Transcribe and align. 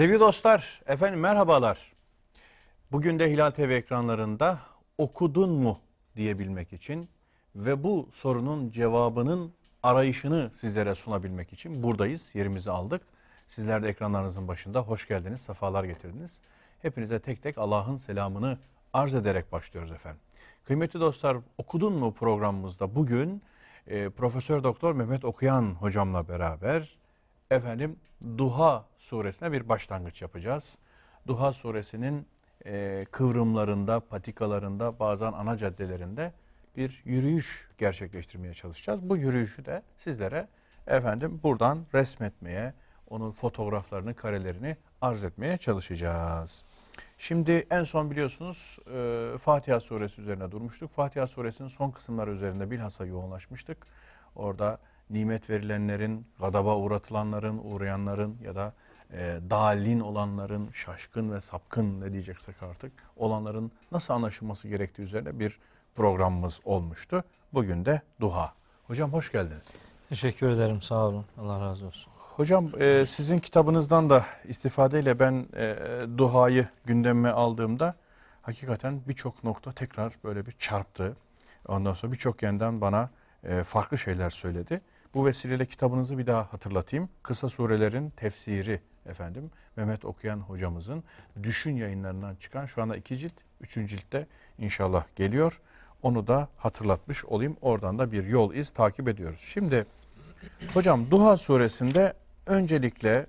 Sevgili 0.00 0.20
dostlar, 0.20 0.82
efendim 0.86 1.20
merhabalar. 1.20 1.92
Bugün 2.92 3.18
de 3.18 3.30
Hilal 3.30 3.50
TV 3.50 3.60
ekranlarında 3.60 4.58
okudun 4.98 5.50
mu 5.50 5.80
diyebilmek 6.16 6.72
için 6.72 7.08
ve 7.56 7.84
bu 7.84 8.08
sorunun 8.12 8.70
cevabının 8.70 9.52
arayışını 9.82 10.50
sizlere 10.54 10.94
sunabilmek 10.94 11.52
için 11.52 11.82
buradayız, 11.82 12.34
yerimizi 12.34 12.70
aldık. 12.70 13.02
Sizler 13.48 13.82
de 13.82 13.88
ekranlarınızın 13.88 14.48
başında 14.48 14.80
hoş 14.80 15.08
geldiniz, 15.08 15.40
sefalar 15.40 15.84
getirdiniz. 15.84 16.40
Hepinize 16.82 17.18
tek 17.18 17.42
tek 17.42 17.58
Allah'ın 17.58 17.96
selamını 17.96 18.58
arz 18.92 19.14
ederek 19.14 19.52
başlıyoruz 19.52 19.92
efendim. 19.92 20.20
Kıymetli 20.64 21.00
dostlar, 21.00 21.36
okudun 21.58 21.92
mu 21.92 22.14
programımızda 22.14 22.94
bugün 22.94 23.42
e, 23.86 24.08
Profesör 24.08 24.64
Doktor 24.64 24.92
Mehmet 24.94 25.24
Okuyan 25.24 25.74
hocamla 25.74 26.28
beraber 26.28 26.99
efendim 27.50 27.96
Duha 28.38 28.84
suresine 28.98 29.52
bir 29.52 29.68
başlangıç 29.68 30.22
yapacağız. 30.22 30.78
Duha 31.26 31.52
suresinin 31.52 32.26
e, 32.66 33.04
kıvrımlarında, 33.10 34.00
patikalarında, 34.00 34.98
bazen 34.98 35.32
ana 35.32 35.56
caddelerinde 35.56 36.32
bir 36.76 37.02
yürüyüş 37.04 37.68
gerçekleştirmeye 37.78 38.54
çalışacağız. 38.54 39.00
Bu 39.02 39.16
yürüyüşü 39.16 39.64
de 39.64 39.82
sizlere 39.96 40.48
efendim 40.86 41.40
buradan 41.42 41.78
resmetmeye, 41.94 42.74
onun 43.10 43.32
fotoğraflarını, 43.32 44.14
karelerini 44.14 44.76
arz 45.00 45.24
etmeye 45.24 45.58
çalışacağız. 45.58 46.64
Şimdi 47.18 47.66
en 47.70 47.84
son 47.84 48.10
biliyorsunuz 48.10 48.78
e, 48.94 49.38
Fatiha 49.38 49.80
suresi 49.80 50.20
üzerine 50.20 50.50
durmuştuk. 50.50 50.90
Fatiha 50.90 51.26
suresinin 51.26 51.68
son 51.68 51.90
kısımları 51.90 52.30
üzerinde 52.30 52.70
bilhassa 52.70 53.06
yoğunlaşmıştık. 53.06 53.86
Orada 54.36 54.78
nimet 55.10 55.50
verilenlerin, 55.50 56.26
gadaba 56.40 56.76
uğratılanların, 56.76 57.60
uğrayanların 57.64 58.36
ya 58.44 58.54
da 58.54 58.72
e, 59.12 59.38
dalin 59.50 60.00
olanların, 60.00 60.70
şaşkın 60.70 61.32
ve 61.32 61.40
sapkın 61.40 62.00
ne 62.00 62.12
diyeceksek 62.12 62.62
artık 62.62 62.92
olanların 63.16 63.72
nasıl 63.92 64.14
anlaşılması 64.14 64.68
gerektiği 64.68 65.02
üzerine 65.02 65.38
bir 65.38 65.58
programımız 65.94 66.60
olmuştu. 66.64 67.24
Bugün 67.52 67.84
de 67.84 68.02
duha. 68.20 68.52
Hocam 68.86 69.12
hoş 69.12 69.32
geldiniz. 69.32 69.74
Teşekkür 70.08 70.48
ederim 70.48 70.80
sağ 70.80 71.06
olun. 71.06 71.24
Allah 71.38 71.60
razı 71.60 71.86
olsun. 71.86 72.12
Hocam 72.16 72.70
e, 72.80 73.06
sizin 73.06 73.38
kitabınızdan 73.38 74.10
da 74.10 74.26
istifadeyle 74.44 75.18
ben 75.18 75.46
e, 75.56 75.76
duhayı 76.18 76.68
gündeme 76.84 77.28
aldığımda 77.28 77.94
hakikaten 78.42 79.00
birçok 79.08 79.44
nokta 79.44 79.72
tekrar 79.72 80.12
böyle 80.24 80.46
bir 80.46 80.52
çarptı. 80.52 81.16
Ondan 81.68 81.92
sonra 81.92 82.12
birçok 82.12 82.42
yerden 82.42 82.80
bana 82.80 83.10
e, 83.44 83.64
farklı 83.64 83.98
şeyler 83.98 84.30
söyledi. 84.30 84.80
Bu 85.14 85.26
vesileyle 85.26 85.66
kitabınızı 85.66 86.18
bir 86.18 86.26
daha 86.26 86.52
hatırlatayım. 86.52 87.08
Kısa 87.22 87.48
surelerin 87.48 88.10
tefsiri 88.10 88.80
efendim 89.06 89.50
Mehmet 89.76 90.04
Okuyan 90.04 90.40
hocamızın 90.40 91.04
Düşün 91.42 91.76
yayınlarından 91.76 92.34
çıkan 92.34 92.66
şu 92.66 92.82
anda 92.82 92.96
iki 92.96 93.18
cilt, 93.18 93.32
üçüncü 93.60 93.96
ciltte 93.96 94.26
inşallah 94.58 95.04
geliyor. 95.16 95.60
Onu 96.02 96.26
da 96.26 96.48
hatırlatmış 96.56 97.24
olayım. 97.24 97.56
Oradan 97.60 97.98
da 97.98 98.12
bir 98.12 98.24
yol 98.24 98.54
iz 98.54 98.70
takip 98.70 99.08
ediyoruz. 99.08 99.40
Şimdi 99.40 99.86
hocam 100.74 101.10
Duha 101.10 101.36
suresinde 101.36 102.14
öncelikle 102.46 103.26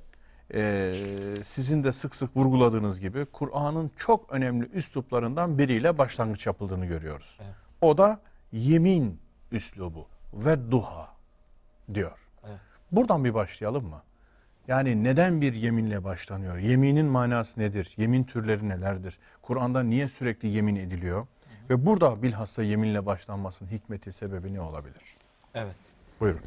e, 0.53 0.95
sizin 1.43 1.83
de 1.83 1.91
sık 1.91 2.15
sık 2.15 2.37
vurguladığınız 2.37 2.99
gibi 2.99 3.25
Kur'an'ın 3.25 3.91
çok 3.97 4.33
önemli 4.33 4.69
üsluplarından 4.73 5.57
biriyle 5.57 5.97
başlangıç 5.97 6.45
yapıldığını 6.45 6.85
görüyoruz. 6.85 7.37
Evet. 7.41 7.55
O 7.81 7.97
da 7.97 8.21
yemin 8.51 9.19
üslubu 9.51 10.07
ve 10.33 10.71
duha 10.71 11.10
diyor. 11.95 12.27
Evet. 12.47 12.59
Buradan 12.91 13.25
bir 13.25 13.33
başlayalım 13.33 13.85
mı? 13.85 14.03
Yani 14.67 15.03
neden 15.03 15.41
bir 15.41 15.53
yeminle 15.53 16.03
başlanıyor? 16.03 16.57
Yeminin 16.57 17.05
manası 17.05 17.59
nedir? 17.59 17.93
Yemin 17.97 18.23
türleri 18.23 18.69
nelerdir? 18.69 19.19
Kur'an'da 19.41 19.83
niye 19.83 20.09
sürekli 20.09 20.47
yemin 20.47 20.75
ediliyor? 20.75 21.27
Ve 21.69 21.85
burada 21.85 22.23
bilhassa 22.23 22.63
yeminle 22.63 23.05
başlanmasının 23.05 23.69
hikmeti, 23.69 24.13
sebebi 24.13 24.53
ne 24.53 24.61
olabilir? 24.61 25.17
Evet. 25.53 25.75
Buyurun. 26.19 26.41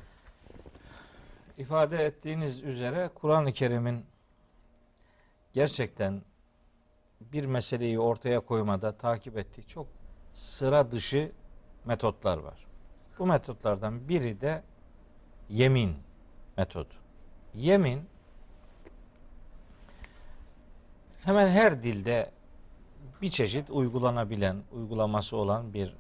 İfade 1.58 2.04
ettiğiniz 2.04 2.62
üzere 2.62 3.10
Kur'an-ı 3.14 3.52
Kerim'in 3.52 4.04
gerçekten 5.52 6.22
bir 7.20 7.46
meseleyi 7.46 8.00
ortaya 8.00 8.40
koymada 8.40 8.92
takip 8.96 9.38
ettiği 9.38 9.62
çok 9.62 9.86
sıra 10.32 10.90
dışı 10.90 11.32
metotlar 11.84 12.38
var. 12.38 12.66
Bu 13.18 13.26
metotlardan 13.26 14.08
biri 14.08 14.40
de 14.40 14.62
yemin 15.50 15.96
metodu. 16.56 16.94
Yemin 17.54 18.00
hemen 21.24 21.48
her 21.48 21.82
dilde 21.82 22.30
bir 23.22 23.30
çeşit 23.30 23.70
uygulanabilen, 23.70 24.56
uygulaması 24.72 25.36
olan 25.36 25.74
bir 25.74 25.94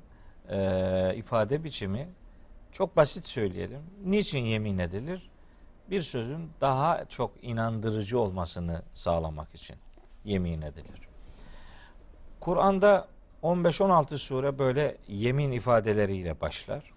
e, 0.50 1.16
ifade 1.16 1.64
biçimi. 1.64 2.08
Çok 2.72 2.96
basit 2.96 3.24
söyleyelim. 3.24 3.82
Niçin 4.04 4.44
yemin 4.44 4.78
edilir? 4.78 5.30
Bir 5.90 6.02
sözün 6.02 6.50
daha 6.60 7.04
çok 7.04 7.30
inandırıcı 7.42 8.18
olmasını 8.18 8.82
sağlamak 8.94 9.54
için 9.54 9.76
yemin 10.24 10.62
edilir. 10.62 11.08
Kur'an'da 12.40 13.08
15-16 13.42 14.18
sure 14.18 14.58
böyle 14.58 14.96
yemin 15.08 15.52
ifadeleriyle 15.52 16.40
başlar. 16.40 16.92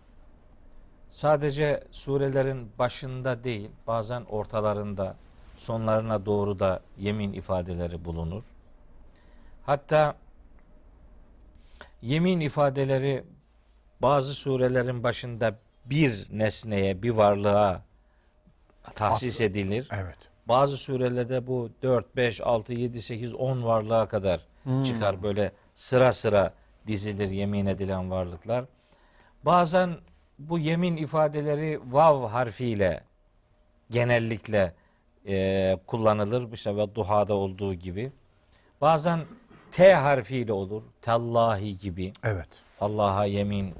Sadece 1.09 1.83
surelerin 1.91 2.71
başında 2.79 3.43
değil, 3.43 3.69
bazen 3.87 4.21
ortalarında, 4.21 5.15
sonlarına 5.57 6.25
doğru 6.25 6.59
da 6.59 6.81
yemin 6.97 7.33
ifadeleri 7.33 8.05
bulunur. 8.05 8.43
Hatta 9.65 10.15
yemin 12.01 12.39
ifadeleri 12.39 13.23
bazı 14.01 14.33
surelerin 14.33 15.03
başında 15.03 15.55
bir 15.85 16.27
nesneye, 16.31 17.03
bir 17.03 17.09
varlığa 17.09 17.81
tahsis 18.95 19.41
edilir. 19.41 19.87
Evet. 19.91 20.17
Bazı 20.47 20.77
surelerde 20.77 21.47
bu 21.47 21.69
4, 21.83 22.15
5, 22.15 22.41
6, 22.41 22.73
7, 22.73 23.01
8, 23.01 23.33
10 23.33 23.63
varlığa 23.63 24.07
kadar 24.07 24.41
çıkar. 24.83 25.23
Böyle 25.23 25.51
sıra 25.75 26.13
sıra 26.13 26.53
dizilir 26.87 27.27
yemin 27.29 27.65
edilen 27.65 28.11
varlıklar. 28.11 28.65
Bazen 29.45 29.97
bu 30.39 30.59
yemin 30.59 30.97
ifadeleri 30.97 31.79
vav 31.91 32.27
harfiyle 32.27 33.03
genellikle 33.91 34.73
e, 35.27 35.77
kullanılır. 35.87 36.51
İşte 36.51 36.75
ve 36.75 36.95
duhada 36.95 37.33
olduğu 37.33 37.73
gibi. 37.73 38.11
Bazen 38.81 39.19
T 39.71 39.93
harfiyle 39.93 40.53
olur. 40.53 40.83
Tallahi 41.01 41.77
gibi. 41.77 42.13
Evet. 42.23 42.47
Allah'a 42.81 43.25
yemin 43.25 43.73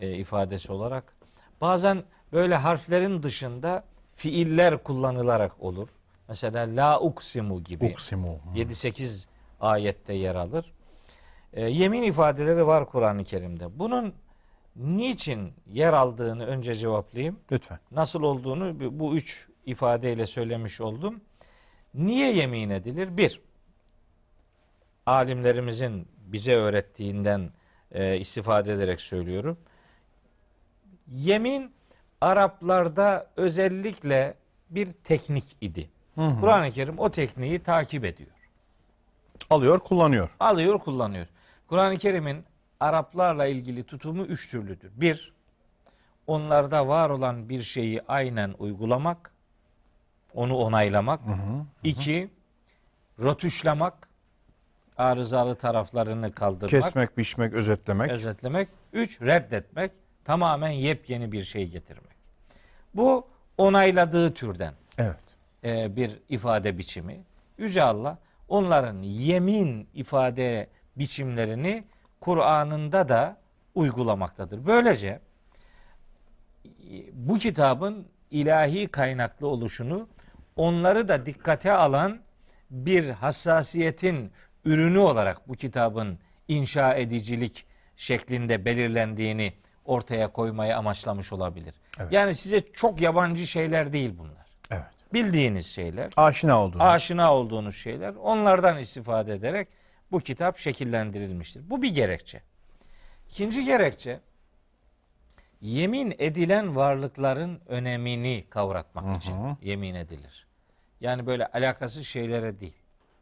e, 0.00 0.12
ifadesi 0.16 0.72
olarak. 0.72 1.12
Bazen 1.60 2.04
böyle 2.32 2.54
harflerin 2.54 3.22
dışında 3.22 3.84
fiiller 4.14 4.82
kullanılarak 4.82 5.52
olur. 5.62 5.88
Mesela 6.28 6.76
la 6.76 7.00
uksimu 7.00 7.64
gibi. 7.64 7.84
Uksimu. 7.92 8.38
7-8 8.54 9.26
ayette 9.60 10.14
yer 10.14 10.34
alır. 10.34 10.72
E, 11.52 11.64
yemin 11.64 12.02
ifadeleri 12.02 12.66
var 12.66 12.86
Kur'an-ı 12.86 13.24
Kerim'de. 13.24 13.78
Bunun 13.78 14.14
niçin 14.76 15.52
yer 15.66 15.92
aldığını 15.92 16.46
önce 16.46 16.74
cevaplayayım. 16.74 17.40
Lütfen. 17.52 17.78
Nasıl 17.90 18.22
olduğunu 18.22 18.98
bu 19.00 19.16
üç 19.16 19.48
ifadeyle 19.66 20.26
söylemiş 20.26 20.80
oldum. 20.80 21.20
Niye 21.94 22.32
yemin 22.32 22.70
edilir? 22.70 23.16
Bir, 23.16 23.40
alimlerimizin 25.06 26.08
bize 26.18 26.54
öğrettiğinden 26.54 27.50
e, 27.92 28.16
istifade 28.16 28.72
ederek 28.72 29.00
söylüyorum. 29.00 29.58
Yemin 31.08 31.72
Araplarda 32.20 33.30
özellikle 33.36 34.34
bir 34.70 34.92
teknik 34.92 35.44
idi. 35.60 35.90
Kur'an-ı 36.14 36.70
Kerim 36.70 36.98
o 36.98 37.10
tekniği 37.10 37.58
takip 37.58 38.04
ediyor. 38.04 38.30
Alıyor, 39.50 39.78
kullanıyor. 39.78 40.30
Alıyor, 40.40 40.78
kullanıyor. 40.78 41.26
Kur'an-ı 41.66 41.98
Kerim'in 41.98 42.44
Araplarla 42.80 43.46
ilgili 43.46 43.84
tutumu 43.84 44.22
üç 44.22 44.50
türlüdür. 44.50 44.90
Bir, 44.96 45.32
onlarda 46.26 46.88
var 46.88 47.10
olan 47.10 47.48
bir 47.48 47.62
şeyi 47.62 48.02
aynen 48.08 48.54
uygulamak, 48.58 49.32
onu 50.34 50.56
onaylamak. 50.56 51.20
Hı 51.20 51.32
hı. 51.32 51.64
İki, 51.84 52.30
rötuşlamak, 53.22 54.08
arızalı 54.96 55.54
taraflarını 55.54 56.32
kaldırmak, 56.32 56.70
Kesmek, 56.70 57.18
biçmek, 57.18 57.52
özetlemek. 57.52 58.10
özetlemek. 58.10 58.68
Üç, 58.92 59.22
reddetmek, 59.22 59.92
tamamen 60.24 60.70
yepyeni 60.70 61.32
bir 61.32 61.44
şey 61.44 61.68
getirmek. 61.68 62.16
Bu 62.94 63.26
onayladığı 63.58 64.34
türden 64.34 64.74
Evet. 64.98 65.16
e, 65.64 65.96
bir 65.96 66.18
ifade 66.28 66.78
biçimi. 66.78 67.20
Yüce 67.58 67.82
Allah 67.82 68.18
onların 68.48 69.02
yemin 69.02 69.88
ifade 69.94 70.68
biçimlerini 70.96 71.84
Kur'an'ında 72.20 73.08
da 73.08 73.36
uygulamaktadır. 73.74 74.66
Böylece 74.66 75.20
bu 77.12 77.38
kitabın 77.38 78.06
ilahi 78.30 78.88
kaynaklı 78.88 79.46
oluşunu 79.46 80.08
onları 80.56 81.08
da 81.08 81.26
dikkate 81.26 81.72
alan 81.72 82.18
bir 82.70 83.08
hassasiyetin 83.08 84.32
ürünü 84.64 84.98
olarak 84.98 85.48
bu 85.48 85.54
kitabın 85.54 86.18
inşa 86.48 86.94
edicilik 86.94 87.66
şeklinde 87.96 88.64
belirlendiğini 88.64 89.52
ortaya 89.84 90.28
koymayı 90.32 90.76
amaçlamış 90.76 91.32
olabilir. 91.32 91.74
Evet. 91.98 92.12
Yani 92.12 92.34
size 92.34 92.72
çok 92.72 93.00
yabancı 93.00 93.46
şeyler 93.46 93.92
değil 93.92 94.14
bunlar. 94.18 94.46
Evet. 94.70 94.84
Bildiğiniz 95.12 95.66
şeyler, 95.66 96.12
Aşina 96.16 96.62
olduğunu. 96.62 96.82
aşina 96.82 97.34
olduğunuz 97.34 97.76
şeyler, 97.76 98.14
onlardan 98.14 98.78
istifade 98.78 99.34
ederek 99.34 99.68
bu 100.12 100.20
kitap 100.20 100.58
şekillendirilmiştir. 100.58 101.70
Bu 101.70 101.82
bir 101.82 101.94
gerekçe. 101.94 102.42
İkinci 103.30 103.64
gerekçe 103.64 104.20
yemin 105.60 106.14
edilen 106.18 106.76
varlıkların 106.76 107.60
önemini 107.66 108.44
kavratmak 108.50 109.16
için 109.16 109.34
yemin 109.62 109.94
edilir. 109.94 110.46
Yani 111.00 111.26
böyle 111.26 111.46
alakasız 111.46 112.06
şeylere 112.06 112.60
değil. 112.60 112.76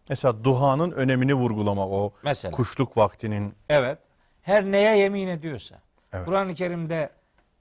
Mesela 0.08 0.44
duhanın 0.44 0.90
önemini 0.90 1.34
vurgulamak 1.34 1.88
o 1.90 2.14
Mesela. 2.22 2.56
kuşluk 2.56 2.96
vaktinin 2.96 3.54
Evet. 3.68 3.98
Her 4.42 4.64
neye 4.64 4.96
yemin 4.98 5.28
ediyorsa. 5.28 5.80
Evet. 6.12 6.24
Kur'an-ı 6.24 6.54
Kerim'de 6.54 7.10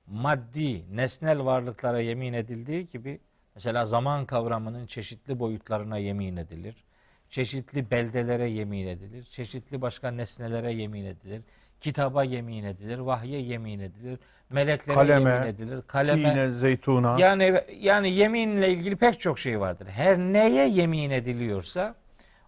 maddi, 0.08 0.96
nesnel 0.96 1.46
varlıklara 1.46 2.00
yemin 2.00 2.34
edildiği 2.34 2.90
gibi 2.90 3.20
mesela 3.56 3.86
zaman 3.86 4.26
kavramının 4.26 4.86
çeşitli 4.88 5.40
boyutlarına 5.40 5.98
yemin 5.98 6.38
edilir. 6.38 6.84
Çeşitli 7.30 7.92
beldelere 7.92 8.50
yemin 8.50 8.88
edilir. 8.88 9.24
Çeşitli 9.24 9.82
başka 9.82 10.12
nesnelere 10.12 10.72
yemin 10.72 11.06
edilir. 11.06 11.42
Kitaba 11.82 12.24
yemin 12.24 12.64
edilir. 12.64 12.98
Vahye 12.98 13.40
yemin 13.40 13.80
edilir. 13.80 14.20
Meleklere 14.50 14.96
Kaleme, 14.96 15.32
yemin 15.32 15.48
edilir. 15.48 15.82
Kaleme. 15.88 16.34
tine, 16.34 16.52
zeytuna. 16.52 17.20
Yani 17.20 17.62
yani 17.80 18.12
yeminle 18.12 18.70
ilgili 18.70 18.96
pek 18.96 19.20
çok 19.20 19.40
şey 19.40 19.60
vardır. 19.60 19.88
Her 19.88 20.18
neye 20.18 20.70
yemin 20.70 21.10
ediliyorsa 21.10 21.96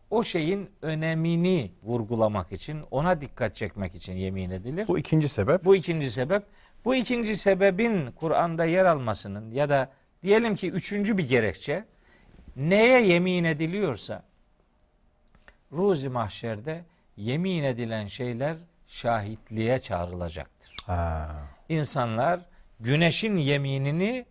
o 0.10 0.24
şeyin 0.24 0.70
önemini 0.82 1.72
vurgulamak 1.84 2.52
için, 2.52 2.82
ona 2.92 3.22
dikkat 3.22 3.56
çekmek 3.56 3.96
için 3.96 4.14
yemin 4.14 4.50
edilir. 4.50 4.88
Bu 4.88 5.00
ikinci 5.00 5.30
sebep. 5.30 5.66
Bu 5.66 5.76
ikinci 5.76 6.12
sebep. 6.12 6.44
Bu 6.86 6.96
ikinci 6.96 7.36
sebebin 7.38 8.12
Kur'an'da 8.12 8.66
yer 8.66 8.86
almasının 8.86 9.52
ya 9.52 9.70
da 9.70 9.92
diyelim 10.24 10.56
ki 10.56 10.72
üçüncü 10.72 11.18
bir 11.18 11.28
gerekçe 11.28 11.86
neye 12.56 13.02
yemin 13.02 13.44
ediliyorsa 13.44 14.24
ruzi 15.72 16.10
mahşerde 16.10 16.84
yemin 17.18 17.64
edilen 17.64 18.08
şeyler 18.08 18.58
şahitliğe 18.88 19.80
çağrılacaktır. 19.80 20.76
Ha. 20.86 21.36
İnsanlar 21.70 22.40
güneşin 22.80 23.38
yeminini, 23.38 24.26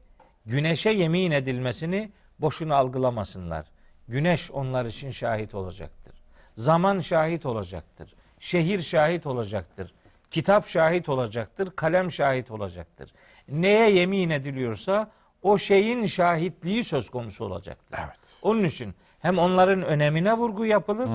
güneşe 0.46 0.90
yemin 0.90 1.31
edilmesini 1.31 2.11
boşuna 2.38 2.76
algılamasınlar. 2.76 3.67
Güneş 4.08 4.50
onlar 4.50 4.85
için 4.85 5.11
şahit 5.11 5.55
olacaktır. 5.55 6.14
Zaman 6.56 7.00
şahit 7.00 7.46
olacaktır. 7.46 8.14
Şehir 8.40 8.81
şahit 8.81 9.26
olacaktır. 9.26 9.94
Kitap 10.31 10.67
şahit 10.67 11.08
olacaktır. 11.08 11.70
Kalem 11.76 12.11
şahit 12.11 12.50
olacaktır. 12.50 13.12
Neye 13.49 13.90
yemin 13.90 14.31
ediliyorsa 14.31 15.11
o 15.43 15.58
şeyin 15.58 16.06
şahitliği 16.06 16.85
söz 16.85 17.11
konusu 17.11 17.44
olacaktır. 17.44 17.99
Evet. 18.05 18.19
Onun 18.43 18.64
için 18.64 18.94
hem 19.19 19.38
onların 19.38 19.82
önemine 19.82 20.35
vurgu 20.35 20.67
yapılır 20.67 21.09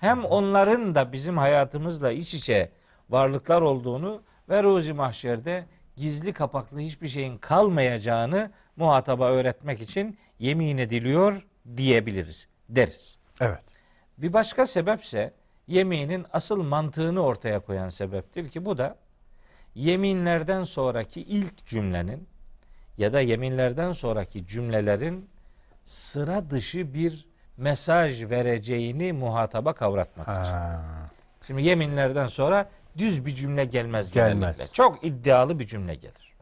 hem 0.00 0.24
onların 0.24 0.94
da 0.94 1.12
bizim 1.12 1.38
hayatımızla 1.38 2.12
iç 2.12 2.34
içe 2.34 2.72
varlıklar 3.10 3.62
olduğunu 3.62 4.22
ve 4.48 4.62
ruzi 4.62 4.92
mahşerde 4.92 5.66
gizli 5.96 6.32
kapaklı 6.32 6.78
hiçbir 6.78 7.08
şeyin 7.08 7.38
kalmayacağını 7.38 8.50
muhataba 8.76 9.30
öğretmek 9.30 9.80
için 9.80 10.18
yemin 10.38 10.78
ediliyor 10.78 11.46
diyebiliriz 11.76 12.48
deriz. 12.68 13.16
Evet. 13.40 13.64
Bir 14.18 14.32
başka 14.32 14.66
sebepse 14.66 15.32
yeminin 15.66 16.26
asıl 16.32 16.62
mantığını 16.62 17.20
ortaya 17.20 17.60
koyan 17.60 17.88
sebeptir 17.88 18.48
ki 18.48 18.64
bu 18.64 18.78
da 18.78 18.96
yeminlerden 19.74 20.62
sonraki 20.62 21.22
ilk 21.22 21.66
cümlenin 21.66 22.28
ya 22.98 23.12
da 23.12 23.20
yeminlerden 23.20 23.92
sonraki 23.92 24.46
cümlelerin 24.46 25.28
sıra 25.84 26.50
dışı 26.50 26.94
bir 26.94 27.29
mesaj 27.60 28.22
vereceğini 28.30 29.12
muhataba 29.12 29.72
kavratmak 29.72 30.26
için. 30.44 30.54
Ha. 30.54 30.80
Şimdi 31.46 31.62
yeminlerden 31.62 32.26
sonra 32.26 32.68
düz 32.98 33.26
bir 33.26 33.34
cümle 33.34 33.64
gelmez, 33.64 34.12
Gelmez. 34.12 34.34
genellikle. 34.56 34.72
Çok 34.72 35.04
iddialı 35.04 35.58
bir 35.58 35.66
cümle 35.66 35.94
gelir. 35.94 36.34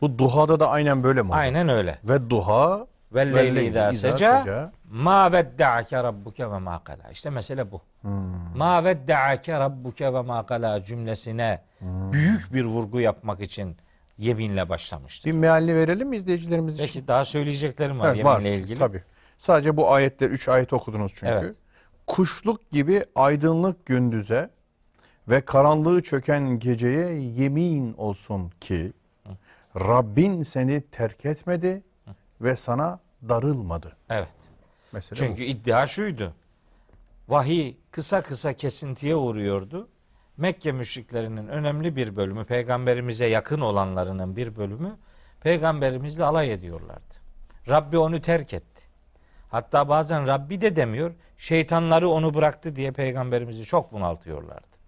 Bu 0.00 0.18
duhada 0.18 0.60
da 0.60 0.68
aynen 0.70 1.02
böyle 1.02 1.22
mi? 1.22 1.34
Aynen 1.34 1.68
öyle. 1.68 1.98
Ve 2.04 2.30
duha 2.30 2.86
Ve 3.12 3.34
leyli 3.34 3.64
izâ 3.64 3.92
seca 3.92 4.72
ma 4.90 5.32
vedde'ake 5.32 6.02
rabbuke 6.02 6.50
ve 6.50 6.58
ma 6.58 6.84
kala. 6.84 7.10
İşte 7.12 7.30
mesele 7.30 7.72
bu. 7.72 7.80
Ma 8.56 8.84
vedde'ake 8.84 9.58
rabbuke 9.60 10.14
ve 10.14 10.22
ma 10.22 10.46
kala 10.46 10.82
cümlesine 10.82 11.60
büyük 11.82 12.54
bir 12.54 12.64
vurgu 12.64 13.00
yapmak 13.00 13.40
için 13.40 13.76
yeminle 14.18 14.68
başlamıştır. 14.68 15.30
Bir 15.30 15.34
mealini 15.34 15.74
verelim 15.74 16.08
mi 16.08 16.16
izleyicilerimiz 16.16 16.74
için? 16.74 16.86
Peki 16.86 17.08
daha 17.08 17.24
söyleyeceklerim 17.24 18.00
var 18.00 18.14
Evet, 18.14 18.24
var. 18.24 18.40
yeminle 18.40 18.54
ilgili. 18.62 18.78
Tabii. 18.78 19.02
Sadece 19.38 19.76
bu 19.76 19.92
ayetler, 19.92 20.30
üç 20.30 20.48
ayet 20.48 20.72
okudunuz 20.72 21.12
çünkü. 21.14 21.32
Evet. 21.32 21.54
Kuşluk 22.06 22.70
gibi 22.70 23.04
aydınlık 23.14 23.86
gündüze 23.86 24.50
ve 25.28 25.40
karanlığı 25.40 26.02
çöken 26.02 26.58
geceye 26.58 27.20
yemin 27.20 27.94
olsun 27.94 28.52
ki 28.60 28.92
Rabbin 29.76 30.42
seni 30.42 30.80
terk 30.80 31.24
etmedi 31.24 31.82
ve 32.40 32.56
sana 32.56 33.00
darılmadı. 33.28 33.96
Evet. 34.10 34.28
Mesela 34.92 35.16
Çünkü 35.16 35.44
iddia 35.44 35.86
şuydu. 35.86 36.34
Vahiy 37.28 37.76
kısa 37.90 38.22
kısa 38.22 38.52
kesintiye 38.52 39.16
uğruyordu. 39.16 39.88
Mekke 40.36 40.72
müşriklerinin 40.72 41.48
önemli 41.48 41.96
bir 41.96 42.16
bölümü, 42.16 42.44
peygamberimize 42.44 43.26
yakın 43.26 43.60
olanlarının 43.60 44.36
bir 44.36 44.56
bölümü 44.56 44.96
peygamberimizle 45.40 46.24
alay 46.24 46.52
ediyorlardı. 46.52 47.14
Rabbi 47.68 47.98
onu 47.98 48.20
terk 48.20 48.54
etti. 48.54 48.77
Hatta 49.48 49.88
bazen 49.88 50.28
Rabbi 50.28 50.60
de 50.60 50.76
demiyor, 50.76 51.14
şeytanları 51.36 52.08
onu 52.10 52.34
bıraktı 52.34 52.76
diye 52.76 52.92
peygamberimizi 52.92 53.64
çok 53.64 53.92
bunaltıyorlardı. 53.92 54.78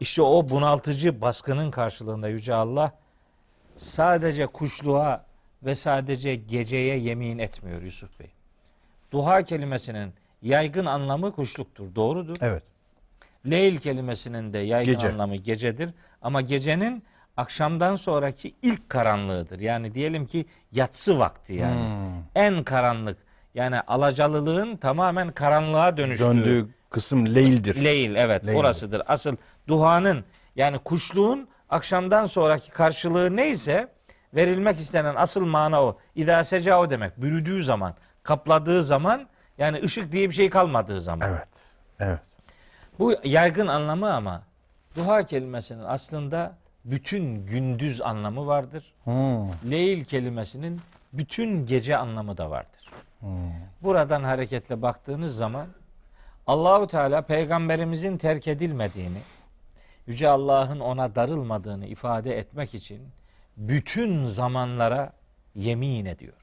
İşte 0.00 0.22
o 0.22 0.48
bunaltıcı 0.48 1.20
baskının 1.20 1.70
karşılığında 1.70 2.28
Yüce 2.28 2.54
Allah 2.54 2.92
sadece 3.76 4.46
kuşluğa 4.46 5.24
ve 5.62 5.74
sadece 5.74 6.34
geceye 6.36 6.98
yemin 6.98 7.38
etmiyor 7.38 7.82
Yusuf 7.82 8.20
Bey. 8.20 8.30
Duha 9.12 9.42
kelimesinin 9.42 10.14
yaygın 10.42 10.86
anlamı 10.86 11.32
kuşluktur. 11.32 11.94
Doğrudur. 11.94 12.36
Evet. 12.40 12.62
Leyl 13.50 13.76
kelimesinin 13.76 14.52
de 14.52 14.58
yaygın 14.58 14.94
Gece. 14.94 15.08
anlamı 15.08 15.36
gecedir. 15.36 15.90
Ama 16.22 16.40
gecenin 16.40 17.04
akşamdan 17.36 17.96
sonraki 17.96 18.54
ilk 18.62 18.88
karanlığıdır. 18.88 19.60
Yani 19.60 19.94
diyelim 19.94 20.26
ki 20.26 20.46
yatsı 20.72 21.18
vakti 21.18 21.52
yani. 21.52 21.80
Hmm. 21.80 22.22
En 22.34 22.64
karanlık. 22.64 23.16
Yani 23.54 23.80
alacalılığın 23.80 24.76
tamamen 24.76 25.32
karanlığa 25.32 25.96
dönüştüğü. 25.96 26.24
Döndüğü 26.24 26.68
kısım 26.90 27.34
leyldir. 27.34 27.84
Leyl 27.84 28.14
evet 28.14 28.46
Leyl. 28.46 28.56
orasıdır. 28.56 29.02
Asıl 29.06 29.36
duhanın 29.68 30.24
yani 30.56 30.78
kuşluğun 30.78 31.48
akşamdan 31.70 32.26
sonraki 32.26 32.70
karşılığı 32.70 33.36
neyse 33.36 33.88
verilmek 34.34 34.78
istenen 34.78 35.14
asıl 35.16 35.44
mana 35.44 35.82
o. 35.82 35.98
İdâ 36.14 36.44
seca 36.44 36.78
o 36.78 36.90
demek. 36.90 37.22
Bürüdüğü 37.22 37.62
zaman, 37.62 37.94
kapladığı 38.22 38.82
zaman 38.82 39.26
yani 39.58 39.80
ışık 39.84 40.12
diye 40.12 40.28
bir 40.28 40.34
şey 40.34 40.50
kalmadığı 40.50 41.00
zaman. 41.00 41.30
Evet. 41.30 41.48
Evet. 42.00 42.18
Bu 42.98 43.14
yaygın 43.24 43.66
anlamı 43.66 44.14
ama 44.14 44.42
duha 44.96 45.26
kelimesinin 45.26 45.84
aslında 45.84 46.56
bütün 46.84 47.46
gündüz 47.46 48.00
anlamı 48.00 48.46
vardır. 48.46 48.92
Hmm. 49.04 49.70
Leyl 49.70 50.04
kelimesinin 50.04 50.80
bütün 51.12 51.66
gece 51.66 51.96
anlamı 51.96 52.36
da 52.36 52.50
vardır. 52.50 52.79
Hmm. 53.20 53.28
Buradan 53.82 54.24
hareketle 54.24 54.82
baktığınız 54.82 55.36
zaman 55.36 55.66
Allahu 56.46 56.86
Teala 56.86 57.22
peygamberimizin 57.22 58.18
terk 58.18 58.48
edilmediğini, 58.48 59.18
yüce 60.06 60.28
Allah'ın 60.28 60.80
ona 60.80 61.14
darılmadığını 61.14 61.86
ifade 61.86 62.38
etmek 62.38 62.74
için 62.74 63.00
bütün 63.56 64.24
zamanlara 64.24 65.12
yemin 65.54 66.04
ediyor. 66.04 66.34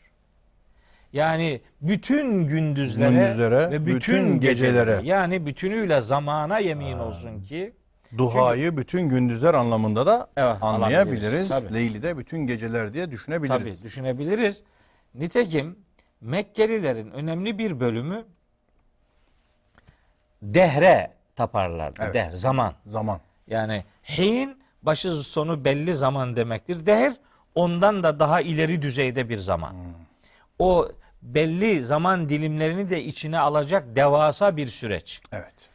Yani 1.13 1.62
bütün 1.81 2.48
gündüzlere, 2.48 3.10
Gündüzlere, 3.10 3.72
ve 3.72 3.86
bütün, 3.86 3.96
bütün 3.96 4.39
gecelere, 4.39 4.72
gecelere. 4.91 5.07
yani 5.07 5.46
bütünüyle 5.46 6.01
zamana 6.01 6.60
yemin 6.60 6.98
olsun 7.00 7.41
ki 7.41 7.74
Duhayı 8.17 8.77
bütün 8.77 9.10
gündüzler 9.10 9.53
anlamında 9.53 10.05
da 10.05 10.27
Evet, 10.38 10.57
anlayabiliriz. 10.62 11.74
Leyli 11.74 12.03
de 12.03 12.17
bütün 12.17 12.39
geceler 12.39 12.93
diye 12.93 13.12
düşünebiliriz. 13.12 13.77
Tabii 13.77 13.88
düşünebiliriz. 13.88 14.63
Nitekim 15.15 15.75
Mekkelilerin 16.22 17.12
önemli 17.12 17.58
bir 17.58 17.80
bölümü 17.80 18.26
dehre 20.42 21.14
taparlardı. 21.36 21.98
Evet. 22.02 22.14
Dehr, 22.14 22.32
zaman. 22.32 22.74
Zaman. 22.86 23.20
Yani 23.48 23.84
hin 24.04 24.58
başı 24.82 25.12
sonu 25.12 25.66
belli 25.66 25.94
zaman 25.94 26.36
demektir. 26.36 26.86
Dehr 26.86 27.14
ondan 27.56 28.04
da 28.04 28.20
daha 28.20 28.42
ileri 28.42 28.82
düzeyde 28.82 29.30
bir 29.30 29.38
zaman. 29.38 29.76
O 30.60 30.92
belli 31.22 31.84
zaman 31.84 32.30
dilimlerini 32.30 32.90
de 32.90 33.04
içine 33.04 33.40
alacak 33.40 33.96
devasa 33.96 34.58
bir 34.58 34.68
süreç. 34.68 35.22
Evet. 35.32 35.70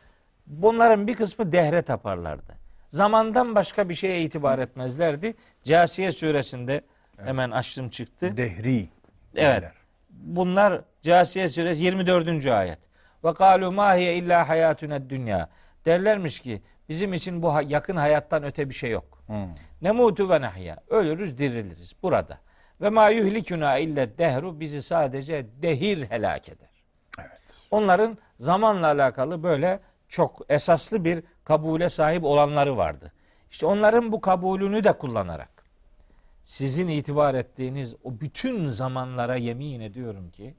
Bunların 0.46 1.06
bir 1.06 1.16
kısmı 1.16 1.52
dehre 1.52 1.82
taparlardı. 1.82 2.56
Zamandan 2.88 3.54
başka 3.54 3.88
bir 3.88 3.94
şeye 3.94 4.22
itibar 4.22 4.58
etmezlerdi. 4.58 5.34
Casiye 5.64 6.12
suresinde 6.12 6.84
hemen 7.16 7.50
açtım 7.50 7.88
çıktı. 7.88 8.36
Dehri. 8.36 8.88
Evet. 9.34 9.62
derler. 9.62 9.81
Bunlar 10.22 10.80
Casiye 11.02 11.48
suresi 11.48 11.84
24. 11.84 12.46
ayet. 12.46 12.78
Ve 13.24 13.34
kalu 13.34 13.72
ma 13.72 13.94
hiye 13.94 14.16
illa 14.16 14.48
hayatuna 14.48 15.10
dünya. 15.10 15.48
Derlermiş 15.84 16.40
ki 16.40 16.62
bizim 16.88 17.12
için 17.12 17.42
bu 17.42 17.52
yakın 17.66 17.96
hayattan 17.96 18.44
öte 18.44 18.68
bir 18.68 18.74
şey 18.74 18.90
yok. 18.90 19.22
Hmm. 19.26 19.48
Nemutu 19.82 20.30
ve 20.30 20.40
nahya. 20.40 20.76
Ölürüz, 20.88 21.38
diriliriz 21.38 21.92
burada. 22.02 22.38
Ve 22.80 22.90
ma 22.90 23.08
yuhlikuna 23.08 23.78
illa 23.78 24.18
dehru 24.18 24.60
bizi 24.60 24.82
sadece 24.82 25.46
dehir 25.62 26.10
helak 26.10 26.48
eder. 26.48 26.68
Evet. 27.18 27.40
Onların 27.70 28.18
zamanla 28.38 28.86
alakalı 28.86 29.42
böyle 29.42 29.80
çok 30.08 30.40
esaslı 30.48 31.04
bir 31.04 31.24
kabule 31.44 31.88
sahip 31.88 32.24
olanları 32.24 32.76
vardı. 32.76 33.12
İşte 33.50 33.66
onların 33.66 34.12
bu 34.12 34.20
kabulünü 34.20 34.84
de 34.84 34.92
kullanarak 34.92 35.51
sizin 36.44 36.88
itibar 36.88 37.34
ettiğiniz 37.34 37.94
o 38.04 38.20
bütün 38.20 38.68
zamanlara 38.68 39.36
yemin 39.36 39.80
ediyorum 39.80 40.30
ki 40.30 40.54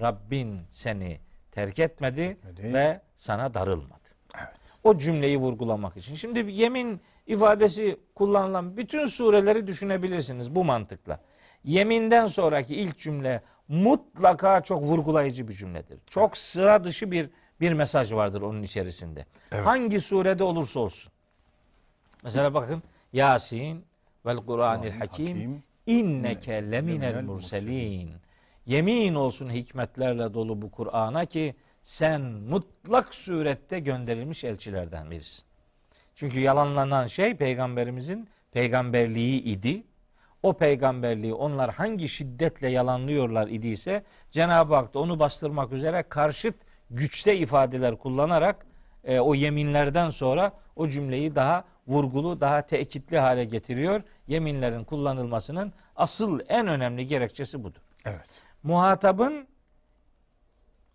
Rabbin 0.00 0.60
seni 0.70 1.20
terk 1.52 1.78
etmedi 1.78 2.20
Etmedi. 2.20 2.74
ve 2.74 3.00
sana 3.16 3.54
darılmadı. 3.54 4.00
Evet. 4.38 4.48
O 4.84 4.98
cümleyi 4.98 5.38
vurgulamak 5.38 5.96
için. 5.96 6.14
Şimdi 6.14 6.52
yemin 6.52 7.00
ifadesi 7.26 8.00
kullanılan 8.14 8.76
bütün 8.76 9.06
sureleri 9.06 9.66
düşünebilirsiniz 9.66 10.54
bu 10.54 10.64
mantıkla. 10.64 11.20
Yeminden 11.64 12.26
sonraki 12.26 12.74
ilk 12.76 12.98
cümle 12.98 13.42
mutlaka 13.68 14.60
çok 14.62 14.82
vurgulayıcı 14.82 15.48
bir 15.48 15.52
cümledir. 15.54 15.98
Çok 16.06 16.36
sıra 16.36 16.84
dışı 16.84 17.10
bir 17.10 17.30
bir 17.60 17.72
mesaj 17.72 18.12
vardır 18.12 18.42
onun 18.42 18.62
içerisinde. 18.62 19.26
Evet. 19.52 19.66
Hangi 19.66 20.00
surede 20.00 20.44
olursa 20.44 20.80
olsun. 20.80 21.12
Mesela 22.24 22.54
bakın 22.54 22.82
Yasin 23.12 23.84
vel 24.26 24.36
Kur'anil 24.36 24.90
Hakim 24.90 25.62
inneke 25.86 26.70
leminel 26.70 27.22
murselin. 27.22 28.12
Yemin 28.66 29.14
olsun 29.14 29.50
hikmetlerle 29.50 30.34
dolu 30.34 30.62
bu 30.62 30.70
Kur'an'a 30.70 31.26
ki 31.26 31.54
sen 31.82 32.20
mutlak 32.22 33.14
surette 33.14 33.78
gönderilmiş 33.78 34.44
elçilerden 34.44 35.10
birisin. 35.10 35.44
Çünkü 36.14 36.40
yalanlanan 36.40 37.06
şey 37.06 37.36
peygamberimizin 37.36 38.28
peygamberliği 38.52 39.42
idi. 39.42 39.82
O 40.42 40.52
peygamberliği 40.52 41.34
onlar 41.34 41.70
hangi 41.70 42.08
şiddetle 42.08 42.68
yalanlıyorlar 42.68 43.48
idiyse 43.48 44.04
Cenab-ı 44.30 44.74
Hak 44.74 44.94
da 44.94 44.98
onu 44.98 45.18
bastırmak 45.18 45.72
üzere 45.72 46.02
karşıt 46.02 46.54
güçte 46.90 47.36
ifadeler 47.36 47.98
kullanarak 47.98 48.66
e, 49.04 49.20
o 49.20 49.34
yeminlerden 49.34 50.10
sonra 50.10 50.52
o 50.76 50.88
cümleyi 50.88 51.34
daha 51.34 51.64
vurgulu, 51.86 52.40
daha 52.40 52.62
tekitli 52.62 53.18
hale 53.18 53.44
getiriyor. 53.44 54.02
Yeminlerin 54.28 54.84
kullanılmasının 54.84 55.72
asıl 55.96 56.40
en 56.48 56.66
önemli 56.66 57.06
gerekçesi 57.06 57.64
budur. 57.64 57.80
Evet. 58.04 58.26
Muhatabın 58.62 59.46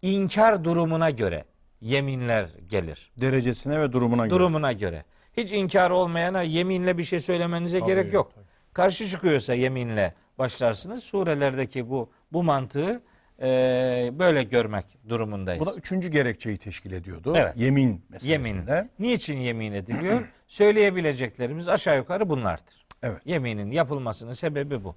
inkar 0.02 0.64
durumuna 0.64 1.10
göre 1.10 1.46
yeminler 1.82 2.50
gelir. 2.70 3.12
Derecesine 3.18 3.82
ve 3.82 3.92
durumuna 3.92 4.28
göre. 4.28 4.40
Durumuna 4.40 4.72
göre. 4.72 5.06
Hiç 5.38 5.52
inkar 5.52 5.92
olmayana 5.92 6.42
yeminle 6.42 6.98
bir 6.98 7.04
şey 7.04 7.20
söylemenize 7.20 7.80
Tabii, 7.80 7.90
gerek 7.90 8.14
yok. 8.14 8.32
tabii. 8.36 8.46
Karşı 8.74 9.08
çıkıyorsa 9.08 9.54
yeminle 9.54 10.14
başlarsınız. 10.38 11.04
Surelerdeki 11.04 11.90
bu 11.90 12.10
bu 12.34 12.44
mantığı 12.44 13.02
e, 13.42 14.10
böyle 14.14 14.44
görmek 14.44 14.86
durumundayız. 15.10 15.62
Bu 15.62 15.66
da 15.66 15.76
üçüncü 15.76 16.10
gerekçeyi 16.10 16.58
teşkil 16.58 16.92
ediyordu. 16.92 17.34
Evet. 17.38 17.54
Yemin 17.58 18.06
meselesinde. 18.10 18.72
Yemin. 18.72 18.92
Niçin 19.00 19.38
yemin 19.38 19.74
ediliyor? 19.74 20.22
Söyleyebileceklerimiz 20.48 21.68
aşağı 21.70 21.98
yukarı 21.98 22.30
bunlardır. 22.30 22.86
Evet. 23.04 23.22
Yeminin 23.26 23.72
yapılmasının 23.72 24.34
sebebi 24.34 24.84
bu. 24.84 24.96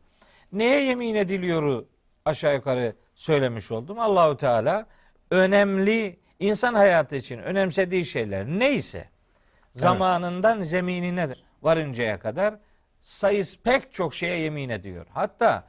Neye 0.53 0.85
yemin 0.85 1.15
ediliyoru 1.15 1.89
aşağı 2.25 2.55
yukarı 2.55 2.95
söylemiş 3.15 3.73
oldum. 3.73 3.99
Allahu 3.99 4.37
Teala 4.37 4.87
önemli 5.31 6.19
insan 6.41 6.75
hayatı 6.75 7.17
için 7.17 7.39
önemsediği 7.39 8.05
şeyler 8.05 8.47
neyse 8.47 9.09
zamanından 9.73 10.63
zeminine 10.63 11.29
varıncaya 11.63 12.19
kadar 12.19 12.55
sayıs 13.01 13.59
pek 13.59 13.93
çok 13.93 14.15
şeye 14.15 14.39
yemin 14.39 14.69
ediyor. 14.69 15.07
Hatta 15.11 15.65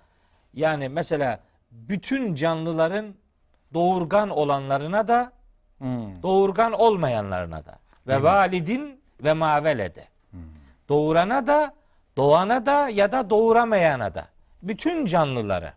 yani 0.54 0.90
mesela 0.90 1.40
bütün 1.72 2.36
canlıların 2.36 3.16
doğurgan 3.74 4.30
olanlarına 4.30 5.08
da 5.08 5.32
Hmm. 5.78 6.24
doğurgan 6.24 6.72
olmayanlarına 6.74 7.66
da 7.66 7.80
ve 8.08 8.24
validin 8.24 9.02
ve 9.24 9.34
mavelede. 9.34 10.08
Doğurana 10.90 11.48
da, 11.48 11.74
doğana 12.18 12.66
da 12.66 12.90
ya 12.90 13.12
da 13.12 13.30
doğuramayana 13.30 14.16
da. 14.16 14.28
Bütün 14.64 15.06
canlılara. 15.06 15.74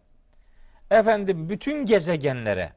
Efendim 0.90 1.48
bütün 1.48 1.86
gezegenlere. 1.86 2.72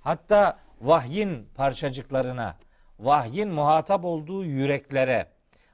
Hatta 0.00 0.58
vahyin 0.80 1.48
parçacıklarına, 1.54 2.56
vahyin 2.98 3.48
muhatap 3.48 4.04
olduğu 4.04 4.44
yüreklere, 4.44 5.26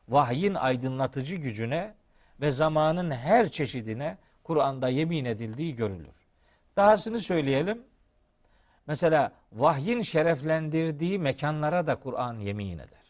vahyin 0.09 0.55
aydınlatıcı 0.55 1.37
gücüne 1.37 1.95
ve 2.41 2.51
zamanın 2.51 3.11
her 3.11 3.49
çeşidine 3.49 4.19
Kur'an'da 4.45 4.89
yemin 4.89 5.25
edildiği 5.25 5.77
görülür. 5.77 6.24
Dahasını 6.77 7.21
söyleyelim. 7.21 7.83
Mesela 8.87 9.33
vahyin 9.53 10.03
şereflendirdiği 10.03 11.19
mekanlara 11.19 11.87
da 11.87 11.97
Kur'an 11.97 12.39
yemin 12.39 12.79
eder. 12.79 13.05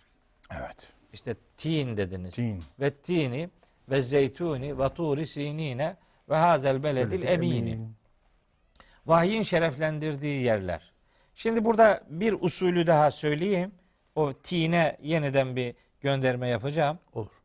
Evet. 0.50 0.92
İşte 1.12 1.34
tin 1.56 1.96
dediniz. 1.96 2.34
Tin. 2.34 2.62
Ve 2.80 2.90
tini 2.90 3.50
ve 3.90 4.00
zeytuni 4.02 4.78
ve 4.78 4.88
turi 4.88 5.26
sinine 5.26 5.96
ve 6.28 6.36
hazel 6.36 6.82
beledil 6.82 7.22
emini. 7.22 7.70
emin. 7.70 7.94
Vahyin 9.06 9.42
şereflendirdiği 9.42 10.42
yerler. 10.42 10.92
Şimdi 11.34 11.64
burada 11.64 12.00
bir 12.08 12.36
usulü 12.40 12.86
daha 12.86 13.10
söyleyeyim. 13.10 13.72
O 14.14 14.32
tine 14.32 14.96
yeniden 15.02 15.56
bir 15.56 15.74
gönderme 16.00 16.48
yapacağım. 16.48 16.98
Olur. 17.12 17.42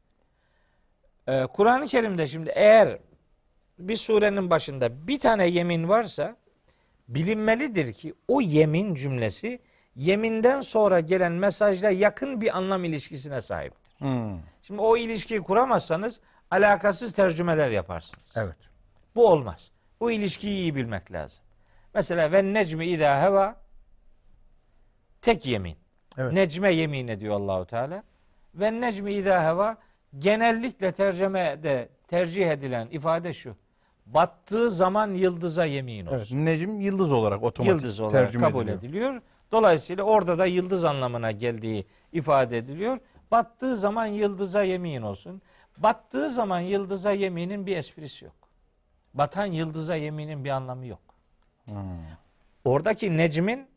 Ee, 1.27 1.47
Kur'an-ı 1.53 1.87
Kerim'de 1.87 2.27
şimdi 2.27 2.49
eğer 2.55 2.97
bir 3.79 3.95
surenin 3.95 4.49
başında 4.49 5.07
bir 5.07 5.19
tane 5.19 5.47
yemin 5.47 5.89
varsa 5.89 6.35
bilinmelidir 7.07 7.93
ki 7.93 8.13
o 8.27 8.41
yemin 8.41 8.95
cümlesi 8.95 9.59
yeminden 9.95 10.61
sonra 10.61 10.99
gelen 10.99 11.31
mesajla 11.31 11.89
yakın 11.89 12.41
bir 12.41 12.57
anlam 12.57 12.83
ilişkisine 12.83 13.41
sahiptir. 13.41 13.91
Hmm. 13.97 14.39
Şimdi 14.61 14.81
o 14.81 14.97
ilişkiyi 14.97 15.41
kuramazsanız 15.41 16.21
alakasız 16.51 17.13
tercümeler 17.13 17.69
yaparsınız. 17.69 18.31
Evet. 18.35 18.55
Bu 19.15 19.27
olmaz. 19.27 19.71
Bu 19.99 20.11
ilişkiyi 20.11 20.57
iyi 20.57 20.75
bilmek 20.75 21.11
lazım. 21.11 21.43
Mesela 21.93 22.31
ve 22.31 22.53
necmi 22.53 22.85
idâ 22.85 23.21
heva 23.21 23.55
tek 25.21 25.45
yemin. 25.45 25.77
Evet. 26.17 26.33
Necme 26.33 26.73
yemin 26.73 27.07
ediyor 27.07 27.35
Allahu 27.35 27.65
Teala. 27.65 28.03
Ve 28.55 28.81
necmi 28.81 29.13
idâ 29.13 29.43
heva 29.43 29.77
genellikle 30.19 30.91
tercümede 30.91 31.89
tercih 32.07 32.47
edilen 32.47 32.87
ifade 32.91 33.33
şu. 33.33 33.55
Battığı 34.13 34.71
zaman 34.71 35.13
yıldıza 35.13 35.65
yemin 35.65 36.05
olsun. 36.05 36.17
Evet. 36.17 36.45
Necim 36.45 36.81
yıldız 36.81 37.11
olarak 37.11 37.43
otomatik 37.43 37.75
Yıldız 37.75 37.99
olarak 37.99 38.13
tercüme 38.13 38.47
kabul 38.47 38.61
ediliyor. 38.67 38.79
ediliyor. 38.79 39.21
Dolayısıyla 39.51 40.03
orada 40.03 40.39
da 40.39 40.45
yıldız 40.45 40.85
anlamına 40.85 41.31
geldiği 41.31 41.85
ifade 42.13 42.57
ediliyor. 42.57 42.99
Battığı 43.31 43.77
zaman 43.77 44.05
yıldıza 44.05 44.63
yemin 44.63 45.01
olsun. 45.01 45.41
Battığı 45.77 46.29
zaman 46.29 46.59
yıldıza 46.59 47.11
yeminin 47.11 47.65
bir 47.65 47.77
esprisi 47.77 48.25
yok. 48.25 48.35
Batan 49.13 49.45
yıldıza 49.45 49.95
yeminin 49.95 50.45
bir 50.45 50.49
anlamı 50.49 50.85
yok. 50.85 50.99
Hmm. 51.65 51.75
Oradaki 52.65 53.17
necmin 53.17 53.67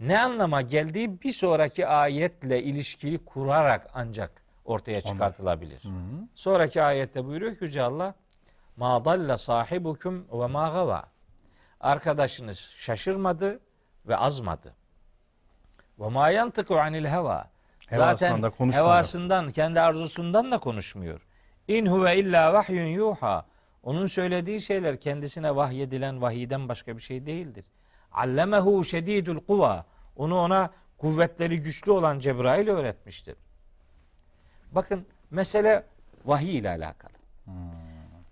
ne 0.00 0.18
anlama 0.20 0.62
geldiği 0.62 1.20
bir 1.22 1.32
sonraki 1.32 1.86
ayetle 1.86 2.62
ilişkili 2.62 3.24
kurarak 3.24 3.90
ancak 3.94 4.42
ortaya 4.64 5.00
çıkartılabilir. 5.00 5.82
Sonraki 6.34 6.82
ayette 6.82 7.24
buyuruyor 7.24 7.56
ki 7.56 7.64
Yüce 7.64 7.82
Allah 7.82 8.14
ma 8.82 9.04
dalle 9.04 9.38
sahibukum 9.38 10.26
ve 10.32 10.46
ma 10.46 10.68
gava. 10.68 11.04
Arkadaşınız 11.80 12.58
şaşırmadı 12.58 13.60
ve 14.08 14.16
azmadı. 14.16 14.74
Ve 15.98 16.08
ma 16.08 16.30
yantıku 16.30 16.80
anil 16.80 17.04
heva. 17.04 17.50
Zaten 17.90 18.42
hevasından, 18.72 19.50
kendi 19.50 19.80
arzusundan 19.80 20.52
da 20.52 20.58
konuşmuyor. 20.58 21.20
İn 21.68 21.86
huve 21.86 22.18
illa 22.18 22.52
vahyun 22.52 22.86
yuha. 22.86 23.46
Onun 23.82 24.06
söylediği 24.06 24.60
şeyler 24.60 25.00
kendisine 25.00 25.56
vahyedilen 25.56 26.22
vahiyden 26.22 26.68
başka 26.68 26.96
bir 26.96 27.02
şey 27.02 27.26
değildir. 27.26 27.64
Allemehu 28.12 28.84
şedidul 28.84 29.40
kuva. 29.40 29.84
Onu 30.16 30.38
ona 30.38 30.70
kuvvetleri 30.98 31.62
güçlü 31.62 31.90
olan 31.90 32.18
Cebrail 32.18 32.68
öğretmiştir. 32.68 33.36
Bakın 34.72 35.06
mesele 35.30 35.84
vahiy 36.24 36.58
ile 36.58 36.68
alakalı. 36.68 37.12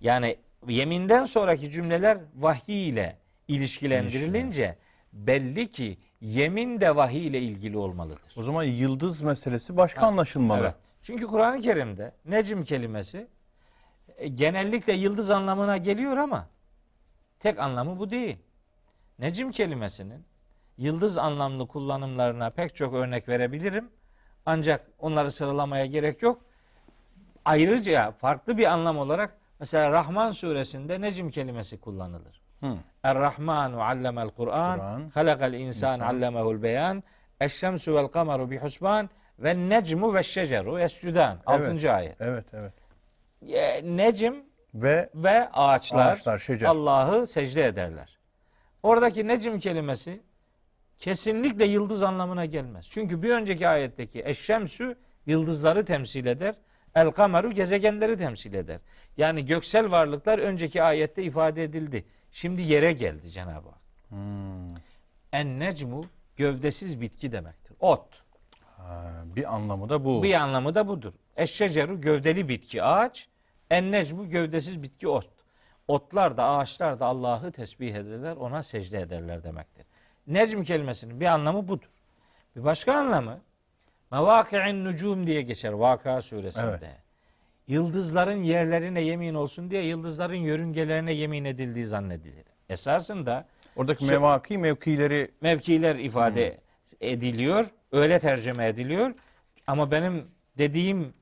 Yani 0.01 0.37
yeminden 0.69 1.25
sonraki 1.25 1.71
cümleler 1.71 2.19
vahiy 2.37 2.89
ile 2.89 3.19
ilişkilendirilince 3.49 4.79
belli 5.13 5.71
ki 5.71 5.99
yemin 6.21 6.81
de 6.81 6.97
vahiy 6.97 7.27
ile 7.27 7.41
ilgili 7.41 7.79
olmalıdır. 7.79 8.33
O 8.37 8.43
zaman 8.43 8.63
yıldız 8.63 9.23
meselesi 9.23 9.77
başka 9.77 10.07
anlaşılmalı. 10.07 10.61
Evet. 10.61 10.75
Çünkü 11.03 11.27
Kur'an-ı 11.27 11.61
Kerim'de 11.61 12.13
necim 12.25 12.65
kelimesi 12.65 13.27
e, 14.17 14.29
genellikle 14.29 14.93
yıldız 14.93 15.31
anlamına 15.31 15.77
geliyor 15.77 16.17
ama 16.17 16.49
tek 17.39 17.59
anlamı 17.59 17.99
bu 17.99 18.11
değil. 18.11 18.37
Necim 19.19 19.51
kelimesinin 19.51 20.25
yıldız 20.79 21.19
anlamlı 21.19 21.69
kullanımlarına 21.69 22.51
pek 22.51 22.77
çok 22.77 22.95
örnek 22.95 23.29
verebilirim. 23.29 23.91
Ancak 24.47 24.87
onları 24.99 25.31
sıralamaya 25.31 25.87
gerek 25.87 26.23
yok. 26.23 26.45
Ayrıca 27.45 28.11
farklı 28.13 28.59
bir 28.59 28.67
anlam 28.67 28.99
olarak 28.99 29.40
mesela 29.61 29.91
Rahman 29.91 30.31
suresinde 30.31 31.01
necim 31.01 31.31
kelimesi 31.31 31.81
kullanılır. 31.81 32.43
Er-Rahmanu 33.03 33.83
allemel 33.83 34.29
Kur'an, 34.29 35.11
halakal 35.15 35.53
insan 35.55 36.01
allemehul 36.01 36.63
beyan, 36.63 37.03
eşşemsu 37.41 37.95
vel 37.95 38.07
kameru 38.07 38.51
bi 38.51 38.59
husban 38.59 39.11
ve 39.39 39.69
necmu 39.69 40.15
ve 40.15 40.23
şeceru 40.23 40.79
yescudan. 40.79 41.39
Evet. 41.49 41.69
6. 41.69 41.93
ayet. 41.93 42.21
Evet, 42.21 42.45
evet. 42.53 42.73
E, 43.49 43.97
Necim 43.97 44.35
Ve 44.75 45.11
ve 45.15 45.49
ağaçlar, 45.53 46.13
Ağaçlar, 46.13 46.39
şecer. 46.39 46.69
Allah'ı 46.69 47.27
secde 47.27 47.65
ederler. 47.67 48.19
Oradaki 48.83 49.29
necim 49.29 49.61
kelimesi 49.61 50.21
kesinlikle 50.99 51.65
yıldız 51.65 52.03
anlamına 52.03 52.45
gelmez. 52.45 52.87
Çünkü 52.91 53.23
bir 53.23 53.31
önceki 53.31 53.69
ayetteki 53.69 54.23
eşşemsü 54.25 54.97
yıldızları 55.27 55.85
temsil 55.85 56.27
eder. 56.27 56.55
El 56.95 57.11
kameru 57.11 57.51
gezegenleri 57.51 58.19
temsil 58.19 58.55
eder. 58.55 58.81
Yani 59.17 59.47
göksel 59.47 59.91
varlıklar 59.91 60.39
önceki 60.39 60.83
ayette 60.83 61.23
ifade 61.23 61.65
edildi. 61.65 62.05
Şimdi 62.33 62.63
yere 62.63 62.93
geldi 62.93 63.31
Cenab-ı 63.31 63.69
Hak. 63.69 63.81
Hmm. 64.09 64.75
En 65.33 65.61
necmu 65.61 66.05
gövdesiz 66.37 67.01
bitki 67.01 67.33
demektir. 67.33 67.77
Ot. 67.81 68.23
Ha, 68.77 69.25
bir 69.25 69.55
anlamı 69.55 69.89
da 69.89 70.05
bu. 70.05 70.23
Bir 70.23 70.35
anlamı 70.35 70.75
da 70.75 70.89
budur. 70.89 71.13
Eşşeceru 71.37 72.01
gövdeli 72.01 72.49
bitki 72.49 72.83
ağaç. 72.83 73.29
En 73.71 73.93
necmu 73.93 74.31
gövdesiz 74.31 74.83
bitki 74.83 75.09
ot. 75.09 75.29
Otlar 75.89 76.37
da 76.37 76.45
ağaçlar 76.45 77.01
da 77.01 77.07
Allah'ı 77.07 77.53
tesbih 77.53 77.95
ederler, 77.95 78.37
ona 78.37 78.63
secde 78.63 79.01
ederler 79.01 79.45
demektir. 79.45 79.87
Necm 80.27 80.63
kelimesinin 80.63 81.21
bir 81.21 81.27
anlamı 81.27 81.69
budur. 81.69 81.91
Bir 82.57 82.65
başka 82.65 82.95
anlamı 82.95 83.41
Mevaki'in 84.11 84.85
nucum 84.85 85.27
diye 85.27 85.43
geçer 85.43 85.73
Vaka 85.73 86.23
suresinde. 86.23 86.65
Evet. 86.83 86.97
Yıldızların 87.69 88.43
yerlerine 88.43 89.01
yemin 89.01 89.35
olsun 89.35 89.71
diye 89.71 89.83
yıldızların 89.85 90.37
yörüngelerine 90.37 91.13
yemin 91.13 91.45
edildiği 91.45 91.87
zannedilir. 91.87 92.45
Esasında 92.69 93.47
Oradaki 93.77 94.05
Sö- 94.05 94.11
mevaki 94.11 94.59
mevkileri 94.59 95.31
mevkiler 95.41 95.97
ifade 95.97 96.61
ediliyor. 97.01 97.67
Öyle 97.93 98.19
tercüme 98.19 98.67
ediliyor. 98.69 99.15
Ama 99.67 99.91
benim 99.91 100.27
dediğim 100.59 101.15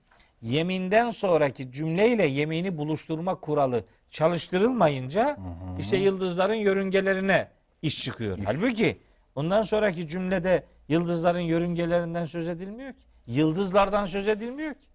yeminden 0.42 1.10
sonraki 1.10 1.72
cümleyle 1.72 2.26
yemini 2.26 2.78
buluşturma 2.78 3.34
kuralı 3.34 3.84
çalıştırılmayınca 4.10 5.36
işte 5.78 5.96
yıldızların 5.96 6.54
yörüngelerine 6.54 7.48
iş 7.82 8.02
çıkıyor. 8.02 8.38
Halbuki 8.44 8.98
ondan 9.34 9.62
sonraki 9.62 10.08
cümlede 10.08 10.64
yıldızların 10.88 11.40
yörüngelerinden 11.40 12.24
söz 12.24 12.48
edilmiyor 12.48 12.92
ki. 12.92 12.98
Yıldızlardan 13.26 14.04
söz 14.04 14.28
edilmiyor 14.28 14.74
ki. 14.74 14.86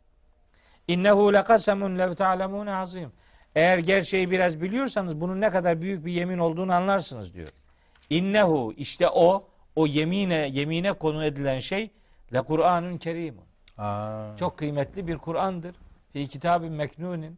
İnnehu 0.87 1.33
lekasemun 1.33 1.99
lev 1.99 2.13
ta'lemun 2.13 2.67
azim. 2.67 3.11
Eğer 3.55 3.77
gerçeği 3.77 4.31
biraz 4.31 4.61
biliyorsanız 4.61 5.21
bunun 5.21 5.41
ne 5.41 5.51
kadar 5.51 5.81
büyük 5.81 6.05
bir 6.05 6.11
yemin 6.11 6.37
olduğunu 6.37 6.73
anlarsınız 6.73 7.33
diyor. 7.33 7.49
İnnehu 8.09 8.73
işte 8.77 9.09
o 9.09 9.47
o 9.75 9.87
yemine 9.87 10.49
yemine 10.53 10.93
konu 10.93 11.25
edilen 11.25 11.59
şey 11.59 11.91
le 12.33 12.41
Kur'anun 12.41 12.97
kerimun. 12.97 13.43
Çok 14.37 14.57
kıymetli 14.57 15.07
bir 15.07 15.17
Kur'an'dır. 15.17 15.75
Fi 16.13 16.27
kitabin 16.27 16.71
meknunin 16.71 17.37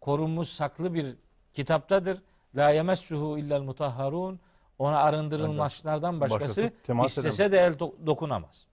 korunmuş 0.00 0.48
saklı 0.48 0.94
bir 0.94 1.16
kitaptadır. 1.54 2.22
La 2.56 2.70
yemessuhu 2.70 3.38
illel 3.38 3.60
mutahharun. 3.60 4.40
Ona 4.78 4.98
arındırılmışlardan 4.98 6.20
başkası, 6.20 6.40
Başkası 6.62 6.72
temas 6.86 7.16
istese 7.18 7.52
de 7.52 7.58
el 7.58 7.72
do- 7.72 8.06
dokunamaz. 8.06 8.66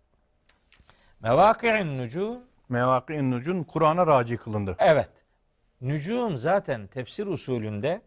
Mevaki'in 1.19 1.97
nucum 1.97 2.37
mevaki 2.69 3.31
nucun 3.31 3.63
Kur'an'a 3.63 4.07
raci 4.07 4.37
kılındı. 4.37 4.75
Evet. 4.79 5.09
Nücum 5.81 6.37
zaten 6.37 6.87
tefsir 6.87 7.27
usulünde 7.27 8.01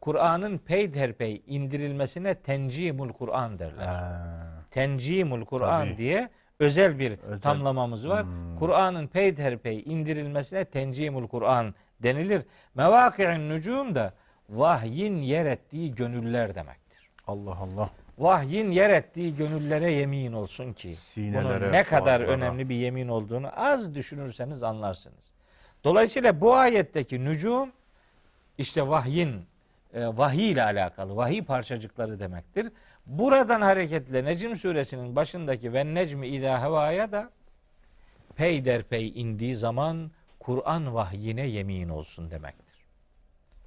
Kur'an'ın 0.00 0.58
peyderpey 0.58 1.42
indirilmesine 1.46 2.34
tencimul 2.34 3.12
Kur'an 3.12 3.58
derler. 3.58 3.86
Ha, 3.86 4.46
Tencimul 4.70 5.44
Kur'an 5.44 5.84
Tabii. 5.86 5.96
diye 5.96 6.28
özel 6.58 6.98
bir 6.98 7.10
Özel. 7.12 7.32
Hmm. 7.32 7.40
tamlamamız 7.40 8.08
var. 8.08 8.26
Kur'an'ın 8.58 9.06
peyderpey 9.06 9.82
indirilmesine 9.86 10.64
tencimul 10.64 11.28
Kur'an 11.28 11.74
denilir. 12.02 12.42
Mevaki'in 12.74 13.48
nücum 13.48 13.94
da 13.94 14.12
vahyin 14.48 15.16
yer 15.16 15.46
ettiği 15.46 15.94
gönüller 15.94 16.54
demektir. 16.54 16.89
Allah 17.26 17.56
Allah. 17.56 17.90
Vahyin 18.18 18.70
yer 18.70 18.90
ettiği 18.90 19.36
gönüllere 19.36 19.92
yemin 19.92 20.32
olsun 20.32 20.72
ki 20.72 20.94
Sinelere, 20.94 21.60
bunun 21.60 21.72
ne 21.72 21.84
kadar 21.84 22.18
kulaklara. 22.18 22.36
önemli 22.36 22.68
bir 22.68 22.74
yemin 22.74 23.08
olduğunu 23.08 23.48
az 23.56 23.94
düşünürseniz 23.94 24.62
anlarsınız. 24.62 25.30
Dolayısıyla 25.84 26.40
bu 26.40 26.54
ayetteki 26.54 27.24
nücum 27.24 27.72
işte 28.58 28.88
vahyin 28.88 29.46
e, 29.94 30.06
vahiy 30.06 30.50
ile 30.50 30.62
alakalı 30.62 31.16
vahiy 31.16 31.42
parçacıkları 31.44 32.20
demektir. 32.20 32.72
Buradan 33.06 33.60
hareketle 33.60 34.24
Necm 34.24 34.54
suresinin 34.54 35.16
başındaki 35.16 35.72
ve 35.72 35.94
necmi 35.94 36.26
idâ 36.28 36.62
hevaya 36.62 37.12
da 37.12 37.30
peyderpey 38.36 39.20
indiği 39.20 39.54
zaman 39.54 40.10
Kur'an 40.40 40.94
vahyine 40.94 41.46
yemin 41.46 41.88
olsun 41.88 42.30
demektir. 42.30 42.76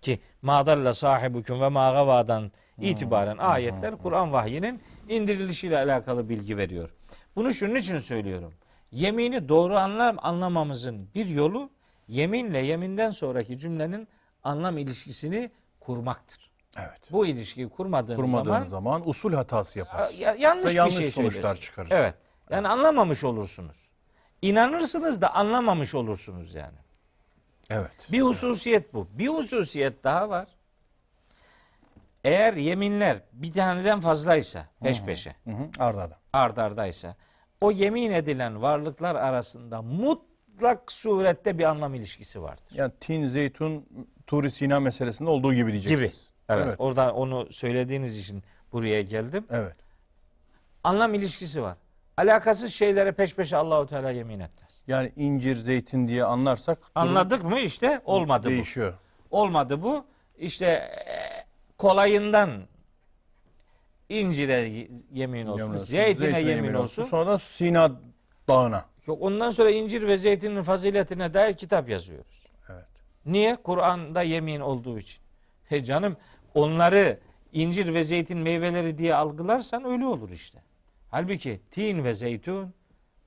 Ki 0.01 0.19
madalla 0.41 0.93
sahibukum 0.93 1.61
ve 1.61 1.69
mağavadan 1.69 2.51
itibaren 2.81 3.37
ayetler 3.37 3.97
Kur'an 3.97 4.31
vahyinin 4.33 4.81
indirilişiyle 5.09 5.77
alakalı 5.77 6.29
bilgi 6.29 6.57
veriyor. 6.57 6.89
Bunu 7.35 7.51
şunun 7.53 7.75
için 7.75 7.97
söylüyorum. 7.97 8.53
Yemini 8.91 9.49
doğru 9.49 9.77
anlam 9.77 10.15
anlamamızın 10.21 11.07
bir 11.15 11.25
yolu 11.25 11.69
yeminle 12.07 12.59
yeminden 12.59 13.11
sonraki 13.11 13.59
cümlenin 13.59 14.07
anlam 14.43 14.77
ilişkisini 14.77 15.51
kurmaktır. 15.79 16.51
Evet. 16.77 16.99
Bu 17.11 17.25
ilişkiyi 17.25 17.69
kurmadığınız 17.69 18.19
Kurmadığın 18.21 18.43
zaman 18.49 18.65
zaman, 18.65 19.09
usul 19.09 19.33
hatası 19.33 19.79
yaparsın. 19.79 20.17
ya- 20.17 20.35
yanlış 20.39 20.65
Ve 20.65 20.69
bir 20.69 20.75
yanlış 20.75 20.95
şey 20.95 21.11
sonuçlar 21.11 21.55
çıkarırsın. 21.55 21.95
Evet. 21.95 22.13
Yani 22.49 22.67
anlamamış 22.67 23.23
olursunuz. 23.23 23.77
İnanırsınız 24.41 25.21
da 25.21 25.33
anlamamış 25.33 25.95
olursunuz 25.95 26.55
yani. 26.55 26.77
Evet. 27.69 28.07
Bir 28.11 28.21
hususiyet 28.21 28.93
bu. 28.93 29.07
Bir 29.13 29.27
hususiyet 29.27 30.03
daha 30.03 30.29
var. 30.29 30.47
Eğer 32.23 32.53
yeminler 32.53 33.17
bir 33.33 33.53
taneden 33.53 33.99
fazlaysa 33.99 34.65
peş 34.83 35.01
peşe 35.03 35.35
Hı 35.43 35.51
hı, 35.51 35.69
arda 35.79 36.01
arda. 36.01 36.17
ard 36.33 36.57
ardaysa 36.57 37.15
o 37.61 37.71
yemin 37.71 38.11
edilen 38.11 38.61
varlıklar 38.61 39.15
arasında 39.15 39.81
mutlak 39.81 40.91
surette 40.91 41.57
bir 41.57 41.63
anlam 41.63 41.95
ilişkisi 41.95 42.41
vardır. 42.41 42.63
Yani 42.73 42.91
tin, 42.99 43.27
zeytun, 43.27 43.85
Turi 44.27 44.51
Sina 44.51 44.79
meselesinde 44.79 45.29
olduğu 45.29 45.53
gibi 45.53 45.71
Gibi. 45.71 45.71
diyeceksiniz. 45.83 46.29
Evet. 46.49 46.65
Evet. 46.67 46.75
Oradan 46.79 47.13
onu 47.15 47.47
söylediğiniz 47.51 48.19
için 48.19 48.43
buraya 48.71 49.01
geldim. 49.01 49.45
Evet. 49.51 49.75
Anlam 50.83 51.13
ilişkisi 51.13 51.61
var. 51.61 51.77
Alakasız 52.17 52.73
şeylere 52.73 53.11
peş 53.11 53.35
peşe 53.35 53.57
Allahu 53.57 53.87
Teala 53.87 54.11
yemin 54.11 54.39
etmez. 54.39 54.81
Yani 54.87 55.11
incir, 55.15 55.55
zeytin 55.55 56.07
diye 56.07 56.23
anlarsak 56.23 56.77
Anladık 56.95 57.43
mı 57.43 57.59
işte 57.59 58.01
olmadı 58.05 58.45
bu. 58.47 58.49
değişiyor. 58.49 58.93
Olmadı 59.31 59.81
bu. 59.83 60.05
İşte 60.37 60.65
e, 60.65 61.32
kolayından 61.83 62.61
incire 64.09 64.87
yemin 65.13 65.45
olsun, 65.45 65.63
Yemin 65.63 65.73
olsun, 65.73 65.85
zeytine, 65.85 66.41
yemin, 66.41 66.73
olsun. 66.73 67.03
Sonra 67.03 67.27
da 67.27 67.39
Sina 67.39 67.91
Dağı'na. 68.47 68.85
Yok 69.07 69.17
ondan 69.21 69.51
sonra 69.51 69.69
incir 69.69 70.07
ve 70.07 70.17
zeytinin 70.17 70.61
faziletine 70.61 71.33
dair 71.33 71.53
kitap 71.53 71.89
yazıyoruz. 71.89 72.45
Evet. 72.69 72.85
Niye? 73.25 73.55
Kur'an'da 73.55 74.21
yemin 74.21 74.59
olduğu 74.59 74.99
için. 74.99 75.21
He 75.65 75.83
canım 75.83 76.17
onları 76.53 77.19
incir 77.53 77.93
ve 77.93 78.03
zeytin 78.03 78.37
meyveleri 78.37 78.97
diye 78.97 79.15
algılarsan 79.15 79.85
öyle 79.85 80.05
olur 80.05 80.29
işte. 80.29 80.59
Halbuki 81.11 81.61
tin 81.71 82.03
ve 82.03 82.13
zeytun 82.13 82.73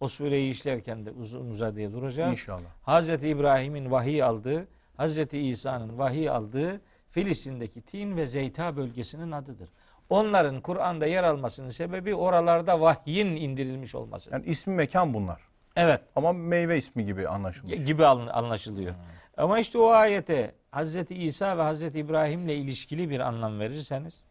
o 0.00 0.08
sureyi 0.08 0.50
işlerken 0.50 1.06
de 1.06 1.10
uzun 1.10 1.50
uzadıya 1.50 1.92
duracağız. 1.92 2.32
İnşallah. 2.32 2.70
Hazreti 2.82 3.28
İbrahim'in 3.28 3.90
vahiy 3.90 4.22
aldığı, 4.22 4.68
Hazreti 4.96 5.38
İsa'nın 5.38 5.98
vahiy 5.98 6.30
aldığı 6.30 6.80
Filistin'deki 7.10 7.80
Tin 7.82 8.16
ve 8.16 8.26
Zeyta 8.26 8.76
bölgesinin 8.76 9.32
adıdır. 9.32 9.68
Onların 10.10 10.60
Kur'an'da 10.60 11.06
yer 11.06 11.24
almasının 11.24 11.70
sebebi 11.70 12.14
oralarda 12.14 12.80
vahyin 12.80 13.26
indirilmiş 13.36 13.94
olması. 13.94 14.30
Yani 14.32 14.44
ismi 14.46 14.74
mekan 14.74 15.14
bunlar. 15.14 15.40
Evet 15.76 16.00
Ama 16.16 16.32
meyve 16.32 16.78
ismi 16.78 17.04
gibi 17.04 17.28
anlaşılmış. 17.28 17.84
gibi 17.84 18.06
an- 18.06 18.26
anlaşılıyor. 18.26 18.94
Ama 19.36 19.58
işte 19.58 19.78
o 19.78 19.88
ayete 19.88 20.52
Hazreti 20.70 21.14
İsa 21.14 21.58
ve 21.58 21.62
Hazreti 21.62 21.98
İbrahim'le 22.00 22.48
ilişkili 22.48 23.10
bir 23.10 23.20
anlam 23.20 23.60
verirseniz 23.60 24.22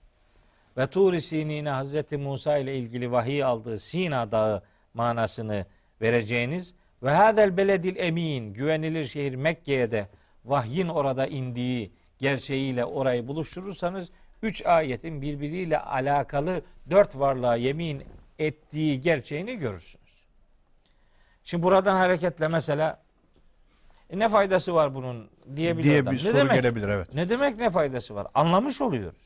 ve 0.78 0.88
Tur-i 0.88 1.22
Sinine 1.22 1.70
Hazreti 1.70 2.18
Musa 2.18 2.58
ile 2.58 2.78
ilgili 2.78 3.12
vahiy 3.12 3.44
aldığı 3.44 3.80
Sina 3.80 4.32
Dağı 4.32 4.62
manasını 4.94 5.66
vereceğiniz 6.02 6.74
ve 7.04 7.12
hadel 7.12 7.58
beledil 7.58 7.96
emin 7.98 8.54
güvenilir 8.54 9.06
şehir 9.06 9.36
Mekke'ye 9.36 9.92
de 9.92 10.08
vahyin 10.46 10.88
orada 10.88 11.28
indiği 11.28 11.92
gerçeğiyle 12.20 12.86
orayı 12.86 13.28
buluşturursanız 13.28 14.10
üç 14.42 14.66
ayetin 14.66 15.22
birbiriyle 15.22 15.80
alakalı 15.80 16.62
dört 16.90 17.20
varlığa 17.20 17.56
yemin 17.56 18.04
ettiği 18.40 19.02
gerçeğini 19.02 19.56
görürsünüz. 19.58 20.06
Şimdi 21.44 21.64
buradan 21.64 21.96
hareketle 21.96 22.48
mesela 22.48 23.02
e 24.10 24.20
ne 24.20 24.30
faydası 24.30 24.74
var 24.76 24.96
bunun 24.96 25.30
diyebilir 25.56 25.84
diye 25.84 26.02
adam. 26.02 26.14
bir 26.14 26.18
ne 26.18 26.22
soru 26.24 26.36
demek? 26.38 26.54
gelebilir 26.54 26.88
evet. 26.90 27.14
Ne 27.14 27.30
demek 27.30 27.60
ne 27.60 27.70
faydası 27.70 28.16
var? 28.16 28.28
Anlamış 28.34 28.82
oluyoruz. 28.82 29.18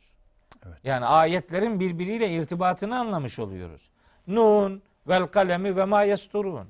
Evet. 0.68 0.78
Yani 0.84 1.06
ayetlerin 1.06 1.80
birbiriyle 1.80 2.30
irtibatını 2.30 3.00
anlamış 3.00 3.40
oluyoruz. 3.40 3.90
Nun 4.28 4.82
vel 5.08 5.24
kalemi 5.26 5.76
ve 5.76 5.86
ma 5.86 6.04
yesturun. 6.04 6.68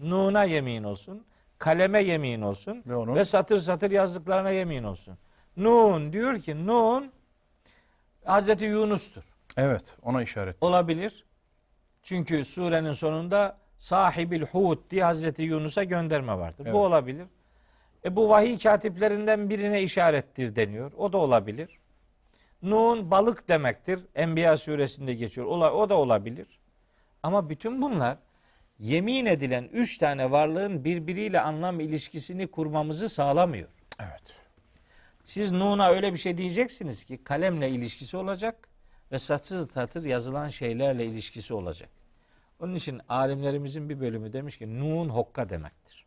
Nun'a 0.00 0.44
yemin 0.44 0.84
olsun, 0.84 1.24
kaleme 1.58 2.00
yemin 2.02 2.42
olsun 2.42 2.82
Ve 2.86 2.96
onun- 2.96 3.14
ve 3.14 3.24
satır 3.24 3.60
satır 3.60 3.90
yazdıklarına 3.90 4.50
yemin 4.50 4.82
olsun. 4.84 5.18
Nun 5.56 6.12
diyor 6.12 6.38
ki 6.40 6.66
Nun 6.66 7.12
Hazreti 8.24 8.64
Yunus'tur. 8.64 9.22
Evet 9.56 9.96
ona 10.02 10.22
işaret. 10.22 10.56
Olabilir. 10.60 11.24
Çünkü 12.02 12.44
surenin 12.44 12.92
sonunda 12.92 13.56
sahibil 13.78 14.42
hut 14.42 14.90
diye 14.90 15.04
Hazreti 15.04 15.42
Yunus'a 15.42 15.84
gönderme 15.84 16.38
vardır. 16.38 16.62
Evet. 16.64 16.74
Bu 16.74 16.84
olabilir. 16.84 17.26
E 18.04 18.16
bu 18.16 18.28
vahiy 18.28 18.58
katiplerinden 18.58 19.50
birine 19.50 19.82
işarettir 19.82 20.56
deniyor. 20.56 20.92
O 20.96 21.12
da 21.12 21.18
olabilir. 21.18 21.78
Nun 22.62 23.10
balık 23.10 23.48
demektir. 23.48 24.00
Enbiya 24.14 24.56
suresinde 24.56 25.14
geçiyor. 25.14 25.46
Ola- 25.46 25.72
O 25.72 25.88
da 25.88 25.94
olabilir. 25.96 26.46
Ama 27.22 27.50
bütün 27.50 27.82
bunlar 27.82 28.16
yemin 28.78 29.26
edilen 29.26 29.64
üç 29.72 29.98
tane 29.98 30.30
varlığın 30.30 30.84
birbiriyle 30.84 31.40
anlam 31.40 31.80
ilişkisini 31.80 32.46
kurmamızı 32.46 33.08
sağlamıyor. 33.08 33.68
Evet. 34.00 34.22
Siz 35.30 35.52
Nun'a 35.52 35.90
öyle 35.90 36.12
bir 36.12 36.18
şey 36.18 36.38
diyeceksiniz 36.38 37.04
ki 37.04 37.24
kalemle 37.24 37.70
ilişkisi 37.70 38.16
olacak 38.16 38.68
ve 39.12 39.18
satır 39.18 39.68
satır 39.68 40.04
yazılan 40.04 40.48
şeylerle 40.48 41.06
ilişkisi 41.06 41.54
olacak. 41.54 41.90
Onun 42.60 42.74
için 42.74 43.00
alimlerimizin 43.08 43.88
bir 43.88 44.00
bölümü 44.00 44.32
demiş 44.32 44.58
ki 44.58 44.80
Nun 44.80 45.08
hokka 45.08 45.48
demektir. 45.48 46.06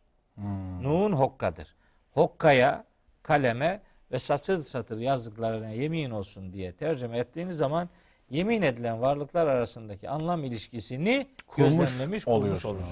Nun 0.82 1.12
hokkadır. 1.12 1.74
Hokkaya, 2.12 2.84
kaleme 3.22 3.82
ve 4.12 4.18
satır 4.18 4.62
satır 4.62 4.98
yazdıklarına 4.98 5.70
yemin 5.70 6.10
olsun 6.10 6.52
diye 6.52 6.72
tercüme 6.72 7.18
ettiğiniz 7.18 7.56
zaman 7.56 7.88
yemin 8.30 8.62
edilen 8.62 9.00
varlıklar 9.00 9.46
arasındaki 9.46 10.10
anlam 10.10 10.44
ilişkisini 10.44 11.28
Kurmuş 11.46 11.70
gözlemlemiş, 11.70 12.24
kurmuş 12.24 12.64
olursunuz. 12.64 12.88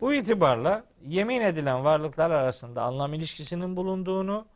Bu 0.00 0.14
itibarla 0.14 0.84
yemin 1.02 1.40
edilen 1.40 1.84
varlıklar 1.84 2.30
arasında 2.30 2.82
anlam 2.82 3.14
ilişkisinin 3.14 3.76
bulunduğunu, 3.76 4.46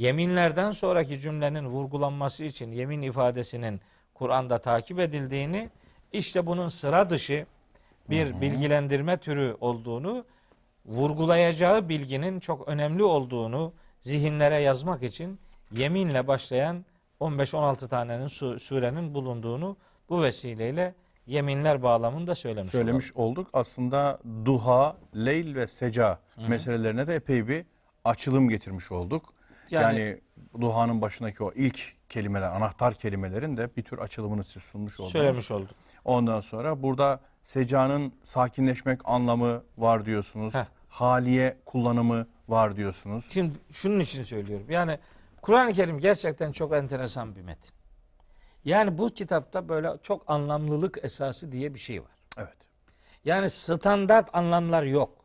yeminlerden 0.00 0.70
sonraki 0.70 1.20
cümlenin 1.20 1.66
vurgulanması 1.66 2.44
için 2.44 2.72
yemin 2.72 3.02
ifadesinin 3.02 3.80
Kur'an'da 4.14 4.58
takip 4.58 4.98
edildiğini, 4.98 5.70
işte 6.12 6.46
bunun 6.46 6.68
sıra 6.68 7.10
dışı 7.10 7.46
bir 8.10 8.40
bilgilendirme 8.40 9.16
türü 9.16 9.56
olduğunu, 9.60 10.24
vurgulayacağı 10.86 11.88
bilginin 11.88 12.40
çok 12.40 12.68
önemli 12.68 13.02
olduğunu 13.04 13.72
zihinlere 14.00 14.60
yazmak 14.60 15.02
için 15.02 15.38
yeminle 15.72 16.26
başlayan 16.26 16.84
15-16 17.20 17.88
tanenin 17.88 18.26
su- 18.26 18.58
surenin 18.58 19.14
bulunduğunu 19.14 19.76
bu 20.08 20.22
vesileyle 20.22 20.94
yeminler 21.26 21.82
bağlamında 21.82 22.34
söylemiş, 22.34 22.72
Söylemiş 22.72 23.12
olduk. 23.16 23.48
Aslında 23.52 24.18
duha, 24.44 24.96
leyl 25.16 25.54
ve 25.54 25.66
seca 25.66 26.18
meselelerine 26.48 27.06
de 27.06 27.14
epey 27.14 27.48
bir 27.48 27.64
açılım 28.04 28.48
getirmiş 28.48 28.92
olduk. 28.92 29.39
Yani, 29.70 30.00
Yani- 30.00 30.20
duhanın 30.60 31.02
başındaki 31.02 31.44
o 31.44 31.52
ilk 31.52 32.08
kelimeler, 32.08 32.50
anahtar 32.50 32.94
kelimelerin 32.94 33.56
de 33.56 33.76
bir 33.76 33.82
tür 33.82 33.98
açılımını 33.98 34.44
siz 34.44 34.62
sunmuş 34.62 35.00
oldunuz. 35.00 35.12
Söylemiş 35.12 35.50
olduk. 35.50 35.70
Ondan 36.04 36.40
sonra 36.40 36.82
burada 36.82 37.20
secanın 37.42 38.12
sakinleşmek 38.22 39.00
anlamı 39.04 39.62
var 39.78 40.04
diyorsunuz. 40.06 40.54
Heh. 40.54 40.64
Haliye 40.88 41.56
kullanımı 41.64 42.26
var 42.48 42.76
diyorsunuz. 42.76 43.30
Şimdi 43.30 43.54
şunun 43.70 44.00
için 44.00 44.22
söylüyorum. 44.22 44.66
Yani 44.70 44.98
Kur'an-ı 45.42 45.72
Kerim 45.72 46.00
gerçekten 46.00 46.52
çok 46.52 46.72
enteresan 46.74 47.36
bir 47.36 47.40
metin. 47.42 47.70
Yani 48.64 48.98
bu 48.98 49.08
kitapta 49.08 49.68
böyle 49.68 49.90
çok 50.02 50.30
anlamlılık 50.30 50.98
esası 51.04 51.52
diye 51.52 51.74
bir 51.74 51.78
şey 51.78 52.02
var. 52.02 52.10
Evet. 52.38 52.56
Yani 53.24 53.50
standart 53.50 54.28
anlamlar 54.32 54.82
yok. 54.82 55.19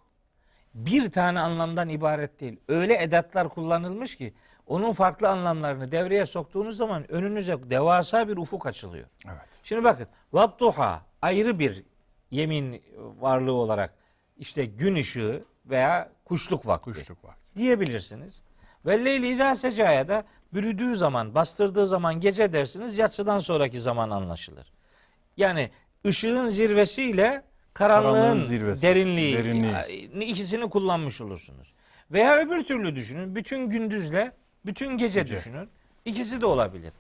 Bir 0.76 1.12
tane 1.12 1.40
anlamdan 1.40 1.90
ibaret 1.90 2.40
değil. 2.40 2.60
Öyle 2.68 3.04
edatlar 3.04 3.50
kullanılmış 3.50 4.16
ki 4.16 4.34
onun 4.68 4.92
farklı 4.92 5.30
anlamlarını 5.30 5.92
devreye 5.92 6.26
soktuğunuz 6.26 6.78
zaman 6.78 7.12
önünüze 7.12 7.70
devasa 7.70 8.28
bir 8.28 8.38
ufuk 8.38 8.66
açılıyor. 8.66 9.06
Evet. 9.26 9.38
Şimdi 9.64 9.84
bakın 9.84 10.08
vattuha 10.34 11.02
ayrı 11.22 11.60
bir 11.60 11.84
yemin 12.32 12.84
varlığı 13.20 13.54
olarak 13.54 13.94
işte 14.38 14.66
gün 14.66 14.96
ışığı 14.96 15.44
veya 15.66 16.10
kuşluk 16.26 16.68
vakti 16.68 16.92
Kuşluk 16.92 17.24
vakti. 17.26 17.56
diyebilirsiniz. 17.56 18.42
Ve 18.86 19.06
leyli 19.06 19.36
idâ 19.36 19.56
secaya 19.56 20.08
da 20.08 20.24
bürüdüğü 20.54 20.96
zaman, 20.96 21.36
bastırdığı 21.36 21.88
zaman 21.88 22.20
gece 22.20 22.54
dersiniz, 22.54 22.98
yatsıdan 22.98 23.40
sonraki 23.40 23.80
zaman 23.80 24.10
anlaşılır. 24.10 24.72
Yani 25.38 25.72
ışığın 26.06 26.50
zirvesiyle 26.50 27.44
karanlığın, 27.76 28.12
Karanlığın 28.14 28.40
zirvesi, 28.46 28.82
derinliği, 28.82 29.38
derinliği. 29.38 29.76
ikisini 30.26 30.70
kullanmış 30.70 31.22
olursunuz. 31.22 31.74
Veya 32.12 32.38
öbür 32.38 32.64
türlü 32.64 32.96
düşünün. 32.96 33.36
Bütün 33.36 33.70
gündüzle 33.70 34.32
bütün 34.66 34.98
gece, 34.98 35.20
Gece. 35.22 35.36
düşünün. 35.36 35.70
İkisi 36.06 36.42
de 36.42 36.46
olabilir. 36.46 36.94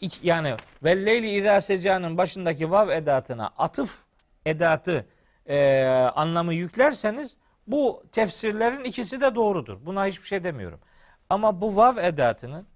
İk- 0.00 0.24
yani 0.24 0.54
velleyli 0.84 1.30
idâ 1.30 1.60
seca'nın 1.60 2.18
başındaki 2.18 2.70
vav 2.70 2.88
edatına 2.88 3.50
atıf 3.58 3.98
edatı 4.46 5.06
e, 5.48 5.84
anlamı 6.14 6.54
yüklerseniz 6.54 7.36
bu 7.66 8.02
tefsirlerin 8.12 8.84
ikisi 8.84 9.20
de 9.20 9.34
doğrudur. 9.34 9.78
Buna 9.86 10.06
hiçbir 10.06 10.26
şey 10.26 10.44
demiyorum. 10.44 10.80
Ama 11.30 11.60
bu 11.60 11.76
vav 11.76 11.96
edatının 11.96 12.66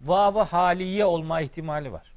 vavı 0.00 0.40
haliye 0.40 1.04
olma 1.04 1.40
ihtimali 1.40 1.92
var. 1.92 2.11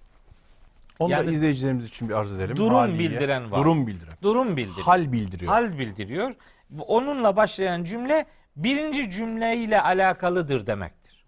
Onu 0.99 1.09
da 1.09 1.13
Yani- 1.13 1.33
izleyicilerimiz 1.33 1.85
için 1.87 2.09
bir 2.09 2.13
arz 2.13 2.31
edelim. 2.31 2.57
Durum 2.57 2.99
bildiren 2.99 3.51
var. 3.51 3.59
Durum 3.59 3.87
bildiren. 3.87 4.13
Durum 4.21 4.57
bildiriyor. 4.57 4.85
Hal 4.85 5.11
bildiriyor. 5.11 5.51
Hal 5.51 5.79
bildiriyor. 5.79 6.35
Onunla 6.79 7.35
başlayan 7.35 7.83
cümle 7.83 8.25
birinci 8.55 9.09
cümleyle 9.09 9.81
alakalıdır 9.81 10.67
demektir. 10.67 11.25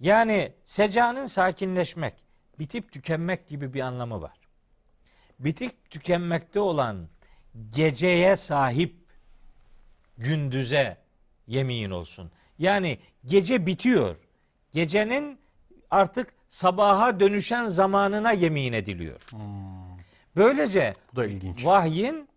Yani 0.00 0.52
secanın 0.64 1.26
sakinleşmek, 1.26 2.14
bitip 2.58 2.92
tükenmek 2.92 3.46
gibi 3.46 3.74
bir 3.74 3.80
anlamı 3.80 4.22
var. 4.22 4.38
Bitip 5.38 5.90
tükenmekte 5.90 6.60
olan 6.60 7.08
geceye 7.70 8.36
sahip 8.36 8.96
gündüze 10.18 10.96
yemin 11.46 11.90
olsun. 11.90 12.30
Yani 12.58 12.98
gece 13.24 13.66
bitiyor. 13.66 14.16
Gecenin 14.72 15.38
artık 15.90 16.34
sabaha 16.48 17.20
dönüşen 17.20 17.66
zamanına 17.66 18.32
yemin 18.32 18.72
ediliyor. 18.72 19.20
Böylece 20.36 20.94
Bu 21.12 21.16
da 21.16 21.26
ilginç. 21.26 21.64
vahyin 21.64 22.28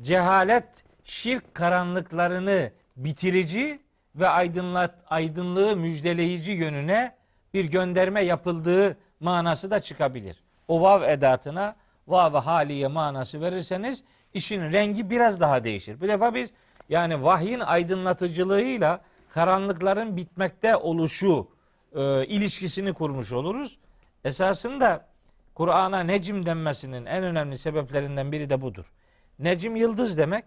cehalet, 0.00 0.64
şirk 1.04 1.54
karanlıklarını 1.54 2.70
bitirici 2.96 3.80
ve 4.14 4.28
aydınlat, 4.28 4.94
aydınlığı 5.10 5.76
müjdeleyici 5.76 6.52
yönüne 6.52 7.14
bir 7.54 7.64
gönderme 7.64 8.22
yapıldığı 8.22 8.96
manası 9.20 9.70
da 9.70 9.80
çıkabilir. 9.80 10.42
O 10.68 10.80
vav 10.82 11.02
edatına 11.02 11.76
vav 12.08 12.34
haliye 12.34 12.88
manası 12.88 13.40
verirseniz 13.40 14.04
işin 14.34 14.60
rengi 14.72 15.10
biraz 15.10 15.40
daha 15.40 15.64
değişir. 15.64 16.00
Bir 16.00 16.08
defa 16.08 16.34
biz 16.34 16.50
yani 16.88 17.22
vahyin 17.22 17.60
aydınlatıcılığıyla 17.60 19.00
karanlıkların 19.28 20.16
bitmekte 20.16 20.76
oluşu 20.76 21.48
e, 21.94 22.26
ilişkisini 22.26 22.92
kurmuş 22.92 23.32
oluruz. 23.32 23.78
Esasında 24.24 25.06
Kur'an'a 25.54 26.00
necim 26.00 26.46
denmesinin 26.46 27.06
en 27.06 27.24
önemli 27.24 27.58
sebeplerinden 27.58 28.32
biri 28.32 28.50
de 28.50 28.60
budur. 28.60 28.92
Necim 29.38 29.76
yıldız 29.76 30.18
demek. 30.18 30.44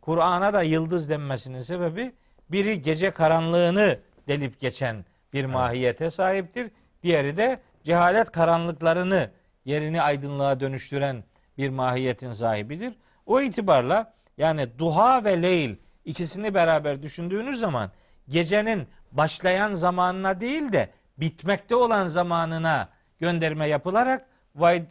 Kur'an'a 0.00 0.52
da 0.52 0.62
yıldız 0.62 1.10
denmesinin 1.10 1.60
sebebi 1.60 2.12
biri 2.50 2.82
gece 2.82 3.10
karanlığını 3.10 3.98
delip 4.28 4.60
geçen 4.60 5.04
bir 5.32 5.44
mahiyete 5.44 6.10
sahiptir. 6.10 6.70
Diğeri 7.02 7.36
de 7.36 7.60
cehalet 7.84 8.30
karanlıklarını 8.30 9.30
yerini 9.64 10.02
aydınlığa 10.02 10.60
dönüştüren 10.60 11.24
bir 11.58 11.68
mahiyetin 11.68 12.32
sahibidir. 12.32 12.94
O 13.26 13.40
itibarla 13.40 14.14
yani 14.38 14.78
duha 14.78 15.24
ve 15.24 15.42
leyl 15.42 15.76
ikisini 16.04 16.54
beraber 16.54 17.02
düşündüğünüz 17.02 17.60
zaman 17.60 17.90
gecenin 18.28 18.88
başlayan 19.14 19.72
zamanına 19.72 20.40
değil 20.40 20.72
de 20.72 20.90
bitmekte 21.18 21.76
olan 21.76 22.06
zamanına 22.06 22.88
gönderme 23.20 23.68
yapılarak 23.68 24.26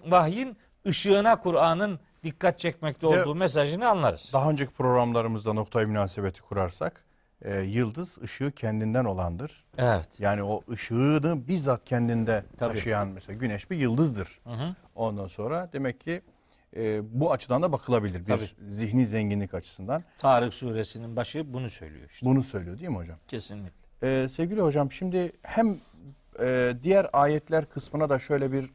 vahyin 0.05 0.57
ışığına 0.87 1.39
Kur'an'ın 1.39 1.99
dikkat 2.23 2.59
çekmekte 2.59 3.07
olduğu 3.07 3.35
mesajını 3.35 3.89
anlarız. 3.89 4.29
Daha 4.33 4.49
önceki 4.49 4.73
programlarımızda 4.73 5.53
noktayı 5.53 5.87
münasebeti 5.87 6.41
kurarsak 6.41 7.03
e, 7.41 7.61
yıldız 7.61 8.17
ışığı 8.21 8.51
kendinden 8.51 9.05
olandır. 9.05 9.63
Evet. 9.77 10.09
Yani 10.19 10.43
o 10.43 10.61
ışığını 10.71 11.47
bizzat 11.47 11.85
kendinde 11.85 12.43
Tabii. 12.57 12.73
taşıyan 12.73 13.07
mesela 13.07 13.37
güneş 13.37 13.71
bir 13.71 13.77
yıldızdır. 13.77 14.39
Hı 14.43 14.49
hı. 14.49 14.75
Ondan 14.95 15.27
sonra 15.27 15.69
demek 15.73 16.01
ki 16.01 16.21
e, 16.75 17.01
bu 17.19 17.31
açıdan 17.31 17.61
da 17.61 17.71
bakılabilir. 17.71 18.19
Bir 18.19 18.25
Tabii. 18.25 18.45
zihni 18.67 19.07
zenginlik 19.07 19.53
açısından. 19.53 20.03
Tarık 20.17 20.53
suresinin 20.53 21.15
başı 21.15 21.53
bunu 21.53 21.69
söylüyor 21.69 22.09
işte. 22.09 22.25
Bunu 22.25 22.43
söylüyor 22.43 22.79
değil 22.79 22.89
mi 22.89 22.97
hocam? 22.97 23.17
Kesinlikle. 23.27 23.82
Ee, 24.03 24.27
sevgili 24.29 24.61
hocam 24.61 24.91
şimdi 24.91 25.31
hem 25.41 25.77
e, 26.39 26.75
diğer 26.83 27.09
ayetler 27.13 27.69
kısmına 27.69 28.09
da 28.09 28.19
şöyle 28.19 28.51
bir 28.51 28.69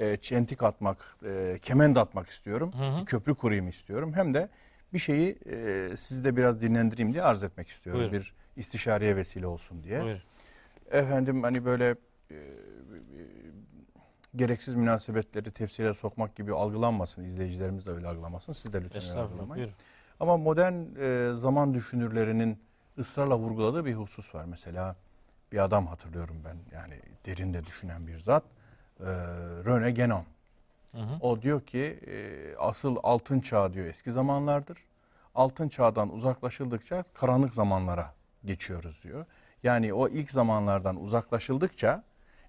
e, 0.00 0.16
çentik 0.16 0.62
atmak, 0.62 1.16
e, 1.24 1.58
kemend 1.62 1.96
atmak 1.96 2.28
istiyorum. 2.28 2.72
Hı 2.78 2.88
hı. 2.88 3.04
Köprü 3.04 3.34
kurayım 3.34 3.68
istiyorum. 3.68 4.12
Hem 4.14 4.34
de 4.34 4.48
bir 4.92 4.98
şeyi 4.98 5.38
e, 5.50 5.88
sizi 5.96 6.24
de 6.24 6.36
biraz 6.36 6.60
dinlendireyim 6.60 7.12
diye 7.12 7.22
arz 7.22 7.42
etmek 7.42 7.68
istiyorum. 7.68 8.00
Buyurun. 8.00 8.18
Bir 8.18 8.34
istişareye 8.56 9.16
vesile 9.16 9.46
olsun 9.46 9.82
diye. 9.82 10.02
Buyur. 10.02 10.24
Efendim 10.90 11.42
hani 11.42 11.64
böyle 11.64 11.96
e, 12.30 12.36
gereksiz 14.36 14.74
münasebetleri 14.74 15.50
tefsire 15.50 15.94
sokmak 15.94 16.36
gibi 16.36 16.54
algılanmasın. 16.54 17.24
izleyicilerimiz 17.24 17.86
de 17.86 17.90
öyle 17.90 18.06
algılamasın. 18.06 18.52
Siz 18.52 18.72
de 18.72 18.82
lütfen 18.82 19.02
öyle 19.10 19.20
algılamayın. 19.20 19.64
Buyur. 19.64 19.76
Ama 20.20 20.36
modern 20.36 20.74
e, 21.00 21.34
zaman 21.34 21.74
düşünürlerinin 21.74 22.58
ısrarla 23.00 23.38
vurguladığı 23.38 23.84
bir 23.84 23.94
husus 23.94 24.34
var. 24.34 24.44
Mesela 24.44 24.96
bir 25.52 25.64
adam 25.64 25.86
hatırlıyorum 25.86 26.36
ben 26.44 26.56
yani 26.72 26.94
derinde 27.26 27.66
düşünen 27.66 28.06
bir 28.06 28.18
zat. 28.18 28.44
E, 29.00 29.04
Rene 29.64 29.90
Guénon. 29.90 30.22
Hı 30.92 30.98
hı. 30.98 31.18
O 31.20 31.42
diyor 31.42 31.60
ki 31.60 32.00
e, 32.06 32.56
asıl 32.56 32.96
altın 33.02 33.40
çağ 33.40 33.72
diyor 33.72 33.86
eski 33.86 34.12
zamanlardır. 34.12 34.78
Altın 35.34 35.68
çağdan 35.68 36.12
uzaklaşıldıkça 36.14 37.04
karanlık 37.14 37.54
zamanlara 37.54 38.14
geçiyoruz 38.44 39.04
diyor. 39.04 39.26
Yani 39.62 39.94
o 39.94 40.08
ilk 40.08 40.30
zamanlardan 40.30 41.00
uzaklaşıldıkça 41.02 42.02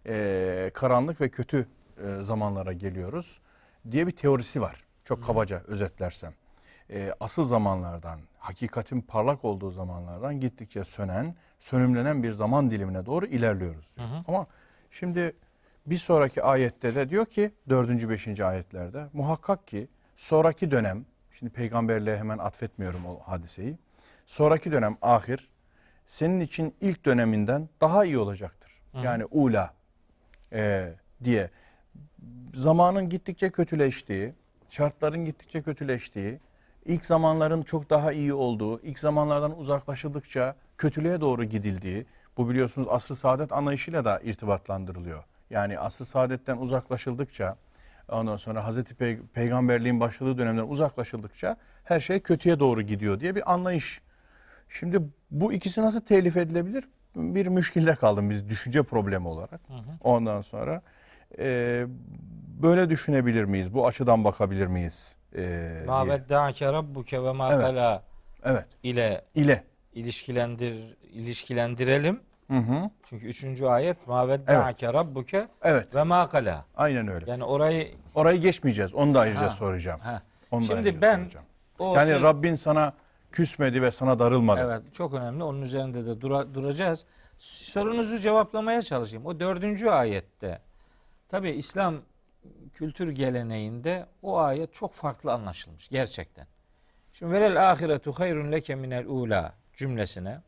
e, 0.06 0.72
karanlık 0.74 1.22
ve 1.22 1.30
kötü 1.30 1.68
e, 2.04 2.24
zamanlara 2.24 2.74
geliyoruz 2.74 3.40
diye 3.92 4.08
bir 4.08 4.12
teorisi 4.12 4.62
var. 4.62 4.84
Çok 5.06 5.26
kabaca 5.26 5.62
özetlersem. 5.68 6.34
E, 6.90 7.14
asıl 7.20 7.44
zamanlardan, 7.44 8.20
hakikatin 8.42 9.02
parlak 9.02 9.46
olduğu 9.46 9.72
zamanlardan 9.72 10.40
gittikçe 10.40 10.84
sönen, 10.84 11.36
sönümlenen 11.60 12.24
bir 12.24 12.32
zaman 12.32 12.72
dilimine 12.72 13.06
doğru 13.06 13.26
ilerliyoruz. 13.26 13.96
diyor. 13.98 14.08
Hı 14.08 14.14
hı. 14.14 14.24
Ama 14.28 14.48
şimdi 14.92 15.36
bir 15.86 15.98
sonraki 15.98 16.44
ayette 16.44 16.96
de 16.96 17.10
diyor 17.10 17.26
ki 17.26 17.52
4. 17.70 18.10
5. 18.10 18.40
ayetlerde 18.40 19.08
muhakkak 19.14 19.68
ki 19.68 19.88
sonraki 20.16 20.72
dönem 20.72 21.06
şimdi 21.32 21.52
peygamberliğe 21.52 22.18
hemen 22.18 22.38
atfetmiyorum 22.38 23.06
o 23.06 23.20
hadiseyi. 23.20 23.78
Sonraki 24.26 24.72
dönem 24.72 24.98
ahir 25.02 25.50
senin 26.08 26.40
için 26.40 26.76
ilk 26.82 27.06
döneminden 27.06 27.70
daha 27.82 28.06
iyi 28.06 28.18
olacaktır. 28.18 28.72
Yani 29.04 29.26
ula 29.26 29.74
e, 30.54 30.94
diye 31.24 31.50
zamanın 32.54 33.10
gittikçe 33.10 33.50
kötüleştiği, 33.50 34.34
şartların 34.70 35.26
gittikçe 35.26 35.62
kötüleştiği, 35.62 36.40
ilk 36.86 37.06
zamanların 37.06 37.62
çok 37.62 37.90
daha 37.90 38.12
iyi 38.12 38.34
olduğu, 38.34 38.82
ilk 38.82 39.00
zamanlardan 39.00 39.60
uzaklaşıldıkça 39.60 40.56
kötülüğe 40.78 41.22
doğru 41.22 41.44
gidildiği, 41.44 42.06
bu 42.38 42.50
biliyorsunuz 42.50 42.88
asr-ı 42.92 43.16
saadet 43.16 43.52
anlayışıyla 43.52 44.06
da 44.06 44.20
irtibatlandırılıyor. 44.20 45.24
Yani 45.50 45.80
asr-ı 45.80 46.06
saadetten 46.06 46.58
uzaklaşıldıkça, 46.58 47.56
ondan 48.10 48.38
sonra 48.38 48.66
Hazreti 48.66 48.94
Pey- 48.94 49.20
Peygamberliğin 49.34 50.00
başladığı 50.00 50.38
dönemden 50.38 50.68
uzaklaşıldıkça 50.68 51.58
her 51.84 52.00
şey 52.00 52.20
kötüye 52.20 52.60
doğru 52.60 52.82
gidiyor 52.82 53.20
diye 53.20 53.36
bir 53.36 53.54
anlayış. 53.54 54.02
Şimdi 54.70 55.02
bu 55.32 55.54
ikisi 55.54 55.82
nasıl 55.82 56.02
telif 56.02 56.38
edilebilir? 56.38 56.88
Bir 57.16 57.48
müşkilde 57.48 57.96
kaldım 57.96 58.30
biz 58.30 58.50
düşünce 58.50 58.84
problemi 58.84 59.28
olarak. 59.28 59.62
Ondan 60.04 60.42
sonra 60.42 60.82
e, 61.40 61.86
böyle 62.62 62.90
düşünebilir 62.90 63.44
miyiz? 63.44 63.74
Bu 63.74 63.88
açıdan 63.88 64.24
bakabilir 64.24 64.68
miyiz? 64.68 65.16
E. 65.36 65.84
Ma 65.88 66.08
vedda'ake 66.08 66.74
rabbuke 66.74 67.24
ve 67.24 67.32
ma 67.32 67.54
Evet. 67.54 68.02
Evet. 68.44 68.66
ile 68.84 69.22
İle. 69.36 69.64
ilişkilendir 69.94 70.98
ilişkilendirelim. 71.14 72.20
Hı 72.48 72.58
hı. 72.58 72.90
Çünkü 73.04 73.28
üçüncü 73.28 73.66
ayet 73.66 74.08
ma 74.08 74.28
vedda'ake 74.28 74.94
rabbuke 74.94 75.48
Evet. 75.62 75.96
ve 75.96 76.04
ma 76.04 76.30
kala. 76.30 76.66
Aynen 76.76 77.08
öyle. 77.08 77.32
Yani 77.32 77.44
orayı 77.44 77.88
Orayı 78.16 78.42
geçmeyeceğiz. 78.42 78.94
Onu 78.94 79.14
da 79.14 79.20
ayrıca 79.20 79.42
Ha. 79.42 79.50
soracağım. 79.50 80.00
ha. 80.00 80.22
Onu 80.52 80.64
Şimdi 80.64 81.02
ben 81.02 81.18
soracağım. 81.18 81.46
o 81.80 81.96
Yani 81.96 82.08
söz- 82.10 82.24
Rabbin 82.24 82.56
sana 82.56 82.94
küsmedi 83.32 83.82
ve 83.82 83.92
sana 83.92 84.20
darılmadı. 84.20 84.62
Evet 84.66 84.94
çok 84.94 85.14
önemli. 85.14 85.44
Onun 85.44 85.62
üzerinde 85.62 86.06
de 86.06 86.22
dura- 86.22 86.54
duracağız. 86.54 87.06
Sorunuzu 87.38 88.18
cevaplamaya 88.20 88.82
çalışayım. 88.82 89.26
O 89.26 89.40
dördüncü 89.40 89.90
ayette 89.90 90.62
tabi 91.30 91.50
İslam 91.50 91.96
kültür 92.74 93.10
geleneğinde 93.12 94.06
o 94.22 94.38
ayet 94.38 94.74
çok 94.74 94.94
farklı 94.94 95.34
anlaşılmış 95.34 95.88
gerçekten. 95.88 96.48
Şimdi 97.14 97.34
velel 97.34 97.72
ahiretu 97.72 98.12
hayrun 98.12 98.52
leke 98.52 98.76
minel 98.76 99.06
ula 99.08 99.54
cümlesine 99.76 100.42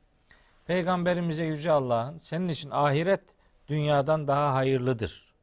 Peygamberimize 0.65 1.43
Yüce 1.43 1.71
Allah'ın 1.71 2.17
senin 2.17 2.47
için 2.47 2.69
ahiret 2.69 3.21
dünyadan 3.67 4.27
daha 4.27 4.53
hayırlıdır 4.53 5.33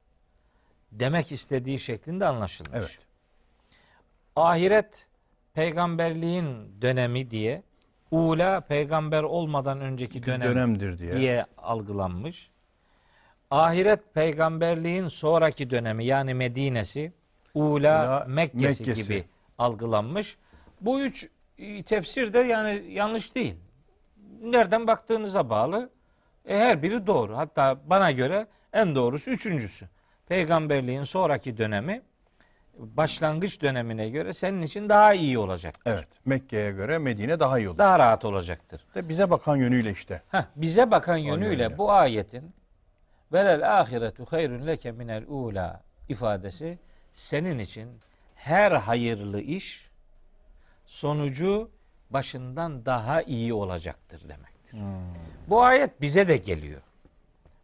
demek 0.93 1.33
istediği 1.33 1.79
şeklinde 1.79 2.27
anlaşılmış. 2.27 2.73
Evet. 2.75 2.99
Ahiret 4.37 5.07
peygamberliğin 5.55 6.77
dönemi 6.83 7.31
diye 7.31 7.63
ula 8.11 8.61
peygamber 8.61 9.23
olmadan 9.23 9.81
önceki 9.81 10.23
dönem 10.23 10.49
Dönemdir 10.49 10.99
diye. 10.99 11.13
diye 11.13 11.47
algılanmış. 11.59 12.51
Ahiret 13.51 14.15
peygamberliğin 14.15 15.09
sonraki 15.09 15.71
dönemi 15.71 16.05
yani 16.05 16.35
Medine'si 16.35 17.13
ula 17.55 18.25
Mekke'si, 18.29 18.83
Mekke'si. 18.83 19.03
gibi 19.03 19.25
algılanmış. 19.59 20.39
Bu 20.81 21.01
üç 21.01 21.29
e, 21.59 21.83
tefsir 21.83 22.33
de 22.33 22.39
yani 22.39 22.85
yanlış 22.89 23.35
değil. 23.35 23.55
Nereden 24.43 24.87
baktığınıza 24.87 25.51
bağlı. 25.51 25.91
E, 26.49 26.59
her 26.59 26.83
biri 26.83 27.07
doğru. 27.07 27.37
Hatta 27.37 27.79
bana 27.87 28.11
göre 28.11 28.47
en 28.73 28.95
doğrusu 28.95 29.31
üçüncüsü. 29.31 29.89
Peygamberliğin 30.29 31.03
sonraki 31.03 31.59
dönemi 31.59 32.03
başlangıç 32.79 33.63
dönemine 33.63 34.09
göre 34.11 34.33
senin 34.33 34.63
için 34.63 34.89
daha 34.89 35.15
iyi 35.15 35.39
olacak. 35.39 35.75
Evet. 35.87 36.09
Mekke'ye 36.25 36.71
göre 36.73 36.99
Medine 36.99 37.41
daha 37.41 37.59
iyi 37.59 37.69
olur. 37.69 37.79
Daha 37.79 37.99
rahat 37.99 38.25
olacaktır. 38.25 38.87
De 38.95 39.09
bize 39.09 39.31
bakan 39.31 39.57
yönüyle 39.57 39.91
işte. 39.91 40.23
Heh, 40.31 40.43
bize 40.57 40.91
bakan 40.91 41.17
yönüyle 41.17 41.47
yönüyle. 41.47 41.79
bu 41.79 41.93
ayetin 41.93 42.55
velel 43.33 43.81
ahiretu 43.81 44.25
hayrun 44.27 44.67
leke 44.67 44.93
minel 44.93 45.25
ula 45.27 45.83
ifadesi 46.09 46.79
senin 47.13 47.59
için 47.59 47.89
her 48.35 48.73
hayırlı 48.73 49.41
iş 49.41 49.91
sonucu 50.87 51.71
başından 52.11 52.87
daha 52.87 53.23
iyi 53.23 53.55
olacaktır 53.55 54.29
demektir. 54.29 54.79
Bu 55.49 55.63
ayet 55.63 56.01
bize 56.01 56.29
de 56.29 56.37
geliyor. 56.37 56.81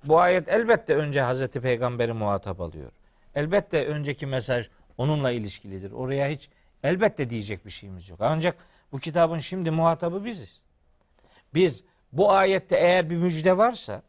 Bu 0.05 0.19
ayet 0.21 0.49
elbette 0.49 0.97
önce 0.97 1.21
Hazreti 1.21 1.61
Peygamber'i 1.61 2.13
muhatap 2.13 2.61
alıyor. 2.61 2.93
Elbette 3.35 3.87
önceki 3.87 4.27
mesaj 4.27 4.69
onunla 4.99 5.31
ilişkilidir. 5.31 5.93
Oraya 5.93 6.29
hiç 6.29 6.51
elbette 6.83 7.31
diyecek 7.31 7.67
bir 7.67 7.71
şeyimiz 7.71 8.09
yok. 8.09 8.21
Ancak 8.23 8.57
bu 8.93 8.99
kitabın 8.99 9.39
şimdi 9.39 9.71
muhatabı 9.71 10.25
biziz. 10.25 10.63
Biz 11.55 11.85
bu 12.17 12.33
ayette 12.33 12.77
eğer 12.77 13.11
bir 13.11 13.17
müjde 13.17 13.59
varsa, 13.59 14.03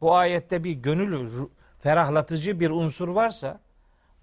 bu 0.00 0.14
ayette 0.14 0.64
bir 0.64 0.72
gönül 0.72 1.30
ferahlatıcı 1.80 2.60
bir 2.60 2.70
unsur 2.70 3.08
varsa, 3.08 3.60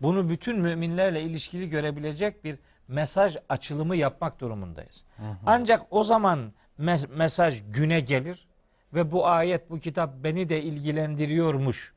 bunu 0.02 0.30
bütün 0.30 0.60
müminlerle 0.60 1.22
ilişkili 1.22 1.70
görebilecek 1.70 2.44
bir 2.44 2.60
mesaj 2.88 3.38
açılımı 3.50 3.96
yapmak 3.96 4.40
durumundayız. 4.40 5.04
Ancak 5.46 5.82
o 5.90 6.04
zaman 6.04 6.54
mes- 6.80 7.16
mesaj 7.16 7.64
güne 7.70 8.00
gelir 8.00 8.48
ve 8.94 9.12
bu 9.12 9.28
ayet, 9.28 9.70
bu 9.70 9.80
kitap 9.80 10.14
beni 10.24 10.50
de 10.50 10.62
ilgilendiriyormuş. 10.64 11.94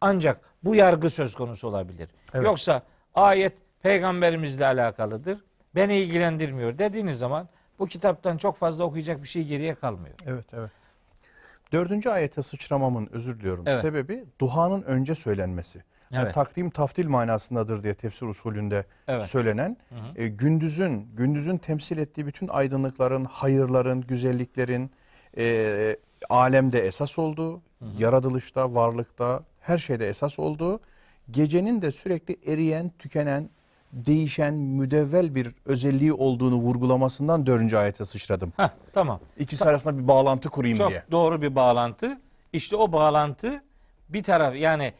Ancak 0.00 0.40
bu 0.64 0.74
yargı 0.74 1.10
söz 1.10 1.34
konusu 1.34 1.68
olabilir. 1.68 2.08
Evet. 2.34 2.44
Yoksa 2.46 2.82
ayet 3.14 3.52
peygamberimizle 3.82 4.66
alakalıdır. 4.66 5.44
Beni 5.74 5.96
ilgilendirmiyor 5.96 6.78
dediğiniz 6.78 7.18
zaman 7.18 7.48
bu 7.82 7.86
kitaptan 7.86 8.36
çok 8.36 8.56
fazla 8.56 8.84
okuyacak 8.84 9.22
bir 9.22 9.28
şey 9.28 9.44
geriye 9.44 9.74
kalmıyor. 9.74 10.14
Evet, 10.26 10.44
evet. 10.52 10.70
Dördüncü 11.72 12.10
ayete 12.10 12.42
sıçramamın 12.42 13.08
özür 13.12 13.40
diliyorum. 13.40 13.64
Evet. 13.66 13.82
Sebebi 13.82 14.24
duhanın 14.40 14.82
önce 14.82 15.14
söylenmesi. 15.14 15.82
Yani 16.10 16.24
Evet. 16.24 16.34
takdim 16.34 16.70
taftil 16.70 17.08
manasındadır 17.08 17.82
diye 17.82 17.94
tefsir 17.94 18.26
usulünde 18.26 18.84
Evet. 19.08 19.26
söylenen 19.26 19.76
e, 20.16 20.28
gündüzün 20.28 21.08
gündüzün 21.16 21.58
temsil 21.58 21.98
ettiği 21.98 22.26
bütün 22.26 22.48
aydınlıkların, 22.48 23.24
hayırların, 23.24 24.00
güzelliklerin 24.00 24.90
e, 25.36 25.96
alemde 26.30 26.80
esas 26.86 27.18
olduğu, 27.18 27.62
yaratılışta, 27.98 28.74
varlıkta, 28.74 29.42
her 29.60 29.78
şeyde 29.78 30.08
esas 30.08 30.38
olduğu, 30.38 30.80
gecenin 31.30 31.82
de 31.82 31.92
sürekli 31.92 32.52
eriyen, 32.52 32.92
tükenen, 32.98 33.50
değişen, 33.92 34.54
müdevvel 34.54 35.34
bir 35.34 35.54
özelliği 35.64 36.12
olduğunu 36.12 36.54
vurgulamasından 36.56 37.46
dördüncü 37.46 37.76
ayete 37.76 38.04
sıçradım. 38.04 38.52
Heh, 38.56 38.68
tamam. 38.92 39.20
İkisi 39.38 39.64
arasında 39.64 39.98
bir 39.98 40.08
bağlantı 40.08 40.48
kurayım 40.48 40.78
Çok 40.78 40.90
diye. 40.90 41.02
doğru 41.10 41.42
bir 41.42 41.54
bağlantı. 41.54 42.20
İşte 42.52 42.76
o 42.76 42.92
bağlantı 42.92 43.62
bir 44.08 44.22
taraf 44.22 44.56
yani 44.56 44.92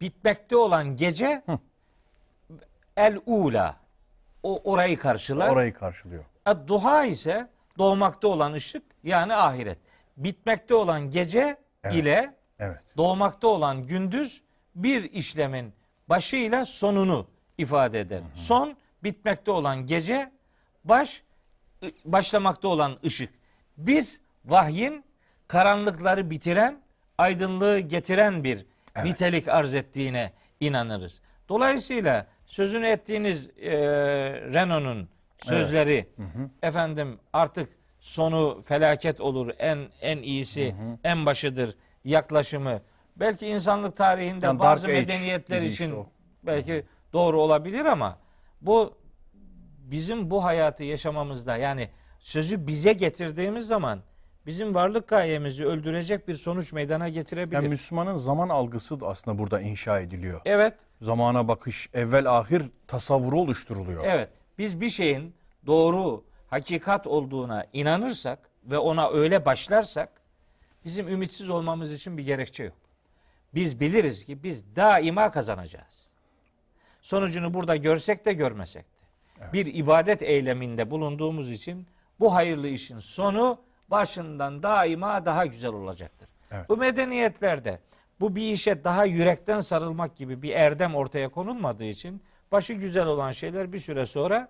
bitmekte 0.00 0.56
olan 0.56 0.96
gece 0.96 1.42
el 2.96 3.20
ula 3.26 3.76
o 4.42 4.72
orayı 4.72 4.98
karşılar. 4.98 5.48
Orayı 5.52 5.74
karşılıyor. 5.74 6.24
E, 6.48 6.68
Duha 6.68 7.04
ise 7.04 7.48
doğmakta 7.78 8.28
olan 8.28 8.52
ışık 8.52 8.82
yani 9.04 9.34
ahiret. 9.34 9.78
Bitmekte 10.16 10.74
olan 10.74 11.10
gece 11.10 11.56
Evet. 11.84 11.96
ile 11.96 12.34
Evet. 12.58 12.78
doğmakta 12.96 13.48
olan 13.48 13.82
gündüz 13.82 14.42
bir 14.74 15.04
işlemin 15.12 15.72
başıyla 16.08 16.66
sonunu 16.66 17.26
ifade 17.58 18.00
eder. 18.00 18.20
Son 18.34 18.76
bitmekte 19.04 19.50
olan 19.50 19.86
gece, 19.86 20.32
baş 20.84 21.22
başlamakta 22.04 22.68
olan 22.68 22.98
ışık. 23.04 23.34
Biz 23.76 24.20
vahyin 24.44 25.04
karanlıkları 25.48 26.30
bitiren, 26.30 26.80
aydınlığı 27.18 27.78
getiren 27.78 28.44
bir 28.44 28.66
nitelik 29.04 29.48
arz 29.48 29.74
ettiğine 29.74 30.32
inanırız. 30.60 31.20
Dolayısıyla 31.48 32.26
sözünü 32.46 32.86
ettiğiniz 32.86 33.50
e, 33.60 33.70
Renault'un 34.52 35.08
sözleri 35.38 36.08
efendim 36.62 37.18
artık 37.32 37.68
sonu 38.00 38.62
felaket 38.64 39.20
olur 39.20 39.50
en 39.58 39.78
en 40.00 40.18
iyisi 40.18 40.74
en 41.04 41.26
başıdır 41.26 41.74
yaklaşımı 42.04 42.82
belki 43.16 43.46
insanlık 43.46 43.96
tarihinde 43.96 44.46
Yani 44.46 44.58
bazı 44.58 44.88
medeniyetler 44.88 45.60
dedi 45.60 45.68
işte 45.68 45.84
için 45.84 45.96
o. 45.96 46.06
belki 46.42 46.84
doğru 47.12 47.40
olabilir 47.40 47.84
ama 47.84 48.18
bu 48.60 48.94
bizim 49.90 50.30
bu 50.30 50.44
hayatı 50.44 50.84
yaşamamızda 50.84 51.56
yani 51.56 51.90
sözü 52.20 52.66
bize 52.66 52.92
getirdiğimiz 52.92 53.66
zaman 53.66 54.00
bizim 54.46 54.74
varlık 54.74 55.08
gayemizi 55.08 55.66
öldürecek 55.66 56.28
bir 56.28 56.34
sonuç 56.34 56.72
meydana 56.72 57.08
getirebilir. 57.08 57.54
Yani 57.56 57.68
Müslümanın 57.68 58.16
zaman 58.16 58.48
algısı 58.48 59.00
da 59.00 59.06
aslında 59.06 59.38
burada 59.38 59.60
inşa 59.60 60.00
ediliyor. 60.00 60.40
evet, 60.44 60.74
Zamana 61.02 61.48
bakış, 61.48 61.88
evvel 61.94 62.38
ahir 62.38 62.62
tasavvuru 62.86 63.40
oluşturuluyor. 63.40 64.04
evet. 64.04 64.30
Biz 64.58 64.80
bir 64.80 64.88
şeyin 64.90 65.34
doğru, 65.66 66.24
hakikat 66.50 67.06
olduğuna 67.06 67.66
inanırsak 67.72 68.50
ve 68.64 68.78
ona 68.78 69.10
öyle 69.10 69.44
başlarsak 69.44 70.08
bizim 70.84 71.08
ümitsiz 71.08 71.50
olmamız 71.50 71.92
için 71.92 72.18
bir 72.18 72.22
gerekçe 72.24 72.64
yok. 72.64 72.76
Biz 73.54 73.80
biliriz 73.80 74.24
ki 74.24 74.42
biz 74.42 74.76
daima 74.76 75.30
kazanacağız. 75.30 76.07
Sonucunu 77.00 77.54
burada 77.54 77.76
görsek 77.76 78.24
de 78.24 78.32
görmesek 78.32 78.84
de. 78.84 79.52
Bir 79.52 79.74
ibadet 79.74 80.22
eyleminde 80.22 80.90
bulunduğumuz 80.90 81.50
için 81.50 81.86
bu 82.20 82.34
hayırlı 82.34 82.68
işin 82.68 82.98
sonu 82.98 83.60
başından 83.88 84.62
daima 84.62 85.26
daha 85.26 85.46
güzel 85.46 85.70
olacaktır. 85.70 86.28
Evet. 86.50 86.68
Bu 86.68 86.76
medeniyetlerde 86.76 87.80
bu 88.20 88.36
bir 88.36 88.52
işe 88.52 88.84
daha 88.84 89.04
yürekten 89.04 89.60
sarılmak 89.60 90.16
gibi 90.16 90.42
bir 90.42 90.50
erdem 90.50 90.94
ortaya 90.94 91.28
konulmadığı 91.28 91.84
için 91.84 92.22
başı 92.52 92.72
güzel 92.72 93.06
olan 93.06 93.30
şeyler 93.30 93.72
bir 93.72 93.78
süre 93.78 94.06
sonra 94.06 94.48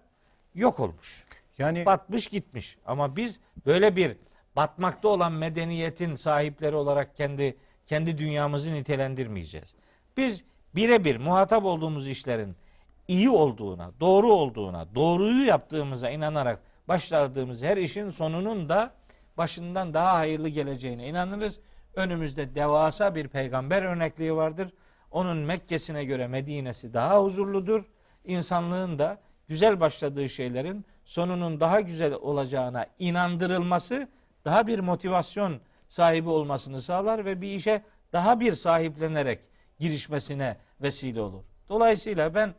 yok 0.54 0.80
olmuş. 0.80 1.24
Yani 1.58 1.86
Batmış 1.86 2.28
gitmiş. 2.28 2.78
Ama 2.86 3.16
biz 3.16 3.40
böyle 3.66 3.96
bir 3.96 4.16
batmakta 4.56 5.08
olan 5.08 5.32
medeniyetin 5.32 6.14
sahipleri 6.14 6.76
olarak 6.76 7.16
kendi 7.16 7.56
kendi 7.86 8.18
dünyamızı 8.18 8.74
nitelendirmeyeceğiz. 8.74 9.74
Biz 10.16 10.44
birebir 10.74 11.16
muhatap 11.16 11.64
olduğumuz 11.64 12.08
işlerin 12.08 12.56
iyi 13.08 13.30
olduğuna, 13.30 13.92
doğru 14.00 14.32
olduğuna, 14.32 14.94
doğruyu 14.94 15.44
yaptığımıza 15.44 16.10
inanarak 16.10 16.60
başladığımız 16.88 17.62
her 17.62 17.76
işin 17.76 18.08
sonunun 18.08 18.68
da 18.68 18.94
başından 19.36 19.94
daha 19.94 20.14
hayırlı 20.14 20.48
geleceğine 20.48 21.08
inanırız. 21.08 21.60
Önümüzde 21.94 22.54
devasa 22.54 23.14
bir 23.14 23.28
peygamber 23.28 23.82
örnekliği 23.82 24.34
vardır. 24.36 24.72
Onun 25.10 25.36
Mekke'sine 25.36 26.04
göre 26.04 26.26
Medine'si 26.26 26.94
daha 26.94 27.22
huzurludur. 27.22 27.84
İnsanlığın 28.24 28.98
da 28.98 29.18
güzel 29.48 29.80
başladığı 29.80 30.28
şeylerin 30.28 30.84
sonunun 31.04 31.60
daha 31.60 31.80
güzel 31.80 32.12
olacağına 32.12 32.86
inandırılması 32.98 34.08
daha 34.44 34.66
bir 34.66 34.78
motivasyon 34.78 35.60
sahibi 35.88 36.28
olmasını 36.28 36.82
sağlar 36.82 37.24
ve 37.24 37.40
bir 37.40 37.52
işe 37.52 37.82
daha 38.12 38.40
bir 38.40 38.52
sahiplenerek 38.52 39.40
girişmesine 39.78 40.56
vesile 40.80 41.20
olur. 41.20 41.44
Dolayısıyla 41.68 42.34
ben 42.34 42.54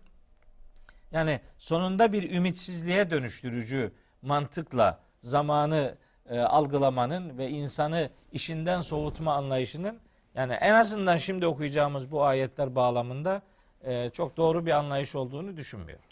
yani 1.12 1.42
sonunda 1.58 2.14
bir 2.14 2.32
ümitsizliğe 2.32 3.12
dönüştürücü 3.12 3.92
mantıkla 4.22 5.00
zamanı 5.22 5.98
e, 6.30 6.40
algılamanın 6.40 7.38
ve 7.38 7.50
insanı 7.50 8.10
işinden 8.32 8.82
soğutma 8.82 9.34
anlayışının 9.34 10.00
yani 10.36 10.54
en 10.54 10.74
azından 10.74 11.18
şimdi 11.18 11.48
okuyacağımız 11.48 12.12
bu 12.12 12.24
ayetler 12.24 12.76
bağlamında 12.76 13.42
e, 13.82 14.10
çok 14.10 14.38
doğru 14.38 14.66
bir 14.66 14.72
anlayış 14.72 15.16
olduğunu 15.16 15.58
düşünmüyorum. 15.58 16.06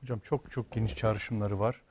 hocam 0.00 0.18
çok 0.18 0.50
çok 0.50 0.72
geniş 0.72 0.96
çağrışımları 0.96 1.60
var. 1.60 1.82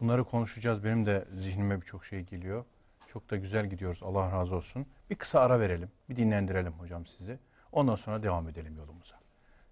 Bunları 0.00 0.24
konuşacağız. 0.24 0.84
Benim 0.84 1.06
de 1.06 1.24
zihnime 1.34 1.80
birçok 1.80 2.04
şey 2.04 2.20
geliyor. 2.20 2.64
Çok 3.12 3.30
da 3.30 3.36
güzel 3.36 3.66
gidiyoruz. 3.66 4.02
Allah 4.02 4.32
razı 4.32 4.56
olsun. 4.56 4.86
Bir 5.10 5.14
kısa 5.14 5.40
ara 5.40 5.60
verelim. 5.60 5.90
Bir 6.08 6.16
dinlendirelim 6.16 6.72
hocam 6.72 7.06
sizi. 7.06 7.38
Ondan 7.72 7.94
sonra 7.94 8.22
devam 8.22 8.48
edelim 8.48 8.76
yolumuza. 8.76 9.16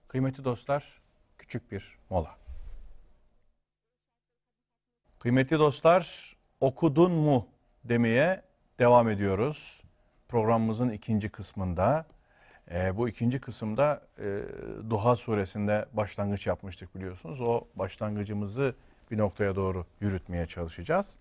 Kıymetli 0.08 0.44
dostlar, 0.44 1.00
küçük 1.38 1.72
bir 1.72 1.98
mola. 2.10 2.36
Kıymetli 5.18 5.58
dostlar, 5.58 6.36
okudun 6.60 7.12
mu 7.12 7.46
demeye 7.84 8.42
devam 8.78 9.08
ediyoruz. 9.08 9.82
Programımızın 10.28 10.90
ikinci 10.90 11.28
kısmında. 11.28 12.06
Ee, 12.70 12.96
bu 12.96 13.08
ikinci 13.08 13.40
kısımda 13.40 14.02
e, 14.18 14.42
Duha 14.90 15.16
suresinde 15.16 15.86
başlangıç 15.92 16.46
yapmıştık 16.46 16.94
biliyorsunuz. 16.94 17.40
O 17.40 17.64
başlangıcımızı 17.74 18.74
bir 19.10 19.18
noktaya 19.18 19.56
doğru 19.56 19.86
yürütmeye 20.00 20.46
çalışacağız. 20.46 21.18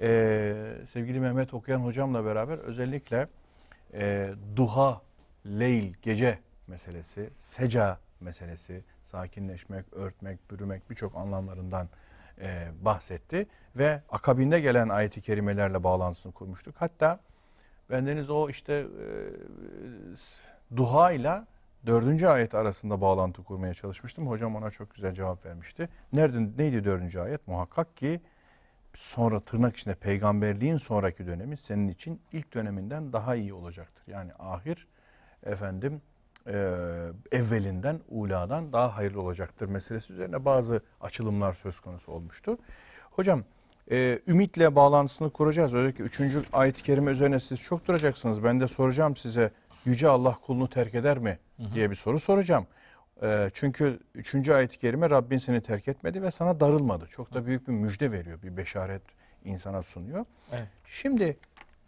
Ee, 0.00 0.74
sevgili 0.92 1.20
Mehmet 1.20 1.54
Okuyan 1.54 1.80
hocamla 1.80 2.24
beraber 2.24 2.58
özellikle 2.58 3.28
e, 3.94 4.30
duha, 4.56 5.02
leyl, 5.46 5.94
gece 6.02 6.38
meselesi, 6.66 7.30
seca 7.38 7.98
meselesi, 8.20 8.84
sakinleşmek, 9.02 9.92
örtmek, 9.92 10.50
bürümek 10.50 10.90
birçok 10.90 11.16
anlamlarından 11.16 11.88
e, 12.40 12.68
bahsetti. 12.80 13.46
Ve 13.76 14.02
akabinde 14.10 14.60
gelen 14.60 14.88
ayeti 14.88 15.20
kerimelerle 15.20 15.84
bağlantısını 15.84 16.32
kurmuştuk. 16.32 16.74
Hatta 16.78 17.20
bendeniz 17.90 18.30
o 18.30 18.48
işte 18.50 18.72
e, 18.72 19.06
duha 20.76 21.12
ile 21.12 21.42
dördüncü 21.86 22.26
ayet 22.26 22.54
arasında 22.54 23.00
bağlantı 23.00 23.44
kurmaya 23.44 23.74
çalışmıştım. 23.74 24.28
Hocam 24.28 24.56
ona 24.56 24.70
çok 24.70 24.94
güzel 24.94 25.14
cevap 25.14 25.46
vermişti. 25.46 25.88
Nerede, 26.12 26.62
neydi 26.62 26.84
dördüncü 26.84 27.20
ayet? 27.20 27.48
Muhakkak 27.48 27.96
ki 27.96 28.20
sonra 28.94 29.40
tırnak 29.40 29.76
içinde 29.76 29.94
peygamberliğin 29.94 30.76
sonraki 30.76 31.26
dönemi 31.26 31.56
senin 31.56 31.88
için 31.88 32.20
ilk 32.32 32.54
döneminden 32.54 33.12
daha 33.12 33.34
iyi 33.36 33.54
olacaktır. 33.54 34.04
Yani 34.06 34.32
ahir 34.38 34.86
efendim 35.46 36.02
e, 36.46 36.52
evvelinden, 37.32 38.00
uladan 38.08 38.72
daha 38.72 38.96
hayırlı 38.96 39.22
olacaktır 39.22 39.66
meselesi 39.66 40.12
üzerine 40.12 40.44
bazı 40.44 40.80
açılımlar 41.00 41.52
söz 41.52 41.80
konusu 41.80 42.12
olmuştu. 42.12 42.58
Hocam 43.10 43.44
e, 43.90 44.18
ümitle 44.26 44.74
bağlantısını 44.74 45.30
kuracağız. 45.30 45.74
Özellikle 45.74 46.04
üçüncü 46.04 46.42
ayet-i 46.52 46.82
kerime 46.82 47.10
üzerine 47.10 47.40
siz 47.40 47.60
çok 47.60 47.86
duracaksınız. 47.86 48.44
Ben 48.44 48.60
de 48.60 48.68
soracağım 48.68 49.16
size 49.16 49.50
Yüce 49.84 50.08
Allah 50.08 50.38
kulunu 50.46 50.70
terk 50.70 50.94
eder 50.94 51.18
mi 51.18 51.38
diye 51.74 51.90
bir 51.90 51.96
soru 51.96 52.18
soracağım. 52.18 52.66
E, 53.22 53.50
çünkü 53.54 54.00
üçüncü 54.14 54.52
ayet-i 54.52 54.78
kerime 54.78 55.10
Rabbin 55.10 55.38
seni 55.38 55.60
terk 55.60 55.88
etmedi 55.88 56.22
ve 56.22 56.30
sana 56.30 56.60
darılmadı. 56.60 57.06
Çok 57.06 57.34
da 57.34 57.46
büyük 57.46 57.68
bir 57.68 57.72
müjde 57.72 58.12
veriyor, 58.12 58.42
bir 58.42 58.56
beşaret 58.56 59.02
insana 59.44 59.82
sunuyor. 59.82 60.24
Evet. 60.52 60.68
Şimdi 60.84 61.36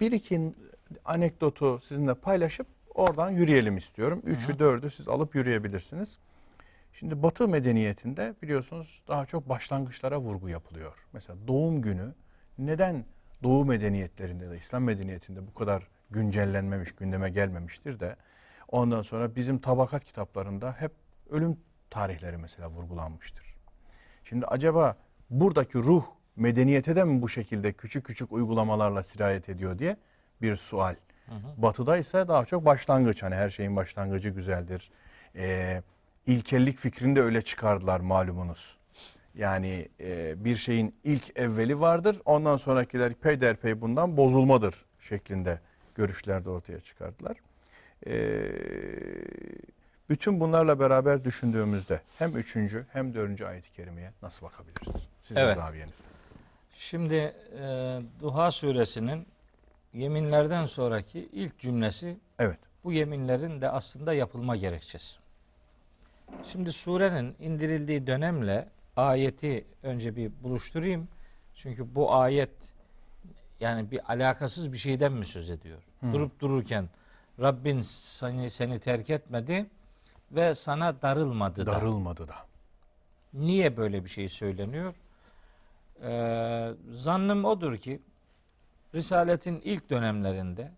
bir 0.01 0.13
iki 0.13 0.53
anekdotu 1.05 1.81
sizinle 1.81 2.15
paylaşıp 2.15 2.67
oradan 2.95 3.31
yürüyelim 3.31 3.77
istiyorum. 3.77 4.23
Üçü, 4.25 4.59
dördü 4.59 4.91
siz 4.91 5.09
alıp 5.09 5.35
yürüyebilirsiniz. 5.35 6.19
Şimdi 6.93 7.23
Batı 7.23 7.49
medeniyetinde 7.49 8.35
biliyorsunuz 8.43 9.03
daha 9.09 9.27
çok 9.27 9.49
başlangıçlara 9.49 10.21
vurgu 10.21 10.49
yapılıyor. 10.49 11.07
Mesela 11.13 11.49
doğum 11.49 11.83
günü 11.83 12.15
neden 12.59 13.05
Doğu 13.43 13.65
medeniyetlerinde 13.65 14.51
de 14.51 14.57
İslam 14.57 14.85
medeniyetinde 14.85 15.47
bu 15.47 15.55
kadar 15.55 15.89
güncellenmemiş, 16.11 16.93
gündeme 16.93 17.31
gelmemiştir 17.31 18.01
de 18.01 18.17
ondan 18.69 19.03
sonra 19.03 19.37
bizim 19.37 19.59
tabakat 19.59 20.05
kitaplarında 20.05 20.73
hep 20.79 20.93
ölüm 21.31 21.57
tarihleri 21.91 22.37
mesela 22.37 22.71
vurgulanmıştır. 22.71 23.57
Şimdi 24.25 24.47
acaba 24.47 24.97
buradaki 25.31 25.79
ruh 25.79 26.05
medeniyete 26.37 26.97
de 26.97 27.05
mi 27.05 27.23
bu 27.23 27.29
şekilde 27.29 27.73
küçük 27.73 28.07
küçük 28.07 28.33
uygulamalarla 28.33 29.03
sirayet 29.03 29.49
ediyor 29.49 29.79
diye 29.79 29.97
bir 30.43 30.57
sual. 30.57 30.95
Batı'da 31.57 31.97
ise 31.97 32.29
daha 32.29 32.45
çok 32.45 32.65
başlangıç 32.65 33.23
hani 33.23 33.35
her 33.35 33.51
şeyin 33.51 33.77
başlangıcı 33.77 34.29
güzeldir. 34.29 34.91
Ee, 35.37 35.83
İlkellik 36.27 36.79
fikrini 36.79 37.17
de 37.17 37.23
öyle 37.23 37.43
çıkardılar 37.43 38.01
malumunuz. 38.01 38.77
Yani 39.35 39.89
e, 40.01 40.45
bir 40.45 40.57
şeyin 40.57 40.95
ilk 41.05 41.39
evveli 41.39 41.81
vardır. 41.81 42.21
Ondan 42.25 42.57
sonrakiler 42.57 43.15
peyderpey 43.15 43.81
bundan 43.81 44.17
bozulmadır 44.17 44.75
şeklinde 45.01 45.61
görüşler 45.95 46.45
de 46.45 46.51
ortaya 46.51 46.81
çıkardılar. 46.81 47.37
E, 48.07 48.13
bütün 50.09 50.41
bunlarla 50.41 50.81
beraber 50.81 51.25
düşündüğümüzde 51.25 52.01
hem 52.19 52.37
üçüncü 52.37 52.87
hem 52.93 53.15
dördüncü 53.15 53.45
ayet-i 53.45 53.73
kerimeye 53.73 54.13
nasıl 54.23 54.47
bakabiliriz? 54.47 55.03
Sizin 55.23 55.41
Evet. 55.41 55.57
zaviyenizden. 55.57 56.07
Şimdi 56.75 57.15
e, 57.61 57.99
Duha 58.21 58.51
suresinin 58.51 59.27
yeminlerden 59.93 60.65
sonraki 60.65 61.29
ilk 61.33 61.59
cümlesi 61.59 62.17
Evet. 62.39 62.59
bu 62.85 62.93
yeminlerin 62.93 63.61
de 63.61 63.71
aslında 63.71 64.13
yapılma 64.15 64.57
gerekçesi. 64.57 65.19
Şimdi 66.45 66.73
surenin 66.73 67.37
indirildiği 67.41 68.07
dönemle 68.07 68.69
ayeti 68.97 69.65
önce 69.83 70.17
bir 70.17 70.33
buluşturayım. 70.43 71.09
Çünkü 71.55 71.95
bu 71.95 72.15
ayet 72.15 72.51
yani 73.61 73.91
bir 73.91 74.13
alakasız 74.13 74.73
bir 74.73 74.79
şeyden 74.79 75.13
mi 75.13 75.27
söz 75.27 75.51
ediyor? 75.51 75.79
Durup 76.13 76.41
dururken 76.41 76.89
Rabbin 77.41 77.81
seni, 77.81 78.51
seni 78.51 78.79
terk 78.81 79.11
etmedi 79.11 79.67
ve 80.33 80.55
sana 80.55 81.03
darılmadı 81.03 81.67
da. 81.67 81.73
Darılmadı 81.73 82.29
da. 82.29 82.35
Niye 83.35 83.77
böyle 83.77 84.05
bir 84.05 84.11
şey 84.11 84.29
söyleniyor? 84.29 84.95
Ee, 86.03 86.71
zannım 86.93 87.45
odur 87.45 87.77
ki 87.77 88.01
Risaletin 88.95 89.61
ilk 89.65 89.91
dönemlerinde 89.91 90.71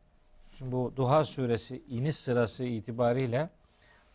şimdi 0.59 0.73
bu 0.73 0.93
Duha 0.97 1.25
suresi 1.25 1.83
iniş 1.89 2.17
sırası 2.17 2.65
itibariyle 2.65 3.51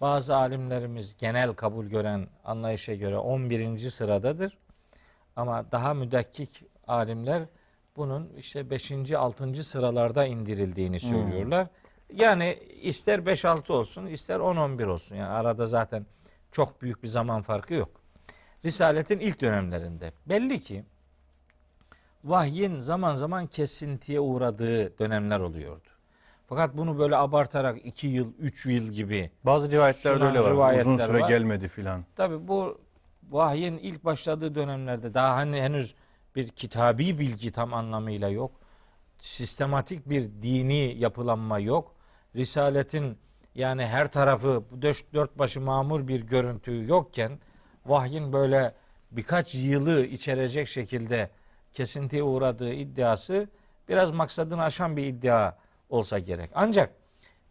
bazı 0.02 0.36
alimlerimiz 0.36 1.18
genel 1.18 1.54
kabul 1.54 1.86
gören 1.86 2.28
anlayışa 2.44 2.94
göre 2.94 3.18
11. 3.18 3.78
sıradadır. 3.78 4.58
Ama 5.36 5.72
daha 5.72 5.94
müdakkik 5.94 6.64
alimler 6.88 7.44
bunun 7.96 8.34
işte 8.38 8.70
5. 8.70 9.12
6. 9.12 9.64
sıralarda 9.64 10.26
indirildiğini 10.26 11.00
söylüyorlar. 11.00 11.68
Yani 12.14 12.60
ister 12.82 13.20
5-6 13.20 13.72
olsun 13.72 14.06
ister 14.06 14.40
10-11 14.40 14.86
olsun. 14.86 15.16
Yani 15.16 15.30
arada 15.30 15.66
zaten 15.66 16.06
çok 16.52 16.82
büyük 16.82 17.04
bir 17.04 17.08
zaman 17.08 17.42
farkı 17.42 17.74
yok. 17.74 17.90
Risaletin 18.66 19.20
ilk 19.20 19.42
dönemlerinde 19.42 20.14
belli 20.26 20.62
ki 20.62 20.84
vahyin 22.24 22.80
zaman 22.80 23.16
zaman 23.16 23.48
kesintiye 23.48 24.20
uğradığı 24.20 25.00
dönemler 25.00 25.40
oluyordu. 25.40 25.88
Fakat 26.48 26.78
bunu 26.78 27.00
böyle 27.00 27.16
abartarak 27.16 27.86
2 27.86 28.08
yıl, 28.08 28.34
3 28.40 28.66
yıl 28.66 28.90
gibi 28.90 29.32
Bazı 29.44 29.72
rivayetlerde 29.72 30.24
öyle 30.24 30.40
var. 30.40 30.52
rivayetler 30.52 30.94
Uzun 30.94 31.06
süre 31.06 31.20
var. 31.22 31.30
gelmedi 31.30 31.68
filan. 31.68 32.06
Tabi 32.16 32.48
bu 32.48 32.82
vahyin 33.32 33.78
ilk 33.78 34.06
başladığı 34.06 34.56
dönemlerde 34.56 35.14
daha 35.14 35.36
hani 35.36 35.62
henüz 35.62 35.96
bir 36.36 36.48
kitabi 36.48 37.20
bilgi 37.20 37.52
tam 37.52 37.74
anlamıyla 37.74 38.30
yok. 38.30 38.52
Sistematik 39.20 40.10
bir 40.10 40.24
dini 40.24 40.96
yapılanma 40.98 41.60
yok. 41.60 41.96
Risaletin 42.36 43.18
yani 43.56 43.86
her 43.86 44.12
tarafı 44.12 44.64
dört 45.14 45.40
başı 45.40 45.62
mamur 45.62 46.08
bir 46.08 46.22
görüntü 46.22 46.86
yokken 46.88 47.40
vahyin 47.86 48.34
böyle 48.34 48.74
birkaç 49.12 49.56
yılı 49.56 50.06
içerecek 50.06 50.68
şekilde 50.68 51.30
kesintiye 51.74 52.24
uğradığı 52.24 52.74
iddiası 52.74 53.48
biraz 53.90 54.12
maksadını 54.12 54.64
aşan 54.64 54.98
bir 54.98 55.06
iddia 55.06 55.56
olsa 55.90 56.20
gerek. 56.20 56.52
Ancak 56.56 56.94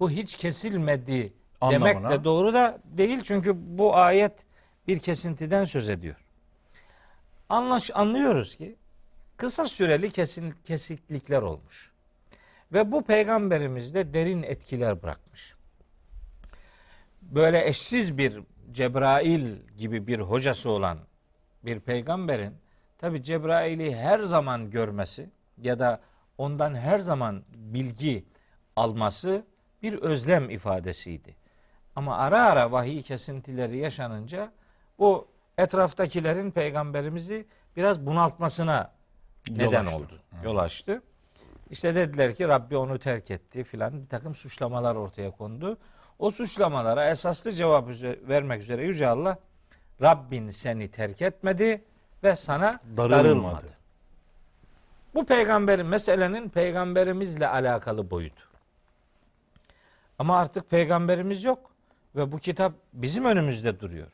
bu 0.00 0.10
hiç 0.10 0.36
kesilmedi 0.36 1.32
demek 1.70 1.96
Anlamına- 1.96 2.10
de 2.10 2.24
doğru 2.24 2.54
da 2.54 2.78
değil 2.84 3.20
çünkü 3.22 3.52
bu 3.78 3.96
ayet 3.96 4.32
bir 4.88 4.98
kesintiden 4.98 5.64
söz 5.64 5.88
ediyor. 5.88 6.16
Anlaş, 7.48 7.90
anlıyoruz 7.94 8.56
ki 8.56 8.76
kısa 9.36 9.66
süreli 9.66 10.10
kesin, 10.10 10.54
kesiklikler 10.64 11.42
olmuş. 11.42 11.90
Ve 12.72 12.92
bu 12.92 13.04
peygamberimizde 13.04 14.14
derin 14.14 14.42
etkiler 14.42 15.02
bırakmış. 15.02 15.54
Böyle 17.22 17.68
eşsiz 17.68 18.18
bir 18.18 18.40
Cebrail 18.72 19.56
gibi 19.78 20.06
bir 20.06 20.20
hocası 20.20 20.70
olan 20.70 20.98
bir 21.64 21.80
peygamberin 21.80 22.54
tabi 22.98 23.22
Cebrail'i 23.22 23.96
her 23.96 24.18
zaman 24.18 24.70
görmesi 24.70 25.30
ya 25.58 25.78
da 25.78 26.00
ondan 26.38 26.74
her 26.74 26.98
zaman 26.98 27.42
bilgi 27.54 28.24
alması 28.76 29.44
bir 29.82 29.92
özlem 29.94 30.50
ifadesiydi. 30.50 31.36
Ama 31.96 32.16
ara 32.16 32.42
ara 32.44 32.72
vahiy 32.72 33.02
kesintileri 33.02 33.78
yaşanınca 33.78 34.52
bu 34.98 35.28
etraftakilerin 35.58 36.50
peygamberimizi 36.50 37.46
biraz 37.76 38.06
bunaltmasına 38.06 38.92
Yol 39.48 39.56
neden 39.56 39.86
açtı. 39.86 39.98
oldu. 39.98 40.20
Yol 40.44 40.56
açtı. 40.56 41.02
İşte 41.70 41.94
dediler 41.94 42.34
ki 42.34 42.48
Rabbi 42.48 42.76
onu 42.76 42.98
terk 42.98 43.30
etti 43.30 43.64
filan 43.64 44.02
bir 44.02 44.08
takım 44.08 44.34
suçlamalar 44.34 44.94
ortaya 44.94 45.30
kondu. 45.30 45.78
O 46.18 46.30
suçlamalara 46.30 47.10
esaslı 47.10 47.52
cevap 47.52 47.88
vermek 48.28 48.62
üzere 48.62 48.84
Yüce 48.84 49.08
Allah 49.08 49.38
Rabbin 50.02 50.50
seni 50.50 50.90
terk 50.90 51.22
etmedi 51.22 51.84
ve 52.26 52.36
sana 52.36 52.80
Darılmadı. 52.96 53.24
darılmadı. 53.24 53.66
Bu 55.14 55.26
peygamberin 55.26 55.86
meselenin 55.86 56.48
peygamberimizle 56.48 57.48
alakalı 57.48 58.10
boyutu. 58.10 58.42
Ama 60.18 60.38
artık 60.38 60.70
peygamberimiz 60.70 61.44
yok 61.44 61.70
ve 62.16 62.32
bu 62.32 62.38
kitap 62.38 62.72
bizim 62.92 63.24
önümüzde 63.24 63.80
duruyor. 63.80 64.06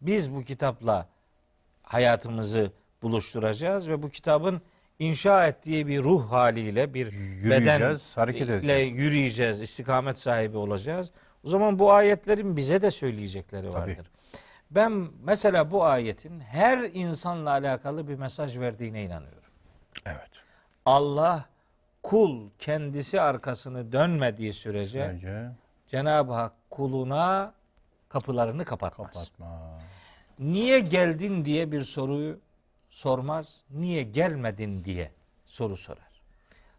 Biz 0.00 0.34
bu 0.34 0.42
kitapla 0.44 1.08
hayatımızı 1.82 2.72
buluşturacağız 3.02 3.88
ve 3.88 4.02
bu 4.02 4.08
kitabın 4.10 4.60
inşa 4.98 5.46
ettiği 5.46 5.86
bir 5.86 6.02
ruh 6.02 6.32
haliyle 6.32 6.94
bir 6.94 7.12
Yürüyeceğiz, 7.12 8.16
hareket 8.16 8.42
bedenle 8.48 8.56
edeceğiz. 8.58 8.98
yürüyeceğiz, 9.04 9.60
istikamet 9.60 10.18
sahibi 10.18 10.56
olacağız. 10.56 11.10
O 11.44 11.48
zaman 11.48 11.78
bu 11.78 11.92
ayetlerin 11.92 12.56
bize 12.56 12.82
de 12.82 12.90
söyleyecekleri 12.90 13.72
vardır. 13.72 14.10
Ben 14.70 15.08
mesela 15.22 15.70
bu 15.70 15.84
ayetin 15.84 16.40
her 16.40 16.78
insanla 16.78 17.50
alakalı 17.50 18.08
bir 18.08 18.14
mesaj 18.14 18.58
verdiğine 18.58 19.04
inanıyorum. 19.04 19.50
Evet. 20.06 20.30
Allah 20.84 21.46
kul 22.02 22.50
kendisi 22.58 23.20
arkasını 23.20 23.92
dönmediği 23.92 24.52
sürece 24.52 25.08
Bence 25.08 25.50
Cenab-ı 25.88 26.32
Hak 26.32 26.52
kuluna 26.70 27.54
kapılarını 28.08 28.64
kapatmaz. 28.64 29.12
kapatma. 29.12 29.78
Niye 30.38 30.80
geldin 30.80 31.44
diye 31.44 31.72
bir 31.72 31.80
soruyu 31.80 32.38
sormaz. 32.90 33.64
Niye 33.70 34.02
gelmedin 34.02 34.84
diye 34.84 35.10
soru 35.46 35.76
sorar. 35.76 36.20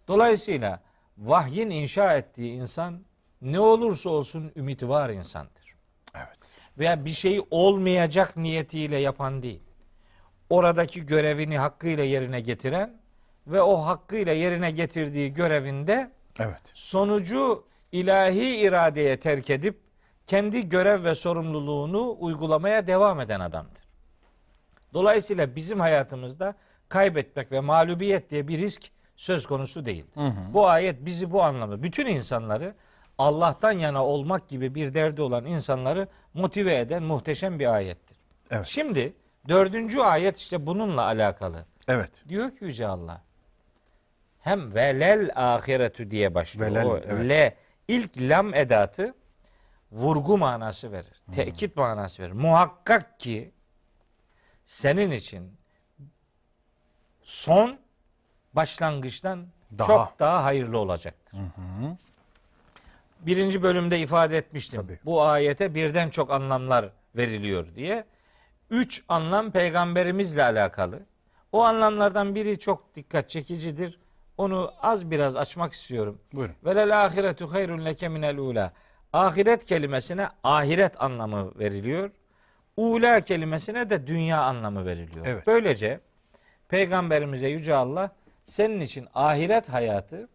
Dolayısıyla 0.07 0.79
vahyin 1.17 1.69
inşa 1.69 2.17
ettiği 2.17 2.53
insan 2.53 3.01
ne 3.41 3.59
olursa 3.59 4.09
olsun 4.09 4.51
ümiti 4.55 4.89
var 4.89 5.09
insandır. 5.09 5.66
Veya 6.79 7.05
bir 7.05 7.09
şeyi 7.09 7.45
olmayacak 7.51 8.37
niyetiyle 8.37 8.97
yapan 8.97 9.43
değil. 9.43 9.61
Oradaki 10.49 11.05
görevini 11.05 11.57
hakkıyla 11.57 12.03
yerine 12.03 12.39
getiren 12.41 13.01
ve 13.47 13.61
o 13.61 13.77
hakkıyla 13.77 14.33
yerine 14.33 14.71
getirdiği 14.71 15.33
görevinde 15.33 16.11
Evet. 16.39 16.61
sonucu 16.73 17.65
ilahi 17.91 18.55
iradeye 18.57 19.19
terk 19.19 19.49
edip 19.49 19.79
kendi 20.27 20.69
görev 20.69 21.03
ve 21.03 21.15
sorumluluğunu 21.15 22.15
uygulamaya 22.19 22.87
devam 22.87 23.19
eden 23.19 23.39
adamdır. 23.39 23.83
Dolayısıyla 24.93 25.55
bizim 25.55 25.79
hayatımızda 25.79 26.55
kaybetmek 26.89 27.51
ve 27.51 27.59
mağlubiyet 27.59 28.29
diye 28.29 28.47
bir 28.47 28.57
risk 28.57 28.81
söz 29.15 29.45
konusu 29.45 29.85
değildir. 29.85 30.13
Bu 30.53 30.67
ayet 30.67 31.05
bizi 31.05 31.31
bu 31.31 31.43
anlamda 31.43 31.83
bütün 31.83 32.05
insanları 32.05 32.75
Allah'tan 33.17 33.71
yana 33.71 34.05
olmak 34.05 34.47
gibi 34.47 34.75
bir 34.75 34.93
derdi 34.93 35.21
olan 35.21 35.45
insanları 35.45 36.07
motive 36.33 36.77
eden 36.77 37.03
muhteşem 37.03 37.59
bir 37.59 37.73
ayettir. 37.73 38.17
Evet. 38.51 38.67
Şimdi 38.67 39.13
dördüncü 39.47 39.99
ayet 39.99 40.37
işte 40.37 40.65
bununla 40.65 41.03
alakalı. 41.05 41.65
Evet. 41.87 42.11
Diyor 42.29 42.49
ki 42.49 42.65
Yüce 42.65 42.87
Allah 42.87 43.21
hem 44.47 44.75
velel 44.75 45.31
ahiretü 45.35 46.11
diye 46.11 46.35
başlıyor. 46.35 46.71
Velel, 46.71 46.85
o 46.85 46.97
evet. 46.97 47.29
le 47.29 47.55
ilk 47.87 48.17
lam 48.17 48.53
edatı 48.53 49.13
vurgu 49.91 50.37
manası 50.37 50.91
verir. 50.91 51.21
Hmm. 51.25 51.33
Tekit 51.33 51.77
manası 51.77 52.23
verir. 52.23 52.31
Muhakkak 52.31 53.19
ki 53.19 53.51
senin 54.65 55.11
için 55.11 55.57
son 57.23 57.79
başlangıçtan 58.53 59.47
Daha. 59.77 59.87
çok 59.87 60.19
daha 60.19 60.43
hayırlı 60.43 60.77
olacaktır. 60.77 61.39
Birinci 63.19 63.63
bölümde 63.63 63.99
ifade 63.99 64.37
etmiştim. 64.37 64.81
Tabii. 64.81 64.99
Bu 65.05 65.23
ayete 65.23 65.75
birden 65.75 66.09
çok 66.09 66.31
anlamlar 66.31 66.89
veriliyor 67.15 67.75
diye. 67.75 68.05
Üç 68.69 69.03
anlam 69.09 69.51
peygamberimizle 69.51 70.43
alakalı. 70.43 70.99
O 71.51 71.63
anlamlardan 71.63 72.35
biri 72.35 72.59
çok 72.59 72.95
dikkat 72.95 73.29
çekicidir. 73.29 73.99
Onu 74.37 74.71
az 74.81 75.11
biraz 75.11 75.35
açmak 75.35 75.73
istiyorum. 75.73 76.21
Buyurun. 76.33 76.55
Velel 76.65 77.05
ahiretu 77.05 77.53
hayrun 77.53 77.85
leke 77.85 78.09
minel 78.09 78.37
ula. 78.37 78.71
Ahiret 79.13 79.65
kelimesine 79.65 80.27
ahiret 80.43 81.01
anlamı 81.01 81.59
veriliyor. 81.59 82.11
Ula 82.77 83.21
kelimesine 83.21 83.89
de 83.89 84.07
dünya 84.07 84.41
anlamı 84.41 84.85
veriliyor. 84.85 85.25
Evet. 85.25 85.47
Böylece 85.47 85.99
Peygamberimize 86.69 87.47
Yüce 87.47 87.75
Allah 87.75 88.11
senin 88.45 88.79
için 88.79 89.07
ahiret 89.13 89.69
hayatı 89.69 90.29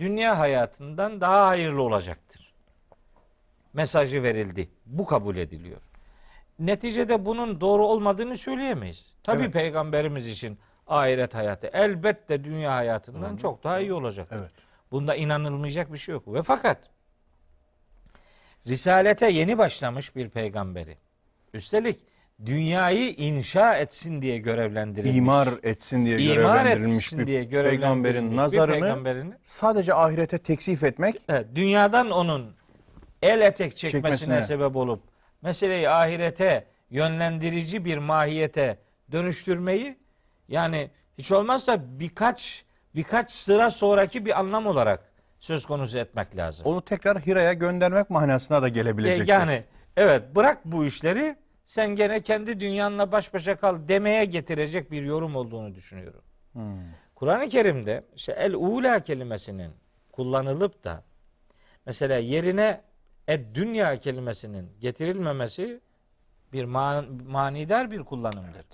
dünya 0.00 0.38
hayatından 0.38 1.20
daha 1.20 1.46
hayırlı 1.46 1.82
olacaktır. 1.82 2.52
Mesajı 3.72 4.22
verildi. 4.22 4.68
Bu 4.86 5.06
kabul 5.06 5.36
ediliyor. 5.36 5.80
Neticede 6.58 7.26
bunun 7.26 7.60
doğru 7.60 7.86
olmadığını 7.86 8.36
söyleyemeyiz. 8.36 9.14
Tabii 9.22 9.42
Evet. 9.42 9.52
peygamberimiz 9.52 10.28
için 10.28 10.58
ahiret 10.86 11.34
hayatı 11.34 11.66
elbette 11.66 12.44
dünya 12.44 12.74
hayatından 12.74 13.36
çok 13.36 13.64
daha 13.64 13.80
iyi 13.80 13.92
olacaktır. 13.92 14.36
Evet. 14.36 14.50
Bunda 14.92 15.14
inanılmayacak 15.14 15.92
bir 15.92 15.98
şey 15.98 16.12
yok. 16.12 16.34
Ve 16.34 16.42
fakat 16.42 16.90
Risalete 18.66 19.30
yeni 19.30 19.58
başlamış 19.58 20.16
bir 20.16 20.28
peygamberi. 20.30 20.96
Üstelik 21.54 22.00
dünyayı 22.46 23.10
inşa 23.10 23.76
etsin 23.76 24.22
diye 24.22 24.38
görevlendirilmiş. 24.38 25.16
İmar 25.16 25.48
etsin 25.62 26.04
diye 26.04 26.18
İmar 26.18 26.34
görevlendirilmiş 26.34 27.04
etsin 27.06 27.18
bir 27.18 27.26
diye 27.26 27.40
peygamberin 27.40 27.72
görevlendirilmiş 27.72 28.32
bir 28.32 28.36
nazarını 28.36 28.80
peygamberini 28.80 29.32
sadece 29.44 29.94
ahirete 29.94 30.38
teksif 30.38 30.84
etmek 30.84 31.16
evet, 31.28 31.46
dünyadan 31.54 32.10
onun 32.10 32.54
el 33.22 33.40
etek 33.40 33.76
çekmesine, 33.76 34.02
Çekmesine. 34.02 34.42
sebep 34.42 34.76
olup 34.76 35.02
meseleyi 35.42 35.88
ahirete 35.90 36.64
yönlendirici 36.90 37.84
bir 37.84 37.98
mahiyete 37.98 38.78
dönüştürmeyi 39.12 39.96
yani 40.48 40.90
hiç 41.18 41.32
olmazsa 41.32 41.78
birkaç 42.00 42.64
birkaç 42.94 43.30
sıra 43.30 43.70
sonraki 43.70 44.26
bir 44.26 44.38
anlam 44.40 44.66
olarak 44.66 45.00
söz 45.40 45.66
konusu 45.66 45.98
etmek 45.98 46.36
lazım. 46.36 46.66
onu 46.66 46.82
tekrar 46.84 47.18
Hira'ya 47.20 47.52
göndermek 47.52 48.10
manasına 48.10 48.62
da 48.62 48.68
gelebilecek. 48.68 49.28
E, 49.28 49.32
Yani 49.32 49.64
evet 49.96 50.22
bırak 50.34 50.58
bu 50.64 50.84
işleri 50.84 51.36
sen 51.70 51.96
gene 51.96 52.20
kendi 52.22 52.60
dünyanla 52.60 53.12
baş 53.12 53.34
başa 53.34 53.56
kal 53.56 53.88
demeye 53.88 54.24
getirecek 54.24 54.90
bir 54.90 55.02
yorum 55.02 55.36
olduğunu 55.36 55.74
düşünüyorum. 55.74 56.22
Hmm. 56.52 56.78
Kur'an-ı 57.14 57.48
Kerim'de 57.48 58.04
işte 58.16 58.32
el 58.32 58.54
ula 58.54 59.00
kelimesinin 59.00 59.72
kullanılıp 60.12 60.84
da 60.84 61.04
mesela 61.86 62.18
yerine 62.18 62.80
ed 63.28 63.54
dünya 63.54 63.98
kelimesinin 63.98 64.72
getirilmemesi 64.80 65.80
bir 66.52 66.64
man- 66.64 67.22
manidar 67.26 67.90
bir 67.90 68.04
kullanımdır. 68.04 68.66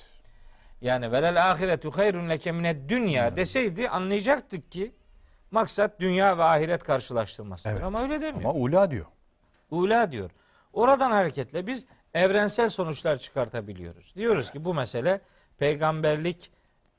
Yani 0.81 1.13
velel 1.13 1.51
ahiretu 1.51 1.91
hayrun 1.91 2.29
leke 2.29 2.53
mined 2.53 2.91
dünya 2.91 3.37
deseydi 3.37 3.89
anlayacaktık 3.89 4.73
ki 4.73 4.93
maksat 5.51 6.01
dünya 6.01 6.39
ve 6.39 6.45
ahiret 6.45 6.83
karşılaştırmasıdır. 6.83 7.73
Evet. 7.73 7.83
Ama 7.83 8.03
öyle 8.03 8.23
demiyor. 8.23 8.51
Ama 8.51 8.61
ula 8.61 8.91
diyor. 8.91 9.07
Ula 9.71 10.13
diyor. 10.13 10.31
Oradan 10.73 11.11
hareketle 11.11 11.67
biz 11.67 11.85
evrensel 12.17 12.69
sonuçlar 12.69 13.19
çıkartabiliyoruz. 13.19 14.15
Diyoruz 14.17 14.51
ki 14.51 14.65
bu 14.65 14.75
mesele 14.75 15.21
peygamberlik 15.59 16.51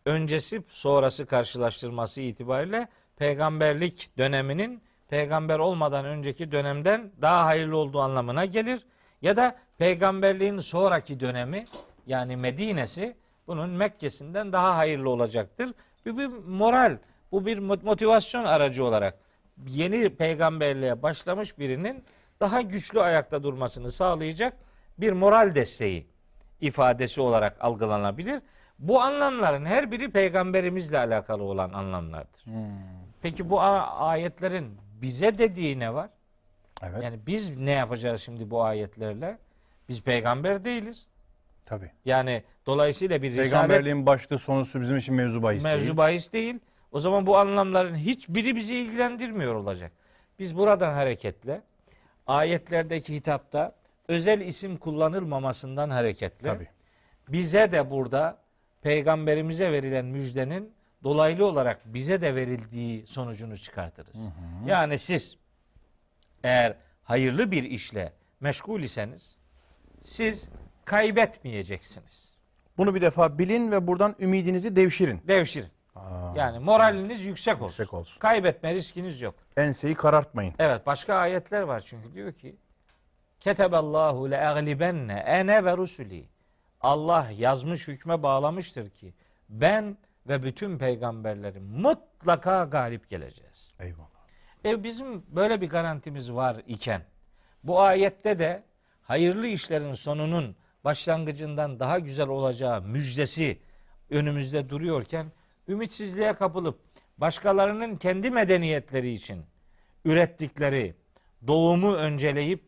öncesi 0.05 0.63
sonrası 0.69 1.25
karşılaştırması 1.25 2.21
itibariyle 2.21 2.87
peygamberlik 3.17 4.17
döneminin 4.17 4.81
peygamber 5.09 5.59
olmadan 5.59 6.05
önceki 6.05 6.51
dönemden 6.51 7.11
daha 7.21 7.45
hayırlı 7.45 7.77
olduğu 7.77 7.99
anlamına 7.99 8.45
gelir. 8.45 8.85
Ya 9.21 9.35
da 9.35 9.57
peygamberliğin 9.77 10.59
sonraki 10.59 11.19
dönemi 11.19 11.65
yani 12.07 12.37
Medine'si 12.37 13.15
bunun 13.47 13.69
Mekke'sinden 13.69 14.53
daha 14.53 14.77
hayırlı 14.77 15.09
olacaktır. 15.09 15.73
Bu 16.05 16.17
bir 16.17 16.27
moral, 16.27 16.97
bu 17.31 17.45
bir 17.45 17.57
mot- 17.57 17.83
motivasyon 17.83 18.43
aracı 18.43 18.85
olarak 18.85 19.17
yeni 19.67 20.09
peygamberliğe 20.09 21.03
başlamış 21.03 21.59
birinin 21.59 22.03
daha 22.39 22.61
güçlü 22.61 23.01
ayakta 23.01 23.43
durmasını 23.43 23.91
sağlayacak 23.91 24.53
bir 24.99 25.11
moral 25.11 25.55
desteği 25.55 26.07
ifadesi 26.61 27.21
olarak 27.21 27.57
algılanabilir. 27.59 28.41
Bu 28.79 29.01
anlamların 29.01 29.65
her 29.65 29.91
biri 29.91 30.11
peygamberimizle 30.11 30.97
alakalı 30.97 31.43
olan 31.43 31.73
anlamlardır. 31.73 32.45
Peki 33.21 33.49
bu 33.49 33.61
ayetlerin 33.61 34.77
bize 35.01 35.37
dediği 35.37 35.79
ne 35.79 35.93
var? 35.93 36.09
Evet. 36.83 37.03
Yani 37.03 37.19
biz 37.27 37.57
ne 37.57 37.71
yapacağız 37.71 38.21
şimdi 38.21 38.49
bu 38.49 38.63
ayetlerle? 38.63 39.37
Biz 39.89 40.01
peygamber 40.01 40.65
değiliz. 40.65 41.07
Tabii. 41.65 41.91
Yani 42.05 42.43
dolayısıyla 42.65 43.21
bir 43.21 43.31
risalet 43.31 43.51
Peygamberliğin 43.51 44.05
başlığı 44.05 44.39
sonusu 44.39 44.81
bizim 44.81 44.97
için 44.97 45.15
mevzu 45.15 45.43
bahis 45.43 45.63
değil. 45.63 45.75
mevzu 45.75 45.97
bahis 45.97 46.33
değil. 46.33 46.59
O 46.91 46.99
zaman 46.99 47.25
bu 47.25 47.37
anlamların 47.37 47.95
hiçbiri 47.95 48.55
bizi 48.55 48.75
ilgilendirmiyor 48.77 49.55
olacak. 49.55 49.91
Biz 50.39 50.57
buradan 50.57 50.93
hareketle 50.93 51.61
ayetlerdeki 52.27 53.15
hitapta 53.15 53.75
özel 54.07 54.41
isim 54.41 54.77
kullanılmamasından 54.77 55.89
hareketle 55.89 56.49
Tabii. 56.49 56.67
bize 57.29 57.71
de 57.71 57.91
burada 57.91 58.37
peygamberimize 58.81 59.71
verilen 59.71 60.05
müjdenin 60.05 60.73
dolaylı 61.03 61.45
olarak 61.45 61.81
bize 61.85 62.21
de 62.21 62.35
verildiği 62.35 63.07
sonucunu 63.07 63.57
çıkartırız. 63.57 64.19
Yani 64.65 64.97
siz 64.97 65.37
eğer 66.43 66.75
hayırlı 67.03 67.51
bir 67.51 67.63
işle 67.63 68.13
meşgul 68.39 68.79
iseniz 68.79 69.37
siz 70.01 70.49
kaybetmeyeceksiniz. 70.85 72.37
Bunu 72.77 72.95
bir 72.95 73.01
defa 73.01 73.37
bilin 73.37 73.71
ve 73.71 73.87
buradan 73.87 74.15
ümidinizi 74.19 74.75
devşirin. 74.75 75.21
Devşirin. 75.27 75.69
Yani 76.35 76.59
moraliniz 76.59 77.25
yüksek 77.25 77.61
olsun. 77.61 77.83
Yüksek 77.83 77.93
olsun. 77.93 78.19
Kaybetme 78.19 78.73
riskiniz 78.73 79.21
yok. 79.21 79.35
Enseyi 79.57 79.95
karartmayın. 79.95 80.53
Evet 80.59 80.85
başka 80.85 81.15
ayetler 81.15 81.61
var 81.61 81.79
çünkü 81.79 82.13
diyor 82.13 82.33
ki 82.33 82.55
Keteballahu 83.39 84.31
le 84.31 84.35
eglibenne 84.35 85.13
ene 85.13 85.65
ve 85.65 85.77
rusuli. 85.77 86.29
Allah 86.81 87.29
yazmış 87.37 87.87
hükme 87.87 88.23
bağlamıştır 88.23 88.89
ki 88.89 89.13
ben 89.49 89.97
ve 90.27 90.43
bütün 90.43 90.77
peygamberlerim 90.77 91.63
mutlaka 91.63 92.63
galip 92.63 93.09
geleceğiz. 93.09 93.73
Eyvallah. 93.79 94.07
E 94.65 94.83
bizim 94.83 95.23
böyle 95.35 95.61
bir 95.61 95.69
garantimiz 95.69 96.31
var 96.31 96.61
iken 96.67 97.01
bu 97.63 97.81
ayette 97.81 98.39
de 98.39 98.63
hayırlı 99.01 99.47
işlerin 99.47 99.93
sonunun 99.93 100.55
başlangıcından 100.83 101.79
daha 101.79 101.99
güzel 101.99 102.27
olacağı 102.27 102.81
müjdesi 102.81 103.59
önümüzde 104.09 104.69
duruyorken 104.69 105.31
ümitsizliğe 105.67 106.33
kapılıp 106.33 106.79
başkalarının 107.17 107.95
kendi 107.95 108.31
medeniyetleri 108.31 109.11
için 109.11 109.45
ürettikleri 110.05 110.95
doğumu 111.47 111.93
önceleyip 111.93 112.63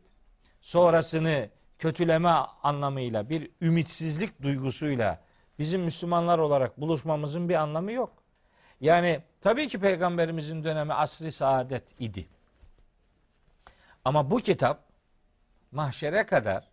sonrasını 0.61 1.49
kötüleme 1.79 2.29
anlamıyla 2.63 3.29
bir 3.29 3.51
ümitsizlik 3.61 4.41
duygusuyla 4.41 5.19
bizim 5.59 5.81
Müslümanlar 5.81 6.39
olarak 6.39 6.81
buluşmamızın 6.81 7.49
bir 7.49 7.55
anlamı 7.55 7.91
yok. 7.91 8.13
Yani 8.81 9.21
tabii 9.41 9.67
ki 9.67 9.79
peygamberimizin 9.79 10.63
dönemi 10.63 10.93
asri 10.93 11.31
saadet 11.31 11.83
idi. 12.01 12.27
Ama 14.05 14.31
bu 14.31 14.37
kitap 14.37 14.83
mahşere 15.71 16.25
kadar 16.25 16.67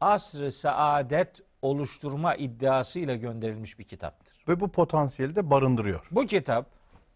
asrı 0.00 0.52
saadet 0.52 1.40
oluşturma 1.62 2.34
iddiasıyla 2.34 3.14
gönderilmiş 3.14 3.78
bir 3.78 3.84
kitaptır. 3.84 4.44
Ve 4.48 4.60
bu 4.60 4.68
potansiyeli 4.68 5.36
de 5.36 5.50
barındırıyor. 5.50 6.08
Bu 6.10 6.26
kitap 6.26 6.66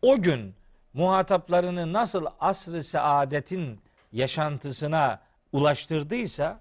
o 0.03 0.23
gün 0.23 0.55
muhataplarını 0.93 1.93
nasıl 1.93 2.27
asrı 2.41 2.85
saadetin 2.85 3.81
yaşantısına 4.13 5.21
ulaştırdıysa 5.53 6.61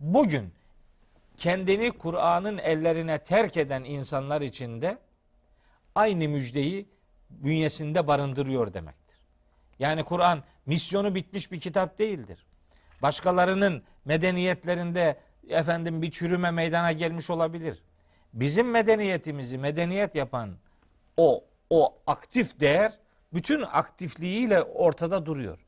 bugün 0.00 0.52
kendini 1.36 1.90
Kur'an'ın 1.90 2.58
ellerine 2.58 3.18
terk 3.18 3.56
eden 3.56 3.84
insanlar 3.84 4.40
için 4.40 4.82
de 4.82 4.98
aynı 5.94 6.28
müjdeyi 6.28 6.88
bünyesinde 7.30 8.06
barındırıyor 8.06 8.74
demektir. 8.74 9.16
Yani 9.78 10.04
Kur'an 10.04 10.42
misyonu 10.66 11.14
bitmiş 11.14 11.52
bir 11.52 11.60
kitap 11.60 11.98
değildir. 11.98 12.46
Başkalarının 13.02 13.82
medeniyetlerinde 14.04 15.16
efendim 15.48 16.02
bir 16.02 16.10
çürüme 16.10 16.50
meydana 16.50 16.92
gelmiş 16.92 17.30
olabilir. 17.30 17.82
Bizim 18.32 18.70
medeniyetimizi 18.70 19.58
medeniyet 19.58 20.14
yapan 20.14 20.56
o 21.16 21.44
o 21.70 21.98
aktif 22.06 22.60
değer 22.60 22.98
bütün 23.32 23.62
aktifliğiyle 23.62 24.62
ortada 24.62 25.26
duruyor. 25.26 25.65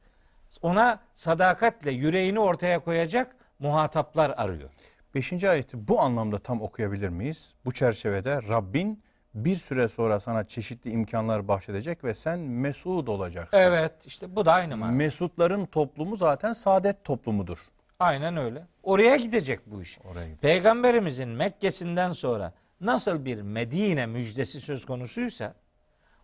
Ona 0.63 1.01
sadakatle 1.15 1.91
yüreğini 1.91 2.41
ortaya 2.41 2.79
koyacak 2.79 3.37
muhataplar 3.59 4.35
arıyor. 4.37 4.71
Beşinci 5.15 5.51
ayeti 5.51 5.89
bu 5.89 6.01
anlamda 6.01 6.39
tam 6.39 6.63
okuyabilir 6.63 7.09
miyiz? 7.09 7.55
Bu 7.65 7.73
çerçevede 7.73 8.43
Rabbin 8.49 9.03
bir 9.35 9.57
süre 9.57 9.89
sonra 9.89 10.21
sana 10.21 10.47
çeşitli 10.47 10.91
imkanlar 10.91 11.49
bahşedecek 11.49 12.05
ve 12.05 12.15
sen 12.15 12.39
mesud 12.39 13.07
olacaksın. 13.07 13.57
Evet 13.59 13.93
işte 14.05 14.37
bu 14.37 14.45
da 14.47 14.53
aynı 14.53 14.77
mana. 14.77 14.93
Mesutların 14.93 15.67
toplumu 15.67 16.17
zaten 16.17 16.53
saadet 16.53 17.05
toplumudur. 17.05 17.59
Aynen 17.99 18.37
öyle. 18.37 18.67
Oraya 18.83 19.17
gidecek 19.17 19.61
bu 19.67 19.83
iş. 19.83 19.99
Oraya 19.99 20.25
gidecek. 20.25 20.43
Peygamberimizin 20.43 21.29
Mekke'sinden 21.29 22.13
sonra 22.13 22.53
nasıl 22.81 23.25
bir 23.25 23.43
Medine 23.43 24.07
müjdesi 24.07 24.61
söz 24.61 24.87
konusuysa 24.87 25.55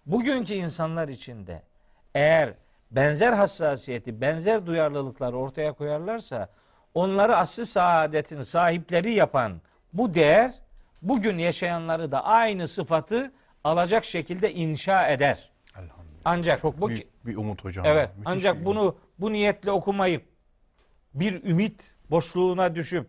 bugünkü 0.07 0.55
insanlar 0.55 1.09
için 1.09 1.47
de 1.47 1.63
eğer 2.15 2.55
benzer 2.91 3.33
hassasiyeti, 3.33 4.21
benzer 4.21 4.67
duyarlılıklar 4.67 5.33
ortaya 5.33 5.73
koyarlarsa 5.73 6.49
onları 6.95 7.37
aslı 7.37 7.67
saadetin 7.67 8.43
sahipleri 8.43 9.15
yapan 9.15 9.61
bu 9.93 10.15
değer 10.15 10.55
bugün 11.03 11.39
yaşayanları 11.39 12.13
da 12.13 12.25
aynı 12.25 12.69
sıfatı 12.69 13.33
alacak 13.65 14.05
şekilde 14.05 14.53
inşa 14.53 15.09
eder. 15.09 15.51
Ancak 16.25 16.61
Çok 16.61 16.81
bu 16.81 16.89
büyük 16.89 17.27
bir 17.27 17.37
umut 17.37 17.65
hocam. 17.65 17.87
Evet. 17.89 18.11
Müthiş 18.17 18.27
ancak 18.27 18.65
bunu 18.65 18.97
bu 19.19 19.33
niyetle 19.33 19.71
okumayıp 19.71 20.25
bir 21.15 21.45
ümit 21.45 21.95
boşluğuna 22.11 22.75
düşüp 22.75 23.09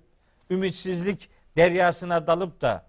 ümitsizlik 0.49 1.29
deryasına 1.57 2.27
dalıp 2.27 2.61
da 2.61 2.85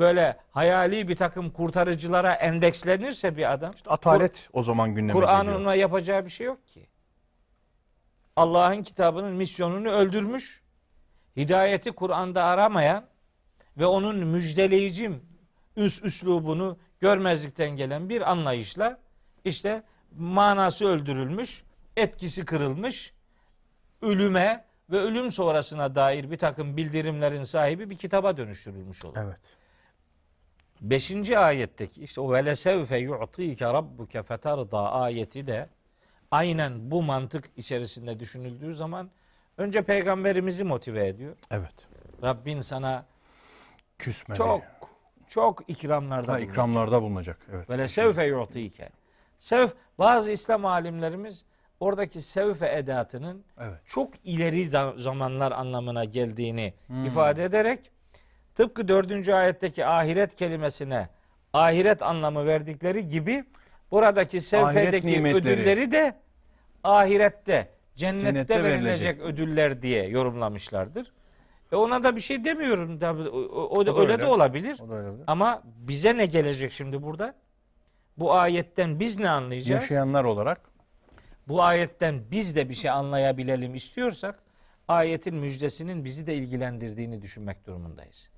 böyle 0.00 0.36
hayali 0.50 1.08
bir 1.08 1.16
takım 1.16 1.50
kurtarıcılara 1.50 2.32
endekslenirse 2.32 3.36
bir 3.36 3.52
adam 3.52 3.72
İşte 3.74 3.90
atalet 3.90 4.48
o 4.52 4.62
zaman 4.62 4.94
gündeme 4.94 5.12
Kur'an'ın 5.12 5.54
ona 5.54 5.74
yapacağı 5.74 6.24
bir 6.24 6.30
şey 6.30 6.46
yok 6.46 6.66
ki. 6.66 6.86
Allah'ın 8.36 8.82
kitabının 8.82 9.32
misyonunu 9.32 9.90
öldürmüş. 9.90 10.62
Hidayeti 11.36 11.92
Kur'an'da 11.92 12.44
aramayan 12.44 13.04
ve 13.76 13.86
onun 13.86 14.16
müjdeleyici 14.16 15.10
üs 15.76 16.02
üslubunu 16.02 16.78
görmezlikten 17.00 17.70
gelen 17.70 18.08
bir 18.08 18.30
anlayışla 18.30 18.98
işte 19.44 19.82
manası 20.16 20.86
öldürülmüş, 20.88 21.64
etkisi 21.96 22.44
kırılmış, 22.44 23.12
ölüme 24.02 24.64
ve 24.90 24.98
ölüm 24.98 25.30
sonrasına 25.30 25.94
dair 25.94 26.30
bir 26.30 26.38
takım 26.38 26.76
bildirimlerin 26.76 27.42
sahibi 27.42 27.90
bir 27.90 27.98
kitaba 27.98 28.36
dönüştürülmüş 28.36 29.04
olur. 29.04 29.16
Evet. 29.18 29.59
Beşinci 30.80 31.38
ayetteki 31.38 32.02
işte 32.04 32.20
o 32.20 32.32
vele 32.32 32.56
sevfe 32.56 32.96
yu'tike 32.98 33.64
rabbuke 33.72 34.22
fetarda 34.22 34.92
ayeti 34.92 35.46
de 35.46 35.68
aynen 36.30 36.90
bu 36.90 37.02
mantık 37.02 37.50
içerisinde 37.56 38.20
düşünüldüğü 38.20 38.74
zaman 38.74 39.10
önce 39.58 39.82
peygamberimizi 39.82 40.64
motive 40.64 41.06
ediyor. 41.08 41.36
Evet. 41.50 41.88
Rabbin 42.22 42.60
sana 42.60 43.04
Küsmedi. 43.98 44.38
çok 44.38 44.62
çok 45.28 45.70
ikramlarda 45.70 46.22
ha, 46.32 46.36
bulunacak. 46.36 46.50
ikramlarda 46.50 47.02
bulunacak. 47.02 47.38
Evet. 47.52 47.70
Vele 47.70 47.88
sevfe 47.88 48.24
yu'tike. 48.24 48.90
Sev 49.38 49.68
bazı 49.98 50.30
İslam 50.32 50.66
alimlerimiz 50.66 51.44
oradaki 51.80 52.20
sevfe 52.20 52.76
edatının 52.76 53.44
Evet. 53.60 53.78
çok 53.86 54.10
ileri 54.24 54.70
zamanlar 55.00 55.52
anlamına 55.52 56.04
geldiğini 56.04 56.74
ifade 57.06 57.44
ederek 57.44 57.90
tıpkı 58.60 58.88
dördüncü 58.88 59.32
ayetteki 59.32 59.86
ahiret 59.86 60.36
kelimesine 60.36 61.08
ahiret 61.52 62.02
anlamı 62.02 62.46
verdikleri 62.46 63.08
gibi 63.08 63.44
buradaki 63.90 64.40
sevfedeki 64.40 65.22
ödülleri 65.34 65.92
de 65.92 66.14
ahirette 66.84 67.68
cennette, 67.96 68.26
Cennette 68.26 68.62
verilecek, 68.64 69.20
ödüller 69.20 69.82
diye 69.82 70.08
yorumlamışlardır. 70.08 71.12
E 71.72 71.76
ona 71.76 72.02
da 72.02 72.16
bir 72.16 72.20
şey 72.20 72.44
demiyorum. 72.44 72.98
Tabii 72.98 73.28
O, 73.28 73.38
o- 73.38 73.78
O 73.78 73.86
da 73.86 73.90
öyle 73.92 74.12
öyle. 74.12 74.22
de 74.22 74.26
olabilir. 74.26 74.78
O 74.80 74.88
da 74.88 74.94
öyle. 74.94 75.22
Ama 75.26 75.62
bize 75.64 76.16
ne 76.16 76.26
gelecek 76.26 76.72
şimdi 76.72 77.02
burada? 77.02 77.34
Bu 78.16 78.34
ayetten 78.34 79.00
biz 79.00 79.18
ne 79.18 79.30
anlayacağız? 79.30 79.82
Yaşayanlar 79.82 80.24
olarak 80.24 80.60
bu 81.48 81.62
ayetten 81.62 82.22
biz 82.30 82.56
de 82.56 82.68
bir 82.68 82.74
şey 82.74 82.90
anlayabilelim 82.90 83.74
istiyorsak 83.74 84.38
ayetin 84.88 85.34
müjdesinin 85.34 86.04
bizi 86.04 86.26
de 86.26 86.34
ilgilendirdiğini 86.34 87.22
düşünmek 87.22 87.66
durumundayız. 87.66 88.30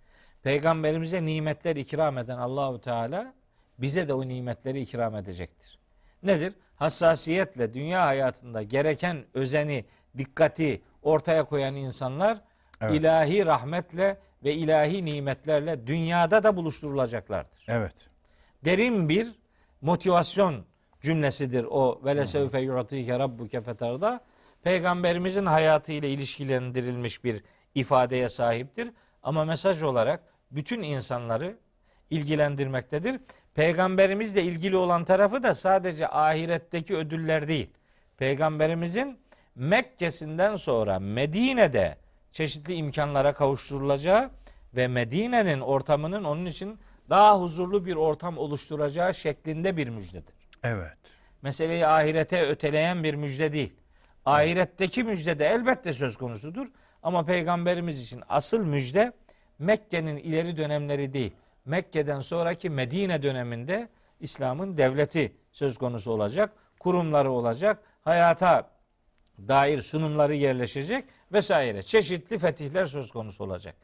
Peygamberimize 0.43 1.24
nimetler 1.24 1.76
ikram 1.76 2.18
eden 2.18 2.38
Allahu 2.38 2.80
Teala 2.80 3.34
bize 3.78 4.09
de 4.09 4.14
o 4.14 4.28
nimetleri 4.28 4.80
ikram 4.80 5.16
edecektir. 5.16 5.78
Nedir? 6.22 6.55
Hassasiyetle 6.76 7.74
dünya 7.74 8.07
hayatında 8.07 8.62
gereken 8.62 9.24
özeni, 9.34 9.84
dikkati 10.18 10.82
ortaya 11.03 11.45
koyan 11.45 11.74
insanlar 11.74 12.40
Evet. 12.80 12.95
ilahi 12.95 13.47
rahmetle 13.47 14.18
ve 14.45 14.55
ilahi 14.55 15.05
nimetlerle 15.05 15.86
dünyada 15.86 16.43
da 16.43 16.57
buluşturulacaklardır 16.57 17.64
evet. 17.68 18.09
derin 18.64 19.09
bir 19.09 19.32
motivasyon 19.80 20.64
cümlesidir 21.01 21.64
o 21.64 22.01
ve 22.05 22.16
lesevfe 22.16 22.61
yu'tike 22.61 23.18
rabbuke 23.18 23.61
fetarda. 23.61 24.20
Peygamberimizin 24.62 25.47
hayatı 25.47 25.93
ile 25.93 26.11
ilişkilendirilmiş 26.11 27.24
bir 27.24 27.45
ifadeye 27.74 28.28
sahiptir. 28.28 28.90
Ama 29.22 29.45
mesaj 29.45 29.82
olarak 29.82 30.32
bütün 30.53 30.83
insanları 30.83 31.59
ilgilendirmektedir. 32.11 33.21
Peygamberimizle 33.55 34.43
ilgili 34.43 34.77
olan 34.77 35.05
tarafı 35.05 35.43
da 35.43 35.55
sadece 35.55 36.09
ahiretteki 36.09 36.97
ödüller 36.97 37.49
değil. 37.49 37.71
Peygamberimizin 38.19 39.19
Mekke'sinden 39.55 40.57
sonra 40.57 40.99
Medine'de 40.99 41.97
çeşitli 42.33 42.75
imkanlara 42.75 43.33
kavuşturulacağı 43.33 44.31
ve 44.77 44.89
Medine'nin 44.89 45.61
ortamının 45.61 46.25
onun 46.25 46.47
için 46.47 46.79
daha 47.11 47.41
huzurlu 47.41 47.87
bir 47.87 47.97
ortam 47.97 48.39
oluşturacağı 48.39 49.15
şeklinde 49.15 49.77
bir 49.77 49.89
müjdedir. 49.89 50.35
Evet. 50.63 50.97
Meseleyi 51.43 51.87
ahirete 51.87 52.43
öteleyen 52.43 53.05
bir 53.05 53.15
müjde 53.15 53.53
değil. 53.53 53.73
Ahiretteki 54.25 55.05
müjde 55.05 55.39
de 55.39 55.47
elbette 55.47 55.93
söz 55.93 56.17
konusudur. 56.17 56.67
Ama 57.03 57.25
peygamberimiz 57.25 58.03
için 58.03 58.23
asıl 58.29 58.59
müjde 58.59 59.13
Mekke'nin 59.63 60.17
ileri 60.17 60.57
dönemleri 60.57 61.13
değil. 61.13 61.33
Mekke'den 61.65 62.21
sonraki 62.21 62.71
Medine 62.71 63.23
döneminde 63.23 63.89
İslam'ın 64.21 64.77
devleti 64.77 65.33
söz 65.53 65.79
konusu 65.79 66.13
olacak. 66.13 66.53
Kurumları 66.81 67.31
olacak. 67.31 67.83
Hayata 68.05 68.71
dair 69.39 69.83
sunumları 69.83 70.35
yerleşecek 70.35 71.05
vesaire. 71.33 71.83
Çeşitli 71.83 72.39
fetihler 72.39 72.85
söz 72.85 73.13
konusu 73.13 73.45
olacak. 73.45 73.75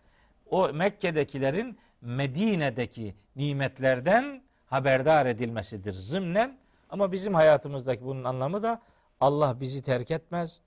O 0.50 0.68
Mekke'dekilerin 0.68 1.78
Medine'deki 2.00 3.14
nimetlerden 3.36 4.42
haberdar 4.66 5.26
edilmesidir 5.26 5.92
zımnen. 5.92 6.58
Ama 6.90 7.12
bizim 7.12 7.34
hayatımızdaki 7.34 8.04
bunun 8.04 8.24
anlamı 8.24 8.62
da 8.62 8.82
Allah 9.20 9.60
bizi 9.60 9.82
terk 9.82 10.10
etmez. 10.10 10.60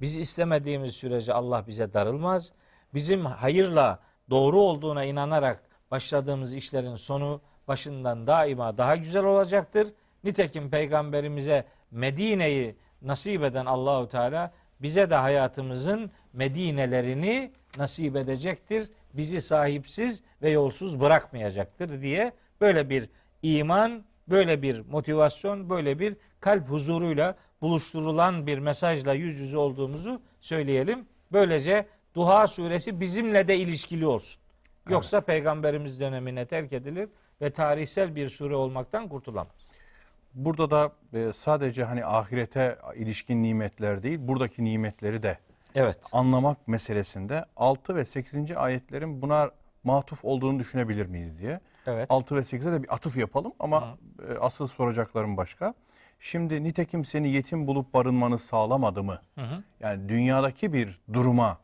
Bizi 0.00 0.20
istemediğimiz 0.20 0.94
sürece 0.94 1.32
Allah 1.32 1.64
bize 1.66 1.92
darılmaz. 1.92 2.52
Bizim 2.94 3.26
hayırla 3.26 4.07
doğru 4.30 4.60
olduğuna 4.60 5.04
inanarak 5.04 5.62
başladığımız 5.90 6.54
işlerin 6.54 6.94
sonu 6.94 7.40
başından 7.68 8.26
daima 8.26 8.78
daha 8.78 8.96
güzel 8.96 9.24
olacaktır. 9.24 9.88
Nitekim 10.24 10.70
peygamberimize 10.70 11.64
Medine'yi 11.90 12.76
nasip 13.02 13.42
eden 13.42 13.66
Allahu 13.66 14.08
Teala 14.08 14.52
bize 14.80 15.10
de 15.10 15.14
hayatımızın 15.14 16.10
Medinelerini 16.32 17.52
nasip 17.78 18.16
edecektir. 18.16 18.90
Bizi 19.14 19.42
sahipsiz 19.42 20.22
ve 20.42 20.50
yolsuz 20.50 21.00
bırakmayacaktır 21.00 22.02
diye 22.02 22.32
böyle 22.60 22.90
bir 22.90 23.08
iman, 23.42 24.04
böyle 24.28 24.62
bir 24.62 24.80
motivasyon, 24.80 25.70
böyle 25.70 25.98
bir 25.98 26.16
kalp 26.40 26.68
huzuruyla 26.68 27.36
buluşturulan 27.60 28.46
bir 28.46 28.58
mesajla 28.58 29.12
yüz 29.14 29.38
yüze 29.40 29.58
olduğumuzu 29.58 30.22
söyleyelim. 30.40 31.06
Böylece 31.32 31.86
Duha 32.18 32.46
suresi 32.46 33.00
bizimle 33.00 33.48
de 33.48 33.56
ilişkili 33.56 34.06
olsun. 34.06 34.40
Yoksa 34.88 35.20
peygamberimiz 35.20 36.00
dönemine 36.00 36.46
terk 36.46 36.72
edilir 36.72 37.08
ve 37.40 37.50
tarihsel 37.50 38.16
bir 38.16 38.28
sure 38.28 38.54
olmaktan 38.54 39.08
kurtulamaz. 39.08 39.52
Burada 40.34 40.70
da 40.70 40.92
e, 41.12 41.32
sadece 41.32 41.84
hani 41.84 42.04
ahirete 42.04 42.78
ilişkin 42.96 43.42
nimetler 43.42 44.02
değil, 44.02 44.18
buradaki 44.20 44.64
nimetleri 44.64 45.22
de 45.22 45.38
Evet. 45.74 45.98
anlamak 46.12 46.68
meselesinde 46.68 47.44
6 47.56 47.94
ve 47.96 48.04
8. 48.04 48.50
ayetlerin 48.56 49.22
buna 49.22 49.50
matuf 49.84 50.24
olduğunu 50.24 50.58
düşünebilir 50.58 51.06
miyiz 51.06 51.38
diye. 51.38 51.60
Evet. 51.86 52.06
6 52.10 52.36
ve 52.36 52.40
8'e 52.40 52.72
de 52.72 52.82
bir 52.82 52.94
atıf 52.94 53.16
yapalım 53.16 53.52
ama 53.58 53.98
e, 54.28 54.38
asıl 54.38 54.66
soracaklarım 54.66 55.36
başka. 55.36 55.74
Şimdi 56.20 56.64
nitekim 56.64 57.04
seni 57.04 57.28
yetim 57.28 57.66
bulup 57.66 57.94
barınmanı 57.94 58.38
sağlamadı 58.38 59.02
mı? 59.02 59.18
Hı 59.34 59.40
hı. 59.44 59.62
Yani 59.80 60.08
dünyadaki 60.08 60.72
bir 60.72 61.00
duruma 61.12 61.58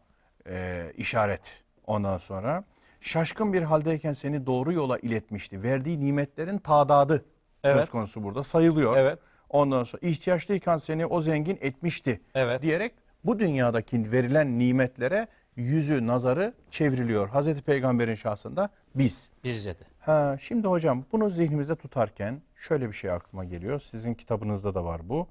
e, 0.49 0.93
işaret 0.97 1.63
ondan 1.87 2.19
sonra. 2.19 2.65
Şaşkın 3.01 3.53
bir 3.53 3.63
haldeyken 3.63 4.13
seni 4.13 4.47
doğru 4.47 4.73
yola 4.73 4.99
iletmişti. 4.99 5.63
Verdiği 5.63 6.01
nimetlerin 6.01 6.59
tadadı 6.59 7.25
Evet. 7.65 7.77
söz 7.77 7.91
konusu 7.91 8.23
burada 8.23 8.43
sayılıyor. 8.43 8.97
Evet. 8.97 9.19
Ondan 9.51 9.85
sonra 9.85 10.01
ihtiyaçlıyken 10.07 10.77
seni 10.77 11.07
o 11.07 11.21
zengin 11.21 11.59
etmişti 11.61 12.21
Evet. 12.35 12.63
diyerek 12.63 12.95
bu 13.25 13.39
dünyadaki 13.39 14.13
verilen 14.13 14.59
nimetlere 14.59 15.29
yüzü 15.57 16.07
nazarı 16.07 16.55
çevriliyor. 16.71 17.29
Hazreti 17.29 17.63
Peygamber'in 17.63 18.15
şahsında 18.15 18.69
biz. 18.95 19.31
Bizce 19.45 19.71
de. 19.79 19.85
Ha, 20.01 20.37
şimdi 20.41 20.69
hocam 20.69 21.05
bunu 21.13 21.31
zihnimizde 21.31 21.77
tutarken 21.77 22.43
şöyle 22.55 22.89
bir 22.89 22.93
şey 22.93 23.11
aklıma 23.11 23.45
geliyor. 23.45 23.81
Sizin 23.81 24.15
kitabınızda 24.15 24.75
da 24.75 24.85
var 24.85 25.09
bu. 25.09 25.29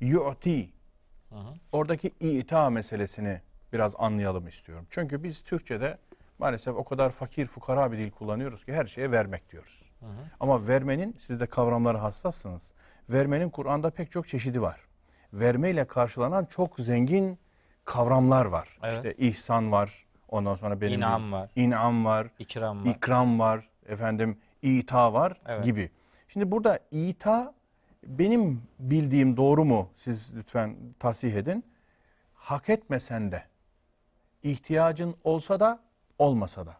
Yu'ti. 0.00 0.70
Oradaki 1.72 2.08
ita 2.20 2.70
meselesini 2.70 3.40
biraz 3.72 3.94
anlayalım 3.98 4.48
istiyorum. 4.48 4.86
Çünkü 4.90 5.22
biz 5.22 5.40
Türkçe'de 5.42 5.98
maalesef 6.38 6.74
o 6.76 6.84
kadar 6.84 7.10
fakir 7.10 7.46
fukara 7.46 7.92
bir 7.92 7.98
dil 7.98 8.10
kullanıyoruz 8.10 8.64
ki 8.64 8.72
her 8.74 8.86
şeye 8.86 9.10
vermek 9.10 9.52
diyoruz. 9.52 9.82
Ama 10.40 10.66
vermenin 10.68 11.16
siz 11.18 11.40
de 11.40 11.46
kavramları 11.46 11.98
hassassınız. 11.98 12.72
Vermenin 13.08 13.50
Kur'an'da 13.50 13.90
pek 13.90 14.10
çok 14.10 14.28
çeşidi 14.28 14.62
var. 14.62 14.80
Vermeyle 15.32 15.84
karşılanan 15.86 16.44
çok 16.44 16.80
zengin 16.80 17.38
kavramlar 17.84 18.44
var. 18.46 18.78
Evet. 18.82 18.92
İşte 18.96 19.14
ihsan 19.14 19.72
var. 19.72 20.06
Ondan 20.28 20.54
sonra 20.54 20.80
benim 20.80 20.98
İnam 20.98 21.32
var. 21.32 21.50
İnam 21.56 22.04
var. 22.04 22.26
İkram 22.38 22.84
var. 22.84 22.90
ikram 22.90 23.38
var. 23.38 23.68
Efendim 23.86 24.38
ita 24.62 25.12
var 25.12 25.40
Evet. 25.46 25.64
gibi. 25.64 25.90
Şimdi 26.28 26.50
burada 26.50 26.78
ita 26.90 27.54
benim 28.06 28.62
bildiğim 28.78 29.36
doğru 29.36 29.64
mu? 29.64 29.90
Siz 29.96 30.36
lütfen 30.36 30.76
tasih 30.98 31.34
edin. 31.34 31.64
Hak 32.34 32.68
etmesen 32.68 33.32
de 33.32 33.42
ihtiyacın 34.50 35.16
olsa 35.24 35.60
da 35.60 35.80
olmasa 36.18 36.66
da 36.66 36.76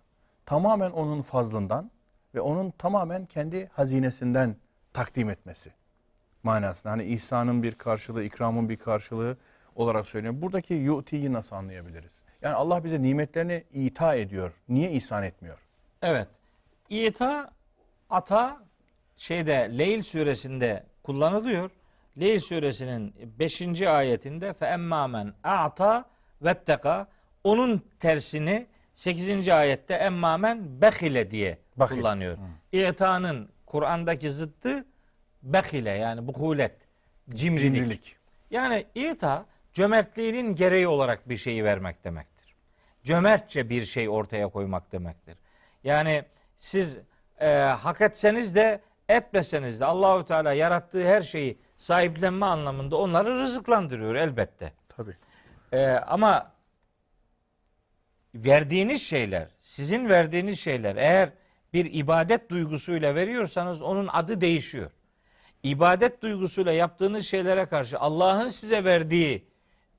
tamamen 0.46 0.90
onun 0.90 1.22
fazlından 1.22 1.90
ve 2.34 2.40
onun 2.40 2.70
tamamen 2.70 3.26
kendi 3.26 3.66
hazinesinden 3.66 4.56
takdim 4.92 5.30
etmesi 5.30 5.72
manasında. 6.42 6.92
Hani 6.92 7.04
ihsanın 7.04 7.62
bir 7.62 7.72
karşılığı, 7.72 8.24
ikramın 8.24 8.68
bir 8.68 8.76
karşılığı 8.76 9.36
olarak 9.74 10.08
söylüyorum. 10.08 10.42
Buradaki 10.42 10.74
yu'tiyi 10.74 11.32
nasıl 11.32 11.56
anlayabiliriz? 11.56 12.22
Yani 12.42 12.54
Allah 12.54 12.84
bize 12.84 13.02
nimetlerini 13.02 13.64
ita 13.72 14.14
ediyor. 14.14 14.52
Niye 14.68 14.92
ihsan 14.92 15.22
etmiyor? 15.22 15.58
Evet. 16.02 16.28
İta 16.88 17.50
ata 18.10 18.60
şeyde 19.16 19.78
Leyl 19.78 20.02
suresinde 20.02 20.84
kullanılıyor. 21.02 21.70
Leyl 22.20 22.40
suresinin 22.40 23.14
5. 23.38 23.82
ayetinde 23.82 24.52
fe 24.52 24.66
emmamen 24.66 25.32
a'ta 25.44 26.04
vetteka 26.42 27.06
onun 27.46 27.82
tersini 28.00 28.66
8. 28.94 29.48
ayette 29.48 29.94
emmamen 29.94 30.80
behile 30.80 31.30
diye 31.30 31.58
Bahil. 31.76 31.96
kullanıyor. 31.96 32.38
İta'nın 32.72 33.48
Kur'an'daki 33.66 34.30
zıttı 34.30 34.84
behile 35.42 35.90
yani 35.90 36.26
buhulet, 36.26 36.76
cimrilik. 37.30 37.62
Cimrilik. 37.74 38.16
Yani 38.50 38.86
ita 38.94 39.46
cömertliğinin 39.72 40.54
gereği 40.54 40.88
olarak 40.88 41.28
bir 41.28 41.36
şeyi 41.36 41.64
vermek 41.64 42.04
demektir. 42.04 42.54
Cömertçe 43.04 43.68
bir 43.70 43.82
şey 43.82 44.08
ortaya 44.08 44.48
koymak 44.48 44.92
demektir. 44.92 45.36
Yani 45.84 46.24
siz 46.58 46.98
e, 47.40 47.48
hak 47.56 48.00
etseniz 48.00 48.54
de 48.54 48.80
etmeseniz 49.08 49.80
de 49.80 49.84
Allahü 49.84 50.24
Teala 50.26 50.52
yarattığı 50.52 51.08
her 51.08 51.22
şeyi 51.22 51.58
sahiplenme 51.76 52.46
anlamında 52.46 52.96
onları 52.96 53.38
rızıklandırıyor 53.40 54.14
elbette. 54.14 54.72
Tabii. 54.88 55.16
E, 55.72 55.86
ama 55.90 56.55
verdiğiniz 58.44 59.02
şeyler, 59.02 59.48
sizin 59.60 60.08
verdiğiniz 60.08 60.60
şeyler 60.60 60.96
eğer 60.96 61.30
bir 61.72 61.94
ibadet 61.94 62.50
duygusuyla 62.50 63.14
veriyorsanız 63.14 63.82
onun 63.82 64.08
adı 64.12 64.40
değişiyor. 64.40 64.90
İbadet 65.62 66.22
duygusuyla 66.22 66.72
yaptığınız 66.72 67.26
şeylere 67.26 67.66
karşı 67.66 67.98
Allah'ın 67.98 68.48
size 68.48 68.84
verdiği 68.84 69.48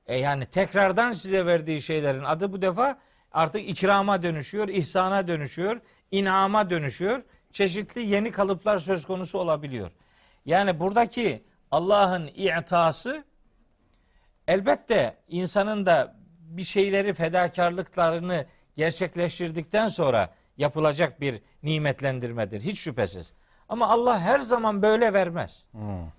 e, 0.08 0.20
yani 0.20 0.46
tekrardan 0.46 1.12
size 1.12 1.46
verdiği 1.46 1.82
şeylerin 1.82 2.24
adı 2.24 2.54
bu 2.54 2.62
defa 2.62 3.00
artık 3.32 3.70
ikrama 3.70 4.24
dönüşüyor, 4.24 4.68
ihsana 4.68 5.28
dönüşüyor, 5.28 5.82
inama 6.12 6.70
dönüşüyor. 6.70 7.24
Çeşitli 7.52 8.02
yeni 8.02 8.32
kalıplar 8.32 8.78
söz 8.78 9.06
konusu 9.06 9.40
olabiliyor. 9.40 9.92
Yani 10.46 10.80
buradaki 10.80 11.44
Allah'ın 11.72 12.28
i'tası 12.28 13.24
elbette 14.48 15.18
insanın 15.28 15.86
da 15.86 16.17
bir 16.48 16.64
şeyleri 16.64 17.14
fedakarlıklarını 17.14 18.46
gerçekleştirdikten 18.76 19.88
sonra 19.88 20.30
yapılacak 20.58 21.22
bir 21.22 21.42
nimetlendirmedir. 21.64 22.62
Hiç 22.62 22.80
şüphesiz. 22.80 23.34
Ama 23.70 23.88
Allah 23.88 24.20
her 24.20 24.40
zaman 24.40 24.82
böyle 24.82 25.14
vermez. 25.14 25.66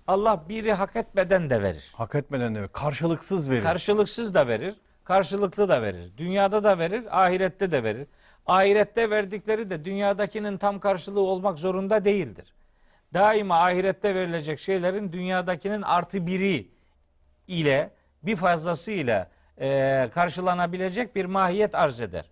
Allah 0.07 0.49
biri 0.49 0.73
hak 0.73 0.95
etmeden 0.95 1.49
de 1.49 1.61
verir. 1.61 1.91
Hak 1.95 2.15
etmeden 2.15 2.55
de 2.55 2.67
karşılıksız 2.67 3.49
verir. 3.49 3.63
Karşılıksız 3.63 4.33
da 4.33 4.47
verir, 4.47 4.75
karşılıklı 5.03 5.69
da 5.69 5.81
verir. 5.81 6.11
Dünyada 6.17 6.63
da 6.63 6.79
verir, 6.79 7.23
ahirette 7.23 7.71
de 7.71 7.83
verir. 7.83 8.07
Ahirette 8.45 9.09
verdikleri 9.09 9.69
de 9.69 9.85
dünyadakinin 9.85 10.57
tam 10.57 10.79
karşılığı 10.79 11.21
olmak 11.21 11.59
zorunda 11.59 12.05
değildir. 12.05 12.53
Daima 13.13 13.63
ahirette 13.63 14.15
verilecek 14.15 14.59
şeylerin 14.59 15.11
dünyadakinin 15.11 15.81
artı 15.81 16.27
biri 16.27 16.67
ile 17.47 17.91
bir 18.23 18.35
fazlası 18.35 18.91
ile 18.91 19.27
e, 19.59 20.09
karşılanabilecek 20.13 21.15
bir 21.15 21.25
mahiyet 21.25 21.75
arz 21.75 22.01
eder. 22.01 22.25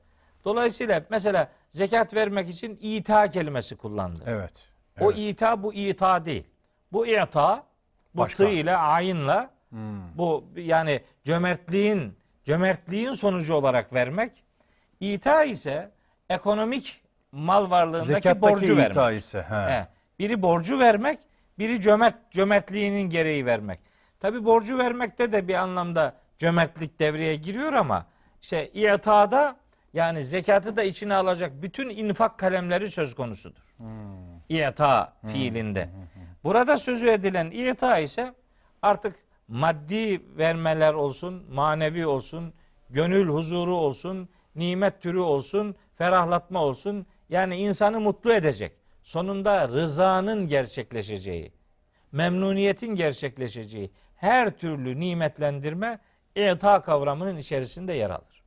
Dolayısıyla 0.46 1.04
mesela 1.10 1.52
zekat 1.70 2.14
vermek 2.14 2.50
için 2.50 2.80
ita 2.82 3.30
kelimesi 3.30 3.76
kullandı. 3.76 4.24
evet. 4.28 4.68
O 5.00 5.12
evet. 5.12 5.20
ita 5.20 5.64
bu 5.64 5.74
ita 5.74 6.26
değil. 6.26 6.44
Bu 6.92 7.08
ita 7.08 7.64
bu 8.16 8.22
Başka. 8.22 8.44
tı 8.44 8.50
ile 8.50 8.76
ayınla 8.76 9.50
bu 10.16 10.46
yani 10.56 11.02
cömertliğin 11.24 12.18
cömertliğin 12.44 13.14
sonucu 13.14 13.54
olarak 13.54 13.94
vermek. 13.94 14.44
İta 15.00 15.44
ise 15.44 15.92
ekonomik 16.30 17.02
mal 17.32 17.70
varlığındaki 17.70 18.08
Zekattaki 18.08 18.42
borcu 18.42 18.78
vermek. 18.78 18.92
ita 18.92 19.12
ise. 19.12 19.42
He. 19.42 19.72
He. 19.72 19.88
Biri 20.20 20.42
borcu 20.42 20.80
vermek, 20.80 21.20
biri 21.60 21.82
cömert 21.82 22.32
cömertliğinin 22.32 23.10
gereği 23.10 23.46
vermek. 23.46 23.80
Tabi 24.20 24.46
borcu 24.46 24.78
vermekte 24.78 25.32
de 25.32 25.48
bir 25.48 25.54
anlamda 25.54 26.16
cömertlik 26.38 27.00
devreye 27.00 27.36
giriyor 27.36 27.74
ama 27.74 28.06
işte 28.42 28.70
i'tada 28.70 29.58
yani 29.94 30.24
zekatı 30.24 30.76
da 30.76 30.84
içine 30.84 31.16
alacak 31.16 31.62
bütün 31.62 31.90
infak 31.90 32.38
kalemleri 32.38 32.92
söz 32.92 33.16
konusudur. 33.16 33.76
İ'ta 34.50 35.14
fiilinde. 35.28 35.90
Burada 36.44 36.78
sözü 36.78 37.08
edilen 37.08 37.52
i'ta 37.52 38.00
ise 38.00 38.34
artık 38.82 39.16
maddi 39.48 40.22
vermeler 40.38 40.94
olsun, 40.94 41.46
manevi 41.54 42.08
olsun, 42.08 42.54
gönül 42.90 43.28
huzuru 43.28 43.76
olsun, 43.76 44.30
nimet 44.56 45.02
türü 45.02 45.20
olsun, 45.20 45.76
ferahlatma 45.96 46.64
olsun. 46.64 47.06
Yani 47.30 47.56
insanı 47.56 48.00
mutlu 48.00 48.34
edecek. 48.34 48.74
Sonunda 49.04 49.68
rızanın 49.68 50.48
gerçekleşeceği, 50.48 51.52
memnuniyetin 52.12 52.96
gerçekleşeceği 52.96 53.92
her 54.16 54.50
türlü 54.50 55.00
nimetlendirme 55.00 56.00
i'ta 56.38 56.82
kavramının 56.82 57.38
içerisinde 57.38 57.94
yer 57.94 58.10
alır. 58.10 58.44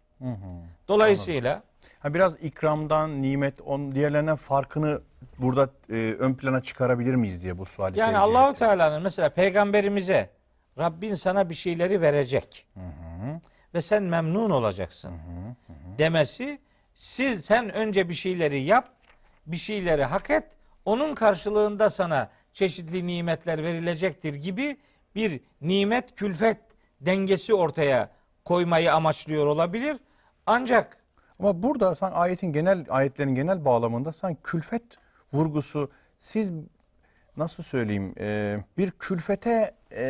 Dolayısıyla 0.88 1.62
Ha, 2.00 2.14
biraz 2.14 2.36
ikramdan, 2.42 3.22
nimet, 3.22 3.60
on 3.60 3.92
diğerlerinden 3.92 4.36
farkını 4.36 5.00
burada 5.38 5.70
e, 5.90 6.16
ön 6.18 6.34
plana 6.34 6.62
çıkarabilir 6.62 7.14
miyiz 7.14 7.42
diye 7.42 7.58
bu 7.58 7.66
suali 7.66 7.98
Yani 7.98 8.18
Allahu. 8.18 8.54
Teala'nın 8.54 9.02
mesela 9.02 9.28
peygamberimize 9.28 10.30
Rabbin 10.78 11.14
sana 11.14 11.50
bir 11.50 11.54
şeyleri 11.54 12.00
verecek. 12.00 12.66
Ve 13.74 13.80
sen 13.80 14.02
memnun 14.02 14.50
olacaksın. 14.50 15.12
Demesi 15.98 16.58
siz 16.94 17.44
sen 17.44 17.72
önce 17.74 18.08
bir 18.08 18.14
şeyleri 18.14 18.62
yap, 18.62 18.88
bir 19.46 19.56
şeyleri 19.56 20.04
hak 20.04 20.30
et. 20.30 20.44
Onun 20.84 21.14
karşılığında 21.14 21.90
sana 21.90 22.30
çeşitli 22.52 23.06
nimetler 23.06 23.62
verilecektir 23.62 24.34
gibi 24.34 24.76
bir 25.14 25.40
nimet 25.60 26.14
külfet 26.14 26.58
dengesi 27.00 27.54
ortaya 27.54 28.10
koymayı 28.44 28.94
amaçlıyor 28.94 29.46
olabilir. 29.46 29.96
Ancak 30.46 30.96
Ama 31.38 31.62
burada 31.62 31.94
sanki 31.94 32.16
ayetin 32.16 32.52
genel 32.52 32.86
ayetlerin 32.88 33.34
genel 33.34 33.64
bağlamında 33.64 34.12
sanki 34.12 34.42
külfet 34.42 34.82
vurgusu 35.32 35.90
siz 36.18 36.52
nasıl 37.36 37.62
söyleyeyim 37.62 38.14
e, 38.20 38.58
bir 38.78 38.90
külfete 38.90 39.74
e, 39.92 40.04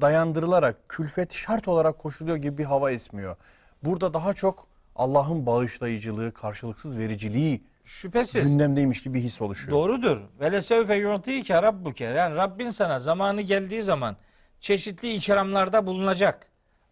dayandırılarak 0.00 0.88
külfet 0.88 1.32
şart 1.32 1.68
olarak 1.68 1.98
koşuluyor 1.98 2.36
gibi 2.36 2.58
bir 2.58 2.64
hava 2.64 2.90
esmiyor. 2.90 3.36
Burada 3.84 4.14
daha 4.14 4.34
çok 4.34 4.66
Allah'ın 4.96 5.46
bağışlayıcılığı, 5.46 6.32
karşılıksız 6.32 6.98
vericiliği 6.98 7.62
şüphesiz 7.84 8.50
gündemdeymiş 8.50 9.02
gibi 9.02 9.18
bir 9.18 9.22
his 9.22 9.42
oluşuyor. 9.42 9.78
Doğrudur. 9.78 10.20
Ve 10.40 10.52
lesevfe 10.52 10.94
yu'tike 10.94 11.62
rabbuke. 11.62 12.04
Yani 12.04 12.36
Rabbin 12.36 12.70
sana 12.70 12.98
zamanı 12.98 13.40
geldiği 13.40 13.82
zaman 13.82 14.16
çeşitli 14.60 15.14
ikramlarda 15.14 15.86
bulunacak. 15.86 16.46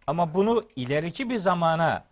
Ama 0.06 0.34
bunu 0.34 0.64
ileriki 0.76 1.30
bir 1.30 1.36
zamana 1.36 2.04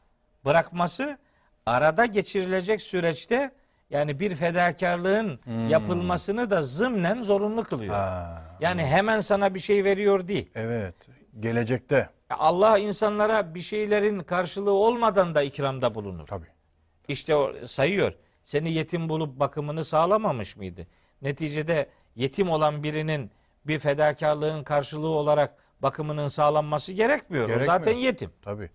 bırakması 0.45 1.19
arada 1.67 2.07
geçirilecek 2.07 2.83
süreçte 2.83 3.51
yani 3.91 4.21
bir 4.21 4.35
fedakarlığın 4.35 5.41
yapılmasını 5.69 6.51
da 6.51 6.63
zımnen 6.63 7.23
zorunlu 7.23 7.65
kılıyor. 7.65 7.95
Ha, 7.95 8.43
Yani 8.61 8.85
hemen 8.87 9.21
sana 9.21 9.55
bir 9.55 9.61
şey 9.61 9.85
veriyor 9.85 10.29
değil. 10.29 10.51
evet. 10.55 10.95
Gelecekte 11.41 12.09
Allah 12.31 12.79
insanlara 12.79 13.55
bir 13.55 13.61
şeylerin 13.61 14.21
karşılığı 14.21 14.73
olmadan 14.73 15.35
da 15.35 15.43
ikramda 15.43 15.95
bulunur. 15.95 16.27
tabii. 16.27 16.47
İşte 17.09 17.37
o 17.37 17.53
sayıyor. 17.67 18.13
Seni 18.43 18.73
yetim 18.73 19.09
bulup 19.09 19.41
bakımını 19.41 19.85
sağlamamış 19.85 20.57
mıydı? 20.57 20.87
Neticede 21.23 21.89
yetim 22.17 22.51
olan 22.51 22.83
birinin 22.83 23.31
bir 23.67 23.79
fedakarlığın 23.79 24.65
karşılığı 24.65 25.09
olarak 25.09 25.55
bakımının 25.83 26.29
sağlanması 26.29 26.93
gerekmiyor. 26.93 27.47
Gerekmiyor. 27.47 27.75
O 27.75 27.79
zaten 27.79 27.93
yetim. 27.97 28.31
Tabii. 28.43 28.71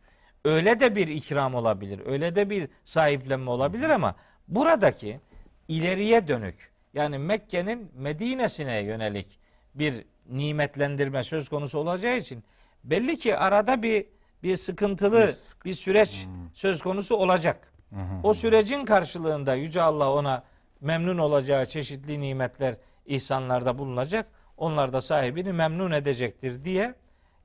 Öyle 0.45 0.79
de 0.79 0.95
bir 0.95 1.07
ikram 1.07 1.55
olabilir. 1.55 2.01
Öyle 2.05 2.35
de 2.35 2.49
bir 2.49 2.69
sahiplenme 2.83 3.49
olabilir 3.51 3.89
ama 3.89 4.15
buradaki 4.47 5.19
ileriye 5.67 6.27
dönük 6.27 6.71
yani 6.93 7.17
Mekke'nin 7.17 7.91
Medine'sine 7.95 8.79
yönelik 8.79 9.39
bir 9.75 10.05
nimetlendirme 10.29 11.23
söz 11.23 11.49
konusu 11.49 11.79
olacağı 11.79 12.17
için 12.17 12.43
belli 12.83 13.19
ki 13.19 13.37
arada 13.37 13.83
bir 13.83 14.05
bir 14.43 14.55
sıkıntılı 14.55 15.27
Bir 15.27 15.31
sık- 15.33 15.65
bir 15.65 15.73
süreç 15.73 16.27
söz 16.53 16.81
konusu 16.81 17.15
olacak. 17.15 17.73
O 18.23 18.33
sürecin 18.33 18.85
karşılığında 18.85 19.55
Yüce 19.55 19.81
Allah 19.81 20.13
ona 20.13 20.43
memnun 20.81 21.17
olacağı 21.17 21.65
çeşitli 21.65 22.21
nimetler, 22.21 22.75
ihsanlarda 23.05 23.77
bulunacak. 23.77 24.25
Onlar 24.59 24.93
da 24.93 25.01
sahibini 25.01 25.53
memnun 25.53 25.91
edecektir 25.91 26.65
diye 26.65 26.95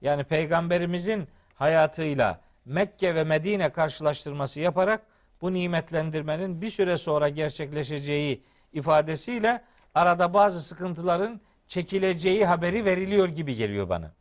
yani 0.01 0.25
peygamberimizin 0.25 1.29
hayatıyla 1.55 2.41
Mekke 2.65 3.15
ve 3.15 3.25
Medine 3.25 3.73
karşılaştırması 3.73 4.61
yaparak 4.61 5.03
bu 5.41 5.53
nimetlendirmenin 5.53 6.61
bir 6.61 6.71
süre 6.71 6.97
sonra 6.97 7.29
gerçekleşeceği 7.29 8.43
ifadesiyle 8.73 9.65
arada 9.95 10.35
bazı 10.35 10.63
sıkıntıların 10.63 11.41
çekileceği 11.69 12.47
haberi 12.47 12.85
veriliyor 12.85 13.29
gibi 13.29 13.57
geliyor 13.57 13.89
bana. 13.89 14.13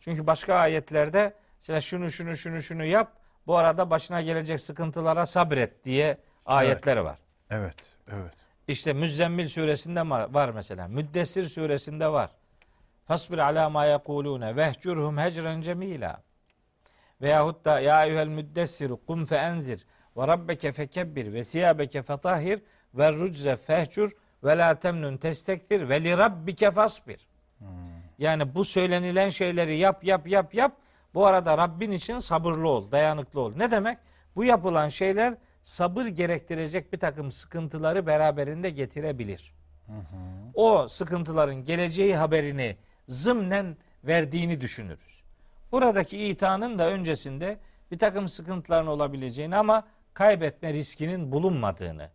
Çünkü 0.00 0.26
başka 0.26 0.54
ayetlerde 0.54 1.34
mesela 1.60 1.80
şunu 1.80 2.10
şunu 2.10 2.36
şunu 2.36 2.62
şunu 2.62 2.84
yap 2.84 3.12
bu 3.46 3.56
arada 3.56 3.90
başına 3.90 4.22
gelecek 4.22 4.60
sıkıntılara 4.60 5.26
sabret 5.26 5.84
diye 5.84 6.18
ayetler 6.46 6.96
var. 6.96 7.18
Evet, 7.50 7.76
evet. 8.12 8.34
İşte 8.68 8.92
Müzzemmil 8.92 9.48
suresinde 9.48 10.10
var 10.10 10.48
mesela. 10.48 10.88
Müddessir 10.88 11.44
suresinde 11.44 12.08
var. 12.08 12.30
Fasbir 13.10 13.38
ala 13.38 13.70
ma 13.70 13.84
yekulune 13.84 14.56
vehcurhum 14.56 15.18
hecren 15.18 15.60
cemila. 15.60 16.22
Veyahut 17.22 17.64
da 17.64 17.80
ya 17.80 18.06
eyyuhel 18.06 18.28
müddessir 18.28 18.92
kum 19.06 19.26
fe 19.26 19.36
enzir 19.36 19.86
ve 20.16 20.26
rabbeke 20.26 20.72
fekebbir 20.72 21.32
ve 21.32 21.44
siyabeke 21.44 22.02
fetahhir 22.02 22.62
ve 22.94 23.12
rucze 23.12 23.56
fehcur 23.56 24.10
ve 24.44 24.58
la 24.58 24.74
temnun 24.74 25.16
testektir 25.16 25.88
ve 25.88 26.04
li 26.04 26.18
rabbike 26.18 26.70
fasbir. 26.70 27.28
Yani 28.18 28.54
bu 28.54 28.64
söylenilen 28.64 29.28
şeyleri 29.28 29.76
yap 29.76 30.04
yap 30.04 30.28
yap 30.28 30.54
yap. 30.54 30.72
Bu 31.14 31.26
arada 31.26 31.58
Rabbin 31.58 31.90
için 31.90 32.18
sabırlı 32.18 32.68
ol, 32.68 32.90
dayanıklı 32.90 33.40
ol. 33.40 33.52
Ne 33.56 33.70
demek? 33.70 33.98
Bu 34.36 34.44
yapılan 34.44 34.88
şeyler 34.88 35.34
sabır 35.62 36.06
gerektirecek 36.06 36.92
bir 36.92 36.98
takım 36.98 37.30
sıkıntıları 37.30 38.06
beraberinde 38.06 38.70
getirebilir. 38.70 39.54
O 40.54 40.88
sıkıntıların 40.88 41.64
geleceği 41.64 42.16
haberini 42.16 42.76
zımnen 43.10 43.76
verdiğini 44.04 44.60
düşünürüz. 44.60 45.22
Buradaki 45.72 46.24
itanın 46.24 46.78
da 46.78 46.88
öncesinde 46.88 47.58
bir 47.90 47.98
takım 47.98 48.28
sıkıntıların 48.28 48.86
olabileceğini 48.86 49.56
ama 49.56 49.84
kaybetme 50.14 50.72
riskinin 50.72 51.32
bulunmadığını 51.32 52.10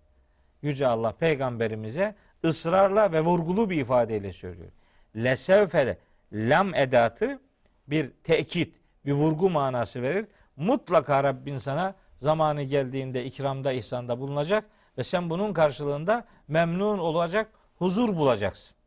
Yüce 0.61 0.87
Allah 0.87 1.11
peygamberimize 1.11 2.15
ısrarla 2.45 3.11
ve 3.11 3.21
vurgulu 3.21 3.69
bir 3.69 3.81
ifadeyle 3.81 4.33
söylüyor. 4.33 4.71
Lesevfe 5.15 5.97
lam 6.33 6.75
edatı 6.75 7.39
bir 7.87 8.11
tekit, 8.23 8.75
bir 9.05 9.11
vurgu 9.11 9.49
manası 9.49 10.01
verir. 10.01 10.25
Mutlaka 10.55 11.23
Rabbin 11.23 11.57
sana 11.57 11.95
zamanı 12.17 12.63
geldiğinde 12.63 13.25
ikramda, 13.25 13.71
ihsanda 13.71 14.19
bulunacak 14.19 14.65
ve 14.97 15.03
sen 15.03 15.29
bunun 15.29 15.53
karşılığında 15.53 16.25
memnun 16.47 16.97
olacak, 16.97 17.51
huzur 17.77 18.17
bulacaksın. 18.17 18.77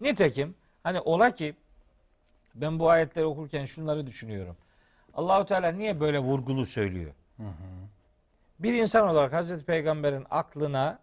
Nitekim 0.00 0.54
hani 0.82 1.00
ola 1.00 1.30
ki 1.34 1.54
ben 2.54 2.78
bu 2.78 2.90
ayetleri 2.90 3.24
okurken 3.26 3.64
şunları 3.64 4.06
düşünüyorum. 4.06 4.56
Allahu 5.14 5.46
Teala 5.46 5.72
niye 5.72 6.00
böyle 6.00 6.18
vurgulu 6.18 6.66
söylüyor? 6.66 7.12
Bir 8.58 8.74
insan 8.74 9.08
olarak 9.08 9.32
Hazreti 9.32 9.64
Peygamber'in 9.64 10.26
aklına 10.30 10.98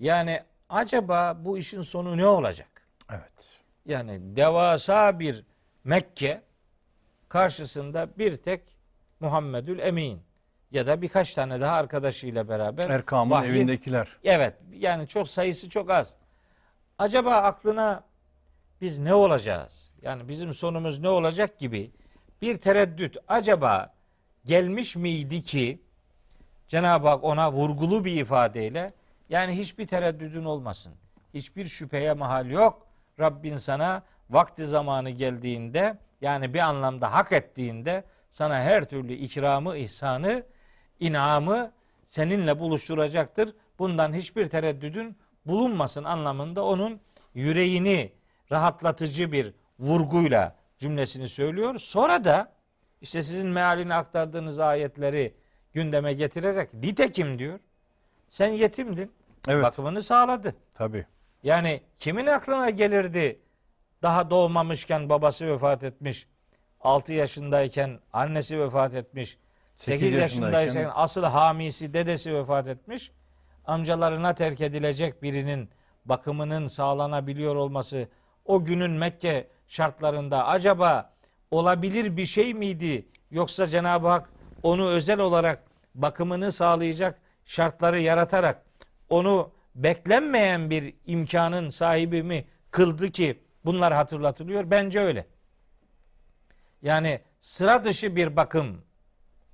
yani 0.00 0.42
acaba 0.68 1.36
bu 1.44 1.58
işin 1.58 1.82
sonu 1.82 2.16
ne 2.16 2.26
olacak? 2.26 2.68
Evet. 3.10 3.32
Yani 3.86 4.36
devasa 4.36 5.18
bir 5.18 5.44
Mekke 5.84 6.42
karşısında 7.28 8.08
bir 8.18 8.36
tek 8.36 8.62
Muhammedül 9.20 9.78
Emin 9.78 10.20
ya 10.70 10.86
da 10.86 11.02
birkaç 11.02 11.34
tane 11.34 11.60
daha 11.60 11.76
arkadaşıyla 11.76 12.48
beraber 12.48 12.90
Erkam'ın 12.90 13.30
vahyin- 13.30 13.50
evindekiler. 13.50 14.16
Evet 14.24 14.54
yani 14.72 15.08
çok 15.08 15.28
sayısı 15.28 15.68
çok 15.70 15.90
az. 15.90 16.16
Acaba 16.98 17.30
aklına 17.36 18.02
biz 18.80 18.98
ne 18.98 19.14
olacağız? 19.14 19.92
Yani 20.02 20.28
bizim 20.28 20.52
sonumuz 20.52 20.98
ne 20.98 21.08
olacak 21.08 21.58
gibi 21.58 21.90
bir 22.42 22.58
tereddüt 22.58 23.16
acaba 23.28 23.94
gelmiş 24.44 24.96
miydi 24.96 25.42
ki 25.42 25.82
Cenab-ı 26.68 27.08
Hak 27.08 27.24
ona 27.24 27.52
vurgulu 27.52 28.04
bir 28.04 28.12
ifadeyle 28.12 28.86
yani 29.28 29.58
hiçbir 29.58 29.86
tereddüdün 29.86 30.44
olmasın. 30.44 30.92
Hiçbir 31.34 31.66
şüpheye 31.66 32.12
mahal 32.12 32.50
yok. 32.50 32.86
Rabbin 33.20 33.56
sana 33.56 34.02
vakti 34.30 34.66
zamanı 34.66 35.10
geldiğinde 35.10 35.98
yani 36.20 36.54
bir 36.54 36.58
anlamda 36.58 37.12
hak 37.12 37.32
ettiğinde 37.32 38.04
sana 38.30 38.60
her 38.60 38.84
türlü 38.84 39.12
ikramı, 39.12 39.76
ihsanı, 39.76 40.42
inamı 41.00 41.72
seninle 42.04 42.58
buluşturacaktır. 42.58 43.54
Bundan 43.78 44.12
hiçbir 44.12 44.48
tereddüdün 44.48 45.16
bulunmasın 45.46 46.04
anlamında 46.04 46.64
onun 46.64 47.00
yüreğini 47.34 48.12
rahatlatıcı 48.52 49.32
bir 49.32 49.54
vurguyla 49.78 50.56
cümlesini 50.78 51.28
söylüyor. 51.28 51.78
Sonra 51.78 52.24
da 52.24 52.52
işte 53.00 53.22
sizin 53.22 53.48
mealini 53.48 53.94
aktardığınız 53.94 54.60
ayetleri 54.60 55.34
gündeme 55.74 56.12
getirerek 56.12 56.74
nitekim 56.74 57.38
diyor. 57.38 57.58
Sen 58.28 58.48
yetimdin. 58.48 59.12
Evet. 59.48 59.64
Bakımını 59.64 60.02
sağladı. 60.02 60.54
Tabii. 60.74 61.06
Yani 61.42 61.80
kimin 61.96 62.26
aklına 62.26 62.70
gelirdi 62.70 63.40
daha 64.02 64.30
doğmamışken 64.30 65.08
babası 65.08 65.46
vefat 65.46 65.84
etmiş, 65.84 66.26
6 66.80 67.12
yaşındayken 67.12 68.00
annesi 68.12 68.60
vefat 68.60 68.94
etmiş, 68.94 69.38
8 69.74 70.00
Sekiz 70.00 70.18
yaşındayken 70.18 70.74
yaşındayken- 70.82 70.92
asıl 70.94 71.22
hamisi 71.22 71.94
dedesi 71.94 72.34
vefat 72.34 72.68
etmiş, 72.68 73.12
amcalarına 73.64 74.34
terk 74.34 74.60
edilecek 74.60 75.22
birinin 75.22 75.68
bakımının 76.04 76.66
sağlanabiliyor 76.66 77.56
olması 77.56 78.08
o 78.46 78.64
günün 78.64 78.90
Mekke 78.90 79.48
şartlarında 79.66 80.46
acaba 80.46 81.12
olabilir 81.50 82.16
bir 82.16 82.26
şey 82.26 82.54
miydi? 82.54 83.08
Yoksa 83.30 83.66
Cenab-ı 83.66 84.08
Hak 84.08 84.30
onu 84.62 84.88
özel 84.88 85.20
olarak 85.20 85.62
bakımını 85.94 86.52
sağlayacak 86.52 87.18
şartları 87.44 88.00
yaratarak 88.00 88.62
onu 89.08 89.50
beklenmeyen 89.74 90.70
bir 90.70 90.94
imkanın 91.06 91.68
sahibi 91.68 92.22
mi 92.22 92.44
kıldı 92.70 93.10
ki 93.10 93.42
bunlar 93.64 93.94
hatırlatılıyor? 93.94 94.70
Bence 94.70 95.00
öyle. 95.00 95.26
Yani 96.82 97.20
sıra 97.40 97.84
dışı 97.84 98.16
bir 98.16 98.36
bakım 98.36 98.82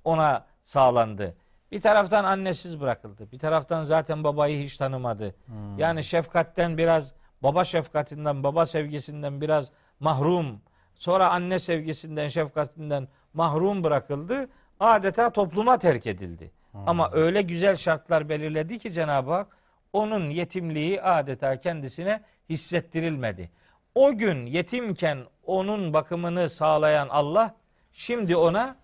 ona 0.03 0.45
sağlandı. 0.63 1.35
Bir 1.71 1.81
taraftan 1.81 2.23
annesiz 2.23 2.81
bırakıldı. 2.81 3.31
Bir 3.31 3.39
taraftan 3.39 3.83
zaten 3.83 4.23
babayı 4.23 4.63
hiç 4.63 4.77
tanımadı. 4.77 5.35
Yani 5.77 6.03
şefkatten 6.03 6.77
biraz 6.77 7.13
baba 7.43 7.63
şefkatinden, 7.63 8.43
baba 8.43 8.65
sevgisinden 8.65 9.41
biraz 9.41 9.71
mahrum. 9.99 10.61
Sonra 10.95 11.29
anne 11.29 11.59
sevgisinden, 11.59 12.27
şefkatinden 12.27 13.07
mahrum 13.33 13.83
bırakıldı. 13.83 14.49
Adeta 14.79 15.29
topluma 15.29 15.77
terk 15.77 16.07
edildi. 16.07 16.51
Ama 16.73 17.09
öyle 17.11 17.41
güzel 17.41 17.75
şartlar 17.75 18.29
belirledi 18.29 18.79
ki 18.79 18.91
Cenab-ı 18.91 19.31
Hak 19.31 19.57
onun 19.93 20.29
yetimliği 20.29 21.01
adeta 21.01 21.59
kendisine 21.59 22.21
hissettirilmedi. 22.49 23.49
O 23.95 24.17
gün 24.17 24.45
yetimken 24.45 25.25
onun 25.45 25.93
bakımını 25.93 26.49
sağlayan 26.49 27.09
Allah 27.09 27.55
şimdi 27.91 28.35
ona 28.35 28.75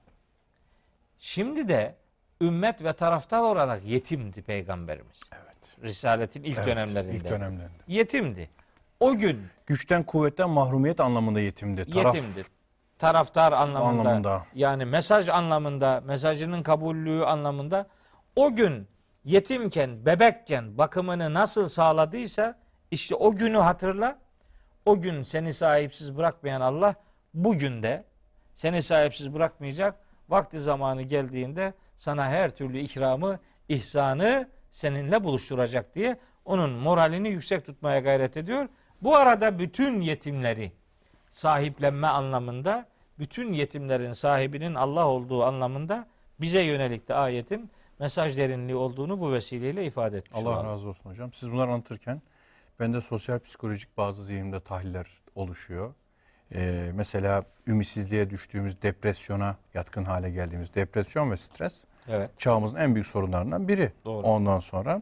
şimdi 1.19 1.67
de 1.67 1.95
ümmet 2.41 2.83
ve 2.83 2.93
taraftar 2.93 3.39
olarak 3.39 3.85
yetimdi 3.85 4.41
peygamberimiz. 4.41 5.21
Evet. 5.33 5.48
Risaletin 5.83 6.43
ilk 6.43 6.57
Evet, 6.57 6.67
dönemlerinde. 6.67 7.15
İlk 7.15 7.23
dönemlerinde. 7.29 7.83
Yetimdi. 7.87 8.49
O 8.99 9.15
gün 9.15 9.41
Güçten 9.67 10.03
kuvvetten 10.03 10.49
mahrumiyet 10.49 10.99
anlamında 10.99 11.39
yetimdi. 11.39 11.91
Taraf 11.91 12.15
yetimdi. 12.15 12.43
Taraftar 12.99 13.51
anlamında, 13.51 14.09
Anlamında. 14.09 14.45
yani 14.55 14.85
mesaj 14.85 15.29
anlamında, 15.29 16.01
mesajının 16.05 16.63
kabullüğü 16.63 17.23
anlamında 17.23 17.87
o 18.35 18.55
gün 18.55 18.87
yetimken, 19.25 20.05
bebekken 20.05 20.77
bakımını 20.77 21.33
nasıl 21.33 21.67
sağladıysa 21.67 22.55
işte 22.91 23.15
o 23.15 23.35
günü 23.35 23.57
hatırla. 23.57 24.17
O 24.85 25.01
gün 25.01 25.21
seni 25.21 25.53
sahipsiz 25.53 26.17
bırakmayan 26.17 26.61
Allah 26.61 26.95
bugün 27.33 27.83
de 27.83 28.03
seni 28.55 28.81
sahipsiz 28.81 29.33
bırakmayacak. 29.33 29.95
Vakti 30.29 30.59
zamanı 30.59 31.01
geldiğinde 31.01 31.73
sana 31.97 32.25
her 32.25 32.49
türlü 32.49 32.79
ikramı, 32.79 33.39
ihsanı 33.69 34.49
seninle 34.71 35.23
buluşturacak 35.23 35.95
diye 35.95 36.19
onun 36.45 36.69
moralini 36.69 37.29
yüksek 37.29 37.65
tutmaya 37.65 37.99
gayret 37.99 38.37
ediyor. 38.37 38.67
Bu 39.01 39.15
arada 39.15 39.59
bütün 39.59 40.01
yetimleri 40.01 40.71
sahiplenme 41.31 42.07
anlamında, 42.07 42.87
bütün 43.19 43.53
yetimlerin 43.53 44.11
sahibinin 44.11 44.75
Allah 44.75 45.07
olduğu 45.07 45.43
anlamında 45.43 46.07
bize 46.41 46.61
yönelik 46.61 47.07
de 47.07 47.13
ayetin 47.13 47.69
mesaj 47.99 48.37
derinliği 48.37 48.75
olduğunu 48.75 49.19
bu 49.19 49.33
vesileyle 49.33 49.85
ifade 49.85 50.17
etmiş 50.17 50.41
Allah 50.41 50.49
olalım. 50.49 50.65
razı 50.67 50.87
olsun 50.87 51.09
hocam. 51.09 51.33
Siz 51.33 51.51
bunları 51.51 51.71
anlatırken 51.71 52.21
bende 52.79 53.01
sosyal 53.01 53.39
psikolojik 53.39 53.97
bazı 53.97 54.23
zihnimde 54.23 54.59
tahliller 54.59 55.07
oluşuyor. 55.35 55.93
Ee, 56.53 56.91
mesela 56.93 57.43
ümitsizliğe 57.67 58.29
düştüğümüz, 58.29 58.81
depresyona 58.81 59.57
yatkın 59.73 60.05
hale 60.05 60.29
geldiğimiz 60.29 60.75
depresyon 60.75 61.31
ve 61.31 61.37
stres 61.37 61.83
Evet. 62.09 62.31
çağımızın 62.37 62.77
en 62.77 62.95
büyük 62.95 63.07
sorunlarından 63.07 63.67
biri. 63.67 63.91
Doğru. 64.05 64.27
Ondan 64.27 64.59
sonra 64.59 65.01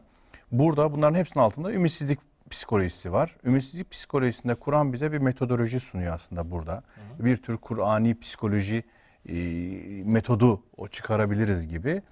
burada 0.52 0.92
bunların 0.92 1.14
hepsinin 1.14 1.44
altında 1.44 1.72
ümitsizlik 1.72 2.18
psikolojisi 2.50 3.12
var. 3.12 3.36
Ümitsizlik 3.44 3.90
psikolojisinde 3.90 4.54
Kur'an 4.54 4.92
bize 4.92 5.12
bir 5.12 5.18
metodoloji 5.18 5.80
sunuyor 5.80 6.14
aslında 6.14 6.50
burada. 6.50 6.82
Bir 7.18 7.36
tür 7.36 7.56
Kur'ani 7.56 8.18
psikoloji 8.18 8.84
e, 9.28 9.34
metodu 10.04 10.62
o 10.76 10.88
çıkarabiliriz 10.88 11.68
gibi. 11.68 12.02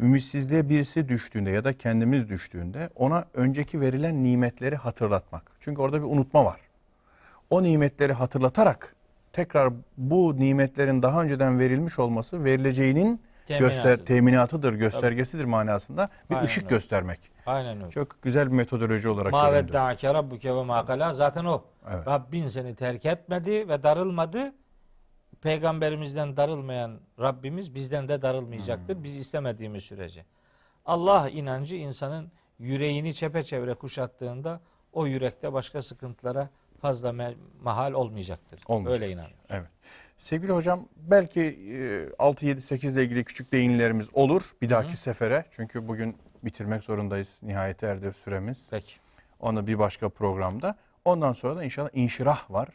Ümitsizliğe 0.00 0.68
birisi 0.68 1.08
düştüğünde 1.08 1.50
ya 1.50 1.64
da 1.64 1.78
kendimiz 1.78 2.28
düştüğünde 2.28 2.90
ona 2.96 3.24
önceki 3.34 3.80
verilen 3.80 4.24
nimetleri 4.24 4.76
hatırlatmak. 4.76 5.52
Çünkü 5.60 5.80
orada 5.80 5.98
bir 5.98 6.06
unutma 6.06 6.44
var. 6.44 6.60
O 7.50 7.62
nimetleri 7.62 8.12
hatırlatarak 8.12 8.94
tekrar 9.32 9.72
bu 9.96 10.40
nimetlerin 10.40 11.02
daha 11.02 11.22
önceden 11.22 11.58
verilmiş 11.58 11.98
olması 11.98 12.44
verileceğinin 12.44 13.20
göster 13.48 13.82
Teminatıdır. 13.82 14.06
teminatıdır, 14.06 14.72
göstergesidir 14.72 15.44
manasında 15.44 16.08
bir 16.30 16.34
Aynen 16.34 16.46
ışık 16.46 16.64
öyle. 16.64 16.74
göstermek. 16.74 17.20
Aynen 17.46 17.80
öyle. 17.80 17.90
Çok 17.90 18.22
güzel 18.22 18.46
bir 18.46 18.56
metodoloji 18.56 19.08
olarak 19.08 19.32
Ma 19.32 19.50
göründü. 19.50 19.68
vedda'ake 19.68 20.14
rabbuke 20.14 20.54
ve 20.56 20.62
ma 20.64 20.84
kala 20.84 21.12
zaten 21.12 21.44
o. 21.44 21.64
Evet. 21.90 22.06
Rabbin 22.06 22.48
seni 22.48 22.74
terk 22.74 23.06
etmedi 23.06 23.68
ve 23.68 23.82
darılmadı. 23.82 24.52
Peygamberimizden 25.42 26.36
darılmayan 26.36 27.00
Rabbimiz 27.20 27.74
bizden 27.74 28.08
de 28.08 28.22
darılmayacaktır. 28.22 28.94
Hmm. 28.94 29.04
Biz 29.04 29.16
istemediğimiz 29.16 29.84
sürece. 29.84 30.24
Allah 30.86 31.28
inancı 31.28 31.76
insanın 31.76 32.32
yüreğini 32.58 33.14
çepeçevre 33.14 33.74
kuşattığında 33.74 34.60
o 34.92 35.06
yürekte 35.06 35.52
başka 35.52 35.82
sıkıntılara 35.82 36.50
fazla 36.80 37.14
mahal 37.62 37.92
olmayacaktır. 37.92 38.60
Olmayacak. 38.66 39.02
Öyle 39.02 39.12
inanıyorum. 39.12 39.36
Evet. 39.48 39.68
Sevgili 40.18 40.52
hocam 40.52 40.88
belki 40.96 41.40
e, 41.40 42.08
6 42.18 42.46
7 42.46 42.60
8 42.60 42.96
ile 42.96 43.04
ilgili 43.04 43.24
küçük 43.24 43.52
değinlerimiz 43.52 44.08
olur 44.12 44.42
bir 44.62 44.70
dahaki 44.70 44.96
sefere. 44.96 45.44
Çünkü 45.50 45.88
bugün 45.88 46.16
bitirmek 46.44 46.84
zorundayız. 46.84 47.38
Nihayete 47.42 47.86
erdi 47.86 48.12
süremiz. 48.24 48.68
Peki. 48.70 48.94
Onu 49.40 49.66
bir 49.66 49.78
başka 49.78 50.08
programda. 50.08 50.76
Ondan 51.04 51.32
sonra 51.32 51.56
da 51.56 51.64
inşallah 51.64 51.90
inşirah 51.92 52.50
var. 52.50 52.68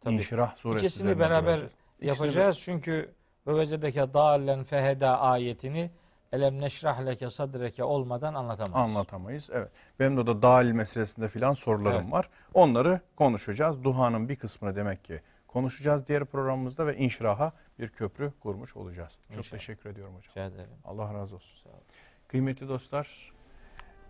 Tabii. 0.00 0.14
İnşirah 0.14 0.56
suresi. 0.56 0.86
İkisini 0.86 1.18
beraber 1.18 1.58
duracağız. 1.58 1.72
İkisini 2.00 2.26
yapacağız 2.26 2.60
çünkü 2.60 3.10
ve 3.46 3.56
vecedeke 3.56 4.14
dalen 4.14 4.64
feheda 4.64 5.20
ayetini 5.20 5.90
elem 6.32 6.60
neşrah 6.60 7.06
leke 7.06 7.30
sadreke 7.30 7.84
olmadan 7.84 8.34
anlatamayız. 8.34 8.90
anlatamayız. 8.90 9.50
Evet. 9.52 9.68
Benim 10.00 10.16
de 10.16 10.20
o 10.20 10.26
da 10.26 10.42
dahil 10.42 10.72
meselesinde 10.72 11.28
filan 11.28 11.54
sorularım 11.54 12.02
Evet. 12.02 12.12
var. 12.12 12.28
Onları 12.54 13.00
konuşacağız. 13.16 13.84
Duhanın 13.84 14.28
bir 14.28 14.36
kısmını 14.36 14.76
demek 14.76 15.04
ki 15.04 15.20
konuşacağız 15.52 16.06
diğer 16.08 16.24
programımızda 16.24 16.86
ve 16.86 16.96
inşiraha 16.96 17.52
bir 17.78 17.88
köprü 17.88 18.32
kurmuş 18.40 18.76
olacağız. 18.76 19.12
Çok 19.28 19.38
İnşallah. 19.38 19.58
teşekkür 19.58 19.90
ediyorum 19.90 20.14
hocam. 20.14 20.30
Rica 20.30 20.44
ederim. 20.46 20.70
Allah 20.84 21.14
razı 21.14 21.34
olsun. 21.34 21.58
Sağ 21.62 21.68
olun. 21.70 21.82
Kıymetli 22.28 22.68
dostlar, 22.68 23.32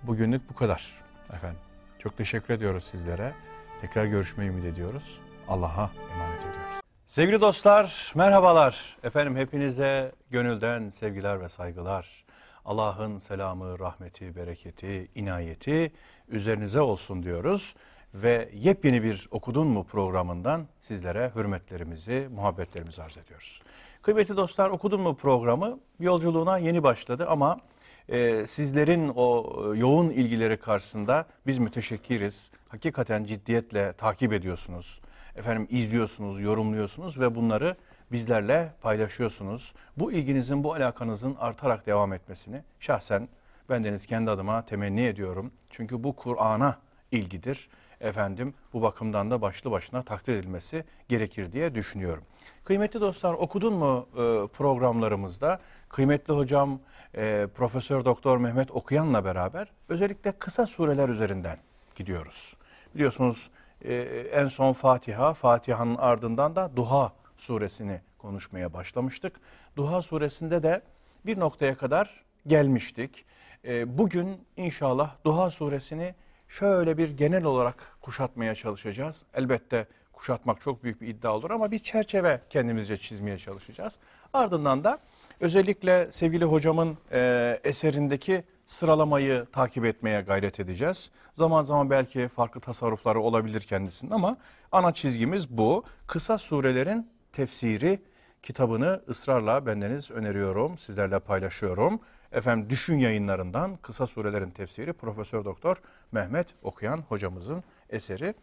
bugünlük 0.03 0.51
bu 0.51 0.55
kadar 0.55 1.03
efendim. 1.33 1.61
Çok 1.99 2.17
teşekkür 2.17 2.55
ediyoruz 2.55 2.85
sizlere. 2.85 3.35
Tekrar 3.81 4.05
görüşmeyi 4.05 4.51
ümit 4.51 4.65
ediyoruz. 4.65 5.21
Allah'a 5.49 5.91
emanet 6.15 6.41
ediyoruz. 6.41 6.81
Sevgili 7.07 7.41
dostlar, 7.41 8.13
merhabalar. 8.15 8.97
Efendim 9.03 9.37
hepinize 9.37 10.13
gönülden 10.31 10.91
sevgiler 10.91 11.41
ve 11.41 11.49
saygılar. 11.49 12.25
Allah'ın 12.65 13.19
selamı, 13.19 13.79
rahmeti, 13.79 14.37
bereketi, 14.37 15.09
inayeti 15.15 15.93
üzerinize 16.29 16.81
olsun 16.81 17.23
diyoruz. 17.23 17.75
Ve 18.15 18.49
yepyeni 18.55 19.03
bir 19.03 19.29
Okudun 19.31 19.69
mu 19.69 19.85
programından 19.85 20.67
sizlere 20.81 21.33
hürmetlerimizi, 21.37 22.29
muhabbetlerimizi 22.35 23.03
arz 23.03 23.17
ediyoruz. 23.17 23.63
Kıymetli 24.03 24.37
dostlar 24.37 24.71
Okudun 24.71 25.01
mu 25.01 25.17
programı 25.17 25.79
yolculuğuna 26.01 26.59
yeni 26.59 26.83
başladı 26.83 27.27
ama 27.29 27.61
e, 28.09 28.47
sizlerin 28.47 29.13
o 29.17 29.53
e, 29.75 29.79
yoğun 29.79 30.11
ilgileri 30.11 30.57
karşısında 30.57 31.27
biz 31.47 31.59
müteşekkiriz. 31.59 32.51
Hakikaten 32.69 33.25
ciddiyetle 33.25 33.93
takip 33.93 34.33
ediyorsunuz. 34.33 35.01
Efendim 35.37 35.67
izliyorsunuz, 35.71 36.41
yorumluyorsunuz 36.41 37.21
ve 37.21 37.35
bunları 37.35 37.77
bizlerle 38.13 38.73
paylaşıyorsunuz. 38.83 39.75
Bu 39.97 40.13
ilginizin, 40.13 40.65
bu 40.65 40.75
alakanızın 40.75 41.37
artarak 41.41 41.87
devam 41.87 42.13
etmesini 42.13 42.63
şahsen 42.81 43.29
bendeniz 43.71 44.07
kendi 44.07 44.31
adıma 44.31 44.67
temenni 44.67 45.05
ediyorum. 45.07 45.53
Çünkü 45.71 46.05
bu 46.05 46.17
Kur'an'a 46.17 46.79
ilgidir. 47.13 47.69
Efendim 48.03 48.55
bu 48.73 48.83
bakımdan 48.83 49.31
da 49.31 49.43
başlı 49.43 49.71
başına 49.71 50.03
takdir 50.03 50.35
edilmesi 50.35 50.85
gerekir 51.09 51.53
diye 51.53 51.75
düşünüyorum. 51.75 52.25
Kıymetli 52.65 53.01
dostlar 53.01 53.35
okudun 53.35 53.75
mu 53.75 54.07
e, 54.13 54.47
programlarımızda 54.47 55.61
kıymetli 55.89 56.35
hocam 56.35 56.81
e, 57.15 57.47
Profesör 57.55 58.05
Doktor 58.05 58.39
Mehmet 58.39 58.71
Okuyan'la 58.71 59.25
beraber 59.25 59.69
özellikle 59.89 60.33
kısa 60.33 60.67
sureler 60.67 61.09
üzerinden 61.09 61.57
gidiyoruz. 61.95 62.57
Biliyorsunuz 62.95 63.51
e, 63.85 63.95
en 64.33 64.49
son 64.49 64.73
Fatiha, 64.73 65.35
Fatiha'nın 65.35 65.97
ardından 65.97 66.57
da 66.57 66.77
Duha 66.77 67.13
suresini 67.39 68.01
konuşmaya 68.19 68.73
başlamıştık. 68.73 69.41
Duha 69.77 70.03
suresinde 70.03 70.63
de 70.63 70.83
bir 71.27 71.41
noktaya 71.41 71.77
kadar 71.77 72.25
gelmiştik. 72.47 73.25
E, 73.65 73.99
bugün 73.99 74.45
inşallah 74.57 75.17
Duha 75.25 75.51
suresini 75.51 76.15
şöyle 76.49 76.99
bir 76.99 77.17
genel 77.17 77.45
olarak 77.45 77.92
kuşatmaya 78.03 78.55
çalışacağız. 78.55 79.25
Elbette 79.35 79.87
kuşatmak 80.13 80.61
çok 80.61 80.85
büyük 80.85 81.01
bir 81.01 81.09
iddia 81.09 81.37
olur 81.37 81.51
ama 81.51 81.71
bir 81.71 81.79
çerçeve 81.79 82.41
kendimizce 82.51 82.97
çizmeye 82.97 83.39
çalışacağız. 83.39 83.99
Ardından 84.33 84.85
da 84.85 84.99
özellikle 85.41 86.13
sevgili 86.13 86.45
hocamın 86.45 86.99
e, 87.13 87.61
eserindeki 87.65 88.45
sıralamayı 88.67 89.47
takip 89.53 89.85
etmeye 89.85 90.21
gayret 90.21 90.61
edeceğiz. 90.61 91.11
Zaman 91.35 91.65
zaman 91.65 91.91
belki 91.91 92.29
farklı 92.29 92.61
tasarrufları 92.61 93.21
olabilir 93.21 93.61
kendisinin 93.61 94.11
ama 94.11 94.37
ana 94.73 94.95
çizgimiz 94.95 95.49
bu. 95.51 95.85
Kısa 96.07 96.39
surelerin 96.39 97.11
tefsiri 97.33 98.03
kitabını 98.43 99.03
ısrarla 99.09 99.67
bendeniz 99.67 100.11
öneriyorum, 100.11 100.79
sizlerle 100.79 101.19
paylaşıyorum. 101.19 102.01
Efendim 102.33 102.71
Düşün 102.71 102.99
yayınlarından 102.99 103.77
kısa 103.77 104.07
surelerin 104.07 104.51
tefsiri 104.51 104.93
Profesör 104.93 105.45
Doktor 105.45 105.77
Mehmet 106.13 106.47
Okuyan 106.63 106.99
hocamızın 107.09 107.65
eseri. 107.93 108.35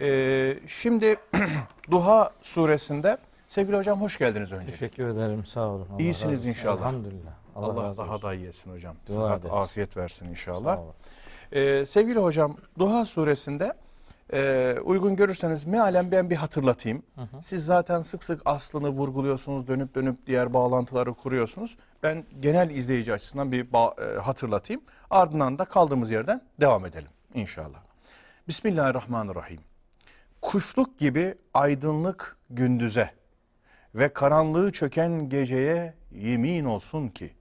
Ee, 0.00 0.58
şimdi 0.66 1.16
Duha 1.90 2.30
suresinde 2.42 3.18
sevgili 3.48 3.76
hocam 3.76 4.00
hoş 4.00 4.18
geldiniz 4.18 4.52
önce. 4.52 4.66
Teşekkür 4.66 5.06
ederim. 5.08 5.46
Sağ 5.46 5.68
olun. 5.68 5.86
Allah 5.92 6.02
İyisiniz 6.02 6.38
razı 6.38 6.48
inşallah. 6.48 6.78
Elhamdülillah. 6.78 7.32
Allah, 7.56 7.80
Allah, 7.80 7.96
daha 7.96 8.22
da 8.22 8.34
iyi 8.34 8.46
etsin 8.46 8.70
hocam. 8.72 8.96
Dua 9.08 9.14
Sıhhat, 9.14 9.40
ederiz. 9.40 9.54
afiyet 9.54 9.96
versin 9.96 10.28
inşallah. 10.28 10.78
Ee, 11.52 11.86
sevgili 11.86 12.18
hocam 12.18 12.56
Duha 12.78 13.04
suresinde 13.04 13.72
e, 14.32 14.74
uygun 14.84 15.16
görürseniz 15.16 15.64
mealen 15.64 16.10
ben 16.12 16.30
bir 16.30 16.36
hatırlatayım. 16.36 17.02
Siz 17.44 17.66
zaten 17.66 18.00
sık 18.00 18.24
sık 18.24 18.42
aslını 18.44 18.88
vurguluyorsunuz, 18.88 19.68
dönüp 19.68 19.94
dönüp 19.94 20.26
diğer 20.26 20.54
bağlantıları 20.54 21.14
kuruyorsunuz. 21.14 21.76
Ben 22.02 22.24
genel 22.40 22.70
izleyici 22.70 23.12
açısından 23.12 23.52
bir 23.52 23.66
e, 24.16 24.18
hatırlatayım. 24.20 24.82
Ardından 25.10 25.58
da 25.58 25.64
kaldığımız 25.64 26.10
yerden 26.10 26.42
devam 26.60 26.86
edelim 26.86 27.08
inşallah. 27.34 27.78
Bismillahirrahmanirrahim. 28.48 29.60
Kuşluk 30.40 30.98
gibi 30.98 31.34
aydınlık 31.54 32.36
gündüze 32.50 33.10
ve 33.94 34.12
karanlığı 34.12 34.72
çöken 34.72 35.28
geceye 35.28 35.94
yemin 36.12 36.64
olsun 36.64 37.08
ki 37.08 37.34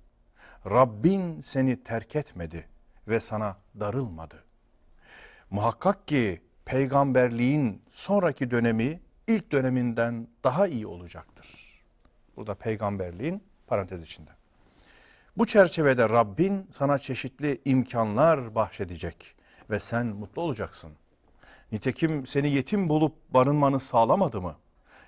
Rabbin 0.65 1.41
seni 1.41 1.83
terk 1.83 2.15
etmedi 2.15 2.67
ve 3.07 3.19
sana 3.19 3.57
darılmadı. 3.79 4.43
Muhakkak 5.49 6.07
ki 6.07 6.41
peygamberliğin 6.65 7.81
sonraki 7.91 8.51
dönemi 8.51 8.99
ilk 9.27 9.51
döneminden 9.51 10.27
daha 10.43 10.67
iyi 10.67 10.87
olacaktır. 10.87 11.81
Burada 12.37 12.55
peygamberliğin 12.55 13.43
parantez 13.67 14.01
içinde. 14.01 14.31
Bu 15.37 15.45
çerçevede 15.45 16.09
Rabbin 16.09 16.67
sana 16.71 16.97
çeşitli 16.97 17.61
imkanlar 17.65 18.55
bahşedecek 18.55 19.40
ve 19.71 19.79
sen 19.79 20.05
mutlu 20.05 20.41
olacaksın. 20.41 20.91
Nitekim 21.71 22.25
seni 22.25 22.49
yetim 22.49 22.89
bulup 22.89 23.15
barınmanı 23.33 23.79
sağlamadı 23.79 24.41
mı? 24.41 24.55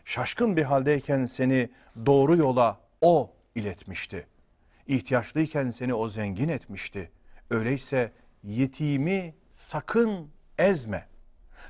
Şaşkın 0.05 0.57
bir 0.57 0.63
haldeyken 0.63 1.25
seni 1.25 1.69
doğru 2.05 2.37
yola 2.37 2.79
O 3.01 3.31
iletmişti. 3.55 4.27
İhtiyaçlıyken 4.87 5.69
seni 5.69 5.93
O 5.93 6.09
zengin 6.09 6.49
etmişti. 6.49 7.11
Öyleyse 7.49 8.11
yetimi 8.43 9.33
sakın 9.51 10.29
ezme. 10.57 11.07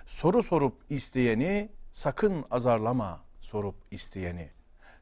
Soru 0.05 0.43
sorup 0.43 0.75
isteyeni 0.89 1.69
sakın 1.91 2.45
azarlama 2.51 3.21
sorup 3.41 3.75
isteyeni. 3.91 4.49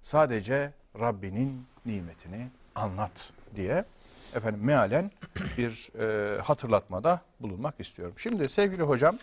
Sadece 0.01 0.73
Rabbinin 0.99 1.65
nimetini 1.85 2.47
anlat 2.75 3.33
diye 3.55 3.85
efendim 4.35 4.59
mealen 4.63 5.11
bir 5.57 5.99
e, 5.99 6.39
hatırlatmada 6.41 7.21
bulunmak 7.39 7.79
istiyorum. 7.79 8.15
Şimdi 8.17 8.49
sevgili 8.49 8.81
hocam 8.81 9.17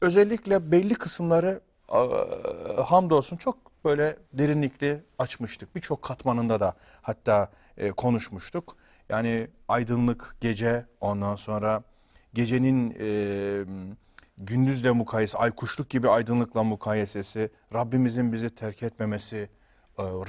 özellikle 0.00 0.72
belli 0.72 0.94
kısımları 0.94 1.60
Ee, 1.92 2.82
hamdolsun 2.82 3.36
çok 3.36 3.84
böyle 3.84 4.16
derinlikli 4.32 5.00
açmıştık. 5.18 5.76
Birçok 5.76 6.02
katmanında 6.02 6.60
da 6.60 6.74
hatta 7.02 7.48
e, 7.76 7.90
konuşmuştuk. 7.90 8.76
Yani 9.08 9.48
aydınlık 9.68 10.36
gece 10.40 10.86
ondan 11.00 11.34
sonra 11.34 11.82
gecenin 12.34 12.96
e, 13.00 13.64
gündüzle 14.38 14.90
mukayese, 14.90 15.38
ay 15.38 15.50
kuşluk 15.50 15.90
gibi 15.90 16.08
aydınlıkla 16.08 16.62
mukayesesi, 16.62 17.50
Rabbimizin 17.74 18.32
bizi 18.32 18.54
terk 18.54 18.82
etmemesi, 18.82 19.36
e, 19.36 19.48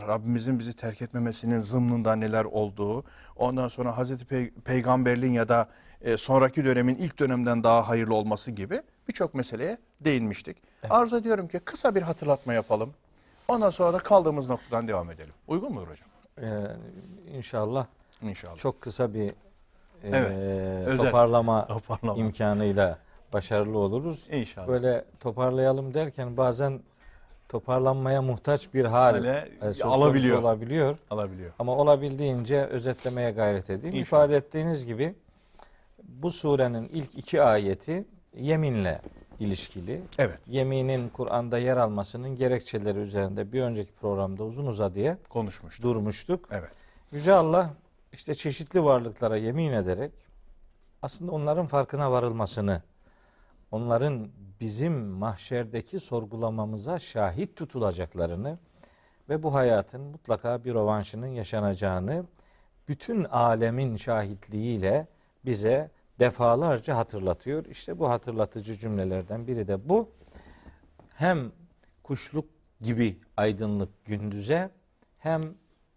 Rabbimizin 0.07 0.59
bizi 0.59 0.73
terk 0.75 1.01
etmemesinin 1.01 1.59
zımnında 1.59 2.15
neler 2.15 2.45
olduğu, 2.45 3.03
ondan 3.35 3.67
sonra 3.67 3.97
Hazreti 3.97 4.25
Pey- 4.25 4.51
Peygamberliğin 4.65 5.33
ya 5.33 5.49
da 5.49 5.67
e, 6.01 6.17
sonraki 6.17 6.65
dönemin 6.65 6.95
ilk 6.95 7.19
dönemden 7.19 7.63
daha 7.63 7.87
hayırlı 7.87 8.15
olması 8.15 8.51
gibi 8.51 8.81
birçok 9.07 9.33
meseleye 9.33 9.77
değinmiştik. 10.01 10.57
Arzu 10.89 11.17
ediyorum 11.17 11.47
ki 11.47 11.59
kısa 11.59 11.95
bir 11.95 12.01
hatırlatma 12.01 12.53
yapalım. 12.53 12.93
Ondan 13.47 13.69
sonra 13.69 13.93
da 13.93 13.97
kaldığımız 13.97 14.49
noktadan 14.49 14.87
devam 14.87 15.11
edelim. 15.11 15.33
Uygun 15.47 15.73
mudur 15.73 15.87
hocam? 15.87 16.07
Ee, 16.41 16.67
inşallah 17.37 17.85
İnşallah. 18.21 18.57
çok 18.57 18.81
kısa 18.81 19.13
bir 19.13 19.29
e, 19.29 19.33
Evet, 20.03 20.31
özel. 20.87 21.05
toparlama 21.05 21.67
Toparlama. 21.87 22.19
imkanıyla 22.19 22.97
başarılı 23.33 23.77
oluruz. 23.77 24.27
İnşallah. 24.31 24.67
Böyle 24.67 25.05
toparlayalım 25.19 25.93
derken 25.93 26.37
bazen 26.37 26.79
toparlanmaya 27.51 28.21
muhtaç 28.21 28.73
bir 28.73 28.85
hal 28.85 29.13
Hale 29.13 29.49
e, 29.61 29.83
alabiliyor. 29.83 30.41
olabiliyor. 30.41 30.97
Alabiliyor. 31.09 31.51
Ama 31.59 31.75
olabildiğince 31.75 32.65
özetlemeye 32.65 33.31
gayret 33.31 33.69
edeyim. 33.69 33.85
İnşallah. 33.95 34.01
İfade 34.01 34.35
ettiğiniz 34.35 34.85
gibi 34.85 35.15
bu 36.03 36.31
surenin 36.31 36.87
ilk 36.87 37.17
iki 37.17 37.41
ayeti 37.41 38.05
yeminle 38.37 39.01
ilişkili. 39.39 40.01
Evet. 40.19 40.39
Yeminin 40.47 41.09
Kur'an'da 41.09 41.57
yer 41.57 41.77
almasının 41.77 42.35
gerekçeleri 42.35 42.99
üzerinde 42.99 43.51
bir 43.51 43.61
önceki 43.61 43.91
programda 43.93 44.43
uzun 44.43 44.65
uzadıya 44.65 45.17
Konuşmuştuk. 45.29 45.83
durmuştuk. 45.83 46.47
Evet. 46.51 46.69
Yüce 47.11 47.33
Allah 47.33 47.69
işte 48.13 48.35
çeşitli 48.35 48.83
varlıklara 48.83 49.37
yemin 49.37 49.71
ederek 49.71 50.11
aslında 51.01 51.31
onların 51.31 51.65
farkına 51.65 52.11
varılmasını, 52.11 52.81
onların 53.71 54.27
bizim 54.61 54.93
mahşerdeki 54.93 55.99
sorgulamamıza 55.99 56.99
şahit 56.99 57.55
tutulacaklarını 57.55 58.59
ve 59.29 59.43
bu 59.43 59.53
hayatın 59.53 60.01
mutlaka 60.01 60.63
bir 60.63 60.73
rovanşının 60.73 61.27
yaşanacağını 61.27 62.25
bütün 62.87 63.23
alemin 63.23 63.95
şahitliğiyle 63.95 65.07
bize 65.45 65.91
defalarca 66.19 66.97
hatırlatıyor. 66.97 67.65
İşte 67.65 67.99
bu 67.99 68.09
hatırlatıcı 68.09 68.77
cümlelerden 68.77 69.47
biri 69.47 69.67
de 69.67 69.89
bu. 69.89 70.09
Hem 71.15 71.51
kuşluk 72.03 72.45
gibi 72.81 73.19
aydınlık 73.37 74.05
gündüze 74.05 74.69
hem 75.17 75.41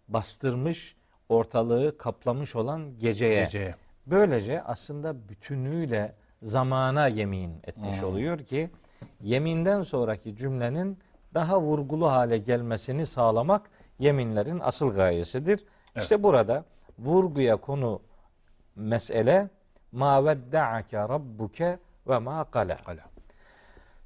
bastırmış 0.07 0.97
ortalığı 1.29 1.97
kaplamış 1.97 2.55
olan 2.55 2.99
geceye. 2.99 3.43
Geceye. 3.43 3.75
Böylece 4.05 4.63
aslında 4.63 5.29
bütünüyle 5.29 6.15
zamana 6.45 7.07
yemin 7.07 7.59
etmiş 7.63 8.03
oluyor 8.03 8.39
ki 8.39 8.69
yeminden 9.21 9.81
sonraki 9.81 10.35
cümlenin 10.35 10.99
daha 11.33 11.61
vurgulu 11.61 12.11
hale 12.11 12.37
gelmesini 12.37 13.05
sağlamak 13.05 13.69
yeminlerin 13.99 14.59
asıl 14.59 14.95
gayesidir. 14.95 15.65
İşte 15.95 16.23
burada 16.23 16.65
vurguya 16.99 17.55
konu 17.55 18.01
mesele 18.75 19.49
ma 19.91 20.25
vedda'ake 20.25 20.97
rabbuke 20.97 21.79
ve 22.07 22.17
ma 22.17 22.43
kala. 22.43 22.77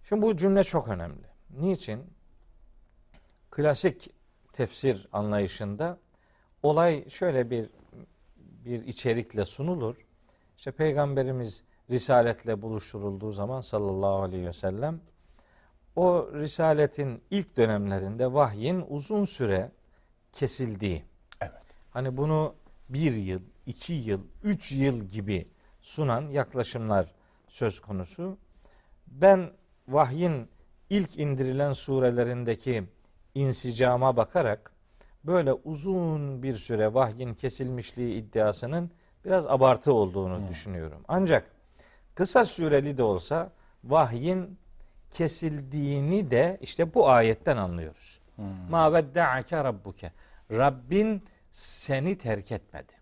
Şimdi 0.10 0.22
bu 0.22 0.38
cümle 0.38 0.64
çok 0.64 0.88
önemli. 0.88 1.28
Niçin? 1.50 2.04
Klasik 3.52 4.10
tefsir 4.54 5.08
anlayışında 5.12 5.98
olay 6.64 7.10
şöyle 7.10 7.50
bir 7.50 7.70
bir 8.38 8.86
içerikle 8.86 9.46
sunulur. 9.46 9.96
İşte 10.58 10.72
peygamberimiz 10.72 11.64
risaletle 11.90 12.62
buluşturulduğu 12.62 13.32
zaman 13.32 13.62
sallallahu 13.62 14.22
aleyhi 14.22 14.46
ve 14.46 14.54
sellem 14.54 15.00
o 15.96 16.30
risaletin 16.34 17.22
ilk 17.32 17.58
dönemlerinde 17.58 18.34
vahyin 18.34 18.86
uzun 18.90 19.26
süre 19.26 19.72
kesildiği. 20.34 21.04
Evet. 21.42 21.52
Hani 21.92 22.18
bunu 22.18 22.54
bir 22.90 23.14
yıl, 23.14 23.42
iki 23.66 23.94
yıl, 23.94 24.22
üç 24.44 24.72
yıl 24.72 25.04
gibi 25.04 25.48
sunan 25.82 26.30
yaklaşımlar 26.30 27.12
söz 27.48 27.80
konusu. 27.80 28.38
Ben 29.08 29.52
vahyin 29.88 30.50
ilk 30.90 31.20
indirilen 31.20 31.74
surelerindeki 31.74 32.84
insicama 33.36 34.18
bakarak 34.18 34.72
böyle 35.24 35.54
uzun 35.54 36.44
bir 36.44 36.54
süre 36.54 36.94
vahyin 36.94 37.34
kesilmişliği 37.34 38.16
iddiasının 38.16 38.92
biraz 39.26 39.48
abartı 39.48 39.94
olduğunu 39.94 40.48
düşünüyorum. 40.50 41.02
Ancak 41.08 41.52
kısa 42.20 42.46
süreli 42.46 42.98
de 42.98 43.04
olsa 43.04 43.52
vahyin 43.84 44.58
kesildiğini 45.12 46.32
de 46.32 46.58
işte 46.62 46.94
bu 46.94 47.10
ayetten 47.10 47.58
anlıyoruz. 47.58 48.20
Ma 48.70 48.94
vedda'ake 48.94 49.64
rabbuke. 49.64 50.12
Rabbin 50.52 51.24
seni 51.52 52.18
terk 52.18 52.52
etmedi. 52.52 52.94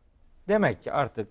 Demek 0.48 0.84
ki 0.84 0.92
artık 0.92 1.28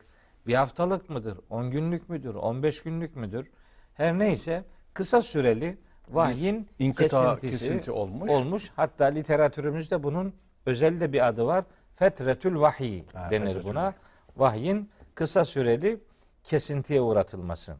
bir 0.46 0.54
haftalık 0.54 1.10
mıdır, 1.10 1.38
10 1.50 1.70
günlük 1.70 2.08
müdür, 2.08 2.34
15 2.34 2.82
günlük 2.82 3.16
müdür? 3.16 3.50
Her 3.94 4.18
neyse 4.18 4.64
kısa 4.94 5.22
süreli 5.22 5.78
vahyin 6.08 6.68
İnkıta, 6.78 7.34
kesintisi 7.34 7.64
kesinti 7.68 7.90
olmuş. 7.90 8.30
olmuş. 8.30 8.70
Hatta 8.76 9.04
literatürümüzde 9.04 10.02
bunun 10.02 10.34
özel 10.66 11.00
de 11.00 11.12
bir 11.12 11.26
adı 11.28 11.46
var. 11.46 11.64
Fetretül 11.94 12.60
vahiy 12.60 13.02
Ha, 13.12 13.30
denir 13.30 13.64
buna. 13.64 13.94
Vahyin 14.36 14.90
kısa 15.14 15.44
süreli 15.44 16.00
kesintiye 16.46 17.00
uğratılması. 17.00 17.76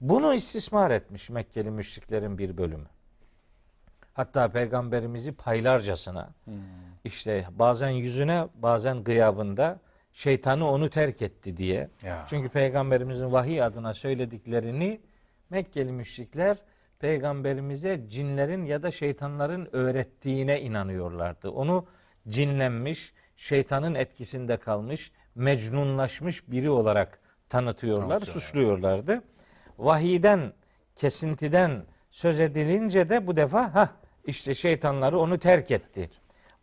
Bunu 0.00 0.34
istismar 0.34 0.90
etmiş 0.90 1.30
Mekkeli 1.30 1.70
müşriklerin 1.70 2.38
bir 2.38 2.56
bölümü. 2.56 2.86
Hatta 4.14 4.48
peygamberimizi 4.48 5.32
paylarcasına 5.32 6.30
Hmm. 6.44 6.54
işte 7.04 7.46
bazen 7.50 7.90
yüzüne 7.90 8.48
bazen 8.54 9.04
gıyabında 9.04 9.80
şeytanı 10.12 10.70
onu 10.70 10.90
terk 10.90 11.22
etti 11.22 11.56
diye. 11.56 11.90
Ya. 12.02 12.24
Çünkü 12.28 12.48
peygamberimizin 12.48 13.32
vahiy 13.32 13.62
adına 13.62 13.94
söylediklerini 13.94 15.00
Mekkeli 15.50 15.92
müşrikler 15.92 16.56
peygamberimize 16.98 18.04
cinlerin 18.08 18.64
ya 18.64 18.82
da 18.82 18.90
şeytanların 18.90 19.68
öğrettiğine 19.72 20.60
inanıyorlardı. 20.60 21.50
Onu 21.50 21.86
cinlenmiş, 22.28 23.14
şeytanın 23.36 23.94
etkisinde 23.94 24.56
kalmış, 24.56 25.12
mecnunlaşmış 25.34 26.50
biri 26.50 26.70
olarak 26.70 27.20
tanıtıyorlar, 27.52 28.20
suçluyorlardı. 28.20 29.22
Vahiyden, 29.78 30.52
kesintiden 30.96 31.84
söz 32.10 32.40
edilince 32.40 33.08
de 33.08 33.26
bu 33.26 33.36
defa 33.36 33.74
ha 33.74 33.88
işte 34.24 34.54
şeytanları 34.54 35.18
onu 35.18 35.38
terk 35.38 35.70
etti. 35.70 36.10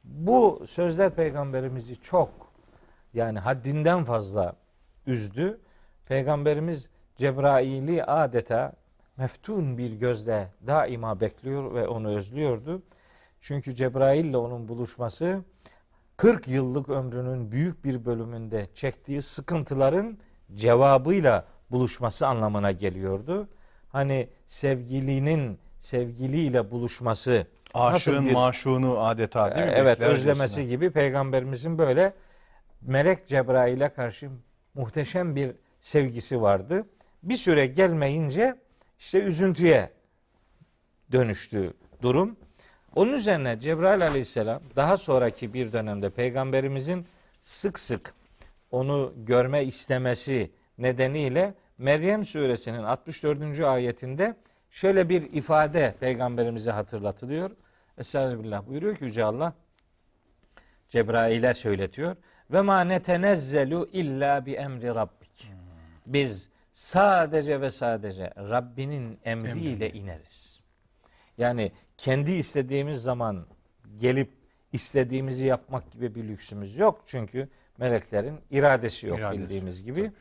Bu 0.04 0.64
sözler 0.68 1.16
peygamberimizi 1.16 1.96
çok 2.02 2.30
yani 3.14 3.40
haddinden 3.40 4.04
fazla 4.04 4.54
üzdü. 5.08 5.60
Peygamberimiz 6.06 6.90
Cebrail'i 7.18 8.04
adeta 8.04 8.74
meftun 9.18 9.78
bir 9.78 9.92
gözle 9.92 10.52
daima 10.68 11.20
bekliyor 11.20 11.74
ve 11.74 11.88
onu 11.88 12.16
özlüyordu. 12.16 12.82
Çünkü 13.42 13.76
Cebrail 13.76 14.26
ile 14.26 14.38
onun 14.38 14.68
buluşması 14.68 15.42
40 16.18 16.48
yıllık 16.48 16.90
ömrünün 16.90 17.52
büyük 17.52 17.86
bir 17.86 18.06
bölümünde 18.06 18.68
çektiği 18.74 19.22
sıkıntıların 19.22 20.18
cevabıyla 20.56 21.46
buluşması 21.72 22.28
anlamına 22.28 22.72
geliyordu. 22.72 23.48
Hani 23.90 24.30
sevgilinin 24.48 25.60
sevgiliyle 25.80 26.72
buluşması 26.72 27.48
Aşığın 27.74 28.26
bir- 28.26 28.32
maşuğunu 28.34 29.00
adeta 29.06 29.56
değil 29.56 29.66
mi? 29.68 29.74
Evet 29.76 30.00
özlemesi 30.00 30.68
gibi 30.68 30.92
peygamberimizin 30.92 31.78
böyle 31.78 32.14
melek 32.82 33.28
Cebrail'e 33.28 33.90
karşı 33.90 34.30
muhteşem 34.74 35.36
bir 35.36 35.52
sevgisi 35.80 36.42
vardı. 36.42 36.86
Bir 37.24 37.36
süre 37.36 37.66
gelmeyince 37.66 38.56
işte 39.00 39.24
üzüntüye 39.24 39.90
dönüştü 41.12 41.74
durum. 42.02 42.36
Onun 42.96 43.14
üzerine 43.14 43.60
Cebrail 43.60 44.08
aleyhisselam 44.08 44.62
daha 44.76 44.98
sonraki 44.98 45.54
bir 45.54 45.74
dönemde 45.74 46.10
peygamberimizin 46.10 47.06
sık 47.42 47.80
sık 47.80 48.14
onu 48.72 49.14
görme 49.18 49.64
istemesi 49.66 50.52
nedeniyle 50.78 51.54
Meryem 51.78 52.26
suresinin 52.26 52.84
64. 52.84 53.60
ayetinde 53.60 54.36
şöyle 54.70 55.10
bir 55.10 55.34
ifade 55.34 55.96
peygamberimize 56.00 56.72
hatırlatılıyor. 56.72 57.52
Estağfirullah 57.98 58.68
buyuruyor 58.68 58.96
ki 58.96 59.04
Yüce 59.04 59.24
Allah 59.24 59.54
Cebrail'e 60.90 61.54
söyletiyor. 61.54 62.16
Ve 62.52 62.62
ma 62.62 62.82
netenezzelu 62.82 63.90
illa 63.92 64.46
bi 64.46 64.54
emri 64.54 64.88
rabbik. 64.88 65.52
Biz 66.06 66.50
sadece 66.72 67.62
ve 67.62 67.72
sadece 67.72 68.34
Rabbinin 68.38 69.20
emriyle 69.24 69.92
ineriz. 69.92 70.60
Yani 71.38 71.72
kendi 71.98 72.32
istediğimiz 72.32 73.02
zaman 73.02 73.46
gelip 73.98 74.30
istediğimizi 74.74 75.46
yapmak 75.46 75.92
gibi 75.92 76.16
bir 76.16 76.24
lüksümüz 76.24 76.78
yok. 76.78 77.02
Çünkü 77.06 77.50
meleklerin 77.80 78.40
iradesi 78.52 79.08
yok 79.08 79.20
İradesi, 79.20 79.42
bildiğimiz 79.42 79.84
gibi. 79.84 80.12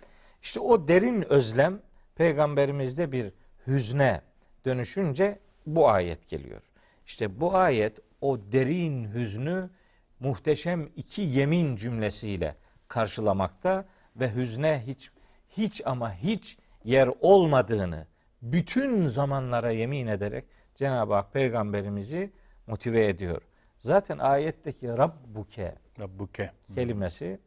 İşte 0.43 0.61
o 0.61 0.89
derin 0.89 1.33
özlem 1.33 1.81
peygamberimizde 2.15 3.13
bir 3.13 3.33
hüzne 3.67 4.21
dönüşünce 4.65 5.39
bu 5.67 5.91
ayet 5.91 6.29
geliyor. 6.29 6.63
İşte 7.07 7.41
bu 7.41 7.57
ayet 7.57 7.99
o 8.21 8.39
derin 8.53 9.15
hüznü 9.15 9.71
muhteşem 10.21 10.89
iki 10.97 11.23
yemin 11.23 11.77
cümlesiyle 11.77 12.57
karşılamakta 12.89 13.85
ve 14.17 14.35
hüzne 14.35 14.83
hiç 14.87 15.11
hiç 15.49 15.83
ama 15.85 16.15
hiç 16.15 16.59
yer 16.85 17.11
olmadığını 17.21 18.07
bütün 18.43 19.07
zamanlara 19.07 19.71
yemin 19.71 20.07
ederek 20.07 20.45
Cenab-ı 20.75 21.15
Hak 21.15 21.33
peygamberimizi 21.33 22.33
motive 22.67 23.09
ediyor. 23.09 23.43
Zaten 23.79 24.19
ayetteki 24.19 24.89
Rabbuke 24.89 25.75
Rabbuke. 26.01 26.51
kelimesi 26.75 27.41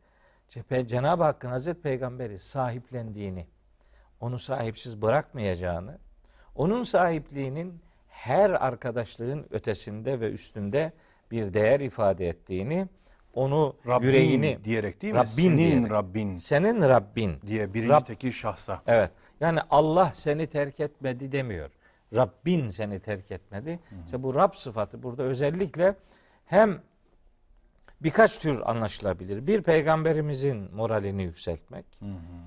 Cenab-ı 0.86 1.24
Hakk'ın 1.24 1.50
Hazreti 1.50 1.82
Peygamberi 1.82 2.40
sahiplendiğini, 2.40 3.48
onu 4.20 4.40
sahipsiz 4.40 5.02
bırakmayacağını, 5.02 5.98
onun 6.56 6.84
sahipliğinin 6.84 7.82
her 8.10 8.50
arkadaşlığın 8.50 9.46
ötesinde 9.52 10.20
ve 10.20 10.32
üstünde 10.32 10.94
bir 11.32 11.54
değer 11.54 11.80
ifade 11.80 12.30
ettiğini, 12.30 12.88
onu 13.34 13.76
Rabbin 13.88 14.08
yüreğini 14.08 14.64
diyerek 14.64 15.02
değil 15.02 15.14
mi? 15.14 15.20
Rabbin 15.20 15.28
Senin 15.28 15.58
diyerek. 15.58 15.92
Rabbin 15.92 16.36
senin 16.36 16.82
Rabbin 16.82 17.42
diye 17.48 17.74
birinci 17.74 17.94
Rab- 17.94 18.06
tekil 18.06 18.32
şahsa. 18.32 18.82
Evet. 18.88 19.12
Yani 19.40 19.60
Allah 19.70 20.12
seni 20.14 20.48
terk 20.48 20.80
etmedi 20.80 21.32
demiyor. 21.32 21.72
Rabbin 22.16 22.68
seni 22.68 23.00
terk 23.00 23.32
etmedi. 23.32 23.80
İşte 24.06 24.24
bu 24.24 24.36
Rab 24.36 24.54
sıfatı 24.54 25.04
burada 25.04 25.24
özellikle 25.24 25.96
hem 26.46 26.82
birkaç 28.04 28.40
tür 28.40 28.70
anlaşılabilir. 28.70 29.48
Bir 29.48 29.62
peygamberimizin 29.62 30.76
moralini 30.76 31.24
yükseltmek. 31.24 31.86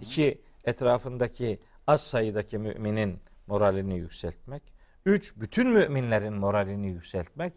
iki 0.01 0.40
etrafındaki 0.64 1.60
az 1.86 2.01
sayıdaki 2.01 2.59
müminin 2.59 3.20
moralini 3.47 3.98
yükseltmek. 3.98 4.62
Üç 5.06 5.36
bütün 5.36 5.68
müminlerin 5.68 6.35
moralini 6.35 6.86
yükseltmek. 6.86 7.52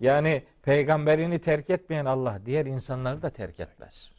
Yani 0.00 0.42
peygamberini 0.62 1.38
terk 1.38 1.70
etmeyen 1.70 2.04
Allah 2.04 2.40
diğer 2.46 2.66
insanları 2.66 3.22
da 3.22 3.30
terk 3.30 3.60
etmez. 3.60 4.10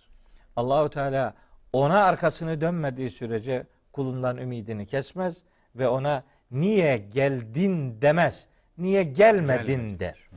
Allahu 0.55 0.89
Teala 0.89 1.33
ona 1.73 2.03
arkasını 2.03 2.61
dönmediği 2.61 3.09
sürece 3.09 3.67
kulundan 3.91 4.37
ümidini 4.37 4.85
kesmez 4.85 5.43
ve 5.75 5.87
ona 5.87 6.23
niye 6.51 6.97
geldin 6.97 8.01
demez. 8.01 8.47
Niye 8.77 9.03
gelmedin 9.03 9.99
der. 9.99 10.29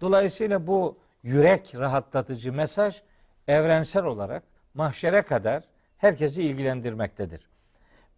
Dolayısıyla 0.00 0.66
bu 0.66 0.98
yürek 1.22 1.74
rahatlatıcı 1.74 2.52
mesaj 2.52 3.02
evrensel 3.48 4.04
olarak 4.04 4.42
mahşere 4.74 5.22
kadar 5.22 5.62
herkesi 5.96 6.42
ilgilendirmektedir. 6.42 7.50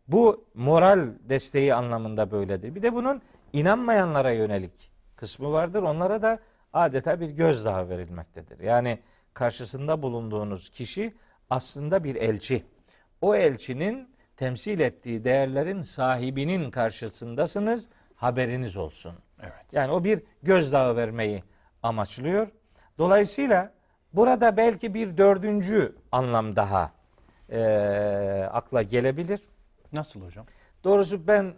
Bu 0.09 0.45
moral 0.55 1.09
desteği 1.21 1.75
anlamında 1.75 2.31
böyledir. 2.31 2.75
Bir 2.75 2.83
de 2.83 2.95
bunun 2.95 3.23
inanmayanlara 3.53 4.31
yönelik 4.31 4.91
kısmı 5.17 5.53
vardır. 5.53 5.83
Onlara 5.83 6.23
da 6.23 6.39
adeta 6.73 7.21
bir 7.21 7.31
gözdağı 7.31 7.89
verilmektedir. 7.89 8.61
Yani 8.61 8.99
karşısında 9.35 10.03
bulunduğunuz 10.03 10.71
kişi 10.71 11.15
aslında 11.51 12.05
bir 12.05 12.15
elçi. 12.15 12.65
O 13.21 13.35
elçinin 13.35 14.09
temsil 14.37 14.81
ettiği 14.81 15.25
değerlerin 15.25 15.81
sahibinin 15.81 16.71
karşısındasınız. 16.71 17.89
Haberiniz 18.15 18.77
olsun. 18.77 19.15
Evet. 19.41 19.73
Yani 19.73 19.93
o 19.93 20.05
bir 20.05 20.23
gözdağı 20.43 20.97
vermeyi 20.97 21.45
amaçlıyor. 21.83 22.49
Dolayısıyla 22.99 23.73
burada 24.13 24.57
belki 24.57 24.95
bir 24.95 25.17
dördüncü 25.19 25.97
anlam 26.13 26.57
daha 26.57 26.93
eee, 27.53 28.49
akla 28.53 28.83
gelebilir. 28.83 29.41
Nasıl 29.93 30.21
hocam? 30.27 30.47
Doğrusu 30.85 31.27
ben 31.27 31.55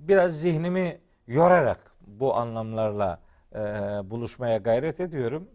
biraz 0.00 0.40
zihnimi 0.40 1.00
yorarak 1.26 1.92
bu 2.06 2.34
anlamlarla 2.36 3.18
eee, 3.54 3.60
buluşmaya 4.04 4.56
gayret 4.58 5.00
ediyorum. 5.00 5.48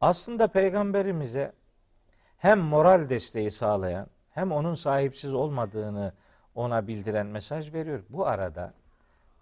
Aslında 0.00 0.46
peygamberimize 0.46 1.52
hem 2.38 2.58
moral 2.60 3.08
desteği 3.08 3.50
sağlayan 3.50 4.06
hem 4.30 4.52
onun 4.52 4.74
sahipsiz 4.74 5.34
olmadığını 5.34 6.12
ona 6.54 6.86
bildiren 6.86 7.26
mesaj 7.26 7.72
veriyor. 7.74 8.00
Bu 8.08 8.26
arada 8.26 8.72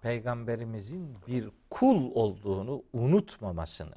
peygamberimizin 0.03 1.17
bir 1.27 1.49
kul 1.71 2.11
olduğunu 2.15 2.83
unutmamasını 2.93 3.95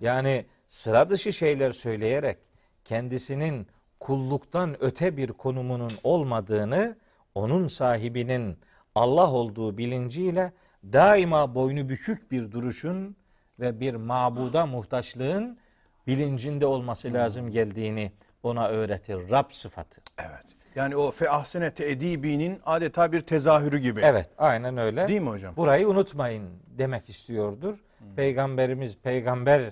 yani 0.00 0.46
sıra 0.66 1.10
dışı 1.10 1.32
şeyler 1.32 1.72
söyleyerek 1.72 2.38
kendisinin 2.84 3.66
kulluktan 4.00 4.76
öte 4.80 5.16
bir 5.16 5.28
konumunun 5.28 5.92
olmadığını 6.04 6.96
onun 7.34 7.68
sahibinin 7.68 8.58
Allah 8.94 9.30
olduğu 9.32 9.78
bilinciyle 9.78 10.52
daima 10.84 11.54
boynu 11.54 11.88
bükük 11.88 12.30
bir 12.32 12.52
duruşun 12.52 13.16
ve 13.60 13.80
bir 13.80 13.94
mabuda 13.94 14.66
muhtaçlığın 14.66 15.58
bilincinde 16.06 16.66
olması 16.66 17.12
lazım 17.12 17.50
geldiğini 17.50 18.12
ona 18.42 18.68
öğretir. 18.68 19.30
Rab 19.30 19.50
sıfatı. 19.50 20.00
Evet. 20.18 20.44
Yani 20.74 20.96
o 20.96 21.10
fe 21.10 21.30
ahsene 21.30 21.72
edibinin 21.78 22.60
adeta 22.66 23.12
bir 23.12 23.20
tezahürü 23.20 23.78
gibi. 23.78 24.00
Evet, 24.04 24.30
aynen 24.38 24.76
öyle. 24.76 25.08
Değil 25.08 25.20
mi 25.20 25.28
hocam? 25.28 25.56
Burayı 25.56 25.88
unutmayın 25.88 26.50
demek 26.66 27.08
istiyordur. 27.08 27.78
Peygamberimiz 28.16 28.98
peygamber 28.98 29.62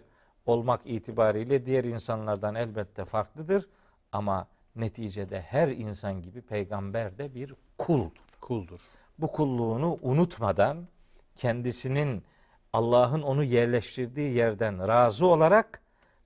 olmak 0.47 0.87
itibariyle 0.87 1.66
diğer 1.66 1.85
insanlardan 1.85 2.55
elbette 2.55 3.05
farklıdır 3.05 3.69
ama 4.12 4.49
neticede 4.77 5.41
her 5.41 5.69
insan 5.69 6.23
gibi 6.23 6.43
peygamber 6.43 7.19
de 7.19 7.35
bir 7.35 7.55
kuldur. 7.79 8.11
Kuldur. 8.41 8.81
Bu 9.19 9.33
kulluğunu 9.33 9.99
unutmadan 10.03 10.89
kendisinin 11.37 12.25
Allah'ın 12.73 13.23
onu 13.23 13.45
yerleştirdiği 13.45 14.35
yerden 14.35 14.89
razı 14.89 15.27
olarak 15.27 15.83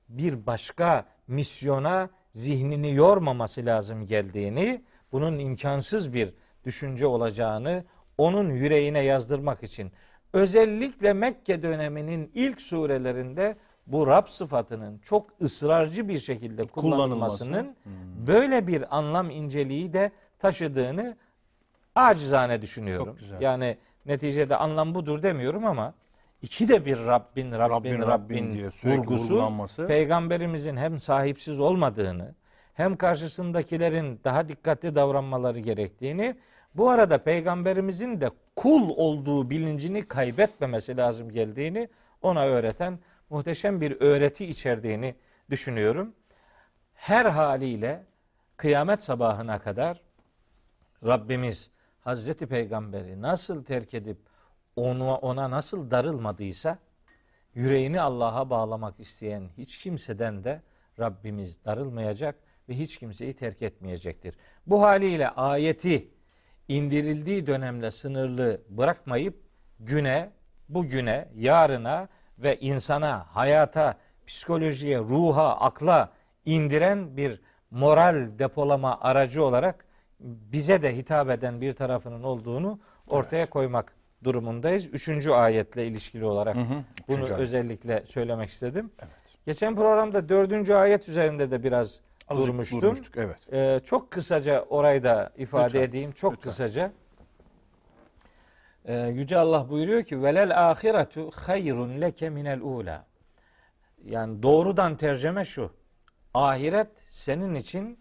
bir 0.08 0.46
başka 0.46 1.06
misyona 1.26 2.10
zihnini 2.32 2.94
yormaması 2.94 3.66
lazım 3.66 4.06
geldiğini, 4.06 4.84
bunun 5.12 5.38
imkansız 5.38 6.12
bir 6.12 6.34
düşünce 6.64 7.06
olacağını 7.06 7.84
onun 8.18 8.50
yüreğine 8.50 9.00
yazdırmak 9.00 9.62
için 9.62 9.92
özellikle 10.32 11.12
Mekke 11.12 11.62
döneminin 11.62 12.30
ilk 12.34 12.60
surelerinde 12.60 13.56
bu 13.88 14.06
Rab 14.06 14.26
sıfatının 14.26 14.98
çok 14.98 15.26
ısrarcı 15.42 16.08
bir 16.08 16.18
şekilde 16.18 16.66
kullanılmasının 16.66 17.50
Kullanılması. 17.52 18.26
böyle 18.26 18.66
bir 18.66 18.96
anlam 18.98 19.30
inceliği 19.30 19.92
de 19.92 20.12
taşıdığını 20.38 21.16
acizane 21.94 22.62
düşünüyorum. 22.62 23.06
Çok 23.06 23.18
güzel. 23.18 23.40
Yani 23.40 23.78
neticede 24.06 24.56
anlam 24.56 24.94
budur 24.94 25.22
demiyorum 25.22 25.66
ama 25.66 25.94
iki 26.42 26.68
de 26.68 26.86
bir 26.86 26.98
Rabbin, 27.06 27.52
Rabbin, 27.52 27.58
Rabbin, 27.58 28.00
Rabbin, 28.00 28.52
diye 28.54 28.70
vurgusu 28.84 29.56
peygamberimizin 29.86 30.76
hem 30.76 31.00
sahipsiz 31.00 31.60
olmadığını 31.60 32.34
hem 32.74 32.96
karşısındakilerin 32.96 34.20
daha 34.24 34.48
dikkatli 34.48 34.94
davranmaları 34.94 35.58
gerektiğini 35.58 36.36
bu 36.74 36.90
arada 36.90 37.18
peygamberimizin 37.18 38.20
de 38.20 38.30
kul 38.56 38.88
olduğu 38.96 39.50
bilincini 39.50 40.02
kaybetmemesi 40.08 40.96
lazım 40.96 41.30
geldiğini 41.30 41.88
ona 42.22 42.44
öğreten 42.44 42.98
muhteşem 43.30 43.80
bir 43.80 44.00
öğreti 44.00 44.46
içerdiğini 44.46 45.14
düşünüyorum. 45.50 46.14
Her 46.94 47.26
haliyle 47.26 48.04
kıyamet 48.56 49.02
sabahına 49.02 49.58
kadar 49.58 50.00
Rabbimiz 51.04 51.70
Hazreti 52.00 52.46
Peygamberi 52.46 53.22
nasıl 53.22 53.64
terk 53.64 53.94
edip 53.94 54.18
ona, 54.76 55.16
ona 55.16 55.50
nasıl 55.50 55.90
darılmadıysa 55.90 56.78
yüreğini 57.54 58.00
Allah'a 58.00 58.50
bağlamak 58.50 59.00
isteyen 59.00 59.48
hiç 59.56 59.78
kimseden 59.78 60.44
de 60.44 60.62
Rabbimiz 60.98 61.64
darılmayacak 61.64 62.34
ve 62.68 62.78
hiç 62.78 62.98
kimseyi 62.98 63.34
terk 63.34 63.62
etmeyecektir. 63.62 64.34
Bu 64.66 64.82
haliyle 64.82 65.28
ayeti 65.28 66.10
indirildiği 66.68 67.46
dönemle 67.46 67.90
sınırlı 67.90 68.60
bırakmayıp 68.68 69.42
güne, 69.80 70.30
bugüne, 70.68 71.28
yarına 71.34 72.08
ve 72.38 72.58
insana, 72.60 73.26
hayata, 73.28 73.96
psikolojiye, 74.26 74.98
ruha, 74.98 75.56
akla 75.60 76.08
indiren 76.44 77.16
bir 77.16 77.40
moral 77.70 78.38
depolama 78.38 79.00
aracı 79.00 79.44
olarak 79.44 79.84
bize 80.20 80.82
de 80.82 80.96
hitap 80.96 81.30
eden 81.30 81.60
bir 81.60 81.72
tarafının 81.72 82.22
olduğunu 82.22 82.78
ortaya 83.06 83.50
koymak 83.50 83.92
durumundayız. 84.24 84.86
Üçüncü 84.86 85.30
ayetle 85.30 85.86
ilişkili 85.86 86.24
olarak 86.24 86.56
hı, 86.56 86.60
bunu 86.60 86.84
üçüncü 87.08 87.32
ayet. 87.32 87.42
özellikle 87.42 88.06
söylemek 88.06 88.48
istedim. 88.48 88.90
Geçen 89.46 89.76
programda 89.76 90.28
dördüncü 90.28 90.74
ayet 90.74 91.08
üzerinde 91.08 91.50
de 91.50 91.62
biraz 91.62 92.00
Azıcık 92.28 92.48
durmuştum. 92.48 92.80
durmuştuk, 92.82 93.14
Evet. 93.16 93.36
Ee, 93.52 93.80
çok 93.84 94.10
kısaca 94.10 94.62
orayı 94.62 95.04
da 95.04 95.32
ifade 95.36 95.64
Lütfen, 95.64 95.80
edeyim. 95.82 96.12
Çok 96.12 96.32
lütfen. 96.32 96.50
kısaca. 96.50 96.92
Ee, 98.88 98.94
Yüce 98.94 99.38
Allah 99.38 99.68
buyuruyor 99.70 100.02
ki 100.02 100.22
velel 100.22 100.70
ahiretu 100.70 101.30
hayrun 101.34 102.00
leke 102.00 102.30
minel 102.30 102.60
ula. 102.60 103.04
Yani 104.04 104.42
doğrudan 104.42 104.96
tercüme 104.96 105.44
şu. 105.44 105.70
Ahiret 106.34 106.88
senin 107.06 107.54
için 107.54 107.98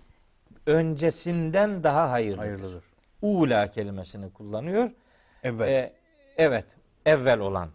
öncesinden 0.65 1.84
daha 1.84 2.11
hayırlıdır. 2.11 2.39
Hayırlıdır. 2.45 2.84
Ula 3.22 3.68
kelimesini 3.68 4.34
kullanıyor. 4.34 4.91
Evet. 5.43 5.69
Ee, 5.69 5.93
evet, 6.38 6.65
evvel 7.05 7.39
olan. 7.39 7.69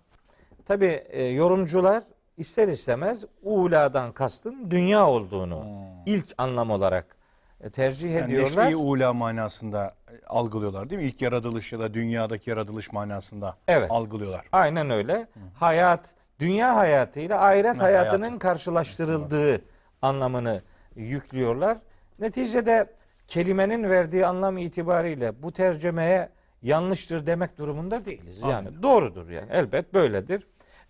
Tabi 0.64 1.05
yorumcular 1.36 2.02
ister 2.36 2.68
istemez 2.68 3.24
ula'dan 3.43 4.12
kastın 4.12 4.70
dünya 4.70 5.06
olduğunu 5.09 5.66
ilk 6.06 6.26
anlam 6.39 6.70
olarak 6.70 7.16
e, 7.60 7.70
tercih 7.70 8.09
Hmm. 8.09 8.16
yani 8.18 8.32
ediyorlar. 8.32 8.64
neşri 8.64 8.76
ula 8.76 9.12
manasında 9.12 9.94
e, 10.02 10.02
algılıyorlar 10.26 10.90
değil 10.90 11.01
mi? 11.01 11.06
İlk 11.06 11.22
yaratılış 11.22 11.72
ya 11.72 11.78
da 11.80 11.94
dünyadaki 11.94 12.51
yaratılış 12.51 12.93
manasında 12.93 13.56
Evet. 13.68 13.90
algılıyorlar. 13.90 14.47
Aynen 14.52 14.90
öyle. 14.90 15.26
Hayat, 15.55 16.14
dünya 16.40 16.76
hayatıyla 16.76 17.43
ahiret 17.47 17.76
Ha, 17.78 17.82
hayatının 17.82 18.22
hayatı. 18.22 18.39
karşılaştırıldığı 18.39 19.62
anlamını 20.02 20.62
yüklüyorlar. 20.97 21.78
Neticede 22.18 22.86
kelimenin 23.28 23.90
verdiği 23.90 24.26
anlam 24.26 24.59
itibariyle 24.59 25.43
bu 25.43 25.52
tercümeye 25.52 26.28
yanlıştır 26.62 27.26
demek 27.26 27.59
durumunda 27.59 28.05
değiliz. 28.05 28.40
Yani 28.43 28.82
doğrudur 28.82 29.30
yani. 29.30 29.48
Elbet 29.52 29.94
böyledir. 29.94 30.47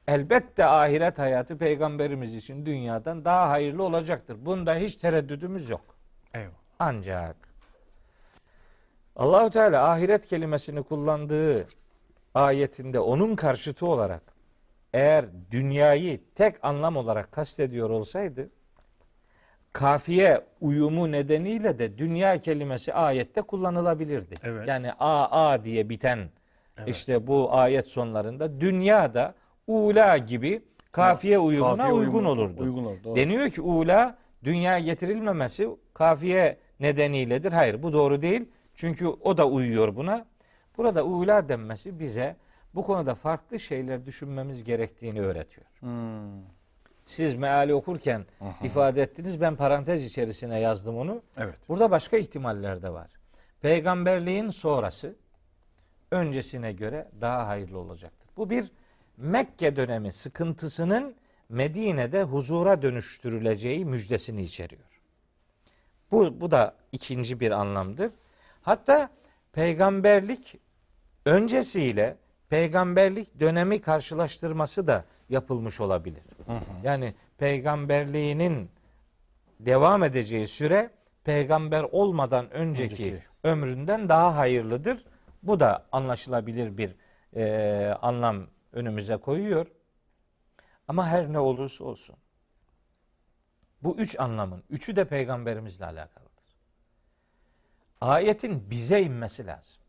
Elbette 0.07 0.65
ahiret 0.65 1.19
hayatı 1.19 1.59
peygamberimiz 1.59 2.35
için 2.35 2.67
dünyadan 2.67 3.25
daha 3.25 3.49
hayırlı 3.51 3.83
olacaktır. 3.83 4.37
Bunda 4.41 4.75
hiç 4.75 4.97
tereddüdümüz 4.97 5.71
yok. 5.71 5.97
Eyvallah. 6.35 6.53
Ancak 6.79 7.37
Allahu 9.17 9.51
Teala 9.51 9.91
ahiret 9.91 10.27
kelimesini 10.27 10.83
kullandığı 10.83 11.67
ayetinde 12.35 13.01
onun 13.01 13.37
karşıtı 13.37 13.87
olarak 13.87 14.23
eğer 14.93 15.25
dünyayı 15.51 16.21
tek 16.35 16.55
anlam 16.65 16.97
olarak 16.97 17.33
kastediyor 17.33 17.91
olsaydı 17.91 18.51
kafiye 19.73 20.41
uyumu 20.61 21.13
nedeniyle 21.13 21.79
de 21.79 21.99
dünya 21.99 22.41
kelimesi 22.41 22.95
ayette 22.95 23.43
kullanılabilirdi. 23.43 24.35
Evet. 24.45 24.69
Yani 24.69 24.93
a 24.93 25.51
a 25.51 25.65
diye 25.65 25.89
biten 25.89 26.19
işte 26.87 27.27
bu 27.27 27.55
ayet 27.55 27.89
sonlarında 27.89 28.61
dünyada 28.61 29.35
ula 29.67 30.19
gibi 30.19 30.63
kafiye 30.93 31.39
uyumuna 31.39 31.77
Kafiye 31.77 31.93
uygun 31.93 32.19
uyumu- 32.25 32.29
olurdu. 32.29 32.63
Uygun 32.63 32.85
olur. 32.85 33.05
Doğru. 33.05 33.17
Deniyor 33.17 33.51
ki 33.51 33.61
ula 33.63 34.19
dünya 34.45 34.79
getirilmemesi 34.79 35.69
kafiye 35.95 36.59
nedeniyledir. 36.81 37.53
Hayır 37.53 37.83
bu 37.83 37.93
doğru 37.93 38.23
değil. 38.23 38.49
Çünkü 38.83 39.07
o 39.07 39.39
da 39.39 39.49
uyuyor 39.49 39.97
buna. 39.97 40.27
Burada 40.77 41.05
ula 41.05 41.49
denmesi 41.49 42.01
bize 42.01 42.37
bu 42.75 42.85
konuda 42.85 43.15
farklı 43.15 43.61
şeyler 43.61 44.07
düşünmemiz 44.07 44.65
gerektiğini 44.65 45.21
öğretiyor. 45.21 45.67
Hmm. 45.81 46.43
Siz 47.05 47.35
meali 47.35 47.75
okurken 47.75 48.27
ifade 48.63 49.03
ettiniz. 49.03 49.41
Ben 49.41 49.57
parantez 49.57 50.05
içerisine 50.05 50.61
yazdım 50.61 50.99
onu. 50.99 51.23
Evet. 51.37 51.55
Burada 51.69 51.91
başka 51.91 52.17
ihtimaller 52.17 52.83
de 52.83 52.93
var. 52.93 53.11
Peygamberliğin 53.61 54.49
sonrası 54.49 55.17
öncesine 56.11 56.73
göre 56.73 57.09
daha 57.21 57.49
hayırlı 57.49 57.79
olacaktır. 57.79 58.29
Bu 58.37 58.51
bir 58.51 58.71
Mekke 59.17 59.77
dönemi 59.77 60.13
sıkıntısının 60.13 61.15
Medine'de 61.49 62.23
huzura 62.23 62.83
dönüştürüleceği 62.83 63.85
müjdesini 63.85 64.43
içeriyor. 64.43 65.03
Bu, 66.11 66.41
bu 66.41 66.51
da 66.51 66.75
ikinci 66.93 67.41
bir 67.41 67.51
anlamdır. 67.51 68.11
Hatta 68.63 69.11
peygamberlik 69.53 70.61
öncesiyle 71.27 72.17
peygamberlik 72.49 73.41
dönemi 73.41 73.81
karşılaştırması 73.81 74.87
da 74.87 75.05
yapılmış 75.29 75.81
olabilir. 75.81 76.23
Yani 76.83 77.15
peygamberliğinin 77.39 78.71
devam 79.61 80.03
edeceği 80.03 80.47
süre 80.47 80.91
peygamber 81.25 81.83
olmadan 81.83 82.51
önceki, 82.51 82.95
Önceki. 83.05 83.25
ömründen 83.45 84.09
daha 84.09 84.37
hayırlıdır. 84.37 85.05
Bu 85.43 85.61
da 85.61 85.87
anlaşılabilir 85.93 86.79
bir 86.79 86.97
e, 87.37 87.95
anlam 88.03 88.47
önümüze 88.73 89.17
koyuyor. 89.17 89.67
Ama 90.89 91.07
her 91.07 91.33
ne 91.33 91.39
olursa 91.39 91.85
olsun 91.85 92.17
bu 93.83 93.97
üç 93.97 94.21
anlamın 94.21 94.63
üçü 94.71 94.97
de 94.97 95.05
peygamberimizle 95.05 95.85
alakalıdır. 95.85 96.32
Ayetin 98.03 98.71
bize 98.71 99.03
inmesi 99.03 99.47
lazım. 99.47 99.81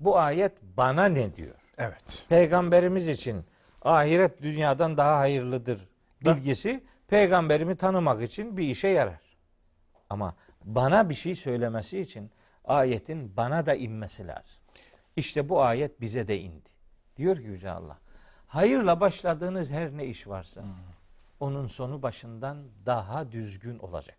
Bu 0.00 0.18
ayet 0.18 0.52
bana 0.76 1.04
ne 1.04 1.36
diyor? 1.36 1.54
Evet. 1.78 2.26
Peygamberimiz 2.28 3.08
için 3.08 3.44
ahiret 3.82 4.42
dünyadan 4.42 4.96
daha 4.96 5.18
hayırlıdır 5.18 5.88
bilgisi 6.24 6.84
peygamberimi 7.08 7.76
tanımak 7.76 8.22
için 8.22 8.56
bir 8.56 8.68
işe 8.68 8.88
yarar. 8.88 9.20
Ama 10.10 10.34
bana 10.64 11.08
bir 11.08 11.14
şey 11.14 11.34
söylemesi 11.34 12.00
için 12.00 12.30
ayetin 12.64 13.36
bana 13.36 13.66
da 13.66 13.74
inmesi 13.74 14.26
lazım. 14.26 14.62
İşte 15.16 15.48
bu 15.48 15.62
ayet 15.62 16.00
bize 16.00 16.28
de 16.28 16.40
indi. 16.40 16.70
Diyor 17.16 17.36
ki 17.36 17.42
Yüce 17.42 17.70
Allah. 17.70 17.98
Hayırla 18.46 19.00
başladığınız 19.00 19.70
her 19.70 19.96
ne 19.96 20.06
iş 20.06 20.28
varsa 20.28 20.64
onun 21.40 21.66
sonu 21.66 22.02
başından 22.02 22.64
daha 22.86 23.32
düzgün 23.32 23.78
olacaktır. 23.78 24.17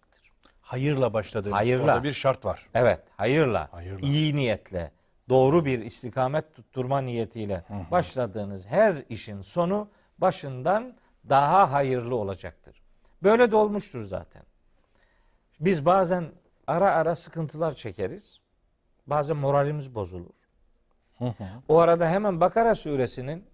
Hayırla 0.70 1.14
başladığınız. 1.14 1.58
Hayırla. 1.58 1.84
Orada 1.84 2.04
bir 2.04 2.14
şart 2.14 2.46
var. 2.46 2.68
Evet, 2.74 3.00
hayırla, 3.18 3.68
Hayırla. 3.72 4.08
iyi 4.08 4.36
niyetle, 4.36 4.91
doğru 5.30 5.66
bir 5.66 5.80
istikamet 5.80 6.56
tutturma 6.56 7.02
niyetiyle 7.02 7.64
başladığınız 7.91 8.66
her 8.66 8.96
işin 9.10 9.41
sonu 9.41 9.88
başından 10.18 10.96
daha 11.30 11.72
hayırlı 11.72 12.16
olacaktır. 12.16 12.82
Böyle 13.24 13.52
de 13.52 13.56
olmuştur 13.56 14.06
zaten. 14.06 14.44
Biz 15.60 15.86
bazen 15.86 16.32
ara 16.68 16.91
ara 16.91 17.16
sıkıntılar 17.16 17.74
çekeriz. 17.74 18.40
Bazen 19.08 19.38
moralimiz 19.38 19.96
bozulur. 19.96 20.34
O 21.70 21.80
arada 21.80 22.10
hemen 22.10 22.41
Bakara 22.41 22.76
suresinin 22.76 23.46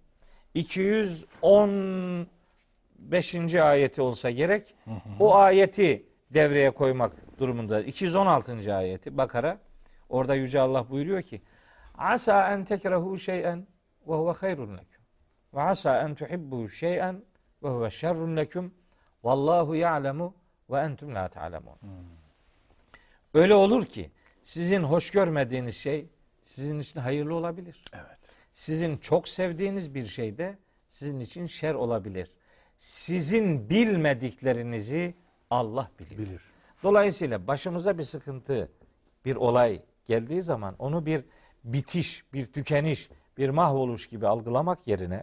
215. 0.54 3.54
ayeti 3.54 4.02
olsa 4.02 4.30
gerek 4.30 4.74
o 5.20 5.34
ayeti 5.36 6.06
devreye 6.30 6.70
koymak 6.70 7.38
durumunda. 7.38 7.80
216. 7.80 8.74
ayeti 8.76 9.16
Bakara. 9.16 9.58
Orada 10.08 10.34
Yüce 10.34 10.60
Allah 10.60 10.90
buyuruyor 10.90 11.22
ki 11.22 11.42
Asa 11.98 12.52
en 12.52 12.64
tekrehu 12.64 13.18
şey'en 13.18 13.66
ve 14.08 14.14
huve 14.14 14.32
hayrun 14.32 14.78
leküm. 14.78 15.02
Ve 15.54 15.62
asa 15.62 16.02
en 16.02 16.14
tuhibbu 16.14 16.68
şey'en 16.68 17.24
ve 17.62 17.68
huve 17.68 17.90
şerrun 17.90 18.36
leküm. 18.36 18.74
Vallahu 19.24 19.76
ya'lemu 19.76 20.34
ve 20.70 20.80
entum 20.80 21.14
la 21.14 21.28
ta'lemun. 21.28 21.78
Öyle 23.34 23.54
olur 23.54 23.86
ki 23.86 24.10
sizin 24.42 24.82
hoş 24.82 25.10
görmediğiniz 25.10 25.76
şey 25.76 26.08
sizin 26.42 26.80
için 26.80 27.00
hayırlı 27.00 27.34
olabilir. 27.34 27.82
Evet. 27.92 28.18
Sizin 28.52 28.96
çok 28.96 29.28
sevdiğiniz 29.28 29.94
bir 29.94 30.06
şey 30.06 30.38
de 30.38 30.58
sizin 30.88 31.20
için 31.20 31.46
şer 31.46 31.74
olabilir. 31.74 32.32
Sizin 32.76 33.70
bilmediklerinizi 33.70 35.14
Allah 35.50 35.90
biliyor. 35.98 36.18
Bilir. 36.20 36.40
Dolayısıyla 36.82 37.46
başımıza 37.46 37.98
bir 37.98 38.02
sıkıntı, 38.02 38.68
bir 39.24 39.36
olay 39.36 39.82
geldiği 40.04 40.42
zaman 40.42 40.74
onu 40.78 41.06
bir 41.06 41.24
bitiş, 41.64 42.24
bir 42.32 42.46
tükeniş, 42.46 43.10
bir 43.38 43.48
mahvoluş 43.48 44.06
gibi 44.06 44.26
algılamak 44.26 44.86
yerine 44.86 45.22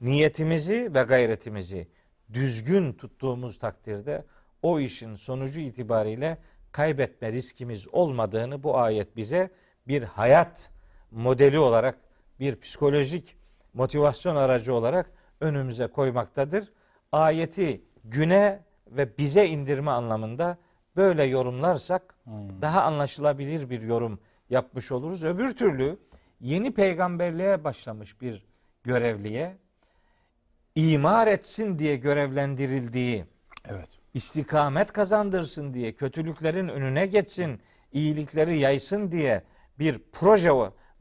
niyetimizi 0.00 0.94
ve 0.94 1.02
gayretimizi 1.02 1.88
düzgün 2.32 2.92
tuttuğumuz 2.92 3.58
takdirde 3.58 4.24
o 4.62 4.80
işin 4.80 5.14
sonucu 5.14 5.60
itibariyle 5.60 6.38
kaybetme 6.72 7.32
riskimiz 7.32 7.88
olmadığını 7.94 8.62
bu 8.62 8.78
ayet 8.78 9.16
bize 9.16 9.50
bir 9.88 10.02
hayat 10.02 10.70
modeli 11.10 11.58
olarak, 11.58 11.98
bir 12.40 12.60
psikolojik 12.60 13.36
motivasyon 13.74 14.36
aracı 14.36 14.74
olarak 14.74 15.10
önümüze 15.40 15.86
koymaktadır. 15.86 16.72
Ayeti 17.12 17.84
güne 18.04 18.60
ve 18.96 19.18
bize 19.18 19.46
indirme 19.46 19.90
anlamında 19.90 20.58
böyle 20.96 21.24
yorumlarsak 21.24 22.14
daha 22.60 22.82
anlaşılabilir 22.82 23.70
bir 23.70 23.82
yorum 23.82 24.20
yapmış 24.50 24.92
oluruz. 24.92 25.24
Öbür 25.24 25.56
türlü 25.56 25.98
yeni 26.40 26.74
peygamberliğe 26.74 27.64
başlamış 27.64 28.20
bir 28.20 28.46
görevliye 28.82 29.56
imar 30.74 31.26
etsin 31.26 31.78
diye 31.78 31.96
görevlendirildiği 31.96 33.24
Evet. 33.70 33.88
istikamet 34.14 34.92
kazandırsın 34.92 35.74
diye, 35.74 35.92
kötülüklerin 35.92 36.68
önüne 36.68 37.06
geçsin, 37.06 37.60
iyilikleri 37.92 38.58
yaysın 38.58 39.12
diye 39.12 39.42
bir 39.78 40.00
proje 40.12 40.50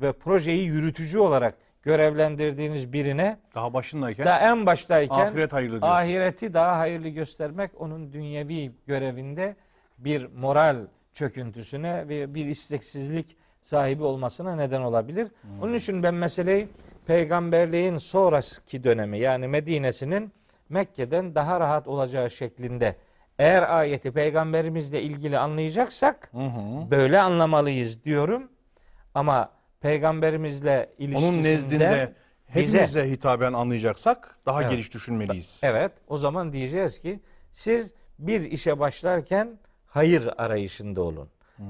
ve 0.02 0.12
projeyi 0.14 0.66
yürütücü 0.66 1.20
olarak 1.20 1.58
görevlendirdiğiniz 1.84 2.94
birine 2.94 3.38
Daha 3.56 3.74
başındayken 3.74 4.26
daha 4.26 4.40
en 4.40 4.66
baştayken 4.66 5.16
ahiret 5.16 5.54
hayırlı 5.54 5.80
ahireti 5.82 6.54
daha 6.54 6.78
hayırlı 6.80 7.10
göstermek 7.10 7.82
onun 7.82 8.14
dünyevi 8.14 8.72
görevinde 8.88 9.56
bir 9.98 10.26
moral 10.26 10.78
çöküntüsüne 11.14 12.10
ve 12.10 12.36
bir 12.36 12.46
isteksizlik 12.46 13.38
sahibi 13.62 14.04
olmasına 14.04 14.56
neden 14.56 14.82
olabilir. 14.82 15.28
Onun 15.62 15.74
için 15.74 16.04
ben 16.04 16.14
meseleyi 16.14 16.68
peygamberliğin 17.06 17.98
sonraki 17.98 18.84
dönemi 18.84 19.20
yani 19.20 19.48
Medine'sinin 19.48 20.34
Mekke'den 20.70 21.36
daha 21.36 21.60
rahat 21.60 21.88
olacağı 21.88 22.30
şeklinde 22.30 22.96
eğer 23.40 23.78
ayeti 23.78 24.12
peygamberimizle 24.12 25.02
ilgili 25.02 25.38
anlayacaksak 25.38 26.32
böyle 26.92 27.20
anlamalıyız 27.20 28.04
diyorum. 28.04 28.52
Ama 29.16 29.50
peygamberimizle 29.82 30.90
ilişkisinden 30.98 31.34
Onun 31.34 31.44
nezdinde 31.44 32.14
bize- 32.56 32.72
hepimize 32.78 33.12
hitaben 33.12 33.54
anlayacaksak 33.54 34.36
daha 34.46 34.62
Evet. 34.62 34.72
geniş 34.72 34.94
düşünmeliyiz. 34.94 35.62
Evet, 35.64 35.92
o 36.08 36.18
zaman 36.18 36.54
diyeceğiz 36.54 37.00
ki 37.02 37.20
siz 37.52 37.94
bir 38.20 38.42
işe 38.42 38.80
başlarken 38.80 39.60
hayır 39.88 40.30
arayışında 40.38 41.02
olun. 41.02 41.30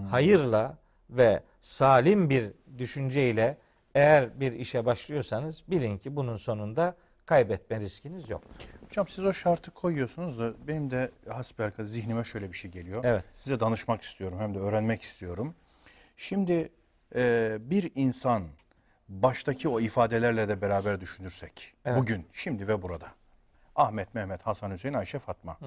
Hayırla 0.09 0.77
ve 1.09 1.43
salim 1.61 2.29
bir 2.29 2.51
düşünceyle 2.77 3.57
eğer 3.95 4.39
bir 4.39 4.51
işe 4.51 4.85
başlıyorsanız 4.85 5.63
bilin 5.67 5.97
ki 5.97 6.15
bunun 6.15 6.35
sonunda 6.35 6.95
kaybetme 7.25 7.79
riskiniz 7.79 8.29
yok. 8.29 8.41
Hocam 8.88 9.07
siz 9.07 9.23
o 9.25 9.33
şartı 9.33 9.71
koyuyorsunuz 9.71 10.39
da 10.39 10.53
benim 10.67 10.91
de 10.91 11.11
hasbelkader 11.29 11.83
zihnime 11.83 12.23
şöyle 12.23 12.51
bir 12.51 12.57
şey 12.57 12.71
geliyor. 12.71 13.03
Evet. 13.05 13.23
Size 13.38 13.59
danışmak 13.59 14.01
istiyorum 14.01 14.38
hem 14.39 14.55
de 14.55 14.59
öğrenmek 14.59 15.01
istiyorum. 15.01 15.55
Şimdi 16.17 16.69
e, 17.15 17.57
bir 17.61 17.91
insan 17.95 18.43
baştaki 19.09 19.69
o 19.69 19.79
ifadelerle 19.79 20.47
de 20.49 20.61
beraber 20.61 21.01
düşünürsek 21.01 21.73
Evet. 21.85 21.99
bugün, 21.99 22.27
şimdi 22.33 22.67
ve 22.67 22.81
burada. 22.81 23.07
Ahmet, 23.75 24.13
Mehmet, 24.13 24.41
Hasan, 24.41 24.71
Hüseyin, 24.71 24.93
Ayşe, 24.93 25.19
Fatma. 25.19 25.57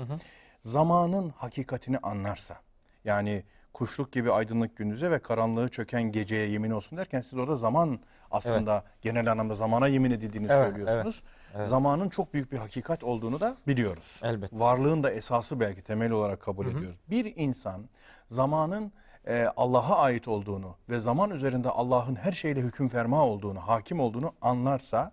Zamanın 0.61 1.31
hakikatini 1.31 1.99
anlarsa 1.99 2.57
yani 3.05 3.45
kuşluk 3.73 4.13
gibi 4.13 4.33
aydınlık 4.33 4.77
gündüze 4.77 5.11
ve 5.11 5.19
karanlığı 5.19 5.69
çöken 5.69 6.03
geceye 6.03 6.49
yemin 6.49 6.71
olsun 6.71 6.99
derken 6.99 7.21
siz 7.21 7.39
orada 7.39 7.57
zaman 7.57 7.99
aslında 8.31 8.85
genel 9.03 9.33
anlamda 9.33 9.55
zamana 9.55 9.89
yemin 9.89 10.11
edildiğini 10.11 10.47
Evet, 10.51 10.59
söylüyorsunuz. 10.59 11.23
Zamanın 11.65 12.09
çok 12.09 12.35
büyük 12.35 12.53
bir 12.53 12.59
hakikat 12.59 13.05
olduğunu 13.05 13.41
da 13.41 13.57
biliyoruz. 13.67 14.21
Elbette. 14.25 14.59
Varlığın 14.59 15.03
da 15.03 15.11
esası 15.11 15.61
belki 15.61 15.83
temel 15.83 16.11
olarak 16.11 16.41
kabul 16.41 16.67
ediyoruz. 16.67 16.99
Bir 17.11 17.33
insan 17.37 17.89
zamanın 18.29 18.93
e, 19.27 19.47
Allah'a 19.57 19.99
ait 19.99 20.29
olduğunu 20.29 20.77
ve 20.91 21.01
zaman 21.01 21.31
üzerinde 21.31 21.71
Allah'ın 21.71 22.15
her 22.15 22.33
şeyle 22.33 22.61
hüküm 22.61 22.89
ferma 22.89 23.25
olduğunu, 23.27 23.61
hakim 23.61 24.01
olduğunu 24.01 24.33
anlarsa 24.43 25.13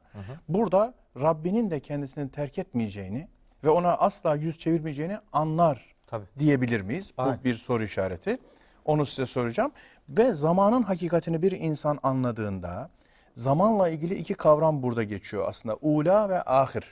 burada 0.49 0.93
Rabbinin 1.21 1.71
de 1.71 1.79
kendisini 1.79 2.31
terk 2.31 2.57
etmeyeceğini 2.57 3.27
ve 3.63 3.69
ona 3.69 3.93
asla 3.93 4.35
yüz 4.35 4.59
çevirmeyeceğini 4.59 5.17
anlar 5.33 5.95
Tabii. 6.07 6.25
diyebilir 6.39 6.81
miyiz? 6.81 7.13
Aynen. 7.17 7.39
Bu 7.39 7.43
bir 7.43 7.53
soru 7.53 7.83
işareti. 7.83 8.38
Onu 8.85 9.05
size 9.05 9.25
soracağım. 9.25 9.71
Ve 10.09 10.33
zamanın 10.33 10.83
hakikatini 10.83 11.41
bir 11.41 11.51
insan 11.51 11.99
anladığında 12.03 12.89
zamanla 13.35 13.89
ilgili 13.89 14.15
iki 14.15 14.33
kavram 14.33 14.83
burada 14.83 15.03
geçiyor 15.03 15.47
aslında. 15.47 15.77
Ula 15.81 16.29
ve 16.29 16.41
ahir. 16.41 16.83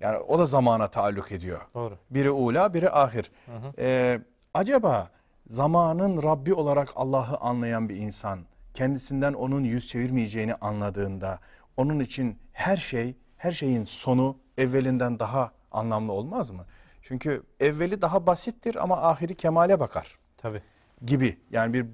Yani 0.00 0.18
o 0.18 0.38
da 0.38 0.44
zamana 0.44 0.88
taalluk 0.88 1.32
ediyor. 1.32 1.60
Doğru. 1.74 1.98
Biri 2.10 2.30
ula, 2.30 2.74
biri 2.74 2.90
ahir. 2.90 3.32
Ee, 3.78 4.20
acaba 4.54 5.08
zamanın 5.52 6.22
Rabbi 6.22 6.54
olarak 6.54 6.88
Allah'ı 6.96 7.36
anlayan 7.36 7.88
bir 7.88 7.96
insan 7.96 8.38
kendisinden 8.74 9.32
onun 9.32 9.64
yüz 9.64 9.88
çevirmeyeceğini 9.88 10.54
anladığında 10.54 11.38
onun 11.76 12.00
için 12.00 12.38
her 12.52 12.76
şey, 12.76 13.16
her 13.36 13.52
şeyin 13.52 13.84
sonu 13.84 14.36
evvelinden 14.58 15.18
daha 15.18 15.52
anlamlı 15.72 16.12
olmaz 16.12 16.50
mı? 16.50 16.64
Çünkü 17.02 17.42
evveli 17.60 18.02
daha 18.02 18.26
basittir 18.26 18.82
ama 18.82 19.02
ahiri 19.02 19.34
kemale 19.34 19.80
bakar 19.80 20.18
Tabii. 20.36 20.62
gibi. 21.06 21.38
Yani 21.50 21.74
bir 21.74 21.86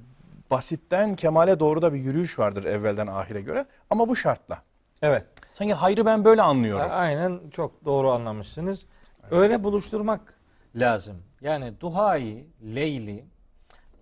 basitten 0.50 1.16
kemale 1.16 1.60
doğru 1.60 1.82
da 1.82 1.92
bir 1.92 1.98
yürüyüş 1.98 2.38
vardır 2.38 2.64
evvelden 2.64 3.06
ahire 3.06 3.40
göre 3.40 3.66
ama 3.90 4.08
bu 4.08 4.16
şartla. 4.16 4.62
Evet. 5.02 5.26
Sanki 5.54 5.74
hayrı 5.74 6.06
ben 6.06 6.24
böyle 6.24 6.42
anlıyorum. 6.42 6.86
Aynen 6.90 7.40
çok 7.50 7.84
doğru 7.84 8.10
anlamışsınız. 8.10 8.86
Öyle 9.30 9.64
buluşturmak 9.64 10.34
lazım. 10.74 11.16
Yani 11.40 11.80
duhayı, 11.80 12.46
leyli, 12.62 13.24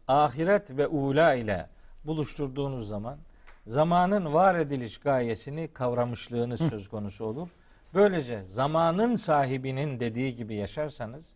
ahiret 0.08 0.70
ve 0.70 0.86
ula 0.86 1.34
ile 1.34 1.68
buluşturduğunuz 2.04 2.88
zaman 2.88 3.18
zamanın 3.66 4.34
var 4.34 4.54
ediliş 4.54 4.98
gayesini 4.98 5.68
kavramışlığınız 5.68 6.60
söz 6.60 6.88
konusu 6.88 7.24
olur. 7.24 7.48
Böylece 7.94 8.42
zamanın 8.44 9.14
sahibinin 9.14 10.00
dediği 10.00 10.36
gibi 10.36 10.54
yaşarsanız 10.54 11.26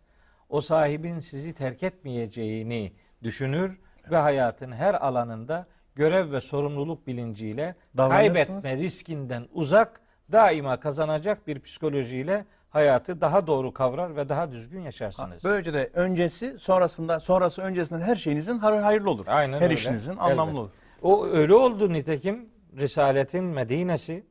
o 0.49 0.61
sahibin 0.61 1.19
sizi 1.19 1.53
terk 1.53 1.83
etmeyeceğini 1.83 2.93
düşünür 3.23 3.79
ve 4.11 4.17
hayatın 4.17 4.71
her 4.71 4.93
alanında 4.93 5.67
görev 5.95 6.31
ve 6.31 6.41
sorumluluk 6.41 7.07
bilinciyle 7.07 7.75
kaybetme 7.97 8.77
riskinden 8.77 9.47
uzak 9.51 10.01
daima 10.31 10.79
kazanacak 10.79 11.47
bir 11.47 11.59
psikolojiyle 11.59 12.45
hayatı 12.71 13.21
daha 13.21 13.47
doğru 13.47 13.73
kavrar 13.73 14.15
ve 14.15 14.29
daha 14.29 14.51
düzgün 14.51 14.81
yaşarsınız. 14.81 15.43
Böylece 15.43 15.73
de 15.73 15.89
öncesi 15.93 16.59
sonrasında 16.59 17.19
sonrası 17.19 17.61
öncesinden 17.61 18.01
her 18.01 18.15
şeyinizin 18.15 18.59
hayırlı 18.59 19.09
olur. 19.09 19.25
Aynen 19.27 19.57
her 19.57 19.61
öyle. 19.61 19.73
işinizin 19.73 20.17
anlamlı 20.17 20.51
Elbette. 20.51 20.59
olur. 20.59 20.69
O 21.01 21.25
öyle 21.27 21.53
oldu 21.53 21.93
nitekim 21.93 22.49
Risaletin 22.77 23.43
Medine'si 23.43 24.25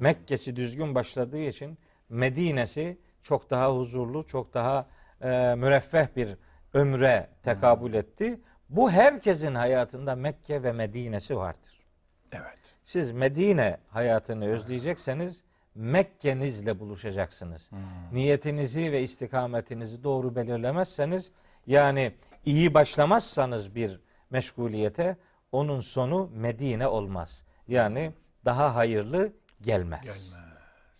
Mekke'si 0.00 0.56
düzgün 0.56 0.94
başladığı 0.94 1.38
için 1.38 1.78
Medine'si 2.08 2.98
çok 3.22 3.50
daha 3.50 3.72
huzurlu, 3.76 4.22
çok 4.26 4.54
daha 4.54 4.86
e, 5.20 5.54
müreffeh 5.54 6.06
bir 6.16 6.36
ömre 6.74 7.28
tekabül 7.42 7.94
etti. 7.94 8.40
Bu 8.68 8.90
herkesin 8.90 9.54
hayatında 9.54 10.14
Mekke 10.14 10.62
ve 10.62 10.72
Medine'si 10.72 11.36
vardır. 11.36 11.80
Evet. 12.32 12.58
Siz 12.82 13.10
Medine 13.10 13.78
hayatını 13.88 14.46
özleyecekseniz 14.46 15.44
Mekke'nizle 15.74 16.80
buluşacaksınız. 16.80 17.70
Niyetinizi 18.12 18.92
ve 18.92 19.02
istikametinizi 19.02 20.04
doğru 20.04 20.36
belirlemezseniz 20.36 21.32
yani 21.66 22.12
iyi 22.46 22.74
başlamazsanız 22.74 23.74
bir 23.74 24.00
meşguliyete 24.30 25.16
onun 25.52 25.80
sonu 25.80 26.30
Medine 26.34 26.86
olmaz. 26.86 27.44
Yani 27.68 28.12
daha 28.44 28.74
hayırlı 28.74 29.32
gelmez. 29.62 30.34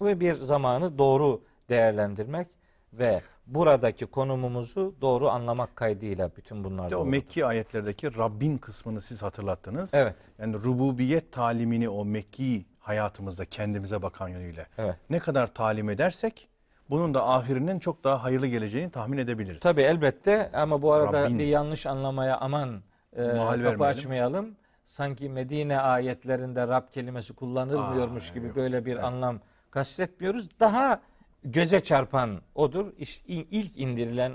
Ve 0.01 0.21
bir 0.21 0.35
zamanı 0.35 0.99
doğru 0.99 1.45
değerlendirmek 1.69 2.49
ve 2.93 3.23
buradaki 3.47 4.07
konumumuzu 4.07 4.95
doğru 5.01 5.29
anlamak 5.29 5.77
kaydıyla 5.77 6.31
bütün 6.37 6.65
bunlar 6.65 6.91
de 6.91 6.97
o 6.97 7.01
doğru. 7.01 7.09
Mekki 7.09 7.47
ayetlerdeki 7.47 8.17
Rabbin 8.17 8.59
kısmını 8.59 9.01
siz 9.01 9.23
hatırlattınız. 9.23 9.95
Evet. 9.95 10.17
Yani 10.39 10.57
rububiyet 10.57 11.33
talimini 11.33 11.89
o 11.89 12.05
Mekki 12.05 12.65
hayatımızda 12.89 13.45
kendimize 13.45 14.03
bakan 14.03 14.29
yönüyle 14.29 14.67
Evet. 14.79 14.97
ne 15.11 15.19
kadar 15.19 15.55
talim 15.55 15.91
edersek 15.91 16.49
bunun 16.91 17.15
da 17.15 17.29
ahirinin 17.29 17.79
çok 17.79 18.05
daha 18.05 18.23
hayırlı 18.25 18.47
geleceğini 18.47 18.91
tahmin 18.91 19.19
edebiliriz. 19.19 19.61
Tabii 19.63 19.81
elbette 19.83 20.51
ama 20.53 20.83
bu 20.83 20.93
arada 20.93 21.23
Rabbin. 21.23 21.39
bir 21.39 21.47
yanlış 21.47 21.87
anlamaya 21.87 22.39
aman 22.39 22.83
e, 23.13 23.17
kapı 23.17 23.37
vermeyelim. 23.37 23.83
açmayalım. 23.83 24.57
Sanki 24.85 25.29
Medine 25.29 25.81
ayetlerinde 25.81 26.69
Rab 26.69 26.89
kelimesi 26.93 27.35
kullanılmıyormuş 27.35 28.31
Aa, 28.31 28.35
gibi 28.35 28.47
yok. 28.47 28.57
böyle 28.57 28.85
bir 28.87 28.97
anlam 29.07 29.41
kastetmiyoruz. 29.71 30.61
Daha 30.61 31.01
göze 31.45 31.81
çarpan 31.81 32.41
odur. 32.55 32.93
İş- 32.99 33.23
i- 33.29 33.49
ilk 33.51 33.79
indirilen 33.79 34.33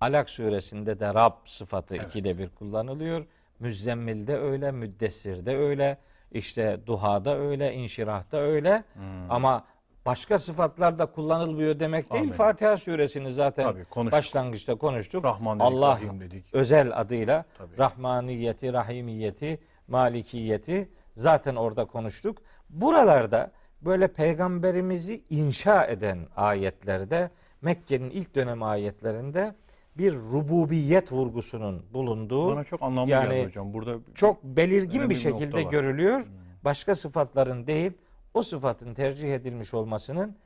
Alak 0.00 0.30
suresinde 0.30 1.00
de 1.00 1.14
Rab 1.14 1.32
sıfatı 1.44 1.96
ikide 1.96 2.38
bir 2.38 2.48
kullanılıyor. 2.48 3.26
Müzzemmil'de 3.60 4.38
öyle, 4.38 4.70
Müddessir'de 4.72 5.56
öyle, 5.56 5.98
işte 6.32 6.80
Duha'da 6.86 7.38
öyle, 7.38 7.74
İnşirah'ta 7.74 8.36
öyle. 8.36 8.84
Hmm. 8.94 9.30
Ama 9.30 9.64
başka 10.06 10.38
sıfatlar 10.38 10.98
da 10.98 11.06
kullanılmıyor 11.06 11.80
demek 11.80 12.12
değil. 12.12 12.22
Amin. 12.22 12.32
Fatiha 12.32 12.76
suresini 12.76 13.32
zaten 13.32 13.64
Tabii, 13.64 13.84
konuştuk. 13.84 14.18
başlangıçta 14.18 14.74
konuştuk. 14.74 15.24
Rahman 15.24 15.60
dedik, 15.60 15.72
Allah 15.72 15.88
Rahim 15.90 16.20
dedik. 16.20 16.46
özel 16.52 17.00
adıyla 17.00 17.44
Tabii. 17.58 17.78
Rahmaniyeti, 17.78 18.72
Rahimiyeti, 18.72 19.58
Malikiyeti 19.88 20.88
zaten 21.16 21.56
orada 21.56 21.84
konuştuk. 21.84 22.38
Buralarda 22.70 23.50
böyle 23.82 24.08
peygamberimizi 24.08 25.24
inşa 25.30 25.84
eden 25.86 26.18
ayetlerde 26.36 27.30
Mekke'nin 27.62 28.10
ilk 28.10 28.34
dönem 28.34 28.62
ayetlerinde 28.62 29.54
bir 29.98 30.14
rububiyet 30.14 31.12
vurgusunun 31.12 31.82
bulunduğu 31.92 32.48
Bana 32.48 32.64
çok 32.64 32.82
anlamlı 32.82 33.10
yani 33.10 33.28
geldi 33.28 33.46
hocam. 33.46 33.74
Burada 33.74 33.96
çok 34.14 34.44
belirgin 34.44 35.02
bir 35.02 35.10
bir 35.10 35.14
şekilde 35.14 35.44
nokta 35.44 35.56
var. 35.56 35.64
Hmm. 35.64 35.70
görülüyor. 35.70 36.24
Başka 36.64 36.94
sıfatların 36.94 37.66
değil, 37.66 37.92
o 38.34 38.42
sıfatın 38.42 38.94
tercih 38.94 39.34
edilmiş 39.34 39.74
olmasının 39.74 40.36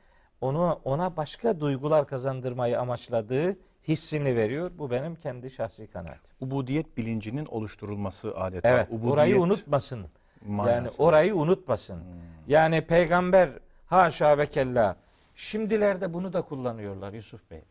onu 0.41 0.79
ona 0.83 1.17
başka 1.17 1.59
duygular 1.59 2.07
kazandırmayı 2.07 2.79
amaçladığı 2.79 3.57
hissini 3.87 4.35
veriyor. 4.35 4.71
Bu 4.77 4.91
benim 4.91 5.15
kendi 5.15 5.49
şahsi 5.49 5.87
kanaatim. 5.87 6.35
ubudiyet 6.41 6.97
bilincinin 6.97 7.45
oluşturulması 7.45 8.37
adeta. 8.37 8.69
Evet, 8.69 8.87
Ubudiyet 8.89 9.13
orayı 9.13 9.39
unutmasın. 9.39 9.97
Yani 9.97 10.55
manasında. 10.55 11.03
orayı 11.03 11.35
unutmasın. 11.35 12.03
Yani 12.47 12.81
peygamber 12.81 13.49
haşa 13.85 14.37
ve 14.37 14.45
kella 14.45 14.95
şimdilerde 15.35 16.13
bunu 16.13 16.33
da 16.33 16.41
kullanıyorlar 16.41 17.13
Yusuf 17.13 17.51
Bey. 17.51 17.61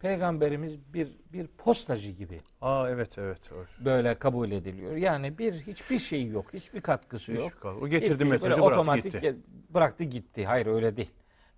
Peygamberimiz 0.00 0.94
bir 0.94 1.08
bir 1.32 1.46
postacı 1.46 2.10
gibi 2.10 2.38
Aa 2.60 2.90
evet 2.90 3.18
evet. 3.18 3.50
Böyle 3.84 4.14
kabul 4.14 4.50
ediliyor. 4.50 4.96
Yani 4.96 5.38
bir 5.38 5.52
hiçbir 5.54 5.98
şey 5.98 6.26
yok, 6.26 6.54
hiçbir 6.54 6.80
katkısı 6.80 7.32
yok. 7.32 7.52
Hiçbir 7.54 7.68
O 7.68 7.88
getirdi 7.88 8.14
Hiçbir 8.14 8.30
mesajı 8.30 8.56
bıraktı 8.56 8.80
otomatik 8.80 9.12
gitti. 9.12 9.36
bıraktı 9.70 10.04
gitti. 10.04 10.46
Hayır 10.46 10.66
öyle 10.66 10.96
değil. 10.96 11.10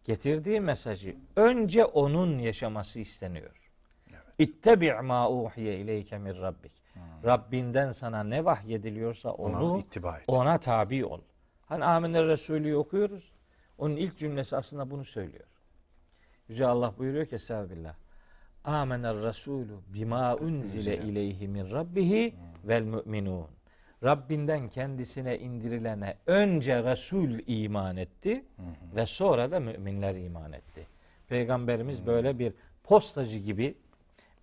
Getirdiği 0.04 0.60
mesajı 0.60 1.16
önce 1.36 1.84
onun 1.84 2.38
yaşaması 2.38 3.00
isteniyor. 3.00 3.70
İttebi' 4.38 4.92
ma 5.02 5.30
uhiye 5.30 5.78
ileyke 5.78 6.18
min 6.18 6.34
rabbik. 6.42 6.72
Rabbinden 7.24 7.92
sana 7.92 8.24
ne 8.24 8.44
vahyediliyorsa 8.44 9.30
onu 9.30 9.72
Ona 9.72 9.78
ittiba 9.78 10.18
et. 10.18 10.24
ona 10.26 10.58
tabi 10.58 11.04
ol. 11.04 11.20
Hani 11.66 11.84
Amine 11.84 12.24
Resulü'yü 12.24 12.76
okuyoruz. 12.76 13.32
Onun 13.78 13.96
ilk 13.96 14.18
cümlesi 14.18 14.56
aslında 14.56 14.90
bunu 14.90 15.04
söylüyor. 15.04 15.44
Yüce 16.48 16.66
Allah 16.66 16.94
buyuruyor 16.98 17.26
ki 17.26 17.34
Estağfirullah. 17.34 17.94
Amener 18.64 19.16
Resulü 19.16 19.72
bima 19.94 20.36
unzile 20.36 20.96
ileyhi 20.96 21.48
min 21.48 21.70
rabbihi 21.70 22.34
vel 22.64 22.82
müminun. 22.82 23.46
Rabbinden 24.04 24.68
kendisine 24.68 25.38
indirilene 25.38 26.16
önce 26.26 26.84
Resul 26.84 27.38
iman 27.46 27.96
etti 27.96 28.44
ve 28.96 29.06
sonra 29.06 29.50
da 29.50 29.60
müminler 29.60 30.14
iman 30.14 30.52
etti. 30.52 30.86
Peygamberimiz 31.28 32.06
böyle 32.06 32.38
bir 32.38 32.52
postacı 32.84 33.38
gibi 33.38 33.74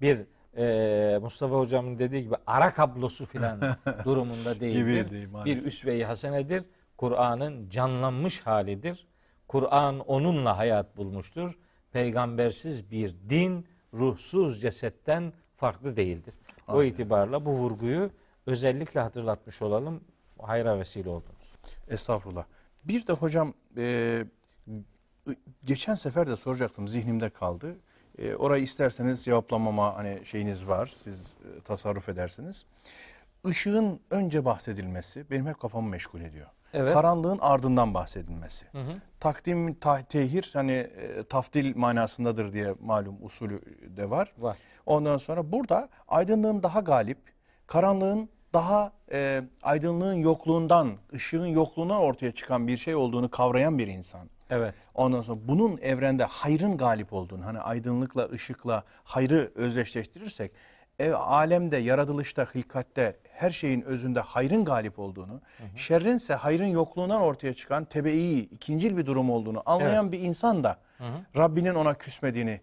bir 0.01 0.19
e, 0.57 1.17
Mustafa 1.21 1.55
hocamın 1.55 1.99
dediği 1.99 2.23
gibi 2.23 2.35
ara 2.47 2.73
kablosu 2.73 3.25
filan 3.25 3.59
durumunda 4.05 4.59
değildir. 4.59 5.11
Değil, 5.11 5.27
bir 5.45 5.65
üsve-i 5.65 6.03
hasenedir. 6.05 6.63
Kur'an'ın 6.97 7.69
canlanmış 7.69 8.39
halidir. 8.41 9.07
Kur'an 9.47 9.99
onunla 9.99 10.57
hayat 10.57 10.97
bulmuştur. 10.97 11.53
Peygambersiz 11.91 12.91
bir 12.91 13.15
din 13.29 13.65
ruhsuz 13.93 14.61
cesetten 14.61 15.33
farklı 15.57 15.95
değildir. 15.95 16.33
O 16.67 16.83
itibarla 16.83 17.45
bu 17.45 17.51
vurguyu 17.51 18.11
özellikle 18.45 18.99
hatırlatmış 18.99 19.61
olalım. 19.61 20.03
Hayra 20.41 20.79
vesile 20.79 21.09
oldunuz. 21.09 21.55
Estağfurullah. 21.87 22.45
Bir 22.83 23.07
de 23.07 23.13
hocam 23.13 23.53
e, 23.77 24.25
geçen 25.63 25.95
sefer 25.95 26.27
de 26.27 26.35
soracaktım 26.35 26.87
zihnimde 26.87 27.29
kaldı. 27.29 27.75
E, 28.17 28.35
orayı 28.35 28.63
isterseniz 28.63 29.25
cevaplamama 29.25 29.95
hani 29.95 30.25
şeyiniz 30.25 30.67
var. 30.67 30.93
Siz 30.95 31.37
e, 31.57 31.61
tasarruf 31.61 32.09
edersiniz. 32.09 32.65
Işığın 33.47 33.99
önce 34.11 34.45
bahsedilmesi 34.45 35.29
benim 35.29 35.47
hep 35.47 35.59
kafamı 35.59 35.89
meşgul 35.89 36.21
ediyor. 36.21 36.47
Evet. 36.73 36.93
Karanlığın 36.93 37.37
ardından 37.41 37.93
bahsedilmesi. 37.93 38.65
Hı 38.71 38.77
hı. 38.77 38.93
Takdim, 39.19 39.73
ta- 39.73 40.03
tehir 40.03 40.49
hani 40.53 40.71
e, 40.71 41.23
tafdil 41.23 41.77
manasındadır 41.77 42.53
diye 42.53 42.75
malum 42.79 43.15
usulü 43.21 43.61
de 43.97 44.09
var. 44.09 44.33
Var. 44.37 44.57
Ondan 44.85 45.17
sonra 45.17 45.51
burada 45.51 45.89
aydınlığın 46.07 46.63
daha 46.63 46.79
galip, 46.79 47.17
karanlığın 47.67 48.29
daha 48.53 48.91
e, 49.11 49.41
aydınlığın 49.63 50.13
yokluğundan, 50.13 50.97
ışığın 51.13 51.47
yokluğundan 51.47 51.97
ortaya 51.97 52.31
çıkan 52.31 52.67
bir 52.67 52.77
şey 52.77 52.95
olduğunu 52.95 53.29
kavrayan 53.29 53.77
bir 53.77 53.87
insan. 53.87 54.29
Evet. 54.49 54.73
Ondan 54.95 55.21
sonra 55.21 55.39
bunun 55.47 55.77
evrende 55.77 56.23
hayrın 56.23 56.77
galip 56.77 57.13
olduğunu, 57.13 57.45
hani 57.45 57.59
aydınlıkla, 57.59 58.29
ışıkla 58.29 58.83
hayrı 59.03 59.51
özdeşleştirirsek, 59.55 60.51
ev, 60.99 61.13
alemde, 61.13 61.77
yaratılışta, 61.77 62.47
hilkatte 62.55 63.17
her 63.31 63.51
şeyin 63.51 63.81
özünde 63.81 64.19
hayrın 64.19 64.65
galip 64.65 64.99
olduğunu, 64.99 65.41
şerrinse 65.75 66.33
hayrın 66.33 66.65
yokluğundan 66.65 67.21
ortaya 67.21 67.53
çıkan 67.53 67.85
tebeii, 67.85 68.39
ikincil 68.41 68.97
bir 68.97 69.05
durum 69.05 69.29
olduğunu 69.29 69.63
anlayan 69.65 70.11
bir 70.11 70.19
insan 70.19 70.63
da 70.63 70.77
Rabbinin 71.37 71.75
ona 71.75 71.93
küsmediğini 71.93 72.61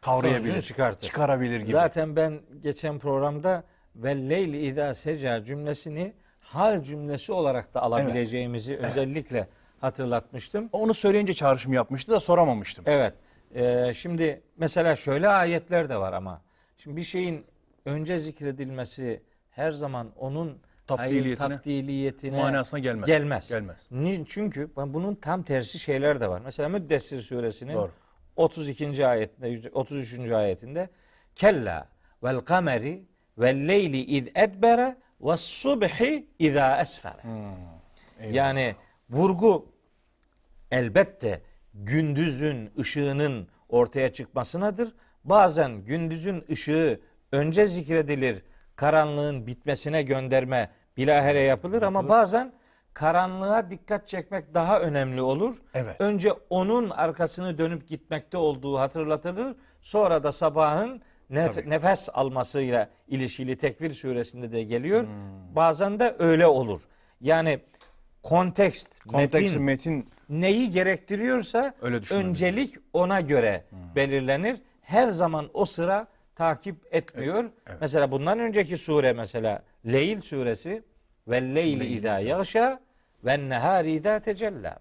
kavrayabilir, 0.00 0.62
çıkartır. 0.62 1.06
çıkarabilir 1.06 1.60
gibi. 1.60 1.72
Zaten 1.72 2.16
ben 2.16 2.40
geçen 2.62 2.98
programda 2.98 3.64
ve 3.96 4.28
leyli 4.28 4.66
idâ 4.66 4.94
seca 4.94 5.44
cümlesini 5.44 6.12
hal 6.40 6.82
cümlesi 6.82 7.32
olarak 7.32 7.74
da 7.74 7.82
alabileceğimizi 7.82 8.76
özellikle 8.76 9.48
hatırlatmıştım. 9.80 10.68
Onu 10.72 10.94
söyleyince 10.94 11.34
çağrışım 11.34 11.72
yapmıştı 11.72 12.12
da 12.12 12.20
soramamıştım. 12.20 12.84
Evet. 12.88 13.14
Ee, 13.54 13.92
şimdi 13.94 14.42
mesela 14.56 14.96
şöyle 14.96 15.28
ayetler 15.28 15.88
de 15.88 15.96
var 15.96 16.12
ama. 16.12 16.42
Şimdi 16.78 16.96
bir 16.96 17.02
şeyin 17.02 17.44
önce 17.88 18.18
zikredilmesi 18.18 19.22
her 19.50 19.70
zaman 19.70 20.12
onun 20.16 20.58
Tafdiliyetine, 20.86 21.48
tafdiliyetine 21.48 22.40
manasına 22.40 22.80
gelmez. 22.80 23.06
Gelmez. 23.06 23.48
Gelmez. 23.48 23.88
Ni- 23.90 24.26
Çünkü 24.26 24.70
bunun 24.76 25.14
tam 25.14 25.42
tersi 25.42 25.78
şeyler 25.78 26.20
de 26.20 26.28
var. 26.28 26.40
Mesela 26.44 26.68
Müddessir 26.68 27.20
suresinin 27.20 27.74
Doğru. 27.74 27.92
32. 28.36 29.06
ayetinde 29.06 29.70
33. 29.72 30.30
ayetinde 30.30 30.88
kella 31.36 31.88
vel 32.24 32.38
kameri 32.40 33.04
vel 33.38 33.68
leyli 33.68 34.04
iz 34.04 34.24
edbere 34.34 34.96
ve 35.20 35.36
subhi 35.36 36.26
iza 36.38 36.80
esfere. 36.80 37.22
Hmm. 37.22 38.32
Yani 38.34 38.76
vurgu 39.10 39.72
elbette 40.70 41.42
gündüzün 41.74 42.70
ışığının 42.78 43.48
ortaya 43.68 44.12
çıkmasınadır. 44.12 44.94
Bazen 45.24 45.84
gündüzün 45.84 46.44
ışığı 46.50 47.00
önce 47.32 47.66
zikredilir, 47.66 48.42
karanlığın 48.76 49.46
bitmesine 49.46 50.02
gönderme 50.02 50.70
bilahere 50.96 51.40
yapılır 51.40 51.82
ama 51.82 52.08
bazen 52.08 52.52
karanlığa 52.94 53.70
dikkat 53.70 54.08
çekmek 54.08 54.54
daha 54.54 54.80
önemli 54.80 55.20
olur. 55.20 55.62
Evet. 55.74 55.96
Önce 55.98 56.32
onun 56.50 56.90
arkasını 56.90 57.58
dönüp 57.58 57.88
gitmekte 57.88 58.36
olduğu 58.36 58.78
hatırlatılır. 58.78 59.56
Sonra 59.82 60.22
da 60.22 60.32
sabahın 60.32 61.02
nef- 61.30 61.70
nefes 61.70 62.08
almasıyla 62.14 62.88
ilişkili 63.08 63.56
Tekvir 63.56 63.90
suresinde 63.90 64.52
de 64.52 64.62
geliyor. 64.62 65.02
Hmm. 65.02 65.56
Bazen 65.56 66.00
de 66.00 66.16
öyle 66.18 66.46
olur. 66.46 66.82
Yani 67.20 67.60
kontekst, 68.22 69.06
metin, 69.12 69.62
metin 69.62 70.08
neyi 70.28 70.70
gerektiriyorsa 70.70 71.74
Öyle 71.82 72.00
öncelik 72.10 72.74
ona 72.92 73.20
göre 73.20 73.64
belirlenir. 73.96 74.60
Her 74.80 75.08
zaman 75.08 75.50
o 75.54 75.64
sıra 75.64 76.06
takip 76.38 76.76
etmiyor. 76.90 77.44
Mesela 77.80 78.10
bundan 78.10 78.38
önceki 78.38 78.78
sure 78.78 79.12
mesela 79.12 79.62
Leyl 79.86 80.20
suresi 80.20 80.82
ve 81.28 81.54
leyli 81.54 81.86
izâ 81.86 82.18
yağşa 82.18 82.80
ve 83.24 83.48
nehâri 83.48 83.92
izâ 83.92 84.20
tecella. 84.20 84.78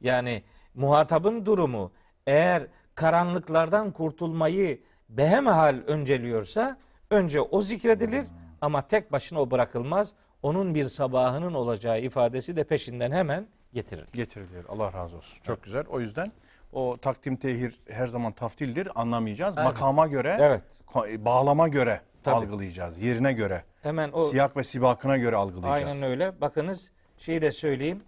Yani 0.00 0.42
muhatabın 0.74 1.46
durumu 1.46 1.92
eğer 2.26 2.66
karanlıklardan 2.94 3.90
kurtulmayı 3.90 4.80
behemehal 5.08 5.76
önceliyorsa 5.86 6.78
önce 7.10 7.40
o 7.40 7.62
zikredilir 7.62 8.24
ama 8.60 8.80
tek 8.80 9.12
başına 9.12 9.40
o 9.40 9.50
bırakılmaz. 9.50 10.14
Onun 10.42 10.74
bir 10.74 10.84
sabahının 10.84 11.54
olacağı 11.54 12.00
ifadesi 12.00 12.56
de 12.56 12.64
peşinden 12.64 13.12
hemen 13.12 13.46
getirilir. 13.72 14.12
getiriliyor. 14.12 14.64
Allah 14.68 14.92
razı 14.92 15.16
olsun. 15.16 15.38
Çok 15.42 15.62
güzel. 15.62 15.84
O 15.86 16.00
yüzden 16.00 16.26
o 16.72 16.96
takdim 16.96 17.36
tehir 17.36 17.80
her 17.90 18.06
zaman 18.06 18.32
taftildir 18.32 19.00
anlamayacağız. 19.00 19.54
Evet. 19.58 19.66
Makama 19.66 20.06
göre, 20.06 20.36
Evet. 20.40 20.62
ko- 20.86 21.24
bağlama 21.24 21.68
göre 21.68 22.00
Tabii. 22.22 22.34
algılayacağız. 22.34 22.98
Yerine 22.98 23.32
göre, 23.32 23.62
Hemen 23.82 24.10
o 24.12 24.24
siyak 24.24 24.56
ve 24.56 24.64
sibakına 24.64 25.16
göre 25.16 25.36
algılayacağız. 25.36 25.96
Aynen 25.96 26.10
öyle. 26.10 26.40
Bakınız 26.40 26.90
şeyi 27.18 27.42
de 27.42 27.50
söyleyeyim. 27.50 28.02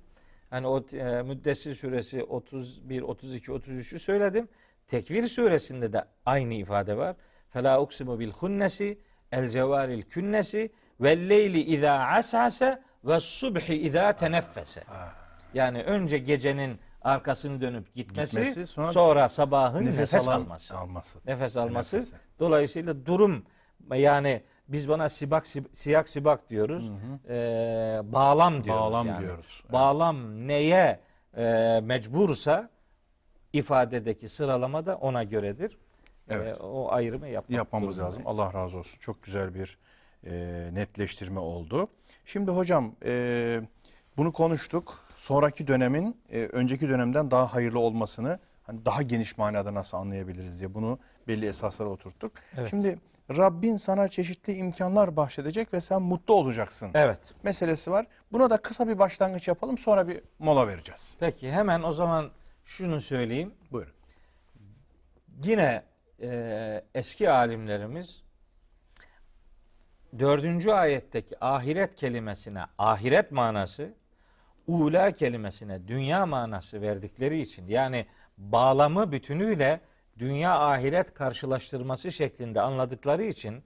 Hani 0.50 0.66
o 0.66 0.84
e, 0.92 1.22
Müddessir 1.22 1.74
suresi 1.74 2.24
31, 2.24 3.02
32, 3.02 3.52
33'ü 3.52 3.98
söyledim. 3.98 4.48
Tekvir 4.88 5.26
suresinde 5.26 5.92
de 5.92 6.04
aynı 6.26 6.54
ifade 6.54 6.96
var. 6.96 7.16
Fela 7.50 7.80
uksimu 7.82 8.18
bil 8.20 8.30
hunnesi 8.30 8.98
el 9.32 9.48
cevaril 9.48 10.02
künnesi 10.02 10.70
ve 11.00 11.28
leyli 11.28 11.60
izâ 11.60 11.92
asase 11.98 12.82
ve 13.04 13.20
subhi 13.20 13.74
izâ 13.74 14.12
teneffese. 14.12 14.82
Yani 15.54 15.82
önce 15.82 16.18
gecenin 16.18 16.78
arkasını 17.02 17.60
dönüp 17.60 17.94
gitmesi, 17.94 18.36
Gitmesi, 18.36 18.66
sonra 18.66 18.86
sonra, 18.92 19.28
sabahın 19.28 19.86
nefes, 19.86 20.14
alan- 20.14 20.40
alması 20.40 20.78
alması. 20.78 21.18
nefes 21.26 21.56
alması. 21.56 21.90
Teneffüse. 21.90 22.16
Dolayısıyla 22.38 23.06
durum 23.06 23.44
yani 23.94 24.42
biz 24.68 24.88
bana 24.88 25.08
sibak 25.08 25.46
sib- 25.46 25.68
siyak 25.72 26.08
sibak 26.08 26.50
diyoruz. 26.50 26.90
Ee, 27.28 28.00
bağlam 28.04 28.64
diyoruz. 28.64 28.82
Bağlam 28.82 29.06
yani. 29.06 29.22
diyoruz. 29.22 29.60
Evet. 29.62 29.72
Bağlam 29.72 30.48
neye 30.48 31.00
e, 31.36 31.80
mecbursa 31.82 32.70
ifadedeki 33.52 34.28
sıralama 34.28 34.86
da 34.86 34.96
ona 34.96 35.24
göredir. 35.24 35.78
Evet. 36.28 36.46
Ee, 36.48 36.54
o 36.62 36.90
ayrımı 36.92 37.28
yapmak 37.28 37.56
yapmamız 37.56 37.98
lazım. 37.98 38.22
Allah 38.26 38.52
razı 38.54 38.78
olsun. 38.78 38.98
Çok 39.00 39.22
güzel 39.22 39.54
bir 39.54 39.78
e, 40.26 40.30
netleştirme 40.72 41.40
oldu. 41.40 41.88
Şimdi 42.24 42.50
hocam 42.50 42.94
e, 43.04 43.60
bunu 44.16 44.32
konuştuk. 44.32 44.98
Sonraki 45.20 45.66
dönemin 45.66 46.20
e, 46.30 46.40
önceki 46.42 46.88
dönemden 46.88 47.30
daha 47.30 47.54
hayırlı 47.54 47.78
olmasını 47.78 48.38
hani 48.62 48.84
daha 48.84 49.02
geniş 49.02 49.38
manada 49.38 49.74
nasıl 49.74 49.96
anlayabiliriz 49.96 50.60
diye 50.60 50.74
bunu 50.74 50.98
belli 51.28 51.46
esaslara 51.46 51.88
oturttuk. 51.88 52.32
Evet. 52.56 52.70
Şimdi 52.70 52.98
Rabbin 53.36 53.76
sana 53.76 54.08
çeşitli 54.08 54.54
imkanlar 54.54 55.16
bahşedecek 55.16 55.74
ve 55.74 55.80
sen 55.80 56.02
mutlu 56.02 56.34
olacaksın. 56.34 56.90
Evet. 56.94 57.34
Meselesi 57.42 57.90
var. 57.90 58.06
Buna 58.32 58.50
da 58.50 58.56
kısa 58.56 58.88
bir 58.88 58.98
başlangıç 58.98 59.48
yapalım 59.48 59.78
sonra 59.78 60.08
bir 60.08 60.22
mola 60.38 60.66
vereceğiz. 60.66 61.14
Peki 61.20 61.52
hemen 61.52 61.82
o 61.82 61.92
zaman 61.92 62.30
şunu 62.64 63.00
söyleyeyim. 63.00 63.54
Buyurun. 63.72 63.94
Yine 65.44 65.82
e, 66.22 66.84
eski 66.94 67.30
alimlerimiz 67.30 68.22
dördüncü 70.18 70.70
ayetteki 70.70 71.44
ahiret 71.44 71.94
kelimesine 71.94 72.62
ahiret 72.78 73.32
manası 73.32 73.99
ula 74.66 75.10
kelimesine 75.10 75.88
dünya 75.88 76.26
manası 76.26 76.82
verdikleri 76.82 77.40
için 77.40 77.66
yani 77.66 78.06
bağlamı 78.38 79.12
bütünüyle 79.12 79.80
dünya 80.18 80.58
ahiret 80.60 81.14
karşılaştırması 81.14 82.12
şeklinde 82.12 82.60
anladıkları 82.60 83.24
için 83.24 83.62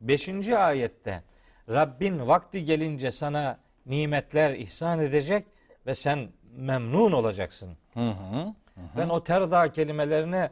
5. 0.00 0.48
ayette 0.48 1.22
Rabbin 1.68 2.26
vakti 2.26 2.64
gelince 2.64 3.10
sana 3.10 3.58
nimetler 3.86 4.54
ihsan 4.54 4.98
edecek 4.98 5.46
ve 5.86 5.94
sen 5.94 6.28
memnun 6.56 7.12
olacaksın. 7.12 7.76
Hı 7.94 8.10
hı. 8.10 8.54
Ben 8.96 9.08
o 9.08 9.24
terza 9.24 9.72
kelimelerine 9.72 10.50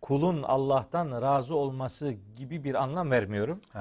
kulun 0.00 0.42
Allah'tan 0.42 1.22
razı 1.22 1.56
olması 1.56 2.14
gibi 2.36 2.64
bir 2.64 2.74
anlam 2.74 3.10
vermiyorum. 3.10 3.60
He. 3.72 3.78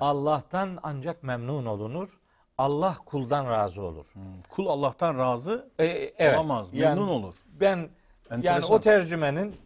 Allah'tan 0.00 0.78
ancak 0.82 1.22
memnun 1.22 1.66
olunur. 1.66 2.20
Allah 2.58 2.96
kuldan 3.06 3.46
razı 3.46 3.82
olur. 3.82 4.06
Kul 4.50 4.66
Allah'tan 4.66 5.18
razı 5.18 5.68
E, 5.78 5.84
evet. 5.84 6.38
olamaz. 6.38 6.66
Yani 6.72 6.94
Memnun 7.00 7.08
olur. 7.08 7.34
Ben 7.60 7.76
yani 7.76 7.90
Enteresan. 8.30 8.76
o 8.76 8.80
tercümenin 8.80 9.56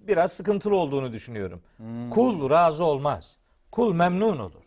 biraz 0.00 0.32
sıkıntılı 0.32 0.76
olduğunu 0.76 1.12
düşünüyorum. 1.12 1.62
Kul 2.10 2.50
razı 2.50 2.84
olmaz. 2.84 3.36
Kul 3.72 3.94
memnun 3.94 4.38
olur. 4.38 4.62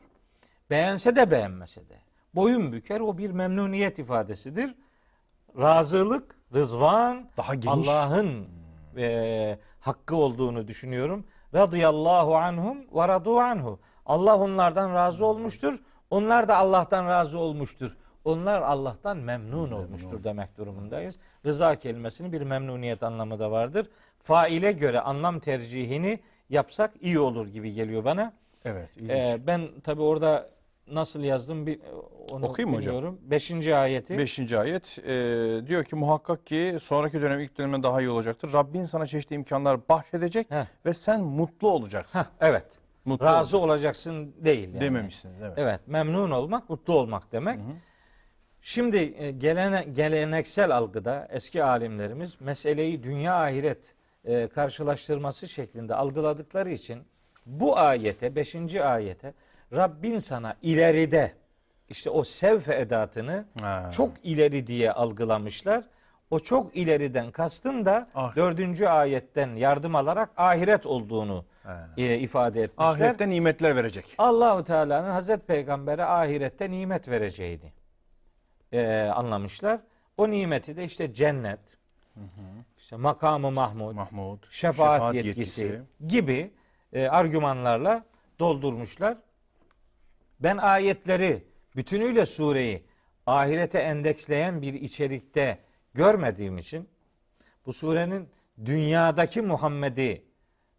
Beğense 0.70 1.16
de 1.16 1.32
beğenmese 1.32 1.90
de. 1.90 1.96
Boyun 2.36 2.72
büker 2.72 3.00
o 3.00 3.18
bir 3.18 3.30
memnuniyet 3.32 4.00
ifadesidir. 4.00 4.76
Razılık, 5.60 6.36
rızvan. 6.54 7.30
Allah'ın 7.68 8.48
e, 8.98 9.60
hakkı 9.80 10.16
olduğunu 10.16 10.68
düşünüyorum. 10.68 11.26
Radıyallahu 11.54 12.36
anhum 12.38 12.78
ve 12.96 13.08
radu 13.08 13.40
anhu. 13.40 13.80
Allah 14.06 14.38
onlardan 14.38 14.94
razı 14.94 15.26
olmuştur. 15.26 15.80
Onlar 16.10 16.48
da 16.48 16.58
Allah'tan 16.58 17.06
razı 17.06 17.40
olmuştur. 17.40 17.98
Onlar 18.26 18.62
Allah'tan 18.62 19.18
memnun 19.18 19.72
olmuştur 19.72 20.24
demek 20.24 20.58
durumundayız. 20.58 21.16
Rıza 21.46 21.76
kelimesinin 21.76 22.34
bir 22.34 22.42
memnuniyet 22.42 23.04
anlamı 23.04 23.40
da 23.40 23.52
vardır. 23.52 23.90
Faile 24.20 24.72
göre 24.72 25.00
anlam 25.00 25.40
tercihini 25.40 26.20
yapsak 26.50 26.92
iyi 27.02 27.20
olur 27.20 27.48
gibi 27.48 27.74
geliyor 27.74 28.06
bana. 28.06 28.34
Evet. 28.66 28.90
ilginç. 28.96 29.12
Ee, 29.12 29.40
ben 29.48 29.68
tabi 29.84 30.02
orada 30.02 30.50
nasıl 30.88 31.20
yazdım 31.20 31.68
bir 31.68 31.80
onu 32.32 32.46
Okuyayım 32.46 32.72
mı 32.72 32.78
hocam? 32.78 32.96
bilmiyorum. 32.96 33.20
Beşinci 33.22 33.76
ayeti. 33.76 34.18
Beşinci 34.18 34.60
ayet 34.60 35.00
e, 35.00 35.14
diyor 35.68 35.84
ki 35.84 35.96
muhakkak 35.96 36.46
ki 36.46 36.78
sonraki 36.82 37.22
dönem 37.22 37.40
ilk 37.40 37.58
dönemden 37.58 37.84
daha 37.84 38.02
iyi 38.02 38.10
olacaktır. 38.10 38.54
Rabbin 38.54 38.84
sana 38.84 39.06
çeşitli 39.06 39.36
imkanlar 39.36 39.90
bahşedecek 39.90 40.52
Heh. 40.52 40.66
ve 40.86 40.94
sen 40.94 41.22
mutlu 41.22 41.70
olacaksın. 41.70 42.20
Heh, 42.20 42.26
evet. 42.40 42.66
Mutlu 43.06 43.26
Razı 43.26 43.58
olacaksın. 43.58 44.12
olacaksın 44.14 44.46
değil 44.46 44.68
yani. 44.70 44.82
dememişsiniz. 44.82 45.42
Evet. 45.42 45.54
Evet, 45.58 45.82
memnun 45.88 46.32
olmak, 46.32 46.70
mutlu 46.70 46.94
olmak 46.94 47.32
demek. 47.32 47.60
Şimdi 48.62 48.98
e, 49.18 49.32
gelene, 49.32 49.84
geleneksel 49.84 50.78
algıda 50.78 51.28
eski 51.32 51.64
alimlerimiz 51.64 52.42
meseleyi 52.42 53.04
dünya 53.04 53.36
ahiret 53.44 53.94
e, 54.26 54.48
karşılaştırması 54.48 55.48
şeklinde 55.48 55.96
algıladıkları 55.96 56.70
için 56.72 57.04
bu 57.46 57.78
ayete, 57.80 58.36
5. 58.36 58.76
ayete 58.76 59.34
Rabbin 59.76 60.18
sana 60.18 60.56
ileride 60.62 61.34
işte 61.90 62.10
o 62.10 62.24
sevfe 62.24 62.76
edatını 62.76 63.46
Ha. 63.62 63.92
çok 63.94 64.12
ileri 64.24 64.68
diye 64.68 64.92
algılamışlar. 64.92 65.84
O 66.32 66.40
çok 66.40 66.76
ileriden 66.76 67.32
kastın 67.32 67.86
da 67.86 68.10
Ah. 68.16 68.36
ayetten 68.90 69.56
yardım 69.56 69.96
alarak 69.96 70.30
ahiret 70.38 70.86
olduğunu. 70.86 71.46
E, 71.98 72.18
ifade 72.18 72.62
etmişler. 72.62 72.86
Ahirette 72.86 73.30
nimetler 73.30 73.76
verecek. 73.76 74.16
Allahu 74.18 74.64
Teala'nın 74.64 75.10
Hazreti 75.10 75.46
Peygamber'e 75.46 76.04
ahirette 76.04 76.72
nimet 76.72 77.10
vereceğini 77.10 77.74
e, 78.72 79.02
anlamışlar. 79.16 79.80
O 80.18 80.30
nimeti 80.30 80.78
de 80.78 80.84
işte 80.84 81.14
cennet, 81.14 81.60
işte 82.78 82.96
makamı 82.96 83.52
Mahmud, 83.52 83.94
Mahmud, 83.96 84.44
şefaat, 84.50 85.14
yetkisi, 85.14 85.82
gibi 86.08 86.52
e, 86.94 87.08
argümanlarla 87.08 88.06
doldurmuşlar. 88.40 89.18
Ben 90.40 90.58
ayetleri 90.58 91.44
bütünüyle 91.76 92.26
sureyi 92.26 92.86
ahirete 93.26 93.80
endeksleyen 93.80 94.62
bir 94.62 94.74
içerikte 94.74 95.60
görmediğim 95.94 96.58
için 96.58 96.90
bu 97.66 97.74
surenin 97.74 98.30
dünyadaki 98.66 99.42
Muhammed'i 99.42 100.26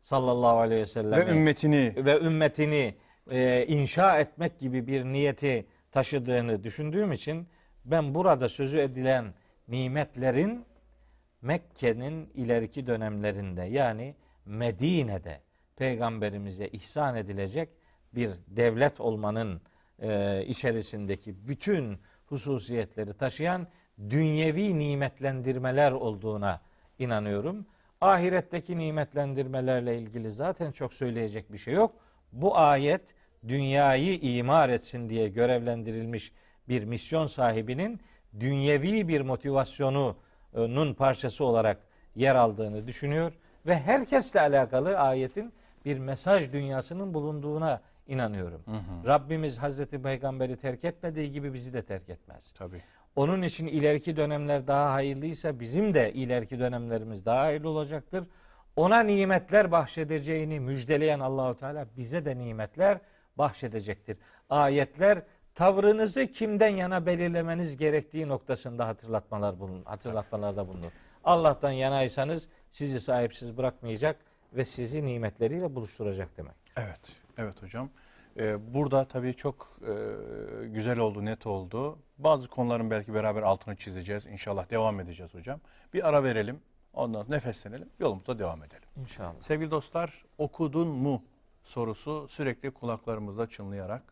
sallallahu 0.07 0.59
aleyhi 0.59 0.81
ve 0.81 0.87
sellem 0.87 1.27
ve 1.27 1.31
ümmetini 1.31 1.93
ve 1.97 2.21
ümmetini 2.21 2.95
e, 3.31 3.67
inşa 3.67 4.19
etmek 4.19 4.59
gibi 4.59 4.87
bir 4.87 5.05
niyeti 5.05 5.67
taşıdığını 5.93 6.65
düşündüğüm 6.65 7.13
için 7.13 7.49
ben 7.85 8.15
burada 8.15 8.49
sözü 8.49 8.79
edilen 8.79 9.35
nimetlerin 9.69 10.65
Mekke'nin 11.43 12.31
ileriki 12.35 12.87
dönemlerinde 12.87 13.63
yani 13.63 14.15
Medine'de 14.45 15.41
peygamberimize 15.77 16.69
ihsan 16.69 17.17
edilecek 17.17 17.69
bir 18.15 18.31
devlet 18.49 19.01
olmanın 19.01 19.61
e, 19.99 20.43
içerisindeki 20.47 21.49
bütün 21.49 21.99
hususiyetleri 22.27 23.15
taşıyan 23.15 23.67
dünyevi 24.11 24.79
nimetlendirmeler 24.79 25.93
olduğuna 25.93 26.61
inanıyorum. 26.99 27.67
Ahiretteki 28.01 28.79
nimetlendirmelerle 28.79 29.99
ilgili 29.99 30.31
zaten 30.31 30.73
çok 30.73 30.93
söyleyecek 30.93 31.53
bir 31.53 31.59
şey 31.59 31.75
yok. 31.75 31.95
Bu 32.33 32.59
ayet 32.59 33.15
dünyayı 33.49 34.15
imar 34.15 34.69
etsin 34.69 35.09
diye 35.09 35.29
görevlendirilmiş 35.29 36.33
bir 36.69 36.85
misyon 36.85 37.27
sahibinin 37.27 38.01
dünyevi 38.41 39.09
bir 39.09 39.21
motivasyonunun 39.21 40.95
parçası 40.95 41.45
olarak 41.45 41.79
yer 42.15 42.35
aldığını 42.35 42.87
düşünüyor 42.87 43.33
ve 43.67 43.79
herkesle 43.79 44.41
alakalı 44.41 44.99
ayetin 44.99 45.53
bir 45.85 45.99
mesaj 45.99 46.53
dünyasının 46.53 47.15
bulunduğuna 47.15 47.81
inanıyorum. 48.07 48.63
Rabbimiz 49.07 49.59
Hazreti 49.59 50.03
Peygamber'i 50.03 50.57
terk 50.57 50.85
etmediği 50.85 51.33
gibi 51.33 51.55
bizi 51.55 51.73
de 51.73 51.83
terk 51.83 52.09
etmez. 52.09 52.53
tabii. 52.59 52.83
Onun 53.17 53.43
için 53.43 53.67
ileriki 53.67 54.17
dönemler 54.17 54.67
daha 54.67 54.93
hayırlıysa 54.93 55.61
bizim 55.61 55.95
de 55.95 56.13
ileriki 56.13 56.59
dönemlerimiz 56.59 57.25
daha 57.25 57.43
hayırlı 57.43 57.69
olacaktır. 57.69 58.25
Ona 58.77 59.01
nimetler 59.01 59.71
bahşedeceğini 59.71 60.61
müjdeleyen 60.61 61.21
Allahu 61.21 61.57
Teala 61.57 61.87
bize 61.97 62.25
de 62.25 62.39
nimetler 62.39 62.99
bahşedecektir. 63.39 64.19
Ayetler 64.51 65.23
tavrınızı 65.55 66.27
kimden 66.27 66.69
yana 66.69 67.07
belirlemeniz 67.07 67.77
gerektiği 67.77 68.29
noktasında 68.29 68.89
hatırlatmalar 68.89 69.61
bulun, 69.61 69.85
hatırlatmalarda 69.85 70.69
bulunur. 70.69 70.91
Allah'tan 71.25 71.71
yanaysanız 71.71 72.49
sizi 72.71 73.01
sahipsiz 73.01 73.57
bırakmayacak 73.57 74.17
ve 74.53 74.65
sizi 74.65 75.07
nimetleriyle 75.07 75.75
buluşturacak 75.75 76.37
demek. 76.37 76.55
Evet, 76.77 77.01
evet 77.39 77.63
hocam. 77.63 77.91
Ee, 78.39 78.75
burada 78.75 79.05
tabii 79.05 79.35
çok 79.35 79.79
e, 79.83 79.93
güzel 80.67 80.99
oldu, 80.99 81.25
net 81.25 81.47
oldu. 81.47 81.99
Bazı 82.19 82.49
konuların 82.49 82.91
belki 82.91 83.15
beraber 83.15 83.43
altını 83.43 83.77
çizeceğiz. 83.77 84.27
İnşallah 84.27 84.71
devam 84.71 85.01
edeceğiz 85.01 85.35
hocam. 85.35 85.61
Bir 85.95 86.09
ara 86.09 86.25
verelim, 86.25 86.61
ondan 86.95 87.23
sonra 87.23 87.35
nefeslenelim, 87.35 87.89
yolumuza 88.01 88.39
devam 88.39 88.63
edelim. 88.63 88.89
İnşallah. 88.97 89.41
Sevgili 89.41 89.71
dostlar, 89.71 90.25
okudun 90.39 90.89
mu 90.89 91.23
sorusu 91.65 92.29
sürekli 92.29 92.71
kulaklarımızda 92.71 93.47
çınlayarak 93.47 94.03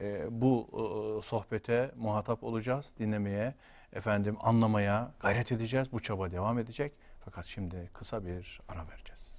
e, 0.00 0.26
bu 0.30 0.68
e, 0.72 1.26
sohbete 1.26 1.90
muhatap 1.96 2.44
olacağız, 2.44 2.94
dinlemeye, 2.98 3.54
efendim 3.92 4.36
anlamaya 4.40 5.12
gayret 5.20 5.52
edeceğiz. 5.52 5.92
Bu 5.92 6.02
çaba 6.02 6.30
devam 6.30 6.58
edecek. 6.58 6.92
Fakat 7.24 7.46
şimdi 7.46 7.90
kısa 7.92 8.26
bir 8.26 8.60
ara 8.68 8.88
vereceğiz. 8.88 9.38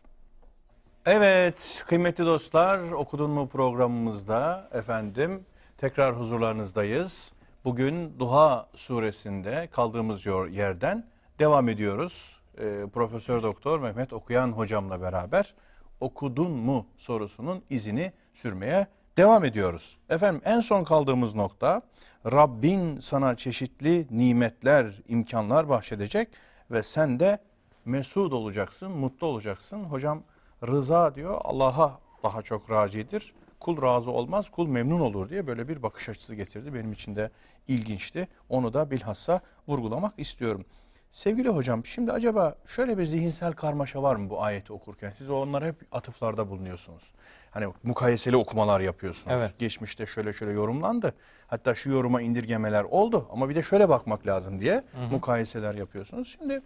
Evet 1.05 1.83
kıymetli 1.87 2.25
dostlar 2.25 2.79
okudun 2.91 3.31
mu 3.31 3.49
programımızda 3.49 4.69
efendim 4.73 5.45
tekrar 5.77 6.19
huzurlarınızdayız. 6.19 7.31
Bugün 7.65 8.19
Duha 8.19 8.69
suresinde 8.75 9.67
kaldığımız 9.71 10.25
yerden 10.25 11.05
devam 11.39 11.69
ediyoruz. 11.69 12.39
Ee, 12.57 12.85
Profesör 12.93 13.43
Doktor 13.43 13.79
Mehmet 13.79 14.13
Okuyan 14.13 14.51
hocamla 14.51 15.01
beraber 15.01 15.55
okudun 15.99 16.51
mu 16.51 16.87
sorusunun 16.97 17.63
izini 17.69 18.11
sürmeye 18.33 18.87
devam 19.17 19.45
ediyoruz. 19.45 19.97
Efendim 20.09 20.41
en 20.45 20.59
son 20.59 20.83
kaldığımız 20.83 21.35
nokta 21.35 21.81
Rabbin 22.25 22.99
sana 22.99 23.37
çeşitli 23.37 24.07
nimetler, 24.11 25.01
imkanlar 25.07 25.69
bahşedecek 25.69 26.27
ve 26.71 26.83
sen 26.83 27.19
de 27.19 27.39
mesut 27.85 28.33
olacaksın, 28.33 28.91
mutlu 28.91 29.27
olacaksın. 29.27 29.83
Hocam 29.83 30.23
rıza 30.67 31.15
diyor 31.15 31.41
Allah'a 31.43 31.99
daha 32.23 32.41
çok 32.41 32.71
racidir. 32.71 33.33
Kul 33.59 33.81
razı 33.81 34.11
olmaz, 34.11 34.49
kul 34.49 34.67
memnun 34.67 34.99
olur 34.99 35.29
diye 35.29 35.47
böyle 35.47 35.67
bir 35.67 35.83
bakış 35.83 36.09
açısı 36.09 36.35
getirdi. 36.35 36.73
Benim 36.73 36.91
için 36.91 37.15
de 37.15 37.29
ilginçti. 37.67 38.27
Onu 38.49 38.73
da 38.73 38.91
bilhassa 38.91 39.41
vurgulamak 39.67 40.13
istiyorum. 40.17 40.65
Sevgili 41.11 41.49
hocam 41.49 41.85
şimdi 41.85 42.11
acaba 42.11 42.55
şöyle 42.65 42.97
bir 42.97 43.05
zihinsel 43.05 43.53
karmaşa 43.53 44.03
var 44.03 44.15
mı 44.15 44.29
bu 44.29 44.43
ayeti 44.43 44.73
okurken? 44.73 45.11
Siz 45.17 45.29
onlara 45.29 45.65
hep 45.65 45.75
atıflarda 45.91 46.49
bulunuyorsunuz. 46.49 47.03
Hani 47.51 47.67
mukayeseli 47.83 48.35
okumalar 48.35 48.79
yapıyorsunuz. 48.79 49.37
Evet. 49.39 49.59
Geçmişte 49.59 50.05
şöyle 50.05 50.33
şöyle 50.33 50.51
yorumlandı. 50.51 51.13
Hatta 51.47 51.75
şu 51.75 51.89
yoruma 51.89 52.21
indirgemeler 52.21 52.83
oldu 52.83 53.27
ama 53.31 53.49
bir 53.49 53.55
de 53.55 53.63
şöyle 53.63 53.89
bakmak 53.89 54.27
lazım 54.27 54.59
diye 54.59 54.83
mukayeseler 55.11 55.73
yapıyorsunuz. 55.73 56.37
Şimdi 56.39 56.61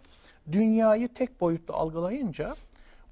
dünyayı 0.52 1.14
tek 1.14 1.40
boyutlu 1.40 1.74
algılayınca 1.74 2.54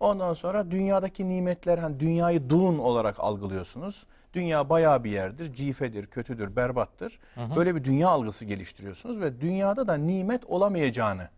ondan 0.01 0.35
sonra 0.35 0.71
dünyadaki 0.71 1.29
nimetler 1.29 1.79
hani 1.79 2.01
dünyayı 2.01 2.51
duğun 2.51 2.79
olarak 2.79 3.21
algılıyorsunuz. 3.21 4.07
Dünya 4.33 4.69
bayağı 4.69 5.05
bir 5.05 5.11
yerdir, 5.11 5.55
cifedir, 5.55 6.07
kötüdür, 6.07 6.57
berbattır. 6.57 7.19
Böyle 7.57 7.75
bir 7.75 7.85
dünya 7.85 8.09
algısı 8.09 8.45
geliştiriyorsunuz 8.45 9.21
ve 9.21 9.41
dünyada 9.41 9.89
da 9.89 9.95
nimet 9.95 10.45
olamayacağını 10.45 11.29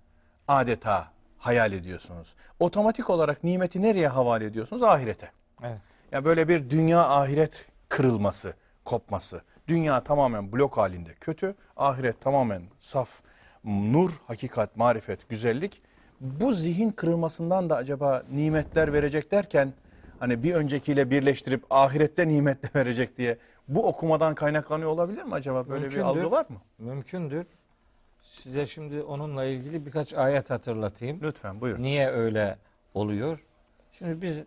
adeta 0.48 1.08
hayal 1.38 1.72
ediyorsunuz. 1.72 2.34
Otomatik 2.60 3.10
olarak 3.10 3.44
nimeti 3.44 3.82
nereye 3.82 4.08
havale 4.08 4.44
ediyorsunuz? 4.44 4.82
Ahirete. 4.82 5.30
Evet. 5.62 5.78
Ya 6.12 6.24
böyle 6.24 6.48
bir 6.48 6.70
dünya 6.70 7.08
ahiret 7.08 7.66
kırılması, 7.88 8.54
kopması. 8.84 9.42
Dünya 9.68 10.04
tamamen 10.04 10.52
blok 10.52 10.76
halinde 10.76 11.14
kötü, 11.14 11.54
ahiret 11.76 12.20
tamamen 12.20 12.62
saf, 12.78 13.20
nur, 13.64 14.10
hakikat, 14.26 14.76
marifet, 14.76 15.28
güzellik. 15.28 15.82
Bu 16.20 16.52
zihin 16.52 16.90
kırılmasından 16.90 17.70
da 17.70 17.76
acaba 17.76 18.22
nimetler 18.32 18.92
verecek 18.92 19.30
derken 19.30 19.72
hani 20.18 20.42
bir 20.42 20.54
öncekiyle 20.54 21.10
birleştirip 21.10 21.64
ahirette 21.70 22.28
nimetle 22.28 22.68
verecek 22.80 23.18
diye 23.18 23.38
bu 23.68 23.86
okumadan 23.86 24.34
kaynaklanıyor 24.34 24.90
olabilir 24.90 25.22
mi 25.22 25.34
acaba? 25.34 25.68
Böyle 25.68 25.80
Mümkündür. 25.80 25.96
bir 25.96 26.08
algı 26.08 26.30
var 26.30 26.46
mı? 26.48 26.60
Mümkündür. 26.78 27.46
Size 28.22 28.66
şimdi 28.66 29.02
onunla 29.02 29.44
ilgili 29.44 29.86
birkaç 29.86 30.14
ayet 30.14 30.50
hatırlatayım. 30.50 31.20
Lütfen 31.22 31.60
buyurun. 31.60 31.82
Niye 31.82 32.08
öyle 32.08 32.58
oluyor? 32.94 33.38
Şimdi 33.92 34.22
biz 34.22 34.40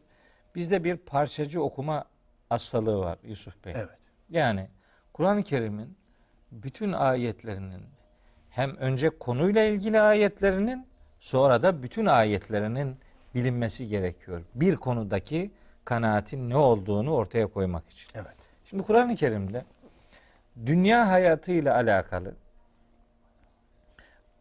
bizde 0.55 0.83
bir 0.83 0.97
parçacı 0.97 1.63
okuma 1.63 2.05
hastalığı 2.49 2.99
var 2.99 3.17
Yusuf 3.23 3.65
Bey. 3.65 3.73
Evet. 3.75 3.97
Yani 4.29 4.67
Kur'an-ı 5.13 5.43
Kerim'in 5.43 5.97
bütün 6.51 6.91
ayetlerinin 6.91 7.83
hem 8.49 8.75
önce 8.77 9.09
konuyla 9.09 9.63
ilgili 9.63 10.01
ayetlerinin 10.01 10.87
sonra 11.23 11.63
da 11.63 11.83
bütün 11.83 12.05
ayetlerinin 12.05 12.97
bilinmesi 13.35 13.87
gerekiyor. 13.87 14.41
Bir 14.55 14.75
konudaki 14.75 15.51
kanaatin 15.85 16.49
ne 16.49 16.57
olduğunu 16.57 17.13
ortaya 17.13 17.47
koymak 17.47 17.89
için. 17.89 18.09
Evet. 18.15 18.35
Şimdi 18.65 18.83
Kur'an-ı 18.83 19.15
Kerim'de 19.15 19.65
dünya 20.65 21.09
hayatıyla 21.09 21.75
alakalı 21.75 22.35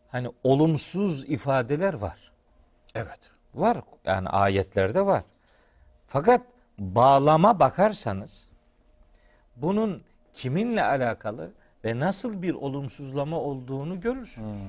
hani 0.09 0.28
olumsuz 0.44 1.24
ifadeler 1.24 1.94
var. 1.94 2.32
Evet. 2.94 3.20
Var. 3.54 3.80
Yani 4.04 4.28
ayetlerde 4.28 5.06
var. 5.06 5.22
Fakat 6.06 6.40
bağlama 6.78 7.60
bakarsanız 7.60 8.48
bunun 9.56 10.02
kiminle 10.32 10.84
alakalı 10.84 11.50
ve 11.84 11.98
nasıl 11.98 12.42
bir 12.42 12.54
olumsuzlama 12.54 13.36
olduğunu 13.40 14.00
görürsünüz. 14.00 14.62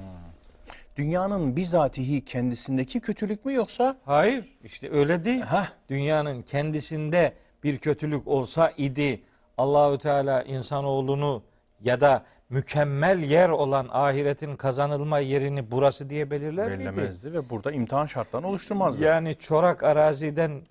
Dünyanın 0.95 1.55
bizatihi 1.55 2.25
kendisindeki 2.25 2.99
kötülük 2.99 3.45
mü 3.45 3.53
yoksa 3.53 3.97
Hayır, 4.05 4.57
işte 4.63 4.91
öyle 4.91 5.25
değil. 5.25 5.41
Heh. 5.41 5.65
Dünyanın 5.89 6.41
kendisinde 6.41 7.33
bir 7.63 7.77
kötülük 7.77 8.27
olsa 8.27 8.71
idi 8.77 9.21
Allahü 9.57 9.97
Teala 9.97 10.43
insanoğlunu 10.43 11.43
ya 11.81 12.01
da 12.01 12.23
mükemmel 12.49 13.19
yer 13.19 13.49
olan 13.49 13.87
ahiretin 13.91 14.55
kazanılma 14.55 15.19
yerini 15.19 15.71
burası 15.71 16.09
diye 16.09 16.31
belirler 16.31 16.67
miydi? 16.67 16.79
belirlemezdi 16.79 17.33
ve 17.33 17.49
burada 17.49 17.71
imtihan 17.71 18.05
şartlarını 18.05 18.47
oluşturmazdı. 18.47 19.03
Yani 19.03 19.35
çorak 19.35 19.83
araziden 19.83 20.61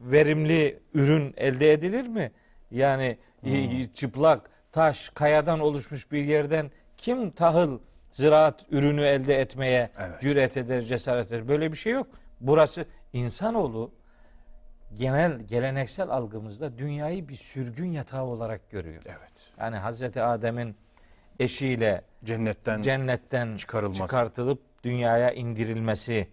verimli 0.00 0.78
ürün 0.94 1.34
elde 1.36 1.72
edilir 1.72 2.06
mi? 2.06 2.32
Yani 2.70 3.18
y- 3.42 3.94
çıplak 3.94 4.50
taş, 4.72 5.08
kayadan 5.08 5.60
oluşmuş 5.60 6.12
bir 6.12 6.24
yerden 6.24 6.70
kim 6.96 7.30
tahıl 7.30 7.78
ziraat 8.12 8.66
ürünü 8.70 9.02
elde 9.02 9.40
etmeye 9.40 9.90
Evet. 9.98 10.20
cüret 10.20 10.56
eder, 10.56 10.80
cesaret 10.82 11.26
eder? 11.32 11.48
Böyle 11.48 11.72
bir 11.72 11.76
şey 11.76 11.92
yok. 11.92 12.06
Burası 12.40 12.86
insanoğlu 13.12 13.90
genel 14.94 15.40
geleneksel 15.40 16.08
algımızda 16.10 16.78
dünyayı 16.78 17.28
bir 17.28 17.34
sürgün 17.34 17.92
yatağı 17.92 18.24
olarak 18.24 18.70
görüyor. 18.70 19.02
Evet. 19.06 19.32
Yani 19.58 19.76
Hazreti 19.76 20.22
Adem'in 20.22 20.76
eşiyle 21.40 22.02
Cennetten 22.24 22.82
cennetten 22.82 23.56
çıkarılması. 23.56 24.00
çıkartılıp 24.00 24.62
dünyaya 24.84 25.32
indirilmesi 25.32 26.28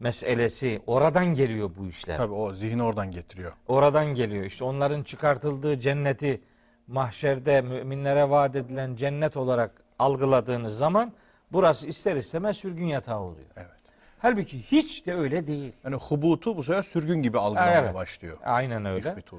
meselesi 0.00 0.82
oradan 0.86 1.26
geliyor 1.26 1.70
bu 1.78 1.86
işler. 1.86 2.16
tabii 2.16 2.32
o 2.34 2.52
zihin 2.54 2.78
oradan 2.78 3.10
getiriyor. 3.10 3.52
Oradan 3.68 4.06
geliyor. 4.14 4.44
İşte 4.44 4.64
onların 4.64 5.02
çıkartıldığı 5.02 5.78
cenneti 5.80 6.40
mahşerde 6.86 7.60
müminlere 7.60 8.30
vaat 8.30 8.56
edilen 8.56 8.96
cennet 8.96 9.36
olarak 9.36 9.83
algıladığınız 9.98 10.78
zaman 10.78 11.12
burası 11.52 11.86
ister 11.88 12.16
istemez 12.16 12.56
sürgün 12.56 12.86
yatağı 12.86 13.20
oluyor. 13.20 13.46
Evet. 13.56 13.68
Halbuki 14.18 14.62
hiç 14.62 15.06
de 15.06 15.14
öyle 15.14 15.46
değil. 15.46 15.72
Yani 15.84 15.96
hubutu 15.96 16.56
bu 16.56 16.62
sefer 16.62 16.82
sürgün 16.82 17.22
gibi 17.22 17.38
algılamaya 17.38 17.80
Evet. 17.80 17.94
başlıyor. 17.94 18.36
Aynen 18.44 18.84
öyle. 18.84 19.12
İhbitu. 19.12 19.36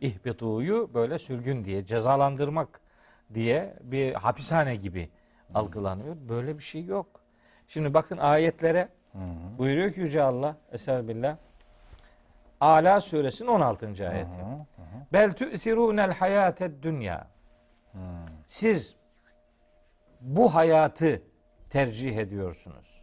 İhbituyu 0.00 0.90
böyle 0.94 1.18
sürgün 1.18 1.64
diye 1.64 1.84
cezalandırmak 1.84 2.80
diye 3.34 3.74
bir 3.82 4.14
hapishane 4.14 4.76
gibi 4.76 5.10
algılanıyor. 5.54 6.16
Böyle 6.28 6.58
bir 6.58 6.62
şey 6.62 6.84
yok. 6.84 7.06
Şimdi 7.68 7.94
bakın 7.94 8.18
ayetlere 8.18 8.88
buyuruyor 9.58 9.92
ki 9.92 10.00
Yüce 10.00 10.22
Allah 10.22 10.56
Eser 10.72 11.08
billah 11.08 11.36
Ala 12.60 13.00
suresinin 13.00 13.48
16. 13.48 13.86
ayeti. 14.10 14.30
Bel 15.12 15.32
tu'thirûnel 15.32 16.12
hayâted 16.12 16.82
dünya. 16.82 17.26
Siz 18.46 18.96
bu 20.26 20.54
hayatı 20.54 21.22
tercih 21.70 22.16
ediyorsunuz. 22.16 23.02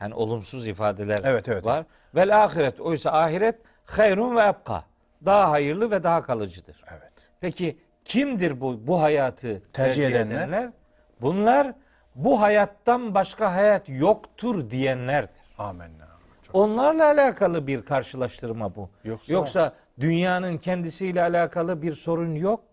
Yani 0.00 0.14
olumsuz 0.14 0.66
ifadeler 0.66 1.20
Evet, 1.24 1.48
evet. 1.48 1.64
var. 1.66 1.84
Vel 2.14 2.44
ahiret 2.44 2.80
oysa 2.80 3.10
ahiret 3.12 3.58
hayrun 3.84 4.36
ve 4.36 4.40
ebka. 4.40 4.84
Daha 5.24 5.50
hayırlı 5.50 5.90
ve 5.90 6.02
daha 6.02 6.22
kalıcıdır. 6.22 6.84
Evet. 6.92 7.12
Peki 7.40 7.78
kimdir 8.04 8.60
bu 8.60 8.86
bu 8.86 9.02
hayatı 9.02 9.42
tercih, 9.42 9.62
Tercih 9.72 10.06
edenler? 10.06 10.36
edenler? 10.48 10.70
Bunlar 11.20 11.74
bu 12.14 12.40
hayattan 12.40 13.14
başka 13.14 13.54
hayat 13.54 13.88
yoktur 13.88 14.70
diyenlerdir. 14.70 15.42
Amenna. 15.58 16.08
Çok- 16.46 16.54
Onlarla 16.54 17.04
alakalı 17.04 17.66
bir 17.66 17.82
karşılaştırma 17.82 18.74
bu. 18.74 18.90
Yoksa- 19.04 19.32
Yoksa, 19.32 19.72
dünyanın 20.00 20.58
kendisiyle 20.58 21.22
alakalı 21.22 21.82
bir 21.82 21.92
sorun 21.92 22.34
yok. 22.34 22.64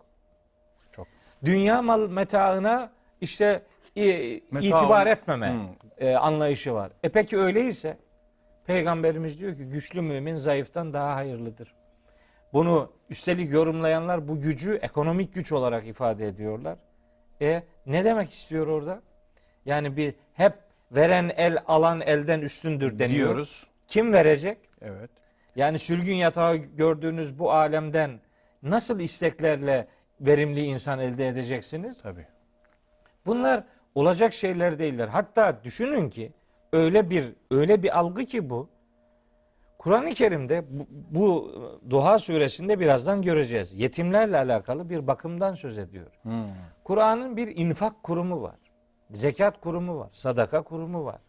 Çok. 0.92 1.08
Dünya 1.46 1.82
mal 1.82 2.10
metaına 2.10 2.90
işte 3.22 3.62
i- 3.96 4.44
Meta- 4.52 4.62
itibar 4.62 5.08
etmeme 5.08 5.52
Hmm. 5.54 6.08
e, 6.08 6.16
anlayışı 6.16 6.74
var. 6.74 6.92
E 7.04 7.10
peki 7.10 7.38
öyleyse 7.38 7.98
Peygamberimiz 8.66 9.40
diyor 9.40 9.58
ki 9.58 9.64
güçlü 9.64 10.02
mümin 10.02 10.36
zayıftan 10.36 10.94
daha 10.94 11.16
hayırlıdır. 11.16 11.74
Bunu 12.54 12.92
üstelik 13.10 13.54
yorumlayanlar 13.54 14.28
bu 14.28 14.42
gücü 14.42 14.76
ekonomik 14.82 15.34
güç 15.34 15.52
olarak 15.52 15.88
ifade 15.88 16.28
ediyorlar. 16.28 16.78
E 17.42 17.64
ne 17.86 18.06
demek 18.06 18.32
istiyor 18.32 18.68
orada? 18.68 19.02
Yani 19.66 19.98
bir 19.98 20.14
hep 20.34 20.54
veren 20.92 21.32
el 21.38 21.58
alan 21.68 22.02
elden 22.02 22.42
üstündür 22.42 23.00
deniyor. 23.00 23.28
Diyoruz. 23.28 23.68
Kim 23.88 24.14
verecek? 24.14 24.58
Evet. 24.82 25.10
Yani 25.56 25.80
sürgün 25.80 26.16
yatağı 26.16 26.56
gördüğünüz 26.56 27.40
bu 27.40 27.52
alemden 27.52 28.20
nasıl 28.64 29.00
isteklerle 29.00 29.88
verimli 30.22 30.62
insan 30.64 31.00
elde 31.00 31.28
edeceksiniz? 31.28 32.02
Tabii. 32.02 32.28
Bunlar 33.26 33.64
olacak 33.96 34.34
şeyler 34.34 34.80
değiller. 34.80 35.08
Hatta 35.08 35.64
düşünün 35.64 36.10
ki 36.10 36.32
öyle 36.74 37.10
bir 37.10 37.34
öyle 37.52 37.84
bir 37.84 38.00
algı 38.00 38.26
ki 38.26 38.50
bu. 38.50 38.70
Kur'an-ı 39.78 40.10
Kerim'de 40.14 40.66
bu, 40.70 40.88
bu 41.12 41.52
Duha 41.90 42.20
suresinde 42.20 42.80
birazdan 42.80 43.22
göreceğiz. 43.22 43.74
Yetimlerle 43.74 44.38
alakalı 44.38 44.90
bir 44.90 45.08
bakımdan 45.08 45.54
söz 45.54 45.78
ediyor. 45.78 46.12
Hmm. 46.22 46.46
Kur'an'ın 46.84 47.38
bir 47.38 47.56
infak 47.58 48.04
kurumu 48.04 48.42
var. 48.42 48.56
Zekat 49.12 49.62
kurumu 49.62 49.98
var. 50.00 50.10
Sadaka 50.12 50.62
kurumu 50.62 51.06
var. 51.06 51.20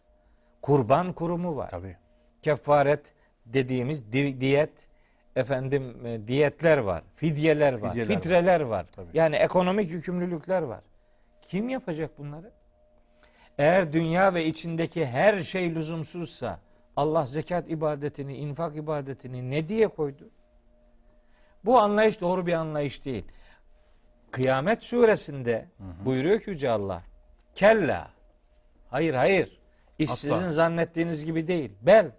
Kurban 0.61 1.13
kurumu 1.13 1.55
var. 1.55 1.69
Tabii. 1.69 1.97
Kefaret 2.41 3.13
dediğimiz 3.45 4.11
di- 4.11 4.41
diyet 4.41 4.87
efendim 5.35 6.05
e, 6.05 6.27
diyetler 6.27 6.77
var. 6.77 7.03
Fidyeler 7.15 7.73
var. 7.73 7.89
Fidyeler 7.89 8.09
var. 8.09 8.15
fitreler 8.21 8.61
var. 8.61 8.85
Tabii. 8.95 9.09
Yani 9.13 9.35
ekonomik 9.35 9.91
yükümlülükler 9.91 10.61
var. 10.61 10.81
Kim 11.47 11.69
yapacak 11.69 12.17
bunları? 12.17 12.51
Eğer 13.57 13.93
dünya 13.93 14.33
ve 14.33 14.45
içindeki 14.45 15.05
her 15.05 15.43
şey 15.43 15.75
lüzumsuzsa 15.75 16.59
Allah 16.95 17.25
zekat 17.25 17.69
ibadetini, 17.69 18.37
infak 18.37 18.75
ibadetini 18.75 19.51
ne 19.51 19.67
diye 19.67 19.87
koydu? 19.87 20.29
Bu 21.65 21.79
anlayış 21.79 22.21
doğru 22.21 22.47
bir 22.47 22.53
anlayış 22.53 23.05
değil. 23.05 23.25
Kıyamet 24.31 24.83
suresinde 24.83 25.65
buyuruyor 26.05 26.39
ki 26.39 26.49
Yüce 26.49 26.69
Allah. 26.69 27.03
Kella. 27.55 28.09
Hayır 28.89 29.13
hayır. 29.13 29.59
İş 29.99 30.11
Asla. 30.11 30.35
sizin 30.37 30.49
zannettiğiniz 30.49 31.25
gibi 31.25 31.47
değil. 31.47 31.71
Bel 31.81 32.11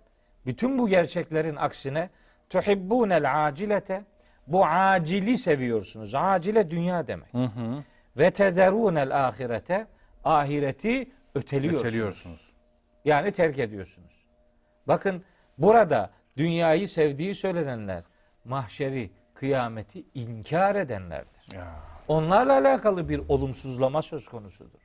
bütün 0.46 0.78
bu 0.78 0.88
gerçeklerin 0.88 1.56
aksine 1.56 2.10
tuhibbunel 2.50 3.46
acilete 3.46 4.04
bu 4.46 4.66
acili 4.66 5.38
seviyorsunuz. 5.38 6.14
Acile 6.14 6.70
dünya 6.70 7.06
demek. 7.06 7.34
Hı 7.34 7.44
hı. 7.44 7.84
Ve 8.16 8.30
tezerunel 8.30 9.26
ahirete 9.26 9.86
ahireti 10.24 11.10
öteliyorsunuz. 11.34 11.86
Öteliyorsunuz. 11.86 12.52
Yani 13.04 13.32
terk 13.32 13.58
ediyorsunuz. 13.58 14.26
Bakın 14.88 15.22
burada 15.58 16.10
dünyayı 16.36 16.88
sevdiği 16.88 17.34
söylenenler 17.34 18.02
mahşeri, 18.44 19.10
kıyameti 19.34 20.04
inkar 20.14 20.74
edenlerdir. 20.74 21.54
Ya. 21.54 21.80
Onlarla 22.08 22.52
alakalı 22.52 23.08
bir 23.08 23.20
olumsuzlama 23.28 24.02
söz 24.02 24.28
konusudur. 24.28 24.78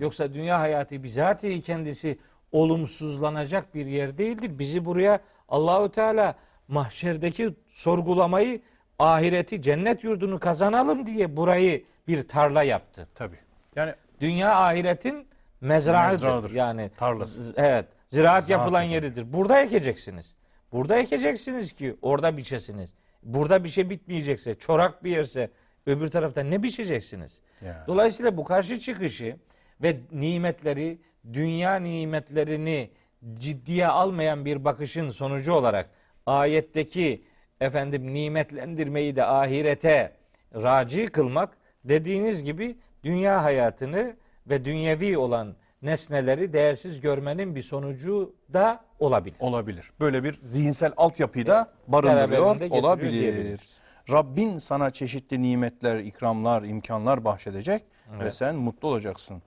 Yoksa 0.00 0.34
dünya 0.34 0.60
hayatı 0.60 1.02
bizatihi 1.02 1.62
kendisi 1.62 2.18
olumsuzlanacak 2.52 3.74
bir 3.74 3.86
yer 3.86 4.18
değildir. 4.18 4.58
Bizi 4.58 4.84
buraya 4.84 5.20
Allahü 5.48 5.90
Teala 5.90 6.34
mahşerdeki 6.68 7.54
sorgulamayı, 7.68 8.62
ahireti, 8.98 9.62
cennet 9.62 10.04
yurdunu 10.04 10.38
kazanalım 10.38 11.06
diye 11.06 11.36
burayı 11.36 11.84
bir 12.08 12.28
tarla 12.28 12.62
yaptı. 12.62 13.08
Tabii. 13.14 13.38
Yani 13.76 13.94
Dünya 14.20 14.56
ahiretin 14.56 15.26
mezraıdır. 15.60 16.12
Mezrağıdır. 16.12 16.50
Yani 16.50 16.90
Tarlası. 16.96 17.54
Evet. 17.56 17.86
Ziraat 18.08 18.44
Ziraat 18.44 18.50
yapılan 18.50 18.82
yeridir. 18.82 19.32
Burada 19.32 19.60
ekeceksiniz. 19.60 20.34
Burada 20.72 20.96
ekeceksiniz 20.96 21.72
ki 21.72 21.96
orada 22.02 22.36
biçesiniz. 22.36 22.94
Burada 23.22 23.64
bir 23.64 23.68
şey 23.68 23.90
bitmeyecekse, 23.90 24.54
çorak 24.54 25.04
bir 25.04 25.10
yerse 25.10 25.50
öbür 25.86 26.10
tarafta 26.10 26.42
ne 26.42 26.62
biçeceksiniz? 26.62 27.40
Ya. 27.64 27.84
Dolayısıyla 27.86 28.36
bu 28.36 28.44
karşı 28.44 28.80
çıkışı 28.80 29.36
ve 29.82 30.00
nimetleri, 30.12 30.98
dünya 31.32 31.74
nimetlerini 31.76 32.90
ciddiye 33.34 33.86
almayan 33.86 34.44
bir 34.44 34.64
bakışın 34.64 35.10
sonucu 35.10 35.52
olarak 35.52 35.90
ayetteki 36.26 37.24
efendim 37.66 38.14
nimetlendirmeyi 38.14 39.16
de 39.16 39.24
ahirete 39.24 40.12
raci 40.54 41.06
kılmak 41.06 41.56
dediğiniz 41.84 42.44
gibi 42.44 42.76
dünya 43.04 43.44
hayatını 43.44 44.16
ve 44.46 44.64
dünyevi 44.64 45.18
olan 45.18 45.54
nesneleri 45.82 46.52
değersiz 46.52 47.00
görmenin 47.00 47.54
bir 47.54 47.62
sonucu 47.62 48.34
da 48.52 48.80
olabilir. 48.98 49.36
olabilir. 49.40 49.92
Böyle 50.00 50.24
bir 50.24 50.40
zihinsel 50.42 50.92
altyapıyı 50.96 51.46
da 51.46 51.70
barındırıyor 51.88 52.70
olabilir. 52.70 53.10
diyebiliriz. 53.10 53.76
Rabbin 54.10 54.58
sana 54.58 54.90
çeşitli 54.90 55.42
nimetler, 55.42 55.98
ikramlar, 55.98 56.62
imkanlar 56.62 57.24
bahşedecek 57.24 57.82
ve 58.20 58.32
sen 58.32 58.54
mutlu 58.54 58.88
olacaksın. 58.88 59.42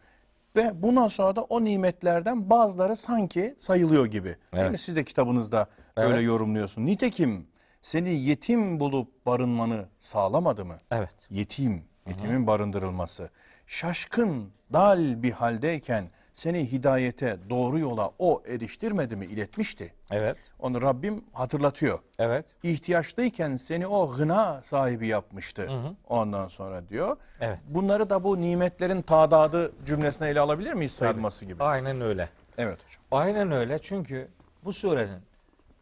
Ve 0.55 0.71
bundan 0.81 1.07
sonra 1.07 1.35
da 1.35 1.41
o 1.43 1.63
nimetlerden 1.63 2.49
bazıları 2.49 2.95
sanki 2.95 3.55
sayılıyor 3.57 4.05
gibi. 4.05 4.23
Değil 4.25 4.37
Evet. 4.53 4.71
mi? 4.71 4.77
Siz 4.77 4.95
de 4.95 5.03
kitabınızda 5.03 5.67
öyle 5.95 6.13
Evet. 6.15 6.23
yorumluyorsun. 6.25 6.85
Nitekim 6.85 7.47
seni 7.85 8.09
yetim 8.09 8.79
bulup 8.79 9.25
barınmanı 9.25 9.85
sağlamadı 9.99 10.65
mı? 10.65 10.77
Evet. 10.91 11.15
Yetim, 11.29 11.83
yetimin 12.07 12.47
barındırılması. 12.47 13.29
Şaşkın, 13.67 14.49
dal 14.73 15.23
bir 15.23 15.31
haldeyken 15.31 16.05
seni 16.33 16.71
hidayete, 16.71 17.37
doğru 17.49 17.79
yola 17.79 18.11
o 18.19 18.43
eriştirmedi 18.47 19.15
mi? 19.15 19.25
İletmişti. 19.25 19.93
Evet. 20.11 20.37
Onu 20.59 20.81
Rabbim 20.81 21.23
hatırlatıyor. 21.33 21.99
Evet. 22.19 22.45
İhtiyaçtayken 22.63 23.55
seni 23.55 23.87
o 23.87 24.11
gına 24.11 24.61
sahibi 24.63 25.07
yapmıştı. 25.07 25.69
Ondan 26.07 26.47
sonra 26.47 26.89
diyor. 26.89 27.17
Evet. 27.41 27.59
Bunları 27.67 28.09
da 28.09 28.23
bu 28.23 28.39
nimetlerin 28.39 29.01
tadadı 29.01 29.71
cümlesine 29.85 30.29
ele 30.29 30.39
alabilir 30.39 30.73
miyiz 30.73 30.91
sayılması 30.91 31.45
gibi? 31.45 31.63
Aynen 31.63 32.01
öyle. 32.01 32.29
Evet 32.57 32.79
hocam. 32.85 33.03
Aynen 33.11 33.51
öyle 33.51 33.79
çünkü 33.79 34.27
bu 34.63 34.73
surenin 34.73 35.19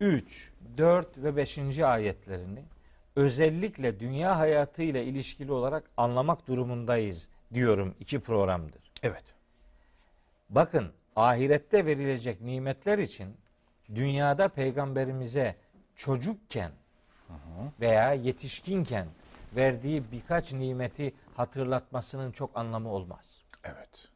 3, 0.03 0.51
4 0.77 1.17
ve 1.17 1.35
5. 1.35 1.79
ayetlerini 1.79 2.63
özellikle 3.15 3.99
dünya 3.99 4.39
hayatı 4.39 4.81
ile 4.81 5.03
ilişkili 5.03 5.51
olarak 5.51 5.83
anlamak 5.97 6.47
durumundayız 6.47 7.29
diyorum 7.53 7.95
iki 7.99 8.19
programdır. 8.19 8.81
Evet. 9.03 9.23
Bakın 10.49 10.91
ahirette 11.15 11.85
verilecek 11.85 12.41
nimetler 12.41 12.99
için 12.99 13.37
dünyada 13.95 14.47
peygamberimize 14.47 15.55
çocukken 15.95 16.71
veya 17.81 18.13
yetişkinken 18.13 19.07
verdiği 19.55 20.11
birkaç 20.11 20.53
nimeti 20.53 21.13
hatırlatmasının 21.35 22.31
çok 22.31 22.57
anlamı 22.57 22.89
olmaz. 22.89 23.41
Evet. 23.63 24.09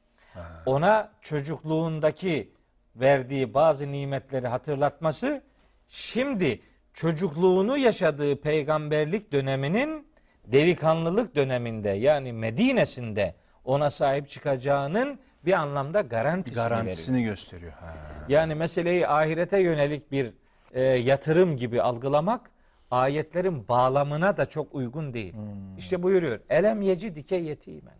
ona 0.66 1.12
çocukluğundaki 1.22 2.52
verdiği 2.96 3.54
bazı 3.54 3.92
nimetleri 3.92 4.48
hatırlatması 4.48 5.47
şimdi 5.88 6.62
çocukluğunu 6.94 7.78
yaşadığı 7.78 8.42
peygamberlik 8.42 9.32
döneminin 9.32 10.08
delikanlılık 10.46 11.36
döneminde 11.36 11.90
yani 11.90 12.34
Medine'sinde 12.34 13.36
ona 13.64 13.90
sahip 13.90 14.30
çıkacağının 14.30 15.20
bir 15.46 15.54
anlamda 15.54 16.02
garantisini, 16.02 16.64
veriyor. 16.64 16.70
Garantisini 16.70 17.24
gösteriyor. 17.24 17.72
Ha. 17.72 17.96
Yani 18.30 18.56
meseleyi 18.56 19.08
ahirete 19.08 19.60
yönelik 19.60 20.12
bir 20.12 20.34
e, 20.74 20.82
yatırım 20.82 21.58
gibi 21.58 21.82
algılamak 21.82 22.52
ayetlerin 22.92 23.68
bağlamına 23.68 24.38
da 24.38 24.46
çok 24.46 24.76
uygun 24.76 25.14
değil. 25.14 25.34
İşte 25.78 26.04
buyuruyor. 26.04 26.40
Elem 26.50 26.82
yeci 26.82 27.16
dike 27.16 27.36
yetimen. 27.36 27.98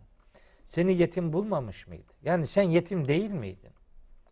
Seni 0.64 0.96
yetim 0.96 1.32
bulmamış 1.32 1.86
mıydı? 1.86 2.12
Yani 2.22 2.46
sen 2.46 2.62
yetim 2.62 3.08
değil 3.08 3.30
miydin? 3.30 3.72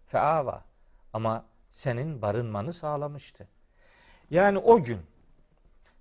Feava. 0.07 0.65
Ama 1.13 1.45
senin 1.81 2.23
barınmanı 2.23 2.73
sağlamıştı. 2.73 3.49
Yani 4.31 4.59
o 4.59 4.83
gün 4.83 4.99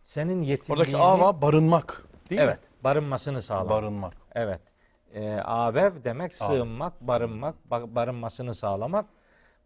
senin 0.04 0.42
yetimliğini... 0.42 0.98
Oradaki 0.98 0.98
ava 0.98 1.42
barınmak. 1.42 2.04
Değil 2.30 2.42
Evet. 2.42 2.58
mi? 2.58 2.68
Barınmasını 2.84 3.42
sağlamak. 3.42 3.70
Barınmak. 3.70 4.14
Evet. 4.36 4.62
Ee, 5.14 5.30
avev 5.34 6.04
demek 6.04 6.36
sığınmak, 6.36 7.02
barınmak, 7.02 7.56
ba- 7.72 7.96
barınmasını 7.96 8.54
sağlamak. 8.56 9.06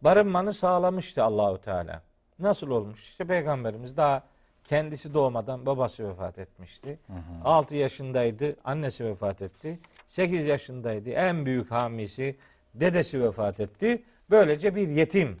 Barınmanı 0.02 0.52
sağlamıştı 0.52 1.24
Allahu 1.24 1.60
Teala. 1.60 2.02
Nasıl 2.38 2.70
olmuş? 2.70 3.08
İşte 3.08 3.24
peygamberimiz 3.24 3.96
daha 3.96 4.22
kendisi 4.64 5.14
doğmadan 5.14 5.66
babası 5.66 6.08
vefat 6.08 6.38
etmişti. 6.38 6.98
6 7.44 7.76
yaşındaydı, 7.76 8.56
annesi 8.64 9.04
vefat 9.04 9.42
etti. 9.42 9.78
8 10.06 10.46
yaşındaydı, 10.46 11.10
en 11.10 11.46
büyük 11.46 11.70
hamisi 11.70 12.36
dedesi 12.74 13.22
vefat 13.24 13.60
etti. 13.60 14.02
Böylece 14.30 14.74
bir 14.74 14.88
yetim. 14.88 15.40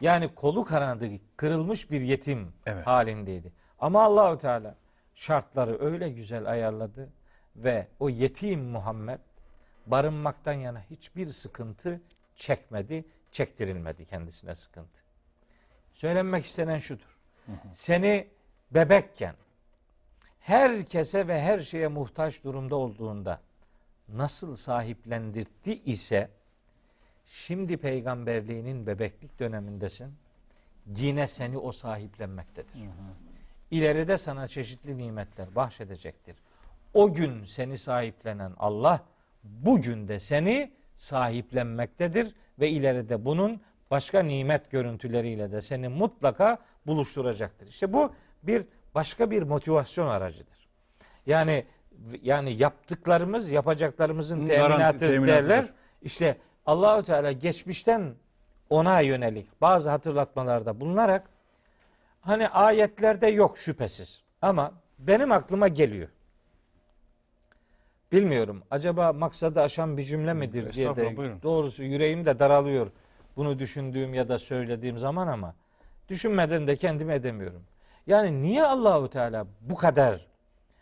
Yani 0.00 0.34
kolu 0.34 0.64
kanadı 0.64 1.08
kırılmış 1.36 1.90
bir 1.90 2.00
yetim 2.00 2.52
Evet. 2.66 2.86
halindeydi. 2.86 3.52
Ama 3.78 4.02
Allahu 4.02 4.38
Teala 4.38 4.76
şartları 5.14 5.84
öyle 5.84 6.08
güzel 6.10 6.50
ayarladı 6.50 7.08
ve 7.56 7.86
o 7.98 8.08
yetim 8.08 8.60
Muhammed 8.60 9.18
barınmaktan 9.86 10.52
yana 10.52 10.80
hiçbir 10.90 11.26
sıkıntı 11.26 12.00
çekmedi, 12.34 13.04
çektirilmedi 13.30 14.04
kendisine 14.06 14.54
sıkıntı. 14.54 15.00
Söylenmek 15.92 16.44
istenen 16.44 16.78
şudur. 16.78 17.18
Seni 17.72 18.28
bebekken 18.70 19.34
herkese 20.40 21.28
ve 21.28 21.40
her 21.40 21.60
şeye 21.60 21.88
muhtaç 21.88 22.44
durumda 22.44 22.76
olduğunda 22.76 23.40
nasıl 24.08 24.56
sahiplendirdi 24.56 25.70
ise 25.70 26.30
şimdi 27.24 27.76
peygamberliğinin 27.76 28.86
bebeklik 28.86 29.38
dönemindesin. 29.38 30.14
Yine 30.96 31.26
seni 31.26 31.58
o 31.58 31.72
sahiplenmektedir. 31.72 32.80
İleride 33.70 34.18
sana 34.18 34.48
çeşitli 34.48 34.98
nimetler 34.98 35.54
bahşedecektir. 35.54 36.36
O 36.94 37.14
gün 37.14 37.44
seni 37.44 37.78
sahiplenen 37.78 38.52
Allah 38.58 39.04
bugün 39.44 40.08
de 40.08 40.20
seni 40.20 40.72
sahiplenmektedir 40.96 42.34
ve 42.58 42.68
ileride 42.68 43.24
bunun 43.24 43.60
başka 43.90 44.22
nimet 44.22 44.70
görüntüleriyle 44.70 45.52
de 45.52 45.60
seni 45.60 45.88
mutlaka 45.88 46.58
buluşturacaktır. 46.86 47.66
İşte 47.66 47.92
bu 47.92 48.12
bir 48.42 48.64
başka 48.94 49.30
bir 49.30 49.42
motivasyon 49.42 50.08
aracıdır. 50.08 50.68
Yani 51.26 51.64
yani 52.22 52.52
yaptıklarımız 52.52 53.50
yapacaklarımızın 53.50 54.46
teminatı 54.46 55.26
derler. 55.26 55.66
İşte 56.02 56.36
Allahü 56.70 57.04
Teala 57.04 57.32
geçmişten 57.32 58.14
ona 58.70 59.00
yönelik 59.00 59.60
bazı 59.60 59.90
hatırlatmalarda 59.90 60.80
bulunarak 60.80 61.28
hani 62.20 62.48
ayetlerde 62.48 63.26
yok 63.26 63.58
şüphesiz 63.58 64.22
ama 64.42 64.72
benim 64.98 65.32
aklıma 65.32 65.68
geliyor. 65.68 66.08
Bilmiyorum. 68.12 68.62
Acaba 68.70 69.12
maksadı 69.12 69.60
aşan 69.60 69.96
bir 69.96 70.02
cümle 70.02 70.32
midir 70.32 70.72
diye 70.72 70.96
de 70.96 71.16
buyurun. 71.16 71.42
doğrusu 71.42 71.82
yüreğim 71.82 72.26
de 72.26 72.38
daralıyor. 72.38 72.90
Bunu 73.36 73.58
düşündüğüm 73.58 74.14
ya 74.14 74.28
da 74.28 74.38
söylediğim 74.38 74.98
zaman 74.98 75.26
ama 75.28 75.54
düşünmeden 76.08 76.66
de 76.66 76.76
kendime 76.76 77.14
edemiyorum. 77.14 77.62
Yani 78.06 78.42
niye 78.42 78.64
Allahu 78.64 79.10
Teala 79.10 79.46
bu 79.60 79.74
kadar 79.74 80.26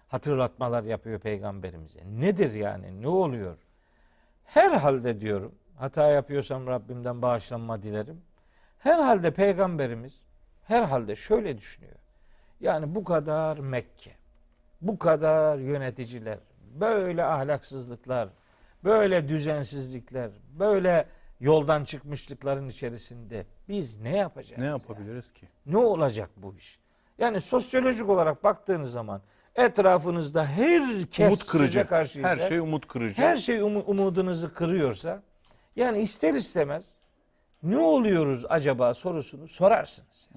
hatırlatmalar 0.08 0.82
yapıyor 0.82 1.20
peygamberimize? 1.20 2.00
Nedir 2.04 2.54
yani? 2.54 3.02
Ne 3.02 3.08
oluyor? 3.08 3.56
Herhalde 4.44 5.20
diyorum 5.20 5.54
Hata 5.78 6.06
yapıyorsam 6.08 6.66
Rabbimden 6.66 7.22
bağışlanma 7.22 7.82
dilerim. 7.82 8.20
Herhalde 8.78 9.30
peygamberimiz 9.30 10.20
herhalde 10.64 11.16
şöyle 11.16 11.58
düşünüyor. 11.58 11.94
Yani 12.60 12.94
bu 12.94 13.04
kadar 13.04 13.58
Mekke, 13.58 14.10
bu 14.80 14.98
kadar 14.98 15.58
yöneticiler, 15.58 16.38
böyle 16.80 17.24
ahlaksızlıklar, 17.24 18.28
böyle 18.84 19.28
düzensizlikler, 19.28 20.30
böyle 20.58 21.06
yoldan 21.40 21.84
çıkmışlıkların 21.84 22.68
içerisinde 22.68 23.46
biz 23.68 24.00
ne 24.00 24.16
yapacağız? 24.16 24.58
Ne 24.60 24.64
ya? 24.66 24.70
yapabiliriz 24.70 25.32
ki? 25.32 25.48
Ne 25.66 25.76
olacak 25.78 26.30
bu 26.36 26.54
iş? 26.54 26.78
Yani 27.18 27.40
sosyolojik 27.40 28.08
olarak 28.08 28.44
baktığınız 28.44 28.92
zaman 28.92 29.22
etrafınızda 29.54 30.46
herkes 30.46 31.26
umut 31.26 31.46
kırıcı. 31.46 31.72
size 31.72 31.86
karşı 31.86 32.22
Her 32.22 32.38
şey 32.38 32.58
umut 32.58 32.88
kırıcı. 32.88 33.22
her 33.22 33.36
şey 33.36 33.58
umu- 33.58 33.84
umudunuzu 33.86 34.54
kırıyorsa 34.54 35.22
yani 35.78 35.98
ister 36.00 36.34
istemez 36.34 36.94
ne 37.62 37.78
oluyoruz 37.78 38.44
acaba 38.48 38.94
sorusunu 38.94 39.48
sorarsınız. 39.48 40.28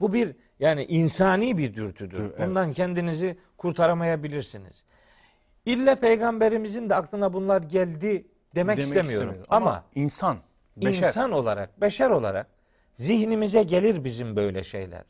Bu 0.00 0.12
bir 0.12 0.36
yani 0.60 0.84
insani 0.84 1.58
bir 1.58 1.74
dürtüdür. 1.74 2.18
Dür- 2.18 2.32
evet. 2.36 2.48
Bundan 2.48 2.72
kendinizi 2.72 3.38
kurtaramayabilirsiniz. 3.56 4.84
İlle 5.66 5.94
peygamberimizin 5.94 6.90
de 6.90 6.94
aklına 6.94 7.32
bunlar 7.32 7.62
geldi 7.62 8.26
demek, 8.54 8.78
istemiyorum. 8.78 9.10
istemiyorum. 9.10 9.46
Ama, 9.50 9.84
insan, 9.94 10.36
beşer. 10.76 11.06
insan 11.06 11.32
olarak, 11.32 11.80
beşer 11.80 12.10
olarak 12.10 12.46
zihnimize 12.94 13.62
gelir 13.62 14.04
bizim 14.04 14.36
böyle 14.36 14.62
şeyler. 14.62 15.02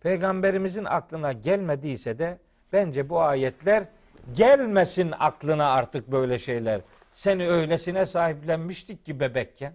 Peygamberimizin 0.00 0.84
aklına 0.84 1.32
gelmediyse 1.32 2.18
de 2.18 2.38
bence 2.72 3.08
bu 3.08 3.20
ayetler 3.20 3.84
gelmesin 4.32 5.14
aklına 5.18 5.70
artık 5.70 6.12
böyle 6.12 6.38
şeyler. 6.38 6.80
Seni 7.18 7.48
öylesine 7.48 8.06
sahiplenmiştik 8.06 9.06
ki 9.06 9.20
bebekken. 9.20 9.74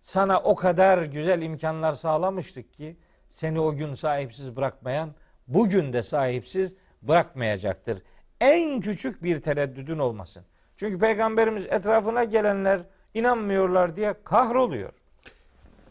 Sana 0.00 0.40
o 0.40 0.54
kadar 0.54 1.02
güzel 1.02 1.42
imkanlar 1.42 1.94
sağlamıştık 1.94 2.72
ki 2.72 2.96
seni 3.28 3.60
o 3.60 3.74
gün 3.74 3.94
sahipsiz 3.94 4.56
bırakmayan 4.56 5.14
bugün 5.48 5.92
de 5.92 6.02
sahipsiz 6.02 6.76
bırakmayacaktır. 7.02 8.02
En 8.40 8.80
küçük 8.80 9.22
bir 9.22 9.42
tereddüdün 9.42 9.98
olmasın. 9.98 10.44
Çünkü 10.76 10.98
peygamberimiz 10.98 11.66
etrafına 11.66 12.24
gelenler 12.24 12.80
inanmıyorlar 13.14 13.96
diye 13.96 14.14
kahroluyor. 14.24 14.92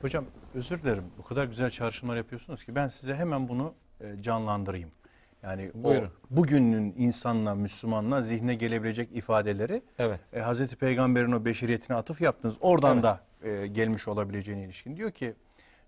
Hocam 0.02 0.26
özür 0.56 0.84
dilerim. 0.84 1.06
O 1.20 1.24
kadar 1.24 1.46
güzel 1.46 1.70
çağrışımlar 1.70 2.16
yapıyorsunuz 2.16 2.66
ki 2.66 2.76
ben 2.76 2.88
size 2.88 3.16
hemen 3.16 3.50
bunu 3.50 3.74
e, 4.02 4.22
canlandırayım. 4.22 4.92
Yani 5.44 5.72
Buyurun. 5.74 6.08
o 6.08 6.10
bugünün 6.30 6.94
insanla, 6.98 7.56
Müslümanla 7.56 8.22
zihne 8.22 8.56
gelebilecek 8.56 9.10
ifadeleri 9.16 9.82
Evet. 10.00 10.20
e, 10.34 10.40
Hazreti 10.40 10.76
Peygamber'in 10.76 11.32
o 11.32 11.46
beşeriyetine 11.46 11.98
atıf 11.98 12.22
yaptınız. 12.22 12.56
Oradan 12.62 12.94
Evet. 12.94 13.04
da 13.04 13.20
e, 13.48 13.68
gelmiş 13.68 14.08
olabileceğine 14.08 14.64
ilişkin. 14.64 14.98
Diyor 14.98 15.12
ki 15.12 15.34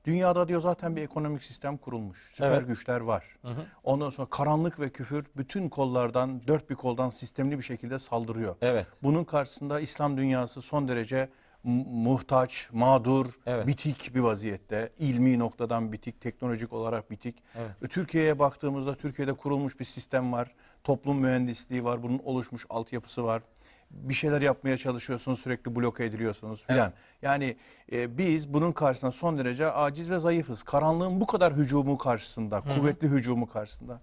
dünyada 0.05 0.47
diyor 0.47 0.61
zaten 0.61 0.95
bir 0.95 1.01
ekonomik 1.01 1.43
sistem 1.43 1.77
kurulmuş. 1.77 2.29
Süper 2.33 2.51
Evet. 2.51 2.67
güçler 2.67 2.99
var. 2.99 3.25
Hı 3.41 3.47
hı. 3.47 3.65
Ondan 3.83 4.09
sonra 4.09 4.27
karanlık 4.29 4.79
ve 4.79 4.89
küfür 4.89 5.25
bütün 5.37 5.69
kollardan, 5.69 6.47
dört 6.47 6.69
bir 6.69 6.75
koldan 6.75 7.09
sistemli 7.09 7.57
bir 7.57 7.63
şekilde 7.63 7.99
saldırıyor. 7.99 8.55
Evet. 8.61 8.87
Bunun 9.03 9.23
karşısında 9.23 9.79
İslam 9.79 10.17
dünyası 10.17 10.61
son 10.61 10.87
derece 10.87 11.29
muhtaç, 11.63 12.69
mağdur, 12.71 13.25
Evet. 13.45 13.67
bitik 13.67 14.15
bir 14.15 14.19
vaziyette. 14.19 14.89
İlmi 14.99 15.39
noktadan 15.39 15.91
bitik, 15.91 16.21
teknolojik 16.21 16.73
olarak 16.73 17.11
bitik. 17.11 17.43
Evet. 17.55 17.71
E, 17.83 17.87
Türkiye'ye 17.87 18.39
baktığımızda 18.39 18.95
Türkiye'de 18.95 19.33
kurulmuş 19.33 19.79
bir 19.79 19.85
sistem 19.85 20.33
var. 20.33 20.51
Toplum 20.83 21.17
mühendisliği 21.19 21.83
var, 21.83 22.03
bunun 22.03 22.19
oluşmuş 22.19 22.65
altyapısı 22.69 23.23
var. 23.23 23.41
Bir 23.91 24.13
şeyler 24.13 24.41
yapmaya 24.41 24.77
çalışıyorsunuz, 24.77 25.39
sürekli 25.39 25.75
bloke 25.75 26.05
ediliyorsunuz 26.05 26.63
filan. 26.67 26.93
Yani 27.21 27.57
e, 27.91 28.17
biz 28.17 28.53
bunun 28.53 28.71
karşısında 28.71 29.11
son 29.11 29.37
derece 29.37 29.71
aciz 29.71 30.11
ve 30.11 30.19
zayıfız. 30.19 30.63
Karanlığın 30.63 31.21
bu 31.21 31.27
kadar 31.27 31.55
hücumu 31.55 31.97
karşısında, 31.97 32.61
kuvvetli 32.61 33.07
hücumu 33.07 33.49
karşısında. 33.49 34.01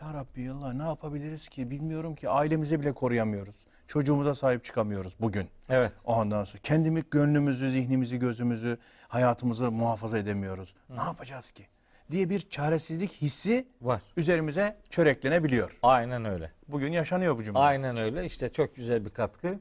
Ya 0.00 0.14
Rabbi 0.14 0.50
Allah 0.50 0.72
ne 0.72 0.82
yapabiliriz 0.82 1.48
ki 1.48 1.70
bilmiyorum 1.70 2.14
ki 2.14 2.28
ailemizi 2.28 2.80
bile 2.80 2.92
koruyamıyoruz. 2.92 3.56
Çocuğumuza 3.92 4.34
sahip 4.34 4.64
çıkamıyoruz 4.64 5.16
bugün. 5.20 5.48
Evet. 5.68 5.92
Ondan 6.04 6.44
sonra 6.44 6.60
kendimi, 6.62 7.04
gönlümüzü, 7.10 7.70
zihnimizi, 7.70 8.18
gözümüzü, 8.18 8.78
hayatımızı 9.08 9.70
muhafaza 9.70 10.18
edemiyoruz. 10.18 10.74
Ne 10.88 11.00
yapacağız 11.00 11.50
ki? 11.50 11.66
diye 12.10 12.30
bir 12.30 12.40
çaresizlik 12.40 13.12
hissi 13.12 13.66
Var. 13.82 14.02
üzerimize 14.16 14.76
çöreklenebiliyor. 14.90 15.78
Aynen 15.82 16.24
öyle. 16.24 16.50
Bugün 16.68 16.92
yaşanıyor 16.92 17.38
bu 17.38 17.44
cümle. 17.44 17.58
Aynen 17.58 17.96
öyle. 17.96 18.24
İşte 18.24 18.48
çok 18.48 18.76
güzel 18.76 19.04
bir 19.04 19.10
katkı. 19.10 19.58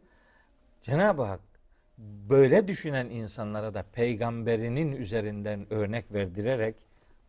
Cenab-ı 0.81 1.23
Hak 1.23 1.39
böyle 2.29 2.67
düşünen 2.67 3.09
insanlara 3.09 3.73
da 3.73 3.83
peygamberinin 3.93 4.91
üzerinden 4.91 5.73
örnek 5.73 6.13
verdirerek 6.13 6.75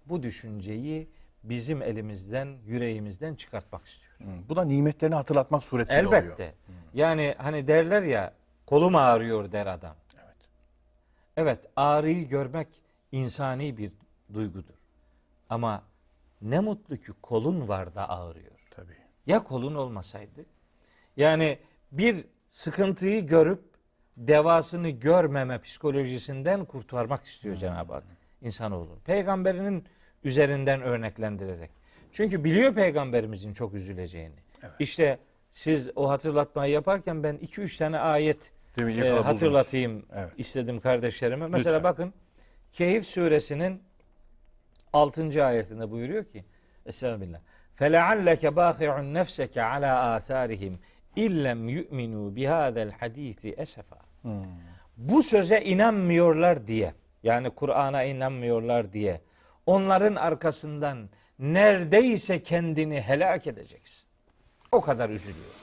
bu 0.07 0.23
düşünceyi 0.23 1.09
bizim 1.45 1.83
elimizden, 1.83 2.59
yüreğimizden 2.67 3.35
çıkartmak 3.35 3.85
istiyor. 3.87 4.13
Hı, 4.19 4.49
Bu 4.49 4.57
da 4.57 4.65
nimetlerini 4.65 5.15
hatırlatmak 5.15 5.65
suretiyle 5.65 6.07
oluyor. 6.07 6.23
Elbette. 6.23 6.55
Yani 6.95 7.35
hani 7.39 7.69
derler 7.69 8.03
ya 8.03 8.33
kolum 8.67 8.97
ağrıyor 8.97 9.53
der 9.53 9.67
adam. 9.67 9.97
Evet. 10.17 10.37
Evet 11.37 11.59
ağrıyı 11.77 12.29
görmek 12.29 12.69
insani 13.13 13.77
bir 13.77 13.93
duygudur. 14.35 14.75
Ama 15.51 15.83
ne 16.43 16.61
mutlu 16.61 16.97
ki 16.97 17.13
kolun 17.23 17.69
var 17.69 17.95
da 17.95 18.09
ağrıyor. 18.11 18.53
Tabii. 18.71 18.97
Ya 19.27 19.45
kolun 19.45 19.75
olmasaydı? 19.75 20.45
Yani 21.17 21.59
bir 21.93 22.25
sıkıntıyı 22.49 23.27
görüp 23.27 23.63
devasını 24.17 24.89
görmeme 24.91 25.61
psikolojisinden 25.61 26.65
kurtarmak 26.65 27.25
istiyor 27.25 27.57
Cenab-ı 27.57 27.93
Hak 27.93 28.05
insanoğlu. 28.43 28.99
Peygamberinin 29.05 29.85
üzerinden 30.24 30.82
örneklendirerek. 30.82 31.70
Çünkü 32.14 32.44
biliyor 32.44 32.74
peygamberimizin 32.76 33.54
çok 33.54 33.74
üzüleceğini. 33.74 34.36
İşte 34.80 35.18
siz 35.52 35.90
o 35.96 36.10
hatırlatmayı 36.10 36.74
yaparken 36.74 37.24
ben 37.24 37.36
2-3 37.38 37.78
tane 37.80 38.00
ayet 38.00 38.52
Demin 38.78 38.94
e, 38.94 38.96
yakala 38.96 39.12
buldunuz. 39.12 39.26
hatırlatayım 39.26 40.06
Evet. 40.16 40.32
istedim 40.38 40.80
kardeşlerime. 40.80 41.48
Mesela 41.48 41.76
Lütfen. 41.76 41.92
bakın 41.92 42.14
Kehif 42.74 43.06
suresinin 43.08 43.82
6. 44.94 45.46
ayetinde 45.46 45.92
buyuruyor 45.92 46.24
ki 46.26 46.46
Estağfirullah. 46.86 47.40
فَلَعَلَّكَ 47.80 48.42
بَاخِعُ 48.48 49.14
نَفْسَكَ 49.20 49.54
عَلَى 49.60 50.18
آثَارِهِمْ 50.18 50.74
اِلَّمْ 51.18 51.60
يُؤْمِنُوا 51.78 52.36
بِهَذَا 52.36 52.92
الْحَد۪يثِ 52.92 53.56
اَسَفًا 53.56 53.98
Hmm. 54.22 54.44
Bu 54.98 55.24
söze 55.24 55.62
inanmıyorlar 55.62 56.68
diye 56.68 56.94
yani 57.24 57.50
Kur'an'a 57.50 58.04
inanmıyorlar 58.04 58.94
diye 58.94 59.22
onların 59.66 60.16
arkasından 60.16 61.10
neredeyse 61.40 62.44
kendini 62.44 63.02
helak 63.02 63.48
edeceksin. 63.48 64.08
O 64.72 64.82
kadar 64.82 65.10
üzülüyor. 65.10 65.56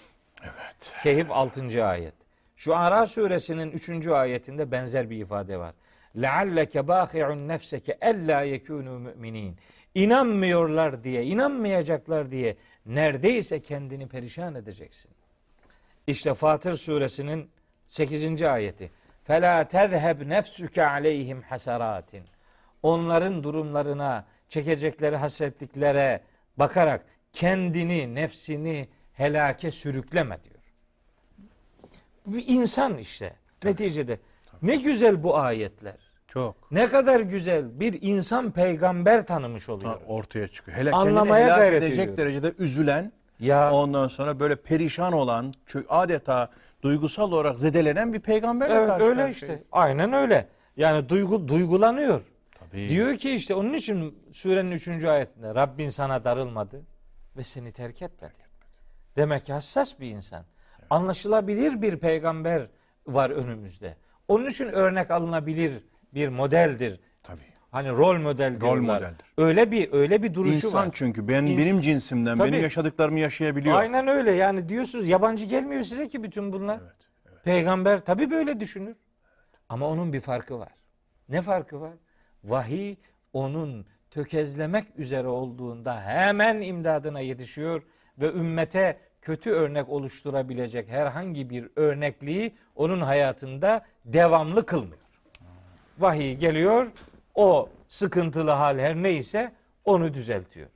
Evet. 0.43 0.93
Kehif 1.03 1.31
6. 1.31 1.87
ayet. 1.87 2.15
Şu 2.57 2.77
Ara 2.77 3.07
suresinin 3.07 3.71
3. 3.71 4.09
ayetinde 4.09 4.71
benzer 4.71 5.11
bir 5.11 5.21
ifade 5.21 5.59
var. 5.59 5.75
لَعَلَّكَ 6.17 6.79
بَاخِعُ 6.79 7.49
nefseke 7.49 7.99
ella 8.01 8.45
yekûnû 8.45 8.99
müminin. 8.99 9.57
İnanmıyorlar 9.95 11.05
diye, 11.05 11.23
inanmayacaklar 11.25 12.31
diye 12.31 12.57
neredeyse 12.87 13.63
kendini 13.63 14.09
perişan 14.09 14.55
edeceksin. 14.55 15.11
İşte 16.07 16.35
Fatır 16.35 16.75
suresinin 16.77 17.51
8. 17.87 18.43
ayeti. 18.43 18.91
فَلَا 19.29 19.65
تَذْهَبْ 19.65 20.29
نَفْسُكَ 20.29 20.77
عَلَيْهِمْ 20.81 21.43
حَسَرَاتٍ 21.43 22.21
Onların 22.84 23.44
durumlarına, 23.44 24.26
çekecekleri 24.50 25.16
hasretliklere 25.16 26.22
bakarak 26.58 27.06
kendini, 27.34 28.16
nefsini 28.16 28.88
helake 29.14 29.72
sürükleme 29.72 30.38
diyor. 30.44 30.60
Bir 32.26 32.44
insan 32.48 32.98
işte 32.98 33.36
neticede. 33.64 34.20
Ne 34.62 34.76
güzel 34.76 35.24
bu 35.24 35.38
ayetler. 35.38 35.98
Çok. 36.28 36.72
Ne 36.72 36.88
kadar 36.88 37.20
güzel 37.20 37.80
bir 37.80 37.98
insan 38.02 38.52
peygamber 38.52 39.26
tanımış 39.26 39.70
oluyor. 39.70 40.02
ortaya 40.08 40.48
çıkıyor. 40.48 40.78
Hele 40.78 40.92
Anlamaya 40.92 41.26
kendini 41.26 41.46
helak 41.46 41.58
gayret 41.58 41.84
edecek 41.84 41.98
ediyoruz. 42.00 42.18
derecede 42.18 42.54
üzülen, 42.60 43.12
Ya 43.40 43.72
ondan 43.72 44.08
sonra 44.08 44.40
böyle 44.40 44.56
perişan 44.56 45.14
olan, 45.14 45.54
adeta 45.90 46.50
duygusal 46.82 47.32
olarak 47.32 47.60
zedelenen 47.60 48.14
bir 48.14 48.20
peygamberle 48.20 48.74
evet 48.74 48.88
karşı 48.88 49.06
öyle 49.06 49.30
işte. 49.30 49.60
Aynen 49.72 50.14
öyle. 50.14 50.48
Yani 50.78 51.10
duygu 51.10 51.48
duygulanıyor. 51.48 52.22
Tabii. 52.72 52.90
Diyor 52.90 53.18
ki 53.18 53.32
işte 53.32 53.54
onun 53.56 53.74
için 53.74 54.24
surenin 54.34 54.72
3. 54.72 54.88
ayetinde 55.06 55.56
Rabbin 55.56 55.90
sana 55.90 56.24
darılmadı 56.24 56.82
ve 57.38 57.44
seni 57.44 57.72
terk 57.72 58.02
etmedi. 58.02 58.34
Demek 59.16 59.46
ki 59.46 59.54
hassas 59.54 60.00
bir 60.00 60.10
insan. 60.10 60.46
Anlaşılabilir 60.90 61.82
bir 61.82 61.98
peygamber 61.98 62.68
var 63.08 63.30
önümüzde. 63.30 63.96
Onun 64.28 64.46
için 64.46 64.66
örnek 64.66 65.12
alınabilir 65.12 65.74
bir 66.14 66.28
modeldir. 66.30 67.00
Tabii. 67.24 67.40
Hani 67.72 67.90
rol 67.90 68.18
model 68.18 68.62
Rol 68.62 68.82
modeldir. 68.82 69.26
Öyle 69.38 69.72
bir 69.72 69.94
öyle 69.94 70.24
bir 70.24 70.34
duruşu 70.34 70.54
İnsan 70.68 70.88
var. 70.88 70.92
çünkü 70.94 71.28
ben 71.28 71.44
İns- 71.44 71.58
benim 71.58 71.82
cinsimden 71.82 72.38
Tabii. 72.38 72.52
benim 72.52 72.64
yaşadıklarımı 72.64 73.20
yaşayabiliyor. 73.20 73.76
Aynen 73.76 74.08
öyle. 74.08 74.32
Yani 74.32 74.70
diyorsunuz 74.70 75.08
yabancı 75.08 75.46
gelmiyor 75.46 75.84
size 75.84 76.10
ki 76.10 76.24
bütün 76.24 76.54
bunlar. 76.54 76.80
Evet. 76.84 77.44
Peygamber 77.44 78.00
tabi 78.06 78.32
böyle 78.32 78.60
düşünür. 78.60 78.96
Ama 79.70 79.88
onun 79.88 80.14
bir 80.14 80.22
farkı 80.22 80.60
var. 80.60 80.72
Ne 81.30 81.42
farkı 81.42 81.82
var? 81.82 81.94
Vahiy 82.44 82.96
onun 83.34 83.86
tökezlemek 84.12 84.86
üzere 84.98 85.28
olduğunda 85.28 86.02
hemen 86.02 86.62
imdadına 86.62 87.20
yetişiyor 87.20 87.84
ve 88.18 88.28
ümmete 88.32 88.98
kötü 89.22 89.52
örnek 89.52 89.90
oluşturabilecek 89.90 90.90
herhangi 90.90 91.50
bir 91.50 91.70
örnekliği 91.76 92.56
onun 92.76 93.02
hayatında 93.02 93.86
devamlı 94.06 94.66
kılmıyor. 94.66 95.02
Vahiy 96.00 96.36
geliyor, 96.36 96.88
o 97.36 97.70
sıkıntılı 97.88 98.52
hal 98.52 98.80
her 98.80 98.96
neyse 98.96 99.52
onu 99.86 100.14
düzeltiyor. 100.14 100.68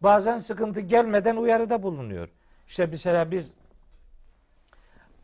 Bazen 0.00 0.38
sıkıntı 0.38 0.80
gelmeden 0.80 1.36
uyarıda 1.36 1.82
bulunuyor. 1.82 2.28
İşte 2.66 2.86
mesela 2.86 3.30
biz 3.30 3.54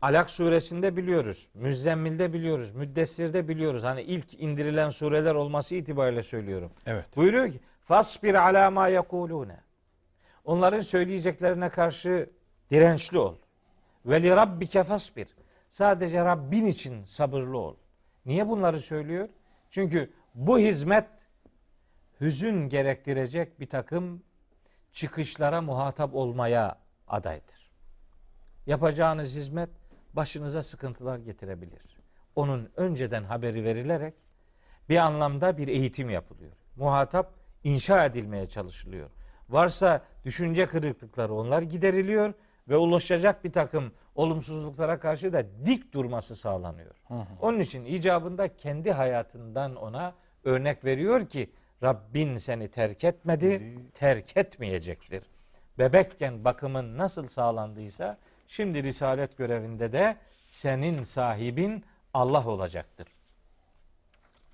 Alak 0.03 0.29
suresinde 0.29 0.97
biliyoruz. 0.97 1.49
Müzzemmil'de 1.53 2.33
biliyoruz. 2.33 2.71
Müddessir'de 2.71 3.47
biliyoruz. 3.47 3.83
Hani 3.83 4.01
ilk 4.01 4.41
indirilen 4.41 4.89
sureler 4.89 5.35
olması 5.35 5.75
itibariyle 5.75 6.23
söylüyorum. 6.23 6.71
Evet. 6.85 7.05
Buyuruyor 7.15 7.51
ki 7.51 7.59
fasbir 7.83 8.33
ala 8.33 8.71
ma 8.71 8.87
yekulune. 8.87 9.61
Onların 10.45 10.81
söyleyeceklerine 10.81 11.69
karşı 11.69 12.29
dirençli 12.71 13.17
ol. 13.17 13.35
Ve 14.05 14.23
li 14.23 14.29
rabbike 14.29 14.83
fasbir. 14.83 15.27
Sadece 15.69 16.25
Rabbin 16.25 16.65
için 16.65 17.03
sabırlı 17.03 17.57
ol. 17.57 17.75
Niye 18.25 18.49
bunları 18.49 18.79
söylüyor? 18.79 19.29
Çünkü 19.69 20.13
bu 20.35 20.59
hizmet 20.59 21.07
hüzün 22.21 22.69
gerektirecek 22.69 23.59
bir 23.59 23.69
takım 23.69 24.23
çıkışlara 24.91 25.61
muhatap 25.61 26.15
olmaya 26.15 26.77
adaydır. 27.07 27.71
Yapacağınız 28.67 29.35
hizmet 29.35 29.69
başınıza 30.13 30.63
sıkıntılar 30.63 31.17
getirebilir. 31.17 31.97
Onun 32.35 32.69
önceden 32.75 33.23
haberi 33.23 33.63
verilerek 33.63 34.13
bir 34.89 34.97
anlamda 34.97 35.57
bir 35.57 35.67
eğitim 35.67 36.09
yapılıyor. 36.09 36.51
Muhatap 36.75 37.33
inşa 37.63 38.05
edilmeye 38.05 38.49
çalışılıyor. 38.49 39.09
Varsa 39.49 40.03
düşünce 40.25 40.65
kırıklıkları 40.65 41.33
onlar 41.33 41.61
gideriliyor 41.61 42.33
ve 42.69 42.77
ulaşacak 42.77 43.43
bir 43.43 43.51
takım 43.51 43.91
olumsuzluklara 44.15 44.99
karşı 44.99 45.33
da 45.33 45.45
dik 45.65 45.93
durması 45.93 46.35
sağlanıyor. 46.35 46.95
Onun 47.41 47.59
için 47.59 47.85
icabında 47.85 48.55
kendi 48.55 48.91
hayatından 48.91 49.75
ona 49.75 50.13
örnek 50.43 50.85
veriyor 50.85 51.29
ki 51.29 51.49
Rabbin 51.83 52.37
seni 52.37 52.67
terk 52.67 53.03
etmedi, 53.03 53.75
terk 53.93 54.37
etmeyecektir. 54.37 55.23
Bebekken 55.79 56.45
bakımın 56.45 56.97
nasıl 56.97 57.27
sağlandıysa 57.27 58.17
şimdi 58.53 58.83
risalet 58.83 59.37
görevinde 59.37 59.91
de 59.91 60.17
senin 60.45 61.03
sahibin 61.03 61.85
Allah 62.13 62.47
olacaktır. 62.47 63.07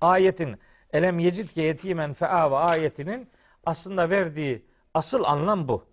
Ayetin 0.00 0.56
elem 0.92 1.18
yecidke 1.18 1.62
yetimen 1.62 2.12
feava 2.12 2.60
ayetinin 2.60 3.30
aslında 3.66 4.10
verdiği 4.10 4.64
asıl 4.94 5.24
anlam 5.24 5.68
bu. 5.68 5.84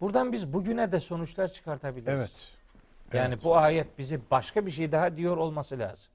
Buradan 0.00 0.32
biz 0.32 0.52
bugüne 0.52 0.92
de 0.92 1.00
sonuçlar 1.00 1.52
çıkartabiliriz. 1.52 2.14
Evet. 2.14 2.52
Yani 3.12 3.34
Evet. 3.34 3.44
bu 3.44 3.56
ayet 3.56 3.98
bize 3.98 4.20
başka 4.30 4.66
bir 4.66 4.70
şey 4.70 4.92
daha 4.92 5.16
diyor 5.16 5.36
olması 5.36 5.78
lazım. 5.78 6.12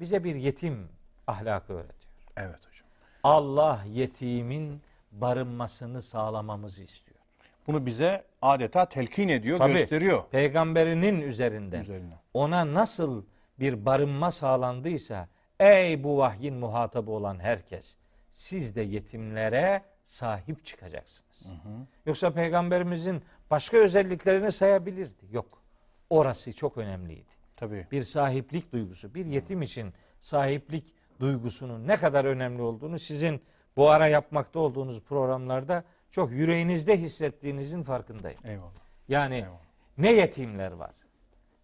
Bize 0.00 0.24
bir 0.24 0.34
yetim 0.34 0.88
ahlakı 1.26 1.72
öğretiyor. 1.72 2.12
Evet 2.36 2.66
hocam. 2.68 2.88
Allah 3.22 3.84
yetimin 3.86 4.82
barınmasını 5.12 6.02
sağlamamızı 6.02 6.82
istiyor. 6.82 7.17
Bunu 7.68 7.86
bize 7.86 8.24
adeta 8.42 8.84
telkin 8.88 9.28
ediyor, 9.28 9.58
Tabii. 9.58 9.72
gösteriyor. 9.72 10.22
Peygamberinin 10.30 11.20
üzerinden 11.20 11.80
Üzerine. 11.80 12.14
ona 12.34 12.72
nasıl 12.72 13.24
bir 13.60 13.86
barınma 13.86 14.30
sağlandıysa 14.30 15.28
ey 15.60 16.04
bu 16.04 16.18
vahyin 16.18 16.54
muhatabı 16.54 17.10
olan 17.10 17.38
herkes 17.38 17.96
siz 18.30 18.76
de 18.76 18.80
yetimlere 18.80 19.82
sahip 20.04 20.64
çıkacaksınız. 20.64 21.46
Yoksa 22.06 22.30
peygamberimizin 22.30 23.22
başka 23.50 23.76
özelliklerini 23.76 24.52
sayabilirdi. 24.52 25.26
Yok. 25.30 25.62
Orası 26.10 26.52
çok 26.52 26.78
önemliydi. 26.78 27.28
Tabii. 27.56 27.86
Bir 27.92 28.02
sahiplik 28.02 28.72
duygusu, 28.72 29.14
bir 29.14 29.26
yetim 29.26 29.62
için 29.62 29.92
sahiplik 30.20 30.94
duygusunun 31.20 31.88
ne 31.88 31.96
kadar 31.96 32.24
önemli 32.24 32.62
olduğunu 32.62 32.98
sizin 32.98 33.40
bu 33.76 33.90
ara 33.90 34.06
yapmakta 34.06 34.58
olduğunuz 34.58 35.02
programlarda 35.02 35.84
çok 36.10 36.32
yüreğinizde 36.32 36.96
hissettiğinizin 36.96 37.82
farkındayım. 37.82 38.38
Eyvallah. 38.44 38.70
Yani 39.08 39.34
Eyvallah. 39.34 39.58
ne 39.98 40.12
yetimler 40.12 40.72
var? 40.72 40.94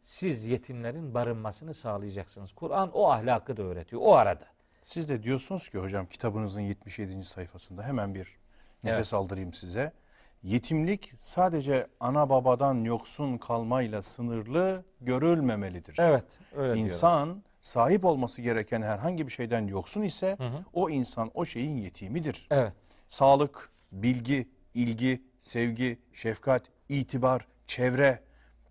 Siz 0.03 0.47
yetimlerin 0.47 1.15
barınmasını 1.15 1.75
sağlayacaksınız. 1.75 2.53
Kur'an 2.53 2.91
o 2.93 3.11
ahlakı 3.11 3.57
da 3.57 3.63
öğretiyor 3.63 4.03
o 4.05 4.15
arada. 4.15 4.45
Siz 4.85 5.09
de 5.09 5.23
diyorsunuz 5.23 5.69
ki 5.69 5.79
hocam 5.79 6.07
kitabınızın 6.07 6.61
77. 6.61 7.25
sayfasında 7.25 7.83
hemen 7.83 8.15
bir 8.15 8.37
nefes 8.85 9.15
aldırayım 9.15 9.53
size. 9.55 9.93
Yetimlik 10.43 11.13
sadece 11.19 11.87
ana 12.01 12.31
babadan 12.31 12.85
yoksun 12.85 13.39
kalmayla 13.39 14.03
sınırlı 14.03 14.85
görülmemelidir. 15.01 15.97
Evet, 15.99 16.25
öyle 16.57 16.75
diyor. 16.75 16.87
İnsan 16.87 17.43
sahip 17.61 18.05
olması 18.05 18.43
gereken 18.43 18.83
herhangi 18.83 19.27
bir 19.27 19.33
şeyden 19.33 19.67
yoksun 19.67 20.03
ise 20.03 20.37
o 20.73 20.91
insan 20.91 21.31
o 21.35 21.45
şeyin 21.45 21.77
yetimidir. 21.77 22.47
Evet. 22.51 22.73
Sağlık, 23.09 23.71
bilgi, 24.03 24.49
ilgi, 24.75 25.23
sevgi, 25.41 25.99
şefkat, 26.13 26.63
itibar, 26.89 27.47
çevre, 27.67 28.21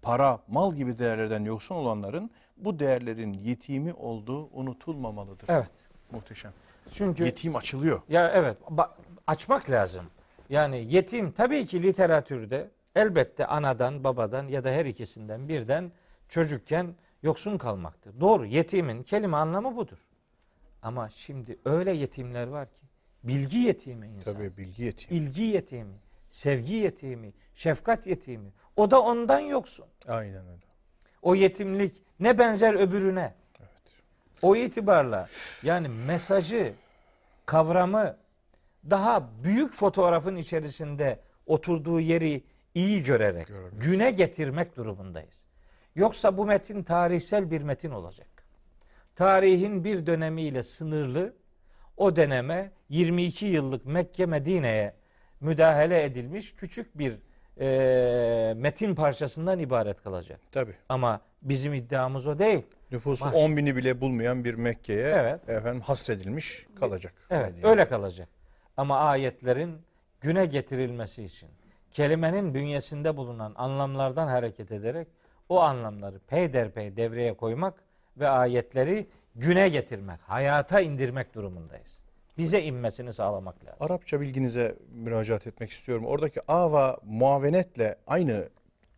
para, 0.02 0.40
mal 0.48 0.76
gibi 0.76 1.00
değerlerden 1.00 1.44
yoksun 1.44 1.76
olanların 1.76 2.32
bu 2.58 2.80
değerlerin 2.80 3.34
yetimi 3.34 3.94
olduğu 3.94 4.50
unutulmamalıdır. 4.52 5.46
Evet. 5.50 5.72
Muhteşem. 6.12 6.52
Çünkü 6.94 7.24
Yetim 7.24 7.56
açılıyor. 7.56 8.02
ya 8.10 8.32
evet 8.36 8.58
açmak 9.28 9.70
lazım. 9.70 10.06
Yani 10.50 10.94
yetim 10.94 11.32
tabii 11.32 11.66
ki 11.66 11.84
literatürde 11.84 12.70
elbette 12.96 13.46
anadan, 13.46 14.04
babadan 14.04 14.48
ya 14.48 14.64
da 14.64 14.70
her 14.72 14.86
ikisinden 14.86 15.50
birden 15.50 15.92
çocukken 16.30 16.96
yoksun 17.24 17.58
kalmaktır. 17.58 18.20
Doğru. 18.20 18.46
Yetimin 18.46 19.04
kelime 19.04 19.38
anlamı 19.38 19.76
budur. 19.76 19.98
Ama 20.82 21.10
şimdi 21.10 21.60
öyle 21.66 21.92
yetimler 21.92 22.48
var 22.48 22.68
ki 22.70 22.76
bilgi 23.24 23.58
yetimi 23.58 24.08
insan. 24.08 24.34
Tabii 24.34 24.58
bilgi 24.58 24.84
yetimi. 24.84 25.18
ilgi 25.18 25.44
yetimi, 25.44 25.96
sevgi 26.30 26.74
yetimi, 26.74 27.34
şefkat 27.56 28.08
yetimi. 28.08 28.52
O 28.76 28.92
da 28.92 29.02
ondan 29.02 29.40
yoksun. 29.40 29.86
Aynen 30.08 30.48
öyle. 30.48 30.66
O 31.22 31.36
yetimlik 31.36 32.02
ne 32.20 32.38
benzer 32.38 32.74
öbürüne. 32.74 33.34
O 34.42 34.56
itibarla 34.56 35.28
yani 35.64 35.88
mesajı, 35.88 36.74
kavramı 37.46 38.18
daha 38.90 39.30
büyük 39.44 39.74
fotoğrafın 39.74 40.36
içerisinde 40.36 41.20
oturduğu 41.46 42.00
yeri 42.00 42.44
iyi 42.76 43.04
görerek 43.04 43.48
güne 43.74 44.12
getirmek 44.12 44.78
durumundayız. 44.78 45.44
Yoksa 45.96 46.38
bu 46.38 46.46
metin 46.46 46.84
tarihsel 46.84 47.52
bir 47.52 47.62
metin 47.62 47.92
olacak. 47.92 48.28
Tarihin 49.16 49.84
bir 49.84 50.06
dönemiyle 50.06 50.64
sınırlı 50.64 51.34
o 51.98 52.16
döneme 52.16 52.72
22 52.90 53.46
yıllık 53.46 53.86
Mekke 53.86 54.26
Medine'ye 54.26 54.94
müdahale 55.42 56.04
edilmiş 56.04 56.56
küçük 56.56 56.98
bir 56.98 57.18
e, 57.60 58.54
metin 58.58 58.96
parçasından 58.96 59.60
ibaret 59.60 60.02
kalacak. 60.04 60.40
Tabii. 60.52 60.76
Ama 60.90 61.22
bizim 61.42 61.74
iddiamız 61.74 62.28
o 62.28 62.40
değil. 62.40 62.64
Nüfusu 62.92 63.26
Baş- 63.26 63.34
10 63.34 63.58
bini 63.58 63.76
bile 63.76 64.02
bulmayan 64.02 64.44
bir 64.44 64.54
Mekke'ye 64.54 65.08
Evet. 65.08 65.50
efendim 65.50 65.82
hasredilmiş 65.82 66.66
kalacak. 66.80 67.14
Evet, 67.30 67.52
Medine. 67.54 67.70
öyle 67.70 67.86
kalacak. 67.88 68.30
Ama 68.78 68.98
ayetlerin 69.00 69.78
güne 70.22 70.46
getirilmesi 70.46 71.24
için 71.24 71.50
kelimenin 71.92 72.54
bünyesinde 72.54 73.18
bulunan 73.18 73.54
anlamlardan 73.56 74.28
hareket 74.28 74.72
ederek 74.72 75.08
o 75.50 75.60
anlamları 75.62 76.20
peyderpey 76.20 76.98
devreye 76.98 77.34
koymak 77.34 77.74
ve 78.18 78.28
ayetleri 78.28 79.08
güne 79.36 79.70
getirmek, 79.70 80.20
hayata 80.22 80.80
indirmek 80.82 81.36
durumundayız. 81.36 82.04
Bize 82.38 82.62
inmesini 82.62 83.14
sağlamak 83.14 83.66
lazım. 83.66 83.78
Arapça 83.86 84.22
bilginize 84.22 84.76
müracaat 84.92 85.48
etmek 85.48 85.72
istiyorum. 85.72 86.06
Oradaki 86.06 86.40
ava 86.52 86.98
muavenetle 87.06 87.96
aynı 88.08 88.50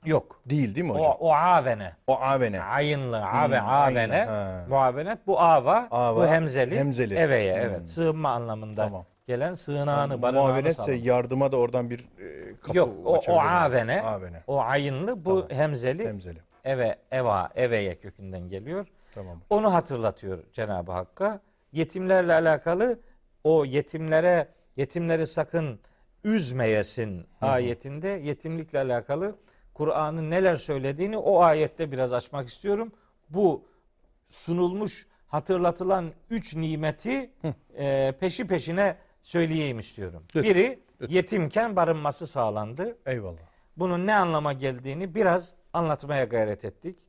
Yok. 0.05 0.41
değil 0.45 0.75
değil 0.75 0.85
mi 0.85 0.91
O, 0.91 0.95
hocam? 0.99 1.17
o 1.19 1.33
avene. 1.33 1.93
O, 2.07 2.15
avene. 2.19 2.61
Ayınlı, 2.63 3.25
ave, 3.25 3.59
Hmm, 3.59 3.69
avene. 3.69 4.25
ha. 4.25 4.65
Muavenet 4.69 5.27
bu 5.27 5.39
ava, 5.41 5.87
Ava, 5.91 6.21
bu 6.21 6.27
hemzeli. 6.27 6.77
hemzeli. 6.77 7.13
Eveye, 7.15 7.53
Hmm. 7.55 7.61
evet. 7.61 7.89
Sığınma 7.89 8.29
anlamında 8.29 8.83
Tamam. 8.85 9.05
gelen 9.27 9.53
sığınağını, 9.53 10.21
barınağını 10.21 10.47
Muavenetse 10.47 10.83
sağlamak. 10.83 11.05
yardıma 11.05 11.51
da 11.51 11.57
oradan 11.57 11.89
bir 11.89 11.99
e, 11.99 12.55
kapı 12.61 12.77
Yok, 12.77 12.89
o, 13.05 13.09
o 13.11 13.17
açabilir 13.17 13.65
avene, 13.65 14.01
Avene. 14.01 14.37
o 14.47 14.61
ayınlı, 14.61 15.25
bu 15.25 15.47
hemzeli, 15.49 16.07
Hemzeli. 16.07 16.39
eve, 16.63 16.95
eva, 17.11 17.49
eveye 17.55 17.95
kökünden 17.95 18.49
geliyor. 18.49 18.87
Tamam. 19.15 19.41
Onu 19.49 19.73
hatırlatıyor 19.73 20.43
Cenab-ı 20.51 20.91
Hakk'a. 20.91 21.41
Yetimlerle 21.71 22.33
alakalı 22.33 22.99
o 23.43 23.65
yetimlere, 23.65 24.47
yetimleri 24.77 25.27
sakın 25.27 25.79
üzmeyesin 26.23 27.27
ayetinde 27.41 28.07
yetimlikle 28.07 28.79
alakalı 28.79 29.35
Kur'an'ın 29.73 30.29
neler 30.31 30.55
söylediğini 30.55 31.17
o 31.17 31.41
ayette 31.41 31.91
biraz 31.91 32.13
açmak 32.13 32.47
istiyorum. 32.49 32.91
bu 33.29 33.65
sunulmuş 34.29 35.07
hatırlatılan 35.27 36.13
üç 36.29 36.55
nimeti 36.55 37.31
e, 37.77 38.13
peşi 38.19 38.47
peşine 38.47 38.97
söyleyeyim 39.21 39.79
istiyorum. 39.79 40.23
Lütfen, 40.35 40.43
Biri 40.43 40.79
yetimken 41.07 41.75
barınması 41.75 42.27
sağlandı. 42.27 42.97
Eyvallah. 43.05 43.37
Bunun 43.77 44.07
ne 44.07 44.15
anlama 44.15 44.53
geldiğini 44.53 45.15
biraz 45.15 45.53
anlatmaya 45.73 46.23
gayret 46.23 46.65
ettik. 46.65 46.99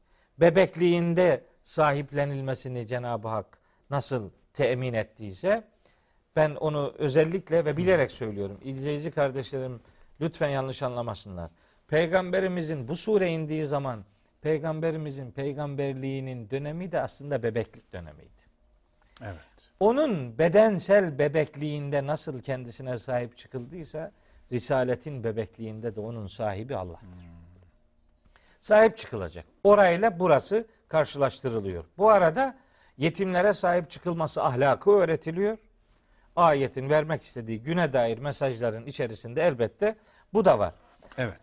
Bebekliğinde 0.41 1.45
sahiplenilmesini 1.63 2.87
Cenab-ı 2.87 3.29
Hak 3.29 3.59
nasıl 3.91 4.31
temin 4.53 4.93
ettiyse 4.93 5.65
ben 6.37 6.55
onu 6.55 6.95
özellikle 6.99 7.65
ve 7.65 7.77
bilerek 7.77 8.11
söylüyorum. 8.11 8.59
İzleyici 8.63 9.11
kardeşlerim 9.11 9.81
lütfen 10.21 10.49
yanlış 10.49 10.83
anlamasınlar. 10.83 11.51
Peygamberimizin 11.89 12.89
bu 12.89 12.97
sure 12.97 13.31
indiği 13.31 13.67
zaman 13.67 14.05
peygamberimizin 14.41 15.31
peygamberliğinin 15.31 16.51
dönemi 16.51 16.93
de 16.93 17.01
aslında 17.01 17.43
bebeklik 17.43 17.93
dönemiydi. 17.93 18.31
Evet. 19.23 19.57
Onun 19.81 20.39
bedensel 20.39 21.19
bebekliğinde 21.19 22.07
nasıl 22.07 22.41
kendisine 22.41 22.99
sahip 22.99 23.37
çıkıldıysa 23.37 24.13
Risaletin 24.53 25.25
bebekliğinde 25.25 25.97
de 25.97 26.01
onun 26.01 26.27
sahibi 26.27 26.77
Allah'tır. 26.77 27.36
Sahip 28.67 28.97
çıkılacak. 28.97 29.45
Orayla 29.65 30.21
burası 30.21 30.67
karşılaştırılıyor. 30.89 31.85
Bu 31.99 32.11
arada 32.11 32.57
yetimlere 32.99 33.53
sahip 33.53 33.91
çıkılması 33.91 34.43
ahlakı 34.45 34.91
öğretiliyor. 34.91 35.59
Ayetin 36.37 36.91
vermek 36.91 37.23
istediği 37.23 37.63
güne 37.63 37.93
dair 37.93 38.19
mesajların 38.19 38.87
içerisinde 38.87 39.43
elbette 39.43 39.97
bu 40.33 40.45
da 40.45 40.59
var. 40.59 40.75
Evet. 41.19 41.41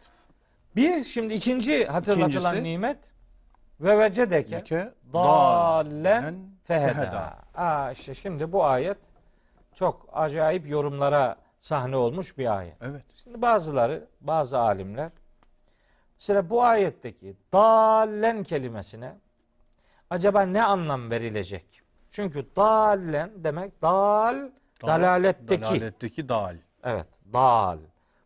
Bir 0.75 1.03
şimdi 1.03 1.33
ikinci 1.33 1.85
hatırlatılan 1.85 2.29
İkincisi, 2.29 2.63
nimet 2.63 2.97
ve 3.79 3.99
vecedeke 3.99 4.63
feheda. 6.63 6.93
feheda. 6.93 7.37
Aa 7.55 7.91
işte 7.91 8.13
şimdi 8.13 8.51
bu 8.51 8.65
ayet 8.65 8.97
çok 9.75 10.09
acayip 10.13 10.69
yorumlara 10.69 11.35
sahne 11.59 11.95
olmuş 11.95 12.37
bir 12.37 12.57
ayet. 12.57 12.77
Evet. 12.81 13.03
Şimdi 13.15 13.41
bazıları, 13.41 14.07
bazı 14.21 14.59
alimler 14.59 15.11
mesela 16.23 16.49
bu 16.49 16.63
ayetteki 16.63 17.35
dallen 17.53 18.43
kelimesine 18.43 19.15
acaba 20.09 20.41
ne 20.41 20.63
anlam 20.63 21.11
verilecek? 21.11 21.65
Çünkü 22.11 22.45
dallen 22.55 23.31
demek 23.35 23.81
dal, 23.81 24.35
dalaletteki. 24.87 25.63
Dalaletteki 25.63 26.29
dal. 26.29 26.55
Evet, 26.83 27.07
dal. 27.33 27.77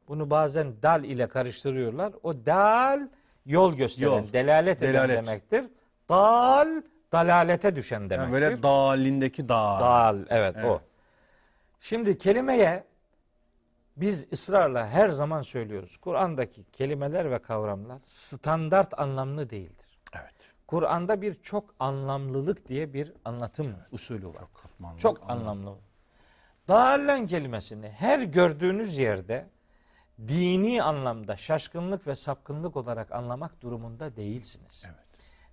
Bunu 0.07 0.29
bazen 0.29 0.67
dal 0.83 1.03
ile 1.03 1.27
karıştırıyorlar. 1.27 2.13
O 2.23 2.33
dal 2.45 2.99
yol 3.45 3.73
gösteren, 3.75 4.11
Yol. 4.11 4.33
delalet 4.33 4.81
eden 4.83 4.93
Delalet. 4.93 5.25
demektir. 5.27 5.65
Dal 6.09 6.81
dalalete 7.11 7.75
düşen 7.75 7.99
Yani 7.99 8.09
demektir. 8.09 8.33
böyle 8.33 8.63
dalindeki 8.63 9.49
dal. 9.49 9.79
Dal, 9.81 10.17
evet, 10.29 10.55
Evet. 10.57 10.65
o. 10.65 10.81
Şimdi 11.79 12.17
kelimeye 12.17 12.83
biz 13.97 14.27
ısrarla 14.33 14.87
her 14.87 15.07
zaman 15.07 15.41
söylüyoruz. 15.41 15.97
Kur'an'daki 15.97 16.63
kelimeler 16.63 17.31
ve 17.31 17.39
kavramlar 17.39 17.99
standart 18.03 18.99
anlamlı 18.99 19.49
değildir. 19.49 19.99
Evet. 20.13 20.33
Kur'an'da 20.67 21.21
bir 21.21 21.33
çok 21.33 21.75
anlamlılık 21.79 22.67
diye 22.67 22.93
bir 22.93 23.13
anlatım 23.25 23.75
usulü 23.91 24.27
var. 24.27 24.33
Çok 24.33 24.53
katmanlı. 24.55 24.99
Çok 24.99 25.21
anlam. 25.21 25.47
anlamlı. 25.47 25.75
Dağılen 26.67 27.27
kelimesini 27.27 27.89
her 27.89 28.19
gördüğünüz 28.19 28.97
yerde 28.97 29.47
dini 30.27 30.83
anlamda 30.83 31.35
şaşkınlık 31.35 32.07
ve 32.07 32.15
sapkınlık 32.15 32.77
olarak 32.77 33.11
anlamak 33.11 33.61
durumunda 33.61 34.15
değilsiniz. 34.15 34.83
Evet. 34.87 35.07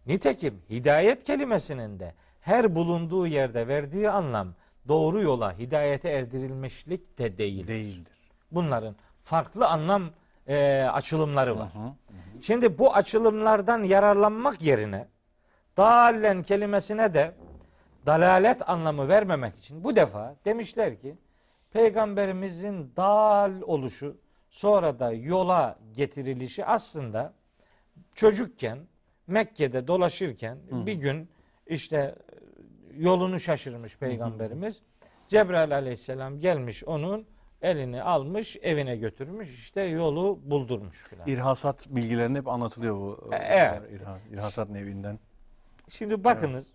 Nitekim 0.07 0.63
hidayet 0.71 1.25
kelimesinin 1.25 2.01
de 2.01 2.15
her 2.41 2.75
bulunduğu 2.75 3.27
yerde 3.27 3.69
verdiği 3.69 4.11
anlam 4.11 4.55
doğru 4.89 5.23
yola 5.23 5.59
hidayete 5.59 6.09
erdirilmişlik 6.09 7.19
de 7.19 7.39
değildir. 7.39 7.69
Değildir. 7.69 8.14
Bunların 8.55 8.97
farklı 9.21 9.67
anlam 9.67 10.11
e, 10.47 10.83
açılımları 10.83 11.59
var. 11.59 11.75
Hı 11.75 11.79
hı. 11.79 11.93
Şimdi 12.41 12.79
bu 12.79 12.95
açılımlardan 12.95 13.83
yararlanmak 13.83 14.63
yerine 14.63 15.09
dalen 15.77 16.43
kelimesine 16.43 17.15
de 17.15 17.35
dalalet 18.07 18.69
anlamı 18.69 19.09
vermemek 19.09 19.59
için 19.59 19.85
bu 19.85 19.97
defa 19.97 20.37
demişler 20.45 21.01
ki 21.01 21.17
peygamberimizin 21.73 22.93
dal 22.97 23.61
oluşu 23.63 24.17
sonra 24.51 24.99
da 24.99 25.13
yola 25.13 25.79
getirilişi 25.97 26.65
aslında 26.65 27.33
çocukken 28.15 28.79
Mekke'de 29.27 29.89
dolaşırken 29.89 30.59
bir 30.71 30.95
gün 30.95 31.29
işte 31.67 31.97
e, 31.97 32.15
yolunu 32.97 33.41
şaşırmış 33.41 33.99
peygamberimiz. 33.99 34.83
Cebrail 35.29 35.75
aleyhisselam 35.75 36.41
gelmiş 36.41 36.85
onun 36.85 37.27
elini 37.65 38.03
almış 38.03 38.57
evine 38.63 38.97
götürmüş 38.97 39.59
işte 39.59 39.81
yolu 39.83 40.41
buldurmuş 40.45 41.05
filan. 41.05 41.29
İrhasat 41.29 41.87
bilgilerini 41.91 42.39
hep 42.39 42.49
anlatılıyor 42.49 42.95
bu. 42.97 43.31
E, 43.33 43.37
evet. 43.37 43.83
İrha- 44.01 44.19
İrhasat 44.35 44.71
nevinden. 44.71 45.19
Şimdi 45.89 46.25
bakınız. 46.25 46.71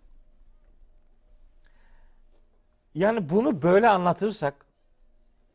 Yani 2.95 3.29
bunu 3.29 3.61
böyle 3.61 3.89
anlatırsak 3.89 4.65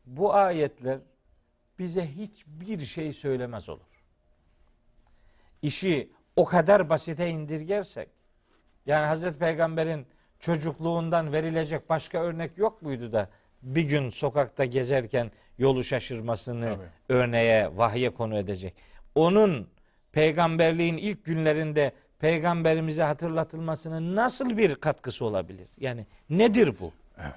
bu 0.05 0.33
ayetler 0.33 0.99
bize 1.79 2.07
hiçbir 2.15 2.79
şey 2.79 3.13
söylemez 3.13 3.69
olur. 3.69 4.03
İşi 5.61 6.11
o 6.35 6.45
kadar 6.45 6.89
basite 6.89 7.29
indirgersek 7.29 8.09
yani 8.85 9.05
Hazreti 9.05 9.39
Peygamber'in 9.39 10.07
çocukluğundan 10.39 11.33
verilecek 11.33 11.89
başka 11.89 12.17
örnek 12.23 12.57
yok 12.57 12.81
muydu 12.81 13.13
da 13.13 13.29
bir 13.65 13.83
gün 13.83 14.09
sokakta 14.09 14.65
gezerken 14.65 15.31
yolu 15.57 15.83
şaşırmasını 15.83 16.65
Tabii. 16.75 16.89
örneğe, 17.09 17.77
vahye 17.77 18.09
konu 18.09 18.37
edecek. 18.37 18.73
Onun 19.15 19.67
peygamberliğin 20.11 20.97
ilk 20.97 21.25
günlerinde 21.25 21.91
peygamberimize 22.19 23.03
hatırlatılmasının 23.03 24.15
nasıl 24.15 24.57
bir 24.57 24.75
katkısı 24.75 25.25
olabilir? 25.25 25.67
Yani 25.77 26.05
nedir 26.29 26.75
bu? 26.79 26.91
Evet. 27.17 27.33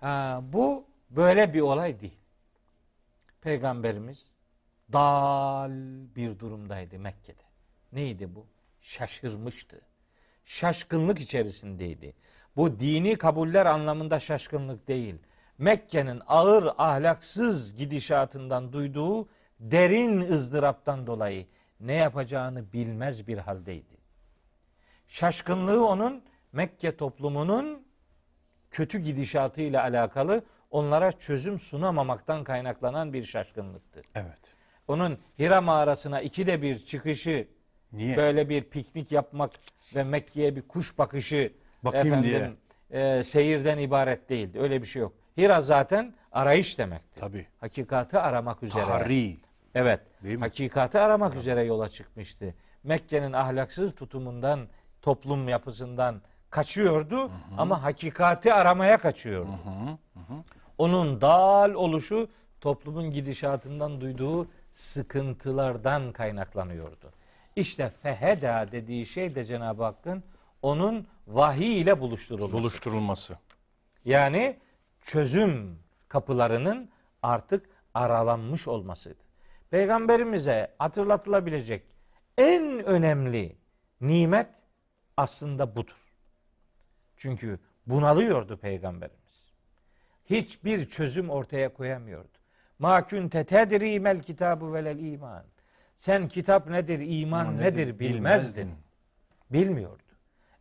Ha, 0.00 0.40
bu 0.52 0.84
böyle 1.10 1.54
bir 1.54 1.60
olay 1.60 2.00
değil. 2.00 2.18
Peygamberimiz 3.40 4.28
dal 4.92 5.70
bir 6.16 6.38
durumdaydı 6.38 6.98
Mekke'de. 6.98 7.42
Neydi 7.92 8.34
bu? 8.34 8.46
Şaşırmıştı. 8.80 9.80
Şaşkınlık 10.44 11.20
içerisindeydi. 11.20 12.14
Bu 12.56 12.80
dini 12.80 13.16
kabuller 13.16 13.66
anlamında 13.66 14.20
şaşkınlık 14.20 14.88
değil. 14.88 15.14
Mekke'nin 15.58 16.22
ağır 16.26 16.74
ahlaksız 16.78 17.76
gidişatından 17.76 18.72
duyduğu 18.72 19.28
derin 19.60 20.20
ızdıraptan 20.20 21.06
dolayı 21.06 21.46
ne 21.80 21.92
yapacağını 21.92 22.72
bilmez 22.72 23.28
bir 23.28 23.38
haldeydi. 23.38 23.96
Şaşkınlığı 25.08 25.86
onun 25.86 26.22
Mekke 26.52 26.96
toplumunun 26.96 27.86
kötü 28.70 28.98
gidişatıyla 28.98 29.82
alakalı 29.82 30.42
onlara 30.70 31.12
çözüm 31.12 31.58
sunamamaktan 31.58 32.44
kaynaklanan 32.44 33.12
bir 33.12 33.22
şaşkınlıktı. 33.22 34.02
Evet. 34.14 34.54
Onun 34.88 35.18
Hira 35.38 35.60
mağarasına 35.60 36.20
ikide 36.20 36.62
bir 36.62 36.78
çıkışı, 36.78 37.48
Niye? 37.92 38.16
böyle 38.16 38.48
bir 38.48 38.64
piknik 38.64 39.12
yapmak 39.12 39.50
ve 39.94 40.04
Mekke'ye 40.04 40.56
bir 40.56 40.62
kuş 40.62 40.98
bakışı 40.98 41.52
Bakayım 41.82 42.06
efendim, 42.06 42.56
e, 42.90 43.22
seyirden 43.22 43.78
ibaret 43.78 44.28
değildi. 44.28 44.58
Öyle 44.60 44.82
bir 44.82 44.86
şey 44.86 45.02
yok. 45.02 45.12
Hira 45.36 45.60
zaten 45.60 46.14
arayış 46.32 46.78
demekti. 46.78 47.20
Tabii. 47.20 47.46
Hakikati 47.60 48.18
aramak 48.18 48.62
üzere. 48.62 48.84
Tahri. 48.84 49.36
Evet. 49.74 50.00
Değil 50.22 50.36
mi? 50.36 50.40
Hakikati 50.40 50.98
aramak 50.98 51.34
üzere 51.34 51.62
yola 51.62 51.88
çıkmıştı. 51.88 52.54
Mekke'nin 52.82 53.32
ahlaksız 53.32 53.94
tutumundan, 53.94 54.68
toplum 55.02 55.48
yapısından 55.48 56.22
kaçıyordu 56.50 57.30
ama 57.58 57.82
hakikati 57.82 58.54
aramaya 58.54 58.98
kaçıyordu. 58.98 59.50
Onun 60.78 61.20
dal 61.20 61.74
oluşu 61.74 62.28
toplumun 62.60 63.10
gidişatından 63.10 64.00
duyduğu 64.00 64.48
sıkıntılardan 64.72 66.12
kaynaklanıyordu. 66.12 67.12
İşte 67.56 67.90
feheda 68.02 68.72
dediği 68.72 69.06
şey 69.06 69.34
de 69.34 69.44
Cenab-ı 69.44 69.82
Hakk'ın 69.84 70.24
onun 70.62 71.06
vahiy 71.26 71.80
ile 71.80 72.00
buluşturulması. 72.00 72.52
Buluşturulması. 72.52 73.38
Yani 74.04 74.56
çözüm 75.04 75.78
kapılarının 76.08 76.90
artık 77.22 77.66
aralanmış 77.94 78.68
olmasıydı. 78.68 79.22
Peygamberimize 79.70 80.74
hatırlatılabilecek 80.78 81.82
en 82.38 82.84
önemli 82.84 83.56
nimet 84.00 84.48
aslında 85.16 85.76
budur. 85.76 86.14
Çünkü 87.16 87.58
bunalıyordu 87.86 88.56
peygamberimiz. 88.56 89.54
Hiçbir 90.24 90.88
çözüm 90.88 91.30
ortaya 91.30 91.72
koyamıyordu. 91.74 92.38
Ma 92.78 93.06
kunte 93.06 93.44
tedri 93.44 94.00
mel 94.00 94.20
kitabu 94.22 94.72
velel 94.72 94.98
iman. 94.98 95.44
Sen 95.96 96.28
kitap 96.28 96.68
nedir, 96.70 97.00
iman 97.06 97.56
Nedir, 97.56 97.64
nedir 97.64 97.98
bilmezdin. 97.98 98.18
bilmezdin. 98.18 98.74
Bilmiyordu. 99.50 100.02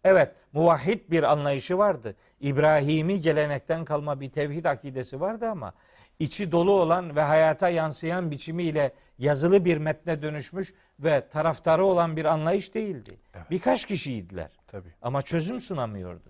Evet, 0.04 0.32
muvahhid 0.54 1.12
bir 1.12 1.24
anlayışı 1.24 1.78
vardı. 1.78 2.16
İbrahimi 2.40 3.22
gelenekten 3.22 3.86
kalma 3.86 4.20
bir 4.20 4.30
tevhid 4.30 4.66
akidesi 4.66 5.22
vardı 5.22 5.50
ama 5.50 5.74
içi 6.20 6.52
dolu 6.52 6.72
olan 6.82 7.16
ve 7.16 7.22
hayata 7.22 7.70
yansıyan 7.70 8.32
biçimiyle 8.32 8.94
yazılı 9.18 9.66
bir 9.66 9.78
metne 9.78 10.22
dönüşmüş 10.22 10.74
ve 11.00 11.28
taraftarı 11.30 11.86
olan 11.86 12.18
bir 12.18 12.26
anlayış 12.26 12.74
değildi. 12.74 13.20
Evet. 13.34 13.52
Birkaç 13.52 13.86
kişiydiler 13.86 14.52
Tabii. 14.68 14.94
ama 15.02 15.22
çözüm 15.22 15.60
sunamıyordu. 15.60 16.30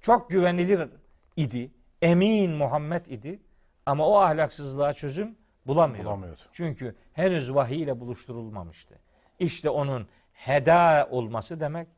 Çok 0.00 0.30
güvenilir 0.30 0.88
idi, 1.36 1.70
emin 2.02 2.50
Muhammed 2.50 3.06
idi 3.06 3.40
ama 3.86 4.06
o 4.06 4.16
ahlaksızlığa 4.16 4.92
çözüm 4.92 5.36
bulamıyor. 5.66 6.04
Bulamıyordu. 6.04 6.40
Çünkü 6.52 6.94
henüz 7.12 7.54
vahiy 7.54 7.82
ile 7.82 8.00
buluşturulmamıştı. 8.00 8.98
İşte 9.38 9.70
onun 9.70 10.08
heda 10.32 11.08
olması 11.10 11.60
demek, 11.60 11.88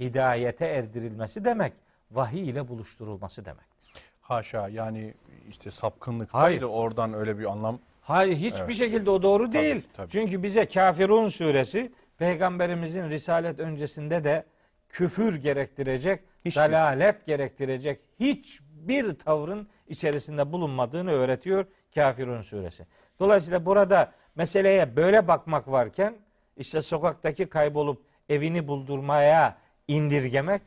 hidayete 0.00 0.66
erdirilmesi 0.66 1.44
demek, 1.44 1.72
vahiy 2.10 2.48
ile 2.50 2.68
buluşturulması 2.68 3.44
demektir. 3.44 3.92
Haşa 4.20 4.68
yani 4.68 5.14
işte 5.48 5.70
sapkınlık 5.70 6.34
Hayır. 6.34 6.62
oradan 6.62 7.14
öyle 7.14 7.38
bir 7.38 7.44
anlam 7.50 7.78
Hayır 8.00 8.36
hiçbir 8.36 8.60
Evet. 8.64 8.74
şekilde 8.74 9.10
o 9.10 9.22
doğru 9.22 9.52
değil. 9.52 9.82
tabii. 9.96 10.10
Çünkü 10.10 10.42
bize 10.42 10.66
Kafirun 10.66 11.28
suresi 11.28 11.92
peygamberimizin 12.18 13.10
risalet 13.10 13.60
öncesinde 13.60 14.24
de 14.24 14.44
küfür 14.88 15.36
gerektirecek, 15.36 16.20
Hiçbir- 16.44 16.60
dalalet 16.60 17.26
gerektirecek 17.26 18.00
hiçbir 18.20 19.14
tavrın 19.18 19.68
içerisinde 19.88 20.52
bulunmadığını 20.52 21.10
öğretiyor 21.10 21.64
Kafirun 21.94 22.40
suresi. 22.40 22.86
Dolayısıyla 23.20 23.66
burada 23.66 24.12
meseleye 24.34 24.96
böyle 24.96 25.28
bakmak 25.28 25.70
varken 25.70 26.14
işte 26.56 26.82
sokaktaki 26.82 27.46
kaybolup 27.46 28.02
evini 28.28 28.68
buldurmaya 28.68 29.56
indirgemek 29.90 30.62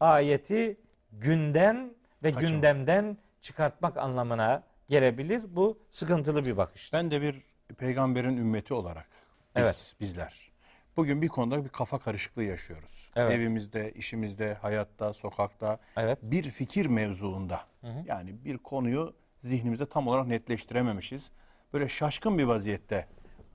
ayeti 0.00 0.76
günden 1.12 1.94
ve 2.22 2.32
Kaçırmak. 2.32 2.52
gündemden 2.54 3.16
çıkartmak 3.40 3.96
anlamına 3.96 4.62
gelebilir. 4.88 5.42
Bu 5.48 5.78
sıkıntılı 5.90 6.44
bir 6.44 6.56
bakış. 6.56 6.92
Ben 6.92 7.10
de 7.10 7.22
bir 7.22 7.42
peygamberin 7.78 8.36
ümmeti 8.36 8.74
olarak 8.74 9.08
biz, 9.56 9.62
Evet. 9.62 9.94
bizler 10.00 10.48
bugün 10.96 11.22
bir 11.22 11.28
konuda 11.28 11.64
bir 11.64 11.68
kafa 11.68 11.98
karışıklığı 11.98 12.42
yaşıyoruz. 12.44 13.10
Evet. 13.16 13.32
Evimizde, 13.32 13.92
işimizde, 13.92 14.54
hayatta, 14.54 15.12
sokakta 15.14 15.78
Evet. 15.96 16.18
bir 16.22 16.42
fikir 16.50 16.86
mevzuunda. 16.86 17.60
Yani 18.06 18.44
bir 18.44 18.58
konuyu 18.58 19.14
zihnimizde 19.40 19.86
tam 19.86 20.08
olarak 20.08 20.26
netleştirememişiz. 20.26 21.30
Böyle 21.72 21.88
şaşkın 21.88 22.38
bir 22.38 22.44
vaziyette 22.44 23.08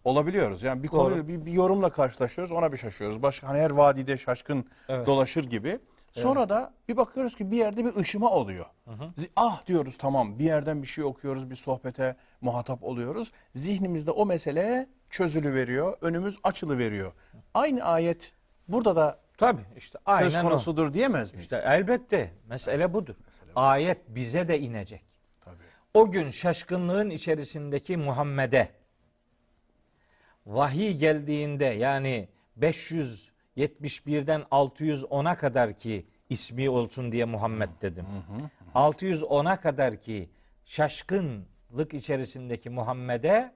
olabiliyoruz. 0.03 0.63
Yani 0.63 0.83
bir 0.83 0.91
Doğru. 0.91 1.27
bir, 1.27 1.45
bir 1.45 1.51
yorumla 1.51 1.89
karşılaşıyoruz, 1.89 2.51
ona 2.51 2.71
bir 2.71 2.77
şaşıyoruz. 2.77 3.21
Başka 3.23 3.47
hani 3.47 3.59
her 3.59 3.71
vadide 3.71 4.17
şaşkın 4.17 4.65
Evet. 4.89 5.07
dolaşır 5.07 5.43
gibi. 5.43 5.79
Sonra 6.11 6.49
da 6.49 6.73
bir 6.87 6.97
bakıyoruz 6.97 7.35
ki 7.35 7.51
bir 7.51 7.57
yerde 7.57 7.85
bir 7.85 7.95
ışıma 7.95 8.29
oluyor. 8.29 8.65
Zi- 9.17 9.29
Ah 9.35 9.65
diyoruz 9.67 9.97
tamam 9.97 10.39
bir 10.39 10.43
yerden 10.45 10.81
bir 10.81 10.87
şey 10.87 11.03
okuyoruz, 11.03 11.49
bir 11.49 11.55
sohbete 11.55 12.15
muhatap 12.41 12.83
oluyoruz. 12.83 13.31
Zihnimizde 13.55 14.11
o 14.11 14.25
mesele 14.25 14.87
çözülü 15.09 15.53
veriyor, 15.53 15.97
önümüz 16.01 16.37
açılı 16.43 16.77
veriyor. 16.77 17.11
Aynı 17.53 17.83
ayet 17.83 18.33
burada 18.67 18.95
da 18.95 19.19
Tabii 19.37 19.61
işte 19.77 19.99
aynen 20.05 20.29
söz 20.29 20.35
o. 20.45 20.47
konusudur 20.47 20.93
diyemez 20.93 21.31
miyiz? 21.33 21.41
İşte 21.43 21.63
elbette 21.65 22.33
mesele 22.49 22.93
budur. 22.93 23.15
Ayet 23.55 23.97
bize 24.07 24.47
de 24.47 24.59
inecek. 24.59 25.01
Tabii. 25.41 25.55
O 25.93 26.11
gün 26.11 26.29
şaşkınlığın 26.29 27.09
içerisindeki 27.09 27.97
Muhammed'e 27.97 28.69
vahiy 30.45 30.97
geldiğinde 30.97 31.65
yani 31.65 32.27
571'den 32.59 34.41
610'a 34.41 35.37
kadar 35.37 35.73
ki 35.73 36.05
ismi 36.29 36.69
olsun 36.69 37.11
diye 37.11 37.25
Muhammed 37.25 37.69
dedim. 37.81 38.05
610'a 38.75 39.61
kadar 39.61 40.01
ki 40.01 40.29
şaşkınlık 40.65 41.93
içerisindeki 41.93 42.69
Muhammed'e 42.69 43.53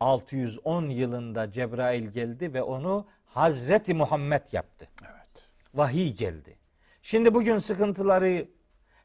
610 0.00 0.88
yılında 0.88 1.52
Cebrail 1.52 2.06
geldi 2.06 2.54
ve 2.54 2.62
onu 2.62 3.06
Hazreti 3.26 3.94
Muhammed 3.94 4.42
yaptı 4.52 4.88
Evet. 5.02 5.48
vahiy 5.74 6.12
geldi. 6.12 6.56
Şimdi 7.02 7.34
bugün 7.34 7.58
sıkıntıları 7.58 8.48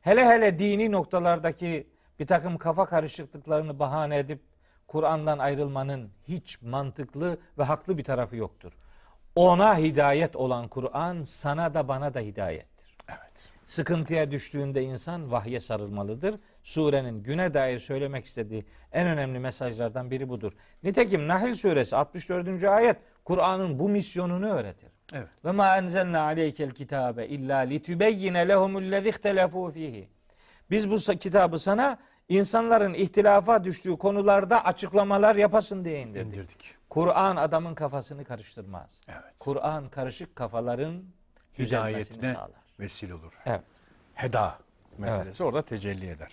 hele 0.02 0.26
hele 0.26 0.60
dini 0.60 0.92
noktalardaki 0.92 1.88
bir 2.20 2.28
takım 2.28 2.58
kafa 2.58 2.86
karışıklıklarını 2.86 3.80
bahane 3.80 4.18
edip 4.18 4.42
Kur'an'dan 4.90 5.40
ayrılmanın 5.40 6.10
hiç 6.28 6.62
mantıklı 6.62 7.38
ve 7.58 7.64
haklı 7.64 7.98
bir 7.98 8.04
tarafı 8.04 8.36
yoktur. 8.36 8.72
Ona 9.36 9.78
hidayet 9.78 10.36
olan 10.36 10.68
Kur'an 10.68 11.24
sana 11.24 11.74
da 11.74 11.88
bana 11.88 12.14
da 12.14 12.20
hidayettir. 12.20 12.98
Evet. 13.10 13.50
Sıkıntıya 13.66 14.32
düştüğünde 14.32 14.84
insan 14.84 15.32
vahye 15.32 15.60
sarılmalıdır. 15.60 16.36
Surenin 16.64 17.24
güne 17.24 17.54
dair 17.54 17.80
söylemek 17.80 18.26
istediği 18.26 18.66
en 18.92 19.08
önemli 19.08 19.40
mesajlardan 19.40 20.12
biri 20.12 20.30
budur. 20.30 20.52
Nitekim 20.84 21.28
Nahl 21.28 21.54
suresi 21.54 21.96
64. 21.96 22.64
ayet 22.64 22.98
Kur'an'ın 23.24 23.80
bu 23.80 23.90
misyonunu 23.90 24.50
öğretir. 24.50 24.90
Evet. 25.14 25.28
Ve 25.46 25.52
ma 25.52 25.78
enzelna 25.78 26.22
aleykel 26.22 26.72
kitabe 26.72 27.28
illa 27.28 27.58
litübeyyine 27.58 28.48
lehumullezî 28.48 29.10
ihtelefû 29.10 29.72
fihi. 29.72 30.08
Biz 30.72 30.92
bu 30.92 31.18
kitabı 31.18 31.60
sana 31.60 31.98
insanların 32.30 32.94
ihtilafa 32.94 33.64
düştüğü 33.64 33.98
konularda 33.98 34.66
açıklamalar 34.66 35.36
yapasın 35.36 35.86
diye 35.86 36.02
indirdik. 36.02 36.28
İndirdik. 36.28 36.76
Kur'an 36.90 37.36
adamın 37.36 37.76
kafasını 37.76 38.26
karıştırmaz. 38.26 39.00
Evet. 39.08 39.34
Kur'an 39.40 39.90
karışık 39.90 40.36
kafaların 40.36 41.04
Hidayetine 41.60 42.34
sağlar. 42.34 42.52
vesile 42.80 43.14
olur. 43.14 43.34
Evet. 43.46 43.62
Heda 44.14 44.56
meselesi 44.98 45.44
orada 45.44 45.62
tecelli 45.62 46.10
eder. 46.10 46.32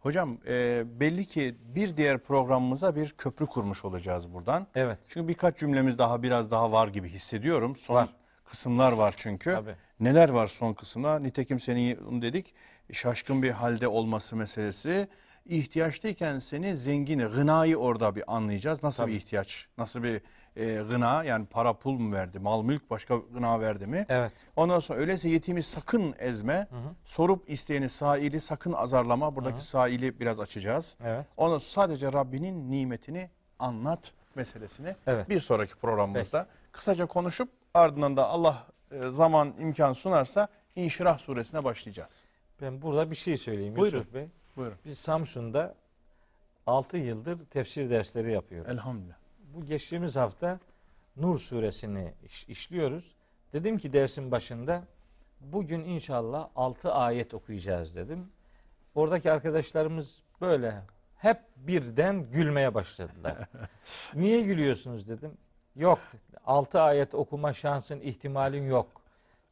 Hocam 0.00 0.38
e, 0.46 0.84
belli 1.00 1.26
ki 1.26 1.56
bir 1.74 1.96
diğer 1.96 2.18
programımıza 2.18 2.96
bir 2.96 3.10
köprü 3.18 3.46
kurmuş 3.46 3.84
olacağız 3.84 4.34
buradan. 4.34 4.66
Evet. 4.74 4.98
Çünkü 5.08 5.28
birkaç 5.28 5.58
cümlemiz 5.58 5.98
daha 5.98 6.22
biraz 6.22 6.50
daha 6.50 6.72
var 6.72 6.88
gibi 6.88 7.08
hissediyorum. 7.08 7.76
Son 7.76 7.94
Var. 7.94 8.08
kısımlar 8.44 8.92
var 8.92 9.14
çünkü. 9.16 9.52
Tabii. 9.52 9.74
Neler 10.00 10.28
var 10.28 10.46
son 10.46 10.72
kısımda? 10.74 11.18
Nitekim 11.18 11.60
senin 11.60 12.22
dedik 12.22 12.54
şaşkın 12.92 13.42
bir 13.42 13.50
halde 13.50 13.88
olması 13.88 14.36
meselesi. 14.36 15.08
İhtiyaçtayken 15.48 16.38
seni 16.38 16.76
zengini, 16.76 17.24
gınayı 17.24 17.76
orada 17.76 18.16
bir 18.16 18.34
anlayacağız. 18.36 18.82
Nasıl 18.82 19.02
Tabii. 19.02 19.12
bir 19.12 19.16
ihtiyaç? 19.16 19.66
Nasıl 19.78 20.02
bir 20.02 20.20
e, 20.56 20.82
gına 20.82 21.24
yani 21.24 21.46
para 21.46 21.72
pul 21.72 21.92
mu 21.98 22.12
verdi, 22.14 22.38
mal 22.38 22.62
mülk 22.62 22.90
başka 22.90 23.16
gına 23.16 23.60
verdi 23.60 23.86
mi? 23.86 24.06
Evet. 24.08 24.32
Ondan 24.56 24.80
sonra 24.80 24.98
öyleyse 24.98 25.28
yetimi 25.28 25.62
sakın 25.62 26.14
ezme. 26.18 26.68
Sorup 27.04 27.50
isteyeni 27.50 27.88
saili 27.88 28.40
sakın 28.40 28.72
azarlama. 28.72 29.36
Buradaki 29.36 29.64
saili 29.64 30.20
biraz 30.20 30.40
açacağız. 30.40 30.96
Evet. 31.04 31.26
Ondan 31.36 31.58
sonra 31.58 31.86
sadece 31.86 32.12
Rabbinin 32.12 32.70
nimetini 32.70 33.30
anlat 33.58 34.12
meselesini 34.34 34.94
Evet. 35.06 35.28
bir 35.28 35.40
sonraki 35.40 35.74
programımızda 35.74 36.46
kısaca 36.72 37.06
konuşup 37.06 37.48
ardından 37.74 38.16
da 38.16 38.28
Allah 38.28 38.66
e, 38.90 39.10
zaman 39.10 39.54
imkan 39.58 39.92
sunarsa 39.92 40.48
İnşirah 40.76 41.18
suresine 41.18 41.64
başlayacağız. 41.64 42.24
Ben 42.62 42.82
burada 42.82 43.10
bir 43.10 43.16
şey 43.16 43.36
söyleyeyim 43.36 43.76
Buyurun. 43.76 43.98
Yusuf 43.98 44.14
Bey. 44.14 44.28
Buyurun. 44.58 44.78
Biz 44.84 44.98
Samsun'da 44.98 45.74
6 46.66 46.96
yıldır 46.96 47.46
tefsir 47.46 47.90
dersleri 47.90 48.32
yapıyoruz. 48.32 48.72
Elhamdülillah. 48.72 49.16
Bu 49.54 49.64
geçtiğimiz 49.64 50.16
hafta 50.16 50.60
Nur 51.16 51.38
suresini 51.38 52.14
iş- 52.24 52.48
işliyoruz. 52.48 53.14
Dedim 53.52 53.78
ki 53.78 53.92
dersin 53.92 54.30
başında 54.30 54.82
bugün 55.40 55.84
inşallah 55.84 56.48
6 56.56 56.92
ayet 56.92 57.34
okuyacağız 57.34 57.96
dedim. 57.96 58.28
Oradaki 58.94 59.32
arkadaşlarımız 59.32 60.22
böyle 60.40 60.82
hep 61.16 61.38
birden 61.56 62.30
gülmeye 62.30 62.74
başladılar. 62.74 63.36
Niye 64.14 64.40
gülüyorsunuz 64.40 65.08
dedim. 65.08 65.32
Yok 65.76 65.98
6 66.44 66.80
ayet 66.80 67.14
okuma 67.14 67.52
şansın 67.52 68.00
ihtimalin 68.00 68.66
yok. 68.66 69.02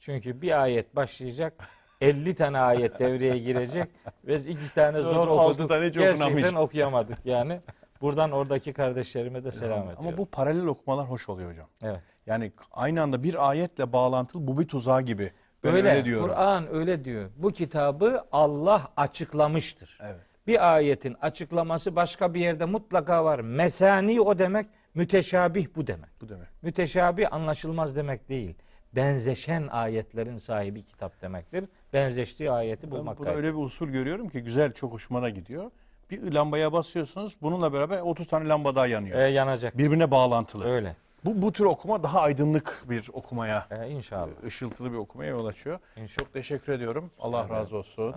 Çünkü 0.01 0.43
bir 0.43 0.63
ayet 0.63 0.97
başlayacak 0.97 1.69
50 2.01 2.35
tane 2.35 2.59
ayet 2.59 2.99
devreye 2.99 3.39
girecek 3.39 3.89
ve 4.25 4.37
iki 4.37 4.75
tane 4.75 5.01
zor 5.01 5.29
Altı 5.29 5.53
okuduk. 5.53 5.69
tane 5.69 5.87
hiç 5.87 5.95
Gerçekten 5.95 6.55
okuyamadık 6.55 7.19
yani. 7.25 7.61
Buradan 8.01 8.31
oradaki 8.31 8.73
kardeşlerime 8.73 9.45
de 9.45 9.53
selam 9.53 9.83
ediyorum. 9.83 10.07
Ama 10.07 10.17
bu 10.17 10.27
paralel 10.27 10.67
okumalar 10.67 11.07
hoş 11.07 11.29
oluyor 11.29 11.51
hocam. 11.51 11.67
evet. 11.83 12.01
Yani 12.27 12.53
aynı 12.73 13.03
anda 13.03 13.23
bir 13.23 13.49
ayetle 13.49 13.93
bağlantılı 13.93 14.47
bu 14.47 14.61
bir 14.61 14.69
tuzağı 14.69 15.03
gibi. 15.03 15.33
Ben 15.65 15.75
öyle, 15.75 15.91
öyle 15.91 16.05
diyorum. 16.05 16.27
Kur'an 16.27 16.75
öyle 16.75 17.05
diyor. 17.05 17.31
Bu 17.37 17.53
kitabı 17.53 18.25
Allah 18.33 18.89
açıklamıştır. 18.97 19.99
Evet. 20.03 20.21
Bir 20.47 20.75
ayetin 20.75 21.17
açıklaması 21.21 21.97
başka 21.97 22.35
bir 22.35 22.41
yerde 22.41 22.65
mutlaka 22.65 23.25
var. 23.25 23.41
Mesani 23.41 24.21
o 24.21 24.39
demek, 24.39 24.67
müteşabih 24.95 25.67
bu 25.77 25.87
demek. 25.87 26.11
Bu 26.21 26.29
demek. 26.29 26.49
Müteşabih 26.63 27.33
anlaşılmaz 27.33 27.97
demek 27.97 28.29
değil. 28.29 28.55
Benzeşen 28.97 29.67
ayetlerin 29.67 30.39
sahibi 30.39 30.83
kitap 30.83 31.23
demektir. 31.23 31.65
Benzeştiği 31.93 32.51
ayeti 32.51 32.83
Ben 32.83 32.91
bulmak 32.91 33.19
burada 33.19 33.31
kaydıyla. 33.31 33.49
öyle 33.49 33.59
bir 33.59 33.65
usul 33.65 33.89
görüyorum 33.89 34.29
ki 34.29 34.41
güzel 34.41 34.73
çok 34.73 34.93
hoşuma 34.93 35.23
da 35.23 35.29
gidiyor. 35.29 35.71
Bir 36.11 36.33
lambaya 36.33 36.73
basıyorsunuz 36.73 37.37
bununla 37.43 37.73
beraber 37.73 38.01
30 38.01 38.27
tane 38.27 38.49
lamba 38.49 38.75
daha 38.75 38.87
yanıyor. 38.87 39.19
E, 39.19 39.23
yanacak. 39.29 39.79
Birbirine 39.79 40.11
bağlantılı. 40.11 40.65
Öyle. 40.65 40.97
Bu, 41.25 41.43
bu 41.43 41.53
tür 41.53 41.65
okuma 41.65 42.03
daha 42.03 42.21
aydınlık 42.21 42.85
bir 42.89 43.11
okumaya, 43.13 43.67
E, 43.71 43.89
inşallah. 43.91 44.45
ışıltılı 44.47 44.93
bir 44.93 44.97
okumaya 44.97 45.31
yol 45.31 45.47
açıyor. 45.47 45.79
İnşallah. 45.97 46.25
Çok 46.25 46.33
teşekkür 46.33 46.73
ediyorum. 46.73 47.11
Allah 47.21 47.41
ederim. 47.41 47.55
razı 47.55 47.77
olsun. 47.77 48.15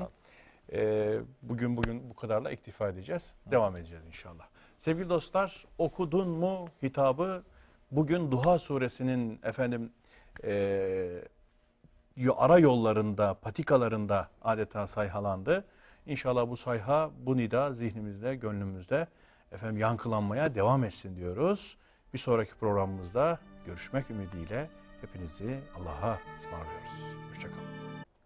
Ee, 0.74 1.14
bugün 1.42 1.78
bugün 1.78 2.10
bu 2.10 2.14
kadarla 2.16 2.52
iktifa 2.52 2.90
edeceğiz. 2.90 3.36
Devam 3.52 3.76
edeceğiz 3.78 4.04
inşallah. 4.08 4.44
Sevgili 4.78 5.10
dostlar, 5.10 5.66
okudun 5.78 6.30
mu 6.30 6.68
hitabı 6.84 7.44
bugün 7.92 8.32
Duha 8.32 8.60
suresinin 8.60 9.40
efendim 9.44 9.92
yo- 12.16 12.36
ara 12.38 12.60
yollarında, 12.60 13.34
patikalarında 13.34 14.28
adeta 14.42 14.88
sayhalandı. 14.88 15.66
İnşallah 16.06 16.50
bu 16.50 16.58
sayha, 16.58 17.10
bu 17.26 17.38
nida 17.38 17.74
zihnimizde, 17.74 18.36
gönlümüzde 18.36 19.08
efendim 19.52 19.78
yankılanmaya 19.78 20.56
devam 20.56 20.84
etsin 20.84 21.16
diyoruz. 21.16 21.78
Bir 22.14 22.20
sonraki 22.20 22.56
programımızda 22.56 23.40
görüşmek 23.66 24.10
ümidiyle 24.12 24.70
hepinizi 25.02 25.60
Allah'a 25.80 26.18
ısmarlıyoruz. 26.38 27.30
Hoşçakalın. 27.30 27.64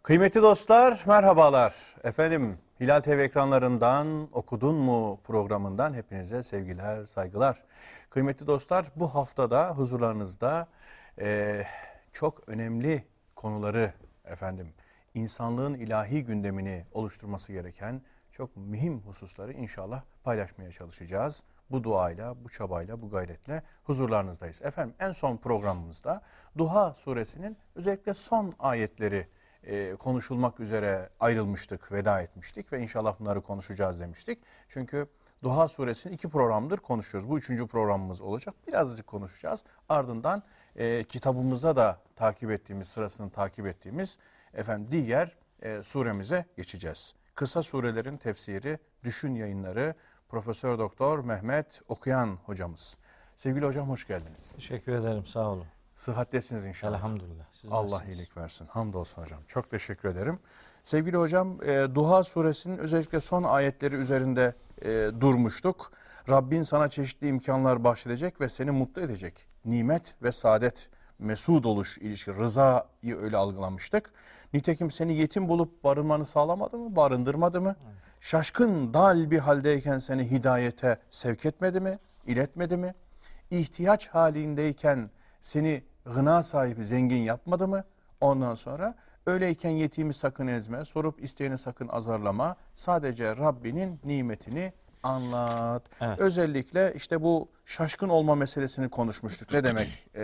Kıymetli 0.03 0.41
dostlar, 0.41 1.03
merhabalar. 1.07 1.75
Efendim, 2.03 2.57
Hilal 2.79 2.99
TV 3.01 3.09
ekranlarından 3.09 4.27
Okudun 4.33 4.75
mu 4.75 5.19
programından 5.23 5.93
hepinize 5.93 6.43
sevgiler, 6.43 7.05
saygılar. 7.05 7.63
Kıymetli 8.09 8.47
dostlar, 8.47 8.85
bu 8.95 9.15
haftada 9.15 9.69
huzurlarınızda 9.69 10.67
eee, 11.21 11.65
çok 12.13 12.49
önemli 12.49 13.07
konuları 13.35 13.93
efendim, 14.25 14.73
insanlığın 15.13 15.73
ilahi 15.73 16.23
gündemini 16.23 16.85
oluşturması 16.91 17.51
gereken 17.51 18.01
çok 18.31 18.57
mühim 18.57 18.99
hususları 18.99 19.53
inşallah 19.53 20.03
paylaşmaya 20.23 20.71
çalışacağız. 20.71 21.43
Bu 21.71 21.83
duayla, 21.83 22.43
bu 22.43 22.49
çabayla, 22.49 23.01
bu 23.01 23.09
gayretle 23.09 23.63
huzurlarınızdayız. 23.83 24.61
Efendim 24.61 24.95
en 24.99 25.11
son 25.11 25.37
programımızda 25.37 26.21
Duha 26.57 26.93
suresinin 26.93 27.57
özellikle 27.75 28.13
son 28.13 28.53
ayetleri 28.59 29.27
e, 29.63 29.95
konuşulmak 29.95 30.59
üzere 30.59 31.09
ayrılmıştık, 31.19 31.91
veda 31.91 32.21
etmiştik 32.21 32.73
ve 32.73 32.79
inşallah 32.79 33.19
bunları 33.19 33.41
konuşacağız 33.41 33.99
demiştik. 33.99 34.39
Çünkü 34.69 35.07
Duha 35.43 35.67
suresini 35.67 36.13
iki 36.13 36.29
programdır 36.29 36.77
konuşuyoruz. 36.77 37.29
Bu 37.29 37.37
üçüncü 37.37 37.67
programımız 37.67 38.21
olacak. 38.21 38.55
Birazcık 38.67 39.07
konuşacağız. 39.07 39.63
Ardından 39.89 40.43
e, 40.75 41.03
kitabımızda 41.03 41.75
da 41.75 41.99
takip 42.15 42.51
ettiğimiz, 42.51 42.87
sırasını 42.87 43.29
takip 43.29 43.67
ettiğimiz 43.67 44.19
efendim 44.53 44.87
diğer 44.91 45.35
e, 45.61 45.83
suremize 45.83 46.45
geçeceğiz. 46.57 47.15
Kısa 47.35 47.61
surelerin 47.61 48.17
tefsiri, 48.17 48.79
düşün 49.03 49.35
yayınları 49.35 49.95
Profesör 50.29 50.79
Doktor 50.79 51.19
Mehmet 51.19 51.81
Okuyan 51.87 52.39
hocamız. 52.45 52.97
Sevgili 53.35 53.65
hocam 53.65 53.89
hoş 53.89 54.07
geldiniz. 54.07 54.51
Teşekkür 54.55 54.91
ederim. 54.91 55.25
Sağ 55.25 55.49
olun. 55.49 55.65
Sıhhattesiniz 55.97 56.65
inşallah. 56.65 56.97
Elhamdülillah. 56.97 57.45
Siz 57.51 57.71
Allah 57.71 57.83
nasılsınız? 57.83 58.07
iyilik 58.07 58.37
versin. 58.37 58.67
Hamdolsun 58.67 59.21
hocam. 59.21 59.39
Çok 59.47 59.71
teşekkür 59.71 60.09
ederim. 60.09 60.39
Sevgili 60.83 61.17
hocam, 61.17 61.63
e, 61.63 61.87
Duha 61.95 62.23
suresinin 62.23 62.77
özellikle 62.77 63.21
son 63.21 63.43
ayetleri 63.43 63.95
üzerinde 63.95 64.55
e, 64.81 65.11
durmuştuk. 65.21 65.91
Rabbin 66.29 66.63
sana 66.63 66.89
çeşitli 66.89 67.27
imkanlar 67.27 67.83
bahşedecek 67.83 68.41
ve 68.41 68.49
seni 68.49 68.71
mutlu 68.71 69.01
edecek. 69.01 69.52
Nimet 69.65 70.15
ve 70.23 70.31
saadet, 70.31 70.89
mesud 71.19 71.63
oluş 71.63 71.97
ilişki, 71.97 72.35
rızayı 72.35 73.17
öyle 73.21 73.37
algılamıştık. 73.37 74.11
Nitekim 74.53 74.91
seni 74.91 75.13
yetim 75.13 75.49
bulup 75.49 75.83
barınmanı 75.83 76.25
sağlamadı 76.25 76.77
mı, 76.77 76.95
barındırmadı 76.95 77.61
mı? 77.61 77.75
Şaşkın, 78.19 78.93
dal 78.93 79.31
bir 79.31 79.39
haldeyken 79.39 79.97
seni 79.97 80.31
hidayete 80.31 80.97
sevk 81.09 81.45
etmedi 81.45 81.79
mi, 81.79 81.99
iletmedi 82.27 82.77
mi? 82.77 82.93
ihtiyaç 83.51 84.07
halindeyken 84.07 85.09
seni 85.41 85.83
gına 86.05 86.43
sahibi 86.43 86.85
zengin 86.85 87.23
yapmadı 87.23 87.67
mı? 87.67 87.83
Ondan 88.21 88.55
sonra 88.55 88.95
öyleyken 89.25 89.69
yetimi 89.69 90.13
sakın 90.13 90.47
ezme, 90.47 90.85
sorup 90.85 91.23
isteyeni 91.23 91.57
sakın 91.57 91.87
azarlama. 91.87 92.55
Sadece 92.75 93.37
Rabbinin 93.37 93.99
nimetini 94.03 94.73
anlat. 95.03 95.83
Evet. 96.01 96.19
Özellikle 96.19 96.93
işte 96.95 97.21
bu 97.21 97.49
şaşkın 97.65 98.09
olma 98.09 98.35
meselesini 98.35 98.89
konuşmuştuk. 98.89 99.51
Ne 99.51 99.63
demek 99.63 100.07
e, 100.15 100.21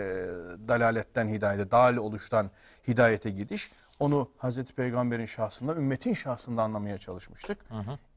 dalaletten 0.68 1.28
hidayete, 1.28 1.70
dal 1.70 1.96
oluştan 1.96 2.50
hidayete 2.88 3.30
gidiş? 3.30 3.70
Onu 4.00 4.30
Hazreti 4.38 4.74
Peygamber'in 4.74 5.24
şahsında, 5.26 5.74
ümmetin 5.74 6.12
şahsında 6.14 6.62
anlamaya 6.62 6.98
çalışmıştık. 6.98 7.58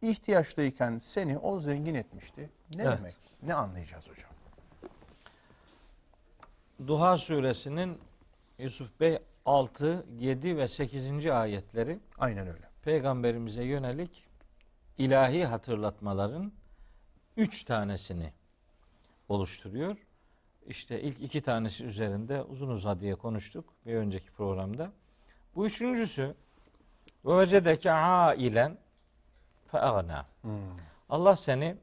İhtiyaçtayken 0.02 0.98
seni 0.98 1.38
o 1.38 1.60
zengin 1.60 1.95
etmişti. 1.95 2.49
Ne 2.76 2.84
Evet. 2.84 2.99
demek? 2.99 3.15
Ne 3.44 3.53
anlayacağız 3.53 4.10
hocam? 4.10 4.31
Duha 6.88 7.18
suresinin 7.18 7.98
Yusuf 8.60 8.99
Bey 8.99 9.19
6, 9.45 10.06
7 10.19 10.57
ve 10.57 10.68
8. 10.68 11.26
ayetleri 11.26 11.99
Aynen 12.19 12.48
öyle. 12.48 12.69
peygamberimize 12.84 13.64
yönelik 13.64 14.23
ilahi 14.98 15.45
hatırlatmaların 15.45 16.52
üç 17.38 17.64
tanesini 17.64 18.34
oluşturuyor. 19.30 19.98
İşte 20.68 21.02
ilk 21.02 21.22
iki 21.22 21.41
tanesi 21.41 21.86
üzerinde 21.86 22.44
uzun 22.44 22.70
uzadıya 22.70 23.15
konuştuk 23.15 23.65
bir 23.86 23.95
önceki 23.95 24.32
programda. 24.32 24.91
Bu 25.56 25.65
üçüncüsü 25.65 26.36
ve 27.26 27.38
vecedeke 27.38 27.91
ailen 27.91 28.78
feagna. 29.68 30.26
Allah 31.10 31.36
seni 31.36 31.78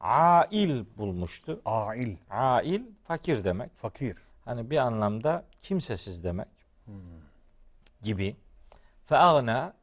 ail 0.00 0.84
bulmuştu. 0.96 1.60
Ail, 1.64 2.16
Ail 2.30 2.82
fakir 3.04 3.44
demek. 3.44 3.76
fakir. 3.76 4.16
Hani 4.44 4.70
bir 4.70 4.76
anlamda 4.76 5.44
kimsesiz 5.62 6.24
demek 6.24 6.48
gibi. 8.02 8.36
Feagna 9.04 9.74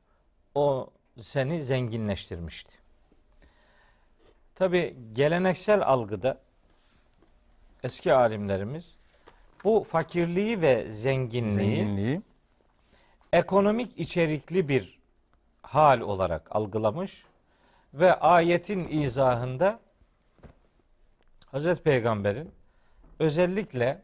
o 0.56 0.90
seni 1.22 1.62
zenginleştirmişti. 1.62 2.72
Tabi 4.56 4.96
geleneksel 5.14 5.82
algıda 5.88 6.42
eski 7.84 8.14
alimlerimiz 8.14 8.96
bu 9.64 9.84
fakirliği 9.84 10.62
ve 10.62 10.90
zenginliği, 10.90 11.76
Zenginliği. 11.76 12.22
ekonomik 13.34 14.00
içerikli 14.00 14.70
bir 14.70 15.00
hal 15.62 16.02
olarak 16.02 16.56
algılamış 16.56 17.24
ve 17.94 18.14
ayetin 18.14 18.88
izahında 18.88 19.80
Hazreti 21.46 21.84
Peygamber'in 21.84 22.52
özellikle 23.20 24.02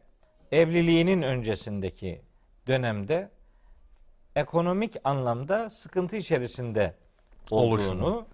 evliliğinin 0.52 1.22
öncesindeki 1.22 2.22
dönemde 2.66 3.30
ekonomik 4.36 4.96
anlamda 5.04 5.70
sıkıntı 5.70 6.16
içerisinde 6.16 6.94
olduğunu, 7.50 7.70
Oluşunu. 7.72 8.26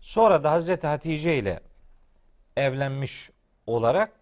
sonra 0.00 0.44
da 0.44 0.50
Hazreti 0.50 0.86
Hatice 0.86 1.36
ile 1.38 1.60
evlenmiş 2.56 3.30
olarak 3.66 4.12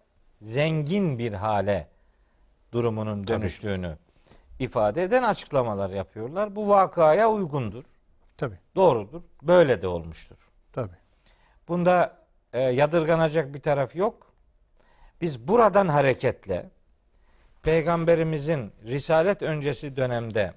zengin 0.41 1.19
bir 1.19 1.33
hale 1.33 1.87
durumunun 2.71 3.27
dönüştüğünü 3.27 3.97
ifade 4.59 5.03
eden 5.03 5.23
açıklamalar 5.23 5.89
yapıyorlar. 5.89 6.55
Bu 6.55 6.69
vakaya 6.69 7.31
uygundur, 7.31 7.83
Tabii, 8.37 8.57
doğrudur, 8.75 9.21
böyle 9.41 9.81
de 9.81 9.87
olmuştur. 9.87 10.37
tabii. 10.73 10.95
Bunda 11.67 12.17
e, 12.53 12.61
yadırganacak 12.61 13.53
bir 13.53 13.61
taraf 13.61 13.95
yok. 13.95 14.31
Biz 15.21 15.47
buradan 15.47 15.87
hareketle 15.87 16.69
peygamberimizin 17.63 18.71
risalet 18.83 19.41
öncesi 19.41 19.95
dönemde 19.95 20.53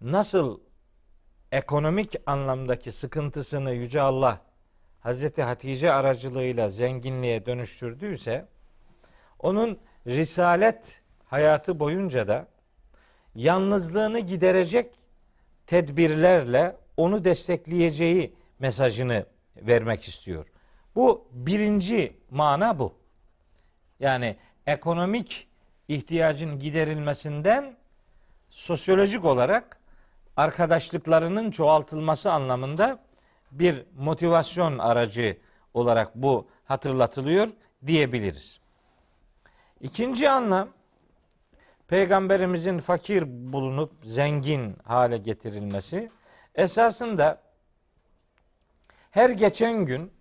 nasıl 0.00 0.60
ekonomik 1.52 2.14
anlamdaki 2.26 2.92
sıkıntısını 2.92 3.72
Yüce 3.72 4.00
Allah 4.00 4.40
Hazreti 5.00 5.42
Hatice 5.42 5.92
aracılığıyla 5.92 6.68
zenginliğe 6.68 7.46
dönüştürdüyse 7.46 8.46
onun 9.38 9.78
risalet 10.06 11.02
hayatı 11.24 11.80
boyunca 11.80 12.28
da 12.28 12.48
yalnızlığını 13.34 14.20
giderecek 14.20 14.94
tedbirlerle 15.66 16.76
onu 16.96 17.24
destekleyeceği 17.24 18.34
mesajını 18.58 19.26
vermek 19.56 20.04
istiyor. 20.04 20.46
Bu 20.94 21.28
birinci 21.32 22.16
mana 22.30 22.78
bu. 22.78 22.94
Yani 24.00 24.36
ekonomik 24.66 25.48
ihtiyacın 25.88 26.58
giderilmesinden 26.58 27.76
sosyolojik 28.50 29.24
olarak 29.24 29.75
arkadaşlıklarının 30.36 31.50
çoğaltılması 31.50 32.32
anlamında 32.32 32.98
bir 33.50 33.84
motivasyon 33.98 34.78
aracı 34.78 35.36
olarak 35.74 36.14
bu 36.14 36.48
hatırlatılıyor 36.64 37.48
diyebiliriz. 37.86 38.60
İkinci 39.80 40.30
anlam 40.30 40.68
peygamberimizin 41.88 42.78
fakir 42.78 43.24
bulunup 43.52 43.92
zengin 44.02 44.76
hale 44.84 45.16
getirilmesi 45.16 46.10
esasında 46.54 47.42
her 49.10 49.30
geçen 49.30 49.84
gün 49.84 50.12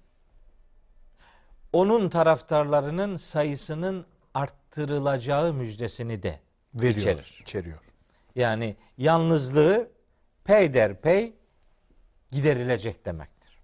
onun 1.74 2.10
taraftarlarının 2.10 3.16
sayısının 3.16 4.06
arttırılacağı 4.34 5.54
müjdesini 5.54 6.24
de 6.24 6.40
Veriyor, 6.74 6.96
içerir. 6.96 7.38
içeriyor. 7.42 7.80
Yani 8.36 8.76
yalnızlığı 8.98 9.95
peyderpey 10.46 11.34
giderilecek 12.32 13.06
demektir. 13.06 13.60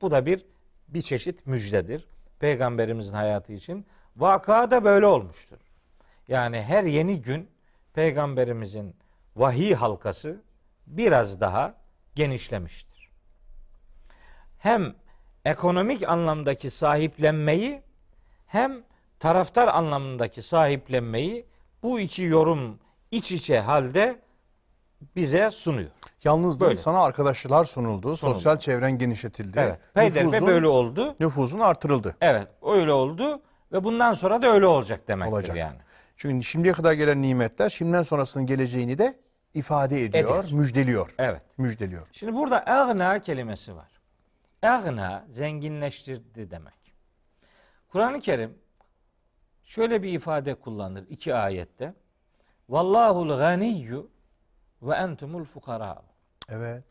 Bu 0.00 0.10
da 0.10 0.26
bir 0.26 0.46
bir 0.88 1.02
çeşit 1.02 1.46
müjdedir. 1.46 2.08
Peygamberimizin 2.38 3.14
hayatı 3.14 3.52
için. 3.52 3.86
Vaka 4.16 4.70
da 4.70 4.84
böyle 4.84 5.06
olmuştur. 5.06 5.58
Yani 6.28 6.62
her 6.62 6.84
yeni 6.84 7.22
gün 7.22 7.50
peygamberimizin 7.94 8.96
vahiy 9.36 9.74
halkası 9.74 10.42
biraz 10.86 11.40
daha 11.40 11.74
genişlemiştir. 12.14 13.10
Hem 14.58 14.94
ekonomik 15.44 16.08
anlamdaki 16.08 16.70
sahiplenmeyi 16.70 17.82
hem 18.46 18.82
taraftar 19.18 19.68
anlamındaki 19.68 20.42
sahiplenmeyi 20.42 21.46
bu 21.82 22.00
iki 22.00 22.22
yorum 22.22 22.78
iç 23.10 23.32
içe 23.32 23.60
halde 23.60 24.20
bize 25.16 25.50
sunuyor. 25.50 25.90
Yalnız 26.24 26.60
değil, 26.60 26.68
Böyle. 26.68 26.80
sana 26.80 27.02
arkadaşlar 27.02 27.64
sunuldu. 27.64 28.16
Sunuldu. 28.16 28.34
Sosyal 28.34 28.58
çevren 28.58 28.98
genişletildi. 28.98 29.58
Evet. 29.58 29.78
Peyderpey 29.94 30.22
Nüfuzun- 30.40 30.46
böyle 30.46 30.68
oldu. 30.68 31.16
Nüfuzun 31.20 31.60
artırıldı. 31.60 32.16
Evet, 32.20 32.48
öyle 32.62 32.92
oldu 32.92 33.42
ve 33.72 33.84
bundan 33.84 34.14
sonra 34.14 34.42
da 34.42 34.46
öyle 34.46 34.66
olacak 34.66 35.08
demektir 35.08 35.32
Olacak. 35.32 35.56
yani. 35.56 35.78
Çünkü 36.16 36.46
şimdiye 36.46 36.74
kadar 36.74 36.92
gelen 36.92 37.22
nimetler 37.22 37.68
şimdiden 37.68 38.02
sonrasının 38.02 38.46
geleceğini 38.46 38.98
de 38.98 39.18
ifade 39.54 40.04
ediyor, 40.04 40.44
Eder. 40.44 40.52
müjdeliyor. 40.52 41.14
Evet. 41.18 41.42
Müjdeliyor. 41.58 42.06
Şimdi 42.12 42.34
burada 42.34 42.66
agna 42.66 43.18
kelimesi 43.18 43.76
var. 43.76 44.00
Agna 44.62 45.24
zenginleştirdi 45.30 46.50
demek. 46.50 46.74
Kur'an-ı 47.88 48.20
Kerim 48.20 48.58
şöyle 49.64 50.02
bir 50.02 50.12
ifade 50.12 50.54
kullanır 50.54 51.04
iki 51.08 51.34
ayette. 51.34 51.94
Vallahul 52.68 53.28
ganiyyu 53.28 54.10
ve 54.82 54.94
entumul 54.94 55.44
fukara. 55.44 56.02
Evet. 56.52 56.84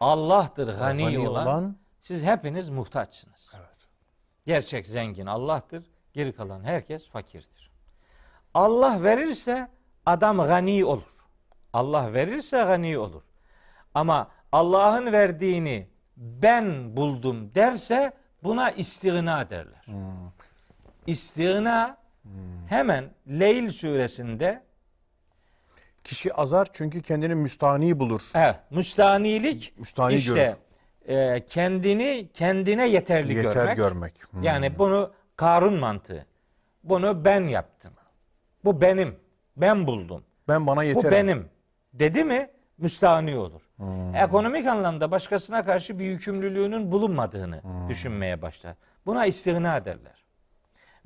Allah'tır 0.00 0.78
gani, 0.78 1.02
Gani 1.04 1.28
olan, 1.28 1.46
olan- 1.46 1.76
siz 2.00 2.22
hepiniz 2.22 2.68
muhtaçsınız. 2.68 3.52
Evet. 3.56 3.88
Gerçek 4.44 4.86
zengin 4.86 5.26
Allah'tır. 5.26 5.84
Geri 6.12 6.32
kalan 6.32 6.64
herkes 6.64 7.08
fakirdir. 7.08 7.70
Allah 8.54 9.02
verirse 9.02 9.68
adam 10.06 10.36
gani 10.36 10.84
olur. 10.84 11.26
Allah 11.72 12.12
verirse 12.14 12.56
gani 12.56 12.98
olur. 12.98 13.22
Ama 13.94 14.30
Allah'ın 14.52 15.12
verdiğini 15.12 15.88
ben 16.16 16.96
buldum 16.96 17.54
derse 17.54 18.12
buna 18.42 18.70
istigna 18.70 19.50
derler. 19.50 19.86
İstigna 21.06 21.96
hemen 22.68 23.10
Leyl 23.28 23.70
suresinde 23.70 24.63
Kişi 26.04 26.34
azar 26.34 26.68
çünkü 26.72 27.02
kendini 27.02 27.34
müstani 27.34 28.00
bulur. 28.00 28.22
evet, 28.34 28.56
müstanilik 28.70 29.74
Müstani 29.78 30.14
işte 30.14 30.56
e, 31.08 31.44
kendini 31.46 32.28
kendine 32.34 32.88
yeterli 32.88 33.34
Yeter 33.34 33.52
görmek. 33.54 33.76
görmek. 33.76 34.14
Hmm. 34.30 34.42
Yani 34.42 34.78
bunu 34.78 35.10
Karun 35.36 35.74
mantığı. 35.74 36.26
Bunu 36.84 37.24
ben 37.24 37.40
yaptım. 37.48 37.92
Bu 38.64 38.80
benim. 38.80 39.16
Ben 39.56 39.86
buldum. 39.86 40.24
Ben 40.48 40.66
bana 40.66 40.82
yeterim. 40.84 41.08
Bu 41.08 41.12
benim. 41.12 41.48
Dedi 41.92 42.24
mi 42.24 42.50
müstahni 42.78 43.36
olur. 43.36 43.62
Ekonomik 44.16 44.66
anlamda 44.66 45.10
başkasına 45.10 45.64
karşı 45.64 45.98
bir 45.98 46.04
yükümlülüğünün 46.04 46.92
bulunmadığını 46.92 47.62
düşünmeye 47.88 48.42
başlar. 48.42 48.74
Buna 49.06 49.26
istigna 49.26 49.84
derler. 49.84 50.24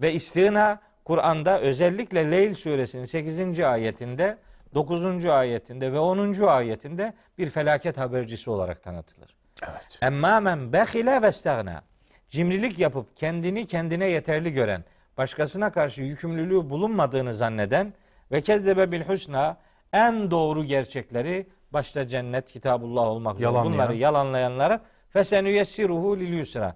Ve 0.01 0.13
istigna 0.13 0.81
Kur'an'da 1.05 1.61
özellikle 1.61 2.31
Leyl 2.31 2.55
suresinin 2.55 3.05
8. 3.05 3.61
ayetinde, 3.61 4.39
9. 4.75 5.27
ayetinde 5.27 5.93
ve 5.93 5.99
10. 5.99 6.43
ayetinde 6.43 7.15
bir 7.39 7.51
felaket 7.51 7.99
habercisi 7.99 8.51
olarak 8.51 8.83
tanıtılır. 8.83 9.35
Evet. 9.63 9.99
Emmâ 10.03 10.41
men 10.41 10.73
behile 10.73 11.23
ve 11.23 11.33
stagna. 11.33 11.83
Cimrilik 12.29 12.79
yapıp 12.79 13.17
kendini 13.17 13.67
kendine 13.67 14.09
yeterli 14.09 14.53
gören, 14.53 14.85
başkasına 15.19 15.73
karşı 15.73 16.03
yükümlülüğü 16.03 16.71
bulunmadığını 16.71 17.35
zanneden 17.35 17.95
ve 18.33 18.41
kezzebe 18.41 18.93
bil 18.93 19.03
husna 19.03 19.57
en 19.93 20.31
doğru 20.31 20.65
gerçekleri 20.65 21.47
başta 21.73 22.09
cennet 22.09 22.53
kitabullah 22.53 23.03
olmak 23.03 23.35
üzere 23.35 23.45
Yalanlayan. 23.45 23.73
bunları 23.73 23.97
yalanlayanlara 23.97 24.81
fesenü 25.11 25.49
yessiruhu 25.49 26.19
lil 26.19 26.33
yusra 26.33 26.75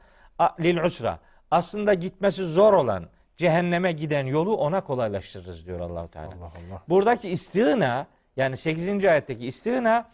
lil 0.60 0.76
usra 0.76 1.18
aslında 1.50 1.94
gitmesi 1.94 2.44
zor 2.44 2.72
olan 2.72 3.08
cehenneme 3.46 3.92
giden 3.92 4.26
yolu 4.26 4.56
ona 4.56 4.80
kolaylaştırırız 4.80 5.66
diyor 5.66 5.80
Allahu 5.80 6.10
Teala. 6.10 6.26
Allah 6.28 6.44
Allah. 6.44 6.82
Buradaki 6.88 7.28
istigna 7.28 8.06
yani 8.36 8.56
8. 8.56 9.04
ayetteki 9.04 9.46
istigna 9.46 10.10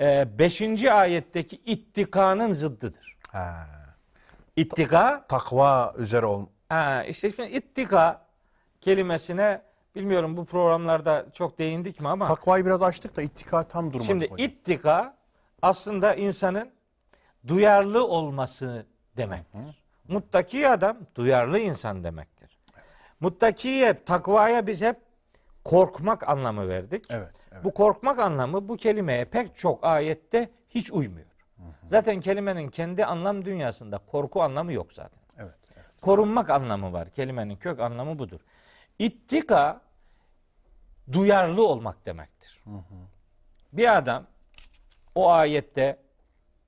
5. 0.00 0.84
ayetteki 0.84 1.56
ittikanın 1.56 2.52
zıddıdır. 2.52 3.16
Ha. 3.32 3.66
İttika 4.56 5.24
Takva 5.28 5.94
üzere 5.98 6.26
ol. 6.26 6.46
ha, 6.68 7.04
işte 7.04 7.30
şimdi 7.32 7.50
ittika 7.50 8.26
kelimesine 8.80 9.62
bilmiyorum 9.94 10.36
bu 10.36 10.44
programlarda 10.44 11.26
çok 11.32 11.58
değindik 11.58 12.00
mi 12.00 12.08
ama 12.08 12.26
Takvayı 12.28 12.66
biraz 12.66 12.82
açtık 12.82 13.16
da 13.16 13.22
ittika 13.22 13.68
tam 13.68 13.86
durmadı 13.92 14.06
şimdi 14.06 14.24
hocam. 14.30 14.46
ittika 14.48 15.14
aslında 15.62 16.14
insanın 16.14 16.70
duyarlı 17.46 18.06
olması 18.06 18.86
demektir. 19.16 19.60
Muttaki 20.08 20.68
adam 20.68 20.96
duyarlı 21.14 21.58
insan 21.58 22.04
demektir. 22.04 22.37
Muttakiye, 23.20 24.04
takvaya 24.04 24.66
biz 24.66 24.82
hep 24.82 24.96
korkmak 25.64 26.28
anlamı 26.28 26.68
verdik. 26.68 27.04
Evet, 27.10 27.32
evet. 27.52 27.64
Bu 27.64 27.74
korkmak 27.74 28.18
anlamı 28.18 28.68
bu 28.68 28.76
kelimeye 28.76 29.24
pek 29.24 29.56
çok 29.56 29.84
ayette 29.84 30.50
hiç 30.68 30.92
uymuyor. 30.92 31.26
Zaten 31.84 32.20
kelimenin 32.20 32.68
kendi 32.68 33.04
anlam 33.04 33.44
dünyasında 33.44 33.98
korku 33.98 34.42
anlamı 34.42 34.72
yok 34.72 34.92
zaten. 34.92 35.20
Evet. 35.38 35.54
evet. 35.76 35.86
Korunmak 36.00 36.50
anlamı 36.50 36.92
var. 36.92 37.10
Kelimenin 37.10 37.56
kök 37.56 37.80
anlamı 37.80 38.18
budur. 38.18 38.40
İttika 38.98 39.80
duyarlı 41.12 41.66
olmak 41.66 42.06
demektir. 42.06 42.64
Bir 43.72 43.96
adam 43.96 44.26
o 45.14 45.30
ayette 45.30 46.02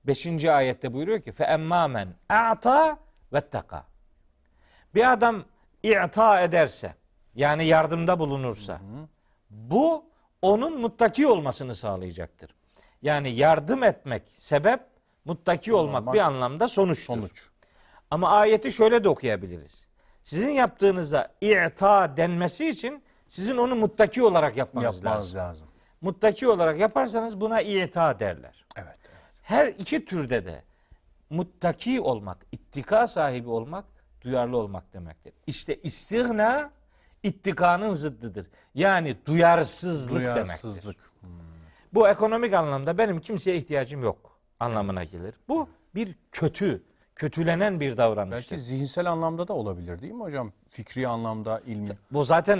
5. 0.03 0.45
ayette 0.45 0.93
buyuruyor 0.93 1.21
ki 1.21 1.31
fe 1.31 1.43
emmâmen 1.43 2.15
a'ta 2.29 2.99
vettaka. 3.33 3.85
Bir 4.95 5.11
adam 5.11 5.45
i'ta 5.83 6.41
ederse 6.41 6.95
yani 7.35 7.65
yardımda 7.65 8.19
bulunursa 8.19 8.81
bu 9.49 10.05
onun 10.41 10.81
muttaki 10.81 11.27
olmasını 11.27 11.75
sağlayacaktır. 11.75 12.55
Yani 13.01 13.29
yardım 13.29 13.83
etmek 13.83 14.23
sebep 14.37 14.79
muttaki 15.25 15.73
olmak 15.73 16.01
Olmak. 16.01 16.13
bir 16.13 16.19
anlamda 16.19 16.67
sonuçtur. 16.67 17.13
Sonuç. 17.13 17.49
Ama 18.11 18.29
ayeti 18.29 18.71
şöyle 18.71 19.03
de 19.03 19.09
okuyabiliriz. 19.09 19.87
Sizin 20.23 20.49
yaptığınıza 20.49 21.27
i'ta 21.41 22.17
denmesi 22.17 22.69
için 22.69 23.03
sizin 23.27 23.57
onu 23.57 23.75
muttaki 23.75 24.23
olarak 24.23 24.57
yapmanız 24.57 24.95
Yapmanız 24.95 25.05
lazım. 25.35 25.37
lazım. 25.39 25.67
Muttaki 26.01 26.47
olarak 26.47 26.79
yaparsanız 26.79 27.41
buna 27.41 27.61
i'ta 27.61 28.19
derler. 28.19 28.65
Evet. 28.75 28.97
Her 29.43 29.67
iki 29.67 30.05
türde 30.05 30.45
de 30.45 30.63
muttaki 31.29 32.01
olmak, 32.01 32.45
ittika 32.51 33.07
sahibi 33.07 33.49
olmak, 33.49 33.85
duyarlı 34.21 34.57
olmak 34.57 34.93
demektir. 34.93 35.33
İşte 35.47 35.75
istigna 35.83 36.71
ittikanın 37.23 37.93
zıddıdır. 37.93 38.47
Yani 38.75 39.15
duyarsızlık, 39.25 40.13
demektir. 40.21 40.35
Duyarsızlık. 40.45 40.97
Bu 41.93 42.09
ekonomik 42.09 42.53
anlamda 42.53 42.97
benim 42.97 43.19
kimseye 43.21 43.57
ihtiyacım 43.57 44.03
yok 44.03 44.37
anlamına 44.59 45.03
gelir. 45.03 45.35
Bu 45.47 45.69
bir 45.95 46.15
kötü, 46.31 46.83
kötülenen 47.15 47.79
bir 47.79 47.97
davranıştır. 47.97 48.51
Belki 48.55 48.63
zihinsel 48.63 49.11
anlamda 49.11 49.47
da 49.47 49.53
olabilir 49.53 50.01
değil 50.01 50.13
mi 50.13 50.23
hocam? 50.23 50.51
Fikri 50.69 51.07
anlamda, 51.07 51.61
ilmi. 51.65 51.97
Bu 52.11 52.23
zaten 52.25 52.59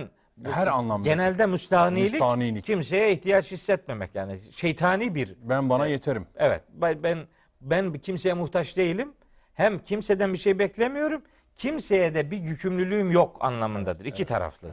Her 0.52 0.68
anlamda. 0.68 1.10
genelde 1.10 1.46
müstahnilik, 1.46 2.12
Müstahnilik. 2.12 2.66
kimseye 2.66 3.12
ihtiyaç 3.14 3.52
hissetmemek 3.52 4.16
yani 4.16 4.40
şeytani 4.52 5.16
bir 5.16 5.36
Ben 5.44 5.70
bana 5.70 5.88
yeterim. 5.88 6.28
evet 6.36 6.62
ben 6.74 7.04
ben, 7.04 7.28
ben 7.62 7.94
kimseye 7.94 8.34
muhtaç 8.34 8.78
değilim. 8.78 9.14
Hem 9.54 9.80
kimseden 9.80 10.34
bir 10.34 10.38
şey 10.38 10.60
beklemiyorum. 10.60 11.22
Kimseye 11.57 12.14
de 12.14 12.32
bir 12.32 12.38
yükümlülüğüm 12.38 13.11
yok 13.11 13.38
anlamındadır. 13.40 14.06
İki 14.06 14.26
taraflı. 14.26 14.69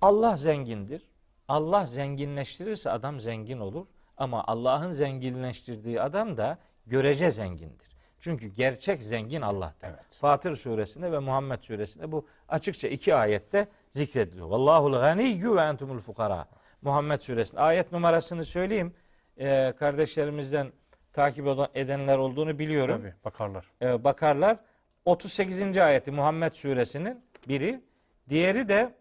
Allah 0.00 0.36
zengindir. 0.36 1.02
Allah 1.48 1.86
zenginleştirirse 1.86 2.90
adam 2.90 3.20
zengin 3.20 3.60
olur. 3.60 3.86
Ama 4.16 4.44
Allah'ın 4.46 4.90
zenginleştirdiği 4.90 6.00
adam 6.00 6.36
da 6.36 6.58
görece 6.86 7.30
zengindir. 7.30 7.88
Çünkü 8.20 8.48
gerçek 8.48 9.02
zengin 9.02 9.40
Allah'tır. 9.42 9.88
Evet. 9.88 10.18
Fatır 10.20 10.56
suresinde 10.56 11.12
ve 11.12 11.18
Muhammed 11.18 11.62
suresinde 11.62 12.12
bu 12.12 12.26
açıkça 12.48 12.88
iki 12.88 13.14
ayette 13.14 13.68
zikrediliyor. 13.90 14.46
Vallahul 14.48 14.92
ganiyyü 14.92 15.56
ve 15.56 15.60
entumul 15.60 15.98
fukara. 15.98 16.46
Muhammed 16.82 17.20
suresinde 17.20 17.60
ayet 17.60 17.92
numarasını 17.92 18.44
söyleyeyim. 18.44 18.94
Ee, 19.38 19.74
kardeşlerimizden 19.78 20.72
takip 21.12 21.46
edenler 21.74 22.18
olduğunu 22.18 22.58
biliyorum. 22.58 22.98
Tabii 22.98 23.14
bakarlar. 23.24 23.66
Ee, 23.82 24.04
bakarlar. 24.04 24.58
38. 25.04 25.78
ayeti 25.78 26.10
Muhammed 26.10 26.52
suresinin 26.54 27.24
biri 27.48 27.80
Diğeri 28.28 28.68
de 28.68 28.94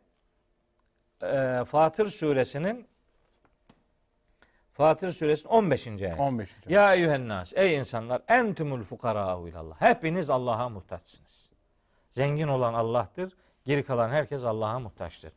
e, 1.23 1.65
Fatır 1.65 2.09
suresinin 2.09 2.88
Fatır 4.71 5.11
suresinin 5.11 5.49
15. 5.49 5.88
ayet. 5.88 6.19
15. 6.19 6.49
Ya 6.69 6.95
eyyühennas 6.95 7.53
ey 7.55 7.75
insanlar 7.75 8.21
entumul 8.27 8.84
fukara'u 8.84 9.47
ilallah. 9.47 9.81
Hepiniz 9.81 10.30
Allah'a 10.30 10.69
muhtaçsınız. 10.69 11.49
Zengin 12.09 12.47
olan 12.47 12.73
Allah'tır. 12.73 13.34
Geri 13.65 13.84
kalan 13.84 14.09
herkes 14.09 14.43
Allah'a 14.43 14.80
muhtaçtır. 14.80 15.31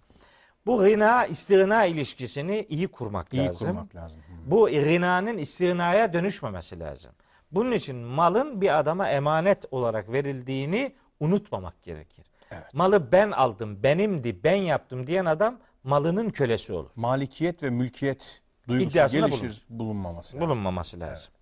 Bu 0.66 0.78
gına 0.78 1.26
istigna 1.26 1.84
ilişkisini 1.84 2.66
iyi 2.68 2.88
kurmak 2.88 3.34
İyi 3.34 3.46
lazım. 3.46 3.68
kurmak 3.68 3.94
lazım. 3.96 4.20
Bu 4.46 4.70
gınanın 4.70 5.38
istinaya 5.38 6.12
dönüşmemesi 6.12 6.80
lazım. 6.80 7.12
Bunun 7.52 7.72
için 7.72 7.96
malın 7.96 8.60
bir 8.60 8.78
adama 8.78 9.08
emanet 9.08 9.64
olarak 9.70 10.12
verildiğini 10.12 10.94
unutmamak 11.20 11.82
gerekir. 11.82 12.26
Malı 12.72 13.12
ben 13.12 13.30
aldım, 13.30 13.82
benimdi, 13.82 14.44
ben 14.44 14.54
yaptım 14.54 15.06
diyen 15.06 15.24
adam 15.24 15.58
malının 15.84 16.30
kölesi 16.30 16.72
olur. 16.72 16.90
Malikiyet 16.96 17.62
ve 17.62 17.70
mülkiyet 17.70 18.42
duygusu 18.68 18.90
İddiasında 18.90 19.26
gelişir 19.28 19.42
bulunur. 19.42 19.62
bulunmaması 19.68 20.36
lazım. 20.36 20.48
Bulunmaması 20.48 21.00
lazım. 21.00 21.32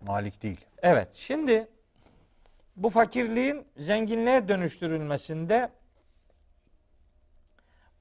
Malik 0.00 0.42
değil. 0.42 0.64
Evet, 0.82 1.14
şimdi 1.14 1.68
bu 2.76 2.90
fakirliğin 2.90 3.66
zenginliğe 3.76 4.48
dönüştürülmesinde 4.48 5.70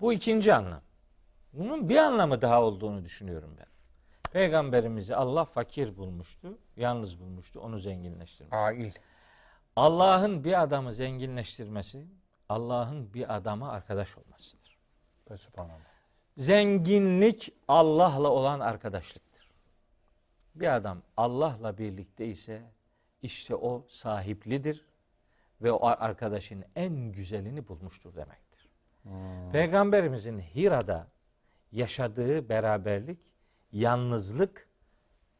bu 0.02 0.14
ikinci 0.14 0.54
anlam. 0.54 0.82
Bunun 1.54 1.90
bir 1.90 1.98
anlamı 1.98 2.42
daha 2.42 2.64
olduğunu 2.64 3.06
düşünüyorum 3.06 3.56
ben. 3.60 3.66
Peygamberimizi 4.32 5.16
Allah 5.16 5.46
fakir 5.46 5.98
bulmuştu, 5.98 6.58
yalnız 6.78 7.20
bulmuştu, 7.20 7.60
onu 7.60 7.78
zenginleştirmiş. 7.78 8.54
Ail. 8.54 8.92
Allah'ın 9.76 10.44
bir 10.44 10.62
adamı 10.62 10.94
zenginleştirmesi, 10.94 12.08
Allah'ın 12.50 13.14
bir 13.14 13.36
adama 13.36 13.72
arkadaş 13.72 14.18
olmasıdır. 14.18 14.78
Subhanallah. 15.38 15.80
Zenginlik 16.38 17.54
Allah'la 17.68 18.30
olan 18.30 18.60
arkadaşlıktır. 18.60 19.52
Bir 20.56 20.76
adam 20.76 21.02
Allah'la 21.18 21.78
birlikte 21.78 22.26
ise 22.26 22.62
işte 23.22 23.56
o 23.56 23.86
sahiplidir 23.90 24.86
ve 25.62 25.72
o 25.72 25.88
arkadaşın 25.88 26.66
en 26.76 27.12
güzelini 27.12 27.68
bulmuştur 27.68 28.16
demektir. 28.16 28.70
Peygamberimizin 29.52 30.40
Hira'da 30.40 31.08
yaşadığı 31.72 32.50
beraberlik, 32.50 33.20
yalnızlık 33.72 34.67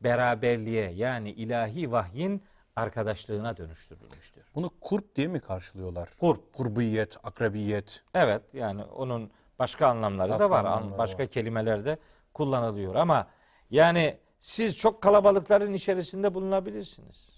beraberliğe 0.02 0.92
yani 0.92 1.30
ilahi 1.32 1.92
vahyin 1.92 2.44
arkadaşlığına 2.76 3.58
dönüştürülmüştür. 3.58 4.44
Bunu 4.56 4.70
kurp 4.82 5.16
diye 5.16 5.28
mi 5.28 5.40
karşılıyorlar? 5.40 6.10
Kurp. 6.20 6.54
Kurbiyet, 6.54 7.18
akrabiyet. 7.24 8.04
Evet 8.14 8.42
yani 8.54 8.84
onun 8.84 9.32
başka 9.60 9.88
anlamları 9.88 10.30
da 10.30 10.34
Başka 10.34 10.50
var. 10.50 10.66
anlamları 10.66 10.92
An- 10.94 10.98
Başka 10.98 11.26
kelimeler 11.26 11.86
de 11.86 11.98
kullanılıyor 12.34 12.96
ama 12.96 13.28
yani 13.72 14.18
siz 14.40 14.78
çok 14.78 15.02
kalabalıkların 15.02 15.74
içerisinde 15.74 16.34
bulunabilirsiniz. 16.34 17.30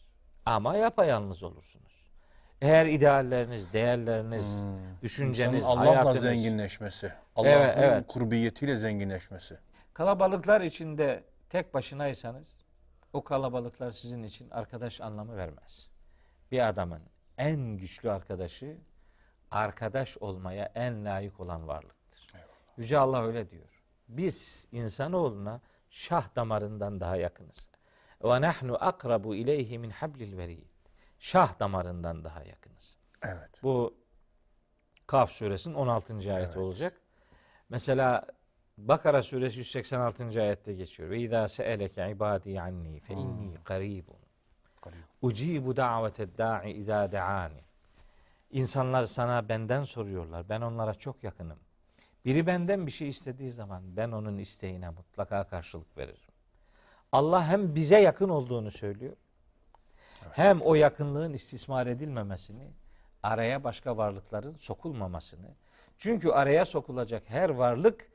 Ama 0.45 0.76
yapayalnız 0.77 1.44
olursunuz. 1.44 1.90
Eğer 2.61 2.86
idealleriniz, 2.86 3.73
değerleriniz, 3.73 4.45
düşünceniz, 5.02 5.56
İnsanın 5.64 5.77
Allah'la 5.77 5.91
hayatınız 5.91 6.22
zenginleşmesi. 6.22 7.11
Allah'ın 7.36 7.49
Evet, 7.52 7.76
evet. 7.77 8.07
kurbiyetiyle 8.07 8.76
zenginleşmesi. 8.76 9.57
kalabalıklar 9.94 10.61
içinde 10.61 11.23
tek 11.50 11.74
başınaysanız 11.74 12.48
o 13.14 13.24
kalabalıklar 13.24 13.92
sizin 13.92 14.24
için 14.24 14.50
arkadaş 14.50 15.02
anlamı 15.02 15.38
vermez. 15.38 15.90
Bir 16.52 16.68
adamın 16.68 17.02
en 17.38 17.78
güçlü 17.78 18.12
arkadaşı 18.12 18.78
arkadaş 19.52 20.18
olmaya 20.18 20.72
en 20.76 21.06
layık 21.06 21.40
olan 21.40 21.68
varlıktır. 21.68 22.28
Yüce 22.78 22.98
Allah 22.98 23.24
öyle 23.24 23.50
diyor. 23.50 23.84
Biz 24.08 24.68
insanoğluna 24.72 25.62
şah 25.90 26.36
damarından 26.36 27.00
daha 27.00 27.16
yakınız. 27.16 27.70
Ve 28.24 28.42
nahnu 28.42 28.84
akrabu 28.84 29.36
ileyhi 29.36 29.80
min 29.80 29.90
hablil 29.90 30.38
verid. 30.38 30.64
Şah 31.20 31.60
damarından 31.60 32.24
daha 32.24 32.44
yakınız. 32.44 32.96
Evet. 33.24 33.64
Bu 33.64 33.98
Kaf 35.08 35.32
suresinin 35.32 35.76
16. 35.76 36.14
ayeti 36.14 36.34
Evet. 36.34 36.58
olacak. 36.58 37.02
Mesela 37.70 38.26
Bakara 38.88 39.24
suresi 39.24 39.60
186. 39.60 40.41
ayette 40.41 40.74
geçiyor. 40.74 41.10
Ve 41.10 41.20
izâ 41.20 41.48
se'eleke 41.48 42.12
ibâdî 42.12 42.62
anni 42.62 42.99
fe 42.99 43.14
inni 43.14 43.56
qarîbun. 43.64 44.16
Ucibu 45.22 45.76
daveted 45.76 46.30
da'i 46.38 46.72
izâ 46.72 47.12
de'ani. 47.12 47.62
İnsanlar 48.52 49.06
sana 49.06 49.49
benden 49.49 49.84
soruyorlar. 49.84 50.49
Ben 50.49 50.62
onlara 50.62 50.94
çok 50.94 51.24
yakınım. 51.24 51.58
Biri 52.26 52.48
benden 52.48 52.86
bir 52.86 52.91
şey 52.91 53.10
istediği 53.10 53.52
zaman 53.52 53.98
ben 53.98 54.12
onun 54.12 54.38
isteğine 54.38 54.90
mutlaka 54.90 55.44
karşılık 55.44 55.98
veririm. 55.98 56.32
Allah 57.12 57.48
hem 57.48 57.76
bize 57.76 57.99
yakın 57.99 58.30
olduğunu 58.30 58.72
söylüyor. 58.72 59.16
Hem 60.32 60.62
o 60.62 60.76
yakınlığın 60.76 61.34
istismar 61.34 61.88
edilmemesini, 61.88 62.72
araya 63.24 63.64
başka 63.64 63.98
varlıkların 63.98 64.58
sokulmamasını. 64.58 65.49
Çünkü 65.98 66.30
araya 66.30 66.66
sokulacak 66.66 67.24
her 67.28 67.49
varlık 67.49 68.10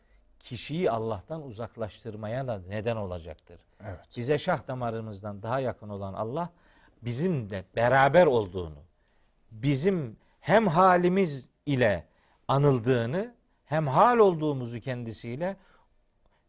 kişiyi 0.44 0.90
Allah'tan 0.90 1.42
uzaklaştırmaya 1.42 2.46
da 2.46 2.60
neden 2.68 2.96
olacaktır. 2.96 3.60
Evet. 3.80 4.00
Bize 4.16 4.38
şah 4.38 4.68
damarımızdan 4.68 5.42
daha 5.42 5.60
yakın 5.60 5.88
olan 5.88 6.14
Allah 6.14 6.50
bizimle 7.02 7.64
beraber 7.76 8.26
olduğunu, 8.26 8.78
bizim 9.50 10.16
hem 10.40 10.66
halimiz 10.66 11.48
ile 11.66 12.04
anıldığını 12.48 13.34
hem 13.64 13.86
hal 13.86 14.18
olduğumuzu 14.18 14.80
kendisiyle 14.80 15.56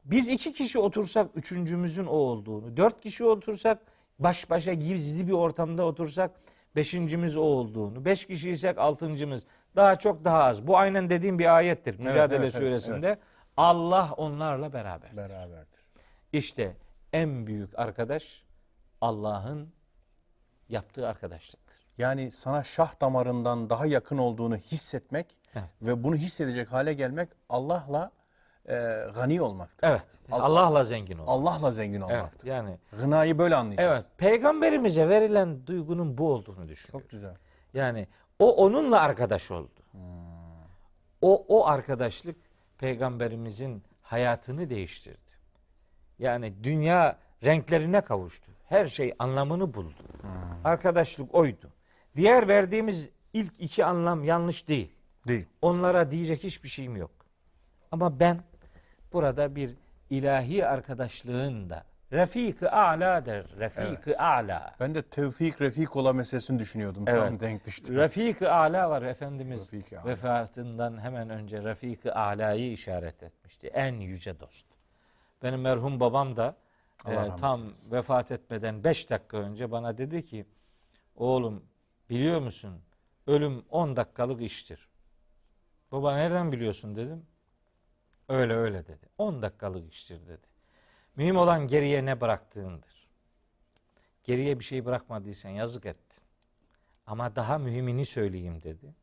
biz 0.05 0.29
iki 0.29 0.53
kişi 0.53 0.79
otursak 0.79 1.29
üçüncümüzün 1.35 2.05
o 2.05 2.15
olduğunu, 2.15 2.77
dört 2.77 3.01
kişi 3.01 3.23
otursak 3.23 3.79
baş 4.19 4.49
başa 4.49 4.73
gizli 4.73 5.27
bir 5.27 5.33
ortamda 5.33 5.85
otursak 5.85 6.31
beşincimiz 6.75 7.37
o 7.37 7.41
olduğunu, 7.41 8.05
beş 8.05 8.25
kişiysek 8.25 8.77
altıncımız, 8.77 9.45
daha 9.75 9.99
çok 9.99 10.25
daha 10.25 10.43
az. 10.43 10.67
Bu 10.67 10.77
aynen 10.77 11.09
dediğim 11.09 11.39
bir 11.39 11.55
ayettir 11.55 11.99
Mücadele 11.99 12.23
evet, 12.23 12.41
evet, 12.41 12.53
suresinde. 12.53 13.17
Allah 13.57 14.13
onlarla 14.17 14.73
beraber. 14.73 15.17
Beraberdir. 15.17 15.85
İşte 16.33 16.75
en 17.13 17.47
büyük 17.47 17.79
arkadaş 17.79 18.43
Allah'ın 19.01 19.73
yaptığı 20.69 21.07
arkadaşlıktır. 21.07 21.75
Yani 21.97 22.31
sana 22.31 22.63
şah 22.63 23.01
damarından 23.01 23.69
daha 23.69 23.85
yakın 23.85 24.17
olduğunu 24.17 24.57
hissetmek 24.57 25.39
Evet. 25.55 25.69
ve 25.81 26.03
bunu 26.03 26.15
hissedecek 26.15 26.71
hale 26.71 26.93
gelmek 26.93 27.29
Allah'la 27.49 28.11
e, 28.69 28.73
gani 29.15 29.41
olmaktır. 29.41 29.87
Evet. 29.87 30.01
Allah- 30.31 30.43
Allah'la 30.43 30.83
zengin 30.83 31.17
olmak. 31.17 31.29
Allah'la 31.29 31.71
zengin 31.71 32.01
Evet. 32.01 32.11
olmaktır. 32.17 32.47
Yani 32.47 32.77
Gınayı 32.91 33.37
böyle 33.37 33.55
anlayacağız. 33.55 33.91
evet. 33.93 34.05
Peygamberimize 34.17 35.09
verilen 35.09 35.67
duygunun 35.67 36.17
bu 36.17 36.31
olduğunu 36.33 36.67
düşünüyorum. 36.67 37.01
Çok 37.01 37.09
güzel. 37.09 37.35
Yani 37.73 38.07
o 38.39 38.55
onunla 38.65 38.99
arkadaş 39.01 39.51
oldu. 39.51 39.69
O 41.21 41.45
o 41.47 41.65
arkadaşlık 41.65 42.35
peygamberimizin 42.77 43.83
hayatını 44.01 44.69
değiştirdi. 44.69 45.19
Yani 46.19 46.53
dünya 46.63 47.17
renklerine 47.45 48.01
kavuştu. 48.01 48.51
Her 48.65 48.87
şey 48.87 49.13
anlamını 49.19 49.73
buldu. 49.73 50.03
Arkadaşlık 50.63 51.35
oydu. 51.35 51.69
Diğer 52.15 52.47
verdiğimiz 52.47 53.09
ilk 53.33 53.53
iki 53.59 53.85
anlam 53.85 54.23
yanlış 54.23 54.67
değil. 54.67 54.91
Değil. 55.27 55.45
Onlara 55.61 56.11
diyecek 56.11 56.43
hiçbir 56.43 56.69
şeyim 56.69 56.97
yok. 56.97 57.11
Ama 57.91 58.19
ben 58.19 58.43
burada 59.13 59.55
bir 59.55 59.75
ilahi 60.09 60.65
arkadaşlığın 60.65 61.69
da 61.69 61.83
Refik-i 62.15 62.69
a'la 62.69 63.25
der. 63.25 63.45
Refik-i 63.59 64.17
a'la. 64.17 64.75
Ben 64.79 64.95
de 64.95 65.01
tevfik 65.01 65.61
refik 65.61 65.95
ola 65.95 66.13
meselesini 66.13 66.59
düşünüyordum. 66.59 67.05
Tam 67.05 67.15
Evet. 67.15 67.39
denk 67.41 67.65
düştü. 67.65 67.95
Refik-i 67.95 68.47
a'la 68.49 68.89
var 68.89 69.01
Efendimiz 69.01 69.69
a'la. 69.73 70.05
vefatından 70.05 71.01
hemen 71.01 71.29
önce 71.29 71.63
Refik-i 71.63 72.11
a'layı 72.11 72.71
işaret 72.71 73.23
etmişti. 73.23 73.67
En 73.67 73.93
yüce 73.93 74.39
dost. 74.39 74.65
Benim 75.43 75.61
merhum 75.61 75.99
babam 75.99 76.35
da 76.35 76.55
Allah 77.05 77.25
e, 77.25 77.35
tam 77.35 77.61
eylesin. 77.63 77.91
vefat 77.91 78.31
etmeden 78.31 78.83
5 78.83 79.09
dakika 79.09 79.37
önce 79.37 79.71
bana 79.71 79.97
dedi 79.97 80.25
ki 80.25 80.45
oğlum 81.15 81.63
biliyor 82.09 82.41
musun 82.41 82.81
ölüm 83.27 83.65
10 83.69 83.95
dakikalık 83.95 84.41
iştir. 84.41 84.89
Baba 85.91 86.15
nereden 86.15 86.51
biliyorsun 86.51 86.95
dedim. 86.95 87.25
Öyle 88.29 88.53
öyle 88.53 88.87
dedi. 88.87 89.09
10 89.17 89.41
dakikalık 89.41 89.93
iştir 89.93 90.27
dedi. 90.27 90.47
Mühim 91.15 91.37
olan 91.37 91.67
geriye 91.67 92.05
ne 92.05 92.21
bıraktığındır. 92.21 93.07
Geriye 94.23 94.59
bir 94.59 94.63
şey 94.63 94.85
bırakmadıysan 94.85 95.49
yazık 95.49 95.85
ettin. 95.85 96.23
Ama 97.07 97.35
daha 97.35 97.57
mühimini 97.57 98.05
söyleyeyim 98.05 98.61
dedi. 98.61 98.95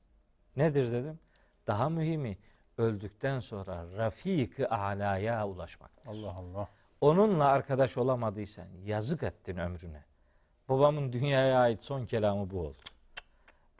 Nedir 0.56 0.92
dedim. 0.92 1.18
Daha 1.66 1.88
mühimi 1.88 2.38
öldükten 2.78 3.40
sonra 3.40 3.84
Rafik-i 3.96 4.66
Ala'ya 4.68 5.48
ulaşmak. 5.48 5.90
Allah 6.06 6.34
Allah. 6.36 6.68
Onunla 7.00 7.44
arkadaş 7.44 7.98
olamadıysan 7.98 8.66
yazık 8.84 9.22
ettin 9.22 9.56
ömrüne. 9.56 10.04
Babamın 10.68 11.12
dünyaya 11.12 11.58
ait 11.60 11.82
son 11.82 12.06
kelamı 12.06 12.50
bu 12.50 12.60
oldu. 12.60 12.78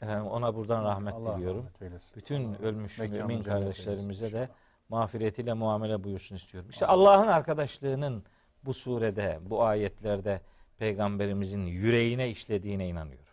Efendim 0.02 0.27
ona 0.27 0.55
buradan 0.55 0.85
rahmet 0.85 1.15
Allah 1.15 1.36
diliyorum. 1.36 1.59
rahmet 1.59 1.83
eylesin. 1.83 2.17
Bütün 2.17 2.55
ölmüş 2.62 2.99
Mekanı 2.99 3.19
mümin 3.19 3.43
kardeşlerimize 3.43 4.33
de 4.33 4.49
mağfiretiyle 4.89 5.52
muamele 5.52 6.05
buyursun 6.05 6.36
istiyorum. 6.36 6.70
İşte 6.70 6.86
Allah'ın 6.86 7.27
arkadaşlığının 7.27 8.25
bu 8.65 8.75
surede, 8.75 9.39
bu 9.43 9.65
ayetlerde 9.65 10.41
peygamberimizin 10.78 11.67
yüreğine 11.67 12.31
işlediğine 12.31 12.89
inanıyorum. 12.89 13.33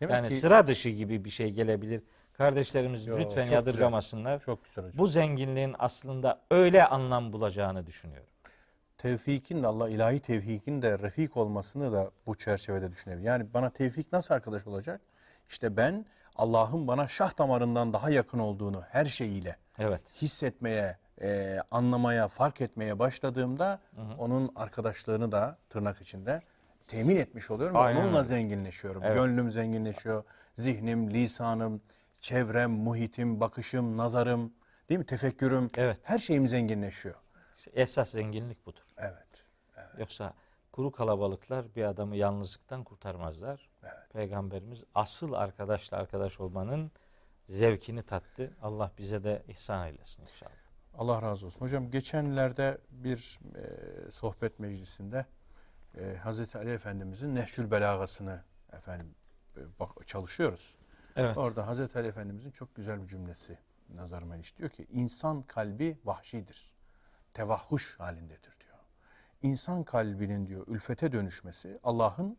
Demek 0.00 0.14
yani 0.14 0.28
ki 0.28 0.34
sıra 0.34 0.66
dışı 0.66 0.88
gibi 0.88 1.24
bir 1.24 1.30
şey 1.30 1.50
gelebilir. 1.50 2.02
Kardeşlerimiz 2.32 3.06
Yo, 3.06 3.18
lütfen 3.18 3.44
çok 3.44 3.54
yadırgamasınlar. 3.54 4.40
çok 4.40 4.64
güzel 4.64 4.84
hocam. 4.84 4.98
Bu 4.98 5.06
zenginliğin 5.06 5.74
aslında 5.78 6.40
öyle 6.50 6.86
anlam 6.86 7.32
bulacağını 7.32 7.86
düşünüyorum. 7.86 8.28
tevfikin 8.98 9.62
de 9.62 9.66
Allah 9.66 9.88
ilahi 9.88 10.20
tevfikin 10.20 10.82
de 10.82 10.98
refik 10.98 11.36
olmasını 11.36 11.92
da 11.92 12.10
bu 12.26 12.34
çerçevede 12.34 12.92
düşünebilir. 12.92 13.24
Yani 13.24 13.54
bana 13.54 13.70
tevfik 13.70 14.12
nasıl 14.12 14.34
arkadaş 14.34 14.66
olacak? 14.66 15.00
İşte 15.48 15.76
ben 15.76 16.06
Allah'ın 16.36 16.88
bana 16.88 17.08
şah 17.08 17.38
damarından 17.38 17.92
daha 17.92 18.10
yakın 18.10 18.38
olduğunu 18.38 18.82
her 18.90 19.04
şeyiyle 19.04 19.56
Evet. 19.78 20.00
hissetmeye, 20.22 20.98
e, 21.22 21.58
anlamaya, 21.70 22.28
fark 22.28 22.60
etmeye 22.60 22.98
başladığımda 22.98 23.80
onun 24.18 24.52
arkadaşlığını 24.56 25.32
da 25.32 25.58
tırnak 25.68 26.00
içinde 26.00 26.42
temin 26.88 27.16
etmiş 27.16 27.50
oluyorum. 27.50 27.76
Aynen 27.76 28.00
onunla 28.00 28.18
öyle. 28.18 28.24
zenginleşiyorum. 28.28 29.02
Evet. 29.04 29.14
Gönlüm 29.14 29.50
zenginleşiyor. 29.50 30.24
Zihnim, 30.54 31.10
lisanım, 31.10 31.82
çevrem, 32.20 32.70
muhitim, 32.70 33.40
bakışım, 33.40 33.96
nazarım, 33.96 34.52
değil 34.88 34.98
mi? 34.98 35.06
Tefekkürüm. 35.06 35.70
Evet. 35.76 35.98
Her 36.02 36.18
şeyim 36.18 36.46
zenginleşiyor. 36.46 37.14
İşte 37.56 37.70
esas 37.74 38.10
zenginlik 38.10 38.66
budur. 38.66 38.82
Evet. 38.98 39.44
Yoksa 39.98 40.34
kuru 40.72 40.92
kalabalıklar 40.92 41.74
bir 41.76 41.84
adamı 41.84 42.16
yalnızlıktan 42.16 42.84
kurtarmazlar. 42.84 43.68
Evet. 43.82 44.12
Peygamberimiz 44.12 44.78
asıl 44.94 45.32
arkadaşla 45.32 45.96
arkadaş 45.96 46.40
olmanın 46.40 46.90
zevkini 47.48 48.02
tattı. 48.02 48.56
Allah 48.62 48.92
bize 48.98 49.24
de 49.24 49.42
ihsan 49.48 49.86
eylesin 49.86 50.22
inşallah. 50.22 50.52
Allah 50.94 51.22
razı 51.22 51.46
olsun. 51.46 51.60
Hocam 51.60 51.90
geçenlerde 51.90 52.78
bir 52.90 53.38
e, 53.54 54.10
sohbet 54.10 54.58
meclisinde 54.58 55.26
e, 55.98 56.16
Hazreti 56.16 56.58
Ali 56.58 56.70
Efendimizin 56.70 57.34
Nehşül 57.34 57.70
Belagasını 57.70 58.42
efendim 58.72 59.14
e, 59.56 59.60
bak, 59.80 60.06
çalışıyoruz. 60.06 60.78
Evet. 61.16 61.36
Orada 61.36 61.66
Hazreti 61.66 61.98
Ali 61.98 62.08
Efendimizin 62.08 62.50
çok 62.50 62.74
güzel 62.74 63.02
bir 63.02 63.08
cümlesi 63.08 63.58
nazarıma 63.94 64.36
ilişti. 64.36 64.58
Diyor 64.58 64.70
ki 64.70 64.86
insan 64.90 65.42
kalbi 65.42 65.98
vahşidir. 66.04 66.74
Tevahhuş 67.34 68.00
halindedir 68.00 68.60
diyor. 68.60 68.78
İnsan 69.42 69.84
kalbinin 69.84 70.46
diyor 70.46 70.64
ülfete 70.66 71.12
dönüşmesi 71.12 71.78
Allah'ın 71.82 72.36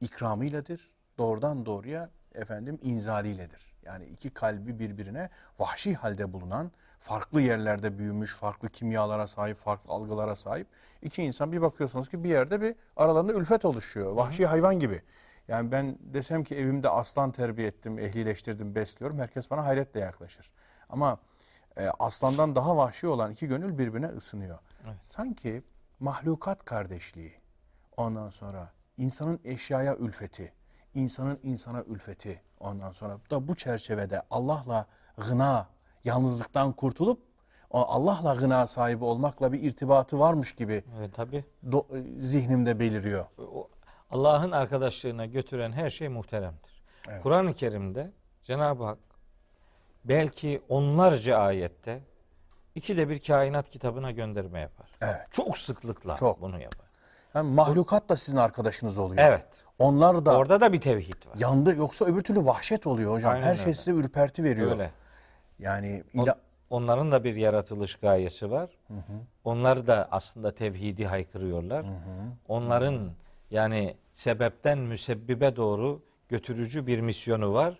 ikramıyledir. 0.00 0.92
Doğrudan 1.18 1.66
doğruya 1.66 2.10
efendim 2.34 2.78
inzaliyledir. 2.82 3.74
Yani 3.84 4.06
iki 4.06 4.30
kalbi 4.30 4.78
birbirine 4.78 5.30
vahşi 5.58 5.94
halde 5.94 6.32
bulunan, 6.32 6.72
farklı 7.00 7.40
yerlerde 7.40 7.98
büyümüş, 7.98 8.36
farklı 8.36 8.68
kimyalara 8.68 9.26
sahip, 9.26 9.58
farklı 9.58 9.92
algılara 9.92 10.36
sahip 10.36 10.66
iki 11.02 11.22
insan 11.22 11.52
bir 11.52 11.62
bakıyorsunuz 11.62 12.08
ki 12.08 12.24
bir 12.24 12.28
yerde 12.28 12.60
bir 12.60 12.74
aralarında 12.96 13.32
ülfet 13.32 13.64
oluşuyor. 13.64 14.12
Vahşi 14.12 14.46
hayvan 14.46 14.78
gibi. 14.78 15.02
Yani 15.48 15.72
ben 15.72 15.98
desem 16.00 16.44
ki 16.44 16.56
evimde 16.56 16.88
aslan 16.88 17.32
terbiye 17.32 17.68
ettim, 17.68 17.98
ehlileştirdim, 17.98 18.74
besliyorum. 18.74 19.18
Herkes 19.18 19.50
bana 19.50 19.64
hayretle 19.64 20.00
yaklaşır. 20.00 20.50
Ama 20.88 21.18
e, 21.76 21.88
aslandan 21.98 22.56
daha 22.56 22.76
vahşi 22.76 23.06
olan 23.06 23.32
iki 23.32 23.46
gönül 23.46 23.78
birbirine 23.78 24.06
ısınıyor. 24.06 24.58
Evet. 24.86 24.96
Sanki 25.00 25.62
mahlukat 26.00 26.64
kardeşliği, 26.64 27.32
ondan 27.96 28.28
sonra 28.30 28.72
insanın 28.96 29.40
eşyaya 29.44 29.96
ülfeti, 29.96 30.52
insanın 30.94 31.38
insana 31.42 31.82
ülfeti, 31.82 32.42
ondan 32.60 32.90
sonra 32.90 33.18
da 33.30 33.48
bu 33.48 33.54
çerçevede 33.54 34.22
Allah'la 34.30 34.86
gına, 35.16 35.66
yalnızlıktan 36.04 36.72
kurtulup 36.72 37.22
Allah'la 37.70 38.34
gına 38.34 38.66
sahibi 38.66 39.04
olmakla 39.04 39.52
bir 39.52 39.62
irtibatı 39.62 40.18
varmış 40.18 40.52
gibi 40.54 40.84
Evet 40.98 41.14
tabi. 41.14 41.44
do- 41.68 42.20
zihnimde 42.22 42.78
beliriyor. 42.80 43.26
Allah'ın 44.10 44.50
arkadaşlığına 44.50 45.26
götüren 45.26 45.72
her 45.72 45.90
şey 45.90 46.08
muhteremdir. 46.08 46.82
Evet. 47.08 47.22
Kur'an-ı 47.22 47.54
Kerim'de 47.54 48.10
Cenab-ı 48.44 48.84
Hak 48.84 48.98
belki 50.04 50.62
onlarca 50.68 51.36
ayette 51.38 52.00
ikide 52.74 53.08
bir 53.08 53.20
kainat 53.22 53.70
kitabına 53.70 54.10
gönderme 54.10 54.60
yapar. 54.60 54.90
Evet. 55.00 55.26
Çok 55.30 55.58
sıklıkla 55.58 56.16
Çok. 56.16 56.40
bunu 56.40 56.60
yapar. 56.60 56.86
Yani 57.34 57.50
mahlukat 57.54 58.08
da 58.08 58.16
sizin 58.16 58.36
arkadaşınız 58.36 58.98
oluyor. 58.98 59.22
Evet. 59.24 59.44
Onlar 59.78 60.26
da 60.26 60.36
Orada 60.36 60.60
da 60.60 60.72
bir 60.72 60.80
tevhid 60.80 61.26
var. 61.26 61.34
yandı 61.38 61.76
yoksa 61.76 62.04
öbür 62.04 62.20
türlü 62.22 62.46
vahşet 62.46 62.86
oluyor 62.86 63.12
hocam. 63.12 63.32
Aynen 63.32 63.42
Her 63.46 63.54
şey 63.54 63.64
öyle. 63.64 63.74
size 63.74 63.90
ürperti 63.92 64.44
veriyor. 64.44 64.72
Öyle. 64.72 64.90
Yani 65.58 66.04
O- 66.18 66.22
ila- 66.22 66.38
onların 66.70 67.12
da 67.12 67.24
bir 67.24 67.36
yaratılış 67.36 67.96
gayesi 67.96 68.50
var. 68.50 68.70
Onlar 69.44 69.86
da 69.86 70.08
aslında 70.10 70.54
tevhidi 70.54 71.06
haykırıyorlar. 71.06 71.86
Onların 72.48 73.10
yani 73.50 73.96
sebepten 74.12 74.78
müsebbibe 74.78 75.56
doğru 75.56 76.02
götürücü 76.28 76.86
bir 76.86 77.00
misyonu 77.00 77.54
var. 77.54 77.78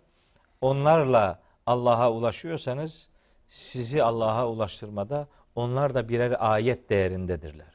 Onlarla 0.61 1.41
Allah'a 1.67 2.11
ulaşıyorsanız 2.13 3.09
sizi 3.49 4.03
Allah'a 4.03 4.49
ulaştırmada 4.49 5.29
onlar 5.55 5.95
da 5.95 6.09
birer 6.09 6.37
ayet 6.39 6.91
değerindedirler. 6.91 7.67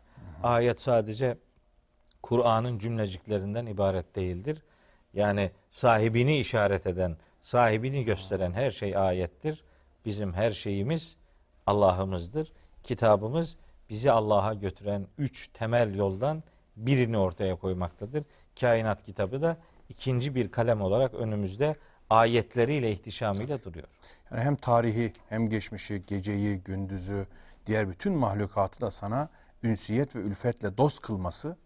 Ayet 0.44 0.82
sadece 0.82 1.38
Kur'an'ın 2.28 2.80
cümleciklerinden 2.80 3.66
ibaret 3.66 4.16
değildir. 4.16 4.62
Yani 5.14 5.52
sahibini 5.72 6.38
işaret 6.38 6.88
eden, 6.88 7.18
sahibini 7.42 8.04
gösteren 8.04 8.52
her 8.52 8.72
şey 8.72 8.98
ayettir. 8.98 9.64
Bizim 10.06 10.34
her 10.34 10.52
şeyimiz 10.52 11.16
Allah'ımızdır. 11.68 12.52
Kitabımız 12.84 13.58
bizi 13.90 14.12
Allah'a 14.12 14.54
götüren 14.54 15.08
üç 15.18 15.48
temel 15.48 15.96
yoldan 15.96 16.44
birini 16.76 17.18
ortaya 17.18 17.56
koymaktadır. 17.56 18.24
Kainat 18.60 19.06
kitabı 19.06 19.42
da 19.42 19.58
ikinci 19.90 20.36
bir 20.36 20.52
kalem 20.52 20.82
olarak 20.82 21.14
önümüzde 21.14 21.76
ayetleriyle, 22.10 22.92
ihtişamıyla 22.92 23.64
duruyor. 23.64 23.88
yani 24.32 24.42
hem 24.42 24.56
tarihi 24.56 25.14
hem 25.30 25.50
geçmişi, 25.50 26.04
geceyi, 26.08 26.58
gündüzü, 26.58 27.26
diğer 27.66 27.90
bütün 27.90 28.14
mahlukatı 28.14 28.82
da 28.82 28.92
sana 28.92 29.30
ünsiyet 29.64 30.16
ve 30.16 30.20
ülfetle 30.20 30.78
dost 30.78 31.02
kılması 31.02 31.58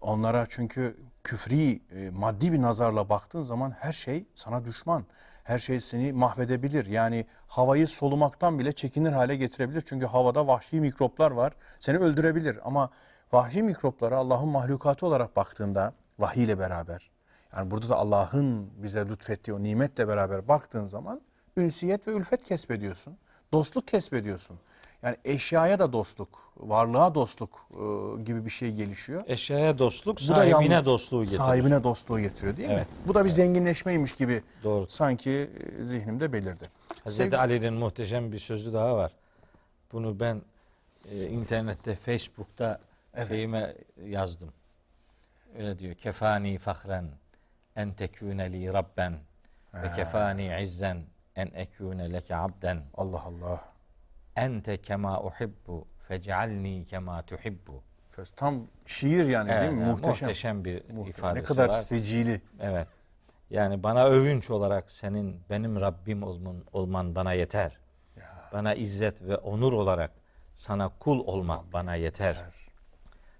onlara 0.00 0.46
çünkü 0.48 0.96
küfri 1.24 1.82
e, 1.90 2.10
maddi 2.10 2.52
bir 2.52 2.62
nazarla 2.62 3.08
baktığın 3.08 3.42
zaman 3.42 3.70
her 3.70 3.92
şey 3.92 4.26
sana 4.34 4.64
düşman. 4.64 5.04
Her 5.44 5.58
şey 5.58 5.80
seni 5.80 6.12
mahvedebilir. 6.12 6.86
Yani 6.86 7.26
havayı 7.46 7.88
solumaktan 7.88 8.58
bile 8.58 8.72
çekinir 8.72 9.12
hale 9.12 9.36
getirebilir. 9.36 9.82
Çünkü 9.86 10.06
havada 10.06 10.46
vahşi 10.46 10.80
mikroplar 10.80 11.30
var. 11.30 11.52
Seni 11.80 11.98
öldürebilir. 11.98 12.58
Ama 12.64 12.90
vahşi 13.32 13.62
mikroplara 13.62 14.16
Allah'ın 14.16 14.48
mahlukatı 14.48 15.06
olarak 15.06 15.36
baktığında 15.36 15.92
vahiy 16.18 16.44
ile 16.44 16.58
beraber 16.58 17.10
yani 17.56 17.70
burada 17.70 17.88
da 17.88 17.96
Allah'ın 17.96 18.70
bize 18.76 19.08
lütfettiği 19.08 19.56
o 19.56 19.62
nimetle 19.62 20.08
beraber 20.08 20.48
baktığın 20.48 20.84
zaman 20.84 21.20
ünsiyet 21.56 22.08
ve 22.08 22.12
ülfet 22.12 22.44
kesbediyorsun. 22.44 23.18
Dostluk 23.52 23.88
kesbediyorsun. 23.88 24.58
Yani 25.02 25.16
eşyaya 25.24 25.78
da 25.78 25.92
dostluk, 25.92 26.52
varlığa 26.56 27.14
dostluk 27.14 27.66
e, 27.70 28.22
gibi 28.22 28.44
bir 28.44 28.50
şey 28.50 28.72
gelişiyor. 28.72 29.24
Eşyaya 29.26 29.78
dostluk, 29.78 30.16
Bu 30.16 30.20
da 30.20 30.24
sahibine 30.24 30.74
yalnız- 30.74 30.86
dostluğu 30.86 31.22
getirir. 31.22 31.36
Sahibine 31.38 31.84
dostluğu 31.84 32.20
getiriyor 32.20 32.56
değil 32.56 32.68
mi? 32.68 32.74
Evet. 32.74 32.86
Bu 33.06 33.14
da 33.14 33.24
bir 33.24 33.30
zenginleşmeymiş 33.30 34.12
gibi 34.12 34.42
Doğru. 34.64 34.86
sanki 34.88 35.50
e, 35.80 35.84
zihnimde 35.84 36.32
belirdi. 36.32 36.64
Hazreti 37.04 37.22
Sevgili- 37.22 37.36
Ali'nin 37.38 37.74
muhteşem 37.74 38.32
bir 38.32 38.38
sözü 38.38 38.72
daha 38.72 38.96
var. 38.96 39.12
Bunu 39.92 40.20
ben 40.20 40.42
e, 41.10 41.24
internette, 41.26 41.94
Facebook'ta 41.96 42.80
Evet. 43.14 43.28
şeyime 43.28 43.74
yazdım. 44.04 44.48
Öyle 45.58 45.78
diyor. 45.78 45.94
Kefani 45.94 46.58
fahren 46.58 47.08
en 47.76 47.92
tekune 47.92 48.52
li 48.52 48.72
rabben 48.72 49.14
ve 49.74 49.90
kefani 49.96 50.58
izzen 50.62 51.02
en 51.36 51.46
ekune 51.46 52.12
leke 52.12 52.36
abden. 52.36 52.82
Allah 52.96 53.22
Allah. 53.22 53.60
Ente 54.38 54.76
kema 54.82 55.20
uhibbu 55.22 55.86
fec'alni 56.08 56.86
kema 56.86 57.22
tuhibbu. 57.22 57.82
Tam 58.36 58.66
şiir 58.86 59.24
yani 59.28 59.50
Evet, 59.50 59.62
değil 59.62 59.72
mi? 59.72 59.80
yani 59.80 59.90
Muhteşem. 59.90 60.28
muhteşem 60.28 60.64
bir 60.64 60.74
Muhteşem. 60.74 61.06
ifadesi 61.06 61.40
Ne 61.42 61.46
kadar 61.46 61.68
var. 61.68 61.80
secili. 61.80 62.40
Evet. 62.60 62.88
Yani 63.50 63.82
bana 63.82 64.04
övünç 64.04 64.50
olarak 64.50 64.90
senin 64.90 65.40
benim 65.50 65.80
Rabbim 65.80 66.22
olman, 66.22 66.56
olman 66.72 67.14
bana 67.14 67.32
yeter. 67.32 67.78
Bana 68.52 68.74
izzet 68.74 69.22
ve 69.22 69.36
onur 69.36 69.72
olarak 69.72 70.10
sana 70.54 70.88
kul 70.88 71.26
olmak 71.26 71.72
bana 71.72 71.94
yeter. 71.94 72.36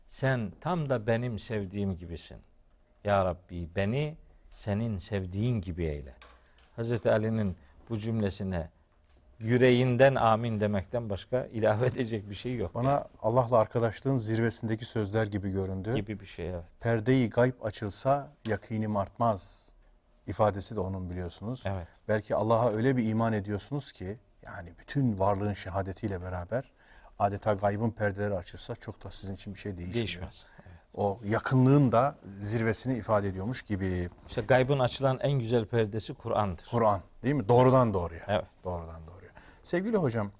Sen 0.06 0.52
tam 0.60 0.88
da 0.88 1.06
benim 1.06 1.38
sevdiğim 1.38 1.96
gibisin. 1.96 2.38
Ya 3.04 3.24
Rabbi 3.24 3.68
beni 3.76 4.16
senin 4.50 4.98
sevdiğin 4.98 5.60
gibi 5.60 5.84
eyle. 5.84 6.14
Hazreti 6.76 7.10
Ali'nin 7.10 7.56
bu 7.90 7.98
cümlesine 7.98 8.68
yüreğinden 9.38 10.14
amin 10.14 10.60
demekten 10.60 11.10
başka 11.10 11.44
ilave 11.46 11.86
edecek 11.96 12.30
bir 12.30 12.34
şey 12.34 12.56
yok. 12.56 12.74
Bana 12.74 13.04
Allah'la 13.22 13.56
arkadaşlığın 13.58 14.16
zirvesindeki 14.16 14.84
sözler 14.84 15.26
gibi 15.26 15.50
göründü. 15.50 15.94
gibi 15.94 16.20
bir 16.20 16.26
şey 16.26 16.50
evet. 16.50 16.64
Perdeyi 16.80 17.30
gayb 17.30 17.54
açılsa 17.62 18.32
yakinim 18.46 18.96
artmaz. 18.96 19.72
ifadesi 20.26 20.76
de 20.76 20.80
onun 20.80 21.10
biliyorsunuz. 21.10 21.62
Evet. 21.66 21.86
Belki 22.08 22.34
Allah'a 22.34 22.70
öyle 22.70 22.96
bir 22.96 23.08
iman 23.08 23.32
ediyorsunuz 23.32 23.92
ki 23.92 24.18
yani 24.42 24.70
bütün 24.80 25.18
varlığın 25.18 25.54
şehadetiyle 25.54 26.22
beraber 26.22 26.72
adeta 27.18 27.52
gaybın 27.52 27.90
perdeleri 27.90 28.34
açılsa 28.34 28.76
çok 28.76 29.04
da 29.04 29.10
sizin 29.10 29.34
için 29.34 29.54
bir 29.54 29.58
şey 29.58 29.76
değişmiyor. 29.76 30.04
Değişmez. 30.06 30.46
O 30.94 31.20
yakınlığın 31.24 31.92
da 31.92 32.14
zirvesini 32.26 32.96
ifade 32.96 33.28
ediyormuş 33.28 33.62
gibi. 33.62 34.08
İşte 34.28 34.40
gaybın 34.42 34.78
açılan 34.78 35.18
en 35.20 35.32
güzel 35.32 35.64
perdesi 35.66 36.14
Kur'an'dır. 36.14 36.66
Kur'an 36.70 37.00
değil 37.22 37.34
mi? 37.34 37.48
Doğrudan 37.48 37.94
doğruya. 37.94 38.24
Evet. 38.28 38.44
Doğrudan 38.64 39.00
doğruya. 39.06 39.07
Sevgili 39.68 39.96
hocam 39.96 40.30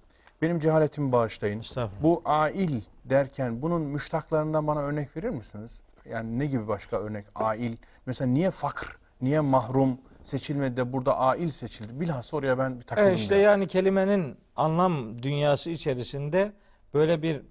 benim 0.41 0.59
cehaletimi 0.59 1.11
bağışlayın. 1.11 1.61
Bu 2.03 2.21
ail 2.25 2.81
derken 3.05 3.61
bunun 3.61 3.81
müştaklarından 3.81 4.67
bana 4.67 4.81
örnek 4.81 5.17
verir 5.17 5.29
misiniz? 5.29 5.83
Yani 6.09 6.39
ne 6.39 6.45
gibi 6.45 6.67
başka 6.67 6.97
örnek? 6.97 7.25
Ail. 7.35 7.75
Mesela 8.05 8.31
niye 8.31 8.51
fakr, 8.51 8.97
niye 9.21 9.39
mahrum 9.39 9.97
seçilmedi 10.23 10.77
de 10.77 10.93
burada 10.93 11.17
ail 11.17 11.49
seçildi? 11.49 11.99
Bilhassa 11.99 12.37
oraya 12.37 12.57
ben 12.57 12.79
bir 12.79 12.85
takıldım. 12.85 13.09
Evet 13.09 13.19
işte 13.19 13.35
biraz. 13.35 13.43
yani 13.43 13.67
kelimenin 13.67 14.37
anlam 14.55 15.23
dünyası 15.23 15.69
içerisinde 15.69 16.51
böyle 16.93 17.21
bir 17.21 17.41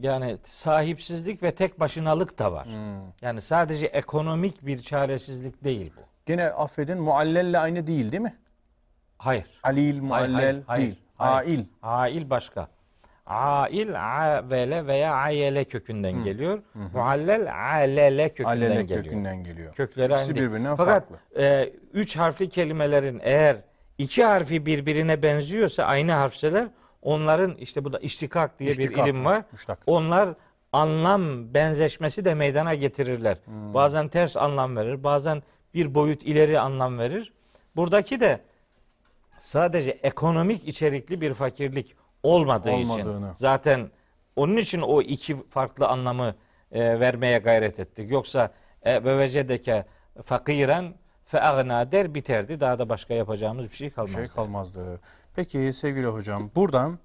yani 0.00 0.36
sahipsizlik 0.42 1.42
ve 1.42 1.54
tek 1.54 1.80
başınalık 1.80 2.38
da 2.38 2.52
var. 2.52 2.66
Hmm. 2.66 3.12
Yani 3.22 3.40
sadece 3.40 3.86
ekonomik 3.86 4.66
bir 4.66 4.78
çaresizlik 4.78 5.64
değil 5.64 5.92
bu. 5.96 6.00
Gene 6.26 6.44
affedin 6.50 6.98
muallelle 6.98 7.58
aynı 7.58 7.86
değil 7.86 8.12
değil 8.12 8.22
mi? 8.22 8.36
Hayır. 9.18 9.60
Alil, 9.62 10.02
muallel 10.02 10.32
hayır, 10.34 10.62
hayır, 10.66 10.86
değil. 10.86 11.07
Hayır. 11.18 11.48
Ail. 11.58 11.64
Ail 11.82 12.30
başka. 12.30 12.68
Ail 13.26 13.94
avele 14.04 14.86
veya 14.86 15.12
ayele 15.14 15.64
kökünden 15.64 16.22
geliyor. 16.22 16.62
Muallel 16.94 17.54
alele 17.54 18.28
kökünden 18.28 18.50
Alele 18.50 18.82
geliyor. 18.82 19.02
kökünden 19.04 19.44
geliyor. 19.44 19.74
Kökleri 19.74 20.12
İkisi 20.12 20.24
aynı 20.32 20.34
birbirinden 20.40 20.76
Fakat 20.76 21.08
farklı. 21.08 21.42
e, 21.42 21.72
üç 21.92 22.16
harfli 22.16 22.48
kelimelerin 22.48 23.20
eğer 23.22 23.56
iki 23.98 24.24
harfi 24.24 24.66
birbirine 24.66 25.22
benziyorsa 25.22 25.84
aynı 25.84 26.12
harfseler 26.12 26.66
onların 27.02 27.54
işte 27.54 27.84
bu 27.84 27.92
da 27.92 27.98
iştikak 27.98 28.58
diye 28.58 28.70
İştikak 28.70 29.06
bir 29.06 29.12
ilim 29.12 29.24
var, 29.24 29.36
var. 29.36 29.44
müştak. 29.52 29.78
Onlar 29.86 30.28
anlam 30.72 31.54
benzeşmesi 31.54 32.24
de 32.24 32.34
meydana 32.34 32.74
getirirler. 32.74 33.38
Hmm. 33.44 33.74
Bazen 33.74 34.08
ters 34.08 34.36
anlam 34.36 34.76
verir, 34.76 35.04
bazen 35.04 35.42
bir 35.74 35.94
boyut 35.94 36.22
ileri 36.22 36.60
anlam 36.60 36.98
verir. 36.98 37.32
Buradaki 37.76 38.20
de 38.20 38.40
sadece 39.48 39.90
ekonomik 39.90 40.68
içerikli 40.68 41.20
bir 41.20 41.34
fakirlik 41.34 41.96
olmadığı 42.22 42.72
için 42.72 43.24
zaten 43.36 43.90
onun 44.36 44.56
için 44.56 44.80
o 44.80 45.02
iki 45.02 45.48
farklı 45.50 45.88
anlamı 45.88 46.34
e, 46.72 47.00
vermeye 47.00 47.38
gayret 47.38 47.80
ettik. 47.80 48.10
Yoksa 48.10 48.52
e, 48.82 49.04
ve 49.04 49.18
vecedeke 49.18 49.86
fakiren 50.24 50.94
fe 51.24 51.42
agna 51.42 51.92
der 51.92 52.14
biterdi. 52.14 52.60
Daha 52.60 52.78
da 52.78 52.88
başka 52.88 53.14
yapacağımız 53.14 53.70
bir 53.70 53.74
şey 53.76 53.88
Bir 53.88 53.94
kalmazdı. 53.94 54.16
şey 54.18 54.28
kalmazdı. 54.28 55.00
Peki 55.36 55.72
sevgili 55.72 56.06
hocam 56.06 56.50
buradan 56.54 56.98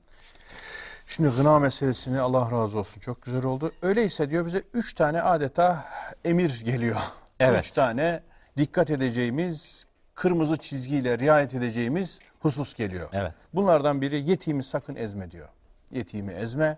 şimdi 1.05 1.29
gına 1.37 1.59
meselesini 1.59 2.19
Allah 2.19 2.51
razı 2.51 2.79
olsun 2.79 3.01
çok 3.01 3.21
güzel 3.21 3.45
oldu. 3.45 3.71
Öyleyse 3.81 4.29
diyor 4.29 4.45
bize 4.45 4.63
üç 4.73 4.93
tane 4.93 5.21
adeta 5.21 5.85
emir 6.25 6.61
geliyor. 6.65 6.97
Evet. 7.39 7.59
Üç 7.59 7.71
tane 7.71 8.23
dikkat 8.57 8.89
edeceğimiz 8.89 9.85
kırmızı 10.15 10.57
çizgiyle 10.57 11.19
riayet 11.19 11.53
edeceğimiz 11.53 12.19
husus 12.39 12.73
geliyor. 12.73 13.09
Evet. 13.13 13.31
Bunlardan 13.53 14.01
biri 14.01 14.29
yetimi 14.29 14.63
sakın 14.63 14.95
ezme 14.95 15.31
diyor. 15.31 15.49
Yetimi 15.91 16.33
ezme. 16.33 16.77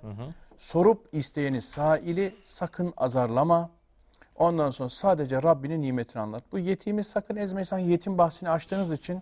Sorup 0.57 1.09
isteyeni 1.11 1.61
saili 1.61 2.35
sakın 2.43 2.93
azarlama. 2.97 3.69
Ondan 4.35 4.69
sonra 4.69 4.89
sadece 4.89 5.43
Rabbinin 5.43 5.81
nimetini 5.81 6.21
anlat. 6.21 6.43
Bu 6.51 6.59
yetimi 6.59 7.03
sakın 7.03 7.35
ezme. 7.35 7.65
Sanki 7.65 7.89
yetim 7.89 8.17
bahsini 8.17 8.49
açtığınız 8.49 8.91
için 8.91 9.21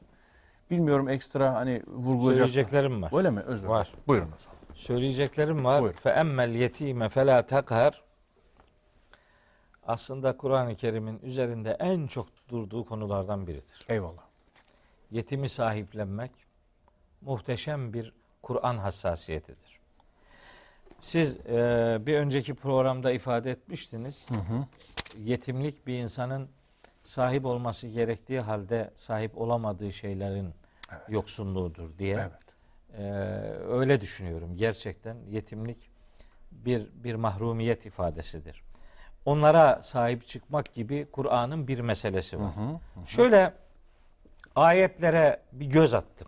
bilmiyorum 0.71 1.09
ekstra 1.09 1.53
hani 1.53 1.81
vurgulayacak. 1.87 2.47
Söyleyeceklerim 2.49 3.01
var. 3.01 3.11
Öyle 3.17 3.29
mi? 3.31 3.39
Özür 3.39 3.67
Var. 3.67 3.87
dilerim. 3.87 4.03
Buyurun 4.07 4.27
o 4.27 4.39
zaman. 4.39 4.57
Söyleyeceklerim 4.73 5.65
var. 5.65 5.81
Buyur. 5.81 5.93
Fe 5.93 6.09
emmel 6.09 6.49
yetime 6.55 7.09
fela 7.09 7.45
takhar. 7.45 8.01
Aslında 9.87 10.37
Kur'an-ı 10.37 10.75
Kerim'in 10.75 11.19
üzerinde 11.19 11.77
en 11.79 12.07
çok 12.07 12.27
durduğu 12.49 12.85
konulardan 12.85 13.47
biridir. 13.47 13.85
Eyvallah. 13.89 14.23
Yetimi 15.11 15.49
sahiplenmek 15.49 16.31
muhteşem 17.21 17.93
bir 17.93 18.13
Kur'an 18.41 18.77
hassasiyetidir. 18.77 19.79
Siz 20.99 21.37
e, 21.37 21.97
bir 22.01 22.17
önceki 22.17 22.53
programda 22.53 23.11
ifade 23.11 23.51
etmiştiniz. 23.51 24.27
Yetimlik 25.17 25.87
bir 25.87 25.93
insanın 25.93 26.49
sahip 27.03 27.45
olması 27.45 27.87
gerektiği 27.87 28.39
halde 28.39 28.91
sahip 28.95 29.37
olamadığı 29.37 29.93
şeylerin 29.93 30.53
yoksunluğudur 31.07 31.97
diye. 31.97 32.15
Evet. 32.15 32.43
Ee, 32.97 33.03
öyle 33.67 34.01
düşünüyorum 34.01 34.57
gerçekten 34.57 35.17
yetimlik 35.29 35.89
bir 36.51 36.87
bir 36.93 37.15
mahrumiyet 37.15 37.85
ifadesidir. 37.85 38.63
Onlara 39.25 39.81
sahip 39.81 40.27
çıkmak 40.27 40.73
gibi 40.73 41.07
Kur'an'ın 41.11 41.67
bir 41.67 41.79
meselesi 41.79 42.39
var. 42.39 42.51
Şöyle 43.05 43.53
ayetlere 44.55 45.41
bir 45.51 45.65
göz 45.65 45.93
attım. 45.93 46.27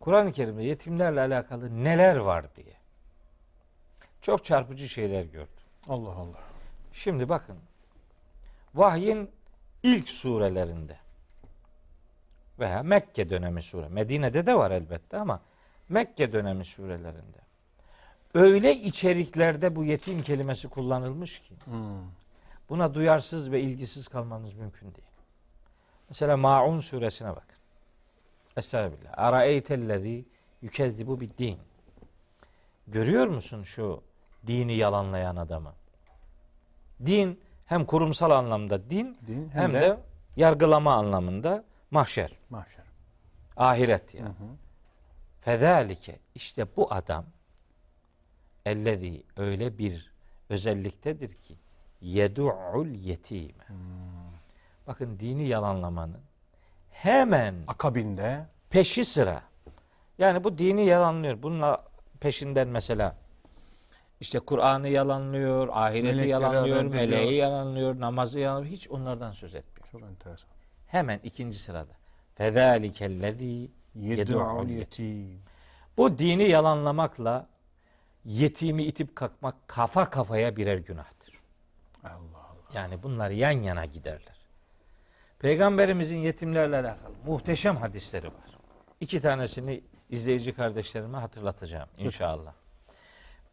Kur'an-ı 0.00 0.32
Kerim'de 0.32 0.62
yetimlerle 0.62 1.20
alakalı 1.20 1.84
neler 1.84 2.16
var 2.16 2.54
diye. 2.56 2.74
Çok 4.20 4.44
çarpıcı 4.44 4.88
şeyler 4.88 5.22
gördüm. 5.22 5.48
Allah 5.88 6.10
Allah. 6.10 6.38
Şimdi 6.92 7.28
bakın. 7.28 7.58
Vahyin 8.74 9.30
ilk 9.82 10.08
surelerinde 10.08 10.96
veya 12.58 12.82
Mekke 12.82 13.30
dönemi 13.30 13.62
sure. 13.62 13.88
Medine'de 13.88 14.46
de 14.46 14.54
var 14.54 14.70
elbette 14.70 15.16
ama 15.16 15.40
Mekke 15.88 16.32
dönemi 16.32 16.64
surelerinde 16.64 17.38
öyle 18.34 18.74
içeriklerde 18.76 19.76
bu 19.76 19.84
yetim 19.84 20.22
kelimesi 20.22 20.68
kullanılmış 20.68 21.38
ki 21.40 21.54
buna 22.68 22.94
duyarsız 22.94 23.52
ve 23.52 23.60
ilgisiz 23.60 24.08
kalmanız 24.08 24.54
mümkün 24.54 24.86
değil. 24.94 25.08
Mesela 26.08 26.36
Maun 26.36 26.80
suresine 26.80 27.28
bakın. 27.30 27.58
Estağfirullah. 28.56 29.12
Araeytellezî 29.18 30.24
yükezzibu 30.62 31.20
bid 31.20 31.38
din. 31.38 31.58
Görüyor 32.86 33.26
musun 33.26 33.62
şu 33.62 34.02
dini 34.46 34.74
yalanlayan 34.74 35.36
adamı? 35.36 35.72
Din 37.06 37.40
hem 37.66 37.84
kurumsal 37.84 38.30
anlamda 38.30 38.90
din, 38.90 39.18
Din, 39.26 39.48
hem, 39.52 39.62
hem 39.62 39.72
de, 39.72 39.80
de- 39.80 39.98
yargılama 40.36 40.94
anlamında 40.94 41.64
mahşer, 41.90 42.32
Mahşer. 42.50 42.84
ahiret 43.56 44.14
yani. 44.14 44.34
Fezalike 45.40 46.18
işte 46.34 46.66
bu 46.76 46.92
adam 46.94 47.24
ellezî 48.68 49.22
öyle 49.36 49.78
bir 49.78 50.12
özelliktedir 50.48 51.28
ki 51.28 51.54
yedu'ul 52.00 52.86
yetime. 52.86 53.66
Bakın 54.86 55.18
dini 55.20 55.48
yalanlamanın 55.48 56.20
hemen 56.90 57.54
Akabinde 57.66 58.46
peşi 58.70 59.04
sıra. 59.04 59.42
Yani 60.18 60.44
bu 60.44 60.58
dini 60.58 60.86
yalanlıyor. 60.86 61.42
Bununla 61.42 61.84
peşinden 62.20 62.68
mesela 62.68 63.16
işte 64.20 64.38
Kur'an'ı 64.38 64.88
yalanlıyor, 64.88 65.68
ahireti 65.72 66.02
Melekleri 66.04 66.28
yalanlıyor, 66.28 66.84
meleği 66.84 67.34
yalanlıyor, 67.34 68.00
namazı 68.00 68.40
yalanlıyor. 68.40 68.72
Hiç 68.72 68.90
onlardan 68.90 69.32
söz 69.32 69.54
etmiyor. 69.54 69.88
çok 69.92 70.02
enteresan. 70.02 70.50
Hemen 70.86 71.20
ikinci 71.24 71.58
sırada. 71.58 71.92
Fezâlikellezî 72.34 73.70
yedu'ul 73.94 74.68
yetim. 74.68 75.42
Bu 75.96 76.18
dini 76.18 76.48
yalanlamakla 76.48 77.46
yetimi 78.28 78.82
itip 78.84 79.16
kalkmak 79.16 79.54
kafa 79.68 80.10
kafaya 80.10 80.56
birer 80.56 80.76
günahtır. 80.78 81.34
Allah 82.04 82.12
Allah. 82.34 82.80
Yani 82.80 83.02
bunlar 83.02 83.30
yan 83.30 83.50
yana 83.50 83.84
giderler. 83.84 84.38
Peygamberimizin 85.38 86.16
yetimlerle 86.16 86.76
alakalı 86.76 87.14
muhteşem 87.26 87.76
hadisleri 87.76 88.26
var. 88.26 88.58
İki 89.00 89.20
tanesini 89.20 89.80
izleyici 90.10 90.52
kardeşlerime 90.52 91.18
hatırlatacağım 91.18 91.88
inşallah. 91.98 92.52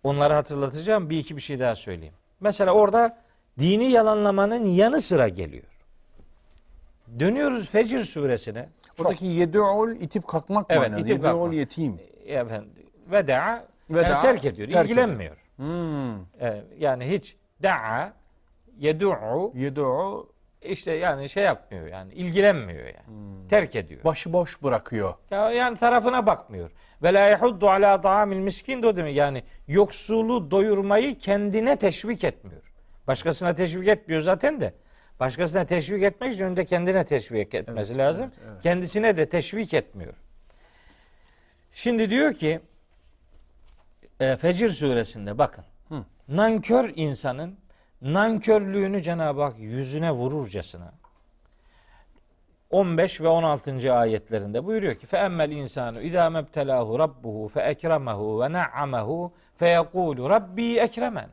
Onları 0.03 0.33
hatırlatacağım. 0.33 1.09
Bir 1.09 1.17
iki 1.19 1.35
bir 1.35 1.41
şey 1.41 1.59
daha 1.59 1.75
söyleyeyim. 1.75 2.13
Mesela 2.39 2.71
orada 2.71 3.17
dini 3.59 3.85
yalanlamanın 3.91 4.65
yanı 4.65 5.01
sıra 5.01 5.27
geliyor. 5.27 5.63
Dönüyoruz 7.19 7.69
Fecr 7.69 7.97
suresine. 7.99 8.69
Çok- 8.95 9.05
Oradaki 9.05 9.25
yedu'ul 9.25 9.91
itip 9.95 10.27
kalkmak 10.27 10.65
Evet, 10.69 10.89
manası. 10.91 11.07
Yedu'ul 11.07 11.53
yetim. 11.53 11.99
efendim, 12.25 12.69
veda, 13.11 13.67
Veda, 13.89 14.07
yani 14.07 14.21
terk 14.21 14.45
ediyor, 14.45 14.69
terk 14.69 14.85
ilgilenmiyor. 14.85 15.37
Hmm. 15.55 16.21
Ee, 16.21 16.63
yani 16.77 17.11
hiç 17.11 17.35
da'a, 17.63 18.13
yedu'u 18.77 19.51
Yedu'u 19.55 20.35
işte 20.61 20.91
yani 20.91 21.29
şey 21.29 21.43
yapmıyor 21.43 21.87
yani 21.87 22.13
ilgilenmiyor 22.13 22.85
yani. 22.85 23.47
Terk 23.49 23.75
ediyor. 23.75 24.03
başıboş 24.03 24.63
bırakıyor. 24.63 25.13
Ya 25.31 25.51
yani 25.51 25.77
tarafına 25.77 26.25
bakmıyor. 26.25 26.71
Ve 27.03 27.13
la 27.13 27.19
yahuddu 27.19 27.69
ala 27.69 28.01
ta'amil 28.01 28.37
miskin 28.37 28.83
de 28.83 28.87
o 28.87 28.95
demek 28.95 29.15
yani 29.15 29.43
yoksulu 29.67 30.51
doyurmayı 30.51 31.19
kendine 31.19 31.75
teşvik 31.75 32.23
etmiyor. 32.23 32.61
Başkasına 33.07 33.55
teşvik 33.55 33.87
etmiyor 33.87 34.21
zaten 34.21 34.61
de. 34.61 34.73
Başkasına 35.19 35.65
teşvik 35.65 36.03
etmek 36.03 36.33
için 36.33 36.45
önce 36.45 36.65
kendine 36.65 37.05
teşvik 37.05 37.53
etmesi 37.53 37.97
lazım. 37.97 38.31
Kendisine 38.63 39.17
de 39.17 39.29
teşvik 39.29 39.73
etmiyor. 39.73 40.13
Şimdi 41.71 42.09
diyor 42.09 42.33
ki 42.33 42.59
e, 44.19 44.35
Fecir 44.35 44.69
suresinde 44.69 45.37
bakın. 45.37 45.65
Nankör 46.27 46.91
insanın 46.95 47.57
nankörlüğünü 48.01 49.01
Cenab-ı 49.01 49.41
Hak 49.41 49.59
yüzüne 49.59 50.11
vururcasına 50.11 50.93
15 52.69 53.21
ve 53.21 53.27
16. 53.27 53.93
ayetlerinde 53.93 54.65
buyuruyor 54.65 54.95
ki 54.95 55.07
mebtelâhu 56.29 56.99
rabbuhu 56.99 57.47
fe 57.47 57.61
ekremehu 57.61 58.41
ve 58.41 58.51
na'amehu 58.51 59.33
fe 59.55 59.67
yekûlu 59.67 60.29
rabbi 60.29 60.77
ekremen. 60.77 61.29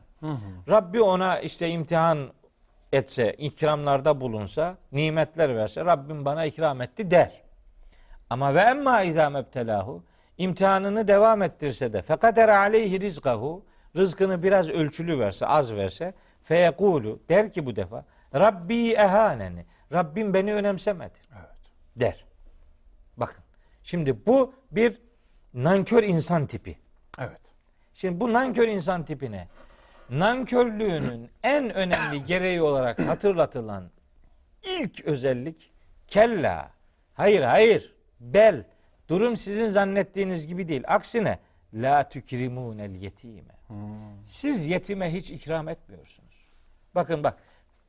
Rabbi 0.69 1.01
ona 1.01 1.39
işte 1.39 1.69
imtihan 1.69 2.29
etse, 2.91 3.33
ikramlarda 3.33 4.21
bulunsa, 4.21 4.77
nimetler 4.91 5.55
verse 5.55 5.85
Rabbim 5.85 6.25
bana 6.25 6.45
ikram 6.45 6.81
etti 6.81 7.11
der. 7.11 7.41
Ama 8.29 8.53
ve 8.53 8.61
emma 8.61 9.01
izâ 9.01 9.29
mebtelâhu 9.29 10.03
imtihanını 10.37 11.07
devam 11.07 11.41
ettirse 11.41 11.93
de 11.93 12.01
fekader 12.01 12.49
aleyhi 12.49 13.01
rizkahu 13.01 13.65
rızkını 13.95 14.43
biraz 14.43 14.69
ölçülü 14.69 15.19
verse, 15.19 15.45
az 15.45 15.75
verse 15.75 16.13
feyekulu 16.43 17.19
der 17.29 17.53
ki 17.53 17.65
bu 17.65 17.75
defa 17.75 18.05
Rabbi 18.35 18.91
ehaneni 18.91 19.65
Rabbim 19.93 20.33
beni 20.33 20.53
önemsemedi. 20.53 21.19
Der. 21.95 22.25
Bakın. 23.17 23.43
Şimdi 23.83 24.25
bu 24.25 24.53
bir 24.71 25.01
nankör 25.53 26.03
insan 26.03 26.47
tipi. 26.47 26.77
Evet. 27.19 27.41
Şimdi 27.93 28.19
bu 28.19 28.33
nankör 28.33 28.67
insan 28.67 29.05
tipine 29.05 29.47
nankörlüğünün 30.09 31.29
en 31.43 31.73
önemli 31.73 32.23
gereği 32.23 32.61
olarak 32.61 32.99
hatırlatılan 32.99 33.91
ilk 34.79 35.05
özellik 35.05 35.71
kella. 36.07 36.71
Hayır 37.13 37.41
hayır. 37.41 37.95
Bel. 38.19 38.65
Durum 39.09 39.37
sizin 39.37 39.67
zannettiğiniz 39.67 40.47
gibi 40.47 40.67
değil. 40.67 40.83
Aksine 40.87 41.39
la 41.73 42.09
tükrimunel 42.09 42.95
yetime. 42.95 43.53
Siz 44.25 44.67
yetime 44.67 45.13
hiç 45.13 45.31
ikram 45.31 45.69
etmiyorsunuz. 45.69 46.47
Bakın 46.95 47.23
bak. 47.23 47.37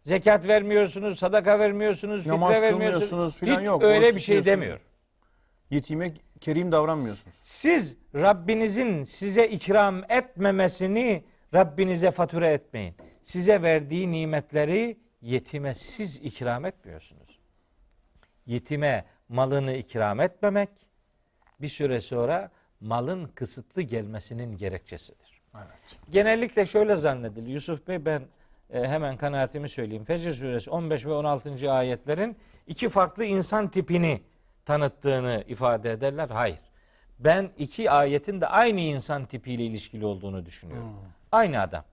Zekat 0.05 0.49
vermiyorsunuz, 0.49 1.19
sadaka 1.19 1.59
vermiyorsunuz, 1.59 2.27
Namaz 2.27 2.53
fitre 2.53 2.63
vermiyorsunuz. 2.63 3.37
filan 3.37 3.61
Hiç 3.61 3.67
yok. 3.67 3.83
öyle 3.83 4.15
bir 4.15 4.21
şey 4.21 4.45
demiyor. 4.45 4.81
Yetime 5.71 6.13
kerim 6.41 6.73
davranmıyorsunuz. 6.73 7.37
Siz 7.43 7.97
Rabbinizin 8.15 9.05
size 9.05 9.49
ikram 9.49 10.03
etmemesini 10.09 11.25
Rabbinize 11.55 12.11
fatura 12.11 12.47
etmeyin. 12.47 12.95
Size 13.23 13.63
verdiği 13.63 14.11
nimetleri 14.11 14.99
yetime 15.21 15.75
siz 15.75 16.17
ikram 16.21 16.65
etmiyorsunuz. 16.65 17.39
Yetime 18.47 19.05
malını 19.29 19.73
ikram 19.73 20.21
etmemek 20.21 20.69
bir 21.61 21.69
süre 21.69 22.01
sonra 22.01 22.51
malın 22.81 23.25
kısıtlı 23.27 23.83
gelmesinin 23.83 24.57
gerekçesidir. 24.57 25.41
Evet. 25.57 25.97
Genellikle 26.11 26.67
şöyle 26.67 26.97
zannedilir. 26.97 27.49
Yusuf 27.49 27.89
Bey 27.89 28.05
ben 28.05 28.23
e, 28.71 28.89
hemen 28.89 29.17
kanaatimi 29.17 29.69
söyleyeyim. 29.69 30.05
Fecr 30.05 30.31
suresi 30.31 30.71
15 30.71 31.07
ve 31.07 31.13
16. 31.13 31.73
ayetlerin 31.73 32.37
iki 32.67 32.89
farklı 32.89 33.25
insan 33.25 33.69
tipini 33.69 34.23
tanıttığını 34.65 35.45
ifade 35.49 35.91
ederler. 35.93 36.29
Hayır. 36.29 36.59
Ben 37.19 37.51
iki 37.59 37.91
ayetin 37.91 38.41
de 38.41 38.47
aynı 38.47 38.81
insan 38.81 39.25
tipiyle 39.27 39.63
ilişkili 39.65 40.07
olduğunu 40.07 40.47
düşünüyorum. 40.47 40.95
Aynı 41.33 41.61
adam. 41.61 41.85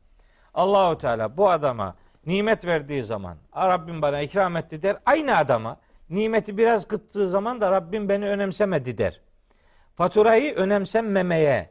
Allahu 0.53 0.98
Teala 0.98 1.38
bu 1.38 1.49
adama 1.49 1.95
nimet 2.25 2.65
verdiği 2.65 3.03
zaman 3.03 3.38
"Aa, 3.53 3.67
Rabbim 3.67 4.01
bana 4.01 4.22
ikram 4.22 4.57
etti 4.57 4.81
der. 4.83 4.98
Aynı 5.06 5.38
adama 5.38 5.77
nimeti 6.09 6.57
biraz 6.57 6.88
kıttığı 6.88 7.30
zaman 7.30 7.61
da 7.61 7.72
Rabbim 7.72 8.09
beni 8.09 8.27
önemsemedi 8.27 8.98
der. 8.98 9.22
Faturayı 10.01 10.55
önemsenmemeye 10.55 11.69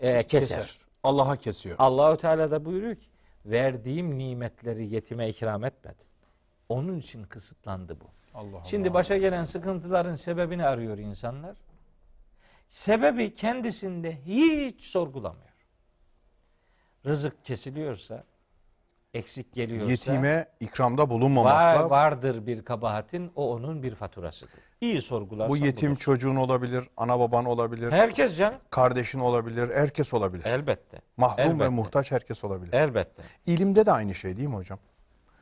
e, 0.00 0.22
keser. 0.22 0.78
Allah'a 1.02 1.36
kesiyor. 1.36 1.76
Allahu 1.78 2.16
Teala 2.16 2.50
da 2.50 2.64
buyuruyor 2.64 2.96
ki 2.96 3.06
verdiğim 3.46 4.18
nimetleri 4.18 4.94
yetime 4.94 5.28
ikram 5.28 5.64
etmedi. 5.64 6.02
Onun 6.68 6.98
için 6.98 7.24
kısıtlandı 7.24 8.00
bu. 8.00 8.04
Allah 8.34 8.64
Şimdi 8.64 8.94
başa 8.94 9.16
gelen 9.16 9.44
sıkıntıların 9.44 10.14
sebebini 10.14 10.66
arıyor 10.66 10.98
insanlar. 10.98 11.56
Sebebi 12.68 13.34
kendisinde 13.34 14.24
hiç 14.24 14.82
sorgulamıyor. 14.82 15.54
Rızık 17.06 17.44
kesiliyorsa, 17.44 18.24
eksik 19.14 19.54
geliyorsa 19.54 19.90
Yetime 19.90 20.46
ikramda 20.60 21.02
var, 21.02 21.10
bulunmamakla 21.10 21.90
vardır 21.90 22.46
bir 22.46 22.64
kabahatin 22.64 23.32
o 23.36 23.52
onun 23.52 23.82
bir 23.82 23.94
faturasıdır. 23.94 24.60
İyi 24.80 25.00
sorgularsan 25.02 25.48
bu 25.48 25.56
yetim 25.66 25.90
budur. 25.90 26.00
çocuğun 26.00 26.36
olabilir, 26.36 26.84
ana 26.96 27.20
baban 27.20 27.44
olabilir, 27.44 27.92
herkes 27.92 28.36
canım 28.36 28.58
kardeşin 28.70 29.20
olabilir, 29.20 29.70
herkes 29.74 30.14
olabilir. 30.14 30.44
elbette. 30.46 31.00
Mahrum 31.16 31.40
elbette. 31.40 31.64
ve 31.64 31.68
muhtaç 31.68 32.12
herkes 32.12 32.44
olabilir. 32.44 32.72
Elbette. 32.72 33.22
İlimde 33.46 33.86
de 33.86 33.92
aynı 33.92 34.14
şey 34.14 34.36
değil 34.36 34.48
mi 34.48 34.54
hocam? 34.56 34.78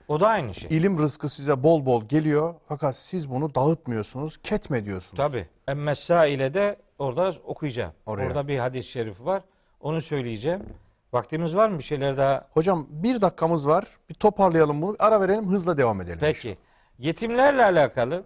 O 0.08 0.20
da 0.20 0.28
aynı 0.28 0.54
şey. 0.54 0.76
İlim 0.76 0.98
rızkı 0.98 1.28
size 1.28 1.62
bol 1.62 1.86
bol 1.86 2.04
geliyor 2.04 2.54
fakat 2.68 2.96
siz 2.96 3.30
bunu 3.30 3.54
dağıtmıyorsunuz, 3.54 4.36
ketme 4.36 4.84
diyorsunuz. 4.84 5.16
Tabi. 5.16 5.46
Emmessa 5.68 6.26
ile 6.26 6.54
de 6.54 6.76
orada 6.98 7.34
okuyacağım. 7.44 7.92
Oraya. 8.06 8.26
Orada 8.26 8.48
bir 8.48 8.58
hadis-i 8.58 8.90
şerif 8.90 9.24
var. 9.24 9.42
Onu 9.80 10.00
söyleyeceğim. 10.00 10.62
Vaktimiz 11.12 11.56
var 11.56 11.68
mı 11.68 11.78
bir 11.78 11.82
şeyler 11.84 12.16
daha? 12.16 12.48
Hocam 12.50 12.86
bir 12.90 13.20
dakikamız 13.20 13.68
var. 13.68 13.84
Bir 14.08 14.14
toparlayalım 14.14 14.82
bunu. 14.82 14.96
Ara 14.98 15.20
verelim 15.20 15.48
hızla 15.50 15.78
devam 15.78 16.00
edelim. 16.00 16.18
Peki. 16.20 16.58
Yetimlerle 16.98 17.64
alakalı 17.64 18.24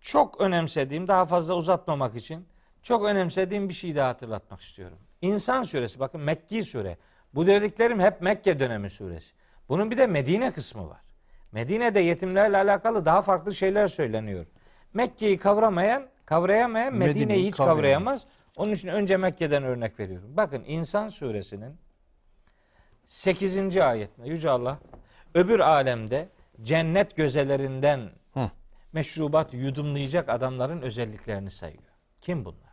çok 0.00 0.40
önemsediğim, 0.40 1.08
daha 1.08 1.24
fazla 1.26 1.54
uzatmamak 1.54 2.16
için 2.16 2.46
çok 2.82 3.04
önemsediğim 3.04 3.68
bir 3.68 3.74
şey 3.74 3.96
daha 3.96 4.08
hatırlatmak 4.08 4.60
istiyorum. 4.60 4.98
İnsan 5.22 5.62
suresi 5.62 6.00
bakın 6.00 6.20
Mekki 6.20 6.62
sure. 6.62 6.96
Bu 7.34 7.46
dediklerim 7.46 8.00
hep 8.00 8.20
Mekke 8.22 8.60
dönemi 8.60 8.90
suresi. 8.90 9.34
Bunun 9.68 9.90
bir 9.90 9.98
de 9.98 10.06
Medine 10.06 10.52
kısmı 10.52 10.88
var. 10.88 11.00
Medine'de 11.52 12.00
yetimlerle 12.00 12.56
alakalı 12.56 13.04
daha 13.04 13.22
farklı 13.22 13.54
şeyler 13.54 13.86
söyleniyor. 13.86 14.46
Mekke'yi 14.94 15.38
kavramayan, 15.38 16.02
kavrayamayan 16.26 16.94
Medine'yi 16.94 17.46
hiç 17.46 17.56
kavrayamaz. 17.56 18.26
Onun 18.56 18.72
için 18.72 18.88
önce 18.88 19.16
Mekke'den 19.16 19.62
örnek 19.62 20.00
veriyorum. 20.00 20.30
Bakın 20.36 20.64
İnsan 20.66 21.08
suresinin 21.08 21.76
8. 23.08 23.76
ayetinde 23.76 24.28
Yüce 24.28 24.50
Allah 24.50 24.78
öbür 25.34 25.60
alemde 25.60 26.28
cennet 26.62 27.16
gözelerinden 27.16 28.10
Hı. 28.34 28.50
meşrubat 28.92 29.54
yudumlayacak 29.54 30.28
adamların 30.28 30.82
özelliklerini 30.82 31.50
sayıyor. 31.50 31.82
Kim 32.20 32.44
bunlar? 32.44 32.72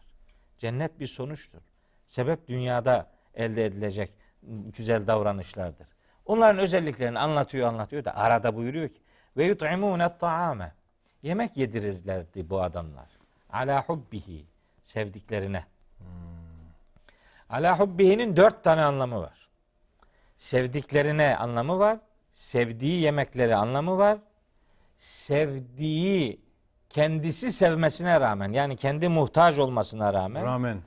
Cennet 0.57 0.99
bir 0.99 1.07
sonuçtur. 1.07 1.61
Sebep 2.05 2.47
dünyada 2.47 3.11
elde 3.33 3.65
edilecek 3.65 4.13
güzel 4.77 5.07
davranışlardır. 5.07 5.87
Onların 6.25 6.59
özelliklerini 6.61 7.19
anlatıyor 7.19 7.67
anlatıyor 7.67 8.05
da 8.05 8.17
arada 8.17 8.55
buyuruyor 8.55 8.89
ki 8.89 9.01
ve 9.37 9.45
yut'imûne 9.45 10.17
ta'ame 10.17 10.73
yemek 11.21 11.57
yedirirlerdi 11.57 12.49
bu 12.49 12.61
adamlar. 12.61 13.09
Ala 13.49 13.83
hubbihi 13.83 14.45
sevdiklerine. 14.83 15.63
Ala 17.49 17.79
hubbihinin 17.79 18.35
dört 18.35 18.63
tane 18.63 18.83
anlamı 18.83 19.21
var. 19.21 19.44
Sevdiklerine 20.37 21.37
anlamı 21.37 21.79
var. 21.79 21.99
Sevdiği 22.31 23.01
yemekleri 23.01 23.55
anlamı 23.55 23.97
var. 23.97 24.17
Sevdiği 24.95 26.41
kendisi 26.89 27.51
sevmesine 27.51 28.19
rağmen 28.19 28.51
yani 28.53 28.75
kendi 28.75 29.07
muhtaç 29.07 29.59
olmasına 29.59 30.13
rağmen 30.13 30.45
Rağmen. 30.45 30.77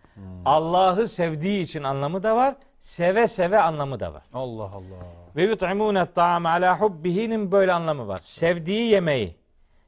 Allah'ı 0.44 1.08
sevdiği 1.08 1.60
için 1.60 1.82
anlamı 1.82 2.22
da 2.22 2.36
var. 2.36 2.54
Seve 2.80 3.28
seve 3.28 3.60
anlamı 3.60 4.00
da 4.00 4.14
var. 4.14 4.22
Allah 4.34 4.62
Allah. 4.62 5.04
Ve 5.36 5.42
yut'imûne 5.42 6.06
ta'am 6.12 6.46
ala 6.46 6.80
hubbihinin 6.80 7.52
böyle 7.52 7.72
anlamı 7.72 8.08
var. 8.08 8.18
Sevdiği 8.22 8.90
yemeği 8.90 9.36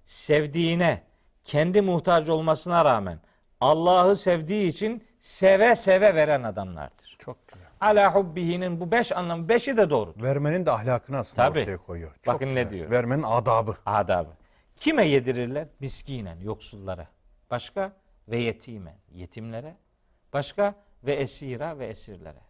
sevdiğine 0.04 1.02
kendi 1.44 1.80
muhtaç 1.80 2.28
olmasına 2.28 2.84
rağmen 2.84 3.20
Allah'ı 3.60 4.16
sevdiği 4.16 4.66
için 4.68 5.04
seve 5.20 5.76
seve 5.76 6.14
veren 6.14 6.42
adamlardır. 6.42 6.99
Ala 7.80 8.14
hubbihinin 8.14 8.80
bu 8.80 8.90
beş 8.90 9.12
anlamı 9.12 9.48
beşi 9.48 9.76
de 9.76 9.90
doğru. 9.90 10.14
Vermenin 10.22 10.66
de 10.66 10.70
ahlakını 10.70 11.18
aslında 11.18 11.48
Tabii. 11.48 11.60
ortaya 11.60 11.76
koyuyor. 11.78 12.14
Çok 12.22 12.34
Bakın 12.34 12.46
ne 12.54 12.62
güzel. 12.62 12.70
diyor? 12.70 12.90
Vermenin 12.90 13.22
adabı. 13.22 13.74
Adabı. 13.86 14.30
Kime 14.76 15.04
yedirirler? 15.08 15.68
Miskinen, 15.80 16.40
yoksullara. 16.40 17.06
Başka? 17.50 17.92
Ve 18.28 18.38
yetimen, 18.38 18.96
yetimlere. 19.12 19.76
Başka? 20.32 20.74
Ve 21.04 21.12
esira 21.12 21.78
ve 21.78 21.86
esirlere. 21.86 22.40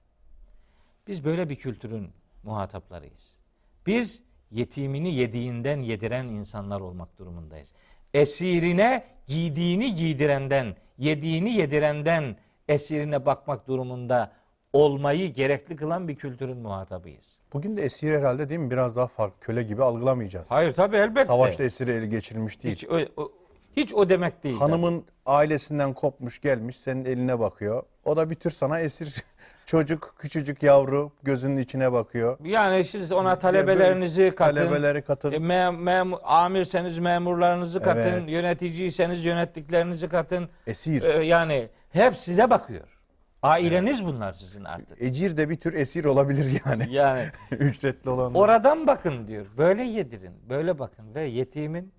Biz 1.07 1.25
böyle 1.25 1.49
bir 1.49 1.57
kültürün 1.57 2.11
muhataplarıyız. 2.43 3.39
Biz 3.87 4.23
yetimini 4.51 5.15
yediğinden 5.15 5.83
yediren 5.83 6.25
insanlar 6.25 6.81
olmak 6.81 7.19
durumundayız. 7.19 7.73
Esirine 8.15 9.05
giydiğini 9.27 9.95
giydirenden, 9.95 10.77
yediğini 10.99 11.51
yedirenden 11.53 12.37
esirine 12.69 13.27
bakmak 13.27 13.69
durumunda 13.69 14.33
olmayı 14.73 15.33
gerekli 15.35 15.77
kılan 15.77 16.09
bir 16.09 16.17
kültürün 16.17 16.57
muhatabıyız. 16.59 17.39
Bugün 17.53 17.77
de 17.77 17.83
esir 17.83 18.19
herhalde 18.19 18.49
değil 18.49 18.61
mi? 18.61 18.71
Biraz 18.71 18.97
daha 18.97 19.07
farklı. 19.07 19.41
Köle 19.41 19.63
gibi 19.63 19.83
algılamayacağız. 19.83 20.51
Hayır 20.51 20.73
tabii 20.73 20.97
elbette. 20.97 21.25
Savaşta 21.25 21.65
esiri 21.65 21.91
ele 21.93 22.07
geçirilmiş 22.07 22.63
değil. 22.63 22.75
hiç 22.75 22.85
o, 22.85 22.99
o- 23.23 23.33
hiç 23.77 23.95
o 23.95 24.09
demek 24.09 24.45
değil. 24.45 24.59
Hanımın 24.59 25.05
ailesinden 25.27 25.93
kopmuş 25.93 26.41
gelmiş 26.41 26.77
senin 26.81 27.05
eline 27.05 27.39
bakıyor. 27.41 27.83
O 28.05 28.17
da 28.17 28.31
bir 28.31 28.35
tür 28.35 28.51
sana 28.51 28.81
esir 28.81 29.15
çocuk 29.67 30.15
küçücük 30.19 30.63
yavru 30.63 31.13
gözünün 31.23 31.57
içine 31.57 31.93
bakıyor. 31.93 32.39
Yani 32.45 32.85
siz 32.85 33.13
ona 33.13 33.39
talebelerinizi 33.39 34.31
katın. 34.37 34.57
Talebeleri 34.57 35.03
katın. 35.03 35.33
E, 35.33 35.37
mem- 35.37 35.77
mem- 35.83 36.21
amirseniz 36.23 36.99
memurlarınızı 36.99 37.83
katın, 37.83 38.01
Evet. 38.01 38.23
yöneticiyseniz 38.33 39.25
yönettiklerinizi 39.25 40.09
katın. 40.09 40.49
Esir. 40.67 41.03
E, 41.03 41.25
yani 41.27 41.69
hep 41.93 42.17
size 42.17 42.51
bakıyor. 42.51 43.00
Aileniz 43.43 44.05
bunlar 44.05 44.33
sizin 44.33 44.65
artık. 44.65 45.03
Ecir 45.03 45.37
de 45.37 45.49
bir 45.49 45.57
tür 45.57 45.75
esir 45.75 46.05
olabilir 46.05 46.61
yani. 46.67 46.93
Yani 46.93 47.25
Ücretli 47.51 48.11
olan. 48.11 48.35
oradan 48.35 48.87
bakın 48.87 49.29
diyor. 49.29 49.47
Böyle 49.57 49.83
yedirin, 49.83 50.35
böyle 50.49 50.79
bakın 50.79 51.15
ve 51.15 51.25
yetimin 51.27 51.93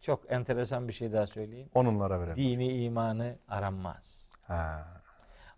çok 0.00 0.32
enteresan 0.32 0.88
bir 0.88 0.92
şey 0.92 1.12
daha 1.12 1.26
söyleyeyim. 1.26 1.68
Onunlara 1.74 2.20
verelim. 2.20 2.36
Dini 2.36 2.84
imanı 2.84 3.38
aranmaz. 3.48 4.30
Ha. 4.46 4.88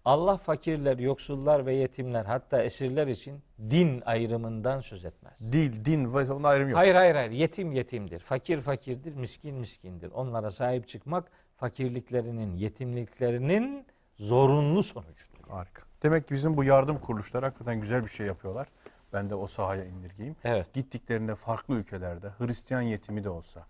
Allah 0.04 0.36
fakirler, 0.36 0.98
yoksullar 0.98 1.66
ve 1.66 1.74
yetimler 1.74 2.24
hatta 2.24 2.62
esirler 2.62 3.06
için 3.06 3.42
din 3.70 4.02
ayrımından 4.06 4.80
söz 4.80 5.04
etmez. 5.04 5.52
Dil, 5.52 5.84
din 5.84 6.14
ve 6.14 6.32
onun 6.32 6.42
ayrım 6.44 6.68
yok. 6.68 6.78
Hayır 6.78 6.94
hayır 6.94 7.14
hayır. 7.14 7.30
Yetim 7.30 7.72
yetimdir. 7.72 8.18
Fakir 8.20 8.58
fakirdir. 8.58 9.14
Miskin 9.14 9.54
miskindir. 9.54 10.10
Onlara 10.10 10.50
sahip 10.50 10.88
çıkmak 10.88 11.30
fakirliklerinin, 11.56 12.56
yetimliklerinin 12.56 13.86
zorunlu 14.16 14.82
sonucudur. 14.82 15.48
Harika. 15.48 15.82
Demek 16.02 16.28
ki 16.28 16.34
bizim 16.34 16.56
bu 16.56 16.64
yardım 16.64 16.98
kuruluşları 16.98 17.46
hakikaten 17.46 17.80
güzel 17.80 18.02
bir 18.04 18.08
şey 18.08 18.26
yapıyorlar. 18.26 18.68
Ben 19.12 19.30
de 19.30 19.34
o 19.34 19.46
sahaya 19.46 19.84
indirgeyim. 19.84 20.36
Evet. 20.44 20.72
Gittiklerinde 20.72 21.34
farklı 21.34 21.74
ülkelerde 21.74 22.28
Hristiyan 22.38 22.80
yetimi 22.82 23.24
de 23.24 23.28
olsa, 23.28 23.66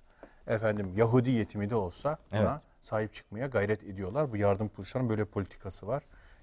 efendim 0.47 0.93
Yahudi 0.97 1.31
yetimi 1.31 1.71
de 1.71 1.75
olsa 1.75 2.19
buna 2.33 2.41
Evet. 2.41 2.61
sahip 2.81 3.15
çıkmaya 3.15 3.47
gayret 3.47 3.83
ediyorlar. 3.85 4.33
Bu 4.33 4.37
yardım 4.37 4.69
kuruluşlarının 4.69 5.11
böyle 5.11 5.25
politikası 5.25 5.87
var. 5.87 6.03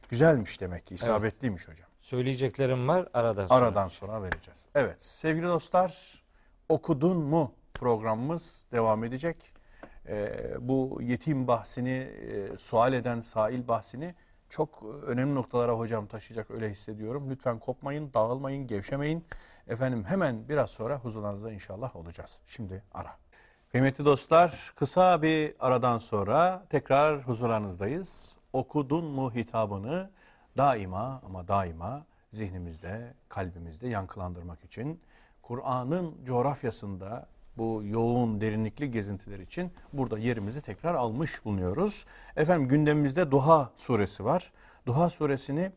Güzelmiş 0.09 0.61
demek 0.61 0.85
ki, 0.87 0.95
isabetliymiş 0.95 1.67
hocam. 1.67 1.87
Söyleyeceklerim 1.99 2.87
var 2.87 3.07
aradan 3.13 3.47
sonra. 3.47 3.65
Aradan 3.65 3.87
sonra 3.87 4.23
vereceğiz. 4.23 4.67
Evet 4.75 5.03
sevgili 5.03 5.45
dostlar 5.47 6.23
okudun 6.69 7.17
mu 7.17 7.53
programımız 7.73 8.65
devam 8.71 9.03
edecek. 9.03 9.53
Ee, 10.07 10.55
bu 10.59 10.99
yetim 11.01 11.47
bahsini, 11.47 11.89
e, 11.89 12.57
sual 12.57 12.93
eden 12.93 13.21
sail 13.21 13.67
bahsini 13.67 14.15
çok 14.49 14.83
önemli 15.05 15.35
noktalara 15.35 15.71
hocam 15.71 16.07
taşıyacak 16.07 16.51
öyle 16.51 16.69
hissediyorum. 16.69 17.29
Lütfen 17.29 17.59
kopmayın, 17.59 18.13
dağılmayın, 18.13 18.67
gevşemeyin. 18.67 19.25
Efendim 19.67 20.03
hemen 20.07 20.49
biraz 20.49 20.69
sonra 20.69 20.97
huzurlarınızda 20.97 21.51
inşallah 21.51 21.95
olacağız. 21.95 22.39
Şimdi 22.47 22.83
ara. 22.93 23.17
Kıymetli 23.71 24.05
dostlar 24.05 24.73
kısa 24.75 25.21
bir 25.21 25.55
aradan 25.59 25.99
sonra 25.99 26.65
tekrar 26.69 27.21
huzurlarınızdayız. 27.21 28.37
Okudun 28.53 29.05
mu 29.05 29.33
hitabını 29.33 30.09
daima 30.57 31.21
ama 31.25 31.47
daima 31.47 32.05
zihnimizde, 32.31 33.13
kalbimizde 33.29 33.87
yankılandırmak 33.87 34.63
için 34.63 35.01
Kur'an'ın 35.41 36.25
coğrafyasında 36.25 37.27
bu 37.61 37.83
yoğun 37.83 38.41
derinlikli 38.41 38.91
gezintiler 38.91 39.39
için 39.39 39.71
burada 39.93 40.17
yerimizi 40.17 40.61
tekrar 40.61 40.95
almış 40.95 41.45
bulunuyoruz. 41.45 42.05
Efendim 42.35 42.67
gündemimizde 42.67 43.31
Duha 43.31 43.71
suresi 43.77 44.25
var. 44.25 44.51
Duha 44.85 45.09
suresini 45.09 45.71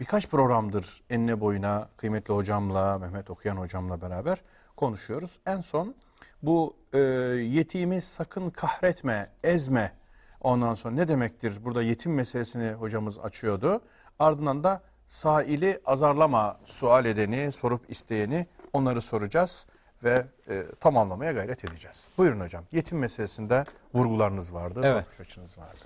birkaç 0.00 0.28
programdır 0.28 1.02
enine 1.10 1.40
boyuna 1.40 1.88
kıymetli 1.96 2.34
hocamla, 2.34 2.98
Mehmet 2.98 3.30
Okuyan 3.30 3.56
hocamla 3.56 4.00
beraber 4.00 4.42
konuşuyoruz. 4.76 5.38
En 5.46 5.60
son 5.60 5.94
bu 6.42 6.76
e, 6.92 6.98
yetimi 6.98 8.02
sakın 8.02 8.50
kahretme, 8.50 9.30
ezme. 9.44 9.92
Ondan 10.40 10.74
sonra 10.74 10.94
ne 10.94 11.08
demektir? 11.08 11.64
Burada 11.64 11.82
yetim 11.82 12.14
meselesini 12.14 12.72
hocamız 12.72 13.18
açıyordu. 13.18 13.80
Ardından 14.18 14.64
da 14.64 14.82
saili 15.06 15.80
azarlama, 15.84 16.60
sual 16.64 17.04
edeni, 17.04 17.52
sorup 17.52 17.90
isteyeni 17.90 18.46
onları 18.72 19.02
soracağız 19.02 19.66
ve 20.04 20.26
e, 20.48 20.64
tamamlamaya 20.80 21.32
gayret 21.32 21.64
edeceğiz. 21.64 22.08
Buyurun 22.18 22.40
hocam. 22.40 22.64
Yetim 22.72 22.98
meselesinde 22.98 23.64
vurgularınız 23.94 24.54
vardı, 24.54 24.80
Evet. 24.84 25.06
bakış 25.06 25.20
açınız 25.20 25.58
vardı. 25.58 25.78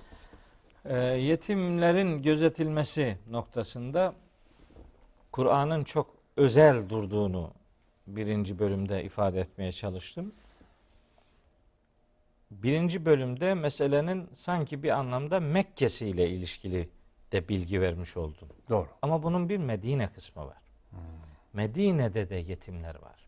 Ee, 0.85 0.97
yetimlerin 1.05 2.23
gözetilmesi 2.23 3.19
noktasında 3.31 4.15
Kur'an'ın 5.33 5.85
çok 5.85 6.11
özel 6.37 6.89
durduğunu 6.89 7.51
birinci 8.07 8.59
bölümde 8.59 9.05
ifade 9.05 9.41
etmeye 9.41 9.73
çalıştım. 9.73 10.33
Birinci 12.51 13.05
bölümde 13.05 13.55
meselenin 13.55 14.29
sanki 14.33 14.83
bir 14.83 14.91
anlamda 14.91 15.41
Mekke'si 15.41 16.09
ile 16.09 16.29
ilişkili 16.29 16.89
de 17.33 17.49
bilgi 17.49 17.81
vermiş 17.81 18.17
oldum. 18.17 18.49
Doğru. 18.71 18.89
Ama 19.03 19.23
bunun 19.23 19.49
bir 19.49 19.57
Medine 19.57 20.09
kısmı 20.09 20.47
var. 20.47 20.57
Medine'de 21.53 22.29
de 22.29 22.35
yetimler 22.35 22.95
var. 22.95 23.22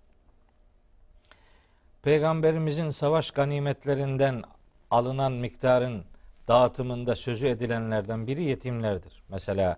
Peygamberimizin 2.05 2.91
savaş 2.91 3.31
ganimetlerinden 3.31 4.42
alınan 4.91 5.33
miktarın 5.33 6.05
dağıtımında 6.49 7.16
sözü 7.16 7.47
edilenlerden 7.47 8.26
biri 8.26 8.42
yetimlerdir. 8.44 9.23
Mesela 9.28 9.76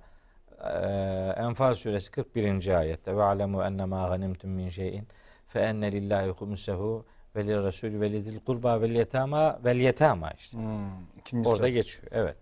eee, 0.65 1.35
Enfal 1.37 1.75
suresi 1.75 2.11
41. 2.11 2.79
ayette 2.79 3.17
ve 3.17 3.23
alemu 3.23 3.63
ennemâ 3.63 4.09
ganimtum 4.09 4.51
min 4.51 4.69
şeyin 4.69 5.09
fe 5.47 5.61
enne 5.61 5.93
lillahi 5.93 6.29
humusehu 6.29 7.05
ve 7.37 7.47
li 7.47 7.57
rasul 7.63 8.01
ve 8.01 8.13
lidil 8.13 8.41
kurba 8.41 8.81
vel 8.81 8.91
yetama 8.91 9.59
vel 9.65 9.77
yetama 9.77 10.31
işte. 10.31 10.59
Hmm, 10.59 11.41
Orada 11.45 11.57
sıra. 11.57 11.69
geçiyor. 11.69 12.07
Evet. 12.11 12.37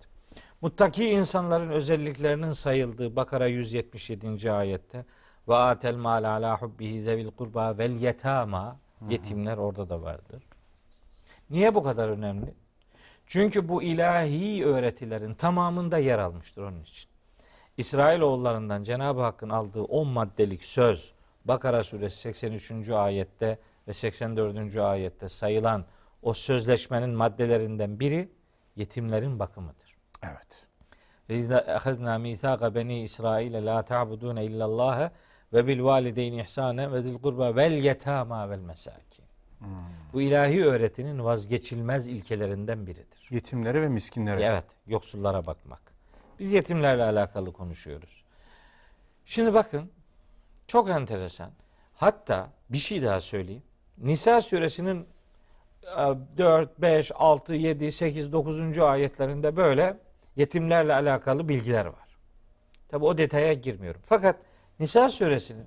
Muttaki 0.61 1.05
insanların 1.11 1.71
özelliklerinin 1.71 2.51
sayıldığı 2.51 3.17
Bakara 3.17 3.47
177. 3.47 4.53
ayette 4.53 5.05
ve 5.49 5.55
atel 5.55 5.97
mal 5.97 6.25
ala 6.25 6.63
hubbihi 6.63 7.03
zevil 7.03 7.31
kurba 7.31 7.79
vel 7.79 7.91
yetama 7.91 8.84
yetimler 9.09 9.57
orada 9.57 9.89
da 9.89 10.03
vardır. 10.03 10.43
Niye 11.51 11.75
bu 11.75 11.83
kadar 11.83 12.09
önemli? 12.09 12.55
Çünkü 13.27 13.69
bu 13.69 13.83
ilahi 13.83 14.65
öğretilerin 14.65 15.35
tamamında 15.35 15.99
yer 15.99 16.19
almıştır 16.19 16.63
onun 16.63 16.83
için. 16.83 17.11
İsrailoğullarından 17.77 18.83
Cenab-ı 18.83 19.21
Hakk'ın 19.21 19.49
aldığı 19.49 19.83
10 19.83 20.09
maddelik 20.09 20.65
söz 20.65 21.15
Bakara 21.45 21.85
suresi 21.85 22.17
83. 22.17 22.91
ayette 22.91 23.59
ve 23.89 23.93
84. 23.93 24.77
ayette 24.77 25.29
sayılan 25.29 25.85
o 26.23 26.35
sözleşmenin 26.35 27.11
maddelerinden 27.11 28.01
biri 28.01 28.29
yetimlerin 28.77 29.39
bakımıdır. 29.39 29.97
Evet. 30.23 30.67
Ve 31.29 31.37
izâ 31.37 31.59
ehazna 31.59 32.19
mîsâka 32.19 32.75
beni 32.75 33.03
İsrail 33.03 33.67
la 33.67 33.85
ta'budûne 33.85 34.45
illallâhe 34.45 35.11
ve 35.55 35.67
bil 35.67 35.83
valideyni 35.83 36.41
ihsâne 36.41 36.93
ve 36.93 37.03
zil 37.03 37.19
kurba 37.19 37.57
vel 37.57 37.73
yetâmâ 37.73 38.51
vel 38.51 38.59
mesâkin. 38.59 39.25
Bu 40.13 40.23
ilahi 40.23 40.65
öğretinin 40.65 41.25
vazgeçilmez 41.25 42.09
ilkelerinden 42.09 42.87
biridir. 42.87 43.29
Yetimlere 43.31 43.83
ve 43.83 43.89
miskinlere. 43.89 44.43
Evet, 44.43 44.65
yoksullara 44.87 45.47
bakmak. 45.47 45.83
Biz 46.39 46.53
yetimlerle 46.53 47.05
alakalı 47.05 47.53
konuşuyoruz. 47.53 48.25
Şimdi 49.27 49.55
bakın, 49.55 49.91
çok 50.67 50.91
enteresan. 50.91 51.51
Hatta 51.95 52.49
bir 52.71 52.79
şey 52.79 53.03
daha 53.03 53.21
söyleyeyim. 53.21 53.63
Nisa 53.99 54.43
suresinin 54.43 55.07
e, 55.83 56.39
4, 56.39 56.81
5, 56.81 57.13
6, 57.15 57.55
7, 57.55 57.93
8, 57.93 58.33
9. 58.33 58.79
ayetlerinde 58.79 59.57
böyle 59.57 59.97
yetimlerle 60.37 60.95
alakalı 60.95 61.49
bilgiler 61.49 61.87
var. 61.87 62.19
Tabi 62.89 63.05
o 63.05 63.19
detaya 63.19 63.53
girmiyorum. 63.53 64.01
Fakat 64.05 64.37
Nisa 64.81 65.09
suresinin 65.09 65.67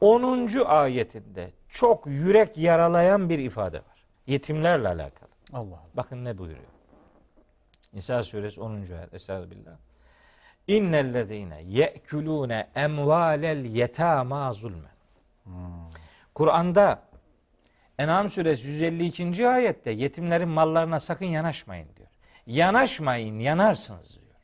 10. 0.00 0.64
ayetinde 0.66 1.50
çok 1.68 2.06
yürek 2.06 2.58
yaralayan 2.58 3.28
bir 3.28 3.38
ifade 3.38 3.76
var. 3.76 4.06
Yetimlerle 4.26 4.88
alakalı. 4.88 5.28
Allah. 5.52 5.82
Bakın 5.94 6.24
ne 6.24 6.38
buyuruyor. 6.38 6.68
Nisa 7.92 8.22
suresi 8.22 8.60
10. 8.60 8.70
ayet. 8.70 9.14
Estağfirullah. 9.14 9.76
İnnellezine 10.66 11.62
ye'kulune 11.62 12.68
emvalel 12.74 13.64
yetama 13.64 14.52
zulmen. 14.52 14.90
Kur'an'da 16.34 17.02
En'am 17.98 18.30
suresi 18.30 18.68
152. 18.68 19.48
ayette 19.48 19.90
yetimlerin 19.90 20.48
mallarına 20.48 21.00
sakın 21.00 21.26
yanaşmayın 21.26 21.88
diyor. 21.96 22.08
Yanaşmayın, 22.46 23.38
yanarsınız 23.38 24.14
diyor. 24.14 24.34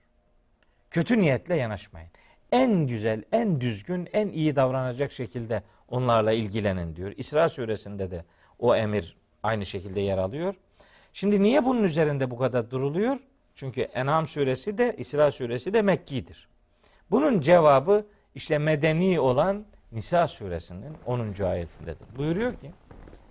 Kötü 0.90 1.18
niyetle 1.18 1.56
yanaşmayın. 1.56 2.10
En 2.54 2.86
güzel, 2.86 3.22
en 3.32 3.60
düzgün, 3.60 4.08
en 4.12 4.28
iyi 4.28 4.56
davranacak 4.56 5.12
şekilde 5.12 5.62
onlarla 5.88 6.32
ilgilenin 6.32 6.96
diyor. 6.96 7.12
İsra 7.16 7.48
suresinde 7.48 8.10
de 8.10 8.24
o 8.58 8.76
emir 8.76 9.16
aynı 9.42 9.66
şekilde 9.66 10.00
yer 10.00 10.18
alıyor. 10.18 10.54
Şimdi 11.12 11.42
niye 11.42 11.64
bunun 11.64 11.82
üzerinde 11.82 12.30
bu 12.30 12.38
kadar 12.38 12.70
duruluyor? 12.70 13.18
Çünkü 13.54 13.80
En'am 13.80 14.26
suresi 14.26 14.78
de 14.78 14.94
İsra 14.98 15.30
suresi 15.30 15.74
de 15.74 15.82
Mekki'dir. 15.82 16.48
Bunun 17.10 17.40
cevabı 17.40 18.06
işte 18.34 18.58
medeni 18.58 19.20
olan 19.20 19.64
Nisa 19.92 20.28
suresinin 20.28 20.96
10. 21.06 21.42
ayetindedir. 21.44 22.16
Buyuruyor 22.16 22.54
ki 22.54 22.70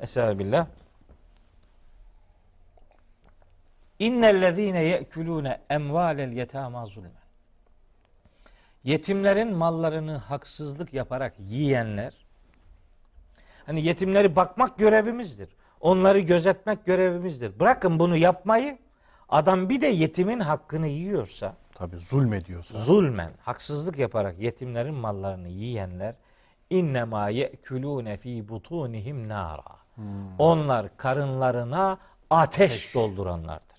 Estağfirullah 0.02 0.68
İnnellezîne 4.00 4.84
ye'kulûne 4.84 5.62
emvâlel 5.70 6.32
yetâmâ 6.32 6.86
zulmen. 6.86 7.23
Yetimlerin 8.84 9.56
mallarını 9.56 10.18
haksızlık 10.18 10.94
yaparak 10.94 11.34
yiyenler 11.40 12.14
hani 13.66 13.86
yetimleri 13.86 14.36
bakmak 14.36 14.78
görevimizdir. 14.78 15.50
Onları 15.82 16.20
gözetmek 16.20 16.86
görevimizdir. 16.86 17.60
Bırakın 17.60 18.00
bunu 18.00 18.18
yapmayı. 18.18 18.78
Adam 19.30 19.70
bir 19.70 19.82
de 19.82 19.88
yetimin 19.88 20.40
hakkını 20.40 20.88
yiyorsa 20.88 21.54
Tabii 21.76 21.98
zulmediyorsa. 21.98 22.78
zulmen, 22.78 23.32
haksızlık 23.42 23.98
yaparak 23.98 24.40
yetimlerin 24.40 24.96
mallarını 24.96 25.48
yiyenler 25.48 26.16
innema 26.70 27.30
ye'kulûne 27.30 28.18
fî 28.18 28.50
butunihim 28.50 29.30
nara. 29.30 29.64
Onlar 30.40 30.98
karınlarına 30.98 31.98
ateş, 32.30 32.96
dolduranlardır. 32.96 33.78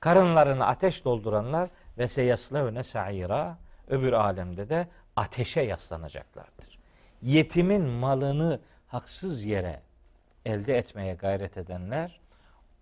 Karınlarına 0.00 0.66
ateş 0.66 1.04
dolduranlar 1.04 1.68
ve 1.98 2.08
seyaslevne 2.08 2.82
sa'ira 2.82 3.58
öbür 3.92 4.12
alemde 4.12 4.68
de 4.68 4.88
ateşe 5.16 5.60
yaslanacaklardır. 5.60 6.78
Yetimin 7.22 7.82
malını 7.82 8.60
haksız 8.88 9.44
yere 9.44 9.80
elde 10.46 10.76
etmeye 10.76 11.14
gayret 11.14 11.56
edenler 11.56 12.20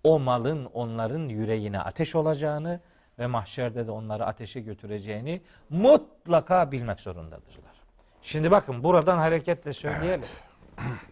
o 0.05 0.19
malın 0.19 0.65
onların 0.65 1.29
yüreğine 1.29 1.81
ateş 1.81 2.15
olacağını 2.15 2.81
ve 3.19 3.27
mahşerde 3.27 3.87
de 3.87 3.91
onları 3.91 4.27
ateşe 4.27 4.61
götüreceğini 4.61 5.43
mutlaka 5.71 6.73
bilmek 6.73 7.01
zorundadırlar. 7.01 7.81
Şimdi 8.23 8.51
bakın 8.51 8.85
buradan 8.85 9.19
hareketle 9.19 9.73
söyleyelim. 9.73 10.21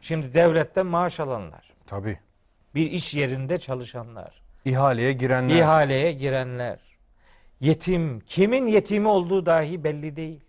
Şimdi 0.01 0.35
devletten 0.35 0.87
maaş 0.87 1.21
alanlar, 1.21 1.73
Tabii. 1.87 2.19
bir 2.75 2.91
iş 2.91 3.15
yerinde 3.15 3.59
çalışanlar, 3.59 4.43
İhaleye 4.65 5.13
girenler. 5.13 5.55
ihaleye 5.57 6.13
girenler, 6.13 6.79
yetim, 7.61 8.21
kimin 8.21 8.67
yetimi 8.67 9.09
olduğu 9.09 9.47
dahi 9.47 9.85
belli 9.85 10.17
değil. 10.17 10.41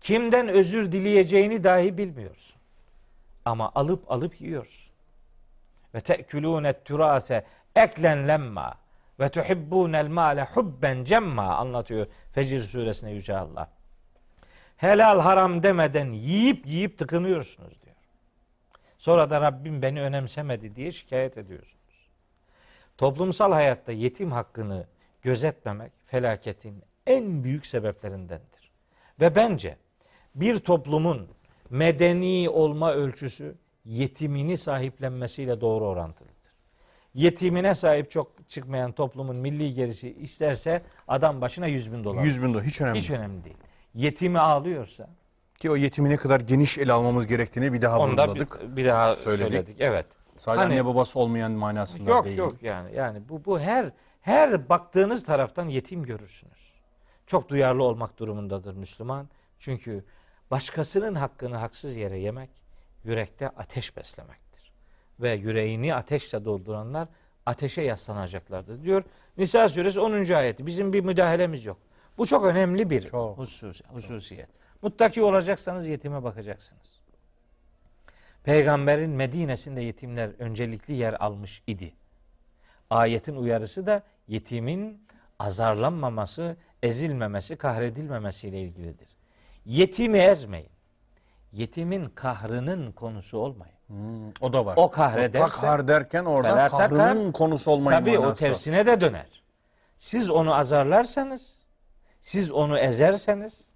Kimden 0.00 0.48
özür 0.48 0.92
dileyeceğini 0.92 1.64
dahi 1.64 1.98
bilmiyorsun. 1.98 2.56
Ama 3.44 3.72
alıp 3.74 4.10
alıp 4.10 4.40
yiyorsun. 4.40 4.92
Ve 5.94 6.00
te'kulûne 6.00 6.72
türase 6.72 7.44
eklen 7.76 8.28
lemma 8.28 8.74
ve 9.20 9.28
tuhibbûnel 9.28 10.08
mâle 10.08 10.44
hubben 10.44 11.04
cemma 11.04 11.56
anlatıyor 11.56 12.06
Fecir 12.30 12.60
suresine 12.60 13.10
Yüce 13.10 13.36
Allah. 13.36 13.70
Helal 14.76 15.20
haram 15.20 15.62
demeden 15.62 16.12
yiyip 16.12 16.66
yiyip 16.66 16.98
tıkınıyorsunuz 16.98 17.82
diyor. 17.82 17.96
Sonra 18.98 19.30
da 19.30 19.40
Rabbim 19.40 19.82
beni 19.82 20.02
önemsemedi 20.02 20.76
diye 20.76 20.92
şikayet 20.92 21.38
ediyorsunuz. 21.38 22.08
Toplumsal 22.98 23.52
hayatta 23.52 23.92
yetim 23.92 24.32
hakkını 24.32 24.86
gözetmemek 25.22 25.92
felaketin 26.18 26.82
en 27.06 27.44
büyük 27.44 27.66
sebeplerindendir. 27.66 28.70
Ve 29.20 29.34
bence 29.34 29.76
bir 30.34 30.58
toplumun 30.58 31.28
medeni 31.70 32.48
olma 32.48 32.92
ölçüsü 32.92 33.54
yetimini 33.84 34.58
sahiplenmesiyle 34.58 35.60
doğru 35.60 35.84
orantılıdır. 35.86 36.34
Yetimine 37.14 37.74
sahip 37.74 38.10
çok 38.10 38.48
çıkmayan 38.48 38.92
toplumun 38.92 39.36
milli 39.36 39.74
gerisi 39.74 40.14
isterse 40.14 40.82
adam 41.08 41.40
başına 41.40 41.66
100 41.66 41.92
bin 41.92 42.04
dolar. 42.04 42.22
100 42.24 42.42
bin 42.42 42.54
dolar 42.54 42.64
hiç 42.64 42.80
önemli 42.80 42.98
Hiç 42.98 43.08
değil. 43.08 43.20
önemli 43.20 43.44
değil. 43.44 43.56
Yetimi 43.94 44.38
ağlıyorsa 44.38 45.08
Ki 45.58 45.70
o 45.70 45.76
yetimi 45.76 46.10
ne 46.10 46.16
kadar 46.16 46.40
geniş 46.40 46.78
ele 46.78 46.92
almamız 46.92 47.26
gerektiğini 47.26 47.72
bir 47.72 47.82
daha 47.82 47.98
onu 47.98 48.16
da 48.16 48.34
bir, 48.34 48.46
bir 48.76 48.84
daha 48.84 49.14
söyledik. 49.14 49.52
söyledik. 49.52 49.76
Evet. 49.78 50.06
Sadece 50.38 50.62
Hani- 50.62 50.74
anne 50.74 50.86
babası 50.86 51.18
olmayan 51.18 51.52
manasında 51.52 52.10
Yok 52.10 52.24
değil. 52.24 52.38
yok 52.38 52.62
yani 52.62 52.94
yani 52.96 53.28
bu 53.28 53.44
bu 53.44 53.60
her 53.60 53.92
her 54.24 54.68
baktığınız 54.68 55.24
taraftan 55.24 55.68
yetim 55.68 56.02
görürsünüz. 56.02 56.72
Çok 57.26 57.48
duyarlı 57.48 57.82
olmak 57.82 58.18
durumundadır 58.18 58.74
Müslüman. 58.74 59.28
Çünkü 59.58 60.04
başkasının 60.50 61.14
hakkını 61.14 61.56
haksız 61.56 61.96
yere 61.96 62.18
yemek 62.18 62.50
yürekte 63.04 63.48
ateş 63.48 63.96
beslemektir. 63.96 64.72
Ve 65.20 65.30
yüreğini 65.32 65.94
ateşle 65.94 66.44
dolduranlar 66.44 67.08
ateşe 67.46 67.82
yaslanacaklardır 67.82 68.82
diyor. 68.82 69.04
Nisa 69.38 69.68
suresi 69.68 70.00
10. 70.00 70.32
ayeti. 70.32 70.66
Bizim 70.66 70.92
bir 70.92 71.00
müdahalemiz 71.00 71.64
yok. 71.64 71.78
Bu 72.18 72.26
çok 72.26 72.44
önemli 72.44 72.90
bir 72.90 73.02
Çok. 73.02 73.38
husus, 73.38 73.80
hususiyet. 73.88 74.48
Muttaki 74.82 75.22
olacaksanız 75.22 75.86
yetime 75.86 76.22
bakacaksınız. 76.22 77.00
Peygamberin 78.44 79.10
Medine'sinde 79.10 79.80
yetimler 79.80 80.30
öncelikli 80.38 80.94
yer 80.94 81.12
almış 81.12 81.62
idi. 81.66 81.94
Ayetin 82.90 83.36
uyarısı 83.36 83.86
da 83.86 84.02
yetimin 84.28 85.06
azarlanmaması, 85.38 86.56
ezilmemesi, 86.82 87.56
kahredilmemesiyle 87.56 88.60
ilgilidir. 88.60 89.08
Yetimi 89.64 90.18
ezmeyin. 90.18 90.68
Yetimin 91.52 92.06
kahrının 92.08 92.92
konusu 92.92 93.38
olmayın. 93.38 93.74
Hmm, 93.86 94.28
o 94.40 94.52
da 94.52 94.66
var. 94.66 94.74
O 94.76 94.90
kahrederse- 94.90 95.44
O 95.44 95.48
Kahr 95.48 95.88
derken 95.88 96.24
orada 96.24 96.68
kahrının 96.68 97.32
konusu 97.32 97.70
olmayın 97.70 97.98
Tabii 98.00 98.18
o 98.18 98.22
manası 98.22 98.44
var. 98.44 98.48
tersine 98.48 98.86
de 98.86 99.00
döner. 99.00 99.42
Siz 99.96 100.30
onu 100.30 100.54
azarlarsanız, 100.54 101.58
siz 102.20 102.52
onu 102.52 102.78
ezerseniz, 102.78 103.68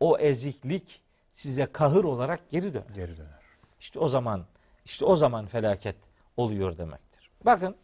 o 0.00 0.18
eziklik 0.18 1.02
size 1.32 1.66
kahır 1.66 2.04
olarak 2.04 2.50
geri 2.50 2.74
döner. 2.74 2.84
Geri 2.94 3.16
döner. 3.16 3.40
İşte 3.80 3.98
o 3.98 4.08
zaman 4.08 4.44
işte 4.84 5.04
o 5.04 5.16
zaman 5.16 5.46
felaket 5.46 5.96
oluyor 6.36 6.78
demektir. 6.78 7.30
Bakın 7.44 7.76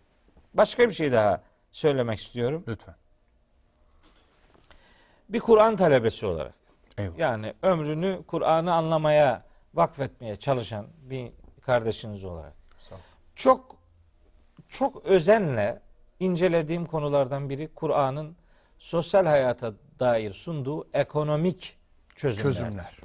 başka 0.54 0.88
bir 0.88 0.94
şey 0.94 1.12
daha 1.12 1.40
söylemek 1.72 2.18
istiyorum. 2.18 2.64
Lütfen. 2.68 2.94
Bir 5.28 5.40
Kur'an 5.40 5.76
talebesi 5.76 6.26
olarak 6.26 6.54
Eyvallah. 6.98 7.18
yani 7.18 7.54
ömrünü 7.62 8.22
Kur'an'ı 8.26 8.74
anlamaya 8.74 9.44
vakfetmeye 9.74 10.36
çalışan 10.36 10.86
bir 11.02 11.32
kardeşiniz 11.62 12.24
olarak 12.24 12.52
Sağ 12.78 12.94
ol. 12.94 12.98
çok 13.36 13.76
çok 14.68 15.04
özenle 15.04 15.80
incelediğim 16.20 16.86
konulardan 16.86 17.50
biri 17.50 17.68
Kur'an'ın 17.74 18.36
sosyal 18.78 19.26
hayata 19.26 19.72
dair 20.00 20.30
sunduğu 20.30 20.88
ekonomik 20.94 21.76
çözümler. 22.14 22.42
Çözümler. 22.52 22.96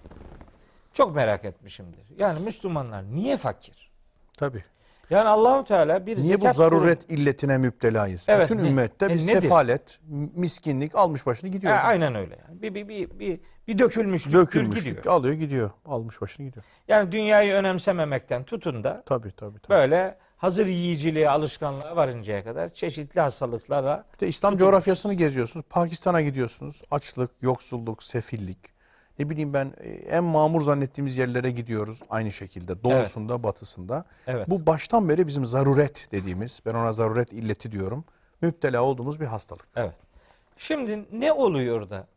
Çok 0.93 1.15
merak 1.15 1.45
etmişimdir. 1.45 2.05
Yani 2.17 2.39
Müslümanlar 2.39 3.03
niye 3.03 3.37
fakir? 3.37 3.91
Tabii. 4.37 4.63
Yani 5.09 5.29
Allahu 5.29 5.63
Teala 5.65 6.05
bir 6.05 6.17
Niye 6.17 6.41
bu 6.41 6.53
zaruret 6.53 7.11
illetine 7.11 7.57
müptelayız? 7.57 8.25
Evet, 8.29 8.49
Bütün 8.49 8.63
ne- 8.63 8.67
ümmette 8.69 9.05
ne- 9.05 9.13
bir 9.13 9.27
nedir? 9.27 9.41
sefalet, 9.41 9.99
miskinlik 10.35 10.95
almış 10.95 11.25
başını 11.25 11.49
gidiyor. 11.49 11.73
Hocam. 11.73 11.87
aynen 11.89 12.15
öyle. 12.15 12.37
Yani. 12.47 12.61
Bir, 12.61 12.75
bir, 12.75 12.87
bir, 12.87 13.19
bir, 13.19 13.39
bir 13.67 13.77
dökülmüşlük 13.79 14.33
Dökülmüşlük 14.33 14.97
gidiyor. 14.97 15.15
alıyor 15.15 15.33
gidiyor. 15.33 15.69
Almış 15.85 16.21
başını 16.21 16.45
gidiyor. 16.45 16.65
Yani 16.87 17.11
dünyayı 17.11 17.53
önemsememekten 17.53 18.43
tutun 18.43 18.83
da 18.83 19.03
Tabii 19.05 19.31
tabii. 19.31 19.59
tabii. 19.59 19.69
böyle 19.77 20.17
hazır 20.37 20.65
yiyiciliğe, 20.65 21.29
alışkanlığa 21.29 21.95
varıncaya 21.95 22.43
kadar 22.43 22.69
çeşitli 22.73 23.21
hastalıklara 23.21 24.05
Bir 24.15 24.19
de 24.19 24.27
İslam 24.27 24.57
coğrafyasını 24.57 25.13
geziyorsunuz. 25.13 25.65
Pakistan'a 25.69 26.21
gidiyorsunuz. 26.21 26.81
Açlık, 26.91 27.31
yoksulluk, 27.41 28.03
sefillik. 28.03 28.76
Ne 29.19 29.29
bileyim 29.29 29.53
ben 29.53 29.73
e, 29.77 29.89
en 29.89 30.23
mamur 30.23 30.61
zannettiğimiz 30.61 31.17
yerlere 31.17 31.51
gidiyoruz 31.51 32.01
aynı 32.09 32.31
şekilde. 32.31 32.83
Doğusunda, 32.83 33.43
batısında. 33.43 34.05
Evet. 34.27 34.49
Bu 34.49 34.65
baştan 34.65 35.09
beri 35.09 35.27
bizim 35.27 35.45
zaruret 35.45 36.07
dediğimiz, 36.11 36.61
ben 36.65 36.73
ona 36.73 36.93
zaruret 36.93 37.33
illeti 37.33 37.71
diyorum. 37.71 38.05
Müptela 38.41 38.83
olduğumuz 38.83 39.19
bir 39.19 39.25
hastalık. 39.25 39.67
Evet. 39.75 39.95
Şimdi 40.57 41.05
ne 41.11 41.31
oluyor 41.31 41.89
da? 41.89 42.07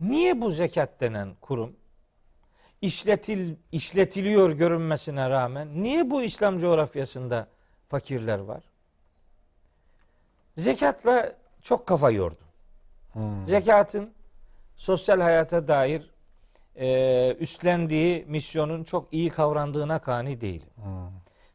Niye 0.00 0.40
bu 0.40 0.50
zekat 0.50 1.00
denen 1.00 1.34
kurum 1.40 1.76
işletil 2.82 3.54
işletiliyor 3.72 4.50
görünmesine 4.50 5.30
rağmen 5.30 5.82
niye 5.82 6.10
bu 6.10 6.22
İslam 6.22 6.58
coğrafyasında 6.58 7.48
fakirler 7.88 8.38
var? 8.38 8.62
Zekatla 10.56 11.32
çok 11.62 11.86
kafa 11.86 12.10
yordum. 12.10 12.46
Zekatın 13.46 14.10
sosyal 14.76 15.20
hayata 15.20 15.68
dair 15.68 16.10
e, 16.76 17.36
üstlendiği 17.40 18.24
misyonun 18.28 18.84
çok 18.84 19.12
iyi 19.12 19.30
kavrandığına 19.30 19.98
kani 19.98 20.40
değilim. 20.40 20.68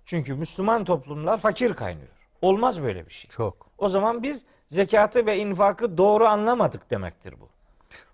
Çünkü 0.06 0.36
Müslüman 0.36 0.86
toplumlar 0.86 1.38
fakir 1.38 1.74
kaynıyor. 1.74 2.08
Olmaz 2.42 2.82
böyle 2.82 3.06
bir 3.06 3.12
şey. 3.14 3.32
Çok. 3.32 3.68
O 3.78 3.88
zaman 3.88 4.24
biz 4.24 4.46
zekatı 4.68 5.26
ve 5.26 5.38
infakı 5.38 5.98
doğru 5.98 6.26
anlamadık 6.26 6.92
demektir 6.92 7.36
bu. 7.40 7.50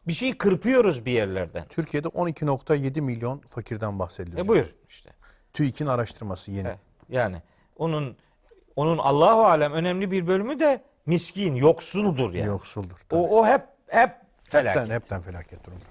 Bir 0.08 0.14
şeyi 0.14 0.38
kırpıyoruz 0.38 1.06
bir 1.06 1.12
yerlerden. 1.12 1.68
Türkiye'de 1.68 2.08
12.7 2.08 3.02
milyon 3.02 3.40
fakirden 3.40 4.00
bahsediliyor. 4.00 4.46
E 4.46 4.48
buyur 4.48 4.76
işte. 4.90 5.10
TÜİK'in 5.54 5.86
araştırması 5.86 6.52
yeni. 6.52 6.68
Evet. 6.68 6.80
Yani 7.10 7.42
onun 7.78 8.18
onun 8.76 8.98
Allahu 8.98 9.46
alem 9.46 9.74
önemli 9.74 10.12
bir 10.12 10.28
bölümü 10.28 10.60
de 10.60 10.84
miskin, 11.06 11.56
yoksuldur 11.56 12.34
yani. 12.34 12.48
Yoksuldur. 12.48 12.98
tabii. 13.10 13.20
O 13.20 13.40
o 13.40 13.48
hep 13.48 13.62
hep 13.88 14.12
felaket. 14.44 14.82
Hepten, 14.82 14.96
hepten 14.96 15.22
felaket 15.22 15.66
durumda. 15.66 15.86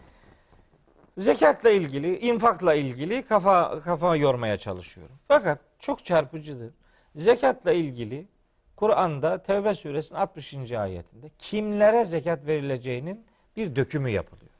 Zekatla 1.16 1.70
ilgili, 1.70 2.18
infakla 2.18 2.74
ilgili 2.74 3.22
kafa 3.22 3.80
kafa 3.80 4.16
yormaya 4.16 4.56
çalışıyorum. 4.56 5.16
Fakat 5.28 5.58
çok 5.78 6.04
çarpıcıdır. 6.04 6.74
Zekatla 7.14 7.72
ilgili 7.72 8.28
Kur'an'da 8.76 9.42
Tevbe 9.42 9.74
suresinin 9.74 10.18
60. 10.20 10.72
ayetinde 10.72 11.30
kimlere 11.38 12.04
zekat 12.04 12.46
verileceğinin 12.46 13.26
bir 13.56 13.76
dökümü 13.76 14.10
yapılıyor. 14.10 14.50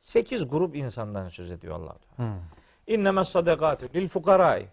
8 0.00 0.48
grup 0.48 0.76
insandan 0.76 1.28
söz 1.28 1.50
ediyor 1.50 1.74
Allah 1.74 1.96
Teala. 2.16 2.34
İnneme 2.86 3.24
sadakatü 3.24 3.88
lil 3.94 4.08
fukarai 4.08 4.66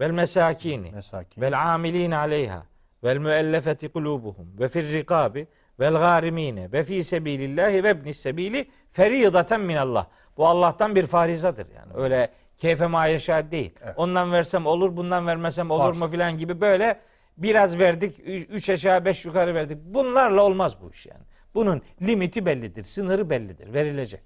vel 0.00 0.10
mesakini 0.10 0.90
Mesakin. 0.90 1.42
vel 1.42 1.74
amilin 1.74 2.10
aleyha 2.10 2.66
vel 3.04 3.18
müellefeti 3.18 3.88
kulubuhum 3.88 4.58
ve 4.58 4.68
fir 4.68 4.92
rikabi 4.92 5.46
vel 5.80 5.94
garimine 5.94 6.72
ve 6.72 6.84
fi 6.84 7.04
sebilillahi 7.04 7.84
ve 7.84 7.90
ibnis 7.90 8.20
sebili 8.20 8.70
feridaten 8.92 9.60
minallah. 9.60 10.06
Bu 10.36 10.48
Allah'tan 10.48 10.94
bir 10.96 11.06
farizadır 11.06 11.66
yani. 11.76 11.92
Öyle 11.94 12.30
keyfe 12.58 12.86
mayeşa 12.86 13.50
değil. 13.50 13.74
Ondan 13.96 14.32
versem 14.32 14.66
olur, 14.66 14.96
bundan 14.96 15.26
vermesem 15.26 15.70
olur 15.70 15.82
Farz. 15.84 15.98
mu 15.98 16.06
filan 16.08 16.38
gibi 16.38 16.60
böyle 16.60 17.00
biraz 17.36 17.78
verdik, 17.78 18.18
üç 18.26 18.70
aşağı 18.70 19.04
beş 19.04 19.24
yukarı 19.24 19.54
verdik. 19.54 19.78
Bunlarla 19.84 20.42
olmaz 20.42 20.76
bu 20.82 20.90
iş 20.90 21.06
yani. 21.06 21.24
Bunun 21.54 21.82
limiti 22.02 22.46
bellidir, 22.46 22.84
sınırı 22.84 23.30
bellidir, 23.30 23.74
verilecek. 23.74 24.22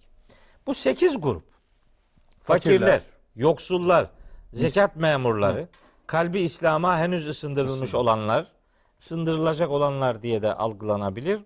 Bu 0.67 0.75
sekiz 0.75 1.21
grup. 1.21 1.45
Fakirler, 2.41 2.79
Fakirler. 2.79 3.01
yoksullar, 3.37 4.11
zekat 4.53 4.97
memurları, 4.97 5.69
kalbi 6.07 6.41
İslam'a 6.41 6.99
henüz 6.99 7.29
ısındırılmış 7.29 7.95
olanlar, 7.95 8.47
sındırılacak 8.99 9.71
olanlar 9.71 10.23
diye 10.23 10.43
de 10.43 10.55
algılanabilir. 10.55 11.41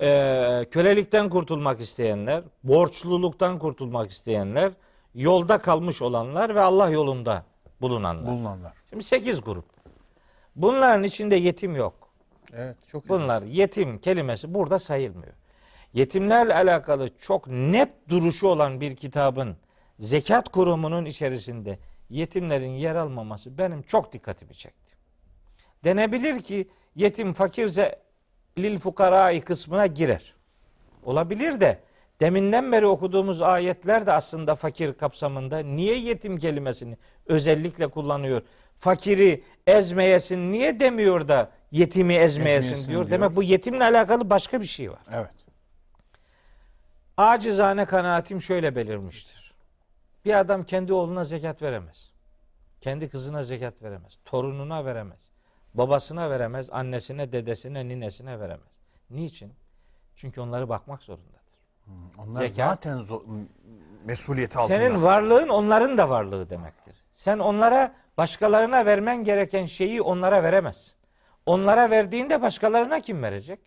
Ee, 0.00 0.66
kölelikten 0.70 1.28
kurtulmak 1.28 1.80
isteyenler, 1.80 2.42
borçluluktan 2.64 3.58
kurtulmak 3.58 4.10
isteyenler, 4.10 4.72
yolda 5.14 5.58
kalmış 5.58 6.02
olanlar 6.02 6.54
ve 6.54 6.60
Allah 6.60 6.90
yolunda 6.90 7.44
bulunanlar. 7.80 8.32
Bulunanlar. 8.32 8.72
Şimdi 8.90 9.04
sekiz 9.04 9.42
grup. 9.42 9.64
Bunların 10.56 11.02
içinde 11.02 11.36
yetim 11.36 11.76
yok. 11.76 12.08
Evet 12.52 12.76
çok 12.86 13.08
Bunlar 13.08 13.42
yetim 13.42 13.98
kelimesi 13.98 14.54
burada 14.54 14.78
sayılmıyor. 14.78 15.32
Yetimlerle 15.94 16.54
alakalı 16.54 17.16
çok 17.18 17.46
net 17.48 18.08
duruşu 18.08 18.48
olan 18.48 18.80
bir 18.80 18.96
kitabın 18.96 19.56
zekat 19.98 20.48
kurumunun 20.48 21.04
içerisinde 21.04 21.78
yetimlerin 22.10 22.70
yer 22.70 22.94
almaması 22.94 23.58
benim 23.58 23.82
çok 23.82 24.12
dikkatimi 24.12 24.54
çekti. 24.54 24.94
Denebilir 25.84 26.40
ki 26.40 26.68
yetim 26.94 27.32
fakirse 27.32 28.05
lil 28.58 28.78
fukarai 28.78 29.40
kısmına 29.40 29.86
girer. 29.86 30.34
Olabilir 31.04 31.60
de 31.60 31.78
deminden 32.20 32.72
beri 32.72 32.86
okuduğumuz 32.86 33.42
ayetler 33.42 34.06
de 34.06 34.12
aslında 34.12 34.54
fakir 34.54 34.92
kapsamında 34.94 35.58
niye 35.58 35.96
yetim 35.98 36.38
kelimesini 36.38 36.96
özellikle 37.26 37.86
kullanıyor? 37.86 38.42
Fakiri 38.78 39.42
ezmeyesin 39.66 40.52
niye 40.52 40.80
demiyor 40.80 41.28
da 41.28 41.50
yetimi 41.72 42.14
ezmeyesin, 42.14 42.68
Ezmeyesin 42.72 42.90
diyor. 42.90 43.00
diyor. 43.08 43.10
Demek 43.20 43.36
bu 43.36 43.42
yetimle 43.42 43.84
alakalı 43.84 44.30
başka 44.30 44.60
bir 44.60 44.66
şey 44.66 44.90
var. 44.90 45.00
Evet. 45.12 45.30
Acizane 47.16 47.84
kanaatim 47.84 48.40
şöyle 48.40 48.76
belirmiştir. 48.76 49.54
Bir 50.24 50.38
adam 50.40 50.64
kendi 50.64 50.92
oğluna 50.92 51.24
zekat 51.24 51.62
veremez. 51.62 52.10
Kendi 52.80 53.08
kızına 53.08 53.42
zekat 53.42 53.82
veremez. 53.82 54.18
Torununa 54.24 54.84
veremez. 54.84 55.30
Babasına 55.78 56.30
veremez. 56.30 56.70
Annesine, 56.72 57.32
dedesine, 57.32 57.88
ninesine 57.88 58.40
veremez. 58.40 58.68
Niçin? 59.10 59.52
Çünkü 60.16 60.40
onları 60.40 60.68
bakmak 60.68 61.02
zorundadır. 61.02 61.36
Onlar 62.18 62.40
Zekat- 62.44 62.48
zaten 62.68 62.98
zo- 62.98 63.46
mesuliyeti 64.04 64.58
altında. 64.58 64.78
Senin 64.78 65.02
varlığın 65.02 65.48
onların 65.48 65.98
da 65.98 66.10
varlığı 66.10 66.50
demektir. 66.50 67.04
Sen 67.12 67.38
onlara 67.38 67.94
başkalarına 68.16 68.86
vermen 68.86 69.24
gereken 69.24 69.64
şeyi 69.66 70.02
onlara 70.02 70.42
veremezsin. 70.42 70.94
Onlara 71.46 71.90
verdiğinde 71.90 72.42
başkalarına 72.42 73.00
kim 73.00 73.22
verecek? 73.22 73.60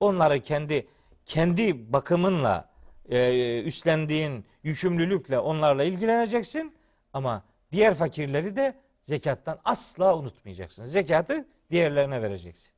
Onları 0.00 0.40
kendi 0.40 0.86
kendi 1.26 1.92
bakımınla 1.92 2.68
e, 3.08 3.62
üstlendiğin 3.62 4.44
yükümlülükle 4.62 5.38
onlarla 5.38 5.84
ilgileneceksin 5.84 6.74
ama 7.12 7.42
diğer 7.72 7.94
fakirleri 7.94 8.56
de 8.56 8.74
zekattan 9.04 9.58
asla 9.64 10.16
unutmayacaksın. 10.18 10.84
Zekatı 10.84 11.48
diğerlerine 11.70 12.22
vereceksin. 12.22 12.72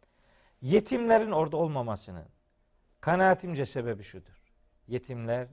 Yetimlerin 0.62 1.30
orada 1.30 1.56
olmamasının 1.56 2.26
kanaatimce 3.00 3.66
sebebi 3.66 4.02
şudur. 4.02 4.42
Yetimler 4.88 5.48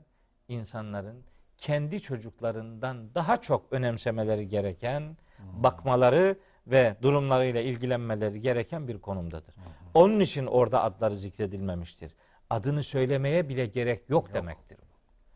insanların 0.48 1.24
kendi 1.58 2.02
çocuklarından 2.02 3.16
daha 3.16 3.42
çok 3.42 3.74
önemsemeleri 3.74 4.48
gereken, 4.48 5.18
bakmaları 5.40 6.38
ve 6.68 6.95
durumlarıyla 7.02 7.61
ilgilenmeleri 7.61 8.42
gereken 8.42 8.88
bir 8.88 9.02
konumdadır. 9.02 9.56
Onun 9.93 10.19
için 10.19 10.45
orada 10.45 10.84
adları 10.84 11.16
zikredilmemiştir. 11.16 12.16
Adını 12.50 12.84
söylemeye 12.84 13.50
bile 13.50 13.66
gerek 13.66 14.10
yok, 14.10 14.34
demektir. 14.34 14.77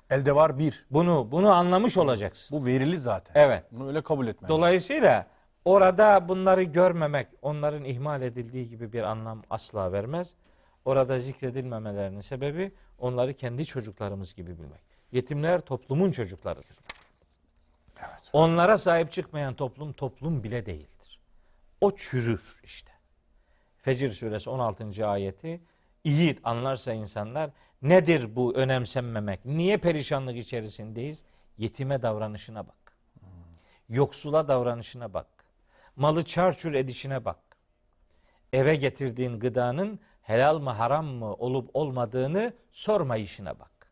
Elde 0.10 0.36
var 0.36 0.60
bir. 0.60 0.86
Bunu 0.92 1.32
bunu 1.32 1.52
anlamış 1.52 1.98
olacaksın. 1.98 2.62
Bu 2.62 2.66
verili 2.66 2.98
zaten. 2.98 3.34
Evet. 3.46 3.64
Bunu 3.72 3.88
öyle 3.88 4.02
kabul 4.02 4.28
etmen. 4.28 4.50
Dolayısıyla 4.50 5.28
orada 5.66 6.28
bunları 6.28 6.64
görmemek, 6.64 7.28
onların 7.42 7.86
ihmal 7.86 8.22
edildiği 8.22 8.70
gibi 8.70 8.94
bir 8.94 9.04
anlam 9.04 9.44
asla 9.50 9.92
vermez. 9.92 10.34
Orada 10.86 11.20
zikredilmemelerinin 11.20 12.22
sebebi 12.22 12.72
onları 13.00 13.34
kendi 13.34 13.66
çocuklarımız 13.66 14.36
gibi 14.36 14.58
bilmek. 14.58 14.82
Yetimler 15.12 15.62
toplumun 15.62 16.12
çocuklarıdır. 16.12 16.78
Onlara 18.34 18.78
sahip 18.78 19.12
çıkmayan 19.12 19.54
toplum 19.54 19.94
toplum 19.94 20.44
bile 20.44 20.66
değildir. 20.66 21.20
O 21.82 21.96
çürür 21.96 22.60
işte. 22.64 22.92
Fecir 23.78 24.12
suresi 24.12 24.50
16. 24.50 25.08
ayeti 25.08 25.62
iyi 26.04 26.40
anlarsa 26.44 26.94
insanlar 26.94 27.52
nedir 27.82 28.36
bu 28.36 28.56
önemsenmemek? 28.56 29.46
Niye 29.46 29.78
perişanlık 29.78 30.38
içerisindeyiz? 30.38 31.24
Yetime 31.58 32.02
davranışına 32.02 32.68
bak. 32.68 32.98
Yoksula 33.90 34.48
davranışına 34.48 35.14
bak. 35.14 35.28
Malı 35.96 36.26
çarçur 36.26 36.74
edişine 36.74 37.26
bak. 37.26 37.40
Eve 38.54 38.76
getirdiğin 38.76 39.40
gıdanın 39.40 40.00
helal 40.22 40.60
mı 40.60 40.70
haram 40.70 41.06
mı 41.06 41.34
olup 41.34 41.70
olmadığını 41.74 42.54
sorma 42.72 43.18
işine 43.18 43.60
bak. 43.60 43.92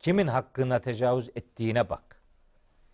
Kimin 0.00 0.26
hakkına 0.26 0.78
tecavüz 0.78 1.28
ettiğine 1.28 1.90
bak. 1.90 2.22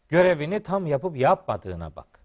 Görevini 0.08 0.62
tam 0.62 0.86
yapıp 0.86 1.16
yapmadığına 1.16 1.96
bak. 1.96 2.20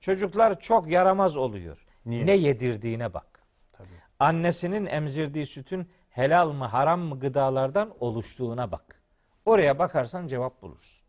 Çocuklar 0.00 0.60
çok 0.60 0.88
yaramaz 0.88 1.36
oluyor. 1.36 1.86
Niye? 2.06 2.26
Ne 2.26 2.32
yedirdiğine 2.32 3.14
bak. 3.14 3.42
Tabii. 3.72 3.88
Annesinin 4.18 4.86
emzirdiği 4.86 5.46
sütün 5.46 5.88
helal 6.14 6.52
mı 6.52 6.64
haram 6.64 7.00
mı 7.00 7.20
gıdalardan 7.20 7.94
oluştuğuna 8.00 8.72
bak. 8.72 9.00
Oraya 9.44 9.78
bakarsan 9.78 10.26
cevap 10.26 10.62
bulursun. 10.62 11.04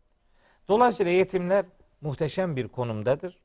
Dolayısıyla 0.68 1.12
yetimler 1.12 1.66
muhteşem 2.00 2.56
bir 2.56 2.68
konumdadır. 2.68 3.38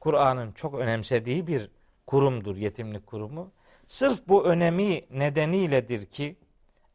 Kur'an'ın 0.00 0.52
çok 0.52 0.74
önemsediği 0.74 1.46
bir 1.46 1.70
kurumdur 2.06 2.56
yetimlik 2.56 3.06
kurumu. 3.06 3.52
Sırf 3.86 4.28
bu 4.28 4.44
önemi 4.44 5.04
nedeniyledir 5.10 6.06
ki 6.06 6.36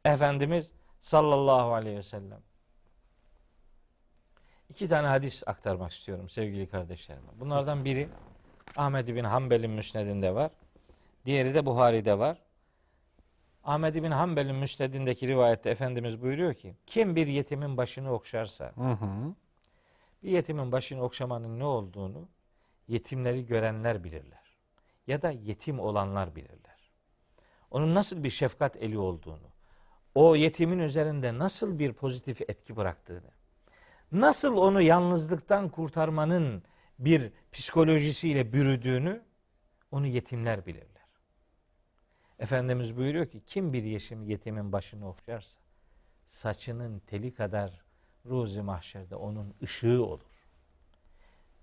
Efendimiz 0.05 0.71
sallallahu 0.99 1.73
aleyhi 1.73 1.97
ve 1.97 2.03
sellem 2.03 2.41
iki 4.69 4.89
tane 4.89 5.07
hadis 5.07 5.43
aktarmak 5.47 5.91
istiyorum 5.91 6.29
sevgili 6.29 6.69
kardeşlerim. 6.69 7.23
Bunlardan 7.39 7.85
biri 7.85 8.09
Ahmed 8.77 9.07
bin 9.07 9.23
Hanbel'in 9.23 9.71
müsnedinde 9.71 10.35
var. 10.35 10.51
Diğeri 11.25 11.53
de 11.53 11.65
Buhari'de 11.65 12.19
var. 12.19 12.44
Ahmed 13.65 13.95
bin 13.95 14.11
Hanbel'in 14.11 14.55
müsnedindeki 14.55 15.27
rivayette 15.27 15.69
Efendimiz 15.69 16.21
buyuruyor 16.21 16.53
ki 16.53 16.75
kim 16.85 17.15
bir 17.15 17.27
yetimin 17.27 17.77
başını 17.77 18.11
okşarsa 18.13 18.71
Hı 18.75 18.91
hı. 18.91 19.35
bir 20.23 20.29
yetimin 20.29 20.71
başını 20.71 21.03
okşamanın 21.03 21.59
ne 21.59 21.65
olduğunu 21.65 22.29
yetimleri 22.87 23.45
görenler 23.45 24.03
bilirler. 24.03 24.57
Ya 25.07 25.21
da 25.21 25.31
yetim 25.31 25.79
olanlar 25.79 26.35
bilirler. 26.35 26.91
Onun 27.71 27.95
nasıl 27.95 28.23
bir 28.23 28.29
şefkat 28.29 28.75
eli 28.75 28.97
olduğunu, 28.97 29.47
o 30.15 30.35
yetimin 30.35 30.79
üzerinde 30.79 31.37
nasıl 31.37 31.79
bir 31.79 31.93
pozitif 31.93 32.41
etki 32.41 32.75
bıraktığını, 32.75 33.31
nasıl 34.11 34.57
onu 34.57 34.81
yalnızlıktan 34.81 35.69
kurtarmanın 35.69 36.63
bir 36.99 37.31
psikolojisiyle 37.51 38.53
bürüdüğünü 38.53 39.21
onu 39.91 40.07
yetimler 40.07 40.65
bilirler. 40.65 40.94
Efendimiz 42.39 42.97
buyuruyor 42.97 43.25
ki 43.25 43.41
kim 43.45 43.73
bir 43.73 43.83
yeşim 43.83 44.23
yetimin 44.23 44.71
başını 44.71 45.09
okşarsa 45.09 45.59
saçının 46.25 46.99
teli 46.99 47.33
kadar 47.33 47.81
ruzi 48.25 48.61
mahşerde 48.61 49.15
onun 49.15 49.55
ışığı 49.63 50.05
olur. 50.05 50.47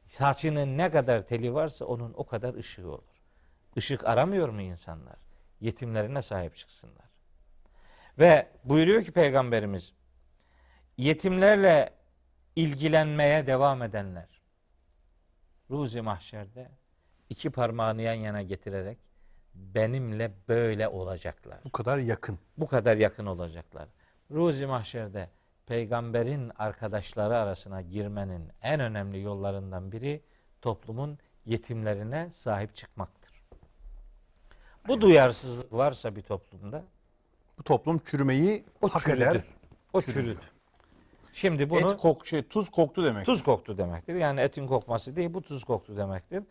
Saçının 0.07 0.79
ne 0.79 0.91
kadar 0.91 1.27
teli 1.27 1.55
varsa 1.55 1.85
onun 1.85 2.15
o 2.17 2.27
kadar 2.27 2.55
ışığı 2.55 2.89
olur. 2.89 3.23
Işık 3.77 4.07
aramıyor 4.07 4.49
mu 4.49 4.61
insanlar? 4.63 5.17
Yetimlerine 5.61 6.23
sahip 6.23 6.57
çıksınlar. 6.57 7.13
Ve 8.19 8.49
buyuruyor 8.65 9.05
ki 9.05 9.13
Peygamberimiz 9.13 9.93
yetimlerle 10.97 11.95
ilgilenmeye 12.57 13.47
devam 13.47 13.83
edenler 13.83 14.43
ruzi 15.71 16.01
mahşerde 16.01 16.71
iki 17.31 17.51
parmağını 17.51 18.03
yan 18.03 18.15
yana 18.15 18.43
getirerek 18.43 18.99
benimle 19.55 20.33
böyle 20.49 20.89
olacaklar. 20.89 21.59
Bu 21.65 21.73
kadar 21.73 21.99
yakın. 21.99 22.39
Bu 22.59 22.67
kadar 22.67 22.97
yakın 22.97 23.27
olacaklar. 23.27 23.89
Ruzi 24.31 24.67
mahşerde 24.67 25.29
peygamberin 25.67 26.53
arkadaşları 26.59 27.37
arasına 27.37 27.83
girmenin 27.83 28.49
en 28.63 28.81
önemli 28.81 29.21
yollarından 29.21 29.93
biri 29.93 30.21
toplumun 30.63 31.19
yetimlerine 31.47 32.31
sahip 32.31 32.75
çıkmaktır. 32.77 33.43
Bu 34.89 35.01
duyarsızlık 35.01 35.73
varsa 35.73 36.17
bir 36.17 36.23
toplumda 36.23 36.85
Bu 37.59 37.63
toplum 37.63 37.99
çürümeyi 37.99 38.65
o 38.83 38.89
hak 38.89 39.03
çürüdü. 39.03 39.17
eder. 39.23 39.41
O 39.93 40.01
çürüdü. 40.01 40.25
çürüdü. 40.25 40.41
Şimdi 41.33 41.71
bunu 41.71 41.93
Et 41.93 42.01
kok 42.01 42.27
şey 42.27 42.43
tuz 42.43 42.69
koktu 42.71 43.05
demek. 43.05 43.27
tuz 43.27 43.43
koktu 43.43 43.79
demektir. 43.79 44.15
Yani 44.15 44.41
etin 44.41 44.67
kokması 44.67 45.17
değil 45.17 45.35
bu 45.35 45.43
tuz 45.43 45.65
koktu 45.65 45.97
demektir. 45.97 46.43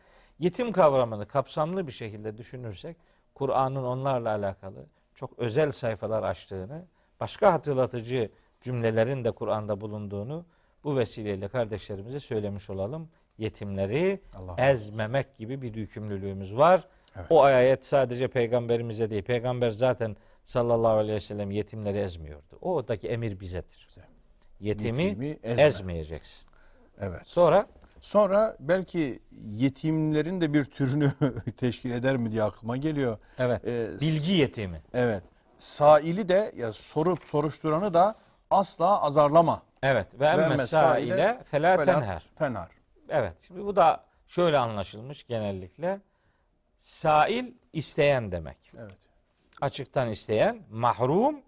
Yetim 0.42 0.72
kavramını 0.72 1.28
kapsamlı 1.28 1.88
bir 1.88 1.92
şekilde 1.92 2.38
düşünürsek 2.38 2.98
Kur'an'ın 3.34 3.84
onlarla 3.84 4.30
alakalı 4.30 4.86
çok 5.16 5.40
özel 5.40 5.72
sayfalar 5.72 6.24
açtığını, 6.24 6.86
başka 7.20 7.54
hatırlatıcı 7.54 8.32
cümlelerin 8.62 9.24
de 9.24 9.32
Kur'an'da 9.32 9.82
bulunduğunu 9.82 10.46
bu 10.84 10.98
vesileyle 10.98 11.48
kardeşlerimize 11.48 12.20
söylemiş 12.20 12.70
olalım. 12.70 13.10
Yetimleri 13.38 14.22
Allah 14.36 14.70
ezmemek 14.70 15.38
gibi 15.38 15.62
bir 15.62 15.76
yükümlülüğümüz 15.76 16.58
var. 16.58 16.88
Evet. 17.16 17.26
O 17.30 17.42
ayet 17.42 17.86
sadece 17.86 18.28
peygamberimize 18.28 19.10
değil. 19.10 19.24
Peygamber 19.24 19.70
zaten 19.70 20.16
sallallahu 20.44 20.98
aleyhi 20.98 21.16
ve 21.16 21.20
sellem 21.20 21.52
yetimleri 21.52 21.98
ezmiyordu. 21.98 22.58
O 22.62 22.74
oradaki 22.74 23.08
emir 23.08 23.40
bizedir. 23.40 23.88
Yetimi, 24.60 25.04
Yetimi 25.04 25.40
ezme. 25.44 25.64
ezmeyeceksin. 25.64 26.50
Evet. 27.00 27.22
Sonra 27.26 27.68
Sonra 28.02 28.58
belki 28.60 29.20
yetimlerin 29.52 30.42
de 30.42 30.54
bir 30.54 30.66
türünü 30.66 31.12
teşkil 31.58 31.92
eder 31.92 32.18
mi 32.18 32.32
diye 32.32 32.44
aklıma 32.44 32.78
geliyor. 32.78 33.18
evet 33.38 33.66
Ee, 33.66 33.88
bilgi 34.02 34.34
yetimi. 34.34 34.82
Evet. 34.94 35.24
Saili 35.58 36.30
de 36.30 36.52
ya 36.56 36.74
sorup 36.74 37.24
soruşturanı 37.24 37.94
da 37.94 38.16
asla 38.50 39.02
azarlama. 39.02 39.62
Evet 39.84 40.08
ve 40.20 40.26
emme 40.26 40.58
saile 40.58 41.44
Felâ 41.52 41.84
tenher. 41.84 42.24
Tenhar. 42.36 42.72
Evet 43.10 43.34
şimdi 43.48 43.66
bu 43.66 43.76
da 43.76 44.06
şöyle 44.28 44.58
anlaşılmış 44.58 45.28
genellikle. 45.28 46.02
Sail 46.80 47.54
isteyen 47.74 48.32
demek. 48.32 48.58
Evet. 48.80 48.98
Açıktan 49.62 50.10
isteyen, 50.10 50.62
mahrum 50.70 51.42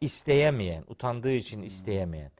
isteyemeyen, 0.00 0.84
utandığı 0.86 1.32
için 1.32 1.62
isteyemeyen. 1.62 2.30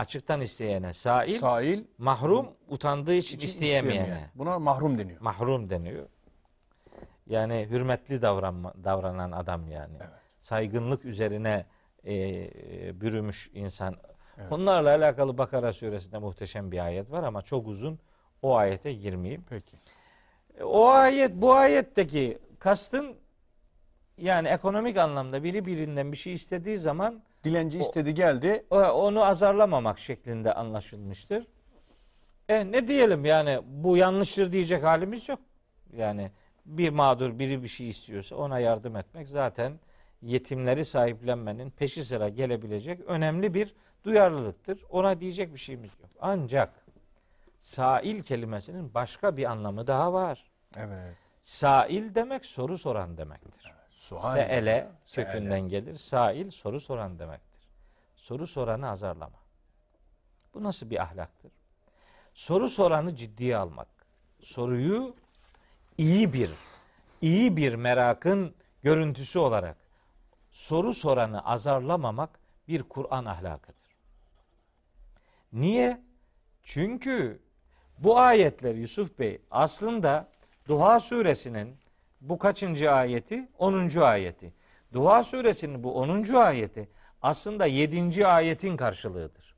Açıktan 0.00 0.40
isteyene 0.40 0.92
sail, 0.92 1.38
Sail 1.38 1.84
mahrum 1.98 2.48
utandığı 2.68 3.14
için 3.14 3.36
için 3.36 3.46
isteyemeyene. 3.48 4.00
isteyemeyen. 4.02 4.30
Buna 4.34 4.58
mahrum 4.58 4.98
deniyor. 4.98 5.20
mahrum 5.20 5.70
deniyor. 5.70 6.06
Yani 7.26 7.66
hürmetli 7.70 8.22
davranma, 8.22 8.74
davranan 8.84 9.32
adam 9.32 9.68
yani. 9.68 9.94
Saygınlık 10.40 11.04
üzerine 11.04 11.66
e, 12.06 12.12
bürümüş 13.00 13.50
insan. 13.54 13.96
Onlarla 14.50 14.88
alakalı 14.94 15.38
Bakara 15.38 15.72
suresinde 15.72 16.18
muhteşem 16.18 16.72
bir 16.72 16.84
ayet 16.84 17.10
var 17.10 17.22
ama 17.22 17.42
çok 17.42 17.66
uzun. 17.66 17.98
O 18.42 18.56
ayete 18.56 18.92
girmeyeyim. 18.92 19.44
Peki. 19.48 19.76
E, 20.58 20.64
O 20.64 20.86
ayet 20.88 21.32
bu 21.34 21.52
ayetteki 21.54 22.38
kastın 22.58 23.16
yani 24.18 24.48
ekonomik 24.48 24.96
anlamda 24.96 25.44
biri 25.44 25.66
birinden 25.66 26.12
bir 26.12 26.16
şey 26.16 26.32
istediği 26.32 26.78
zaman 26.78 27.22
Dilenci 27.44 27.78
istedi 27.78 28.14
geldi. 28.14 28.66
o- 28.70 28.80
onu 28.82 29.24
azarlamamak 29.24 29.98
şeklinde 29.98 30.54
anlaşılmıştır. 30.54 31.46
E 32.48 32.72
ne 32.72 32.88
diyelim 32.88 33.24
yani 33.24 33.60
bu 33.66 33.96
yanlıştır 33.96 34.52
diyecek 34.52 34.84
halimiz 34.84 35.28
yok. 35.28 35.38
Yani 35.96 36.30
bir 36.66 36.90
mağdur 36.90 37.38
biri 37.38 37.62
bir 37.62 37.68
şey 37.68 37.88
istiyorsa 37.88 38.36
ona 38.36 38.58
yardım 38.58 38.96
etmek 38.96 39.28
zaten 39.28 39.80
yetimleri 40.22 40.84
sahiplenmenin 40.84 41.70
peşi 41.70 42.04
sıra 42.04 42.28
gelebilecek 42.28 43.00
önemli 43.00 43.54
bir 43.54 43.74
duyarlılıktır. 44.04 44.84
Ona 44.90 45.20
diyecek 45.20 45.54
bir 45.54 45.58
şeyimiz 45.58 45.90
yok. 46.00 46.10
Ancak 46.20 46.86
sail 47.60 48.22
kelimesinin 48.22 48.94
başka 48.94 49.36
bir 49.36 49.44
anlamı 49.44 49.86
daha 49.86 50.12
var. 50.12 50.50
Evet. 50.76 51.14
Sail 51.42 52.14
demek 52.14 52.46
soru 52.46 52.78
soran 52.78 53.16
demektir. 53.16 53.72
Sual. 54.00 54.34
Seele 54.34 54.90
kökünden 55.14 55.60
gelir. 55.60 55.96
Sail 55.96 56.50
soru 56.50 56.80
soran 56.80 57.18
demektir. 57.18 57.60
Soru 58.16 58.46
soranı 58.46 58.90
azarlama. 58.90 59.38
Bu 60.54 60.62
nasıl 60.62 60.90
bir 60.90 61.02
ahlaktır? 61.02 61.52
Soru 62.34 62.68
soranı 62.68 63.16
ciddiye 63.16 63.56
almak. 63.56 63.88
Soruyu 64.42 65.14
iyi 65.98 66.32
bir, 66.32 66.50
iyi 67.20 67.56
bir 67.56 67.74
merakın 67.74 68.54
görüntüsü 68.82 69.38
olarak 69.38 69.76
soru 70.50 70.94
soranı 70.94 71.46
azarlamamak 71.46 72.40
bir 72.68 72.82
Kur'an 72.82 73.24
ahlakıdır. 73.24 73.96
Niye? 75.52 76.02
Çünkü 76.62 77.42
bu 77.98 78.18
ayetler 78.18 78.74
Yusuf 78.74 79.18
Bey 79.18 79.42
aslında 79.50 80.28
Duha 80.68 81.00
suresinin 81.00 81.79
bu 82.20 82.38
kaçıncı 82.38 82.92
ayeti? 82.92 83.48
10. 83.58 84.00
ayeti. 84.00 84.52
Duha 84.92 85.22
suresinin 85.22 85.84
bu 85.84 85.94
10. 85.94 86.34
ayeti 86.34 86.88
aslında 87.22 87.66
7. 87.66 88.26
ayetin 88.26 88.76
karşılığıdır. 88.76 89.54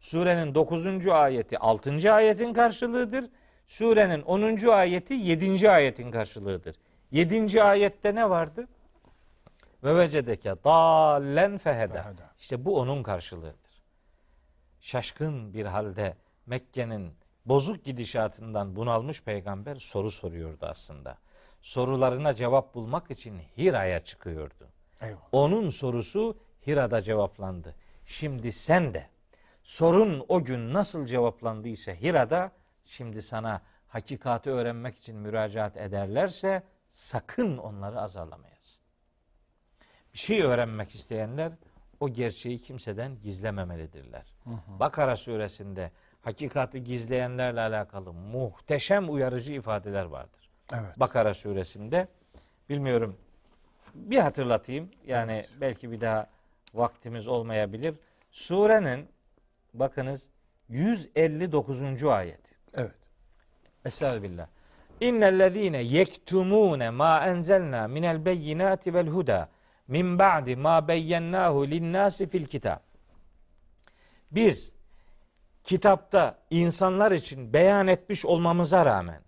Surenin 0.00 0.54
9. 0.54 1.06
ayeti 1.06 1.58
6. 1.58 2.12
ayetin 2.12 2.52
karşılığıdır. 2.52 3.30
Surenin 3.66 4.22
10. 4.22 4.68
ayeti 4.68 5.14
7. 5.14 5.70
ayetin 5.70 6.10
karşılığıdır. 6.10 6.76
7. 7.10 7.62
ayette 7.62 8.14
ne 8.14 8.30
vardı? 8.30 8.68
Ve 9.84 9.96
vecedeke 9.96 10.54
feheda. 11.58 11.58
Feheda. 11.58 12.30
İşte 12.38 12.64
bu 12.64 12.78
onun 12.78 13.02
karşılığıdır. 13.02 13.82
Şaşkın 14.80 15.54
bir 15.54 15.66
halde 15.66 16.16
Mekke'nin 16.46 17.12
bozuk 17.46 17.84
gidişatından 17.84 18.76
bunalmış 18.76 19.22
peygamber 19.22 19.76
soru 19.76 20.10
soruyordu 20.10 20.66
aslında. 20.66 21.18
Sorularına 21.62 22.34
cevap 22.34 22.74
bulmak 22.74 23.10
için 23.10 23.38
Hira'ya 23.58 24.04
çıkıyordu. 24.04 24.68
Eyvallah. 25.00 25.22
Onun 25.32 25.68
sorusu 25.68 26.38
Hira'da 26.66 27.00
cevaplandı. 27.00 27.74
Şimdi 28.06 28.52
sen 28.52 28.94
de 28.94 29.06
sorun 29.62 30.24
o 30.28 30.44
gün 30.44 30.74
nasıl 30.74 31.06
cevaplandıysa 31.06 31.92
Hira'da 31.92 32.52
şimdi 32.84 33.22
sana 33.22 33.62
hakikati 33.88 34.50
öğrenmek 34.50 34.98
için 34.98 35.16
müracaat 35.16 35.76
ederlerse 35.76 36.62
sakın 36.90 37.58
onları 37.58 38.00
azarlamayasın. 38.00 38.82
Bir 40.14 40.18
şey 40.18 40.42
öğrenmek 40.42 40.94
isteyenler 40.94 41.52
o 42.00 42.08
gerçeği 42.08 42.58
kimseden 42.58 43.20
gizlememelidirler. 43.20 44.34
Bakara 44.66 45.16
suresinde 45.16 45.92
hakikati 46.20 46.84
gizleyenlerle 46.84 47.60
alakalı 47.60 48.12
muhteşem 48.12 49.12
uyarıcı 49.12 49.52
ifadeler 49.52 50.04
vardır. 50.04 50.41
Evet. 50.72 51.00
Bakara 51.00 51.34
suresinde 51.34 52.08
bilmiyorum 52.68 53.16
bir 53.94 54.18
hatırlatayım. 54.18 54.90
Yani 55.06 55.44
belki 55.60 55.92
bir 55.92 56.00
daha 56.00 56.26
vaktimiz 56.74 57.28
olmayabilir. 57.28 57.94
Surenin 58.30 59.08
bakınız 59.74 60.28
159. 60.68 62.04
ayet. 62.04 62.40
Evet. 62.74 62.94
Estağfirullah. 63.84 64.46
İnnellezîne 65.00 65.78
yektumûne 65.78 66.90
mâ 66.90 67.26
enzelnâ 67.26 67.88
minel 67.88 68.24
beyinâti 68.24 68.94
vel 68.94 69.06
huda 69.06 69.48
min 69.88 70.18
ba'di 70.18 70.56
mâ 70.56 70.88
beyyennâhu 70.88 71.70
linnâsi 71.70 72.28
fil 72.28 72.46
kitâb. 72.46 72.78
Biz 74.30 74.72
kitapta 75.64 76.38
insanlar 76.50 77.12
için 77.12 77.52
beyan 77.52 77.86
etmiş 77.86 78.26
olmamıza 78.26 78.86
rağmen 78.86 79.22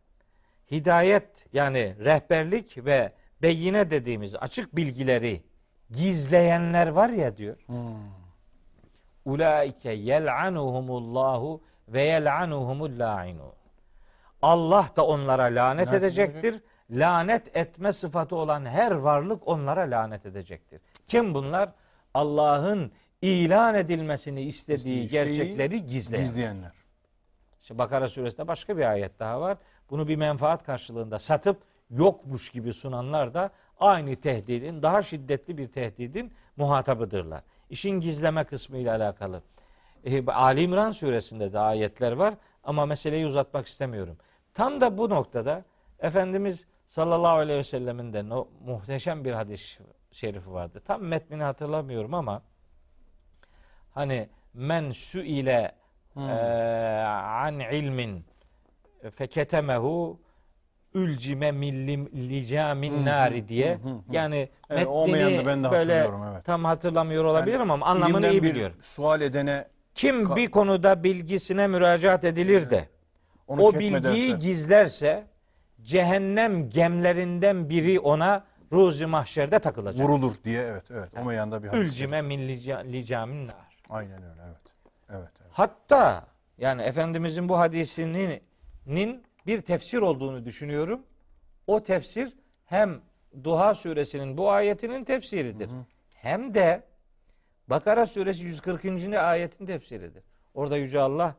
hidayet 0.74 1.46
yani 1.52 1.96
rehberlik 2.04 2.84
ve 2.84 3.12
beyine 3.42 3.90
dediğimiz 3.90 4.36
açık 4.36 4.76
bilgileri 4.76 5.42
gizleyenler 5.90 6.88
var 6.88 7.08
ya 7.08 7.36
diyor. 7.36 7.56
Ulaike 9.24 9.92
yel'anuhumullahu 9.92 11.62
ve 11.88 12.02
yel'anuhumul 12.02 12.98
la'inun. 12.98 13.52
Allah 14.42 14.88
da 14.96 15.06
onlara 15.06 15.42
lanet 15.42 15.88
Lanet 15.88 16.02
edecektir. 16.02 16.60
Lanet 16.90 17.56
etme 17.56 17.92
sıfatı 17.92 18.36
olan 18.36 18.66
her 18.66 18.90
varlık 18.90 19.48
onlara 19.48 19.80
lanet 19.80 20.26
edecektir. 20.26 20.80
Kim 21.08 21.34
bunlar? 21.34 21.72
Allah'ın 22.14 22.92
ilan 23.22 23.74
edilmesini 23.74 24.42
istediği 24.42 25.08
gerçekleri 25.08 25.86
gizleyen. 25.86 26.24
Gizleyenler. 26.24 26.83
İşte 27.64 27.78
Bakara 27.78 28.08
suresinde 28.08 28.48
başka 28.48 28.76
bir 28.76 28.90
ayet 28.90 29.18
daha 29.18 29.40
var. 29.40 29.58
Bunu 29.90 30.08
bir 30.08 30.16
menfaat 30.16 30.64
karşılığında 30.64 31.18
satıp 31.18 31.62
yokmuş 31.90 32.50
gibi 32.50 32.72
sunanlar 32.72 33.34
da 33.34 33.50
aynı 33.80 34.16
tehdidin, 34.16 34.82
daha 34.82 35.02
şiddetli 35.02 35.58
bir 35.58 35.68
tehdidin 35.68 36.32
muhatabıdırlar. 36.56 37.42
İşin 37.70 37.90
gizleme 37.90 38.44
kısmı 38.44 38.78
ile 38.78 38.90
alakalı. 38.90 39.42
E, 40.04 40.26
Ali 40.26 40.62
İmran 40.62 40.90
suresinde 40.90 41.52
de 41.52 41.58
ayetler 41.58 42.12
var 42.12 42.34
ama 42.64 42.86
meseleyi 42.86 43.26
uzatmak 43.26 43.66
istemiyorum. 43.66 44.16
Tam 44.54 44.80
da 44.80 44.98
bu 44.98 45.10
noktada 45.10 45.64
Efendimiz 45.98 46.66
sallallahu 46.86 47.36
aleyhi 47.36 47.58
ve 47.58 47.64
sellemin 47.64 48.12
de 48.12 48.28
no, 48.28 48.48
muhteşem 48.64 49.24
bir 49.24 49.32
hadis 49.32 49.78
şerifi 50.12 50.52
vardı. 50.52 50.82
Tam 50.86 51.02
metnini 51.02 51.42
hatırlamıyorum 51.42 52.14
ama 52.14 52.42
hani 53.94 54.28
men 54.54 54.90
su 54.90 55.18
ile 55.18 55.83
an 56.16 57.60
ilmin 57.60 58.24
feketemehu 59.14 60.18
ülcime 60.94 61.52
millim 61.52 62.06
licamin 62.06 63.04
nari 63.06 63.48
diye 63.48 63.78
yani 64.10 64.48
Evet, 64.70 64.86
metnini 64.86 65.46
ben 65.46 65.64
de 65.64 65.70
böyle 65.70 66.10
evet. 66.32 66.44
tam 66.44 66.64
hatırlamıyor 66.64 67.24
olabilirim 67.24 67.70
ama 67.70 67.86
anlamını 67.86 68.28
iyi 68.28 68.42
biliyorum. 68.42 68.76
Sual 68.80 69.20
edene 69.20 69.68
Kim 69.94 70.36
bir 70.36 70.50
konuda 70.50 71.04
bilgisine 71.04 71.66
müracaat 71.66 72.24
edilir 72.24 72.70
de 72.70 72.88
onu 73.48 73.62
o 73.62 73.74
bilgiyi 73.74 74.38
gizlerse 74.38 75.26
cehennem 75.82 76.70
gemlerinden 76.70 77.68
biri 77.68 78.00
ona 78.00 78.44
ruzi 78.72 79.06
mahşerde 79.06 79.58
takılacak. 79.58 80.06
vurulur 80.08 80.34
diye 80.44 80.62
evet 80.62 80.84
evet 80.90 81.10
o 81.20 81.24
meyanda 81.24 81.62
bir 81.62 81.68
hadis. 81.68 81.80
Ülcime 81.80 82.22
min 82.22 82.40
lica- 82.48 82.92
licamin 82.92 83.46
nar. 83.46 83.76
Aynen 83.90 84.22
öyle 84.22 84.40
evet. 84.46 84.73
Evet. 85.10 85.31
evet. 85.41 85.50
Hatta 85.52 86.26
yani 86.58 86.83
Efendimizin 86.83 87.49
bu 87.49 87.58
hadisinin 87.58 88.42
nin 88.86 89.24
bir 89.47 89.60
tefsir 89.60 89.99
olduğunu 89.99 90.44
düşünüyorum. 90.44 91.02
O 91.66 91.83
tefsir 91.83 92.36
hem 92.65 93.00
Duha 93.44 93.74
suresinin 93.74 94.39
bu 94.39 94.50
ayetinin 94.50 95.05
tefsiridir. 95.05 95.70
Hem 96.15 96.55
de 96.55 96.83
Bakara 97.68 98.07
suresi 98.07 98.44
140. 98.44 99.15
ayetin 99.15 99.66
tefsiridir. 99.66 100.24
Orada 100.55 100.76
Yüce 100.76 101.00
Allah 101.00 101.34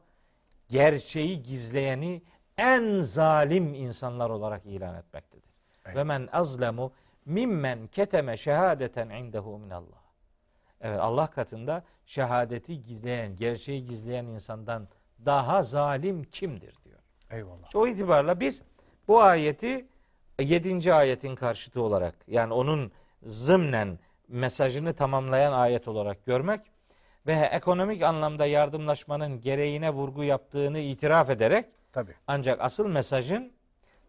gerçeği 0.70 1.44
gizleyeni 1.44 2.22
en 2.58 3.00
zalim 3.00 3.74
insanlar 3.74 4.30
olarak 4.30 4.66
ilan 4.66 4.96
etmektedir. 4.96 5.50
Ve 5.96 6.04
men 6.04 6.30
azlemu 6.32 6.92
mimmen 7.26 7.88
keteme 7.88 8.38
şehadeten 8.38 9.10
indehu 9.10 9.58
minallah. 9.58 10.05
Evet 10.82 11.00
Allah 11.00 11.28
katında 11.28 11.84
şehadeti 12.06 12.84
gizleyen, 12.84 13.36
gerçeği 13.36 13.86
gizleyen 13.86 14.26
insandan 14.26 14.88
daha 15.26 15.64
zalim 15.64 16.24
kimdir 16.24 16.76
diyor. 16.86 17.00
Eyvallah. 17.32 17.76
O 17.76 17.88
itibarla 17.88 18.40
biz 18.40 18.62
bu 19.08 19.22
ayeti 19.22 19.86
7. 20.40 20.94
ayetin 20.94 21.36
karşıtı 21.36 21.82
olarak 21.82 22.16
yani 22.28 22.54
onun 22.54 22.92
zımnen 23.24 24.00
mesajını 24.28 24.94
tamamlayan 24.94 25.54
ayet 25.54 25.88
olarak 25.88 26.26
görmek 26.26 26.62
ve 27.28 27.34
ekonomik 27.34 28.04
anlamda 28.04 28.46
yardımlaşmanın 28.46 29.42
gereğine 29.42 29.90
vurgu 29.90 30.24
yaptığını 30.24 30.80
itiraf 30.80 31.30
ederek 31.30 31.66
Tabii. 31.92 32.14
ancak 32.28 32.62
asıl 32.62 32.88
mesajın 32.88 33.52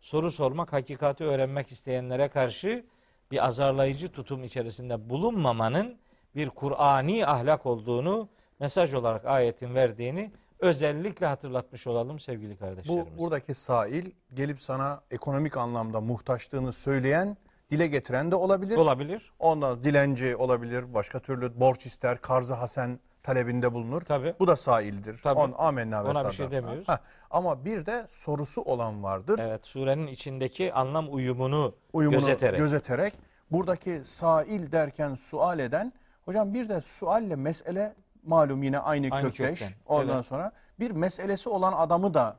soru 0.00 0.30
sormak, 0.30 0.72
hakikati 0.72 1.24
öğrenmek 1.24 1.72
isteyenlere 1.72 2.28
karşı 2.28 2.84
bir 3.30 3.46
azarlayıcı 3.46 4.12
tutum 4.12 4.44
içerisinde 4.44 5.10
bulunmamanın 5.10 5.98
bir 6.36 6.50
Kur'ani 6.50 7.26
ahlak 7.26 7.66
olduğunu 7.66 8.28
mesaj 8.60 8.94
olarak 8.94 9.24
ayetin 9.24 9.74
verdiğini 9.74 10.32
özellikle 10.58 11.26
hatırlatmış 11.26 11.86
olalım 11.86 12.20
sevgili 12.20 12.55
Bu 12.55 12.58
kardeşlerimiz. 12.58 13.18
buradaki 13.18 13.55
sail 13.55 14.06
gelip 14.34 14.62
sana 14.62 15.00
ekonomik 15.10 15.56
anlamda 15.56 16.00
muhtaçlığını 16.00 16.73
söyleyen, 16.73 17.36
dile 17.70 17.86
getiren 17.86 18.31
de 18.31 18.34
olabilir. 18.36 18.76
olabilir. 18.76 19.32
Ondan 19.39 19.84
dilenci 19.84 20.36
olabilir, 20.36 20.94
başka 20.94 21.20
türlü 21.20 21.60
borç 21.60 21.86
ister, 21.86 22.20
karzı 22.20 22.55
hasen 22.55 23.00
talebinde 23.23 23.73
bulunur. 23.74 24.02
Tabii. 24.02 24.34
Bu 24.40 24.47
da 24.47 24.56
saildir. 24.56 25.20
Tabii. 25.23 25.40
On, 25.40 25.55
amenna 25.58 26.05
ve 26.05 26.08
Ona 26.08 26.10
bir 26.10 26.15
sadaka. 26.15 26.32
şey 26.32 26.50
demiyoruz. 26.50 26.89
Ha, 26.89 27.00
Ama 27.31 27.65
bir 27.65 27.86
de 27.86 28.06
sorusu 28.10 28.62
olan 28.62 29.02
vardır. 29.02 29.40
Evet, 29.42 29.66
surenin 29.66 30.06
içindeki 30.06 30.73
anlam 30.73 31.15
uyumunu 31.15 31.74
Uyumunu 31.92 32.20
gözeterek. 32.20 32.58
gözeterek. 32.58 33.15
Buradaki 33.50 34.00
sail 34.05 34.73
derken 34.73 35.15
sual 35.15 35.58
eden, 35.58 35.92
hocam 36.26 36.55
bir 36.55 36.68
de 36.68 36.80
sualle 36.80 37.36
mesele 37.36 37.94
malum 38.24 38.62
yine 38.62 38.78
aynı, 38.78 39.08
Aynı 39.14 39.26
kökleş. 39.30 39.58
kökten, 39.60 39.72
Ondan 39.86 40.14
evet. 40.14 40.24
sonra 40.24 40.52
bir 40.80 40.90
meselesi 40.90 41.48
olan 41.48 41.72
adamı 41.72 42.14
da 42.14 42.36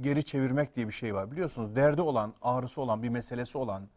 geri 0.00 0.24
çevirmek 0.24 0.76
diye 0.76 0.86
bir 0.88 0.92
şey 0.92 1.14
var. 1.14 1.30
Biliyorsunuz 1.30 1.76
derdi 1.76 2.00
olan, 2.02 2.34
ağrısı 2.42 2.80
olan, 2.80 3.02
bir 3.02 3.08
meselesi 3.08 3.58
olan, 3.58 3.88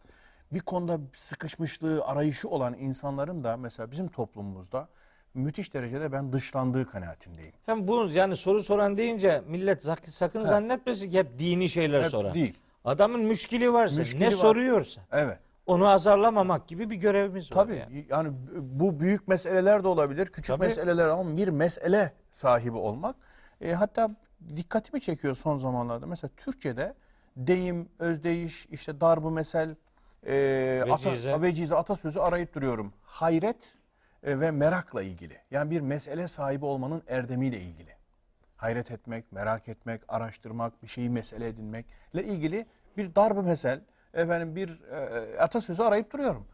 bir 0.52 0.60
konuda 0.60 1.00
sıkışmışlığı, 1.14 2.06
arayışı 2.06 2.50
olan 2.50 2.74
insanların 2.74 3.44
da 3.44 3.58
mesela 3.58 3.92
bizim 3.92 4.08
toplumumuzda 4.08 4.88
müthiş 5.34 5.74
derecede 5.74 6.12
ben 6.12 6.34
dışlandığı 6.34 6.90
kanaatindeyim. 6.90 7.54
Hem 7.66 7.88
bu 7.88 8.08
yani 8.12 8.36
soru 8.38 8.64
soran 8.64 8.98
deyince 8.98 9.44
millet 9.48 9.84
sak- 9.84 10.10
sakın 10.10 10.44
zannetmesin 10.44 11.12
ki 11.12 11.20
hep 11.20 11.40
dini 11.40 11.70
şeyler 11.70 12.02
Hep 12.04 12.12
sorar. 12.12 12.34
değil. 12.34 12.58
Adamın 12.86 13.22
müşkili 13.22 13.74
varsa, 13.74 13.96
Müşkili 13.96 14.24
ne 14.24 14.28
var. 14.28 14.32
soruyorsa 14.32 15.02
Evet. 15.12 15.40
Onu 15.66 15.88
azarlamamak 15.90 16.68
gibi 16.68 16.90
bir 16.90 16.96
görevimiz 16.96 17.52
var. 17.52 17.56
Tabii 17.56 17.76
yani. 17.78 18.06
yani. 18.10 18.32
bu 18.60 19.00
büyük 19.00 19.28
meseleler 19.28 19.84
de 19.84 19.88
olabilir, 19.88 20.26
küçük 20.26 20.48
Tabii. 20.48 20.66
meseleler 20.66 21.08
ama 21.08 21.38
bir 21.38 21.48
mesele 21.48 22.14
sahibi 22.32 22.78
olmak. 22.78 23.16
E, 23.62 23.74
hatta 23.74 24.10
dikkatimi 24.56 25.02
çekiyor 25.02 25.36
son 25.36 25.58
zamanlarda. 25.58 26.06
Mesela 26.06 26.32
Türkçe'de 26.38 26.94
deyim, 27.38 27.90
özdeyiş, 28.00 28.66
işte 28.66 29.02
darbu 29.02 29.32
mesel, 29.32 29.76
e, 30.26 30.34
Vecize. 30.86 31.34
ata, 31.34 31.42
vecize, 31.42 31.76
atasözü 31.76 32.20
arayıp 32.20 32.56
duruyorum. 32.56 32.94
Hayret 33.04 33.76
e, 34.24 34.40
ve 34.40 34.52
merakla 34.52 35.04
ilgili. 35.04 35.38
Yani 35.52 35.72
bir 35.72 35.82
mesele 35.82 36.28
sahibi 36.28 36.66
olmanın 36.66 37.04
erdemiyle 37.08 37.60
ilgili. 37.60 37.92
Hayret 38.58 38.92
etmek, 38.92 39.32
merak 39.32 39.68
etmek, 39.68 40.02
araştırmak, 40.08 40.84
bir 40.84 40.88
şeyi 40.88 41.10
mesele 41.10 41.48
edinmekle 41.48 42.24
ilgili 42.24 42.66
bir 42.98 43.16
darbu 43.16 43.44
mesel, 43.44 43.82
efendim 44.14 44.56
bir 44.56 44.82
e, 44.92 45.40
atasözü 45.40 45.84
arayıp 45.84 46.14
duruyorum. 46.14 46.48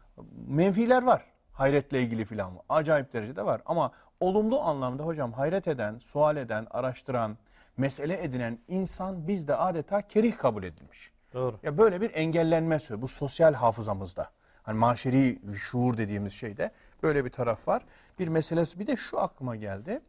Menfiler 0.46 1.02
var 1.02 1.30
hayretle 1.60 2.02
ilgili 2.02 2.24
filan. 2.24 2.52
Acayip 2.68 3.12
derecede 3.12 3.46
var. 3.46 3.62
Ama 3.66 3.92
olumlu 4.20 4.60
anlamda 4.60 5.02
hocam 5.02 5.32
hayret 5.32 5.68
eden, 5.68 5.98
sual 5.98 6.36
eden, 6.36 6.66
araştıran, 6.70 7.36
mesele 7.76 8.22
edinen 8.24 8.58
insan 8.68 9.28
bizde 9.28 9.56
adeta 9.56 10.02
kerih 10.02 10.38
kabul 10.38 10.62
edilmiş. 10.62 11.12
Doğru. 11.34 11.58
Ya 11.62 11.78
böyle 11.78 12.00
bir 12.00 12.10
engellenme 12.14 12.80
söz. 12.80 13.02
Bu 13.02 13.08
sosyal 13.08 13.54
hafızamızda. 13.54 14.30
Hani 14.62 14.78
maşeri 14.78 15.40
şuur 15.56 15.96
dediğimiz 15.96 16.32
şeyde 16.32 16.70
böyle 17.02 17.24
bir 17.24 17.30
taraf 17.30 17.68
var. 17.68 17.82
Bir 18.18 18.28
meselesi 18.28 18.78
bir 18.78 18.86
de 18.86 18.96
şu 18.96 19.20
aklıma 19.20 19.56
geldi. 19.56 20.00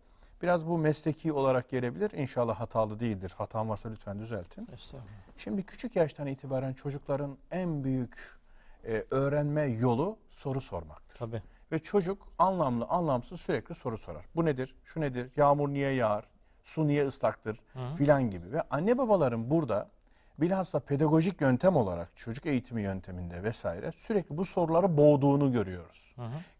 Biraz 0.41 0.67
bu 0.67 0.77
mesleki 0.77 1.33
olarak 1.33 1.69
gelebilir. 1.69 2.11
İnşallah 2.11 2.59
hatalı 2.59 2.99
değildir. 2.99 3.33
Hatam 3.37 3.69
varsa 3.69 3.89
lütfen 3.89 4.19
düzeltin. 4.19 4.67
Estağfurullah. 4.73 5.11
Şimdi 5.37 5.63
küçük 5.63 5.95
yaştan 5.95 6.27
itibaren 6.27 6.73
çocukların 6.73 7.37
en 7.51 7.83
büyük 7.83 8.39
e, 8.85 9.05
öğrenme 9.11 9.61
yolu 9.61 10.17
soru 10.29 10.61
sormaktır. 10.61 11.17
Tabii. 11.17 11.41
Ve 11.71 11.79
çocuk 11.79 12.27
anlamlı 12.39 12.85
anlamsız 12.85 13.41
sürekli 13.41 13.75
soru 13.75 13.97
sorar. 13.97 14.25
Bu 14.35 14.45
nedir? 14.45 14.75
Şu 14.83 15.01
nedir? 15.01 15.31
Yağmur 15.35 15.69
niye 15.69 15.91
yağar? 15.91 16.27
Su 16.63 16.87
niye 16.87 17.07
ıslaktır? 17.07 17.59
Filan 17.97 18.29
gibi. 18.29 18.51
Ve 18.51 18.61
anne 18.61 18.97
babaların 18.97 19.49
burada 19.49 19.89
bilhassa 20.37 20.79
pedagojik 20.79 21.41
yöntem 21.41 21.75
olarak 21.75 22.15
çocuk 22.15 22.45
eğitimi 22.45 22.81
yönteminde 22.81 23.43
vesaire 23.43 23.91
sürekli 23.91 24.37
bu 24.37 24.45
soruları 24.45 24.97
boğduğunu 24.97 25.51
görüyoruz. 25.51 26.15